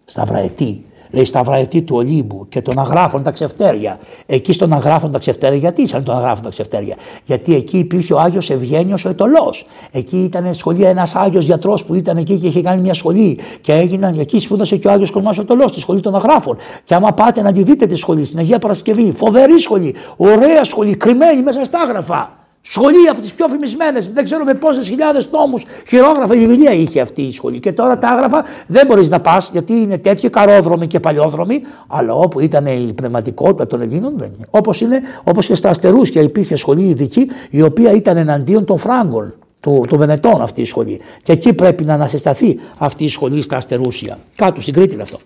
Σταυραετή. 0.04 0.84
Λέει 1.12 1.24
στα 1.24 1.42
βραετή 1.42 1.82
του 1.82 1.96
Ολύμπου 1.96 2.46
και 2.48 2.62
των 2.62 2.78
αγράφων 2.78 3.22
τα 3.22 3.30
ξεφτέρια. 3.30 3.98
Εκεί 4.26 4.52
στον 4.52 4.72
αγράφων 4.72 5.12
τα 5.12 5.18
ξεφτέρια, 5.18 5.58
γιατί 5.58 5.82
ήσαν 5.82 6.04
τον 6.04 6.16
αγράφων 6.16 6.42
τα 6.42 6.50
ξεφτέρια; 6.50 6.96
Γιατί 7.24 7.54
εκεί 7.54 7.78
υπήρχε 7.78 8.14
ο 8.14 8.18
Άγιος 8.18 8.50
Ευγένιος 8.50 9.04
ο 9.04 9.08
Ετωλός. 9.08 9.66
Εκεί 9.90 10.16
ήταν 10.16 10.54
σχολή 10.54 10.84
ένας 10.84 11.14
Άγιος 11.14 11.44
γιατρός 11.44 11.84
που 11.84 11.94
ήταν 11.94 12.16
εκεί 12.16 12.38
και 12.38 12.46
είχε 12.46 12.62
κάνει 12.62 12.80
μια 12.80 12.94
σχολή. 12.94 13.38
Και 13.60 13.72
έγιναν, 13.72 14.18
εκεί 14.18 14.40
σπούδασε 14.40 14.76
και 14.76 14.88
ο 14.88 14.90
Άγιος 14.90 15.10
Κοσμά 15.10 15.30
ο 15.38 15.40
Ετωλός, 15.40 15.70
στη 15.70 15.80
σχολή 15.80 16.00
των 16.00 16.14
αγράφων. 16.14 16.56
Και 16.84 16.94
άμα 16.94 17.12
πάτε 17.12 17.42
να 17.42 17.52
τη 17.52 17.62
δείτε 17.62 17.86
τη 17.86 17.96
σχολή 17.96 18.24
στην 18.24 18.38
Αγία 18.38 18.58
Παρασκευή, 18.58 19.12
φοβερή 19.16 19.58
σχολή, 19.60 19.94
ωραία 20.16 20.64
σχολή, 20.64 20.96
κρυμμένη 20.96 21.42
μέσα 21.42 21.64
στα 21.64 21.80
άγραφα. 21.80 22.41
Σχολή 22.64 23.08
από 23.10 23.20
τις 23.20 23.32
πιο 23.32 23.48
φημισμένες, 23.48 24.12
δεν 24.12 24.24
ξέρω 24.24 24.44
με 24.44 24.54
πόσες 24.54 24.88
χιλιάδες 24.88 25.30
τόμους 25.30 25.64
χειρόγραφα 25.88 26.34
βιβλία 26.34 26.72
είχε 26.72 27.00
αυτή 27.00 27.22
η 27.22 27.32
σχολή. 27.32 27.60
Και 27.60 27.72
τώρα 27.72 27.98
τα 27.98 28.08
άγραφα 28.08 28.44
δεν 28.66 28.86
μπορείς 28.86 29.10
να 29.10 29.20
πας 29.20 29.50
γιατί 29.52 29.72
είναι 29.72 29.98
τέτοιοι 29.98 30.30
καρόδρομοι 30.30 30.86
και 30.86 31.00
παλιόδρομοι, 31.00 31.62
αλλά 31.86 32.14
όπου 32.14 32.40
ήταν 32.40 32.66
η 32.66 32.92
πνευματικότητα 32.94 33.66
των 33.66 33.80
Ελλήνων 33.80 34.12
δεν 34.16 34.32
είναι. 34.36 34.46
Όπως 34.50 34.80
είναι, 34.80 35.00
όπως 35.24 35.46
και 35.46 35.54
στα 35.54 35.68
Αστερούσια 35.68 36.22
υπήρχε 36.22 36.56
σχολή 36.56 36.82
ειδική 36.82 37.30
η 37.50 37.62
οποία 37.62 37.92
ήταν 37.92 38.16
εναντίον 38.16 38.64
των 38.64 38.78
Φράγκων, 38.78 39.34
του, 39.60 39.84
του 39.88 39.96
Βενετών 39.96 40.42
αυτή 40.42 40.60
η 40.60 40.64
σχολή. 40.64 41.00
Και 41.22 41.32
εκεί 41.32 41.52
πρέπει 41.52 41.84
να 41.84 41.94
ανασυσταθεί 41.94 42.58
αυτή 42.78 43.04
η 43.04 43.08
σχολή 43.08 43.42
στα 43.42 43.56
Αστερούσια. 43.56 44.18
Κάτω 44.36 44.60
στην 44.60 44.74
Κρήτη 44.74 44.94
είναι 44.94 45.02
αυτό. 45.02 45.18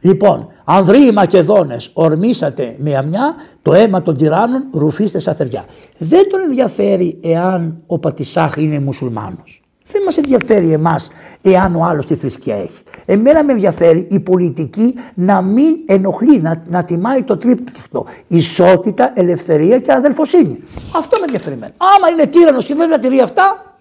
Λοιπόν, 0.00 0.48
Ανδροί 0.64 1.06
οι 1.06 1.12
Μακεδόνες 1.12 1.90
ορμήσατε 1.92 2.76
με 2.78 2.96
αμιά 2.96 3.34
το 3.62 3.74
αίμα 3.74 4.02
των 4.02 4.16
τυράννων 4.16 4.64
ρουφίστε 4.72 5.18
στα 5.18 5.34
θεριά. 5.34 5.64
Δεν 5.98 6.30
τον 6.30 6.40
ενδιαφέρει 6.40 7.18
εάν 7.22 7.82
ο 7.86 7.98
Πατησάχ 7.98 8.56
είναι 8.56 8.78
μουσουλμάνος. 8.78 9.62
Δεν 9.92 10.02
μας 10.02 10.16
ενδιαφέρει 10.16 10.72
εμάς 10.72 11.08
εάν 11.42 11.76
ο 11.76 11.84
άλλος 11.84 12.06
τη 12.06 12.14
θρησκεία 12.14 12.56
έχει. 12.56 12.82
Εμένα 13.04 13.44
με 13.44 13.52
ενδιαφέρει 13.52 14.06
η 14.10 14.20
πολιτική 14.20 14.94
να 15.14 15.42
μην 15.42 15.76
ενοχλεί, 15.86 16.40
να, 16.40 16.62
να 16.68 16.84
τιμάει 16.84 17.22
το 17.22 17.36
τρίπτυχτο. 17.36 18.04
Ισότητα, 18.28 19.12
ελευθερία 19.14 19.78
και 19.78 19.92
αδελφοσύνη. 19.92 20.60
Αυτό 20.96 21.16
με 21.18 21.24
ενδιαφέρει 21.24 21.54
εμένα. 21.54 21.72
Άμα 21.76 22.08
είναι 22.08 22.26
τύρανος 22.26 22.64
και 22.64 22.74
δεν 22.74 22.90
τα 22.90 22.98
τηρεί 22.98 23.20
αυτά, 23.20 23.76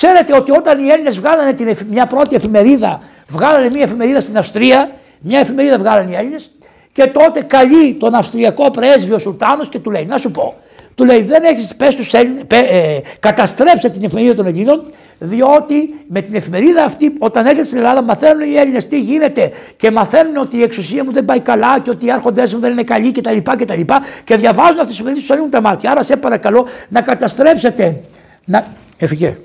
Ξέρετε 0.00 0.34
ότι 0.36 0.50
όταν 0.50 0.84
οι 0.84 0.88
Έλληνες 0.88 1.18
βγάλανε 1.18 1.52
την, 1.52 1.76
μια 1.90 2.06
πρώτη 2.06 2.34
εφημερίδα, 2.34 3.00
βγάλανε 3.28 3.70
μια 3.70 3.82
εφημερίδα 3.82 4.20
στην 4.20 4.36
Αυστρία, 4.36 4.90
μια 5.20 5.38
εφημερίδα 5.38 5.78
βγάλανε 5.78 6.10
οι 6.10 6.14
Έλληνες 6.14 6.50
και 6.92 7.06
τότε 7.06 7.42
καλεί 7.42 7.94
τον 7.94 8.14
Αυστριακό 8.14 8.70
πρέσβη 8.70 9.20
Σουλτάνος 9.20 9.68
και 9.68 9.78
του 9.78 9.90
λέει: 9.90 10.04
Να 10.04 10.16
σου 10.16 10.30
πω, 10.30 10.54
του 10.94 11.04
λέει: 11.04 11.22
Δεν 11.22 11.44
έχεις 11.44 11.74
πες 11.76 11.94
τους 11.94 12.14
Έλληνε, 12.14 12.40
ε, 12.48 12.98
καταστρέψε 13.20 13.88
την 13.88 14.04
εφημερίδα 14.04 14.34
των 14.34 14.46
Ελλήνων, 14.46 14.82
διότι 15.18 16.04
με 16.08 16.20
την 16.20 16.34
εφημερίδα 16.34 16.84
αυτή, 16.84 17.12
όταν 17.18 17.46
έρχεται 17.46 17.64
στην 17.64 17.78
Ελλάδα, 17.78 18.02
μαθαίνουν 18.02 18.52
οι 18.52 18.54
Έλληνες 18.56 18.88
τι 18.88 19.00
γίνεται 19.00 19.50
και 19.76 19.90
μαθαίνουν 19.90 20.36
ότι 20.36 20.56
η 20.56 20.62
εξουσία 20.62 21.04
μου 21.04 21.12
δεν 21.12 21.24
πάει 21.24 21.40
καλά 21.40 21.80
και 21.80 21.90
ότι 21.90 22.06
οι 22.06 22.10
άρχοντές 22.10 22.54
μου 22.54 22.60
δεν 22.60 22.72
είναι 22.72 22.84
καλοί 22.84 23.12
κτλ. 23.12 23.36
Και, 23.36 23.64
και, 23.64 23.84
και 24.24 24.36
διαβάζουν 24.36 24.80
αυτή 24.80 24.86
τη 24.86 24.92
εφημερίδα, 24.92 25.20
τους 25.20 25.30
ανοίγουν 25.30 25.50
τα 25.50 25.60
μάτια. 25.60 25.90
Άρα 25.90 26.02
σε 26.02 26.16
παρακαλώ 26.16 26.66
να 26.88 27.00
καταστρέψετε. 27.00 28.00
Να... 28.44 28.66
Έφυγε 28.96 29.36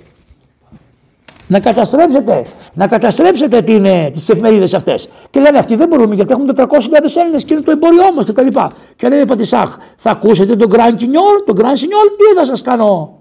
να 1.54 1.60
καταστρέψετε, 1.60 2.46
να 2.74 2.88
καταστρέψετε 2.88 3.62
την, 3.62 3.86
ε, 3.86 4.10
τις 4.12 4.30
εφημερίδες 4.30 4.74
αυτές. 4.74 5.10
Και 5.30 5.40
λένε 5.40 5.58
αυτοί 5.58 5.76
δεν 5.76 5.88
μπορούμε 5.88 6.16
γιατί 6.16 6.32
έχουν 6.32 6.46
400.000 6.56 7.16
Έλληνες 7.16 7.44
και 7.44 7.54
είναι 7.54 7.64
το 7.64 7.72
εμπόριό 7.72 8.14
μας 8.16 8.26
και 8.26 8.32
τα 8.32 8.42
λοιπά. 8.42 8.72
Και 8.96 9.08
λέει 9.08 9.26
Πατησάχ, 9.26 9.78
θα 9.98 10.12
ακούσετε 10.12 10.56
τον 10.56 10.72
Grand 10.72 11.00
Signor, 11.00 11.44
τον 11.46 11.56
Grand 11.60 11.78
Signor, 11.82 12.06
τι 12.18 12.38
θα 12.38 12.46
σας 12.46 12.62
κάνω; 12.62 13.20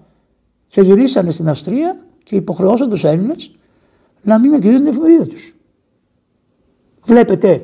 Και 0.68 0.80
γυρίσανε 0.80 1.30
στην 1.30 1.48
Αυστρία 1.48 1.96
και 2.24 2.36
υποχρεώσαν 2.36 2.90
τους 2.90 3.04
Έλληνες 3.04 3.50
να 4.22 4.38
μην 4.38 4.52
εκδίδουν 4.52 4.78
την 4.78 4.86
εφημερίδα 4.86 5.26
τους. 5.26 5.54
Βλέπετε, 7.04 7.62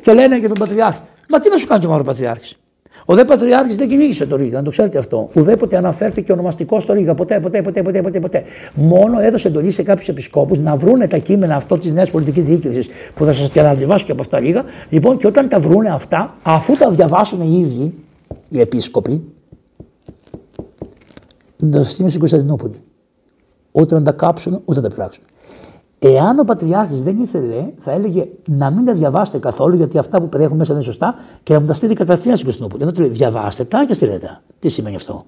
και 0.00 0.12
λένε 0.12 0.38
για 0.38 0.48
τον 0.48 0.58
Πατριάρχη, 0.58 1.00
μα 1.28 1.38
τι 1.38 1.48
να 1.48 1.56
σου 1.56 1.66
κάνει 1.66 1.86
ο 1.86 1.88
Μαύρο 1.88 2.04
Πατριάρχης. 2.04 2.58
Ο 3.04 3.14
δε 3.14 3.24
Πατριάρχης 3.24 3.76
δεν 3.76 3.88
κυνήγησε 3.88 4.26
το 4.26 4.36
Ρίγα, 4.36 4.56
να 4.56 4.62
το 4.62 4.70
ξέρετε 4.70 4.98
αυτό. 4.98 5.28
Ουδέποτε 5.34 5.76
αναφέρθηκε 5.76 6.32
ονομαστικός 6.32 6.82
στο 6.82 6.92
Ρίγα. 6.92 7.14
Ποτέ, 7.14 7.40
ποτέ, 7.40 7.62
ποτέ, 7.62 7.82
ποτέ, 7.82 8.02
ποτέ, 8.02 8.20
ποτέ. 8.20 8.42
Μόνο 8.74 9.20
έδωσε 9.20 9.48
εντολή 9.48 9.70
σε 9.70 9.82
κάποιους 9.82 10.08
επισκόπους 10.08 10.58
να 10.58 10.76
βρούνε 10.76 11.08
τα 11.08 11.18
κείμενα 11.18 11.54
αυτό 11.54 11.78
της 11.78 11.92
νέας 11.92 12.10
πολιτικής 12.10 12.44
διοίκησης 12.44 12.88
που 13.14 13.24
θα 13.24 13.32
σας 13.32 13.48
διαβάσω 13.48 14.04
και 14.04 14.12
από 14.12 14.20
αυτά 14.20 14.40
λίγα. 14.40 14.64
Λοιπόν, 14.90 15.18
και 15.18 15.26
όταν 15.26 15.48
τα 15.48 15.60
βρούνε 15.60 15.90
αυτά, 15.90 16.36
αφού 16.42 16.76
τα 16.76 16.90
διαβάσουν 16.90 17.40
οι 17.40 17.60
ίδιοι 17.60 17.94
οι 18.48 18.60
επίσκοποι, 18.60 19.22
να 21.56 21.70
τα 21.70 21.82
στείλουν 21.82 22.08
στην 22.08 22.20
Κωνσταντινούπολη. 22.20 22.80
Ούτε 23.72 23.94
να 23.94 24.02
τα 24.02 24.12
κάψουν, 24.12 24.60
ούτε 24.64 24.80
να 24.80 24.88
τα 24.88 24.94
πειράξουν. 24.94 25.24
Εάν 25.98 26.38
ο 26.38 26.44
Πατριάρχης 26.44 27.02
δεν 27.02 27.18
ήθελε, 27.18 27.72
θα 27.78 27.90
έλεγε 27.92 28.28
να 28.46 28.70
μην 28.70 28.84
τα 28.84 28.92
διαβάσετε 28.92 29.38
καθόλου, 29.38 29.76
γιατί 29.76 29.98
αυτά 29.98 30.20
που 30.20 30.28
περιέχουν 30.28 30.56
μέσα 30.56 30.72
δεν 30.72 30.82
είναι 30.82 30.92
σωστά 30.92 31.14
και 31.42 31.52
να 31.52 31.60
μου 31.60 31.66
τα 31.66 31.72
στείλει 31.72 31.94
κατευθείαν 31.94 32.36
στην 32.36 32.48
Κωνσταντινούπολη. 32.48 32.82
Ενώ 32.82 32.92
του 32.92 33.00
λέει 33.00 33.10
διαβάστε 33.10 33.64
τα 33.64 33.84
και 33.84 33.94
στείλετε 33.94 34.18
τα. 34.18 34.42
Τι 34.58 34.68
σημαίνει 34.68 34.96
αυτό; 34.96 35.24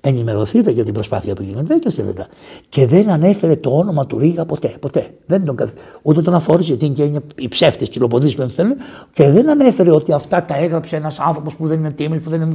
Ενημερωθείτε 0.00 0.70
για 0.70 0.84
την 0.84 0.92
προσπάθεια 0.92 1.34
που 1.34 1.42
γίνεται 1.42 1.74
και 1.74 1.88
στείλετε. 1.88 2.26
Και 2.68 2.86
δεν 2.86 3.10
ανέφερε 3.10 3.56
το 3.56 3.76
όνομα 3.76 4.06
του 4.06 4.18
Ρίγα 4.18 4.44
ποτέ. 4.44 4.74
ποτέ. 4.80 5.10
Δεν 5.26 5.44
τον 5.44 5.56
καθ... 5.56 5.72
Ούτε 6.02 6.22
τον 6.22 6.34
αφόρησε 6.34 6.68
γιατί 6.68 6.84
είναι 6.84 6.94
και 6.94 7.02
είναι 7.02 7.20
οι 7.34 7.48
ψεύτες 7.48 7.88
και 7.88 7.98
οι 8.02 8.06
που 8.08 8.20
θέλουν. 8.48 8.76
Και 9.12 9.30
δεν 9.30 9.50
ανέφερε 9.50 9.90
ότι 9.90 10.12
αυτά 10.12 10.44
τα 10.44 10.56
έγραψε 10.56 10.96
ένας 10.96 11.18
άνθρωπος 11.18 11.56
που 11.56 11.66
δεν 11.66 11.78
είναι 11.78 11.90
τίμη, 11.90 12.20
που 12.20 12.30
δεν 12.30 12.40
είναι. 12.40 12.54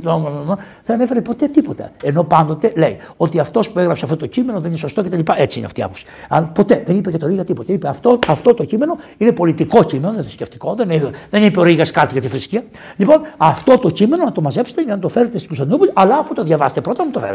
Δεν 0.83 0.95
ανέφερε 0.95 1.21
ποτέ 1.21 1.47
τίποτα. 1.47 1.91
Ενώ 2.03 2.23
πάντοτε 2.23 2.73
λέει 2.75 2.97
ότι 3.17 3.39
αυτός 3.39 3.71
που 3.71 3.79
έγραψε 3.79 4.05
αυτό 4.05 4.17
το 4.17 4.25
κείμενο 4.25 4.59
δεν 4.59 4.69
είναι 4.69 4.79
σωστό 4.79 5.03
κτλ. 5.03 5.19
Έτσι 5.35 5.57
είναι 5.57 5.65
αυτή 5.67 5.79
η 5.79 5.83
άποψη. 5.83 6.05
Αν 6.29 6.51
ποτέ 6.51 6.83
δεν 6.85 6.97
είπε 6.97 7.09
για 7.09 7.19
το 7.19 7.27
Ρίγα 7.27 7.43
τίποτα. 7.43 7.73
Είπε 7.73 7.87
αυτό, 7.87 8.19
αυτό 8.27 8.53
το 8.53 8.63
κείμενο 8.63 8.95
είναι 9.17 9.31
πολιτικό 9.31 9.83
κείμενο, 9.83 10.07
δεν 10.07 10.13
είναι 10.13 10.23
θρησκευτικό, 10.23 10.75
δεν, 10.75 10.89
είναι, 10.89 11.09
δεν 11.29 11.43
είπε 11.43 11.59
ο 11.59 11.63
Ρίγας 11.63 11.91
κάτι 11.91 12.13
για 12.13 12.21
τη 12.21 12.27
θρησκεία. 12.27 12.63
Λοιπόν, 12.95 13.21
αυτό 13.37 13.77
το 13.77 13.89
κείμενο 13.89 14.23
να 14.23 14.31
το 14.31 14.41
μαζέψετε 14.41 14.81
για 14.81 14.95
να 14.95 15.01
το 15.01 15.09
φέρετε 15.09 15.35
στην 15.37 15.47
Κωνσταντινούπολη, 15.47 15.91
αλλά 15.93 16.17
αφού 16.17 16.33
το 16.33 16.43
διαβάσετε 16.43 16.81
πρώτα, 16.81 17.05
μου 17.05 17.11
το 17.11 17.19
φέρετε. 17.19 17.34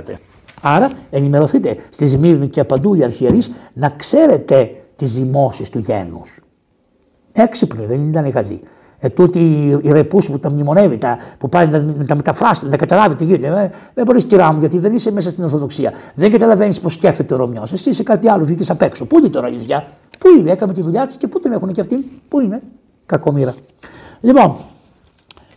Άρα 0.63 0.91
ενημερωθείτε 1.11 1.77
στη 1.91 2.07
Σμύρνη 2.07 2.49
και 2.49 2.65
παντού 2.65 2.95
οι 2.95 3.05
αρχιερείς 3.05 3.53
να 3.73 3.89
ξέρετε 3.89 4.71
τις 4.97 5.09
ζυμώσεις 5.09 5.71
του 5.71 5.79
γένους. 5.79 6.41
Έξυπνοι, 7.33 7.87
δεν 7.87 8.09
ήταν 8.09 8.25
οι 8.25 8.31
χαζοί. 8.31 8.61
Ε, 8.99 9.09
τούτοι 9.09 9.39
οι 9.83 9.93
ρεπούς 9.93 10.31
που 10.31 10.39
τα 10.39 10.51
μνημονεύει, 10.51 10.99
τα, 10.99 11.19
που 11.39 11.49
πάει 11.49 11.67
να 11.67 12.05
τα 12.07 12.15
μεταφράσει, 12.15 12.65
να 12.65 12.71
τα 12.71 12.77
καταλάβει 12.77 13.15
τι 13.15 13.25
γίνεται. 13.25 13.47
Ε, 13.47 13.71
δεν 13.95 14.05
μπορείς 14.05 14.25
κυρά 14.25 14.53
μου, 14.53 14.61
γιατί 14.61 14.79
δεν 14.79 14.95
είσαι 14.95 15.13
μέσα 15.13 15.31
στην 15.31 15.45
Ορθοδοξία. 15.45 15.93
Δεν 16.15 16.31
καταλαβαίνεις 16.31 16.81
πώ 16.81 16.89
σκέφτεται 16.89 17.35
ο 17.35 17.37
Ρωμιός. 17.37 17.73
Εσύ 17.73 17.91
είσαι 17.91 18.03
κάτι 18.03 18.29
άλλο, 18.29 18.45
βγήκες 18.45 18.71
απ' 18.71 18.83
έξω. 18.83 19.07
Πού 19.07 19.19
είναι 19.19 19.29
τώρα 19.29 19.49
η 19.49 19.51
αλήθεια, 19.51 19.87
Πού 20.19 20.29
είναι, 20.39 20.51
έκαμε 20.51 20.73
τη 20.73 20.83
δουλειά 20.83 21.07
της 21.07 21.17
και 21.17 21.27
πού 21.27 21.41
την 21.41 21.53
έχουν 21.53 21.73
και 21.73 21.81
αυτήν, 21.81 22.05
Πού 22.29 22.41
είναι, 22.41 22.63
κακομήρα. 23.07 23.55
Λοιπόν, 24.21 24.57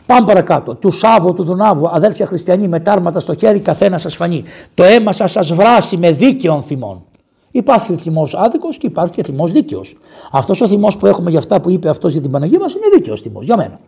Πάμε 0.05 0.25
παρακάτω. 0.25 0.75
Του 0.75 0.89
Σάββου, 0.91 1.33
του 1.33 1.43
Δουνάβου, 1.43 1.89
αδέρφια 1.89 2.25
χριστιανοί 2.25 2.67
με 2.67 2.79
τάρματα 2.79 3.19
στο 3.19 3.35
χέρι, 3.35 3.59
καθένα 3.59 3.97
σας 3.97 4.15
φανεί. 4.15 4.43
Το 4.73 4.83
αίμα 4.83 5.11
σας 5.11 5.31
σας 5.31 5.53
βράσει 5.53 5.97
με 5.97 6.11
δίκαιων 6.11 6.63
θυμών. 6.63 7.03
Υπάρχει 7.51 7.95
θυμός 7.95 8.35
άδικος 8.35 8.77
και 8.77 8.87
υπάρχει 8.87 9.13
και 9.13 9.23
θυμός 9.23 9.51
δίκαιος. 9.51 9.97
Αυτός 10.31 10.61
ο 10.61 10.67
θυμός 10.67 10.97
που 10.97 11.05
έχουμε 11.05 11.29
για 11.29 11.39
αυτά 11.39 11.61
που 11.61 11.69
είπε 11.69 11.89
αυτός 11.89 12.11
για 12.11 12.21
την 12.21 12.31
Παναγία 12.31 12.59
μας 12.59 12.73
είναι 12.73 12.85
δίκαιος 12.93 13.21
θυμός 13.21 13.45
για 13.45 13.57
μένα. 13.57 13.79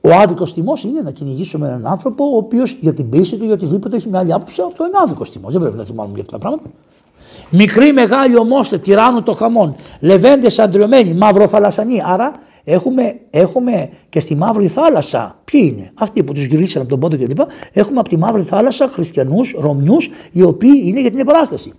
Ο 0.00 0.10
άδικος 0.14 0.52
θυμός 0.52 0.84
είναι 0.84 1.00
να 1.00 1.10
κυνηγήσουμε 1.10 1.68
έναν 1.68 1.86
άνθρωπο 1.86 2.24
ο 2.24 2.36
οποίος 2.36 2.78
για 2.80 2.92
την 2.92 3.08
πίστη 3.08 3.36
του 3.36 3.44
ή 3.44 3.50
οτιδήποτε 3.50 3.96
έχει 3.96 4.08
μια 4.08 4.18
άλλη 4.18 4.32
άποψη. 4.32 4.62
Αυτό 4.66 4.86
είναι 4.86 4.96
άδικος 5.02 5.30
θυμός. 5.30 5.52
Δεν 5.52 5.60
πρέπει 5.60 5.76
να 5.76 5.84
θυμάμαι 5.84 6.10
για 6.12 6.22
αυτά 6.22 6.32
τα 6.32 6.38
πράγματα. 6.38 6.70
Μικρή 7.50 7.92
μεγάλη 7.92 8.38
ομόστε, 8.38 8.78
τυράννου 8.78 9.22
το 9.22 9.32
χαμόν, 9.32 9.76
λεβέντες 10.00 10.58
αντριωμένοι, 10.58 11.12
μαυροθαλασσανοί. 11.12 12.02
Άρα 12.04 12.32
έχουμε, 12.64 13.20
έχουμε 13.30 13.90
και 14.08 14.20
στη 14.20 14.34
Μαύρη 14.34 14.68
Θάλασσα. 14.68 15.40
Ποιοι 15.44 15.74
είναι, 15.74 15.90
αυτοί 15.94 16.22
που 16.22 16.32
τους 16.32 16.44
γυρίσαν 16.44 16.80
από 16.80 16.90
τον 16.90 17.00
Πόντο 17.00 17.16
κλπ. 17.16 17.38
Έχουμε 17.72 17.98
από 18.00 18.08
τη 18.08 18.16
Μαύρη 18.16 18.42
Θάλασσα 18.42 18.88
χριστιανούς, 18.88 19.54
Ρωμιούς, 19.58 20.10
οι 20.32 20.42
οποίοι 20.42 20.82
είναι 20.84 21.00
για 21.00 21.10
την 21.10 21.18
επανάσταση. 21.18 21.72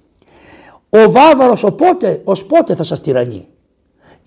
Ο 0.89 1.11
βάρβαρος 1.11 1.63
οπότε, 1.63 2.21
ως 2.23 2.45
πότε 2.45 2.75
θα 2.75 2.83
σας 2.83 3.01
τυραννεί; 3.01 3.47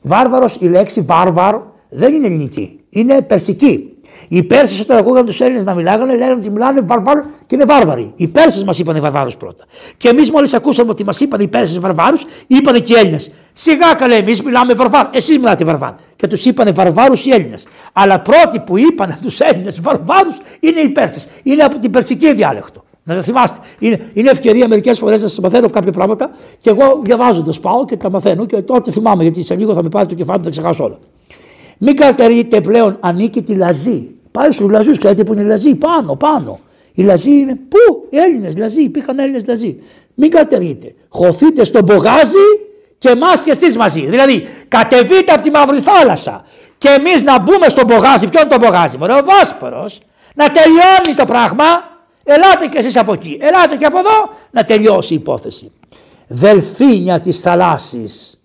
Βάρβαρος, 0.02 0.56
η 0.60 0.68
λέξη 0.68 1.00
βάρβαρ 1.00 1.60
δεν 1.88 2.14
είναι 2.14 2.26
ελληνική, 2.26 2.80
είναι 2.88 3.22
περσική. 3.22 3.93
Οι 4.28 4.42
Πέρσες 4.42 4.80
όταν 4.80 4.96
ακούγαν 4.96 5.24
τους 5.24 5.40
Έλληνες 5.40 5.64
να 5.64 5.74
μιλάγανε, 5.74 6.16
λένε 6.16 6.32
ότι 6.32 6.50
μιλάνε 6.50 6.80
βαρβάρ 6.80 7.20
και 7.46 7.54
είναι 7.54 7.64
βάρβαροι. 7.64 8.12
Οι 8.16 8.28
Πέρσες 8.28 8.64
μας 8.64 8.78
είπαν 8.78 9.00
βαρβάρους 9.00 9.36
πρώτα. 9.36 9.64
Και 9.96 10.08
εμείς 10.08 10.30
μόλις 10.30 10.54
ακούσαμε 10.54 10.90
ότι 10.90 11.04
μας 11.04 11.20
είπαν 11.20 11.40
οι 11.40 11.48
Πέρσες 11.48 11.78
βαρβάρους, 11.78 12.26
είπαν 12.46 12.82
και 12.82 12.92
οι 12.92 12.96
Έλληνες. 12.96 13.30
Σιγά 13.52 13.94
καλέ, 13.94 14.14
εμείς 14.14 14.42
μιλάμε 14.42 14.74
βαρβάρ. 14.74 15.06
Εσείς 15.10 15.38
μιλάτε 15.38 15.64
βαρβάρ. 15.64 15.92
Και 16.16 16.26
τους 16.26 16.44
είπαν 16.44 16.74
βαρβάρους 16.74 17.26
οι 17.26 17.30
Έλληνες. 17.30 17.66
Αλλά 17.92 18.20
πρώτοι 18.20 18.60
που 18.60 18.78
είπαν 18.78 19.18
τους 19.22 19.40
Έλληνες 19.40 19.80
βαρβάρους 19.80 20.36
είναι 20.60 20.80
οι 20.80 20.88
Πέρσες. 20.88 21.28
Είναι 21.42 21.62
από 21.62 21.78
την 21.78 21.90
περσική 21.90 22.34
διάλεκτο. 22.34 22.84
Να 23.06 23.14
το 23.14 23.22
θυμάστε. 23.22 23.60
Είναι, 23.78 24.10
είναι 24.14 24.30
ευκαιρία 24.30 24.68
μερικές 24.68 24.98
φορές 24.98 25.22
να 25.22 25.28
σας 25.28 25.38
μαθαίνω 25.38 25.70
κάποια 25.70 25.92
πράγματα 25.92 26.30
και 26.58 26.70
εγώ 26.70 27.00
διαβάζοντας 27.02 27.60
πάω 27.60 27.84
και 27.84 27.96
τα 27.96 28.10
μαθαίνω 28.10 28.46
και 28.46 28.62
τότε 28.62 28.90
θυμάμαι 28.90 29.22
γιατί 29.22 29.42
σε 29.42 29.54
λίγο 29.54 29.74
θα 29.74 29.82
με 29.82 29.88
πάρει 29.88 30.06
το 30.06 30.14
κεφάλι 30.14 30.38
μου 30.38 30.44
θα 30.44 30.50
ξεχάσω 30.50 30.84
όλα. 30.84 30.98
Μην 31.78 31.96
καρτερείτε 31.96 32.60
πλέον 32.60 32.96
ανήκει 33.00 33.42
τη 33.42 33.54
λαζή. 33.54 34.13
Πάει 34.38 34.50
στους 34.50 34.70
λαζού, 34.70 34.96
ξέρετε 34.96 35.24
που 35.24 35.32
είναι 35.32 35.42
οι 35.42 35.44
λαζοί, 35.44 35.74
πάνω, 35.74 36.16
πάνω. 36.16 36.58
Οι 36.92 37.02
λαζοί 37.02 37.30
είναι 37.30 37.54
πού, 37.54 38.06
οι 38.10 38.18
Έλληνες 38.18 38.56
λαζοί, 38.56 38.82
υπήρχαν 38.82 39.18
Έλληνες 39.18 39.44
λαζοί. 39.46 39.82
Μην 40.14 40.30
καρτερείτε. 40.30 40.94
Χωθείτε 41.08 41.64
στον 41.64 41.82
Μπογάζι 41.84 42.46
και 42.98 43.08
εμάς 43.08 43.40
και 43.40 43.50
εσείς 43.50 43.76
μαζί. 43.76 44.06
Δηλαδή, 44.06 44.46
κατεβείτε 44.68 45.32
από 45.32 45.42
τη 45.42 45.50
Μαύρη 45.50 45.80
Θάλασσα 45.80 46.44
και 46.78 46.88
εμείς 46.88 47.24
να 47.24 47.40
μπούμε 47.40 47.68
στον 47.68 47.84
Μπογάζι. 47.86 48.28
Ποιο 48.28 48.40
είναι 48.40 48.50
το 48.50 48.66
Μπογάζι, 48.66 48.98
Μωρέ, 48.98 49.12
ο 49.12 49.22
Βάσπορος. 49.24 50.00
Να 50.34 50.50
τελειώνει 50.50 51.14
το 51.16 51.24
πράγμα. 51.24 51.64
Ελάτε 52.24 52.66
κι 52.70 52.76
εσείς 52.76 52.96
από 52.96 53.12
εκεί. 53.12 53.38
Ελάτε 53.40 53.76
και 53.76 53.84
από 53.84 53.98
εδώ 53.98 54.30
να 54.50 54.64
τελειώσει 54.64 55.12
η 55.12 55.16
υπόθεση. 55.16 55.72
Δελφίνια 56.26 57.20
της 57.20 57.40
θαλάσσης 57.40 58.38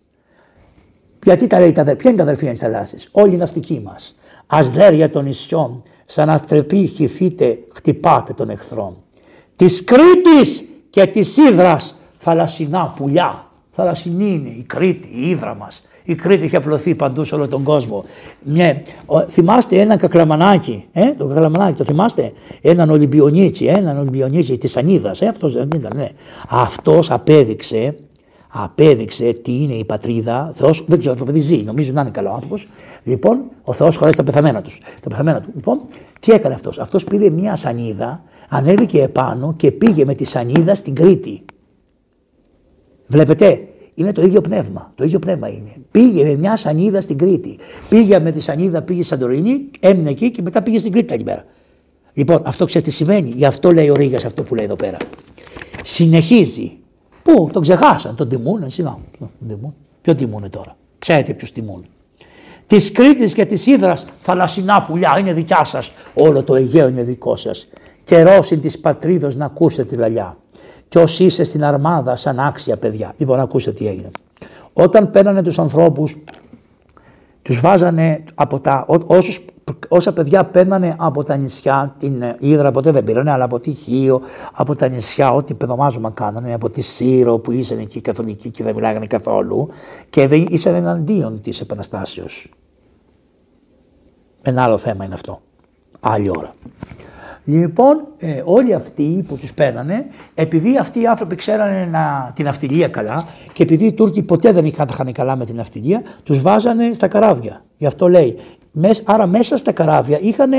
γιατί 1.24 1.48
τα 1.48 1.59
λέει 1.59 1.72
τα 1.72 1.82
αδέρφια, 1.82 2.01
ποια 2.01 2.09
είναι 2.09 2.19
τα 2.19 2.26
αδερφία 2.26 2.51
της 2.51 2.59
θαλάσσης, 2.59 3.09
όλοι 3.11 3.34
οι 3.34 3.38
ναυτικοί 3.38 3.82
μας. 3.84 4.16
Ασδέρια 4.52 5.10
των 5.10 5.24
νησιών, 5.24 5.84
σαν 6.06 6.30
αστρεπή 6.30 6.88
χυθείτε, 6.88 7.60
χτυπάτε 7.74 8.34
τον 8.34 8.50
εχθρό. 8.50 8.95
Της 9.56 9.84
Κρήτης 9.84 10.64
και 10.90 11.06
της 11.06 11.38
Ήδρας, 11.38 11.95
θαλασσινά 12.18 12.94
πουλιά. 12.95 13.48
Θαλασσινή 13.72 14.34
είναι 14.34 14.50
η 14.50 14.64
Κρήτη, 14.68 15.08
η 15.08 15.30
Ήδρα 15.30 15.56
μας. 15.56 15.84
Η 16.03 16.16
Κρήτη 16.16 16.44
έχει 16.44 16.56
απλωθεί 16.56 16.95
παντού 16.95 17.24
σε 17.24 17.36
όλο 17.36 17.48
τον 17.48 17.64
κόσμο. 17.64 18.03
Μια, 18.42 18.82
ο, 19.06 19.19
θυμάστε 19.19 19.80
ένα 19.80 19.95
κακλαμανάκι, 19.95 20.86
ε, 20.92 21.10
το 21.10 21.26
κακλαμανάκι, 21.26 21.78
το 21.78 21.84
θυμάστε; 21.84 22.32
Έναν 22.61 22.90
Ολυμπιονίτσι, 22.90 23.66
έναν 23.66 23.98
Ολυμπιονίτσι 23.98 24.58
της 24.58 24.78
Ανίδας. 24.78 25.22
Ε, 25.22 25.28
αυτός 25.28 25.53
δεν 25.53 25.69
ήταν, 25.76 25.92
ναι. 25.95 26.10
Αυτός 26.50 27.11
απέδειξε 27.11 27.95
απέδειξε 28.50 29.34
τι 29.34 29.53
είναι 29.53 29.74
η 29.74 29.86
πατρίδα. 29.86 30.52
Θεός, 30.53 30.86
δεν 30.88 31.00
ξέρω, 31.00 31.16
το 31.16 31.24
παιδί 31.24 31.40
ζει, 31.40 31.58
νομίζω 31.58 31.92
να 31.92 32.02
είναι 32.02 32.10
καλό 32.10 32.32
άνθρωπος. 32.32 32.68
Λοιπόν, 33.03 33.42
ο 33.64 33.74
Θεός 33.74 33.95
χωράει 33.95 34.14
τα 34.14 34.24
πεθαμένα 34.24 34.61
τους. 34.61 34.82
Τα 35.02 35.10
πεθαμένα 35.10 35.42
του. 35.42 35.50
Λοιπόν, 35.56 35.82
τι 36.19 36.32
έκανε 36.32 36.53
αυτός; 36.53 36.80
Αυτός 36.80 37.03
πήρε 37.03 37.30
μια 37.30 37.56
σανίδα, 37.56 38.24
ανέβηκε 38.50 39.02
επάνω 39.02 39.53
και 39.53 39.72
πήγε 39.72 40.06
με 40.06 40.14
τη 40.14 40.26
σανίδα 40.26 40.76
στην 40.76 40.95
Κρήτη. 40.95 41.42
Βλέπετε, 43.08 43.68
είναι 43.95 44.11
το 44.11 44.22
ίδιο 44.22 44.42
πνεύμα. 44.42 44.92
Το 44.95 45.03
ίδιο 45.03 45.19
πνεύμα 45.19 45.48
είναι. 45.48 45.76
Πήγε 45.92 46.24
με 46.24 46.36
μια 46.36 46.56
σανίδα 46.56 47.02
στην 47.02 47.18
Κρήτη. 47.18 47.58
Πήγε 47.90 48.19
με 48.19 48.32
τη 48.32 48.40
σανίδα, 48.40 48.82
πήγε 48.82 49.03
στην 49.03 49.18
Σαντορίνη, 49.18 49.69
έμεινε 49.80 50.10
εκεί 50.10 50.32
και 50.32 50.42
μετά 50.42 50.61
πήγε 50.61 50.78
στην 50.78 50.92
Κρήτη 50.92 51.14
εκεί 51.14 51.24
πέρα. 51.24 51.45
Λοιπόν, 52.14 52.42
αυτό 52.45 52.66
ξέρεις 52.66 52.88
τι 52.88 52.94
σημαίνει; 52.94 53.30
Γι' 53.30 53.45
αυτό 53.45 53.72
λέει 53.72 53.90
ο 53.90 53.94
Ρίγα 53.94 54.18
αυτό 54.18 54.44
που 54.44 54.56
λέει 54.56 54.66
εδώ 54.66 54.76
πέρα. 54.76 54.98
Συνεχίζει 55.84 56.78
Πού, 57.33 57.49
τον 57.53 57.61
ξεχάσαν, 57.61 58.16
τον 58.16 58.30
τιμούν, 58.30 58.64
εσύ 58.64 58.82
να, 58.82 58.98
τιμούν. 59.48 59.75
Ποιο 60.01 60.16
τιμούν 60.16 60.49
τώρα, 60.49 60.75
ξέρετε 60.99 61.33
ποιου 61.33 61.48
τιμούν. 61.53 61.85
Της 62.67 62.91
Κρήτης 62.91 63.33
και 63.33 63.45
της 63.45 63.66
Ήδρας 63.66 64.06
θαλασσινά 64.19 64.83
πουλιά 64.83 65.16
είναι 65.19 65.33
δικιά 65.33 65.64
σας. 65.64 65.91
Όλο 66.14 66.43
το 66.43 66.56
Αιγαίο 66.56 66.88
είναι 66.88 67.03
δικό 67.03 67.35
σας. 67.35 67.67
Καιρό 68.03 68.40
είναι 68.51 68.61
της 68.61 68.80
πατρίδος 68.80 69.35
να 69.35 69.45
ακούσετε 69.45 69.83
τη 69.83 69.95
λαλιά. 69.95 70.38
Κι 70.88 70.98
όσοι 70.98 71.24
είσαι 71.24 71.43
στην 71.43 71.64
αρμάδα, 71.64 72.16
σαν 72.16 72.40
άξια 72.40 72.77
παιδιά. 72.77 73.14
Λοιπόν, 73.17 73.38
να 73.38 73.43
ακούσετε 73.43 73.77
τι 73.77 73.88
έγινε. 73.88 74.11
Όταν 74.74 75.11
παίρνανε 75.11 75.41
τους 75.41 75.59
ανθρώπους, 75.59 76.17
τους 77.41 77.59
βάζανε 77.59 78.24
από 78.35 78.59
τα. 78.59 78.85
Όσους 79.06 79.45
όσα 79.88 80.14
παιδιά 80.14 80.46
παίρνανε 80.46 80.96
από 81.00 81.24
τα 81.24 81.36
νησιά, 81.36 81.96
την 82.00 82.24
Ήδρα 82.40 82.72
ποτέ 82.72 82.92
δεν 82.92 83.04
πήρανε, 83.04 83.32
αλλά 83.32 83.44
από 83.44 83.60
τη 83.60 83.72
Χίο, 83.72 84.22
από 84.54 84.76
τα 84.76 84.88
νησιά, 84.88 85.32
ό,τι 85.32 85.54
παιδομάζωμα 85.54 86.12
κάνανε, 86.12 86.54
από 86.54 86.70
τη 86.70 86.82
Σύρο 86.82 87.38
που 87.38 87.52
ήσαν 87.52 87.78
εκεί 87.78 88.02
καθολικοί 88.02 88.50
και 88.50 88.64
δεν 88.64 88.76
μιλάγανε 88.76 89.08
καθόλου 89.08 89.70
και 90.10 90.28
δεν 90.28 90.46
ήσαν 90.50 90.74
εναντίον 90.74 91.42
της 91.42 91.62
Επαναστάσεως. 91.62 92.54
Ένα 94.42 94.64
άλλο 94.64 94.78
θέμα 94.78 95.06
είναι 95.06 95.14
αυτό. 95.14 95.42
Άλλη 96.00 96.30
ώρα. 96.30 96.54
Λοιπόν, 97.45 98.08
ε, 98.18 98.42
όλοι 98.45 98.74
αυτοί 98.74 99.26
που 99.27 99.35
τους 99.35 99.53
παίρνανε, 99.53 100.06
επειδή 100.34 100.77
αυτοί 100.77 101.01
οι 101.01 101.08
άνθρωποι 101.08 101.35
ξέρανε 101.35 101.85
να, 101.92 102.32
την 102.35 102.48
αυτιλία 102.48 102.88
καλά 102.88 103.27
και 103.53 103.64
επειδή 103.64 103.85
οι 103.85 103.93
Τούρκοι 103.93 104.24
ποτέ 104.24 104.51
δεν 104.51 104.66
είχαν 104.66 104.88
καλά 105.11 105.35
με 105.35 105.45
την 105.45 105.59
αυτιλία, 105.59 106.01
τους 106.24 106.42
βάζανε 106.42 106.93
στα 106.93 107.08
καράβια. 107.08 107.64
Γι' 107.77 107.85
αυτό 107.85 108.09
λέει, 108.09 108.38
άρα 109.03 109.27
μέσα 109.27 109.58
στα 109.58 109.72
καράβια 109.72 110.19
είχαν 110.22 110.51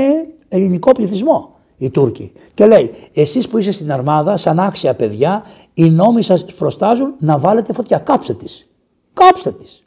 ελληνικό 0.47 0.91
πληθυσμό 0.91 1.55
οι 1.77 1.89
Τούρκοι. 1.89 2.31
Και 2.53 2.65
λέει, 2.65 2.91
εσείς 3.13 3.47
που 3.47 3.57
είστε 3.57 3.71
στην 3.71 3.91
αρμάδα, 3.91 4.37
σαν 4.37 4.59
άξια 4.59 4.93
παιδιά, 4.93 5.43
οι 5.73 5.89
νόμοι 5.89 6.21
σας 6.21 6.45
προστάζουν 6.45 7.13
να 7.19 7.37
βάλετε 7.37 7.73
φωτιά. 7.73 7.97
Κάψτε 7.97 8.33
τις. 8.33 8.67
Κάψτε 9.13 9.51
τις. 9.51 9.83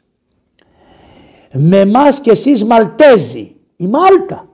Με 1.51 1.79
εμάς 1.79 2.19
και 2.19 2.31
εσείς 2.31 2.65
Μαλτέζοι, 2.65 3.55
η 3.75 3.87
Μάλτα, 3.87 4.47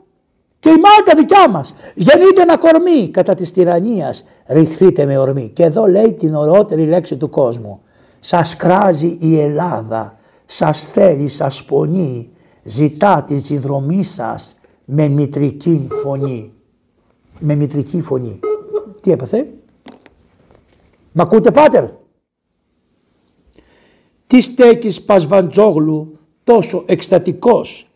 και 0.62 0.70
η 0.70 0.76
Μάλτα 0.80 1.14
δικιά 1.16 1.50
μας. 1.50 1.76
Γεννείτε 1.96 2.42
ένα 2.42 2.58
κορμί 2.58 3.10
κατά 3.10 3.34
της 3.34 3.52
τυραννίας, 3.52 4.26
ρηχθείτε 4.48 5.06
με 5.06 5.18
ορμή. 5.18 5.50
Και 5.50 5.64
εδώ 5.64 5.86
λέει 5.86 6.14
την 6.14 6.36
ωραιότερη 6.36 6.86
λέξη 6.86 7.18
του 7.18 7.30
κόσμου. 7.30 7.82
Σας 8.20 8.56
κράζει 8.56 9.18
η 9.20 9.40
Ελλάδα, 9.40 10.18
σας 10.46 10.86
θέλει, 10.86 11.28
σας 11.28 11.64
πονεί, 11.64 12.30
ζητά 12.64 13.24
τη 13.28 13.40
συνδρομή 13.40 14.04
σας 14.04 14.56
με 14.86 15.08
μητρική 15.08 15.88
φωνή. 16.04 16.54
Με 17.40 17.56
μητρική 17.56 18.02
φωνή. 18.02 18.40
Τι 19.02 19.12
έπαθε; 19.12 19.48
Μ' 21.12 21.22
ακούτε 21.22 21.52
πάτερ; 21.52 21.86
Τι 24.28 24.42
στέκεις 24.42 25.02
Πασβαντζόγλου 25.02 26.20
τόσο 26.44 26.84
εκστατικός; 26.86 27.91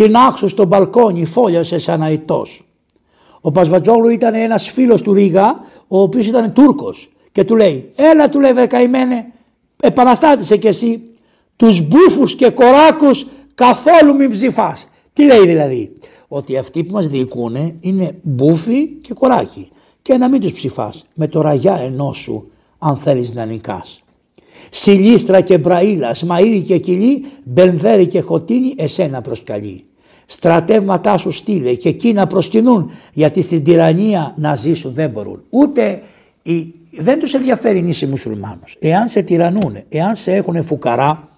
Την 0.00 0.16
άξω 0.16 0.48
στο 0.48 0.64
μπαλκόνι 0.64 1.24
φόλιασε 1.24 1.78
σαν 1.78 2.02
αητός. 2.02 2.64
Ο 3.40 3.50
Πασβαντζόγλου 3.50 4.08
ήταν 4.08 4.34
ένας 4.34 4.68
φίλος 4.68 5.02
του 5.02 5.12
Ρίγα, 5.12 5.60
ο 5.88 6.00
οποίος 6.00 6.26
ήταν 6.26 6.52
Τούρκος 6.52 7.10
και 7.32 7.44
του 7.44 7.56
λέει 7.56 7.90
«Έλα» 7.96 8.28
του 8.28 8.40
λέει 8.40 8.52
«Βεκαημένε, 8.52 9.32
επαναστάτησε 9.80 10.56
κι 10.56 10.66
εσύ, 10.66 11.02
τους 11.56 11.80
μπούφους 11.88 12.34
και 12.34 12.50
κοράκους 12.50 13.26
Καθόλου 13.54 14.14
μην 14.14 14.30
ψηφάς. 14.30 14.88
Τι 15.12 15.24
λέει 15.24 15.46
δηλαδή, 15.46 15.92
ότι 16.28 16.56
αυτοί 16.56 16.84
που 16.84 16.94
μας 16.94 17.08
διοικούν 17.08 17.56
είναι 17.80 18.18
μπούφοι 18.22 18.86
και 18.86 19.14
κοράκι 19.14 19.70
και 20.02 20.16
να 20.16 20.28
μην 20.28 20.40
τους 20.40 20.52
ψηφάς 20.52 21.06
με 21.14 21.28
το 21.28 21.40
ραγιά 21.40 21.76
ενός 21.76 22.16
σου 22.16 22.50
αν 22.78 22.96
θέλεις 22.96 23.34
να 23.34 23.44
νικάς. 23.44 24.02
Σιλίστρα 24.70 25.40
και 25.40 25.58
μπραήλα, 25.58 26.14
σμαΐλι 26.14 26.62
και 26.62 26.78
κοιλί, 26.78 27.24
μπενδέρι 27.44 28.06
και 28.06 28.20
χωτίνι 28.20 28.74
εσένα 28.76 29.20
προσκαλεί. 29.20 29.84
Στρατεύματά 30.32 31.16
σου 31.16 31.30
στείλε 31.30 31.74
και 31.74 31.88
εκεί 31.88 32.12
να 32.12 32.26
προσκυνούν 32.26 32.90
γιατί 33.12 33.42
στην 33.42 33.64
τυραννία 33.64 34.34
να 34.36 34.54
ζήσουν 34.54 34.92
δεν 34.92 35.10
μπορούν. 35.10 35.42
Ούτε 35.50 36.02
οι, 36.42 36.74
δεν 36.90 37.18
τους 37.18 37.34
ενδιαφέρει 37.34 37.78
είσαι 37.78 38.06
μουσουλμάνος. 38.06 38.76
Εάν 38.80 39.08
σε 39.08 39.22
τυραννούν, 39.22 39.76
εάν 39.88 40.14
σε 40.14 40.34
έχουν 40.34 40.62
φουκαρά, 40.64 41.28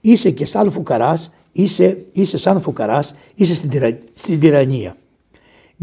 είσαι 0.00 0.30
και 0.30 0.44
σαν 0.44 0.70
φουκαράς 0.70 1.32
είσαι, 1.52 2.04
είσαι 2.12 2.38
σαν 2.38 2.60
φουκαράς, 2.60 3.14
είσαι 3.34 3.54
στην, 3.54 3.70
τυρα, 3.70 3.98
στην 4.14 4.40
τυραννία. 4.40 4.96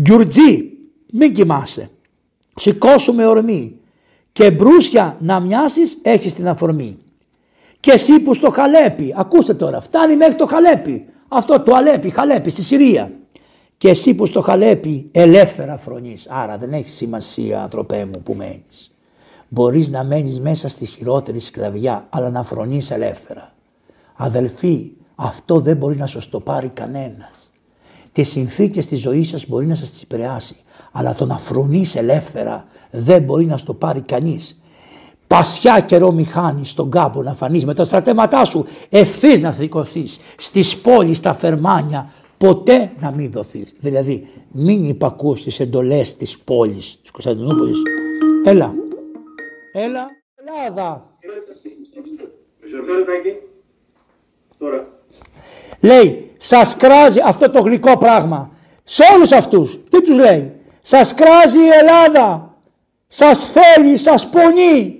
Γκιουρτζή, 0.02 0.72
μην 1.12 1.34
κοιμάσαι. 1.34 1.90
Σηκώσου 2.56 3.14
με 3.14 3.26
ορμή 3.26 3.76
και 4.32 4.52
μπρούσια 4.52 5.18
να 5.20 5.40
μοιάσεις 5.40 5.98
έχεις 6.02 6.34
την 6.34 6.48
αφορμή. 6.48 6.98
Και 7.80 7.92
εσύ 7.92 8.20
που 8.20 8.34
στο 8.34 8.50
Χαλέπι, 8.50 9.14
ακούστε 9.16 9.54
τώρα, 9.54 9.82
φτάνει 9.82 10.16
μέχρι 10.16 10.36
το 10.36 10.46
Χαλέπι, 10.46 11.06
αυτό 11.30 11.60
το 11.60 11.76
Αλέπι, 11.76 12.10
Χαλέπι 12.10 12.50
στη 12.50 12.64
Συρία. 12.64 13.12
Και 13.78 13.90
εσύ 13.90 14.14
που 14.14 14.26
στο 14.26 14.42
Χαλέπι 14.42 15.10
ελεύθερα 15.12 15.78
φρονείς, 15.78 16.28
άρα 16.30 16.58
δεν 16.58 16.74
έχει 16.74 16.90
σημασία 16.90 17.62
ανθρωπέ 17.62 18.06
μου 18.06 18.22
που 18.24 18.34
μένεις. 18.34 18.98
Μπορείς 19.48 19.90
να 19.90 20.04
μένεις 20.04 20.40
μέσα 20.40 20.68
στη 20.68 20.86
χειρότερη 20.86 21.40
σκλαβιά 21.40 22.08
αλλά 22.10 22.30
να 22.30 22.44
φρονείς 22.44 22.92
ελεύθερα. 22.92 23.54
Αδελφοί, 24.16 24.92
αυτό 25.16 25.60
δεν 25.60 25.78
μπορεί 25.78 25.96
να 25.96 26.06
σας 26.06 26.30
το 26.30 26.40
πάρει 26.40 26.68
κανένας. 26.68 27.52
Τις 28.12 28.30
συνθήκες 28.30 28.86
της 28.86 29.00
ζωής 29.00 29.30
σας 29.30 29.48
μπορεί 29.48 29.66
να 29.66 29.76
σας 29.76 29.90
τις 29.90 30.02
επηρεάσει, 30.02 30.56
αλλά 30.92 31.16
το 31.16 31.26
να 31.26 31.38
φρονείς 31.38 31.96
ελεύθερα 31.96 32.66
δεν 32.92 33.24
μπορεί 33.24 33.46
να 33.46 33.58
στο 33.58 33.74
πάρει 33.74 34.02
κανείς. 34.02 34.59
Πασιά 35.30 35.80
καιρό 35.80 36.12
μη 36.12 36.24
χάνεις 36.24 36.70
στον 36.70 36.90
κάμπο 36.90 37.22
να 37.22 37.34
φανείς 37.34 37.66
με 37.66 37.74
τα 37.74 37.84
στρατεύματά 37.84 38.46
σου 38.46 38.66
ευθύς 38.90 39.42
να 39.42 39.52
θρηκωθείς 39.52 40.20
στις 40.38 40.78
πόλεις, 40.78 41.18
στα 41.18 41.34
φερμάνια 41.34 42.12
ποτέ 42.38 42.92
να 43.00 43.12
μην 43.12 43.32
δοθείς. 43.32 43.74
Δηλαδή 43.78 44.28
μην 44.52 44.84
υπακούς 44.84 45.44
τις 45.44 45.60
εντολές 45.60 46.16
της 46.16 46.38
πόλης 46.40 47.00
της 47.02 47.12
Κωνσταντινούπολης. 47.12 47.82
Έλα. 48.46 48.74
Έλα. 49.74 50.06
Ελλάδα. 50.46 51.10
Λέει, 55.80 56.32
σας 56.38 56.76
κράζει 56.76 57.20
αυτό 57.24 57.50
το 57.50 57.60
γλυκό 57.60 57.98
πράγμα. 57.98 58.52
Σε 58.84 59.04
όλους 59.16 59.32
αυτούς. 59.32 59.80
Τι 59.90 60.02
τους 60.02 60.18
λέει; 60.18 60.54
Σας 60.82 61.14
κράζει 61.14 61.60
η 61.60 61.70
Ελλάδα. 61.80 62.58
Σας 63.08 63.52
θέλει, 63.52 63.98
σας 63.98 64.30
πονεί. 64.30 64.99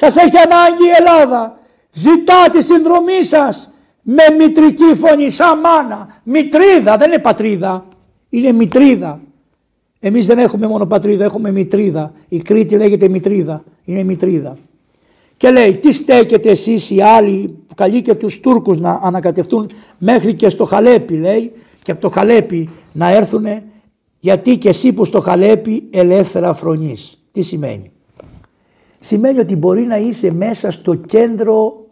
Σας 0.00 0.16
έχει 0.16 0.36
ανάγκη 0.36 0.84
η 0.84 0.90
Ελλάδα. 0.98 1.58
Ζητά 1.90 2.48
τη 2.50 2.62
συνδρομή 2.62 3.22
σας 3.22 3.74
με 4.02 4.22
μητρική 4.38 4.94
φωνή 4.94 5.30
σαν 5.30 5.58
μάνα. 5.60 6.20
Μητρίδα, 6.22 6.96
δεν 6.96 7.10
είναι 7.10 7.18
πατρίδα. 7.20 7.86
Είναι 8.28 8.52
μητρίδα. 8.52 9.20
Εμείς 10.00 10.26
δεν 10.26 10.38
έχουμε 10.38 10.66
μόνο 10.66 10.86
πατρίδα, 10.86 11.24
έχουμε 11.24 11.50
μητρίδα. 11.50 12.12
Η 12.28 12.38
Κρήτη 12.38 12.76
λέγεται 12.76 13.08
μητρίδα. 13.08 13.64
Είναι 13.84 14.02
μητρίδα. 14.02 14.56
Και 15.36 15.50
λέει 15.50 15.76
τι 15.76 15.92
στέκετε 15.92 16.50
εσείς 16.50 16.90
οι 16.90 17.00
άλλοι 17.00 17.58
που 17.66 17.74
καλεί 17.74 18.02
και 18.02 18.14
τους 18.14 18.40
Τούρκους 18.40 18.80
να 18.80 19.00
ανακατευτούν 19.02 19.70
μέχρι 19.98 20.34
και 20.34 20.48
στο 20.48 20.64
Χαλέπι 20.64 21.14
λέει 21.14 21.52
και 21.82 21.90
από 21.90 22.00
το 22.00 22.08
Χαλέπι 22.08 22.68
να 22.92 23.10
έρθουν 23.10 23.46
γιατί 24.18 24.56
και 24.56 24.68
εσύ 24.68 24.92
που 24.92 25.04
στο 25.04 25.20
Χαλέπι 25.20 25.88
ελεύθερα 25.90 26.54
φρονείς. 26.54 27.22
Τι 27.32 27.42
σημαίνει. 27.42 27.92
Σημαίνει 29.00 29.38
ότι 29.38 29.56
μπορεί 29.56 29.82
να 29.82 29.96
είσαι 29.96 30.32
μέσα 30.32 30.70
στο 30.70 30.94
κέντρο 30.94 31.86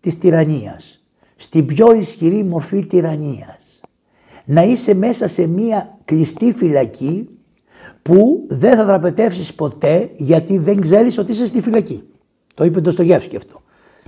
της 0.00 0.18
τυραννίας. 0.18 1.04
Στην 1.36 1.66
πιο 1.66 1.94
ισχυρή 1.94 2.44
μορφή 2.44 2.86
τυραννίας. 2.86 3.80
Να 4.44 4.62
είσαι 4.62 4.94
μέσα 4.94 5.26
σε 5.26 5.46
μία 5.46 5.98
κλειστή 6.04 6.52
φυλακή 6.52 7.28
που 8.02 8.44
δεν 8.48 8.76
θα 8.76 8.84
δραπετεύσεις 8.84 9.54
ποτέ 9.54 10.10
γιατί 10.16 10.58
δεν 10.58 10.80
ξέρεις 10.80 11.18
ότι 11.18 11.32
είσαι 11.32 11.46
στη 11.46 11.60
φυλακή. 11.60 12.02
Το 12.54 12.64
είπε 12.64 12.80
το 12.80 12.90
Στογεύσκη 12.90 13.36
αυτό. 13.36 13.62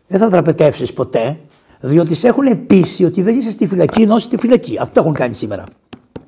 Δεν 0.07 0.19
θα 0.19 0.29
δραπετεύσεις 0.29 0.93
ποτέ 0.93 1.39
διότι 1.81 2.15
σε 2.15 2.29
έχουν 2.29 2.67
πείσει 2.67 3.05
ότι 3.05 3.23
δεν 3.23 3.39
είσαι 3.39 3.51
στη 3.51 3.67
φυλακή 3.67 4.03
ενώ 4.03 4.17
είσαι 4.17 4.27
στη 4.27 4.37
φυλακή. 4.37 4.79
Αυτό 4.81 5.01
έχουν 5.01 5.13
κάνει 5.13 5.35
σήμερα. 5.35 5.65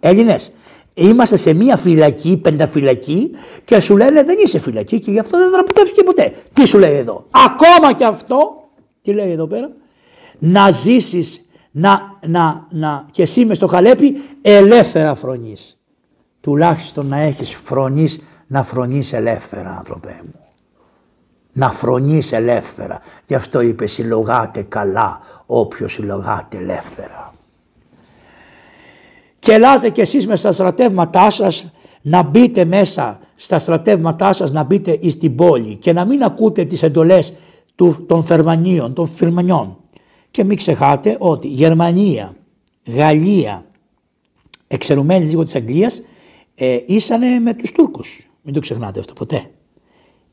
Έλληνες, 0.01 0.53
Είμαστε 1.01 1.37
σε 1.37 1.53
μία 1.53 1.77
φυλακή, 1.77 2.37
πενταφυλακή 2.37 3.31
και 3.65 3.81
σου 3.81 3.97
λένε 3.97 4.23
δεν 4.23 4.37
είσαι 4.45 4.59
φυλακή 4.59 5.01
και 5.01 5.11
γι' 5.11 5.19
αυτό 5.19 5.39
δεν 5.39 5.51
δραπετεύεις 5.51 5.93
και 5.93 6.03
ποτέ. 6.03 6.33
Τι 6.53 6.67
σου 6.67 6.79
λέει 6.79 6.97
εδώ; 6.97 7.27
Ακόμα 7.31 7.93
και 7.93 8.05
αυτό, 8.05 8.69
τι 9.03 9.13
λέει 9.13 9.31
εδώ 9.31 9.47
πέρα, 9.47 9.71
να 10.39 10.71
ζήσεις 10.71 11.49
να, 11.71 12.19
να, 12.27 12.67
να, 12.71 13.07
και 13.11 13.23
εσύ 13.23 13.45
μες 13.45 13.57
στο 13.57 13.67
χαλέπι 13.67 14.21
ελεύθερα 14.43 15.15
φρονείς. 15.15 15.79
Τουλάχιστον 16.41 17.07
να 17.07 17.19
έχεις 17.19 17.55
φρονείς, 17.55 18.23
να 18.47 18.63
φρονείς 18.63 19.13
ελεύθερα 19.13 19.77
άνθρωπέ 19.79 20.21
μου. 20.25 20.45
Να 21.53 21.71
φρονείς 21.71 22.33
ελεύθερα. 22.33 23.01
Γι' 23.27 23.35
αυτό 23.35 23.61
είπε 23.61 23.87
συλλογάτε 23.87 24.63
καλά 24.63 25.21
όποιος 25.47 25.93
συλλογάτε 25.93 26.57
ελεύθερα. 26.57 27.30
Και 29.41 29.53
ελάτε 29.53 29.91
κι 29.91 30.01
εσείς 30.01 30.27
μες 30.27 30.39
στα 30.39 30.53
στρατεύματά 30.53 31.31
σας 31.31 31.71
να 32.03 32.23
μπείτε 32.23 32.65
μέσα 32.65 33.21
στα 33.37 33.59
στρατεύματά 33.59 34.33
σας 34.33 34.51
να 34.53 34.63
μπείτε 34.63 34.99
εις 35.01 35.17
την 35.17 35.35
πόλη 35.35 35.77
και 35.77 35.93
να 35.93 36.05
μην 36.05 36.23
ακούτε 36.23 36.65
τις 36.65 36.83
εντολές 36.83 37.35
του, 37.75 38.05
των 38.07 38.23
Φερμανίων, 38.23 38.93
των 38.95 39.07
Φερμανιών. 39.07 39.77
Και 40.31 40.45
μην 40.45 40.57
ξεχάτε 40.57 41.17
ότι 41.19 41.49
Γερμανία, 41.49 42.37
Γαλλία, 42.87 43.65
εξαιρουμένη 44.67 45.25
λίγο 45.25 45.43
της 45.43 45.55
Αγγλίας, 45.55 46.03
ε, 46.55 46.79
ήσανε 46.87 47.39
με 47.39 47.55
τους 47.55 47.73
Τούρκους. 47.73 48.31
Μην 48.43 48.55
το 48.55 48.61
ξεχνάτε 48.61 49.01
αυτό 49.01 49.13
ποτέ. 49.13 49.51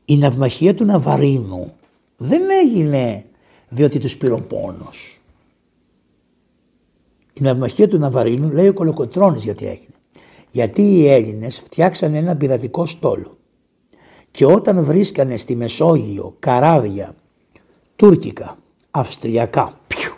Η 0.04 0.16
ναυμαχία 0.16 0.74
του 0.74 0.84
Ναβαρίνου 0.84 1.72
δεν 2.16 2.42
έγινε 2.62 3.24
διότι 3.68 3.98
τους 3.98 4.16
πήρε 4.16 4.32
ο 4.32 4.40
πόνος. 4.40 5.17
Η 7.38 7.42
ναυμαχία 7.42 7.88
του 7.88 7.98
Ναβαρίνου 7.98 8.50
λέει 8.50 8.68
ο 8.68 8.72
Κολοκοτρώνης 8.72 9.44
γιατί 9.44 9.66
έγινε. 9.66 9.94
Γιατί 10.50 10.82
οι 10.82 11.08
Έλληνες 11.08 11.60
φτιάξανε 11.64 12.18
ένα 12.18 12.36
πειρατικό 12.36 12.86
στόλο 12.86 13.36
και 14.30 14.44
όταν 14.44 14.84
βρίσκανε 14.84 15.36
στη 15.36 15.56
Μεσόγειο 15.56 16.36
καράβια 16.38 17.14
τουρκικά, 17.96 18.56
αυστριακά, 18.90 19.80
πιου, 19.86 20.12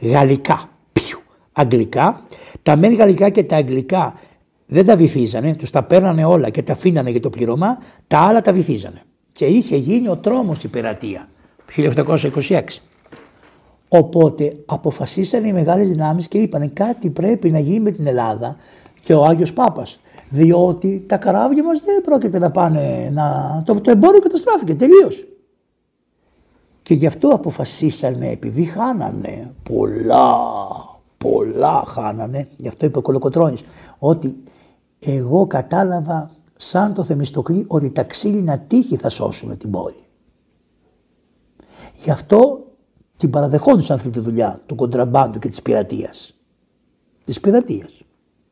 γαλλικά, 0.00 0.70
πιου, 0.92 1.18
αγγλικά, 1.52 2.22
τα 2.62 2.76
μεν 2.76 2.94
γαλλικά 2.94 3.28
και 3.28 3.44
τα 3.44 3.56
αγγλικά 3.56 4.14
δεν 4.66 4.86
τα 4.86 4.96
βυθίζανε, 4.96 5.54
τους 5.54 5.70
τα 5.70 5.82
παίρνανε 5.82 6.24
όλα 6.24 6.50
και 6.50 6.62
τα 6.62 6.72
αφήνανε 6.72 7.10
για 7.10 7.20
το 7.20 7.30
πληρωμά, 7.30 7.78
τα 8.06 8.18
άλλα 8.18 8.40
τα 8.40 8.52
βυθίζανε. 8.52 9.02
Και 9.32 9.46
είχε 9.46 9.76
γίνει 9.76 10.08
ο 10.08 10.16
τρόμος 10.16 10.64
η 10.64 10.68
πειρατεία, 10.68 11.28
1826. 11.76 12.60
Οπότε 13.88 14.56
αποφασίσανε 14.66 15.48
οι 15.48 15.52
μεγάλες 15.52 15.88
δυνάμεις 15.88 16.28
και 16.28 16.38
είπαν 16.38 16.72
κάτι 16.72 17.10
πρέπει 17.10 17.50
να 17.50 17.58
γίνει 17.58 17.80
με 17.80 17.90
την 17.90 18.06
Ελλάδα 18.06 18.56
και 19.00 19.14
ο 19.14 19.24
Άγιος 19.24 19.52
Πάπας. 19.52 20.00
Διότι 20.30 21.04
τα 21.08 21.16
καράβια 21.16 21.64
μας 21.64 21.82
δεν 21.82 22.00
πρόκειται 22.00 22.38
να 22.38 22.50
πάνε, 22.50 23.10
να... 23.12 23.62
το, 23.66 23.80
το 23.80 23.90
εμπόριο 23.90 24.20
καταστράφηκε 24.20 24.74
τελείως. 24.74 25.26
Και 26.82 26.94
γι' 26.94 27.06
αυτό 27.06 27.28
αποφασίσανε, 27.28 28.30
επειδή 28.30 28.64
χάνανε 28.64 29.54
πολλά, 29.62 30.36
πολλά 31.18 31.84
χάνανε, 31.86 32.48
γι' 32.56 32.68
αυτό 32.68 32.86
είπε 32.86 32.98
ο 32.98 33.02
Κολοκοτρώνης, 33.02 33.62
ότι 33.98 34.36
εγώ 34.98 35.46
κατάλαβα 35.46 36.30
σαν 36.56 36.94
το 36.94 37.04
Θεμιστοκλή 37.04 37.64
ότι 37.68 37.90
τα 37.90 38.02
ξύλινα 38.02 38.58
τείχη 38.58 38.96
θα 38.96 39.08
σώσουμε 39.08 39.56
την 39.56 39.70
πόλη. 39.70 40.04
Γι' 41.96 42.10
αυτό 42.10 42.67
την 43.18 43.30
παραδεχόντουσαν 43.30 43.96
αυτή 43.96 44.10
τη 44.10 44.20
δουλειά 44.20 44.60
του 44.66 44.74
κοντραμπάντου 44.74 45.38
και 45.38 45.48
της 45.48 45.62
πειρατείας. 45.62 46.34
Της 47.24 47.40
πειρατείας. 47.40 48.02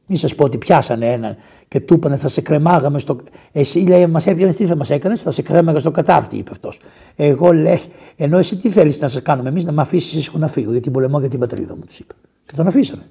Μην 0.06 0.18
σας 0.18 0.34
πω 0.34 0.44
ότι 0.44 0.58
πιάσανε 0.58 1.12
έναν 1.12 1.36
και 1.68 1.80
του 1.80 1.94
είπανε 1.94 2.16
θα 2.16 2.28
σε 2.28 2.40
κρεμάγαμε 2.40 2.98
στο. 2.98 3.16
Εσύ 3.52 3.78
λέει, 3.78 4.06
μας 4.06 4.26
έπιανες 4.26 4.56
τι 4.56 4.66
θα 4.66 4.76
μας 4.76 4.90
έκανες, 4.90 5.22
θα 5.22 5.30
σε 5.30 5.42
κρέμαγα 5.42 5.78
στο 5.78 5.90
κατάρτι, 5.90 6.36
είπε 6.36 6.50
αυτός. 6.50 6.80
Εγώ 7.16 7.52
λέει, 7.52 7.80
ενώ 8.16 8.38
εσύ 8.38 8.56
τι 8.56 8.70
θέλεις 8.70 9.00
να 9.00 9.08
σας 9.08 9.22
κάνουμε 9.22 9.48
εμείς, 9.48 9.64
να 9.64 9.72
με 9.72 9.82
αφήσεις 9.82 10.12
ήσυχο 10.12 10.38
να 10.38 10.48
φύγω, 10.48 10.72
γιατί 10.72 10.90
πολεμώ 10.90 11.20
για 11.20 11.28
την 11.28 11.38
πατρίδα 11.38 11.76
μου, 11.76 11.84
τους 11.86 11.98
είπε. 11.98 12.14
Και 12.44 12.52
τον 12.56 12.66
αφήσανε. 12.66 13.08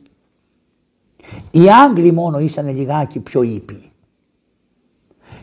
Οι 1.52 1.70
Άγγλοι 1.70 2.12
μόνο 2.12 2.40
ήσαν 2.40 2.76
λιγάκι 2.76 3.20
πιο 3.20 3.42
ήπιοι. 3.42 3.92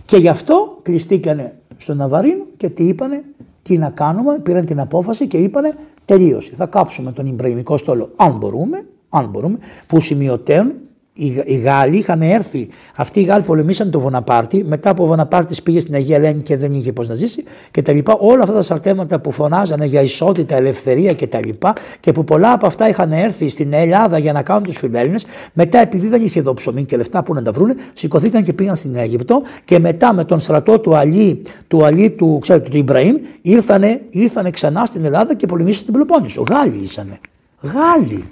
Και 0.04 0.16
γι' 0.16 0.28
αυτό 0.28 0.78
κλειστήκανε 0.82 1.58
στον 1.76 1.96
Ναβαρίνο 1.96 2.46
και 2.56 2.68
τι 2.68 2.84
είπανε, 2.84 3.24
τι 3.62 3.78
να 3.78 3.90
κάνουμε, 3.90 4.38
πήραν 4.38 4.64
την 4.64 4.80
απόφαση 4.80 5.26
και 5.26 5.36
είπανε 5.36 5.74
τελείωσε. 6.04 6.54
Θα 6.54 6.66
κάψουμε 6.66 7.12
τον 7.12 7.26
Ιμπραημικό 7.26 7.76
στόλο 7.76 8.10
αν 8.16 8.36
μπορούμε, 8.36 8.86
αν 9.08 9.28
μπορούμε, 9.28 9.58
που 9.86 10.00
σημειωτέων 10.00 10.72
οι, 11.14 11.56
Γάλλοι 11.56 11.96
είχαν 11.96 12.22
έρθει. 12.22 12.68
Αυτοί 12.96 13.20
οι 13.20 13.22
Γάλλοι 13.22 13.44
πολεμήσαν 13.44 13.90
τον 13.90 14.00
Βοναπάρτη. 14.00 14.64
Μετά 14.64 14.90
από 14.90 15.02
ο 15.02 15.06
Βοναπάρτης 15.06 15.62
πήγε 15.62 15.80
στην 15.80 15.94
Αγία 15.94 16.16
Ελένη 16.16 16.42
και 16.42 16.56
δεν 16.56 16.72
είχε 16.72 16.92
πώς 16.92 17.08
να 17.08 17.14
ζήσει 17.14 17.44
και 17.70 17.82
τα 17.82 17.92
λοιπά. 17.92 18.16
Όλα 18.18 18.42
αυτά 18.42 18.54
τα 18.54 18.62
σαρτέματα 18.62 19.20
που 19.20 19.32
φωνάζανε 19.32 19.84
για 19.84 20.00
ισότητα, 20.00 20.56
ελευθερία 20.56 21.12
και 21.12 21.26
τα 21.26 21.38
λοιπά 21.44 21.72
και 22.00 22.12
που 22.12 22.24
πολλά 22.24 22.52
από 22.52 22.66
αυτά 22.66 22.88
είχαν 22.88 23.12
έρθει 23.12 23.48
στην 23.48 23.72
Ελλάδα 23.72 24.18
για 24.18 24.32
να 24.32 24.42
κάνουν 24.42 24.62
τους 24.62 24.76
φιλέλληνες. 24.76 25.26
Μετά, 25.52 25.78
επειδή 25.78 26.06
δεν 26.06 26.22
είχε 26.22 26.38
εδώ 26.38 26.54
ψωμί 26.54 26.84
και 26.84 26.96
λεφτά 26.96 27.22
που 27.22 27.34
να 27.34 27.42
τα 27.42 27.52
βρούνε, 27.52 27.74
σηκωθήκαν 27.92 28.42
και 28.42 28.52
πήγαν 28.52 28.76
στην 28.76 28.96
Αίγυπτο 28.96 29.42
και 29.64 29.78
μετά 29.78 30.14
με 30.14 30.24
τον 30.24 30.40
στρατό 30.40 30.78
του 30.78 30.96
Αλή, 30.96 31.42
του 31.68 31.84
Αλή 31.84 32.10
του, 32.10 32.38
ξέρετε, 32.40 32.68
του 32.68 32.76
Ιμπραήμ, 32.76 33.16
ήρθανε, 33.42 34.00
ήρθανε 34.10 34.50
ξανά 34.50 34.84
στην 34.84 35.04
Ελλάδα 35.04 35.34
και 35.34 35.46
πολεμήσαν 35.46 35.80
στην 35.80 35.92
Πελοπόννησο. 35.92 36.44
Γάλλοι 36.48 36.84
ήσανε. 36.84 37.20
Γάλλοι. 37.60 38.24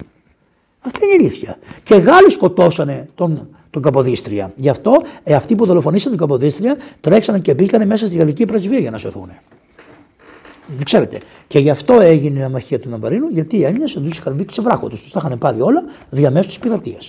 Αυτή 0.81 1.05
είναι 1.05 1.15
η 1.15 1.17
αλήθεια. 1.17 1.59
Και 1.83 1.95
Γάλλοι 1.95 2.31
σκοτώσανε 2.31 3.09
τον, 3.15 3.49
τον 3.71 3.83
Καποδίστρια. 3.83 4.53
Γι' 4.57 4.69
αυτό 4.69 5.03
ε, 5.23 5.35
αυτοί 5.35 5.55
που 5.55 5.67
δολοφονήσαν 5.67 6.11
τον 6.11 6.21
Καποδίστρια 6.21 6.77
τρέξανε 7.01 7.39
και 7.39 7.55
μπήκαν 7.55 7.87
μέσα 7.87 8.07
στη 8.07 8.17
γαλλική 8.17 8.45
πρεσβεία 8.45 8.79
για 8.79 8.91
να 8.91 8.99
σωθούν. 8.99 9.31
Ξέρετε. 10.85 11.21
Και 11.47 11.59
γι' 11.59 11.71
αυτό 11.71 12.01
έγινε 12.01 12.39
η 12.39 12.43
αμαχία 12.43 12.79
του 12.81 12.89
Ναμπαρίνου, 12.89 13.29
γιατί 13.29 13.57
οι 13.57 13.65
Έλληνες 13.65 13.93
του 13.93 14.07
είχαν 14.07 14.35
βγει 14.35 14.45
ξεβράκο 14.45 14.89
του. 14.89 14.99
Τους 15.03 15.11
τα 15.11 15.21
είχαν 15.25 15.39
πάρει 15.39 15.61
όλα 15.61 15.85
διαμέσου 16.11 16.49
της 16.49 16.59
πειρατείας. 16.59 17.09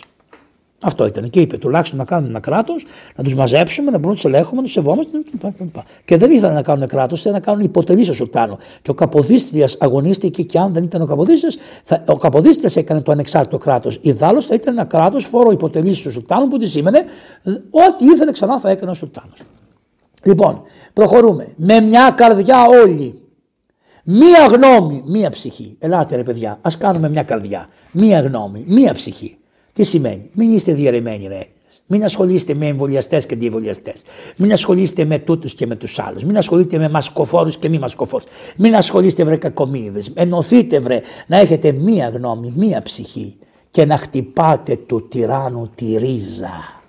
Αυτό 0.83 1.05
ήταν. 1.05 1.29
Και 1.29 1.41
είπε 1.41 1.57
τουλάχιστον 1.57 1.97
να 1.97 2.05
κάνουμε 2.05 2.29
ένα 2.29 2.39
κράτος, 2.39 2.85
να 3.15 3.23
τους 3.23 3.35
μαζέψουμε, 3.35 3.91
να 3.91 3.97
μπορούμε 3.97 4.09
να 4.09 4.15
τους 4.15 4.25
ελέγχουμε, 4.25 4.55
να 4.55 4.63
τους 4.63 4.71
σεβόμαστε. 4.71 5.17
Και 6.05 6.17
δεν 6.17 6.31
ήθελαν 6.31 6.53
να 6.53 6.61
κάνουν 6.61 6.87
κράτος, 6.87 7.19
ήθελαν 7.19 7.37
να 7.39 7.45
κάνουν 7.45 7.63
υποτελείς 7.63 8.05
στο 8.05 8.15
Σουλτάνο. 8.15 8.57
Και 8.81 8.91
ο 8.91 8.93
Καποδίστριας 8.93 9.77
αγωνίστηκε 9.79 10.41
και 10.43 10.59
αν 10.59 10.73
δεν 10.73 10.83
ήταν 10.83 11.01
ο 11.01 11.05
Καποδίστριας, 11.05 11.57
ο 12.05 12.17
Καποδίστριας 12.17 12.75
έκανε 12.75 13.01
το 13.01 13.11
ανεξάρτητο 13.11 13.57
κράτος. 13.57 13.99
Ιδάλω 14.01 14.41
θα 14.41 14.55
ήταν 14.55 14.73
ένα 14.73 14.85
κράτος 14.85 15.25
φόρο 15.25 15.51
υποτελείς 15.51 15.97
στο 15.97 16.11
Σουλτάνο 16.11 16.47
που 16.47 16.57
της 16.57 16.71
σήμαινε 16.71 17.03
ό,τι 17.69 18.05
ήθελε 18.05 18.31
ξανά 18.31 18.59
θα 18.59 18.69
έκανε 18.69 18.91
ο 18.91 18.93
Σουλτάνος. 18.93 19.39
Λοιπόν, 20.23 20.61
προχωρούμε. 20.93 21.53
Με 21.55 21.79
μια 21.79 22.13
καρδιά 22.17 22.65
όλοι. 22.83 23.21
Μία 24.03 24.45
γνώμη, 24.45 25.03
μία 25.05 25.29
ψυχή. 25.29 25.75
Ελάτε 25.79 26.15
ρε 26.15 26.23
παιδιά, 26.23 26.59
ας 26.61 26.77
κάνουμε 26.77 27.09
μια 27.09 27.23
καρδιά. 27.23 27.67
Μία 27.91 28.21
γνώμη, 28.21 28.63
μία 28.67 28.93
ψυχή. 28.93 29.37
Τι 29.73 29.83
σημαίνει, 29.83 30.29
μην 30.33 30.53
είστε 30.53 30.73
διαρρεμένοι 30.73 31.27
ρε 31.27 31.47
Μην 31.87 32.03
ασχολείστε 32.03 32.53
με 32.53 32.67
εμβολιαστές 32.67 33.25
και 33.25 33.33
αντιεμβολιαστέ. 33.33 33.93
Μην 34.37 34.51
ασχολείστε 34.51 35.05
με 35.05 35.19
τούτους 35.19 35.53
και 35.53 35.65
με 35.65 35.75
τους 35.75 35.99
άλλους. 35.99 36.23
Μην 36.23 36.37
ασχολείστε 36.37 36.77
με 36.77 36.89
μασκοφόρους 36.89 37.57
και 37.57 37.69
μη 37.69 37.79
μασκοφόρους. 37.79 38.25
Μην 38.57 38.75
ασχολείστε 38.75 39.23
βρε 39.23 39.35
κακομίδε. 39.35 40.01
Ενωθείτε 40.13 40.79
βρε 40.79 41.01
να 41.27 41.37
έχετε 41.37 41.71
μία 41.71 42.09
γνώμη, 42.09 42.53
μία 42.57 42.81
ψυχή 42.81 43.37
και 43.71 43.85
να 43.85 43.97
χτυπάτε 43.97 44.75
του 44.75 45.07
τυράννου 45.07 45.71
τη 45.75 45.97
ρίζα. 45.97 46.81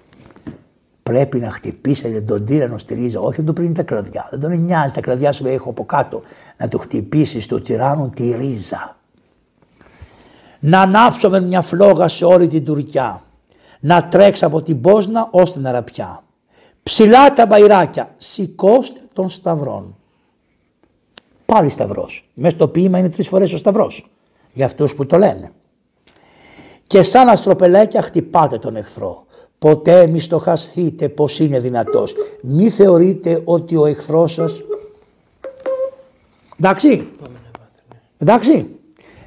Πρέπει 1.03 1.39
να 1.39 1.51
χτυπήσετε 1.51 2.21
τον 2.21 2.45
τύρανο 2.45 2.79
στη 2.79 2.95
ρίζα, 2.95 3.21
όχι 3.21 3.41
να 3.41 3.47
του 3.47 3.53
πριν 3.53 3.75
τα 3.75 3.83
κλαδιά. 3.83 4.29
Δεν 4.31 4.41
τον 4.41 4.65
νοιάζει, 4.65 4.95
τα 4.95 5.01
κλαδιά 5.01 5.33
σου 5.33 5.47
έχω 5.47 5.71
από 5.71 5.85
κάτω. 5.85 6.23
Να 6.57 6.69
του 6.69 6.79
χτυπήσεις 6.79 7.47
του 7.47 7.63
τυράννου 7.63 8.11
τη 8.11 8.35
ρίζα 8.37 8.97
να 10.65 10.81
ανάψουμε 10.81 11.41
μια 11.41 11.61
φλόγα 11.61 12.09
σε 12.09 12.25
όλη 12.25 12.49
την 12.49 12.65
Τουρκιά, 12.65 13.23
να 13.81 14.09
τρέξει 14.09 14.45
από 14.45 14.63
την 14.63 14.81
Πόσνα 14.81 15.29
ως 15.31 15.53
την 15.53 15.67
Αραπιά. 15.67 16.23
Ψηλά 16.83 17.31
τα 17.31 17.47
μπαϊράκια, 17.47 18.15
σηκώστε 18.19 19.01
των 19.13 19.29
σταυρών. 19.29 19.97
Πάλι 21.47 21.69
σταυρός. 21.69 22.29
Μέσα 22.35 22.57
στο 22.57 22.69
ποίημα 22.69 22.99
είναι 22.99 23.09
τρεις 23.09 23.29
φορές 23.29 23.53
ο 23.53 23.57
σταυρός. 23.57 24.11
Για 24.53 24.67
αυτούς 24.67 24.95
που 24.95 25.07
το 25.07 25.19
λένε. 25.19 25.53
Και 26.87 27.03
σαν 27.03 27.29
αστροπελέκια 27.29 28.03
χτυπάτε 28.03 28.59
τον 28.59 28.77
εχθρό. 28.77 29.27
Ποτέ 29.59 30.07
μη 30.07 30.21
στοχαστείτε 30.21 31.09
πως 31.09 31.39
είναι 31.39 31.61
δυνατός. 31.61 32.15
Μη 32.43 32.71
θεωρείτε 32.71 33.43
ότι 33.45 33.77
ο 33.77 33.87
εχθρός 33.87 34.33
σας... 34.33 34.63
Εντάξει. 36.59 37.09
Εντάξει. 38.19 38.77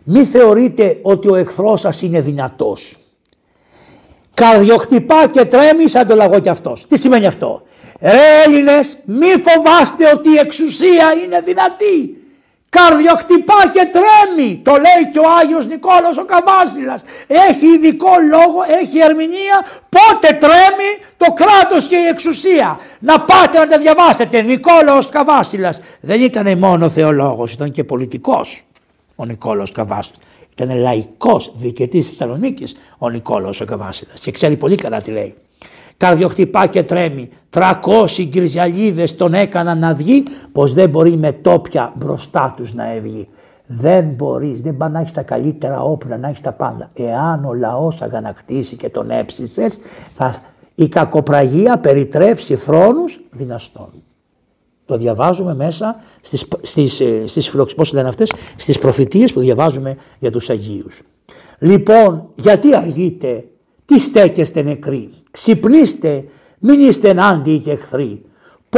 Μη 0.08 0.24
θεωρείτε 0.24 1.00
ότι 1.02 1.30
ο 1.30 1.36
εχθρός 1.36 1.80
σας 1.80 2.02
είναι 2.02 2.22
δυνατός. 2.22 2.98
Καρδιοχτυπά 4.34 5.28
και 5.28 5.46
τρέμει 5.46 5.88
σαν 5.88 6.08
το 6.08 6.16
λαγό 6.16 6.40
κι 6.40 6.50
αυτός. 6.50 6.86
Τι 6.88 6.98
σημαίνει 6.98 7.26
αυτό; 7.26 7.62
Ρε 8.02 8.44
Έλληνες 8.46 8.98
μη 9.06 9.26
φοβάστε 9.26 10.12
ότι 10.14 10.30
η 10.30 10.38
εξουσία 10.38 11.14
είναι 11.26 11.42
δυνατή. 11.42 12.20
Καρδιοχτυπά 12.70 13.70
και 13.72 13.90
τρέμει. 13.92 14.62
Το 14.64 14.72
λέει 14.72 15.12
και 15.12 15.20
ο 15.20 15.24
Άγιος 15.42 15.66
Νικόλαος 15.66 16.18
ο 16.18 16.26
Καβάσιλας. 16.26 17.04
Έχει 17.28 17.66
ειδικό 17.66 18.12
λόγο, 18.30 18.60
έχει 18.82 19.00
ερμηνεία 19.00 19.66
πότε 19.90 20.28
τρέμει 20.34 20.92
το 21.18 21.34
κράτος 21.34 21.88
και 21.88 21.96
η 21.96 22.06
εξουσία. 22.06 22.80
Να 23.00 23.22
πάτε 23.22 23.58
να 23.58 23.66
τα 23.66 23.78
διαβάσετε. 23.78 24.42
Νικόλαος 24.42 25.10
Καβάσιλας 25.10 25.80
δεν 26.02 26.22
ήταν 26.22 26.58
μόνο 26.58 26.90
θεολόγος, 26.90 27.54
ήταν 27.54 27.72
και 27.72 27.84
πολιτικός 27.84 28.65
ο 29.16 29.26
Νικόλαος 29.26 29.72
Καβάσιλας. 29.72 30.20
Ήταν 30.52 30.78
λαϊκός 30.78 31.52
διοικητής 31.56 32.08
της 32.08 32.18
Θεσσαλονίκης 32.18 32.76
ο 32.98 33.10
Νικόλαος 33.10 33.62
ο 33.62 33.66
Καβάσιλας 33.66 34.20
και 34.20 34.32
ξέρει 34.32 34.58
πολύ 34.58 34.76
καλά 34.76 35.02
τι 35.02 35.12
λέει. 35.12 35.36
Καρδιοχτυπά 35.98 36.68
και 36.68 36.84
τρέμει, 36.84 37.30
τρακόσι 37.50 38.26
γκριζιαλίδες 38.26 39.16
τον 39.16 39.34
έκαναν 39.34 39.80
να 39.80 39.94
βγει, 39.94 40.24
πως 40.52 40.74
δεν 40.74 40.90
μπορεί 40.90 41.18
με 41.18 41.32
τόπια 41.32 41.94
μπροστά 41.96 42.54
τους 42.58 42.74
να 42.74 42.92
έβγει. 42.92 43.28
Δεν 43.66 44.06
μπορείς, 44.06 44.62
δεν 44.62 44.78
πάει 44.78 44.90
να 44.90 45.00
έχεις 45.00 45.12
τα 45.12 45.22
καλύτερα 45.22 45.82
όπλα, 45.82 46.18
να 46.18 46.28
έχεις 46.28 46.42
τα 46.42 46.52
πάντα. 46.52 46.90
Εάν 46.94 47.46
ο 47.46 47.54
λαός 47.54 48.02
αγανακτήσει 48.02 48.76
και 48.76 48.90
τον 48.90 49.10
έψησες, 49.10 49.80
θα, 50.14 50.36
η 50.76 50.88
κακοπραγία 50.88 51.78
περιτρέψει 51.78 52.56
θρόνους 52.56 53.20
δυναστών. 53.32 53.90
Το 54.86 54.98
διαβάζουμε 54.98 55.56
μέσα 55.56 55.96
στις, 56.22 56.46
στις, 56.62 57.00
ε, 57.00 57.28
στις, 57.28 57.52
πώς 57.76 57.94
λένε 57.94 58.08
αυτές, 58.08 58.32
στις 58.56 58.80
προφητείες 58.80 59.34
που 59.34 59.40
διαβάζουμε 59.40 59.98
για 60.20 60.32
τους 60.32 60.50
Αγίους. 60.50 61.02
Λοιπόν, 61.60 62.30
γιατί 62.36 62.76
αργείτε, 62.76 63.46
τι 63.86 64.00
στέκεστε 64.00 64.62
νεκροί, 64.62 65.10
ξυπνήστε, 65.32 66.26
μην 66.60 66.80
είστε 66.80 67.10
ενάντιοι 67.10 67.60
και 67.60 67.72
εχθροί. 67.72 68.22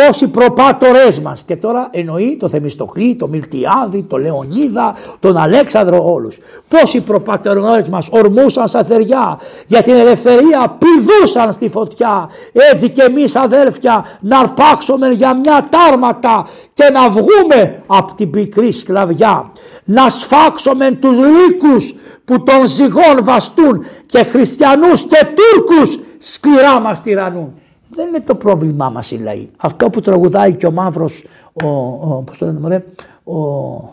Πόσοι 0.06 0.27
προπάτορές 0.27 1.19
μας 1.19 1.43
και 1.45 1.56
τώρα 1.56 1.88
εννοεί 1.92 2.38
το 2.40 2.50
Θεμιστοκλή, 2.50 3.16
το 3.16 3.27
Μιλτιάδη, 3.27 4.03
το 4.03 4.17
Λεωνίδα, 4.17 4.95
τον 5.19 5.38
Αλέξανδρο 5.38 6.14
όλους. 6.14 6.38
Πόσοι 6.67 7.01
προπάτορές 7.01 7.90
μας 7.90 8.08
ορμούσαν 8.11 8.67
στα 8.67 8.84
θεριά 8.84 9.40
για 9.66 9.82
την 9.82 9.93
ελευθερία 9.93 10.77
πηδούσαν 10.77 11.51
στη 11.51 11.69
φωτιά. 11.69 12.30
Έτσι 12.72 12.90
και 12.90 13.01
εμείς 13.01 13.35
αδέρφια 13.35 14.06
να 14.19 14.40
αρπάξουμε 14.40 15.09
για 15.09 15.38
μια 15.38 15.67
τάρματα 15.69 16.48
και 16.74 16.90
να 16.93 17.09
βγούμε 17.09 17.84
από 17.88 18.14
την 18.16 18.30
πικρή 18.30 18.72
σκλαβιά. 18.72 19.51
Να 19.84 20.09
σφάξουμε 20.09 20.92
τους 20.92 21.17
λύκους 21.17 21.95
που 22.26 22.43
τον 22.43 22.66
ζυγών 22.67 23.19
βαστούν 23.22 23.85
και 24.06 24.24
χριστιανούς 24.24 25.01
και 25.01 25.27
Τούρκους 25.35 26.00
σκληρά 26.19 26.80
μας 26.80 27.01
τυραννούν. 27.01 27.53
Δεν 27.98 28.08
είναι 28.08 28.19
το 28.19 28.35
πρόβλημά 28.35 28.90
μας 28.90 29.11
οι 29.11 29.17
λαοί. 29.17 29.50
Αυτό 29.58 29.90
που 29.90 30.01
τραγουδάει 30.01 30.53
και 30.53 30.67
ο 30.67 30.72
μαύρος, 30.72 31.24
ο, 31.64 31.67
ο, 31.67 32.24
πώς 32.26 32.38
το 32.38 32.45
λένε, 32.45 32.59
μωρέ, 32.59 32.85
ο, 33.24 33.35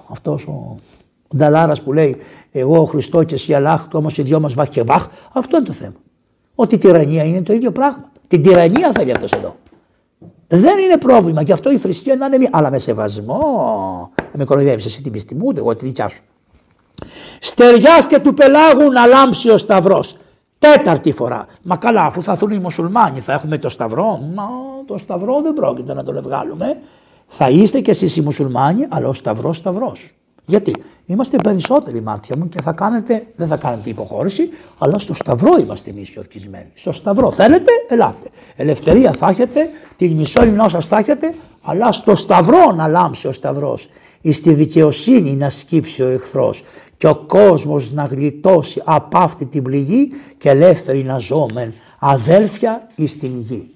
αυτός 0.08 0.46
ο, 0.46 0.76
ο 1.28 1.36
Νταλάρας 1.36 1.80
που 1.80 1.92
λέει 1.92 2.16
εγώ 2.52 2.80
ο 2.80 2.84
Χριστό 2.84 3.22
και 3.22 3.34
εσύ 3.34 3.54
Αλλάχ, 3.54 3.88
το 3.88 3.98
όμως 3.98 4.18
οι 4.18 4.22
δυο 4.22 4.40
μας 4.40 4.54
βάχ 4.54 4.68
και 4.68 4.82
βάχ, 4.82 5.06
αυτό 5.32 5.56
είναι 5.56 5.66
το 5.66 5.72
θέμα. 5.72 5.94
Ότι 6.54 6.74
η 6.74 6.78
τυραννία 6.78 7.24
είναι 7.24 7.42
το 7.42 7.52
ίδιο 7.52 7.70
πράγμα. 7.70 8.10
Την 8.28 8.42
τυραννία 8.42 8.92
θέλει 8.94 9.10
αυτός 9.10 9.32
εδώ. 9.32 9.56
Δεν 10.48 10.78
είναι 10.78 10.96
πρόβλημα 10.96 11.42
και 11.42 11.52
αυτό 11.52 11.70
η 11.70 11.78
θρησκεία 11.78 12.16
να 12.16 12.26
είναι 12.26 12.38
μία. 12.38 12.50
Αλλά 12.52 12.70
με 12.70 12.78
σεβασμό. 12.78 13.40
Με 14.32 14.44
κοροϊδεύεις 14.44 14.86
εσύ 14.86 15.02
την 15.02 15.12
πίστη 15.12 15.34
μου, 15.34 15.44
ούτε 15.46 15.60
εγώ 15.60 15.76
τη 15.76 15.84
δικιά 15.84 16.08
σου. 16.08 16.22
Στεριάς 17.40 18.06
και 18.06 18.18
του 18.18 18.34
πελάγου 18.34 18.90
να 18.92 19.06
λάμψει 19.06 19.50
ο 19.50 19.56
σταυρός. 19.56 20.16
Τέταρτη 20.72 21.12
φορά. 21.12 21.46
Μα 21.62 21.76
καλά, 21.76 22.02
αφού 22.04 22.22
θα 22.22 22.32
έρθουν 22.32 22.50
οι 22.50 22.58
μουσουλμάνοι, 22.58 23.20
θα 23.20 23.32
έχουμε 23.32 23.58
το 23.58 23.68
σταυρό. 23.68 24.30
Μα 24.34 24.48
το 24.86 24.96
σταυρό 24.98 25.40
δεν 25.42 25.52
πρόκειται 25.52 25.94
να 25.94 26.04
τον 26.04 26.22
βγάλουμε. 26.22 26.76
Θα 27.26 27.48
είστε 27.48 27.80
κι 27.80 27.90
εσείς 27.90 28.16
οι 28.16 28.20
μουσουλμάνοι, 28.20 28.86
αλλά 28.88 29.08
ο 29.08 29.12
σταυρός 29.12 29.56
σταυρός. 29.56 30.10
Γιατί; 30.46 30.74
Είμαστε 31.06 31.36
περισσότεροι 31.42 32.00
μάτια 32.00 32.36
μου 32.36 32.48
και 32.48 32.62
θα 32.62 32.72
κάνετε, 32.72 33.26
δεν 33.36 33.46
θα 33.46 33.56
κάνετε 33.56 33.90
υποχώρηση, 33.90 34.48
αλλά 34.78 34.98
στο 34.98 35.14
σταυρό 35.14 35.56
είμαστε 35.60 35.90
εμείς 35.90 36.14
οι 36.14 36.18
ορκισμένοι. 36.18 36.70
Στο 36.74 36.92
σταυρό 36.92 37.32
θέλετε, 37.32 37.70
ελάτε. 37.88 38.28
Ελευθερία 38.56 39.12
θα 39.12 39.28
έχετε, 39.28 39.70
την 39.96 40.16
μισό 40.16 40.44
λιμνό 40.44 40.68
σα 40.68 40.80
θα 40.80 40.98
έχετε, 40.98 41.34
αλλά 41.62 41.92
στο 41.92 42.14
σταυρό 42.14 42.72
να 42.72 42.88
λάμψει 42.88 43.26
ο 43.26 43.32
σταυρός. 43.32 43.88
Στη 44.30 44.52
δικαιοσύνη 44.52 45.36
να 45.36 45.50
σκύψει 45.50 46.02
ο 46.02 46.08
εχθρός 46.08 46.62
και 46.96 47.06
ο 47.06 47.14
κόσμος 47.14 47.92
να 47.92 48.04
γλιτώσει 48.04 48.82
από 48.84 49.18
αυτή 49.18 49.44
την 49.44 49.62
πληγή 49.62 50.08
και 50.38 50.48
ελεύθεροι 50.48 51.02
να 51.02 51.18
ζώμεν 51.18 51.72
αδέλφια 51.98 52.88
εις 52.94 53.18
την 53.18 53.40
γη. 53.40 53.70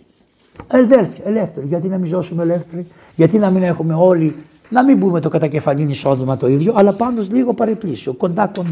Αδέλφια, 0.66 1.24
ελεύθεροι. 1.24 1.66
Γιατί 1.66 1.88
να 1.88 1.98
μην 1.98 2.06
ζώσουμε 2.06 2.42
ελεύθεροι, 2.42 2.86
γιατί 3.14 3.38
να 3.38 3.50
μην 3.50 3.62
έχουμε 3.62 3.94
όλοι, 3.94 4.36
να 4.68 4.84
μην 4.84 4.98
πούμε 4.98 5.20
το 5.20 5.28
κατακεφαλήν 5.28 5.88
εισόδημα 5.88 6.36
το 6.36 6.48
ίδιο, 6.48 6.72
αλλά 6.76 6.92
πάντως 6.92 7.30
λίγο 7.30 7.54
παρεπλήσιο, 7.54 8.12
κοντά 8.12 8.50
κοντά. 8.56 8.70